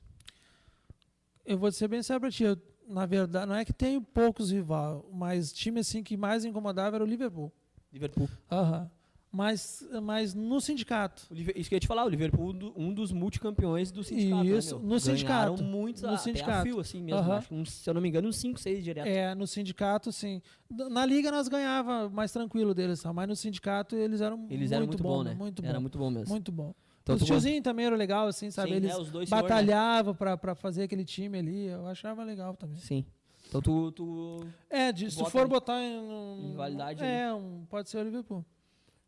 Eu 1.46 1.58
vou 1.58 1.72
ser 1.72 1.88
bem 1.88 2.02
sério 2.02 2.22
pra 2.22 2.32
ti, 2.32 2.44
eu, 2.44 2.58
na 2.88 3.06
verdade, 3.06 3.46
não 3.46 3.56
é 3.56 3.66
que 3.66 3.74
tenho 3.74 4.02
poucos 4.02 4.52
rivais, 4.52 5.02
mas 5.12 5.52
time 5.52 5.82
assim 5.82 6.02
que 6.02 6.18
mais 6.18 6.46
incomodava 6.46 6.96
era 6.96 7.04
o 7.04 7.08
Liverpool. 7.08 7.52
Liverpool. 7.92 8.30
Aham. 8.52 8.90
Mas, 9.36 9.84
mas 10.04 10.36
no 10.36 10.62
sindicato. 10.62 11.26
Isso 11.56 11.68
que 11.68 11.74
eu 11.74 11.78
ia 11.78 11.80
te 11.80 11.88
falar, 11.88 12.06
o 12.06 12.10
Liverpool, 12.10 12.52
um 12.52 12.54
do- 12.54 12.74
um 12.78 12.94
dos 12.94 13.12
multicampeões 13.12 13.92
do 13.92 14.04
sindicato. 14.04 14.44
né, 14.44 14.58
Isso, 14.58 14.76
meu? 14.76 14.80
no 14.84 14.90
Ganharam 14.90 15.00
sindicato. 15.00 15.64
muitos 15.64 16.04
No 16.04 16.18
sindicato. 16.20 16.62
fio, 16.64 16.80
assim 16.80 17.02
mesmo. 17.02 17.32
Acho 17.32 17.52
uns, 17.56 17.72
se 17.72 17.90
eu 17.90 17.96
não 17.96 18.02
me 18.02 18.10
engano, 18.10 18.28
uns 18.28 18.36
5, 18.38 18.60
6 18.60 18.84
direto. 18.84 19.08
É, 19.08 19.34
no 19.34 19.48
sindicato, 19.48 20.12
sim. 20.12 20.40
Na 20.70 21.04
liga 21.04 21.32
nós 21.32 21.48
ganhava 21.48 22.08
mais 22.12 22.32
tranquilo 22.32 22.76
deles, 22.76 23.04
mas 23.06 23.28
no 23.28 23.36
sindicato 23.36 23.96
eles 23.96 24.22
eram 24.22 24.46
Eles 24.52 24.72
eram 24.72 24.86
muito 24.86 25.02
bom, 25.02 25.18
bom, 25.18 25.24
né? 25.24 25.34
Muito 25.34 25.64
bom. 25.64 25.68
Era 25.68 25.80
muito 25.80 25.98
bom 25.98 26.12
mesmo. 26.12 26.30
Muito 26.30 26.52
bom. 26.52 26.76
Então, 27.02 27.16
os 27.16 27.22
tu 27.24 27.26
tiozinhos 27.26 27.64
também 27.64 27.88
eram 27.88 27.98
legal, 27.98 28.28
assim, 28.28 28.52
sabe? 28.52 28.70
Sim, 28.70 28.76
eles 28.76 28.92
é, 28.94 28.98
né? 29.00 29.26
batalhavam 29.28 30.14
pra, 30.14 30.38
pra 30.38 30.54
fazer 30.54 30.84
aquele 30.84 31.04
time 31.04 31.40
ali. 31.40 31.66
Eu 31.66 31.88
achava 31.88 32.24
legal 32.24 32.56
também. 32.56 32.78
Sim. 32.78 33.04
Então 33.50 33.62
tu, 33.62 33.92
tu 33.92 34.46
É, 34.70 34.92
de- 34.92 35.10
se 35.12 35.18
Bota 35.18 35.30
for 35.32 35.48
botar 35.48 35.82
em. 35.82 36.00
um- 36.00 36.52
Em 36.52 36.56
validade 36.56 37.04
É, 37.04 37.34
um, 37.34 37.66
pode 37.70 37.90
ser 37.90 37.98
o 37.98 38.04
Liverpool. 38.04 38.46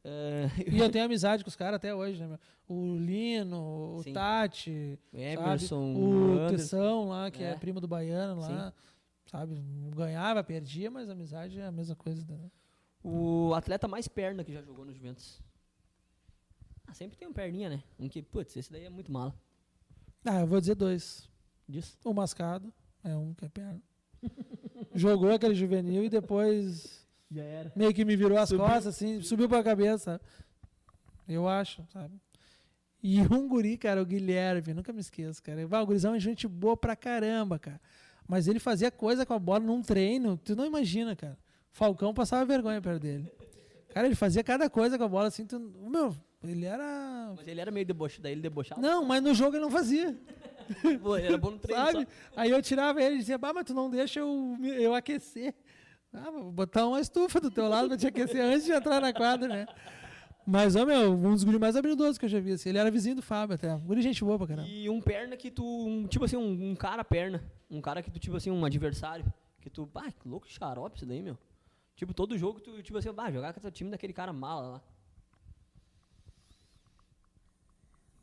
É, 0.07 0.48
E 0.72 0.77
eu 0.77 0.90
tenho 0.91 1.06
amizade 1.06 1.44
com 1.44 1.49
os 1.49 1.56
caras 1.56 1.77
até 1.77 1.94
hoje, 1.94 2.19
né? 2.22 2.27
meu? 2.27 2.40
O 2.68 2.95
Lino, 2.95 3.95
o 3.95 4.03
Sim. 4.03 4.14
Tati, 4.14 4.99
Emerson, 5.11 5.94
sabe? 5.94 5.99
o 5.99 6.32
Anderson. 6.34 6.56
Tessão 6.56 7.10
lá, 7.10 7.32
que 7.32 7.44
é. 7.44 7.52
É. 7.52 7.56
primo 7.56 7.82
do 7.82 7.88
Baiano 7.88 8.40
lá. 8.41 8.73
Sabe? 9.26 9.61
Ganhava, 9.95 10.44
perdia, 10.44 10.91
mas 10.91 11.10
amizade 11.10 11.60
é 11.60 11.65
a 11.65 11.72
mesma 11.72 11.95
coisa. 11.95 12.23
Né? 12.27 12.52
O 13.03 13.53
atleta 13.56 13.88
mais 13.88 14.07
perna 14.07 14.44
que 14.44 14.53
já 14.53 14.61
jogou 14.61 14.86
no 14.86 14.94
Juventus. 14.94 15.41
Ah, 16.86 16.94
sempre 16.94 17.18
tem 17.18 17.27
um 17.27 17.34
perninha, 17.34 17.69
né? 17.69 17.84
Um 17.99 18.07
que, 18.07 18.22
putz, 18.22 18.56
esse 18.56 18.72
daí 18.72 18.86
é 18.86 18.90
muito 18.90 19.11
mala. 19.11 19.36
Ah, 20.23 20.41
eu 20.41 20.48
vou 20.48 20.60
dizer 20.60 20.76
dois. 20.76 21.27
Disso. 21.68 21.98
O 22.03 22.14
Mascado 22.14 22.72
é 23.03 23.15
um 23.15 23.34
que 23.34 23.45
é 23.45 23.49
perna. 23.49 23.82
Jogou 24.94 25.32
aquele 25.32 25.56
juvenil 25.56 26.03
e 26.03 26.10
depois 26.10 27.05
Já 27.32 27.44
era. 27.44 27.72
meio 27.76 27.94
que 27.94 28.06
me 28.06 28.16
virou 28.16 28.38
as 28.38 28.50
Subiu. 28.50 28.66
costas, 28.66 28.88
assim, 28.88 29.22
subiu 29.22 29.50
pra 29.50 29.64
cabeça. 29.64 30.22
Eu 31.28 31.48
acho, 31.48 31.84
sabe? 31.92 32.20
E 33.02 33.22
um 33.22 33.48
guri, 33.48 33.78
cara, 33.78 34.02
o 34.02 34.06
Guilherme, 34.06 34.74
nunca 34.74 34.92
me 34.94 35.00
esqueço, 35.00 35.42
cara. 35.42 35.66
O 35.66 35.86
gurizão 35.86 36.16
é 36.16 36.20
gente 36.20 36.48
boa 36.48 36.76
pra 36.76 36.96
caramba, 36.96 37.60
cara. 37.60 37.80
Mas 38.28 38.48
ele 38.48 38.60
fazia 38.60 38.90
coisa 38.90 39.26
com 39.26 39.34
a 39.34 39.40
bola 39.40 39.60
num 39.60 39.82
treino, 39.82 40.38
tu 40.38 40.56
não 40.56 40.66
imagina, 40.66 41.16
cara. 41.16 41.38
Falcão 41.72 42.14
passava 42.14 42.46
vergonha 42.46 42.82
perto 42.82 43.02
dele. 43.02 43.32
Cara, 43.90 44.08
ele 44.08 44.16
fazia 44.16 44.44
cada 44.44 44.70
coisa 44.70 44.98
com 44.98 45.04
a 45.04 45.08
bola 45.08 45.28
assim, 45.28 45.46
tu, 45.46 45.60
meu, 45.60 46.16
ele 46.44 46.66
era. 46.66 47.34
Mas 47.36 47.48
ele 47.48 47.62
era 47.62 47.72
meio 47.72 47.86
debochado, 47.86 48.24
daí 48.24 48.32
ele 48.32 48.42
debochava. 48.42 48.82
Não, 48.82 49.06
mas 49.06 49.22
no 49.22 49.34
jogo 49.34 49.56
ele 49.56 49.64
não 49.64 49.72
fazia. 49.72 50.18
Ele 50.84 51.28
era 51.28 51.38
bom 51.38 51.52
no 51.52 51.60
treino, 51.60 51.86
Sabe? 51.86 52.08
Aí 52.36 52.50
eu 52.50 52.62
tirava 52.62 53.02
ele 53.02 53.16
e 53.16 53.20
dizia, 53.20 53.38
bah, 53.38 53.54
mas 53.54 53.66
tu 53.66 53.74
não 53.74 53.90
deixa 53.90 54.20
eu, 54.20 54.58
eu 54.80 54.96
aquecer. 54.96 55.54
Ah, 56.14 56.32
vou 56.32 56.52
botar 56.52 56.88
uma 56.88 56.99
estufa 56.99 57.40
do 57.41 57.52
teu 57.52 57.68
lado 57.68 57.88
pra 57.90 57.98
te 57.98 58.07
aquecer 58.07 58.41
antes 58.44 58.65
de 58.65 58.72
entrar 58.72 59.02
na 59.02 59.11
quadra, 59.14 59.48
né? 59.48 59.65
Mas, 60.48 60.76
ó, 60.76 60.86
meu, 60.86 61.11
um 61.14 61.34
dos 61.34 61.44
guris 61.44 61.60
mais 61.60 61.76
habilidosos 61.76 62.18
que 62.18 62.26
eu 62.26 62.30
já 62.30 62.40
vi. 62.40 62.52
Assim. 62.53 62.69
Ele 62.69 62.77
era 62.77 62.91
vizinho 62.91 63.15
do 63.15 63.22
Fábio 63.22 63.56
até. 63.56 63.73
Um 63.73 63.80
guri 63.80 64.02
gente 64.02 64.23
boa 64.23 64.38
pra 64.38 64.48
caramba. 64.48 64.68
E 64.68 64.88
um 64.90 65.02
perna 65.02 65.36
que 65.36 65.49
tu. 65.49 65.65
um- 65.65 66.06
tipo 66.07 66.23
assim, 66.23 66.38
um, 66.38 66.72
um 66.72 66.76
cara 66.76 67.03
perna. 67.03 67.44
Um 67.69 67.82
cara 67.82 68.02
que 68.03 68.11
tu, 68.11 68.19
tipo 68.19 68.38
assim, 68.38 68.52
um 68.52 68.64
adversário. 68.64 69.26
Que 69.60 69.69
tu. 69.69 69.90
Ah, 69.95 70.11
que 70.11 70.27
louco 70.27 70.48
xarope 70.48 70.98
isso 70.98 71.06
daí, 71.06 71.22
meu. 71.22 71.38
Tipo, 71.95 72.14
todo 72.14 72.38
jogo 72.38 72.60
tu, 72.60 72.82
tipo 72.84 72.98
assim, 72.98 73.10
ah, 73.18 73.32
jogar 73.32 73.53
com 73.53 73.68
o 73.68 73.72
time 73.72 73.90
daquele 73.90 74.14
cara 74.14 74.32
mala 74.32 74.68
lá. 74.73 74.82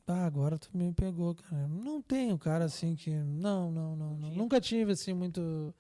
Ah, 0.06 0.26
agora 0.26 0.59
tu 0.59 0.68
me 0.74 0.92
pegou, 0.92 1.34
cara. 1.34 1.66
Não 1.68 2.00
tenho 2.02 2.38
cara 2.38 2.64
assim 2.66 2.94
que. 2.94 3.10
Não, 3.10 3.70
não, 3.72 3.96
não, 3.96 4.14
não. 4.16 4.30
Nunca 4.30 4.60
tive 4.60 4.92
assim 4.92 5.12
muito. 5.12 5.74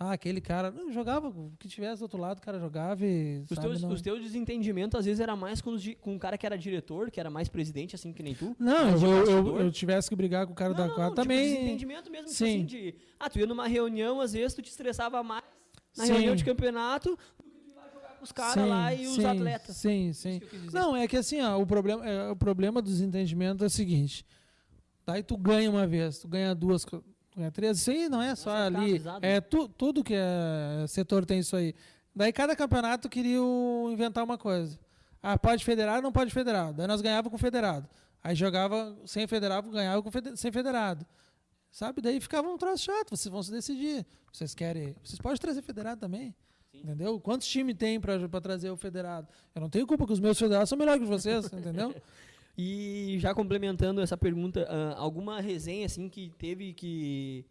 Ah, 0.00 0.12
aquele 0.12 0.40
cara. 0.40 0.70
Não, 0.70 0.92
jogava, 0.92 1.28
o 1.28 1.52
que 1.58 1.66
tivesse 1.66 1.98
do 1.98 2.02
outro 2.02 2.20
lado, 2.20 2.38
o 2.38 2.40
cara 2.40 2.60
jogava 2.60 3.04
e. 3.04 3.40
Os 3.40 3.48
sabe, 3.48 3.60
teus, 3.62 3.82
não... 3.82 3.90
os 3.90 4.00
teus 4.00 4.22
desentendimentos, 4.22 4.96
às 4.96 5.04
vezes, 5.04 5.18
era 5.18 5.34
mais 5.34 5.60
com, 5.60 5.70
os 5.70 5.84
com 6.00 6.14
um 6.14 6.18
cara 6.18 6.38
que 6.38 6.46
era 6.46 6.56
diretor, 6.56 7.10
que 7.10 7.18
era 7.18 7.28
mais 7.28 7.48
presidente, 7.48 7.96
assim, 7.96 8.12
que 8.12 8.22
nem 8.22 8.32
tu. 8.32 8.54
Não, 8.60 8.90
eu, 8.90 9.26
eu, 9.26 9.60
eu 9.62 9.72
tivesse 9.72 10.08
que 10.08 10.14
brigar 10.14 10.46
com 10.46 10.52
o 10.52 10.56
cara 10.56 10.70
Não, 10.70 10.76
da 10.76 10.86
não, 10.86 10.94
quadra 10.94 11.10
tipo, 11.10 11.22
também. 11.22 11.52
desentendimento 11.52 12.10
mesmo, 12.12 12.26
tipo 12.26 12.36
Sim. 12.36 12.58
assim, 12.58 12.64
de... 12.64 12.94
Ah, 13.18 13.28
tu 13.28 13.40
ia 13.40 13.46
numa 13.46 13.66
reunião, 13.66 14.20
às 14.20 14.34
vezes, 14.34 14.54
tu 14.54 14.62
te 14.62 14.70
estressava 14.70 15.20
mais 15.24 15.42
na 15.96 16.06
Sim. 16.06 16.12
reunião 16.12 16.36
de 16.36 16.44
campeonato 16.44 17.18
do 17.36 17.50
que 17.50 17.58
tu 17.58 17.68
ir 17.68 17.74
lá 17.74 17.88
jogar 17.92 18.16
com 18.16 18.24
os 18.24 18.30
caras 18.30 18.68
lá 18.68 18.94
e 18.94 19.04
os 19.04 19.16
sim, 19.16 19.24
atletas. 19.24 19.76
Sim, 19.76 20.08
Isso 20.10 20.22
sim. 20.22 20.40
Não, 20.72 20.94
é 20.94 21.08
que 21.08 21.16
assim, 21.16 21.40
ó, 21.40 21.60
o 21.60 21.66
problema, 21.66 22.06
é, 22.06 22.30
o 22.30 22.36
problema 22.36 22.80
do 22.80 22.88
desentendimento 22.88 23.64
é 23.64 23.66
o 23.66 23.70
seguinte. 23.70 24.24
Daí 25.04 25.24
tu 25.24 25.36
ganha 25.36 25.68
uma 25.68 25.88
vez, 25.88 26.20
tu 26.20 26.28
ganha 26.28 26.54
duas, 26.54 26.86
ganha 27.38 27.50
três. 27.50 27.78
Isso 27.78 27.90
aí 27.90 28.08
não 28.08 28.20
é 28.20 28.34
só 28.34 28.50
só 28.50 28.56
ali. 28.56 29.00
É 29.22 29.40
tu, 29.40 29.68
tudo 29.68 30.04
que 30.04 30.14
é 30.14 30.84
setor 30.88 31.24
tem 31.24 31.38
isso 31.40 31.56
aí. 31.56 31.74
Daí 32.14 32.32
cada 32.32 32.54
campeonato 32.56 33.08
queria 33.08 33.38
inventar 33.90 34.24
uma 34.24 34.36
coisa. 34.36 34.78
Ah, 35.22 35.38
pode 35.38 35.64
federado, 35.64 36.02
não 36.02 36.12
pode 36.12 36.32
federado. 36.32 36.74
Daí 36.76 36.86
nós 36.86 37.00
ganhava 37.00 37.28
com 37.30 37.38
federado. 37.38 37.88
Aí 38.22 38.34
jogava 38.34 38.96
sem 39.06 39.26
federado, 39.26 39.70
ganhava 39.70 40.02
com 40.02 40.10
fede- 40.10 40.36
sem 40.36 40.50
federado. 40.50 41.06
Sabe? 41.70 42.00
Daí 42.00 42.20
ficava 42.20 42.48
um 42.48 42.56
troço 42.58 42.84
chato. 42.84 43.10
Vocês 43.16 43.30
vão 43.30 43.42
se 43.42 43.50
decidir. 43.50 44.04
Vocês 44.32 44.54
querem. 44.54 44.96
Vocês 45.02 45.20
podem 45.20 45.38
trazer 45.38 45.62
federado 45.62 46.00
também. 46.00 46.34
Entendeu? 46.72 47.18
Quantos 47.20 47.48
times 47.48 47.74
tem 47.76 48.00
pra 48.00 48.40
trazer 48.40 48.70
o 48.70 48.76
federado? 48.76 49.26
Eu 49.54 49.60
não 49.60 49.68
tenho 49.68 49.86
culpa 49.86 50.06
que 50.06 50.12
os 50.12 50.20
meus 50.20 50.38
federados 50.38 50.68
são 50.68 50.78
melhores 50.78 51.02
que 51.02 51.08
vocês, 51.08 51.46
entendeu? 51.52 51.94
E 52.60 53.16
já 53.20 53.32
complementando 53.32 54.00
essa 54.00 54.16
pergunta, 54.16 54.66
ah, 54.68 54.96
alguma 54.98 55.40
resenha 55.40 55.86
assim 55.86 56.08
que 56.08 56.30
teve 56.36 56.74
que 56.74 57.46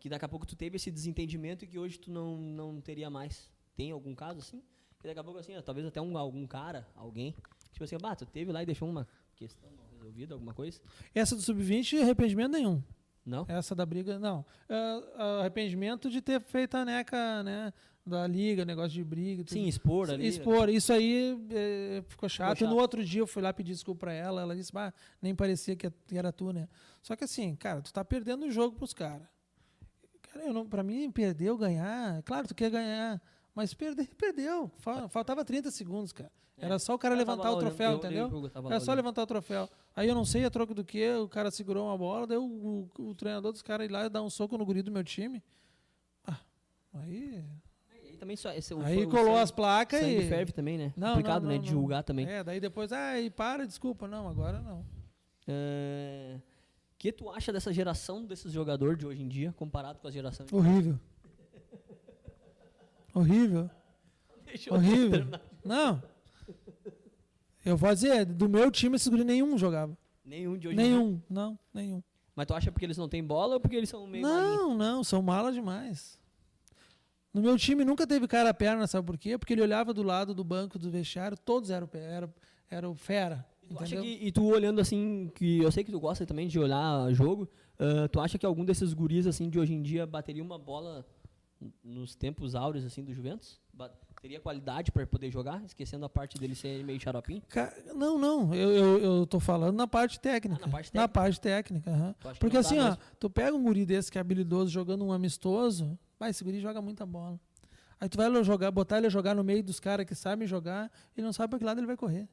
que 0.00 0.08
daqui 0.08 0.24
a 0.24 0.28
pouco 0.28 0.46
tu 0.46 0.56
teve 0.56 0.76
esse 0.76 0.90
desentendimento 0.90 1.64
e 1.64 1.68
que 1.68 1.78
hoje 1.78 1.98
tu 1.98 2.10
não, 2.10 2.36
não 2.36 2.80
teria 2.80 3.08
mais? 3.08 3.48
Tem 3.76 3.92
algum 3.92 4.14
caso 4.14 4.40
assim? 4.40 4.62
Que 5.00 5.06
daqui 5.06 5.20
a 5.20 5.24
pouco 5.24 5.38
assim, 5.38 5.56
ó, 5.56 5.62
talvez 5.62 5.86
até 5.86 6.00
um, 6.00 6.16
algum 6.18 6.46
cara, 6.46 6.86
alguém, 6.94 7.34
tipo 7.72 7.84
assim, 7.84 7.96
bah, 7.98 8.16
tu 8.16 8.26
teve 8.26 8.50
lá 8.50 8.62
e 8.62 8.66
deixou 8.66 8.88
uma 8.88 9.06
questão 9.36 9.68
resolvida, 9.92 10.34
alguma 10.34 10.54
coisa? 10.54 10.80
Essa 11.14 11.36
do 11.36 11.42
sub-20, 11.42 12.00
arrependimento 12.00 12.52
nenhum. 12.52 12.82
Não? 13.24 13.44
Essa 13.48 13.74
da 13.74 13.84
briga, 13.84 14.18
não. 14.18 14.44
É, 14.68 15.02
arrependimento 15.40 16.10
de 16.10 16.20
ter 16.20 16.40
feito 16.40 16.76
a 16.76 16.84
neca, 16.84 17.42
né? 17.42 17.72
Da 18.08 18.26
liga, 18.26 18.64
negócio 18.64 18.90
de 18.92 19.04
briga. 19.04 19.44
tudo. 19.44 19.52
Sim, 19.52 19.66
expor 19.66 20.10
ali. 20.10 20.26
Expor, 20.26 20.68
isso 20.68 20.92
aí 20.92 21.38
é, 21.50 22.02
ficou 22.08 22.28
chato. 22.28 22.58
chato. 22.58 22.68
No 22.68 22.76
outro 22.76 23.04
dia 23.04 23.20
eu 23.20 23.26
fui 23.26 23.42
lá 23.42 23.52
pedir 23.52 23.72
desculpa 23.72 24.00
pra 24.00 24.12
ela, 24.12 24.40
ela 24.42 24.56
disse, 24.56 24.72
bah, 24.72 24.92
nem 25.20 25.34
parecia 25.34 25.76
que 25.76 25.90
era 26.12 26.32
tu, 26.32 26.52
né? 26.52 26.68
Só 27.02 27.14
que 27.14 27.24
assim, 27.24 27.54
cara, 27.56 27.80
tu 27.82 27.92
tá 27.92 28.04
perdendo 28.04 28.46
o 28.46 28.50
jogo 28.50 28.74
pros 28.76 28.92
caras. 28.94 29.26
Cara, 30.22 30.46
eu 30.46 30.52
não, 30.52 30.66
pra 30.66 30.82
mim, 30.82 31.10
perder 31.10 31.50
ou 31.50 31.56
ganhar, 31.58 32.22
claro, 32.22 32.46
tu 32.48 32.54
quer 32.54 32.70
ganhar, 32.70 33.20
mas 33.54 33.72
perder, 33.74 34.08
perdeu. 34.16 34.70
Fal- 34.78 35.08
Faltava 35.08 35.44
30 35.44 35.70
segundos, 35.70 36.12
cara. 36.12 36.30
Era 36.60 36.76
só 36.80 36.94
o 36.94 36.98
cara 36.98 37.14
É. 37.14 37.16
Eu 37.16 37.18
levantar 37.18 37.52
o 37.52 37.58
troféu, 37.58 37.90
eu 37.92 37.96
entendeu? 37.98 38.28
eu 38.28 38.40
lá 38.62 38.70
Era 38.70 38.80
só 38.80 38.92
levantar 38.92 39.22
o 39.22 39.26
troféu. 39.26 39.68
Aí 39.94 40.08
eu 40.08 40.14
não 40.14 40.24
sei 40.24 40.44
a 40.44 40.50
troco 40.50 40.74
do 40.74 40.84
que, 40.84 41.08
o 41.14 41.28
cara 41.28 41.50
segurou 41.52 41.86
uma 41.86 41.96
bola, 41.96 42.26
daí 42.26 42.36
o, 42.36 42.88
o- 42.98 43.02
o 43.10 43.14
treinador 43.14 43.52
dos 43.52 43.62
caras 43.62 43.86
ir 43.86 43.92
lá 43.92 44.06
e 44.06 44.08
dar 44.08 44.22
um 44.22 44.28
soco 44.30 44.58
no 44.58 44.66
guri 44.66 44.82
do 44.82 44.90
meu 44.90 45.04
time. 45.04 45.40
Ah, 46.26 46.40
aí. 46.94 47.44
Também 48.18 48.36
só, 48.36 48.52
esse, 48.52 48.74
o- 48.74 48.80
Aí 48.82 49.04
o 49.04 49.08
colou 49.08 49.26
sangue- 49.26 49.38
as 49.38 49.50
placas 49.50 50.02
e. 50.02 50.28
ferve 50.28 50.52
também, 50.52 50.76
né? 50.76 50.92
Não, 50.96 51.10
Complicado, 51.10 51.42
não, 51.42 51.48
né? 51.50 51.54
não, 51.56 51.62
De 51.62 51.70
não. 51.72 51.80
julgar 51.80 52.02
também. 52.02 52.26
É, 52.28 52.42
daí 52.42 52.58
depois, 52.60 52.92
ah, 52.92 53.18
e 53.20 53.30
para, 53.30 53.66
desculpa. 53.66 54.08
Não, 54.08 54.28
agora 54.28 54.60
não. 54.60 54.80
O 54.80 56.40
que 56.98 57.12
tu 57.12 57.30
acha 57.30 57.52
dessa 57.52 57.72
geração 57.72 58.24
desses 58.24 58.52
jogadores 58.52 58.98
de 58.98 59.06
hoje 59.06 59.22
em 59.22 59.28
dia, 59.28 59.52
comparado 59.56 59.98
com 60.00 60.08
a 60.08 60.10
geração 60.10 60.44
de 60.44 60.54
Horrível. 60.54 60.98
Horrível. 63.14 63.70
Deixa 64.44 64.72
Horrível. 64.74 65.26
Não. 65.64 66.02
Eu 67.64 67.76
vou 67.76 67.92
dizer, 67.92 68.24
do 68.24 68.48
meu 68.48 68.70
time, 68.70 68.96
esse 68.96 69.08
guri 69.10 69.24
nenhum 69.24 69.56
jogava. 69.58 69.96
Nenhum 70.24 70.56
de 70.58 70.68
hoje 70.68 70.76
em 70.78 70.82
dia. 70.82 70.90
Nenhum, 70.90 71.20
não, 71.28 71.58
nenhum. 71.72 72.02
Mas 72.34 72.46
tu 72.46 72.54
acha 72.54 72.70
porque 72.72 72.84
eles 72.84 72.96
não 72.96 73.08
têm 73.08 73.22
bola 73.24 73.54
ou 73.54 73.60
porque 73.60 73.76
eles 73.76 73.88
são 73.88 74.06
meio? 74.06 74.22
Não, 74.22 74.74
não, 74.76 75.02
são 75.04 75.20
mala 75.22 75.52
demais. 75.52 76.17
No 77.38 77.44
meu 77.44 77.56
time 77.56 77.84
nunca 77.84 78.06
teve 78.06 78.26
cara 78.26 78.50
a 78.50 78.54
perna, 78.54 78.86
sabe 78.86 79.06
por 79.06 79.16
quê? 79.16 79.38
Porque 79.38 79.52
ele 79.52 79.62
olhava 79.62 79.94
do 79.94 80.02
lado 80.02 80.34
do 80.34 80.42
banco 80.42 80.78
do 80.78 80.90
vestiário, 80.90 81.36
todos 81.36 81.70
eram, 81.70 81.88
eram, 81.94 82.34
eram 82.70 82.94
fera. 82.94 83.46
Tu 83.68 83.74
que, 84.02 84.08
e 84.26 84.32
tu 84.32 84.44
olhando 84.46 84.80
assim, 84.80 85.30
que 85.34 85.58
eu 85.58 85.70
sei 85.70 85.84
que 85.84 85.92
tu 85.92 86.00
gosta 86.00 86.24
também 86.26 86.48
de 86.48 86.58
olhar 86.58 87.12
jogo, 87.12 87.48
ah, 87.78 88.08
tu 88.10 88.18
acha 88.18 88.38
que 88.38 88.46
algum 88.46 88.64
desses 88.64 88.92
guris 88.92 89.26
assim 89.26 89.48
de 89.48 89.58
hoje 89.58 89.74
em 89.74 89.82
dia 89.82 90.06
bateria 90.06 90.42
uma 90.42 90.58
bola 90.58 91.06
nos 91.84 92.14
tempos 92.14 92.54
áureos 92.54 92.84
assim 92.84 93.04
do 93.04 93.12
Juventus? 93.12 93.60
Ba- 93.72 93.92
teria 94.20 94.40
qualidade 94.40 94.90
para 94.90 95.06
poder 95.06 95.30
jogar, 95.30 95.62
esquecendo 95.64 96.04
a 96.04 96.08
parte 96.08 96.38
dele 96.38 96.54
ser 96.54 96.82
meio 96.84 97.00
xaropinho? 97.00 97.42
Ca- 97.48 97.72
Não, 97.94 98.18
não, 98.18 98.54
eu, 98.54 98.70
eu, 98.70 98.98
eu 98.98 99.26
tô 99.26 99.38
falando 99.40 99.76
na 99.76 99.86
parte 99.86 100.18
técnica. 100.20 100.60
Ah, 100.62 100.66
na 100.66 100.72
parte 100.72 100.94
Na 100.94 101.02
técnica. 101.08 101.20
parte 101.20 101.40
técnica, 101.40 102.16
que 102.34 102.38
Porque 102.40 102.56
assim, 102.56 102.78
ó, 102.78 102.84
mesmo? 102.84 102.98
tu 103.18 103.30
pega 103.30 103.56
um 103.56 103.62
guri 103.62 103.84
desse 103.86 104.10
que 104.10 104.18
é 104.18 104.20
habilidoso 104.20 104.70
jogando 104.70 105.04
um 105.04 105.12
amistoso, 105.12 105.98
vai, 106.18 106.30
esse 106.30 106.42
guri 106.42 106.60
joga 106.60 106.80
muita 106.82 107.06
bola. 107.06 107.38
Aí 108.00 108.08
tu 108.08 108.16
vai 108.16 108.44
jogar, 108.44 108.70
botar 108.70 108.98
ele 108.98 109.10
jogar 109.10 109.34
no 109.34 109.42
meio 109.42 109.62
dos 109.62 109.80
caras 109.80 110.06
que 110.06 110.14
sabem 110.14 110.46
jogar, 110.46 110.90
ele 111.16 111.24
não 111.24 111.32
sabe 111.32 111.50
para 111.50 111.58
que 111.58 111.64
lado 111.64 111.80
ele 111.80 111.86
vai 111.86 111.96
correr. 111.96 112.28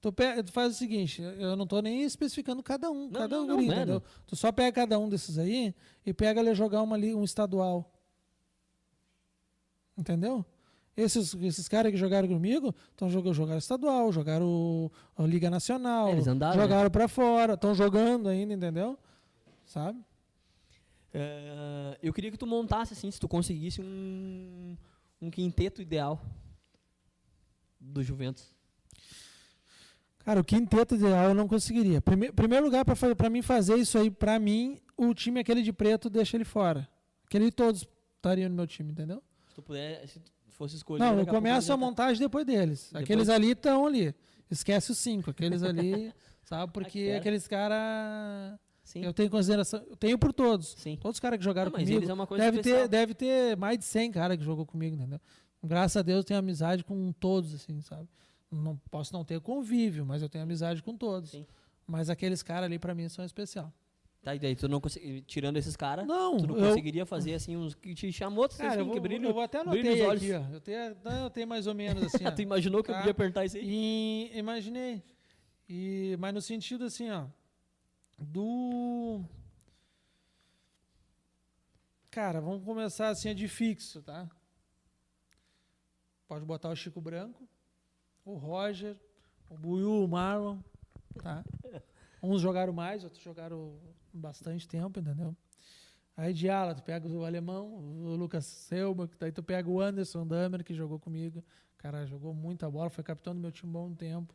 Tu, 0.00 0.10
pega, 0.10 0.42
tu 0.42 0.50
faz 0.50 0.72
o 0.74 0.78
seguinte, 0.78 1.20
eu 1.20 1.54
não 1.56 1.66
tô 1.66 1.82
nem 1.82 2.04
especificando 2.04 2.62
cada 2.62 2.90
um, 2.90 3.04
Não, 3.04 3.10
cada 3.20 3.36
não, 3.36 3.44
um 3.44 3.46
não, 3.48 3.56
guri. 3.56 4.02
Tu 4.26 4.34
só 4.34 4.50
pega 4.50 4.72
cada 4.72 4.98
um 4.98 5.10
desses 5.10 5.36
aí 5.38 5.74
e 6.06 6.14
pega 6.14 6.40
ele 6.40 6.54
jogar 6.54 6.80
uma, 6.80 6.96
um 6.96 7.22
estadual. 7.22 7.92
Entendeu? 10.00 10.44
Esses, 10.96 11.34
esses 11.34 11.68
caras 11.68 11.92
que 11.92 11.98
jogaram 11.98 12.26
comigo, 12.26 12.74
então 12.94 13.08
jogou, 13.10 13.34
jogaram 13.34 13.58
estadual, 13.58 14.10
jogaram 14.12 14.90
a 15.16 15.22
Liga 15.24 15.50
Nacional, 15.50 16.08
É, 16.08 16.12
eles 16.12 16.26
andaram, 16.26 16.56
né? 16.56 16.62
jogaram 16.62 16.90
pra 16.90 17.06
fora, 17.06 17.52
estão 17.54 17.74
jogando 17.74 18.28
ainda, 18.30 18.54
entendeu? 18.54 18.98
Sabe? 19.66 20.00
Ah, 21.14 21.96
eu 22.02 22.12
queria 22.12 22.30
que 22.30 22.38
tu 22.38 22.46
montasse 22.46 22.94
assim, 22.94 23.10
se 23.10 23.20
tu 23.20 23.28
conseguisse 23.28 23.80
um, 23.82 24.76
um 25.20 25.30
quinteto 25.30 25.82
ideal 25.82 26.20
do 27.78 28.02
Juventus. 28.02 28.54
Cara, 30.24 30.40
o 30.40 30.44
quinteto 30.44 30.94
ideal 30.94 31.28
eu 31.30 31.34
não 31.34 31.46
conseguiria. 31.48 32.00
Prime 32.00 32.32
primeiro 32.32 32.64
lugar, 32.64 32.84
pra, 32.84 32.94
pra 33.14 33.30
mim 33.30 33.42
fazer 33.42 33.76
isso 33.76 33.96
aí, 33.98 34.10
pra 34.10 34.38
mim, 34.38 34.78
o 34.96 35.14
time 35.14 35.40
aquele 35.40 35.62
de 35.62 35.72
preto 35.72 36.08
deixa 36.10 36.36
ele 36.36 36.44
fora. 36.44 36.88
Aquele 37.26 37.50
todos 37.52 37.86
estariam 38.16 38.48
no 38.50 38.56
meu 38.56 38.66
time, 38.66 38.92
entendeu? 38.92 39.22
Se 39.60 39.62
tu 39.62 39.66
puder, 39.66 40.08
se 40.08 40.20
tu 40.20 40.32
fosse 40.50 40.76
escolher. 40.76 41.00
Não, 41.04 41.18
eu 41.18 41.26
começo 41.26 41.72
a 41.72 41.74
tá- 41.74 41.80
montagem 41.80 42.18
depois 42.22 42.44
deles. 42.46 42.86
Depois? 42.86 43.04
Aqueles 43.04 43.28
ali 43.28 43.50
estão 43.52 43.86
ali. 43.86 44.14
Esquece 44.50 44.90
os 44.90 44.98
cinco. 44.98 45.30
Aqueles 45.30 45.62
ali, 45.62 46.12
sabe? 46.44 46.72
Porque 46.72 47.14
aqueles 47.16 47.46
caras. 47.46 48.58
Sim, 48.82 49.04
Eu 49.04 49.12
tenho 49.12 49.30
consideração. 49.30 49.82
Eu 49.88 49.96
tenho 49.96 50.18
por 50.18 50.32
todos. 50.32 50.74
sim. 50.78 50.96
Todos 50.96 51.16
os 51.16 51.20
caras 51.20 51.38
que 51.38 51.44
jogaram 51.44 51.70
Não, 51.70 51.78
comigo. 51.78 52.02
é 52.02 52.36
Deve 52.38 52.58
especial. 52.58 52.80
ter, 52.82 52.88
deve 52.88 53.14
ter 53.14 53.56
mais 53.56 53.78
de 53.78 53.84
100 53.84 54.10
caras 54.10 54.36
que 54.36 54.42
jogou 54.42 54.66
comigo, 54.66 54.96
entendeu? 54.96 55.20
Graças 55.62 55.96
a 55.98 56.02
Deus 56.02 56.18
eu 56.18 56.24
tenho 56.24 56.40
amizade 56.40 56.82
com 56.82 57.12
todos, 57.12 57.54
assim, 57.54 57.80
sabe? 57.82 58.08
Não 58.50 58.76
posso 58.90 59.12
não 59.12 59.24
ter 59.24 59.38
convívio, 59.40 60.04
mas 60.04 60.22
eu 60.22 60.28
tenho 60.28 60.42
amizade 60.42 60.82
com 60.82 60.96
todos. 60.96 61.30
Sim. 61.30 61.46
Mas 61.86 62.10
aqueles 62.10 62.42
caras 62.42 62.64
ali 62.64 62.78
pra 62.78 62.94
mim 62.94 63.08
são 63.08 63.24
especial. 63.24 63.72
Tá, 64.22 64.34
e 64.34 64.38
daí 64.38 64.54
tu 64.54 64.68
não 64.68 64.82
consegui, 64.82 65.22
tirando 65.22 65.56
esses 65.56 65.74
caras, 65.74 66.06
Não, 66.06 66.36
tu 66.36 66.46
não 66.46 66.58
eu, 66.58 66.68
conseguiria 66.68 67.06
fazer 67.06 67.32
assim 67.32 67.56
uns 67.56 67.74
que 67.74 67.94
te 67.94 68.12
chamou, 68.12 68.44
assim, 68.44 68.58
cara, 68.58 68.82
eu 68.82 68.84
vou, 68.84 68.92
que 68.94 69.00
brilho. 69.00 69.28
eu 69.28 69.32
vou 69.32 69.42
até 69.42 69.64
brilho 69.64 69.88
anotar 69.88 69.96
nos 69.96 70.08
olhos. 70.08 70.22
aqui, 70.22 70.32
ó. 70.50 70.54
Eu 70.54 70.60
tenho, 70.60 70.78
eu 71.24 71.30
tenho 71.30 71.48
mais 71.48 71.66
ou 71.66 71.74
menos 71.74 72.02
assim, 72.04 72.24
ó. 72.26 72.30
tu 72.30 72.42
imaginou 72.42 72.82
que 72.82 72.90
eu 72.90 72.94
Tá. 72.94 73.00
podia 73.00 73.12
apertar 73.12 73.46
isso 73.46 73.56
aí? 73.56 73.64
E 73.64 74.38
imaginei. 74.38 75.02
E, 75.66 76.16
mas 76.18 76.34
no 76.34 76.42
sentido 76.42 76.84
assim, 76.84 77.10
ó. 77.10 77.24
Do. 78.18 79.24
Cara, 82.10 82.40
vamos 82.40 82.64
começar 82.64 83.08
assim, 83.08 83.30
é 83.30 83.34
de 83.34 83.48
fixo, 83.48 84.02
tá? 84.02 84.28
Pode 86.28 86.44
botar 86.44 86.68
o 86.68 86.76
Chico 86.76 87.00
Branco, 87.00 87.48
o 88.24 88.34
Roger, 88.34 88.96
o 89.48 89.56
Buiu, 89.56 90.04
o 90.04 90.08
Marlon, 90.08 90.58
tá? 91.22 91.42
Uns 92.22 92.40
jogaram 92.42 92.72
mais, 92.72 93.02
outros 93.04 93.22
jogaram 93.22 93.78
bastante 94.12 94.66
tempo, 94.68 94.98
entendeu? 95.00 95.34
Aí 96.16 96.32
de 96.34 96.48
ala, 96.50 96.74
tu 96.74 96.82
pega 96.82 97.08
o 97.08 97.24
alemão, 97.24 97.66
o 97.72 98.14
Lucas 98.16 98.44
Selma, 98.44 99.08
que 99.08 99.16
daí 99.18 99.32
tu 99.32 99.42
pega 99.42 99.68
o 99.70 99.80
Anderson 99.80 100.26
Damer, 100.26 100.62
que 100.64 100.74
jogou 100.74 100.98
comigo. 100.98 101.42
Cara, 101.78 102.04
jogou 102.06 102.34
muita 102.34 102.70
bola, 102.70 102.90
foi 102.90 103.02
capitão 103.02 103.34
do 103.34 103.40
meu 103.40 103.50
time 103.50 103.70
um 103.70 103.72
bom 103.72 103.94
tempo. 103.94 104.34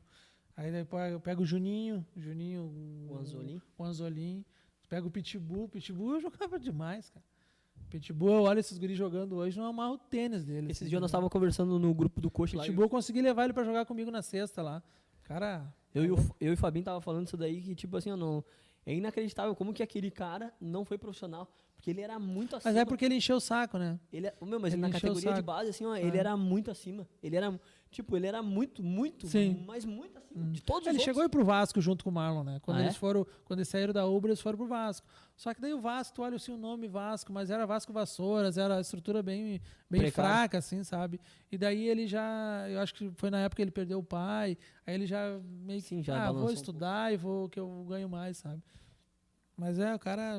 Aí 0.57 0.71
depois 0.71 1.11
eu 1.11 1.19
pego 1.19 1.43
o 1.43 1.45
Juninho, 1.45 2.03
o 2.15 2.19
Juninho, 2.19 3.07
O 3.09 3.17
Anzolin. 3.17 3.61
o 3.77 3.83
Anzolin. 3.83 4.45
Tu 4.81 4.89
pega 4.89 5.05
o 5.05 5.11
Pitbull, 5.11 5.67
Pitbull 5.67 6.13
eu 6.15 6.21
jogava 6.21 6.57
demais, 6.59 7.09
cara. 7.09 7.23
Pitbull, 7.89 8.33
eu 8.33 8.41
olho 8.43 8.59
esses 8.59 8.77
guris 8.77 8.97
jogando 8.97 9.35
hoje, 9.35 9.57
não 9.59 9.67
amarro 9.67 9.93
o 9.93 9.97
tênis 9.97 10.43
dele. 10.43 10.71
Esses 10.71 10.83
assim, 10.83 10.89
dias 10.89 11.01
nós 11.01 11.09
estávamos 11.09 11.31
conversando 11.31 11.77
no 11.77 11.93
grupo 11.93 12.19
do 12.19 12.31
coach 12.31 12.55
lá. 12.55 12.63
Pitbull 12.63 12.85
eu 12.85 12.89
consegui 12.89 13.21
levar 13.21 13.43
ele 13.43 13.53
pra 13.53 13.63
jogar 13.63 13.85
comigo 13.85 14.09
na 14.09 14.21
sexta 14.23 14.61
lá. 14.63 14.81
Cara, 15.23 15.71
Eu, 15.93 16.03
eu, 16.03 16.07
e 16.07 16.11
o, 16.19 16.35
eu 16.41 16.51
e 16.51 16.53
o 16.53 16.57
Fabinho 16.57 16.85
tava 16.85 17.01
falando 17.01 17.27
isso 17.27 17.37
daí, 17.37 17.61
que 17.61 17.75
tipo 17.75 17.95
assim, 17.97 18.11
ó, 18.11 18.17
não, 18.17 18.43
é 18.85 18.93
inacreditável 18.93 19.55
como 19.55 19.73
que 19.73 19.81
aquele 19.83 20.11
cara 20.11 20.53
não 20.59 20.85
foi 20.85 20.97
profissional. 20.97 21.49
Porque 21.75 21.89
ele 21.89 22.01
era 22.01 22.17
muito 22.17 22.55
acima. 22.55 22.71
Mas 22.71 22.81
é 22.81 22.85
porque 22.85 23.05
ele 23.05 23.15
encheu 23.15 23.35
o 23.35 23.39
saco, 23.41 23.77
né? 23.77 23.99
Ele, 24.11 24.27
é- 24.27 24.33
meu, 24.41 24.59
mas 24.59 24.73
ele 24.73 24.81
na 24.81 24.89
categoria 24.89 25.33
de 25.33 25.41
base, 25.41 25.69
assim, 25.69 25.85
ó, 25.85 25.93
É. 25.95 26.01
ele 26.01 26.17
era 26.17 26.35
muito 26.37 26.71
acima. 26.71 27.07
Ele 27.21 27.35
era, 27.35 27.59
tipo, 27.95 28.15
ele 28.17 28.27
era 28.27 28.43
muito, 28.43 28.83
muito, 28.83 29.25
Sim. 29.27 29.63
mas 29.65 29.85
muito 29.85 30.17
acima 30.17 30.45
de 30.51 30.61
todos 30.61 30.87
Ele 30.87 30.97
os 30.97 31.03
chegou 31.03 31.21
a 31.21 31.23
ir 31.23 31.25
outros. 31.27 31.39
pro 31.43 31.45
Vasco 31.45 31.79
junto 31.81 32.03
com 32.03 32.09
o 32.09 32.13
Marlon, 32.13 32.43
né? 32.43 32.59
Quando 32.61 32.77
Ah, 32.77 32.81
eles 32.81 32.95
é? 32.95 32.99
foram, 32.99 33.25
quando 33.45 33.59
eles 33.59 33.69
saíram 33.69 33.93
da 33.93 34.05
Ubra, 34.05 34.29
eles 34.31 34.41
foram 34.41 34.57
pro 34.57 34.67
Vasco. 34.67 35.07
Só 35.35 35.53
que 35.53 35.61
daí 35.61 35.73
o 35.73 35.79
Vasco, 35.79 36.13
tu 36.15 36.21
olha 36.21 36.35
assim 36.35 36.51
o 36.51 36.57
nome 36.57 36.87
Vasco, 36.87 37.31
mas 37.31 37.49
era 37.49 37.65
Vasco 37.65 37.93
Vassouras, 37.93 38.57
era 38.57 38.77
a 38.77 38.81
estrutura 38.81 39.23
bem, 39.23 39.61
bem 39.89 40.01
Precário. 40.01 40.11
fraca, 40.31 40.57
assim, 40.57 40.83
sabe? 40.83 41.19
E 41.51 41.57
daí 41.57 41.87
ele 41.87 42.05
já, 42.05 42.65
eu 42.69 42.79
acho 42.81 42.93
que 42.93 43.09
foi 43.15 43.29
na 43.29 43.39
época 43.39 43.55
que 43.57 43.61
ele 43.61 43.71
perdeu 43.71 43.99
o 43.99 44.03
pai, 44.03 44.57
aí 44.85 44.93
ele 44.93 45.05
já 45.07 45.39
meio 45.61 45.81
que, 45.81 45.87
Sim, 45.87 46.03
já 46.03 46.27
ah, 46.27 46.31
vou 46.31 46.47
um 46.49 46.51
estudar 46.51 47.13
e 47.13 47.17
vou 47.17 47.47
que 47.49 47.59
eu 47.59 47.85
ganho 47.87 48.09
mais, 48.09 48.37
sabe? 48.37 48.61
Mas 49.57 49.79
é, 49.79 49.95
o 49.95 49.99
cara 49.99 50.37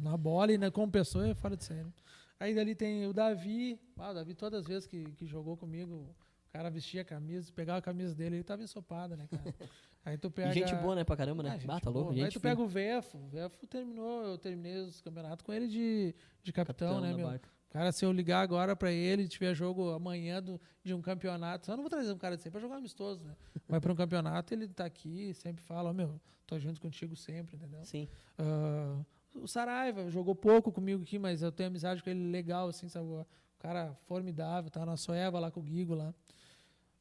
na 0.00 0.16
bola 0.16 0.52
e 0.52 0.56
na, 0.58 0.70
como 0.70 0.90
pessoa 0.90 1.28
é 1.28 1.34
fora 1.34 1.54
de 1.56 1.64
série. 1.64 1.92
Aí 2.40 2.54
dali 2.54 2.74
tem 2.74 3.06
o 3.06 3.12
Davi, 3.12 3.78
ah, 3.98 4.10
o 4.10 4.14
Davi 4.14 4.34
todas 4.34 4.60
as 4.60 4.66
vezes 4.66 4.86
que, 4.86 5.04
que 5.12 5.26
jogou 5.26 5.56
comigo, 5.56 6.14
cara 6.54 6.70
vestia 6.70 7.02
a 7.02 7.04
camisa, 7.04 7.52
pegava 7.52 7.80
a 7.80 7.82
camisa 7.82 8.14
dele, 8.14 8.36
ele 8.36 8.44
tava 8.44 8.62
ensopada, 8.62 9.16
né, 9.16 9.26
cara? 9.28 9.42
Aí 10.04 10.16
tu 10.16 10.30
pega... 10.30 10.52
gente 10.52 10.72
boa, 10.76 10.94
né, 10.94 11.02
pra 11.02 11.16
caramba, 11.16 11.42
né? 11.42 11.50
Ah, 11.50 11.58
gente 11.58 11.82
tá 11.82 11.90
louco, 11.90 12.10
boa. 12.10 12.14
Aí 12.14 12.24
gente 12.24 12.34
tu 12.34 12.40
pega 12.40 12.62
o 12.62 12.66
Vefo, 12.68 13.18
o 13.18 13.26
Vefo 13.26 13.66
terminou, 13.66 14.22
eu 14.22 14.38
terminei 14.38 14.76
os 14.78 15.00
campeonatos 15.00 15.44
com 15.44 15.52
ele 15.52 15.66
de, 15.66 16.14
de 16.44 16.52
capitão, 16.52 17.00
né, 17.00 17.10
da 17.10 17.16
meu? 17.16 17.26
barca. 17.26 17.48
Cara, 17.70 17.90
se 17.90 18.04
eu 18.04 18.12
ligar 18.12 18.40
agora 18.40 18.76
pra 18.76 18.92
ele, 18.92 19.26
tiver 19.26 19.52
jogo 19.52 19.90
amanhã 19.90 20.40
do, 20.40 20.60
de 20.84 20.94
um 20.94 21.02
campeonato, 21.02 21.68
eu 21.68 21.76
não 21.76 21.82
vou 21.82 21.90
trazer 21.90 22.12
um 22.12 22.18
cara 22.18 22.36
de 22.36 22.42
sempre 22.42 22.52
pra 22.52 22.60
jogar 22.60 22.76
amistoso, 22.76 23.24
né? 23.24 23.34
Mas 23.66 23.80
pra 23.80 23.92
um 23.92 23.96
campeonato 23.96 24.54
ele 24.54 24.68
tá 24.68 24.84
aqui, 24.84 25.34
sempre 25.34 25.64
fala, 25.64 25.90
ó, 25.90 25.92
meu, 25.92 26.20
tô 26.46 26.56
junto 26.56 26.80
contigo 26.80 27.16
sempre, 27.16 27.56
entendeu? 27.56 27.84
Sim. 27.84 28.08
Ah, 28.38 29.00
o 29.34 29.48
Saraiva 29.48 30.08
jogou 30.08 30.36
pouco 30.36 30.70
comigo 30.70 31.02
aqui, 31.02 31.18
mas 31.18 31.42
eu 31.42 31.50
tenho 31.50 31.66
amizade 31.66 32.00
com 32.00 32.10
ele 32.10 32.30
legal, 32.30 32.68
assim, 32.68 32.88
sabe? 32.88 33.06
O 33.06 33.26
cara 33.58 33.92
formidável, 34.06 34.70
tá 34.70 34.86
na 34.86 34.96
Soeva 34.96 35.40
lá 35.40 35.50
com 35.50 35.58
o 35.58 35.62
Guigo 35.64 35.96
lá. 35.96 36.14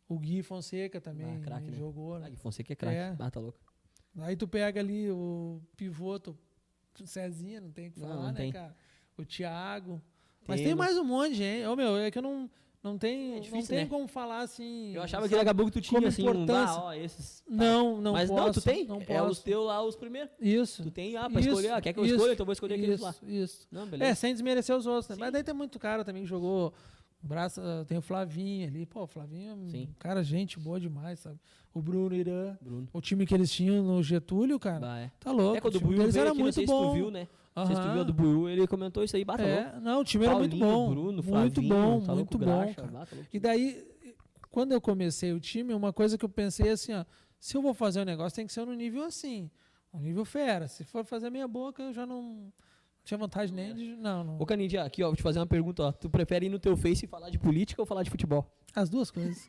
O 0.08 0.20
Gui 0.20 0.44
Fonseca 0.44 1.00
também 1.02 1.38
Ah, 1.38 1.40
craque, 1.40 1.72
né? 1.72 1.78
jogou, 1.78 2.20
né? 2.20 2.26
Ah, 2.28 2.32
que 2.32 2.38
Fonseca 2.38 2.74
é 2.74 2.76
craque. 2.76 2.98
É. 2.98 3.16
Ah, 3.20 3.32
tá 3.32 3.40
louco. 3.40 3.58
Aí 4.20 4.36
tu 4.36 4.48
pega 4.48 4.80
ali 4.80 5.10
o 5.10 5.60
pivoto, 5.76 6.38
o 7.02 7.08
Cezinha, 7.08 7.60
não 7.62 7.72
tem 7.72 7.88
o 7.88 7.92
que 7.92 8.00
Não, 8.00 8.08
falar, 8.08 8.22
não 8.22 8.32
né, 8.32 8.38
tem. 8.38 8.52
cara? 8.52 8.76
O 9.18 9.26
Thiago. 9.26 10.02
Mas 10.48 10.62
Tem, 10.62 10.76
mais 10.76 10.98
um 10.98 11.04
monte, 11.06 11.42
hein? 11.42 11.66
Ô, 11.68 11.76
meu, 11.76 11.96
é 11.98 12.12
que 12.12 12.18
eu 12.18 12.22
não, 12.22 12.50
não 12.84 12.98
tem, 12.98 13.38
É 13.38 13.50
não 13.50 13.64
tem 13.66 13.78
né? 13.78 13.86
como 13.86 14.08
falar 14.08 14.42
assim. 14.42 14.92
Eu 14.94 15.02
achava 15.02 15.28
que 15.30 15.34
daqui 15.36 15.50
a 15.50 15.56
pouco 15.56 15.72
tu 15.72 15.80
tinha, 15.80 16.06
assim, 16.06 16.28
um, 16.28 16.32
importância. 16.32 16.76
ah, 16.76 16.84
ó, 16.84 16.94
esses... 16.94 17.40
tá. 17.40 17.46
Não, 17.50 18.02
não 18.02 18.12
Mas 18.12 18.30
posso. 18.30 18.42
não, 18.44 18.52
tu 18.52 18.62
tem? 18.62 18.86
Não 18.86 19.02
é 19.08 19.22
os 19.22 19.28
posso. 19.30 19.44
teus 19.46 19.66
lá, 19.66 19.82
os 19.82 19.96
primeiros. 19.96 20.32
Isso. 20.40 20.84
Tu 20.84 20.92
tem, 20.92 21.16
ah, 21.16 21.30
pra 21.30 21.40
Isso, 21.40 21.50
escolher, 21.50 21.70
ah, 21.72 21.82
quer 21.82 21.94
que 21.94 22.00
eu 22.00 22.06
isso, 22.06 22.16
escolha? 22.16 22.34
Então 22.34 22.44
eu 22.44 22.46
vou 22.46 22.54
escolher 22.54 22.74
aqueles 22.76 22.96
isso, 22.96 23.04
lá. 23.04 23.16
Isso. 23.24 23.68
Não, 23.72 23.84
É, 23.84 23.86
beleza. 23.86 24.16
sem 24.16 24.34
desmerecer 24.34 24.76
os 24.76 24.86
outros, 24.86 25.08
né? 25.10 25.16
Mas 25.18 25.32
daí 25.32 25.44
tem 25.44 25.54
muito 25.56 25.80
cara 25.80 26.04
também 26.04 26.24
que 26.24 26.30
jogou. 26.30 26.74
Braço, 27.24 27.62
tem 27.88 27.98
o 27.98 28.02
Flavinho 28.02 28.68
ali. 28.68 28.86
Pô, 28.86 29.04
o 29.04 29.08
Flavinho 29.08 29.52
é 29.52 29.54
um 29.54 29.70
Sim. 29.70 29.90
cara, 29.98 30.22
gente 30.22 30.60
boa 30.60 30.78
demais, 30.80 31.20
sabe? 31.20 31.40
O 31.74 31.82
Bruno 31.82 32.14
Irã. 32.14 32.58
Bruno. 32.62 32.88
O 32.92 33.00
time 33.00 33.26
que 33.26 33.34
eles 33.34 33.50
tinham 33.50 33.82
no 33.82 34.04
Getúlio, 34.04 34.60
cara. 34.60 35.00
É. 35.00 35.12
Tá 35.20 35.32
louco. 35.32 35.58
É, 35.58 35.62
quando 35.62 35.76
o 35.76 35.80
Buiu 35.80 36.00
deles 36.00 36.16
era 36.18 36.30
aqui, 36.30 36.38
não 36.38 36.44
muito 36.44 36.56
sei 36.56 36.68
se 36.68 36.72
tu 36.72 36.78
bom. 36.78 36.94
viu, 36.94 37.10
né? 37.10 37.28
Não 37.56 37.66
sei 37.66 37.76
se 37.76 37.82
tu 37.82 37.92
viu 37.94 38.04
do 38.04 38.14
Buiu, 38.14 38.50
ele 38.50 38.68
comentou 38.68 39.04
isso 39.04 39.16
aí, 39.16 39.24
bata 39.24 39.42
louco. 39.42 39.58
É, 39.58 39.80
não, 39.80 40.02
o 40.02 40.04
time 40.04 40.26
era 40.26 40.36
muito 40.38 40.58
Paulinho, 40.58 40.78
bom. 40.78 40.90
Bruno, 40.90 41.12
muito 41.12 41.24
Flavinho, 41.24 41.70
bom, 41.70 42.02
tá 42.02 42.14
muito 42.14 42.38
bom, 42.38 42.46
Graxa, 42.46 42.88
tá. 42.88 43.08
E 43.32 43.40
daí, 43.40 43.88
quando 44.52 44.72
eu 44.74 44.82
comecei 44.82 45.32
o 45.32 45.40
time, 45.40 45.74
uma 45.74 45.94
coisa 45.94 46.18
que 46.18 46.26
eu 46.26 46.30
pensei 46.30 46.70
assim, 46.70 46.94
ó, 46.94 47.06
se 47.40 47.56
eu 47.56 47.62
vou 47.62 47.74
fazer 47.74 48.02
um 48.02 48.06
negócio, 48.06 48.36
tem 48.36 48.46
que 48.48 48.54
ser 48.54 48.66
no 48.66 48.74
nível 48.74 49.04
assim, 49.04 49.50
um 49.94 50.00
nível 50.00 50.26
fera. 50.26 50.68
Se 50.68 50.84
for 50.84 51.06
fazer 51.06 51.30
meia 51.30 51.48
boca, 51.48 51.84
eu 51.84 51.94
já 51.94 52.06
não 52.06 52.52
tinha 53.04 53.18
vontade 53.18 53.52
nem 53.54 53.74
de. 53.74 53.96
Não, 53.96 54.24
não. 54.24 54.38
Ô, 54.40 54.46
Canidia, 54.46 54.84
aqui, 54.84 55.04
ó, 55.04 55.08
vou 55.08 55.16
te 55.16 55.22
fazer 55.24 55.40
uma 55.40 55.46
pergunta, 55.48 55.84
ó. 55.84 55.92
Tu 55.92 56.10
prefere 56.10 56.46
ir 56.46 56.50
no 56.50 56.60
teu 56.60 56.76
Face 56.78 57.06
e 57.06 57.08
falar 57.08 57.30
de 57.30 57.38
política 57.38 57.82
ou 57.82 57.86
falar 57.86 58.04
de 58.04 58.10
futebol? 58.10 58.50
As 58.76 58.90
duas 58.90 59.12
coisas. 59.12 59.48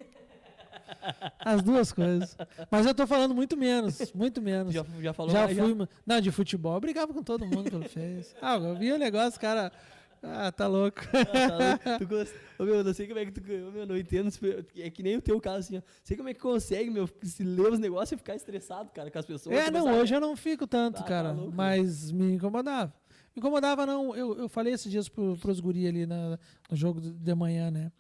As 1.39 1.63
duas 1.63 1.93
coisas. 1.93 2.37
Mas 2.71 2.85
eu 2.87 2.95
tô 2.95 3.07
falando 3.07 3.35
muito 3.35 3.57
menos, 3.57 4.13
muito 4.13 4.43
menos. 4.43 4.75
Já, 4.75 4.85
já 5.01 5.13
falou 5.13 5.33
já 5.33 5.49
fui. 5.49 5.89
Não, 6.05 6.21
de 6.21 6.31
futebol, 6.31 6.75
eu 6.75 6.81
brigava 6.81 7.13
com 7.13 7.23
todo 7.23 7.47
mundo 7.47 7.71
pelo 7.71 7.89
Face. 7.89 8.35
Ah, 8.43 8.57
eu 8.57 8.75
via 8.77 8.95
o 8.95 8.99
negócio, 8.99 9.41
cara. 9.41 9.73
Ah, 10.23 10.51
tá 10.51 10.67
louco. 10.67 11.01
Ah, 11.13 11.79
tá 11.79 11.91
louco. 11.91 11.99
tu 11.99 12.07
gosta... 12.09 12.35
Ô, 12.59 12.65
meu, 12.65 12.77
eu 12.77 12.85
não 12.85 12.95
sei 12.95 13.07
como 13.07 13.19
é 13.19 13.27
que 13.27 13.33
tu. 13.33 13.41
Ô, 13.41 13.71
meu, 13.73 13.87
não 13.87 13.97
entendo. 13.97 14.31
É 14.77 14.89
que 14.91 15.03
nem 15.03 15.17
o 15.17 15.23
teu 15.23 15.39
caso, 15.41 15.59
assim, 15.59 15.79
ó. 15.79 15.83
Sei 16.03 16.17
como 16.17 16.29
é 16.29 16.35
que 16.35 16.41
consegue, 16.41 16.91
meu, 16.91 17.09
se 17.23 17.43
ler 17.45 17.73
os 17.73 17.79
negócios 17.79 18.13
e 18.13 18.17
ficar 18.17 18.35
estressado, 18.35 18.91
cara, 18.93 19.11
com 19.11 19.19
as 19.19 19.27
pessoas. 19.27 19.55
É, 19.57 19.71
não, 19.71 19.87
a- 19.89 19.93
hoje 19.95 20.15
eu 20.15 20.21
não 20.21 20.35
fico 20.35 20.67
tanto, 20.67 20.97
Tá, 20.97 21.03
tá 21.03 21.09
cara. 21.09 21.33
louco, 21.33 21.51
né? 21.51 21.57
mas 21.57 22.11
me 22.11 22.33
incomodava. 22.35 22.93
Incomodava, 23.37 23.85
não. 23.85 24.15
Eu, 24.15 24.39
eu 24.39 24.49
falei 24.49 24.73
esses 24.73 24.91
dias 24.91 25.09
pro, 25.09 25.37
pros 25.39 25.59
guri 25.61 25.87
ali 25.87 26.07
na- 26.07 26.39
no 26.71 26.77
jogo 26.77 27.01
de- 27.01 27.11
manhã, 27.35 27.71
né? 27.71 27.91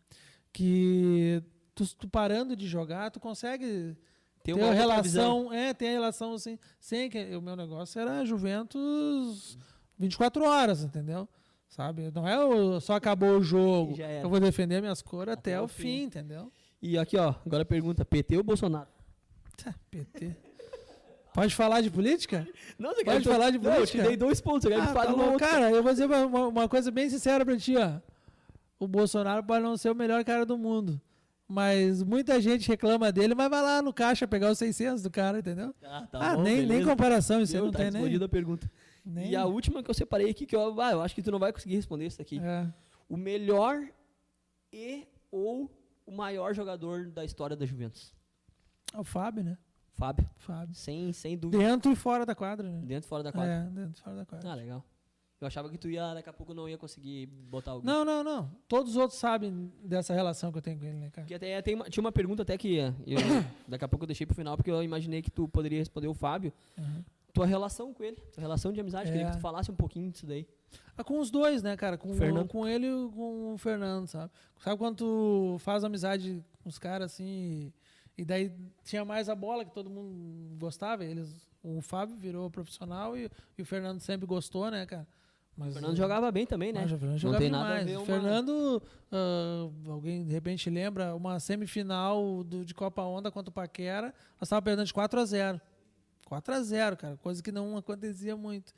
Que 0.52 1.43
tu, 1.74 1.85
tu 1.97 2.09
parando 2.09 2.55
de 2.55 2.66
jogar, 2.69 3.11
tu 3.11 3.19
consegue 3.19 3.97
Tem 4.43 4.55
ter 4.55 4.62
uma 4.62 4.73
relação. 4.73 5.52
É, 5.52 5.74
tem 5.74 5.89
a 5.89 5.93
relação 5.93 6.35
assim. 6.35 6.59
Sem 6.78 7.11
que 7.11 7.35
o 7.36 7.43
meu 7.43 7.56
negócio 7.56 8.01
era 8.01 8.24
Juventus 8.24 9.59
24 9.98 10.44
horas, 10.44 10.85
entendeu? 10.85 11.28
Sabe? 11.69 12.11
Não 12.15 12.28
é 12.28 12.39
o, 12.44 12.81
só 12.81 12.94
acabou 12.94 13.39
o 13.39 13.43
jogo. 13.43 13.97
Eu 14.23 14.28
vou 14.28 14.39
defender 14.39 14.81
minhas 14.81 15.02
cores 15.02 15.32
até, 15.32 15.55
Até 15.55 15.61
o 15.61 15.65
o 15.65 15.69
fim, 15.69 15.82
fim. 15.82 16.02
entendeu? 16.05 16.52
E 16.81 16.97
aqui, 16.97 17.16
ó, 17.16 17.35
agora 17.44 17.65
pergunta: 17.65 18.05
PT 18.05 18.36
ou 18.36 18.44
Bolsonaro? 18.44 18.89
Tá, 19.56 19.74
PT. 19.90 20.36
Pode 21.35 21.52
falar 21.55 21.81
de 21.81 21.90
política? 21.90 22.47
Não, 22.78 22.94
você 22.94 23.05
Pode 23.05 23.24
quer- 23.24 23.31
falar 23.32 23.51
de 23.51 23.59
Não, 23.59 23.65
eu 23.70 23.73
te 23.85 23.93
política? 23.93 24.02
dei 24.05 24.16
dois 24.16 24.40
pontos, 24.40 24.70
eu 24.70 24.81
Ah, 24.81 24.86
tá. 24.86 25.36
Cara, 25.39 25.69
eu 25.70 25.82
vou 25.82 25.93
dizer 25.93 26.06
uma, 26.06 26.47
uma- 26.47 26.69
coisa 26.69 26.93
bem 26.93 27.11
sincera 27.11 27.44
pra 27.44 27.56
ti, 27.56 27.74
ó. 27.77 27.98
O 28.78 28.86
Bolsonaro 28.86 29.43
pode 29.43 29.62
não 29.65 29.77
ser 29.77 29.90
o 29.90 29.94
melhor 29.97 30.24
cara 30.24 30.47
do 30.47 30.56
mundo. 30.56 31.01
Mas 31.48 32.02
muita 32.02 32.40
gente 32.40 32.69
reclama 32.69 33.11
dele, 33.12 33.35
mas 33.35 33.51
vai 33.51 33.61
lá 33.62 33.82
no 33.82 33.93
caixa 33.93 34.27
pegar 34.28 34.51
os 34.51 34.59
600 34.59 35.02
do 35.02 35.11
cara, 35.11 35.40
entendeu? 35.40 35.74
Ah, 35.82 36.06
tá 36.11 36.19
ah, 36.32 36.36
bom, 36.36 36.43
nem, 36.43 36.65
nem 36.65 36.85
comparação, 36.85 37.43
isso 37.43 37.52
aí 37.52 37.59
Meu, 37.59 37.66
não 37.66 37.73
tá 37.73 37.78
tem 37.81 37.90
nem. 37.90 38.16
a 38.23 38.28
pergunta. 38.28 38.70
nem 39.05 39.31
E 39.32 39.36
a 39.36 39.44
última 39.44 39.82
que 39.82 39.90
eu 39.90 39.94
separei 39.94 40.31
aqui, 40.31 40.47
que 40.47 40.55
eu, 40.56 40.81
ah, 40.81 40.93
eu 40.93 41.02
acho 41.02 41.15
que 41.15 41.23
tu 41.23 41.31
não 41.32 41.39
vai 41.40 41.52
conseguir 41.52 41.74
responder 41.74 42.06
isso 42.06 42.23
aqui. 42.23 42.39
é. 42.40 42.66
O 43.09 43.16
melhor 43.19 43.86
e 44.73 45.06
ou 45.31 45.70
o 46.06 46.12
maior 46.12 46.55
jogador 46.55 47.09
da 47.11 47.24
história 47.24 47.55
da 47.56 47.66
Juventus? 47.66 48.15
É 48.94 48.98
o 48.98 49.05
Fábio, 49.05 49.44
né? 49.44 49.59
Fábio. 49.94 50.28
Fábio. 50.38 50.74
Sem, 50.74 51.12
sem 51.12 51.36
dúvida. 51.38 51.62
Dentro 51.62 51.92
e 51.92 51.96
fora 51.96 52.26
da 52.26 52.34
quadra, 52.34 52.68
né? 52.68 52.80
Dentro 52.84 53.06
e 53.06 53.08
fora 53.08 53.22
da 53.22 53.32
quadra. 53.32 53.52
É, 53.52 53.62
dentro 53.70 54.00
e 54.00 54.02
fora 54.02 54.16
da 54.16 54.26
quadra. 54.26 54.50
Ah, 54.50 54.54
legal. 54.54 54.84
Eu 55.40 55.46
achava 55.48 55.68
que 55.68 55.76
tu 55.76 55.90
ia, 55.90 56.14
daqui 56.14 56.28
a 56.28 56.32
pouco 56.32 56.54
não 56.54 56.68
ia 56.68 56.78
conseguir 56.78 57.26
botar 57.26 57.72
alguém. 57.72 57.86
Não, 57.86 58.04
não, 58.04 58.24
não. 58.24 58.50
Todos 58.66 58.92
os 58.92 58.96
outros 58.96 59.18
sabem 59.18 59.70
dessa 59.84 60.14
relação 60.14 60.50
que 60.50 60.58
eu 60.58 60.62
tenho 60.62 60.78
com 60.78 60.84
ele, 60.86 60.96
né, 60.98 61.10
cara? 61.10 61.22
Porque 61.22 61.34
até 61.34 61.60
tem 61.60 61.74
uma- 61.74 61.84
tinha 61.90 62.00
uma 62.00 62.12
pergunta 62.12 62.42
até 62.42 62.56
que 62.56 62.78
eh, 62.78 62.94
eu, 63.06 63.18
daqui 63.68 63.84
a 63.84 63.88
pouco 63.88 64.04
eu 64.04 64.06
deixei 64.06 64.26
pro 64.26 64.34
final, 64.34 64.56
porque 64.56 64.70
eu 64.70 64.82
imaginei 64.82 65.20
que 65.22 65.30
tu 65.30 65.46
poderia 65.48 65.78
responder 65.78 66.08
o 66.08 66.14
Fábio. 66.14 66.52
Uhum. 66.78 67.04
Tua 67.34 67.44
relação 67.46 67.92
com 67.92 68.02
ele, 68.04 68.16
tua 68.32 68.40
relação 68.40 68.72
de 68.72 68.80
amizade, 68.80 69.10
queria 69.10 69.26
É. 69.26 69.30
que 69.30 69.36
tu 69.36 69.40
falasse 69.40 69.70
um 69.70 69.74
pouquinho 69.74 70.10
disso 70.10 70.24
daí. 70.24 70.46
Ah, 70.96 71.02
com 71.04 71.18
os 71.18 71.30
dois, 71.30 71.62
né, 71.62 71.76
cara? 71.76 71.98
Com, 71.98 72.12
o, 72.12 72.48
com 72.48 72.66
ele 72.66 72.86
e 72.86 73.10
com 73.10 73.54
o 73.54 73.58
Fernando, 73.58 74.06
sabe? 74.06 74.30
Sabe 74.60 74.78
quando 74.78 74.96
tu 74.96 75.56
faz 75.58 75.82
amizade 75.84 76.42
com 76.62 76.68
os 76.68 76.78
caras 76.78 77.12
assim, 77.12 77.24
e, 77.26 77.72
e 78.16 78.24
daí 78.24 78.52
tinha 78.84 79.04
mais 79.04 79.28
a 79.28 79.34
bola 79.34 79.64
que 79.64 79.72
todo 79.72 79.90
mundo 79.90 80.56
gostava. 80.58 81.04
Eles, 81.04 81.48
o 81.62 81.80
Fábio 81.80 82.16
virou 82.16 82.50
profissional 82.50 83.16
e, 83.16 83.30
e 83.58 83.62
o 83.62 83.64
Fernando 83.66 84.00
sempre 84.00 84.26
gostou, 84.26 84.70
né, 84.70 84.86
cara? 84.86 85.06
Mas, 85.56 85.70
O 85.70 85.72
Fernando 85.74 85.96
jogava 85.96 86.32
bem 86.32 86.44
também, 86.46 86.72
né? 86.72 86.80
Mas 86.82 86.90
o 86.92 86.98
Fernando 86.98 87.12
Não 87.12 87.18
jogava 87.18 87.40
tem 87.42 87.50
nada 87.50 87.64
a 87.64 87.78
demais. 87.78 87.86
ver 87.86 87.96
O 87.96 88.00
uma- 88.00 88.06
Fernando, 88.06 88.82
ah, 89.12 89.70
alguém 89.88 90.24
de 90.24 90.32
repente 90.32 90.68
lembra, 90.68 91.14
uma 91.14 91.38
semifinal 91.38 92.42
do, 92.44 92.64
de 92.64 92.74
Copa 92.74 93.02
Onda 93.02 93.30
contra 93.30 93.50
o 93.50 93.52
Paquera, 93.52 94.08
nós 94.40 94.42
estávamos 94.48 94.64
perdendo 94.64 94.86
de 94.86 94.92
4 94.94 95.20
a 95.20 95.24
0 95.24 95.60
4 96.26 96.54
a 96.54 96.60
0 96.62 96.96
cara, 96.96 97.16
coisa 97.18 97.42
que 97.42 97.52
não 97.52 97.76
acontecia 97.76 98.36
muito. 98.36 98.72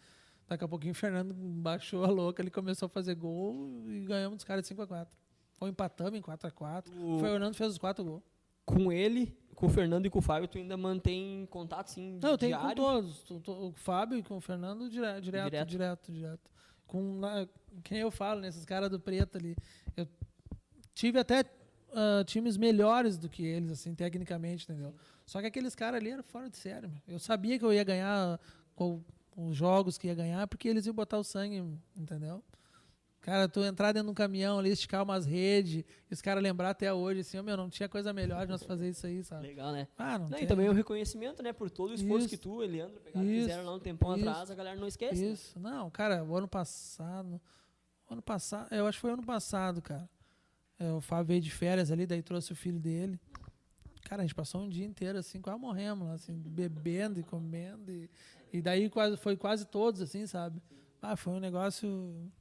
Daqui 0.49 0.65
a 0.65 0.69
pouquinho 0.69 0.93
o 0.93 0.95
Fernando 0.95 1.33
baixou 1.35 2.05
a 2.05 2.09
louca, 2.09 2.43
ele 2.43 2.51
começou 2.51 2.87
a 2.87 2.89
fazer 2.91 3.15
gol 3.15 3.85
e 3.89 4.01
ganhamos 4.05 4.37
dos 4.37 4.45
caras 4.45 4.63
de 4.63 4.69
5 4.69 4.83
a 4.83 4.87
4 4.87 5.17
Ou 5.59 5.69
empatamos 5.69 6.19
em 6.19 6.23
4 6.23 6.47
a 6.47 6.51
4 6.51 6.93
O- 6.95 7.17
O 7.17 7.19
Fernando 7.21 7.55
fez 7.55 7.73
os 7.73 7.79
4 7.79 8.05
gols. 8.05 8.23
Com 8.67 8.93
ele, 8.93 9.35
com 9.55 9.67
o 9.67 9.71
Fernando 9.71 10.05
e 10.07 10.11
com 10.11 10.19
o 10.19 10.23
Fábio, 10.23 10.49
tu 10.49 10.59
ainda 10.59 10.77
mantém 10.77 11.47
contato, 11.47 11.87
assim, 11.89 12.19
Não, 12.21 12.31
eu 12.31 12.37
tenho 12.39 12.57
com 12.57 12.63
diário? 12.65 12.83
todos. 12.83 13.23
Tu- 13.23 13.41
tu- 13.41 13.53
O 13.69 13.73
Fábio 13.73 14.19
e 14.19 14.23
com 14.23 14.37
o 14.37 14.41
Fernando 14.41 14.91
dire- 14.91 15.21
direto, 15.23 15.45
Direto. 15.51 15.69
direto, 15.69 16.13
direto. 16.13 16.51
Com, 16.87 17.19
na, 17.21 17.49
quem 17.85 17.99
eu 17.99 18.11
falo, 18.11 18.41
nesses 18.41 18.65
caras 18.65 18.91
do 18.91 19.01
preto 19.01 19.39
ali. 19.39 19.57
Eu 19.97 20.07
tive 20.95 21.19
até 21.19 21.45
ah, 21.93 22.23
times 22.25 22.57
melhores 22.59 23.17
do 23.17 23.29
que 23.29 23.45
eles, 23.45 23.71
assim, 23.71 23.95
tecnicamente, 23.95 24.65
entendeu? 24.65 24.95
Só 25.25 25.41
que 25.41 25.47
aqueles 25.47 25.75
caras 25.75 26.01
ali 26.01 26.11
eram 26.11 26.23
fora 26.25 26.51
de 26.51 26.57
série, 26.59 26.87
meu. 26.89 26.99
Eu 27.09 27.19
sabia 27.19 27.59
que 27.59 27.65
eu 27.65 27.73
ia 27.73 27.85
ganhar 27.85 28.39
qual- 28.75 29.01
os 29.37 29.57
jogos 29.57 29.97
que 29.97 30.07
ia 30.09 30.15
ganhar, 30.15 30.47
porque 30.49 30.69
eles 30.69 30.85
iam 30.87 30.95
botar 30.95 31.19
o 31.19 31.25
sangue, 31.25 31.63
entendeu? 31.97 32.43
Cara, 33.27 33.49
tu 33.49 33.59
entrar 33.65 33.91
dentro 33.91 34.07
de 34.07 34.11
um 34.13 34.15
caminhão 34.15 34.57
ali, 34.57 34.71
esticar 34.71 35.03
umas 35.03 35.27
redes, 35.27 35.83
e 36.09 36.15
os 36.15 36.23
caras 36.23 36.41
lembrar 36.41 36.71
até 36.71 36.95
hoje, 36.95 37.23
assim, 37.23 37.37
"Ô, 37.37 37.43
meu, 37.43 37.57
não 37.57 37.69
tinha 37.69 37.89
coisa 37.89 38.13
melhor 38.13 38.47
de 38.47 38.53
nós 38.53 38.63
fazer 38.63 38.89
isso 38.89 39.05
aí, 39.05 39.25
sabe? 39.25 39.49
Legal, 39.49 39.73
né? 39.73 39.89
Ah, 39.99 40.17
não, 40.17 40.29
Não, 40.29 40.39
e 40.39 40.47
também 40.47 40.69
o 40.69 40.73
reconhecimento, 40.73 41.43
né? 41.43 41.53
Por 41.53 41.69
todo 41.69 41.91
o 41.91 41.95
esforço 41.95 42.27
Isso. 42.27 42.29
que 42.29 42.37
tu 42.37 42.59
Leandro 42.59 43.01
pegaram, 43.01 43.27
Isso. 43.29 43.41
fizeram 43.49 43.65
lá 43.65 43.75
um 43.75 43.81
tempão 43.81 44.17
Isso. 44.17 44.29
atrás, 44.29 44.49
a 44.49 44.55
galera 44.55 44.79
não 44.79 44.87
esquece. 44.87 45.21
né? 45.21 45.33
Isso, 45.33 45.59
não, 45.59 45.91
cara, 45.91 46.23
o 46.23 46.37
ano 46.37 46.47
passado. 46.47 47.41
o 48.09 48.13
Ano 48.13 48.23
passado, 48.23 48.73
eu 48.73 48.87
acho 48.87 48.99
que 48.99 49.03
foi 49.03 49.11
ano 49.11 49.25
passado, 49.27 49.83
cara. 49.83 50.09
É, 50.79 50.93
o 50.93 51.01
Fábio 51.01 51.25
veio 51.27 51.41
de 51.41 51.51
férias 51.51 51.91
ali, 51.91 52.07
daí 52.07 52.23
trouxe 52.23 52.53
o 52.53 52.55
filho 52.55 52.79
dele. 52.79 53.19
Cara, 54.03 54.23
a 54.23 54.25
gente 54.25 54.37
passou 54.37 54.61
um 54.63 54.69
dia 54.69 54.87
inteiro 54.87 55.19
assim, 55.19 55.41
quase 55.41 55.59
morremos, 55.59 56.07
lá, 56.07 56.15
assim, 56.15 56.33
bebendo 56.33 57.19
e 57.19 57.25
comendo. 57.25 57.91
E, 57.91 58.09
e 58.53 58.63
daí 58.63 58.89
quase, 58.89 59.17
foi 59.17 59.37
quase 59.37 59.65
todos, 59.65 60.01
assim, 60.01 60.29
sabe? 60.29 60.63
Ah, 61.13 61.17
foi 61.17 61.33
um 61.35 61.41
negócio. 61.41 61.89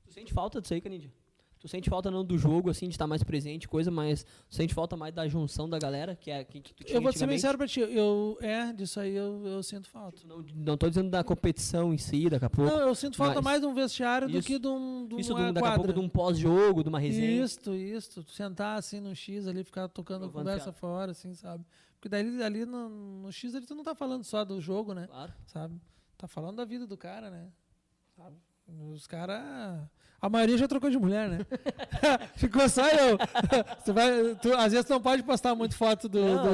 Tu 0.06 0.14
sente 0.14 0.34
falta 0.34 0.62
disso 0.62 0.74
aí, 0.74 0.82
Canidia? 0.82 1.12
Tu 1.60 1.68
sente 1.70 1.90
falta 1.90 2.12
não 2.12 2.24
do 2.24 2.38
jogo, 2.38 2.70
assim, 2.70 2.88
de 2.88 2.94
estar 2.94 3.08
mais 3.08 3.24
presente, 3.24 3.68
coisa, 3.68 3.90
mas 3.90 4.24
tu 4.24 4.54
sente 4.56 4.72
falta 4.74 4.96
mais 4.96 5.12
da 5.16 5.28
junção 5.28 5.68
da 5.68 5.80
galera, 5.80 6.16
que 6.16 6.30
é 6.30 6.44
que, 6.44 6.62
que 6.62 6.74
tu 6.76 6.84
tinha 6.84 6.98
Eu 6.98 7.02
vou 7.02 7.12
ser 7.12 7.26
bem 7.26 7.38
sincero 7.38 7.58
pra 7.58 7.68
ti, 7.68 7.80
eu, 7.80 8.38
é, 8.40 8.72
disso 8.72 9.00
aí 9.00 9.16
eu, 9.16 9.44
eu 9.48 9.64
sinto 9.64 9.88
falta. 9.90 10.22
Não, 10.28 10.46
não 10.54 10.78
tô 10.78 10.88
dizendo 10.88 11.10
da 11.10 11.24
competição 11.24 11.92
em 11.92 11.98
si, 11.98 12.30
daqui 12.30 12.46
a 12.46 12.50
pouco. 12.52 12.70
Não, 12.70 12.82
eu 12.82 12.94
sinto 12.94 13.18
falta 13.18 13.36
Mas- 13.36 13.44
mais 13.44 13.62
de 13.62 13.68
um 13.68 13.74
vestiário 13.74 14.28
do 14.28 14.38
Isso. 14.38 14.48
que 14.48 14.60
de, 14.60 14.68
um, 14.68 15.08
de 15.08 15.20
Isso, 15.22 15.34
uma 15.34 15.48
do, 15.48 15.54
daqui 15.54 15.58
a 15.60 15.62
quadra. 15.72 15.78
pouco 15.84 15.94
de 16.00 16.06
um 16.06 16.10
pós-jogo, 16.10 16.84
de 16.84 16.90
uma 16.90 17.00
resenha. 17.00 17.44
Isso, 17.44 17.74
isso. 17.74 18.24
Tu 18.24 18.32
Sentar 18.32 18.78
assim 18.78 19.00
no 19.00 19.16
X 19.16 19.48
ali, 19.48 19.64
ficar 19.64 19.88
tocando 19.88 20.26
a 20.26 20.30
conversa 20.30 20.66
fiado. 20.66 20.78
fora, 20.78 21.12
assim, 21.14 21.34
sabe? 21.34 21.66
Porque 21.96 22.10
daí 22.10 22.44
ali 22.44 22.64
no, 22.66 22.90
no 23.24 23.32
X 23.32 23.56
ali 23.56 23.66
tu 23.66 23.74
não 23.74 23.84
tá 23.84 23.96
falando 23.96 24.24
só 24.24 24.46
do 24.46 24.62
jogo, 24.62 24.94
né? 24.94 25.08
Claro. 25.08 25.34
Sabe? 25.48 25.82
Tá 26.16 26.28
falando 26.28 26.58
da 26.58 26.66
vida 26.66 26.86
do 26.86 26.96
cara, 26.96 27.32
né? 27.32 27.48
Os 28.68 29.06
caras. 29.08 29.42
A 30.22 30.30
maioria 30.30 30.58
já 30.58 30.68
trocou 30.68 30.90
de 30.90 30.98
mulher, 30.98 31.30
né? 31.30 31.40
Ficou 32.36 32.68
só 32.68 32.88
eu. 32.90 33.16
Você 33.84 33.92
vai, 33.94 34.34
tu, 34.42 34.52
às 34.56 34.72
vezes 34.72 34.90
não 34.90 35.00
pode 35.00 35.22
postar 35.22 35.54
muito 35.54 35.76
foto 35.76 36.10
do, 36.10 36.20
Não, 36.20 36.44
do, 36.44 36.50
é, 36.50 36.54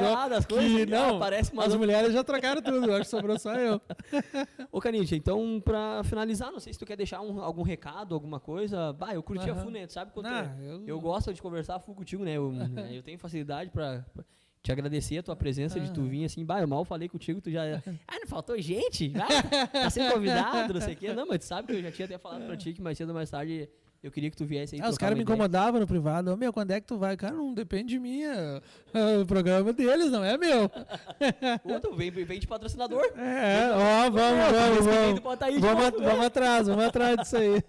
do 0.00 0.06
é, 0.06 0.14
ah, 0.14 0.28
das 0.28 0.46
que 0.46 0.54
coisas, 0.54 0.86
não, 0.88 1.16
ah, 1.16 1.18
parece 1.18 1.52
uma 1.52 1.64
as 1.66 1.74
mulheres 1.74 2.14
já 2.14 2.24
trocaram 2.24 2.62
tudo, 2.62 2.90
acho 2.92 3.02
que 3.02 3.08
sobrou 3.08 3.38
só 3.38 3.52
eu. 3.56 3.78
Ô, 4.72 4.80
Canidia, 4.80 5.18
então, 5.18 5.60
pra 5.62 6.02
finalizar, 6.04 6.50
não 6.50 6.60
sei 6.60 6.72
se 6.72 6.78
tu 6.78 6.86
quer 6.86 6.96
deixar 6.96 7.20
um- 7.20 7.42
algum 7.42 7.62
recado, 7.62 8.14
alguma 8.14 8.40
coisa. 8.40 8.92
Bah, 8.94 9.12
eu 9.12 9.22
curti 9.22 9.50
a 9.50 9.52
Aham. 9.52 9.62
FU, 9.64 9.70
né? 9.70 9.86
Tu 9.86 9.92
sabe 9.92 10.12
quanto 10.12 10.26
Ah, 10.26 10.56
é- 10.58 10.70
eu- 10.72 10.84
eu 10.86 11.00
gosto 11.00 11.34
de 11.34 11.42
conversar 11.42 11.74
a 11.76 11.80
FU 11.80 11.94
contigo, 11.94 12.24
né? 12.24 12.36
Eu, 12.38 12.50
né, 12.52 12.88
eu 12.92 13.02
tenho 13.02 13.18
facilidade 13.18 13.68
pra, 13.70 14.02
pra 14.14 14.24
te 14.62 14.70
agradecer 14.70 15.18
a 15.18 15.22
tua 15.22 15.34
presença, 15.36 15.80
de 15.80 15.90
tu 15.90 16.02
Ah. 16.02 16.04
vir 16.08 16.24
assim. 16.24 16.44
Bah, 16.44 16.60
eu 16.60 16.68
mal 16.68 16.84
falei 16.84 17.08
contigo, 17.08 17.40
tu 17.40 17.50
já... 17.50 17.62
Ah, 18.06 18.18
não 18.20 18.26
faltou 18.26 18.60
gente? 18.60 19.12
Ah, 19.16 19.68
tá 19.68 19.90
sendo 19.90 20.12
convidado, 20.12 20.74
não 20.74 20.80
sei 20.80 20.94
o 20.94 20.96
quê. 20.96 21.12
Não, 21.14 21.26
mas 21.26 21.38
tu 21.38 21.44
sabe 21.46 21.68
que 21.68 21.74
eu 21.74 21.82
já 21.82 21.90
tinha 21.90 22.04
até 22.06 22.18
falado 22.18 22.44
pra 22.46 22.56
ti 22.56 22.72
que 22.74 22.82
mais 22.82 22.98
cedo 22.98 23.08
ou 23.08 23.14
mais 23.14 23.30
tarde 23.30 23.68
eu 24.02 24.10
queria 24.10 24.30
que 24.30 24.36
tu 24.36 24.46
viesse 24.46 24.74
aí 24.76 24.80
Ah, 24.82 24.88
os 24.88 24.96
caras 24.96 25.14
me 25.16 25.22
incomodavam 25.22 25.78
no 25.78 25.86
privado. 25.86 26.32
Ô, 26.32 26.36
meu, 26.36 26.52
quando 26.52 26.70
é 26.70 26.80
que 26.80 26.86
tu 26.86 26.96
vai? 26.96 27.16
Cara, 27.16 27.34
não 27.34 27.52
depende 27.52 27.88
de 27.90 27.98
mim. 27.98 28.22
é- 28.22 28.60
é 28.94 29.18
o 29.18 29.26
programa 29.26 29.72
deles, 29.74 30.10
não 30.10 30.24
é 30.24 30.38
meu. 30.38 30.70
Outro, 31.64 31.94
vem, 31.94 32.10
vem 32.10 32.40
de 32.40 32.46
patrocinador. 32.46 33.04
É, 33.16 33.70
ó, 33.72 34.10
vamos, 34.10 34.16
Mês 34.16 34.52
vamos, 34.52 34.78
tu 34.78 34.84
vamos. 34.84 35.20
bota 35.20 35.44
aí 35.46 35.58
Vamos, 35.58 35.84
novo, 35.84 36.00
né? 36.00 36.06
vamos 36.08 36.24
atrás, 36.26 36.66
vamos 36.66 36.84
atrás 36.84 37.16
disso 37.18 37.36
aí. 37.36 37.62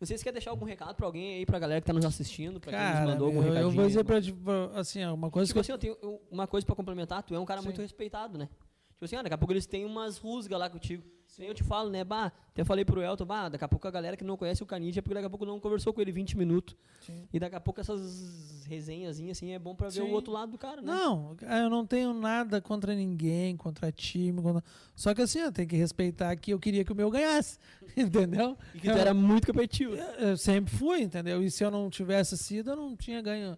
Não 0.00 0.06
sei 0.06 0.18
se 0.18 0.24
quer 0.24 0.32
deixar 0.32 0.50
algum 0.50 0.66
recado 0.66 0.94
pra 0.94 1.06
alguém 1.06 1.36
aí, 1.38 1.46
pra 1.46 1.58
galera 1.58 1.80
que 1.80 1.86
tá 1.86 1.92
nos 1.92 2.04
assistindo, 2.04 2.60
pra 2.60 2.72
quem 2.72 2.80
nos 2.80 2.88
Cara, 2.92 3.06
mandou 3.06 3.26
algum 3.28 3.42
eu, 3.42 3.54
eu 3.54 3.70
vou 3.70 3.86
dizer 3.86 4.04
pra 4.04 4.20
pra- 4.20 4.78
assim, 4.80 5.04
ó, 5.04 5.14
uma 5.14 5.30
coisa 5.30 5.46
Tipo 5.48 5.54
que 5.54 5.60
assim, 5.60 5.72
eu 5.72 5.78
tenho 5.96 6.20
uma 6.30 6.46
coisa 6.46 6.66
pra 6.66 6.74
complementar, 6.76 7.22
tu 7.22 7.34
é 7.34 7.38
um 7.40 7.44
cara 7.46 7.60
Sim. 7.60 7.68
muito 7.68 7.80
respeitado, 7.80 8.36
né? 8.38 8.48
Tipo 8.92 9.04
assim, 9.04 9.16
ah, 9.16 9.22
daqui 9.22 9.34
a 9.34 9.38
pouco 9.38 9.52
eles 9.52 9.66
têm 9.66 9.84
umas 9.84 10.18
rusgas 10.18 10.58
lá 10.58 10.68
contigo. 10.70 11.02
Nem 11.38 11.48
eu 11.48 11.54
te 11.54 11.62
falo, 11.62 11.90
né? 11.90 12.02
Bah, 12.02 12.32
até 12.50 12.64
falei 12.64 12.84
pro 12.84 13.02
Elton, 13.02 13.24
bah, 13.24 13.48
daqui 13.48 13.64
a 13.64 13.68
pouco 13.68 13.86
a 13.86 13.90
galera 13.90 14.16
que 14.16 14.24
não 14.24 14.36
conhece 14.36 14.62
o 14.62 14.66
Canidia 14.66 15.00
é 15.00 15.02
porque 15.02 15.14
daqui 15.14 15.26
a 15.26 15.30
pouco 15.30 15.44
não 15.44 15.60
conversou 15.60 15.92
com 15.92 16.00
ele 16.00 16.12
20 16.12 16.36
minutos. 16.36 16.76
Sim. 17.00 17.28
E 17.32 17.38
daqui 17.38 17.56
a 17.56 17.60
pouco 17.60 17.80
essas 17.80 18.64
resenhazinhas, 18.66 19.36
assim, 19.36 19.52
é 19.52 19.58
bom 19.58 19.74
pra 19.74 19.88
ver 19.88 20.02
o 20.02 20.06
Sim. 20.06 20.12
outro 20.12 20.32
lado 20.32 20.52
do 20.52 20.58
cara, 20.58 20.80
né? 20.80 20.86
Não, 20.86 21.36
eu 21.40 21.70
não 21.70 21.86
tenho 21.86 22.14
nada 22.14 22.60
contra 22.60 22.94
ninguém, 22.94 23.56
contra 23.56 23.92
time. 23.92 24.40
Contra... 24.40 24.64
Só 24.94 25.14
que 25.14 25.22
assim, 25.22 25.40
eu 25.40 25.52
tenho 25.52 25.68
que 25.68 25.76
respeitar 25.76 26.34
que 26.36 26.52
eu 26.52 26.58
queria 26.58 26.84
que 26.84 26.92
o 26.92 26.96
meu 26.96 27.10
ganhasse. 27.10 27.58
Entendeu? 27.96 28.56
E 28.74 28.80
que 28.80 28.90
tu 28.90 28.96
era 28.96 29.12
muito 29.12 29.46
competitivo. 29.46 29.94
Eu, 29.94 30.28
eu 30.28 30.36
sempre 30.36 30.74
fui, 30.74 31.02
entendeu? 31.02 31.42
E 31.42 31.50
se 31.50 31.64
eu 31.64 31.70
não 31.70 31.88
tivesse 31.88 32.36
sido, 32.36 32.70
eu 32.70 32.76
não 32.76 32.96
tinha 32.96 33.22
ganho 33.22 33.56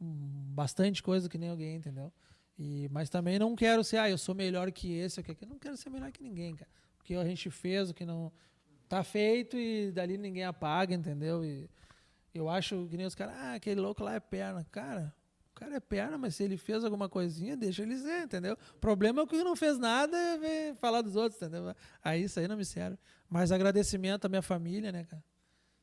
bastante 0.00 1.02
coisa 1.02 1.28
que 1.28 1.36
nem 1.36 1.50
alguém, 1.50 1.76
entendeu? 1.76 2.12
E, 2.58 2.88
mas 2.90 3.08
também 3.08 3.38
não 3.38 3.56
quero 3.56 3.82
ser, 3.82 3.96
ah, 3.96 4.10
eu 4.10 4.18
sou 4.18 4.34
melhor 4.34 4.70
que 4.70 4.92
esse, 4.92 5.22
que 5.22 5.30
aquele. 5.30 5.50
Não 5.50 5.58
quero 5.58 5.76
ser 5.76 5.90
melhor 5.90 6.10
que 6.12 6.22
ninguém, 6.22 6.54
cara. 6.54 6.70
Porque 7.10 7.20
a 7.20 7.24
gente 7.24 7.50
fez 7.50 7.90
o 7.90 7.94
que 7.94 8.04
não. 8.04 8.30
Tá 8.88 9.02
feito 9.02 9.56
e 9.56 9.90
dali 9.90 10.16
ninguém 10.16 10.44
apaga, 10.44 10.94
entendeu? 10.94 11.44
E 11.44 11.68
eu 12.32 12.48
acho 12.48 12.86
que 12.88 12.96
nem 12.96 13.04
os 13.04 13.16
caras, 13.16 13.34
ah, 13.36 13.54
aquele 13.54 13.80
louco 13.80 14.04
lá 14.04 14.14
é 14.14 14.20
perna. 14.20 14.64
Cara, 14.70 15.12
o 15.50 15.54
cara 15.54 15.74
é 15.74 15.80
perna, 15.80 16.16
mas 16.16 16.36
se 16.36 16.44
ele 16.44 16.56
fez 16.56 16.84
alguma 16.84 17.08
coisinha, 17.08 17.56
deixa 17.56 17.82
ele 17.82 17.96
ser, 17.98 18.22
entendeu? 18.22 18.56
O 18.76 18.78
problema 18.78 19.22
é 19.22 19.26
que 19.26 19.42
não 19.42 19.56
fez 19.56 19.76
nada 19.76 20.16
é 20.16 20.38
ver- 20.38 20.74
falar 20.76 21.02
dos 21.02 21.16
outros, 21.16 21.40
entendeu? 21.42 21.74
Aí 22.02 22.22
isso 22.22 22.38
aí 22.38 22.46
não 22.46 22.56
me 22.56 22.64
serve. 22.64 22.96
Mas 23.28 23.50
agradecimento 23.50 24.26
à 24.26 24.28
minha 24.28 24.42
família, 24.42 24.92
né, 24.92 25.04
cara? 25.04 25.24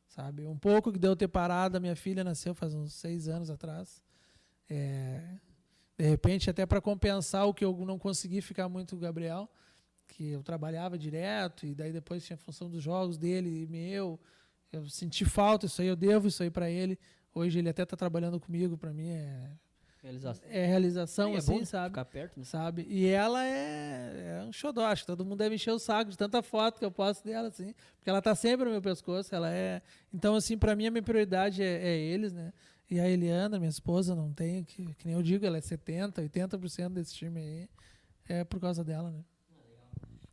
Sabe? 0.07 0.45
Um 0.47 0.57
pouco 0.57 0.93
que 0.93 0.99
deu 0.99 1.13
ter 1.13 1.27
parado, 1.27 1.75
a 1.75 1.79
minha 1.79 1.95
filha 1.95 2.23
nasceu 2.23 2.55
faz 2.55 2.73
uns 2.73 2.93
seis 2.93 3.27
anos 3.27 3.49
atrás. 3.49 4.01
É, 4.69 5.39
de 5.97 6.07
repente, 6.07 6.49
até 6.49 6.65
para 6.65 6.79
compensar 6.79 7.45
o 7.45 7.53
que 7.53 7.65
eu 7.65 7.73
não 7.85 7.99
consegui 7.99 8.41
ficar 8.41 8.69
muito 8.69 8.91
com 8.91 8.95
o 8.97 8.99
Gabriel, 8.99 9.49
que 10.07 10.31
eu 10.31 10.41
trabalhava 10.43 10.97
direto, 10.97 11.65
e 11.65 11.75
daí 11.75 11.91
depois 11.91 12.25
tinha 12.25 12.35
a 12.35 12.39
função 12.39 12.69
dos 12.69 12.81
jogos 12.81 13.17
dele 13.17 13.63
e 13.63 13.67
meu. 13.67 14.19
Eu 14.71 14.87
senti 14.89 15.25
falta, 15.25 15.65
isso 15.65 15.81
aí 15.81 15.87
eu 15.87 15.95
devo 15.95 16.27
isso 16.27 16.43
aí 16.43 16.49
para 16.49 16.69
ele. 16.69 16.97
Hoje 17.33 17.59
ele 17.59 17.69
até 17.69 17.85
tá 17.85 17.95
trabalhando 17.95 18.39
comigo, 18.39 18.77
para 18.77 18.91
mim 18.91 19.09
é, 19.09 19.51
Realização. 20.01 20.49
é 20.49 20.65
realização, 20.65 21.33
é 21.33 21.37
assim, 21.37 21.59
bom 21.59 21.65
sabe? 21.65 21.89
Ficar 21.89 22.05
perto, 22.05 22.37
né? 22.37 22.45
sabe? 22.45 22.85
E 22.89 23.05
ela 23.07 23.45
é, 23.45 24.39
é 24.39 24.43
um 24.43 24.51
xodó, 24.51 24.85
acho 24.85 25.03
que 25.03 25.07
todo 25.07 25.25
mundo 25.25 25.37
deve 25.37 25.55
encher 25.55 25.71
o 25.71 25.79
saco 25.79 26.11
de 26.11 26.17
tanta 26.17 26.41
foto 26.41 26.79
que 26.79 26.85
eu 26.85 26.91
posto 26.91 27.25
dela, 27.25 27.47
assim, 27.47 27.73
porque 27.97 28.09
ela 28.09 28.21
tá 28.21 28.33
sempre 28.33 28.65
no 28.65 28.71
meu 28.71 28.81
pescoço, 28.81 29.33
ela 29.35 29.51
é... 29.51 29.81
Então, 30.13 30.35
assim, 30.35 30.57
pra 30.57 30.75
mim 30.75 30.87
a 30.87 30.91
minha 30.91 31.03
prioridade 31.03 31.61
é, 31.61 31.89
é 31.89 31.97
eles, 31.97 32.31
né? 32.31 32.53
E 32.89 32.99
a 32.99 33.09
Eliana, 33.09 33.59
minha 33.59 33.69
esposa, 33.69 34.15
não 34.15 34.31
tem, 34.31 34.63
que, 34.63 34.93
que 34.95 35.05
nem 35.05 35.15
eu 35.15 35.21
digo, 35.21 35.45
ela 35.45 35.57
é 35.57 35.61
70%, 35.61 36.13
80% 36.29 36.89
desse 36.89 37.13
time 37.13 37.39
aí, 37.39 37.69
é 38.29 38.43
por 38.43 38.59
causa 38.59 38.83
dela, 38.83 39.11
né? 39.11 39.19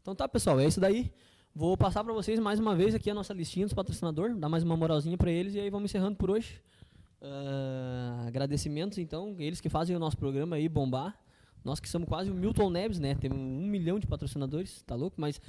Então 0.04 0.14
tá, 0.14 0.28
pessoal, 0.28 0.60
é 0.60 0.66
isso 0.66 0.78
daí. 0.78 1.10
Vou 1.54 1.78
passar 1.78 2.04
pra 2.04 2.12
vocês 2.12 2.38
mais 2.38 2.60
uma 2.60 2.76
vez 2.76 2.94
aqui 2.94 3.08
a 3.08 3.14
nossa 3.14 3.32
listinha 3.32 3.64
dos 3.64 3.72
patrocinadores, 3.72 4.36
dar 4.36 4.50
mais 4.50 4.62
uma 4.62 4.76
moralzinha 4.76 5.16
pra 5.16 5.30
eles 5.30 5.54
e 5.54 5.60
aí 5.60 5.70
vamos 5.70 5.90
encerrando 5.90 6.14
por 6.14 6.30
hoje. 6.30 6.60
Ah, 7.22 8.24
agradecimentos, 8.26 8.98
então, 8.98 9.34
eles 9.38 9.62
que 9.62 9.70
fazem 9.70 9.96
o 9.96 9.98
nosso 9.98 10.18
programa 10.18 10.56
aí 10.56 10.68
bombar. 10.68 11.18
Nós 11.64 11.80
que 11.80 11.88
somos 11.88 12.06
quase 12.06 12.30
o 12.30 12.34
Milton 12.34 12.68
Neves, 12.68 12.98
né? 12.98 13.14
Temos 13.14 13.38
um 13.38 13.66
milhão 13.66 13.98
de 13.98 14.06
patrocinadores, 14.06 14.82
tá 14.82 14.94
louco? 14.94 15.18
Mas 15.18 15.40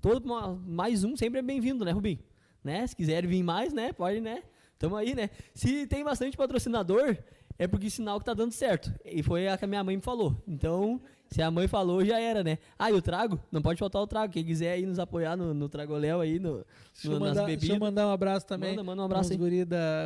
todo 0.00 0.26
ma- 0.26 0.54
mais 0.66 1.04
um 1.04 1.14
sempre 1.14 1.40
é 1.40 1.42
bem-vindo, 1.42 1.84
né, 1.84 1.90
Rubim? 1.90 2.18
Né? 2.64 2.86
Se 2.86 2.96
quiserem 2.96 3.28
vir 3.28 3.42
mais, 3.42 3.74
né? 3.74 3.92
Pode, 3.92 4.18
né? 4.18 4.44
Tamo 4.78 4.96
aí, 4.96 5.14
né? 5.14 5.28
Se 5.52 5.86
tem 5.86 6.02
bastante 6.02 6.38
patrocinador, 6.38 7.18
é 7.58 7.68
porque 7.68 7.90
sinal 7.90 8.18
que 8.18 8.24
tá 8.24 8.32
dando 8.32 8.52
certo. 8.52 8.90
E 9.04 9.22
foi 9.22 9.46
a 9.46 9.58
que 9.58 9.66
a 9.66 9.68
minha 9.68 9.84
mãe 9.84 9.94
me 9.96 10.02
falou. 10.02 10.42
Então, 10.48 11.02
se 11.30 11.42
a 11.42 11.50
mãe 11.50 11.66
falou, 11.66 12.04
já 12.04 12.18
era, 12.20 12.44
né? 12.44 12.58
Ah, 12.78 12.90
e 12.90 12.94
o 12.94 13.02
trago? 13.02 13.40
Não 13.50 13.60
pode 13.60 13.78
faltar 13.78 14.00
o 14.00 14.06
trago. 14.06 14.32
Quem 14.32 14.44
quiser 14.44 14.72
aí 14.72 14.86
nos 14.86 14.98
apoiar 14.98 15.36
no, 15.36 15.52
no 15.52 15.68
Tragoléu 15.68 16.20
aí, 16.20 16.38
no, 16.38 16.64
Deixa, 16.92 17.08
no- 17.08 17.14
eu 17.14 17.20
nas 17.20 17.28
mandar, 17.30 17.34
deixa 17.46 17.52
eu 17.52 17.56
bebidas. 17.60 17.78
mandar 17.78 18.06
um 18.06 18.10
abraço 18.12 18.46
também. 18.46 18.70
Manda, 18.70 18.84
manda 18.84 19.02
um 19.02 19.04
abraço 19.06 19.32
aí. 19.32 19.38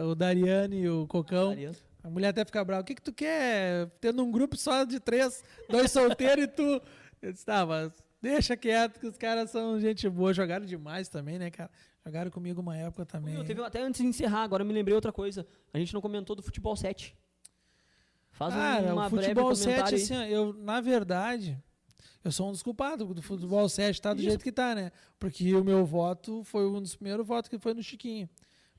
o 0.05 0.15
Dariane 0.15 0.81
e 0.83 0.89
o 0.89 1.07
Cocão. 1.07 1.49
Mariano. 1.49 1.77
A 2.03 2.09
mulher 2.11 2.29
até 2.29 2.45
fica 2.45 2.65
brava. 2.65 2.83
O 2.83 2.85
que, 2.85 2.95
que 2.95 3.03
tu 3.03 3.13
quer? 3.13 3.89
Tendo 4.01 4.23
um 4.25 4.31
grupo 4.31 4.57
só 4.57 4.85
de 4.85 4.99
três, 5.01 5.43
dois 5.69 5.91
solteiros 5.91 6.45
e 6.45 6.49
tu. 6.49 6.81
Eu 7.21 7.33
disse, 7.33 7.45
tá, 7.45 7.67
mas 7.67 7.93
deixa 8.23 8.57
quieto, 8.57 8.99
que 9.01 9.07
os 9.07 9.19
caras 9.19 9.51
são 9.51 9.79
gente 9.81 10.09
boa. 10.09 10.33
Jogaram 10.33 10.65
demais 10.65 11.09
também, 11.09 11.39
né, 11.39 11.51
cara? 11.51 11.69
Jogaram 12.07 12.31
comigo 12.31 12.61
uma 12.63 12.75
época 12.77 13.05
também. 13.05 13.35
Meu, 13.35 13.45
teve 13.45 13.61
até 13.63 13.83
antes 13.83 14.01
de 14.01 14.07
encerrar, 14.07 14.43
agora 14.45 14.63
eu 14.63 14.67
me 14.67 14.73
lembrei 14.73 14.95
outra 14.95 15.13
coisa. 15.13 15.47
A 15.75 15.79
gente 15.79 15.93
não 15.93 16.01
comentou 16.01 16.35
do 16.35 16.43
futebol 16.43 16.75
7. 16.75 17.15
Faz 18.39 18.55
Cara, 18.55 18.93
uma 18.95 19.07
o 19.09 19.11
futebol 19.11 19.53
7, 19.55 19.67
comentário 19.67 19.97
aí. 19.99 20.03
assim, 20.03 20.15
eu, 20.33 20.53
na 20.53 20.81
verdade, 20.81 21.61
eu 22.23 22.31
sou 22.31 22.49
um 22.49 22.53
dos 22.53 22.63
culpados 22.63 23.13
do 23.13 23.21
futebol 23.21 23.69
7 23.69 24.01
tá 24.01 24.15
do 24.15 24.21
Isso. 24.21 24.29
jeito 24.29 24.45
que 24.45 24.53
tá, 24.53 24.77
né? 24.77 24.93
Porque 25.19 25.53
o 25.57 25.65
meu 25.65 25.85
voto 25.85 26.45
foi 26.45 26.65
um 26.69 26.81
dos 26.81 26.95
primeiros 26.95 27.27
votos 27.27 27.49
que 27.49 27.59
foi 27.59 27.75
no 27.75 27.83
Chiquinho. 27.83 28.29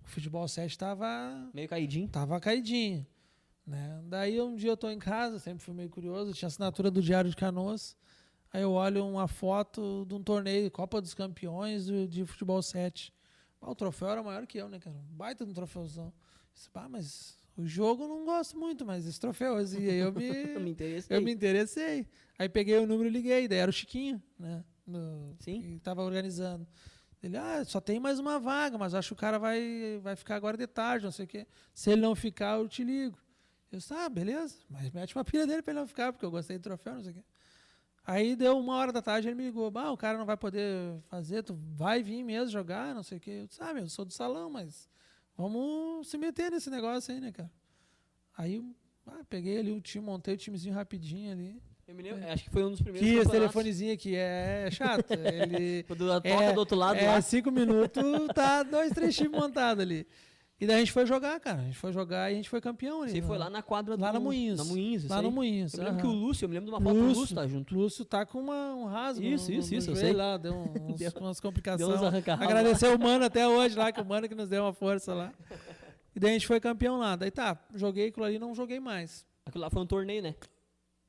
O 0.02 0.08
futebol 0.08 0.48
7 0.48 0.78
tava 0.78 1.50
Meio 1.54 1.68
caidinho. 1.68 2.08
tava 2.08 2.40
caidinho. 2.40 3.06
Né? 3.68 4.02
Daí 4.06 4.40
um 4.42 4.56
dia 4.56 4.72
eu 4.72 4.78
tô 4.78 4.90
em 4.90 4.98
casa, 4.98 5.40
sempre 5.40 5.62
fui 5.62 5.74
meio 5.74 5.90
curioso, 5.90 6.32
tinha 6.34 6.48
assinatura 6.48 6.90
do 6.90 7.02
Diário 7.02 7.30
de 7.30 7.36
Canoas. 7.36 7.98
Aí 8.54 8.62
eu 8.62 8.72
olho 8.72 9.06
uma 9.06 9.28
foto 9.28 10.06
de 10.08 10.16
um 10.16 10.24
torneio, 10.24 10.72
Copa 10.72 11.02
dos 11.02 11.14
Campeões 11.14 11.86
de, 12.08 12.26
futebol 12.26 12.62
7. 12.62 13.14
Ah, 13.62 13.70
o 13.70 13.76
troféu 13.76 14.08
era 14.10 14.24
maior 14.24 14.48
que 14.48 14.58
eu, 14.58 14.70
né, 14.70 14.80
cara? 14.80 14.96
Um 14.96 15.16
baita 15.18 15.44
de 15.44 15.52
um 15.52 15.54
troféuzão. 15.54 16.14
Disse, 16.54 16.70
"Pá, 16.70 16.88
mas 16.90 17.38
o 17.60 17.68
jogo 17.68 18.04
eu 18.04 18.08
não 18.08 18.26
gosto 18.26 18.58
muito, 18.58 18.86
mas 18.86 19.06
esse 19.06 19.20
troféu, 19.20 19.56
assim, 19.56 19.86
aí 19.88 19.98
eu 19.98 20.14
me, 20.14 20.28
Eu 20.56 20.60
me 20.62 20.70
interessei. 20.72 21.18
eu 21.18 21.22
me 21.22 21.32
interessei. 21.32 22.08
Aí 22.38 22.48
peguei 22.48 22.78
o 22.78 22.88
número 22.88 23.10
e 23.10 23.12
liguei, 23.12 23.48
daí 23.48 23.60
era 23.60 23.70
o 23.70 23.74
Chiquinho, 23.74 24.22
né? 24.38 24.64
No, 24.88 25.36
Sim. 25.40 25.62
Que 25.62 25.80
tava 25.80 26.02
organizando. 26.02 26.66
Ele, 27.22 27.36
ah, 27.36 27.64
só 27.66 27.82
tem 27.82 28.00
mais 28.00 28.18
uma 28.18 28.40
vaga, 28.40 28.78
mas 28.78 28.94
acho 28.96 29.10
que 29.10 29.14
o 29.14 29.18
cara 29.18 29.38
vai, 29.38 30.00
vai 30.02 30.16
ficar 30.16 30.36
agora 30.36 30.56
de 30.56 30.66
tarde, 30.66 31.04
não 31.04 31.12
sei 31.12 31.26
o 31.26 31.28
quê. 31.28 31.46
Se 31.74 31.92
ele 31.92 32.02
não 32.02 32.16
ficar, 32.16 32.58
eu 32.58 32.68
te 32.68 32.82
ligo. 32.84 33.18
Eu 33.72 33.78
disse, 33.78 33.94
ah, 33.94 34.08
beleza, 34.08 34.56
mas 34.70 34.90
mete 34.92 35.16
uma 35.16 35.26
pilha 35.26 35.46
dele 35.46 35.62
pra 35.62 35.74
ele 35.74 35.82
não 35.82 35.88
ficar, 35.88 36.14
porque 36.14 36.26
eu 36.26 36.32
gostei 36.32 36.58
do 36.58 36.64
troféu, 36.64 36.96
não 36.96 37.04
sei 37.04 37.12
o 37.12 37.16
quê. 37.16 37.24
Aí 38.06 38.36
deu 38.36 38.58
uma 38.58 38.76
hora 38.78 38.92
da 38.92 39.02
tarde, 39.02 39.28
ele 39.28 39.36
me 39.36 39.44
ligou, 39.44 39.72
ah, 39.76 39.92
o 39.92 39.98
cara 39.98 40.18
não 40.18 40.26
vai 40.26 40.38
poder 40.38 40.98
fazer, 41.10 41.44
tu 41.44 41.54
vai 41.76 42.02
vir 42.02 42.24
mesmo 42.24 42.50
jogar, 42.50 42.96
não 42.96 43.04
sei 43.04 43.18
o 43.18 43.22
quê. 43.22 43.32
Eu 43.42 43.48
disse, 43.48 43.62
ah, 43.62 43.74
meu, 43.74 43.84
eu 43.84 43.90
sou 43.90 44.06
do 44.06 44.14
salão, 44.14 44.50
mas 44.50 44.90
vamos 45.40 46.08
se 46.10 46.18
meter 46.18 46.52
nesse 46.52 46.70
negócio 46.70 47.14
aí, 47.14 47.22
né, 47.22 47.32
cara? 47.32 47.50
Aí 48.38 48.62
ah, 49.08 49.24
peguei 49.30 49.58
ali 49.58 49.72
o 49.72 49.80
time, 49.80 50.06
montei 50.06 50.34
o 50.34 50.38
timezinho 50.38 50.76
rapidinho 50.76 51.32
ali. 51.32 51.62
Eu 51.88 51.96
me 51.96 52.04
lembro, 52.04 52.28
acho 52.30 52.44
que 52.44 52.50
foi 52.52 52.64
um 52.64 52.70
dos 52.70 52.82
primeiros 52.82 53.10
Que 53.10 53.16
esse 53.16 53.32
telefonezinho 53.32 53.94
aqui 53.94 54.16
é 54.16 54.70
chato. 54.70 55.10
Ele 55.16 55.84
Quando 55.84 56.06
toca 56.08 56.28
é, 56.28 56.54
do 56.54 56.60
outro 56.60 56.78
lado 56.78 56.98
é 56.98 57.08
lá. 57.08 57.22
cinco 57.22 57.50
minutos, 57.50 58.04
tá 58.36 58.62
dois, 58.62 58.92
três 58.92 59.16
times 59.16 59.32
montados 59.32 59.82
ali. 59.82 60.06
E 60.62 60.68
daí 60.68 60.76
a 60.76 60.80
gente 60.80 60.92
foi 60.92 61.06
jogar, 61.06 61.40
cara. 61.40 61.60
A 61.62 61.64
gente 61.64 61.78
foi 61.78 61.92
jogar 61.94 62.30
e 62.30 62.34
a 62.34 62.36
gente 62.36 62.50
foi 62.50 62.60
campeão 62.60 63.02
ali. 63.04 63.12
Você 63.14 63.22
foi 63.22 63.38
lá 63.38 63.50
na 63.50 63.62
quadra 63.64 63.96
do... 63.96 64.02
Lá 64.02 64.12
na 64.12 64.20
Moinhos. 64.20 64.58
Na 64.58 64.66
Moinhos, 64.66 65.06
Lá 65.08 65.22
no. 65.22 65.32
Moinhos. 65.32 65.74
Eu 65.74 65.84
lembro 65.86 66.02
que 66.02 66.08
o 66.08 66.12
Lúcio, 66.12 66.44
eu 66.46 66.50
me 66.50 66.56
lembro 66.56 66.66
de 66.70 66.76
uma 66.76 66.82
foto 66.82 66.94
do 66.96 67.02
Lúcio, 67.06 67.20
Lúcio 67.22 67.36
tá 67.36 67.48
junto. 67.48 67.74
Lúcio 67.76 68.06
tá 68.06 68.26
com 68.26 68.40
uma, 68.40 68.76
um 68.76 68.86
rasgo 68.86 69.24
Isso, 69.24 69.50
no, 69.50 69.58
isso, 69.58 69.72
no 69.72 69.78
isso, 69.78 69.90
eu 69.92 69.96
joelho 69.96 70.08
sei. 70.10 70.14
lá, 70.18 70.36
deu 70.38 70.54
uns, 70.86 71.00
Deu- 71.00 71.12
umas 71.22 71.40
Deu 71.40 71.50
complicações. 71.50 71.96
uns 72.02 72.04
arranca-ralo 72.04 72.44
Agradecer 72.50 72.88
o 72.94 73.00
Mano 73.00 73.24
até 73.24 73.48
hoje 73.48 73.78
lá, 73.78 73.90
que 73.92 74.02
o 74.02 74.06
Mano 74.06 74.28
que 74.28 74.36
nos 74.36 74.50
deu 74.50 74.64
uma 74.64 74.74
força 74.74 75.14
lá. 75.14 75.32
E 76.14 76.20
daí 76.20 76.32
a 76.32 76.34
gente 76.34 76.46
foi 76.48 76.60
campeão 76.60 76.98
lá. 77.00 77.16
Daí 77.16 77.32
tá, 77.32 77.58
joguei 77.74 78.10
aquilo 78.10 78.26
ali 78.26 78.38
não 78.38 78.54
joguei 78.54 78.82
mais. 78.82 79.26
Aquilo 79.46 79.62
lá 79.64 79.70
foi 79.70 79.82
um 79.82 79.86
torneio, 79.88 80.22
né? 80.22 80.36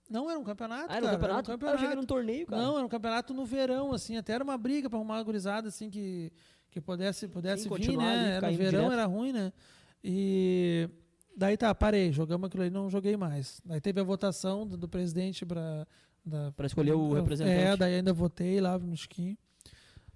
Não, 0.08 0.30
era 0.30 0.38
um 0.38 0.44
campeonato, 0.44 0.86
Ah, 0.92 0.96
era 0.96 1.06
um 1.06 1.08
cara, 1.08 1.18
campeonato? 1.18 1.50
Ah, 1.52 1.56
eu 1.60 1.74
achei 1.74 1.86
que 1.86 1.92
era 1.92 2.00
um 2.00 2.06
torneio, 2.06 2.46
cara. 2.46 2.62
Não, 2.62 2.76
era 2.76 2.84
um 2.86 2.88
campeonato 2.88 3.34
no 3.34 3.44
verão, 3.44 3.92
assim, 3.92 4.16
até 4.16 4.32
era 4.32 4.42
uma 4.44 4.56
briga 4.58 4.88
pra 4.88 4.98
arrumar 4.98 5.16
uma 5.18 5.22
gurizada, 5.22 5.68
assim, 5.68 5.88
que, 5.88 6.32
que 6.70 6.80
pudesse, 6.80 7.28
pudesse 7.28 7.64
Sim, 7.64 7.74
vir, 7.74 7.88
ali, 7.88 7.96
né? 7.96 8.36
Era 8.36 8.50
no 8.50 8.56
verão, 8.56 8.70
direto. 8.70 8.92
era 8.92 9.06
ruim, 9.06 9.32
né? 9.32 9.52
E 10.02 10.88
daí 11.36 11.56
tá, 11.56 11.74
parei, 11.74 12.12
jogamos 12.12 12.46
aquilo 12.46 12.62
aí, 12.62 12.70
não 12.70 12.88
joguei 12.88 13.16
mais. 13.16 13.60
Daí 13.64 13.80
teve 13.80 14.00
a 14.00 14.04
votação 14.04 14.66
do, 14.66 14.76
do 14.76 14.88
presidente 14.88 15.44
pra... 15.44 15.86
Da, 16.24 16.52
Pra 16.52 16.66
escolher 16.66 16.92
o 16.92 17.14
representante. 17.14 17.56
É, 17.56 17.76
daí 17.76 17.94
ainda 17.94 18.12
votei 18.12 18.60
lá 18.60 18.78
no 18.78 18.94
Chiquinho. 18.94 19.38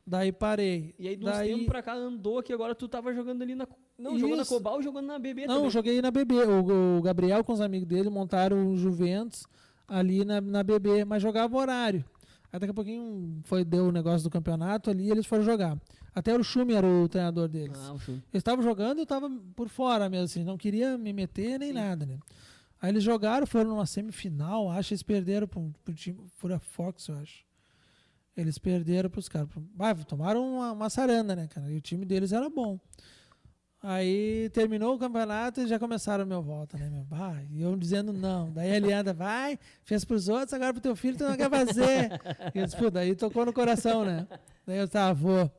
Daí 0.06 0.30
parei. 0.30 0.94
E 0.98 1.08
aí, 1.08 1.16
de 1.16 1.24
uns 1.24 1.30
daí, 1.30 1.48
tempos 1.48 1.66
pra 1.66 1.82
cá, 1.82 1.94
andou 1.94 2.42
que 2.42 2.52
agora 2.52 2.74
tu 2.74 2.86
tava 2.86 3.14
jogando 3.14 3.40
ali 3.40 3.54
na... 3.54 3.66
Não, 3.98 4.18
jogando 4.18 4.38
na. 4.38 4.44
Cobal 4.44 4.82
jogando 4.82 5.06
na 5.06 5.18
BB 5.18 5.46
Não, 5.46 5.56
também. 5.56 5.70
joguei 5.70 6.02
na 6.02 6.10
BB. 6.10 6.34
O, 6.44 6.98
o 6.98 7.02
Gabriel 7.02 7.42
com 7.42 7.54
os 7.54 7.60
amigos 7.60 7.88
dele 7.88 8.10
montaram 8.10 8.68
o 8.68 8.76
Juventus 8.76 9.46
ali 9.88 10.24
na, 10.24 10.40
na 10.40 10.62
BB, 10.62 11.06
mas 11.06 11.22
jogava 11.22 11.56
horário. 11.56 12.04
Aí 12.52 12.60
daqui 12.60 12.70
a 12.70 12.74
pouquinho 12.74 13.40
foi, 13.44 13.64
deu 13.64 13.86
o 13.86 13.92
negócio 13.92 14.22
do 14.22 14.30
campeonato 14.30 14.90
ali 14.90 15.06
e 15.06 15.10
eles 15.10 15.26
foram 15.26 15.42
jogar. 15.42 15.78
Até 16.14 16.34
o 16.34 16.42
Schumi 16.44 16.74
era 16.74 16.86
o 16.86 17.08
treinador 17.08 17.48
deles. 17.48 17.78
Ah, 17.78 17.92
o. 17.92 17.96
Eles 18.10 18.22
estavam 18.34 18.62
jogando 18.62 18.98
e 18.98 19.00
eu 19.00 19.04
estava 19.04 19.28
por 19.56 19.68
fora 19.68 20.08
mesmo, 20.08 20.24
assim, 20.24 20.44
não 20.44 20.56
queria 20.56 20.96
me 20.96 21.12
meter 21.12 21.58
nem 21.58 21.70
Sim. 21.70 21.74
nada, 21.74 22.06
né? 22.06 22.18
Aí 22.80 22.90
eles 22.90 23.02
jogaram, 23.02 23.46
foram 23.46 23.70
numa 23.70 23.86
semifinal, 23.86 24.70
acho 24.70 24.92
eles 24.92 25.02
perderam 25.02 25.48
pro, 25.48 25.72
pro 25.82 25.94
time 25.94 26.20
Fura 26.36 26.58
Fox, 26.58 27.08
eu 27.08 27.16
acho. 27.16 27.44
Eles 28.36 28.58
perderam 28.58 29.08
pros 29.08 29.28
caras. 29.28 29.48
Ah, 29.78 29.94
tomaram 29.94 30.56
uma, 30.56 30.72
uma 30.72 30.90
saranda, 30.90 31.34
né, 31.34 31.46
cara? 31.46 31.70
E 31.70 31.76
o 31.76 31.80
time 31.80 32.04
deles 32.04 32.32
era 32.32 32.50
bom. 32.50 32.78
Aí 33.80 34.48
terminou 34.54 34.94
o 34.94 34.98
campeonato 34.98 35.60
e 35.60 35.66
já 35.66 35.78
começaram 35.78 36.22
a 36.22 36.26
minha 36.26 36.40
volta, 36.40 36.78
né, 36.78 36.88
meu? 36.88 37.06
Ah, 37.10 37.42
e 37.50 37.60
eu 37.60 37.76
dizendo 37.76 38.12
não. 38.12 38.50
Daí 38.50 38.70
a 38.70 38.76
Elianda, 38.76 39.12
vai, 39.12 39.58
fez 39.82 40.04
pros 40.04 40.28
outros, 40.28 40.54
agora 40.54 40.72
pro 40.72 40.80
teu 40.80 40.96
filho 40.96 41.18
tu 41.18 41.24
não 41.24 41.36
quer 41.36 41.50
fazer. 41.50 42.10
E 42.54 42.58
eu 42.58 42.64
disse, 42.64 42.76
pô, 42.76 42.90
daí 42.90 43.14
tocou 43.14 43.44
no 43.44 43.52
coração, 43.52 44.04
né? 44.04 44.26
Daí 44.66 44.78
eu 44.78 44.88
tava, 44.88 45.12
vou. 45.12 45.50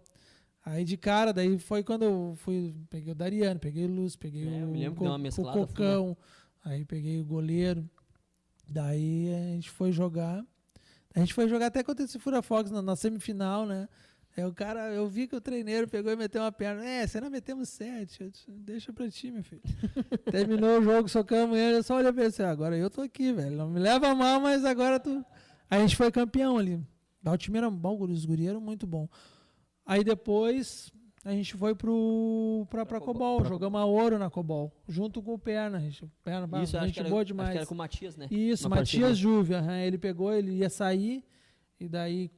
Aí 0.66 0.84
de 0.84 0.98
cara, 0.98 1.32
daí 1.32 1.60
foi 1.60 1.84
quando 1.84 2.04
eu 2.04 2.34
fui, 2.38 2.74
peguei 2.90 3.12
o 3.12 3.16
Dariano, 3.16 3.60
peguei 3.60 3.86
o 3.86 3.88
Lúcio, 3.88 4.18
peguei 4.18 4.48
É, 4.48 4.66
o, 4.66 4.72
que 4.72 4.80
Co- 4.96 5.06
o 5.44 5.46
Cocão, 5.68 6.18
aí 6.64 6.84
peguei 6.84 7.20
o 7.20 7.24
goleiro. 7.24 7.88
Daí 8.68 9.32
a 9.34 9.54
gente 9.54 9.70
foi 9.70 9.92
jogar. 9.92 10.44
A 11.14 11.20
gente 11.20 11.34
foi 11.34 11.48
jogar 11.48 11.68
até 11.68 11.84
contra 11.84 12.04
esse 12.04 12.18
Fura 12.20 12.42
Fox 12.42 12.72
na, 12.72 12.82
na 12.82 12.96
semifinal, 12.96 13.66
né? 13.66 13.88
Aí 14.36 14.44
o 14.44 14.54
cara, 14.54 14.92
eu 14.92 15.08
vi 15.08 15.28
que 15.28 15.36
o 15.36 15.40
treineiro 15.40 15.88
pegou 15.88 16.12
e 16.12 16.16
meteu 16.16 16.42
uma 16.42 16.52
perna. 16.52 16.84
É, 16.84 17.08
você 17.08 17.22
não 17.22 17.30
metemos 17.30 17.70
sete. 17.70 18.22
Eu 18.24 18.30
disse, 18.30 18.52
Deixa 18.52 18.92
pra 18.92 19.08
ti, 19.10 19.32
meu 19.32 19.44
filho. 19.44 19.62
Terminou 20.30 20.80
o 20.80 20.84
jogo, 20.84 21.08
socamos 21.08 21.58
ele, 21.58 21.78
eu 21.78 21.84
só 21.84 21.96
olhei 21.98 22.12
pra 22.12 22.26
ele 22.26 22.34
e 22.38 22.42
"Ah, 22.44 22.50
agora 22.50 22.76
eu 22.78 22.90
tô 22.90 23.02
aqui, 23.02 23.32
velho. 23.32 23.56
Não 23.56 23.70
me 23.70 23.80
leva 23.80 24.14
mal, 24.14 24.42
mas 24.42 24.66
agora 24.66 25.00
tu. 25.00 25.24
A 25.70 25.80
gente 25.80 25.96
foi 25.96 26.12
campeão 26.12 26.58
ali. 26.58 26.82
O 27.24 27.38
time 27.38 27.58
era 27.60 27.70
bom, 27.70 27.98
os 28.04 28.26
guri 28.26 28.48
eram 28.48 28.60
muito 28.60 28.86
bom. 28.86 29.08
Aí 29.86 30.04
depois 30.04 30.92
a 31.24 31.32
gente 31.32 31.56
foi 31.56 31.74
pro, 31.76 32.66
pra, 32.70 32.86
pra 32.86 33.00
Cobol. 33.00 33.14
Cobol, 33.14 33.38
Pra- 33.40 33.50
jogamos 33.50 33.80
a 33.80 33.86
ouro 33.86 34.18
na 34.20 34.30
Cobol, 34.30 34.72
junto 34.88 35.22
com 35.22 35.34
o 35.34 35.40
Perna. 35.40 35.80
gente- 35.80 36.06
Perna, 36.24 36.62
Isso, 36.64 36.80
gente 36.80 36.94
que, 36.94 37.00
era, 37.00 37.10
boa 37.10 37.22
acho 37.22 37.28
demais. 37.28 37.52
que 37.52 37.58
era 37.58 37.66
com 37.66 37.74
o 37.74 37.78
Matias, 37.78 38.16
né? 38.18 38.28
Isso, 38.32 38.68
Uma. 38.68 38.78
Matias 38.78 39.18
Júvia. 39.18 39.60
aham, 39.60 39.78
ele 39.80 39.98
pegou, 39.98 40.34
ele 40.34 40.52
ia 40.54 40.70
sair, 40.70 41.24
e 41.80 41.88
daí 41.88 42.32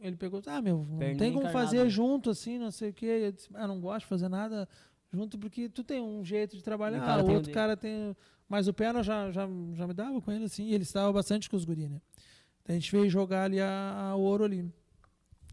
ele 0.00 0.16
pegou, 0.16 0.40
ah, 0.46 0.62
meu, 0.62 0.86
não 0.88 0.98
Perninha 0.98 1.18
tem 1.18 1.32
como 1.32 1.42
encarnada, 1.44 1.64
fazer 1.66 1.84
né? 1.84 1.90
junto, 1.90 2.30
assim, 2.30 2.58
não 2.58 2.70
sei 2.70 2.90
o 2.90 2.92
quê. 2.94 3.06
Eu 3.06 3.32
disse, 3.32 3.48
ah, 3.54 3.66
não 3.66 3.80
gosto 3.80 4.00
de 4.00 4.06
fazer 4.06 4.28
nada 4.28 4.68
junto, 5.12 5.36
porque 5.38 5.68
tu 5.68 5.82
tem 5.82 6.00
um 6.00 6.24
jeito 6.24 6.56
de 6.56 6.62
trabalhar, 6.62 7.00
cara 7.00 7.24
o 7.24 7.30
outro 7.32 7.52
cara 7.52 7.76
tem... 7.76 8.16
Mas 8.48 8.66
o 8.66 8.72
Perna 8.72 9.02
já, 9.02 9.30
já, 9.30 9.46
já 9.74 9.86
me 9.86 9.92
dava 9.92 10.20
com 10.22 10.30
ele, 10.32 10.44
assim, 10.44 10.64
e 10.68 10.74
ele 10.74 10.82
estava 10.84 11.12
bastante 11.12 11.50
com 11.50 11.56
os 11.56 11.64
guri, 11.66 11.86
né? 11.88 12.00
Então 12.62 12.74
a 12.74 12.78
gente 12.78 12.90
veio 12.90 13.10
jogar 13.10 13.44
ali 13.44 13.60
a, 13.60 14.08
a 14.10 14.14
ouro 14.16 14.44
ali. 14.44 14.72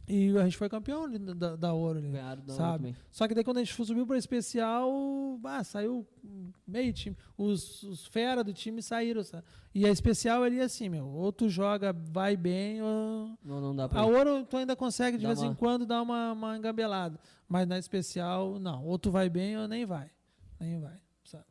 E 0.07 0.37
a 0.37 0.43
gente 0.43 0.55
foi 0.57 0.69
campeão 0.69 1.09
da, 1.09 1.55
da 1.55 1.73
ouro 1.73 1.97
ali. 1.97 2.09
Ganharam 2.09 2.43
da 2.45 2.53
Sabe? 2.53 2.77
também. 2.77 2.95
Só 3.11 3.27
que 3.27 3.33
daí 3.33 3.43
quando 3.43 3.57
a 3.57 3.63
gente 3.63 3.73
subiu 3.85 4.05
para 4.05 4.17
especial, 4.17 4.91
ah, 5.43 5.63
saiu 5.63 6.05
meio 6.67 6.93
time. 6.93 7.17
Os, 7.37 7.81
os 7.83 8.05
fera 8.07 8.43
do 8.43 8.53
time 8.53 8.81
saíram. 8.83 9.23
Sabe? 9.23 9.43
E 9.73 9.85
a 9.85 9.89
especial 9.89 10.43
ali 10.43 10.59
é 10.59 10.63
assim, 10.63 10.89
meu. 10.89 11.07
Ou 11.07 11.31
tu 11.31 11.49
joga, 11.49 11.91
vai 11.91 12.37
bem, 12.37 12.81
ou... 12.81 13.31
Não, 13.43 13.59
não 13.59 13.75
dá 13.75 13.89
pra 13.89 14.01
A 14.01 14.05
ouro 14.05 14.45
tu 14.45 14.57
ainda 14.57 14.75
consegue 14.75 15.17
de 15.17 15.23
Dá 15.23 15.29
vez 15.29 15.41
em 15.41 15.47
uma- 15.47 15.55
quando 15.55 15.85
dar 15.85 16.01
uma, 16.01 16.33
uma 16.33 16.55
engabelada. 16.57 17.19
Mas 17.47 17.67
na 17.67 17.79
especial, 17.79 18.59
não. 18.59 18.85
Ou 18.85 18.99
tu 18.99 19.09
vai 19.09 19.27
bem 19.29 19.57
ou 19.57 19.67
nem 19.67 19.85
vai. 19.85 20.09
Nem 20.59 20.79
vai. 20.79 20.97
sabe? 21.23 21.45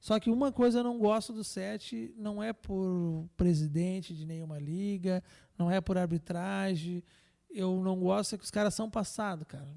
Só 0.00 0.18
que 0.18 0.30
uma 0.30 0.50
coisa 0.50 0.80
eu 0.80 0.84
não 0.84 0.98
gosto 0.98 1.32
do 1.32 1.44
set, 1.44 2.12
não 2.16 2.42
é 2.42 2.52
por 2.52 3.28
presidente 3.36 4.14
de 4.14 4.24
nenhuma 4.26 4.58
liga, 4.58 5.22
não 5.58 5.70
é 5.70 5.80
por 5.80 5.96
arbitragem. 5.98 7.04
Eu 7.52 7.80
não 7.82 7.98
gosto 7.98 8.34
é 8.34 8.38
que 8.38 8.44
os 8.44 8.50
caras 8.50 8.74
são 8.74 8.88
passados, 8.90 9.46
cara. 9.46 9.68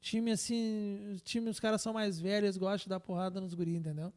Time 0.00 0.30
assim, 0.30 1.16
time 1.24 1.50
os 1.50 1.58
caras 1.58 1.82
são 1.82 1.92
mais 1.92 2.20
velhos, 2.20 2.44
eles 2.44 2.56
gostam 2.56 2.84
de 2.84 2.88
dar 2.90 3.00
porrada 3.00 3.40
nos 3.40 3.54
guris, 3.54 3.74
entendeu? 3.74 4.12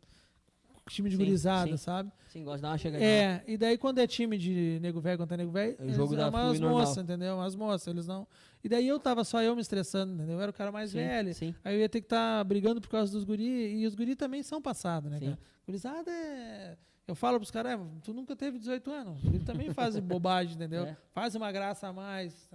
Time 0.87 1.09
de 1.09 1.17
Sim, 1.17 1.23
gurizada, 1.23 1.71
sim. 1.71 1.77
sabe? 1.77 2.11
Sim, 2.29 2.43
gosta 2.43 2.57
de 2.57 2.61
dar 2.63 2.69
uma 2.69 2.77
chegadinha. 2.77 3.09
É, 3.09 3.43
e 3.47 3.57
daí 3.57 3.77
quando 3.77 3.99
é 3.99 4.07
time 4.07 4.37
de 4.37 4.79
nego 4.81 4.99
velho 4.99 5.17
contra 5.19 5.37
nego 5.37 5.51
velho, 5.51 5.75
O 5.79 5.83
eles 5.83 5.95
jogo 5.95 6.13
é 6.15 6.17
dá 6.17 6.31
normal. 6.31 6.55
moças, 6.55 6.97
entendeu? 7.03 7.35
Umas 7.35 7.55
moças, 7.55 7.87
eles 7.87 8.07
não. 8.07 8.27
E 8.63 8.67
daí 8.69 8.87
eu 8.87 8.99
tava 8.99 9.23
só 9.23 9.41
eu 9.41 9.55
me 9.55 9.61
estressando, 9.61 10.13
entendeu? 10.13 10.35
Eu 10.35 10.41
era 10.41 10.49
o 10.49 10.53
cara 10.53 10.71
mais 10.71 10.89
Sim, 10.89 10.97
velho. 10.97 11.33
Sim. 11.33 11.55
Aí 11.63 11.75
eu 11.75 11.79
ia 11.79 11.89
ter 11.89 12.01
que 12.01 12.05
estar 12.05 12.43
brigando 12.43 12.81
por 12.81 12.89
causa 12.89 13.11
dos 13.11 13.23
guri, 13.23 13.79
e 13.79 13.85
os 13.85 13.93
guri 13.93 14.15
também 14.15 14.41
são 14.41 14.61
passados, 14.61 15.11
né, 15.11 15.19
cara? 15.19 15.39
Gurizada 15.65 16.11
é... 16.11 16.75
Eu 17.07 17.15
falo 17.15 17.39
pros 17.39 17.49
caras, 17.49 17.71
é, 17.71 17.79
tu 18.03 18.13
nunca 18.13 18.35
teve 18.35 18.59
18 18.59 18.91
anos. 18.91 19.23
Ele 19.25 19.39
também 19.39 19.73
faz 19.73 19.97
bobagem, 19.99 20.53
entendeu? 20.55 20.85
É. 20.89 20.95
Faz 21.11 21.33
uma 21.35 21.51
graça 21.51 21.87
a 21.87 21.93
mais. 21.93 22.49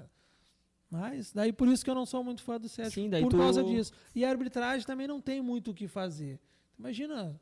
Mas, 0.96 1.32
daí 1.32 1.52
por 1.52 1.66
isso 1.68 1.84
que 1.84 1.90
eu 1.90 1.94
não 1.94 2.06
sou 2.06 2.22
muito 2.22 2.42
fã 2.42 2.58
do 2.58 2.68
Sérgio. 2.68 2.92
Sim, 2.92 3.10
daí 3.10 3.22
por 3.22 3.30
tu- 3.30 3.36
causa 3.38 3.62
disso. 3.64 3.92
E 4.14 4.24
a 4.24 4.30
arbitragem 4.30 4.86
também 4.86 5.06
não 5.08 5.20
tem 5.20 5.40
muito 5.42 5.72
o 5.72 5.74
que 5.74 5.88
fazer. 5.88 6.38
Imagina, 6.78 7.38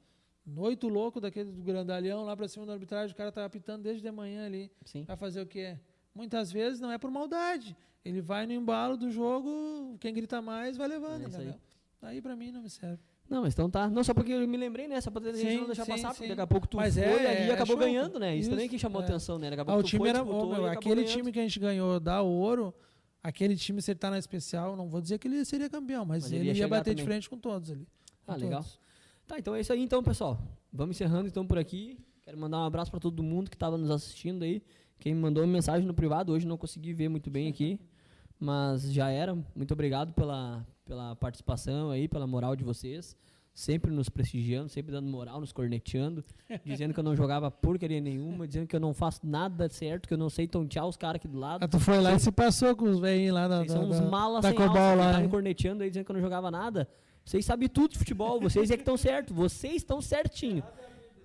noito 0.46 0.88
louco 0.88 1.20
daquele 1.20 1.50
do 1.50 1.62
grandalhão 1.62 2.24
lá 2.24 2.36
pra 2.36 2.48
cima 2.48 2.64
da 2.66 2.72
arbitragem, 2.72 3.12
o 3.12 3.16
cara 3.16 3.30
tá 3.30 3.44
apitando 3.44 3.82
desde 3.82 4.02
de 4.02 4.10
manhã 4.10 4.46
ali. 4.46 4.70
Sim. 4.84 5.04
Vai 5.04 5.16
fazer 5.16 5.40
o 5.42 5.46
quê? 5.46 5.76
Muitas 6.14 6.50
vezes 6.52 6.80
não 6.80 6.90
é 6.90 6.98
por 6.98 7.10
maldade. 7.10 7.76
Ele 8.04 8.20
vai 8.20 8.46
no 8.46 8.52
embalo 8.52 8.96
do 8.96 9.10
jogo, 9.10 9.96
quem 10.00 10.12
grita 10.12 10.42
mais 10.42 10.76
vai 10.76 10.88
levando, 10.88 11.24
É 11.24 11.28
isso 11.28 11.36
aí. 11.36 11.42
entendeu? 11.44 11.60
Aí 12.02 12.20
pra 12.20 12.34
mim 12.34 12.50
não 12.50 12.62
me 12.62 12.70
serve. 12.70 12.98
Não, 13.30 13.42
mas 13.42 13.54
então 13.54 13.70
tá. 13.70 13.88
Não, 13.88 14.02
só 14.02 14.12
porque 14.12 14.32
eu 14.32 14.46
me 14.48 14.56
lembrei, 14.56 14.88
né? 14.88 15.00
Só 15.00 15.10
pra 15.10 15.22
gente 15.32 15.38
Sim, 15.38 15.58
não 15.58 15.66
deixar 15.66 15.84
sim, 15.84 15.92
passar, 15.92 16.10
sim. 16.10 16.16
porque 16.16 16.28
daqui 16.30 16.40
a 16.42 16.46
pouco 16.46 16.66
tu 16.66 16.76
Mas 16.76 16.94
foi 16.94 17.02
é- 17.04 17.06
ali 17.30 17.46
e 17.46 17.50
é 17.50 17.54
acabou 17.54 17.76
show. 17.76 17.84
ganhando, 17.86 18.18
né? 18.18 18.34
Isso, 18.36 18.50
também 18.50 18.66
Isso, 18.66 18.74
que 18.74 18.78
chamou 18.78 19.00
é. 19.00 19.04
atenção, 19.04 19.38
né? 19.38 19.48
Daqui 19.50 19.60
a 19.60 19.62
Ah, 19.62 19.66
pouco 19.66 19.80
o 19.80 19.82
tu 19.84 19.88
time 19.88 20.00
foi, 20.00 20.08
era 20.10 20.18
e 20.18 20.20
acabou 20.22 20.64
aquele 20.68 20.94
ganhando. 20.96 21.08
time 21.16 21.32
que 21.32 21.38
a 21.38 21.42
gente 21.42 21.60
ganhou 21.60 22.00
da 22.00 22.20
ouro, 22.20 22.74
aquele 23.22 23.56
time 23.56 23.80
se 23.80 23.90
ele 23.92 23.98
tá 23.98 24.10
na 24.10 24.18
especial, 24.18 24.76
não 24.76 24.88
vou 24.88 25.00
dizer 25.00 25.18
que 25.18 25.28
ele 25.28 25.44
seria 25.44 25.68
campeão, 25.70 26.04
mas, 26.04 26.24
Mas 26.24 26.32
ele 26.32 26.48
ele, 26.50 26.58
ia 26.58 26.68
bater 26.68 26.94
de 26.94 27.02
também. 27.02 27.14
frente 27.14 27.30
com 27.30 27.38
todos 27.38 27.70
ali. 27.70 27.86
Ah, 28.26 28.34
Com 28.34 28.40
legal. 28.40 28.62
todos. 28.62 28.78
Tá, 29.26 29.38
então 29.38 29.54
é 29.54 29.60
isso 29.60 29.72
aí 29.72 29.80
então, 29.80 30.02
pessoal. 30.02 30.38
Vamos 30.72 30.96
encerrando 30.96 31.28
então 31.28 31.46
por 31.46 31.58
aqui. 31.58 31.98
Quero 32.22 32.38
mandar 32.38 32.58
um 32.58 32.64
abraço 32.64 32.90
pra 32.90 33.00
todo 33.00 33.22
mundo 33.22 33.50
que 33.50 33.56
tava 33.56 33.76
nos 33.76 33.90
assistindo 33.90 34.42
aí. 34.42 34.62
Quem 34.98 35.14
me 35.14 35.20
mandou 35.20 35.46
mensagem 35.46 35.86
no 35.86 35.94
privado 35.94 36.32
hoje 36.32 36.46
não 36.46 36.56
consegui 36.56 36.92
ver 36.92 37.08
muito 37.08 37.30
bem 37.30 37.48
aqui, 37.48 37.80
mas 38.38 38.92
já 38.92 39.10
era. 39.10 39.34
Muito 39.54 39.72
obrigado 39.72 40.12
pela, 40.12 40.66
pela 40.84 41.16
participação 41.16 41.90
aí, 41.90 42.06
pela 42.08 42.26
moral 42.26 42.54
de 42.56 42.64
vocês. 42.64 43.16
Sempre 43.54 43.90
nos 43.90 44.08
prestigiando, 44.08 44.68
sempre 44.68 44.92
dando 44.92 45.08
moral, 45.08 45.40
nos 45.40 45.52
corneteando, 45.52 46.24
dizendo 46.64 46.94
que 46.94 47.00
eu 47.00 47.04
não 47.04 47.14
jogava 47.14 47.50
porcaria 47.50 48.00
nenhuma, 48.00 48.46
dizendo 48.46 48.66
que 48.66 48.74
eu 48.74 48.80
não 48.80 48.94
faço 48.94 49.20
nada 49.24 49.68
certo, 49.68 50.08
que 50.08 50.14
eu 50.14 50.18
não 50.18 50.30
sei 50.30 50.46
tontear 50.46 50.86
os 50.86 50.96
caras 50.96 51.16
aqui 51.16 51.28
do 51.28 51.38
lado. 51.38 51.64
Ah, 51.64 51.68
tu 51.68 51.78
foi 51.78 52.00
lá 52.00 52.14
e 52.14 52.18
se 52.18 52.32
passou 52.32 52.74
com 52.74 52.86
os 52.86 52.98
velhinhos 52.98 53.34
lá 53.34 53.48
da, 53.48 53.68
são 53.68 53.84
uns 53.84 54.00
malas 54.00 54.44
sem 54.44 54.56
alça, 54.56 54.70
que 54.70 54.76
lá. 54.76 55.12
tá 55.12 55.18
me 55.18 55.24
hein? 55.24 55.30
corneteando 55.30 55.82
aí 55.82 55.90
dizendo 55.90 56.04
que 56.04 56.10
eu 56.10 56.14
não 56.14 56.22
jogava 56.22 56.50
nada. 56.50 56.88
Vocês 57.24 57.44
sabem 57.44 57.68
tudo 57.68 57.92
de 57.92 57.98
futebol, 57.98 58.40
vocês 58.40 58.70
é 58.70 58.76
que 58.76 58.82
estão 58.82 58.96
certo, 58.96 59.32
vocês 59.32 59.76
estão 59.76 60.00
certinho. 60.00 60.64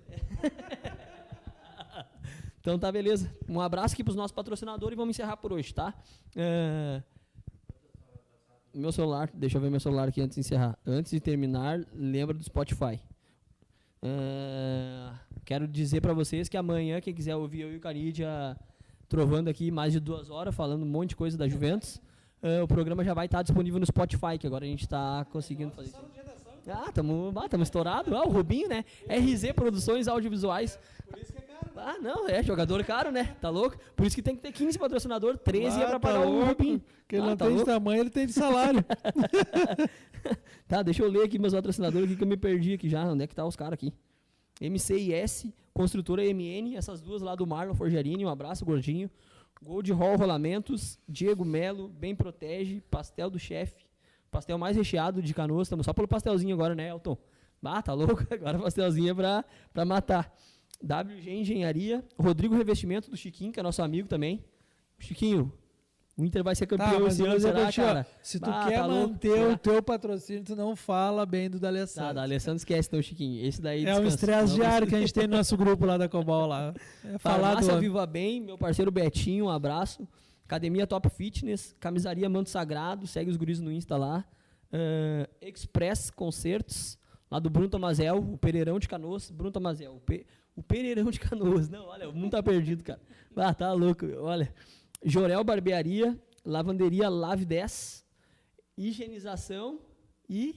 então 2.60 2.78
tá, 2.78 2.92
beleza. 2.92 3.34
Um 3.48 3.60
abraço 3.60 3.94
aqui 3.94 4.04
pros 4.04 4.16
nossos 4.16 4.32
patrocinadores 4.32 4.94
e 4.94 4.96
vamos 4.96 5.16
encerrar 5.16 5.36
por 5.38 5.52
hoje, 5.52 5.74
tá? 5.74 5.92
É, 6.36 7.02
Meu 8.74 8.92
celular, 8.92 9.30
deixa 9.34 9.56
eu 9.56 9.62
ver 9.62 9.70
meu 9.70 9.80
celular 9.80 10.08
aqui 10.08 10.20
antes 10.20 10.34
de 10.34 10.40
encerrar. 10.40 10.78
Antes 10.86 11.10
de 11.10 11.20
terminar, 11.20 11.80
lembra 11.94 12.34
do 12.34 12.42
Spotify. 12.44 13.00
É, 14.02 15.10
Quero 15.48 15.66
dizer 15.66 16.02
pra 16.02 16.12
vocês 16.12 16.46
que 16.46 16.58
amanhã, 16.58 17.00
quem 17.00 17.14
quiser 17.14 17.34
ouvir 17.34 17.62
eu 17.62 17.72
e 17.72 17.76
o 17.76 17.80
Canidia 17.80 18.54
trovando 19.08 19.48
aqui 19.48 19.70
mais 19.70 19.94
de 19.94 19.98
duas 19.98 20.28
horas, 20.28 20.54
falando 20.54 20.82
um 20.82 20.86
monte 20.86 21.08
de 21.08 21.16
coisa 21.16 21.38
da 21.38 21.48
Juventus, 21.48 21.98
é, 22.42 22.62
o 22.62 22.68
programa 22.68 23.02
já 23.02 23.14
vai 23.14 23.24
estar 23.24 23.40
disponível 23.40 23.80
no 23.80 23.86
Spotify, 23.86 24.36
que 24.38 24.46
agora 24.46 24.66
a 24.66 24.68
gente 24.68 24.82
está 24.82 25.24
conseguindo 25.32 25.70
fazer 25.70 25.88
isso. 25.88 25.98
Ah, 26.68 26.84
estamos 26.90 27.34
ah, 27.34 27.62
estourado. 27.62 28.14
Ah, 28.14 28.24
o 28.24 28.30
Rubinho, 28.30 28.68
né? 28.68 28.84
RZ 29.08 29.52
Produções 29.54 30.06
Audiovisuais. 30.06 30.78
Ah, 31.80 31.98
não, 32.00 32.28
é 32.28 32.42
jogador 32.42 32.82
caro, 32.84 33.10
né? 33.10 33.36
Tá 33.40 33.48
louco? 33.48 33.76
Por 33.96 34.06
isso 34.06 34.16
que 34.16 34.22
tem 34.22 34.34
que 34.36 34.42
ter 34.42 34.52
15 34.52 34.78
patrocinador, 34.78 35.38
13 35.38 35.80
é 35.80 35.84
Ah, 35.84 35.86
pra 35.88 35.98
tá 35.98 36.00
pagar 36.00 36.20
o 36.26 36.30
louco. 36.30 36.46
Rubinho. 36.48 36.82
Que 37.06 37.16
ele 37.16 37.22
Ah, 37.22 37.26
não 37.30 37.36
tá 37.36 37.44
tem 37.46 37.54
de 37.54 37.58
louco? 37.60 37.70
tamanho, 37.72 38.00
ele 38.00 38.10
tem 38.10 38.26
de 38.26 38.32
salário. 38.32 38.84
Tá, 40.66 40.82
deixa 40.82 41.02
eu 41.02 41.08
ler 41.10 41.22
aqui 41.24 41.38
meus 41.38 41.54
patrocinadores 41.54 42.06
aqui 42.08 42.16
que 42.16 42.24
eu 42.24 42.28
me 42.28 42.36
perdi 42.36 42.74
aqui 42.74 42.88
já. 42.88 43.04
Onde 43.04 43.24
é 43.24 43.26
que 43.26 43.34
tá 43.34 43.46
os 43.46 43.56
caras 43.56 43.74
aqui? 43.74 43.92
MCIS, 44.60 45.46
Construtora 45.72 46.22
MN, 46.22 46.74
essas 46.76 47.00
duas 47.00 47.22
lá 47.22 47.34
do 47.34 47.46
Marlon 47.46 47.72
Forgerini, 47.74 48.24
um 48.24 48.28
abraço, 48.28 48.64
gordinho. 48.64 49.08
Gold 49.62 49.90
Hall 49.92 50.16
Rolamentos, 50.16 50.98
Diego 51.08 51.44
Melo, 51.44 51.88
Bem 51.88 52.14
Protege, 52.14 52.80
Pastel 52.90 53.30
do 53.30 53.38
Chefe, 53.38 53.86
pastel 54.30 54.58
mais 54.58 54.76
recheado 54.76 55.22
de 55.22 55.32
canoas, 55.34 55.66
estamos 55.68 55.84
só 55.86 55.92
pelo 55.92 56.06
pastelzinho 56.08 56.54
agora, 56.54 56.74
né, 56.74 56.88
Elton? 56.90 57.16
Ah, 57.64 57.80
tá 57.82 57.92
louco? 57.92 58.24
Agora 58.32 58.56
pastelzinho 58.58 59.10
é 59.10 59.14
pra, 59.14 59.44
pra 59.72 59.84
matar. 59.84 60.32
WG 60.84 61.30
Engenharia, 61.30 62.04
Rodrigo 62.18 62.54
Revestimento 62.56 63.10
do 63.10 63.16
Chiquinho, 63.16 63.52
que 63.52 63.58
é 63.60 63.62
nosso 63.62 63.82
amigo 63.82 64.08
também. 64.08 64.44
Chiquinho, 64.98 65.52
o 66.16 66.24
Inter 66.24 66.42
vai 66.42 66.54
ser 66.54 66.66
Tá, 66.66 66.76
campeão 66.76 67.04
mas 67.04 67.14
esse 67.14 67.24
ano, 67.28 67.38
será, 67.40 67.68
ó, 67.68 67.72
cara? 67.72 68.06
se 68.22 68.40
tu 68.40 68.50
Ah, 68.50 68.66
quer 68.68 68.80
tá 68.80 68.86
louco, 68.86 69.08
manter 69.12 69.32
será? 69.32 69.48
o 69.52 69.56
teu 69.58 69.82
patrocínio, 69.82 70.42
tu 70.44 70.56
não 70.56 70.74
fala 70.74 71.24
bem 71.24 71.48
do 71.48 71.58
Tá, 71.58 71.66
D'Alessandro. 71.68 72.14
da 72.14 72.22
Alessandro 72.22 72.56
esquece 72.56 72.88
então, 72.88 73.00
Chiquinho. 73.02 73.44
Esse 73.44 73.60
daí 73.62 73.84
é 73.84 73.94
um 73.96 74.04
estresse 74.06 74.54
diário 74.54 74.86
que 74.86 74.94
a 74.94 75.00
gente 75.00 75.14
tem 75.14 75.26
no 75.28 75.36
nosso 75.36 75.56
grupo 75.56 75.84
lá 75.86 75.96
da 75.96 76.08
Cobol 76.08 76.46
lá. 76.46 76.74
É 77.04 77.18
falar 77.18 77.44
Farmácia 77.54 77.74
do... 77.74 77.80
Viva 77.80 78.04
Bem, 78.06 78.40
meu 78.40 78.58
parceiro 78.58 78.90
Betinho, 78.90 79.46
um 79.46 79.50
abraço. 79.50 80.06
Academia 80.44 80.86
Top 80.86 81.08
Fitness, 81.10 81.76
Camisaria 81.78 82.28
Manto 82.28 82.50
Sagrado, 82.50 83.06
segue 83.06 83.30
os 83.30 83.36
guris 83.36 83.60
no 83.60 83.70
Insta 83.70 83.96
lá. 83.96 84.24
Ah, 84.72 85.28
Express 85.40 86.10
Concertos, 86.10 86.98
lá 87.30 87.38
do 87.38 87.48
Bruno 87.50 87.68
Tomazel, 87.68 88.16
o 88.18 88.36
Pereirão 88.38 88.78
de 88.78 88.88
Canoas. 88.88 89.30
Bruno 89.30 89.52
Tomazel, 89.52 89.94
o, 89.94 90.00
Pe- 90.00 90.26
o 90.58 90.62
Pereirão 90.62 91.08
de 91.08 91.20
Canoas. 91.20 91.68
Não, 91.68 91.86
olha, 91.86 92.08
o 92.08 92.12
mundo 92.12 92.32
tá 92.32 92.42
perdido, 92.42 92.82
cara. 92.82 93.00
Ah, 93.36 93.54
tá 93.54 93.72
louco, 93.72 94.04
olha. 94.18 94.52
Jorel 95.04 95.44
Barbearia, 95.44 96.20
Lavanderia 96.44 97.08
Lave 97.08 97.44
10, 97.44 98.04
higienização 98.76 99.78
e 100.28 100.56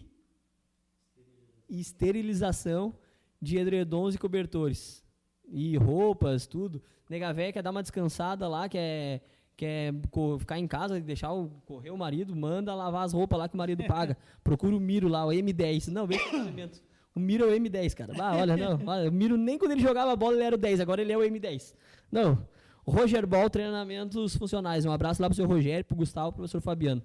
esterilização 1.69 2.95
de 3.39 3.59
edredons 3.59 4.15
e 4.15 4.17
cobertores. 4.17 5.03
E 5.47 5.77
roupas, 5.77 6.47
tudo. 6.47 6.81
Nega 7.07 7.31
véia 7.31 7.53
quer 7.53 7.61
dar 7.61 7.69
uma 7.69 7.83
descansada 7.83 8.47
lá, 8.47 8.67
quer, 8.67 9.21
quer 9.55 9.93
ficar 10.39 10.57
em 10.57 10.67
casa 10.67 10.99
deixar 10.99 11.31
o, 11.31 11.49
correr 11.63 11.91
o 11.91 11.97
marido, 11.97 12.35
manda 12.35 12.73
lavar 12.73 13.05
as 13.05 13.13
roupas 13.13 13.37
lá 13.37 13.47
que 13.47 13.53
o 13.53 13.57
marido 13.57 13.83
paga. 13.83 14.17
Procura 14.43 14.75
o 14.75 14.79
Miro 14.79 15.07
lá, 15.07 15.27
o 15.27 15.29
M10. 15.29 15.89
Não, 15.89 16.07
vê 16.07 16.15
esse 16.15 16.35
elemento. 16.35 16.81
O 17.15 17.19
Miro 17.19 17.43
é 17.43 17.47
o 17.47 17.59
M10, 17.59 17.93
cara. 17.93 18.13
Ah, 18.19 18.37
olha, 18.37 18.55
não. 18.57 18.79
olha, 18.87 19.09
o 19.09 19.11
Miro 19.13 19.35
nem 19.37 19.57
quando 19.57 19.71
ele 19.71 19.81
jogava 19.81 20.15
bola 20.15 20.35
ele 20.35 20.43
era 20.43 20.55
o 20.55 20.59
10, 20.59 20.79
agora 20.79 21.01
ele 21.01 21.11
é 21.11 21.17
o 21.17 21.21
M10. 21.21 21.73
Não. 22.11 22.45
Roger 22.85 23.27
Ball, 23.27 23.49
treinamentos 23.49 24.35
funcionais. 24.35 24.85
Um 24.85 24.91
abraço 24.91 25.21
lá 25.21 25.27
pro 25.29 25.35
seu 25.35 25.45
Rogério, 25.45 25.85
pro 25.85 25.95
Gustavo, 25.95 26.31
pro 26.31 26.37
professor 26.37 26.61
Fabiano. 26.61 27.01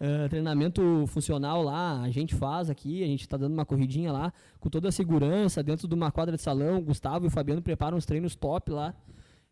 Ah, 0.00 0.26
treinamento 0.28 1.04
funcional 1.06 1.62
lá, 1.62 2.02
a 2.02 2.10
gente 2.10 2.34
faz 2.34 2.68
aqui, 2.68 3.04
a 3.04 3.06
gente 3.06 3.20
está 3.20 3.36
dando 3.36 3.52
uma 3.52 3.64
corridinha 3.64 4.10
lá, 4.10 4.32
com 4.58 4.68
toda 4.68 4.88
a 4.88 4.92
segurança, 4.92 5.62
dentro 5.62 5.86
de 5.86 5.94
uma 5.94 6.10
quadra 6.10 6.34
de 6.36 6.42
salão. 6.42 6.78
O 6.78 6.82
Gustavo 6.82 7.24
e 7.26 7.28
o 7.28 7.30
Fabiano 7.30 7.62
preparam 7.62 7.96
uns 7.96 8.04
treinos 8.04 8.34
top 8.34 8.72
lá. 8.72 8.94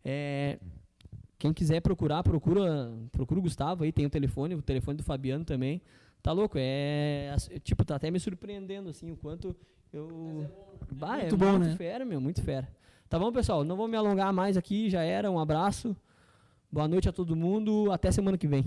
É, 0.03 0.59
quem 1.39 1.53
quiser 1.53 1.79
procurar, 1.79 2.21
procura, 2.21 2.91
procura 3.11 3.39
o 3.39 3.43
Gustavo 3.43 3.83
aí, 3.83 3.91
tem 3.93 4.05
o 4.05 4.09
telefone, 4.09 4.55
o 4.55 4.61
telefone 4.61 4.97
do 4.97 5.03
Fabiano 5.03 5.45
também. 5.45 5.81
Tá 6.21 6.31
louco? 6.33 6.57
É, 6.59 7.31
ass- 7.33 7.49
tipo, 7.63 7.85
tá 7.85 7.95
até 7.95 8.11
me 8.11 8.19
surpreendendo 8.19 8.89
assim 8.89 9.09
o 9.09 9.15
quanto 9.15 9.55
eu 9.93 10.49
Bah, 10.91 11.17
é 11.17 11.21
muito 11.21 11.37
bom, 11.37 11.51
muito 11.51 11.67
né? 11.67 11.75
fera, 11.75 12.05
meu, 12.05 12.19
muito 12.19 12.41
fera. 12.41 12.67
Tá 13.09 13.17
bom, 13.19 13.31
pessoal? 13.31 13.63
Não 13.63 13.75
vou 13.75 13.87
me 13.87 13.97
alongar 13.97 14.31
mais 14.33 14.57
aqui, 14.57 14.89
já 14.89 15.03
era. 15.03 15.29
Um 15.29 15.39
abraço. 15.39 15.95
Boa 16.71 16.87
noite 16.87 17.09
a 17.09 17.11
todo 17.11 17.35
mundo. 17.35 17.91
Até 17.91 18.11
semana 18.11 18.37
que 18.37 18.47
vem. 18.47 18.65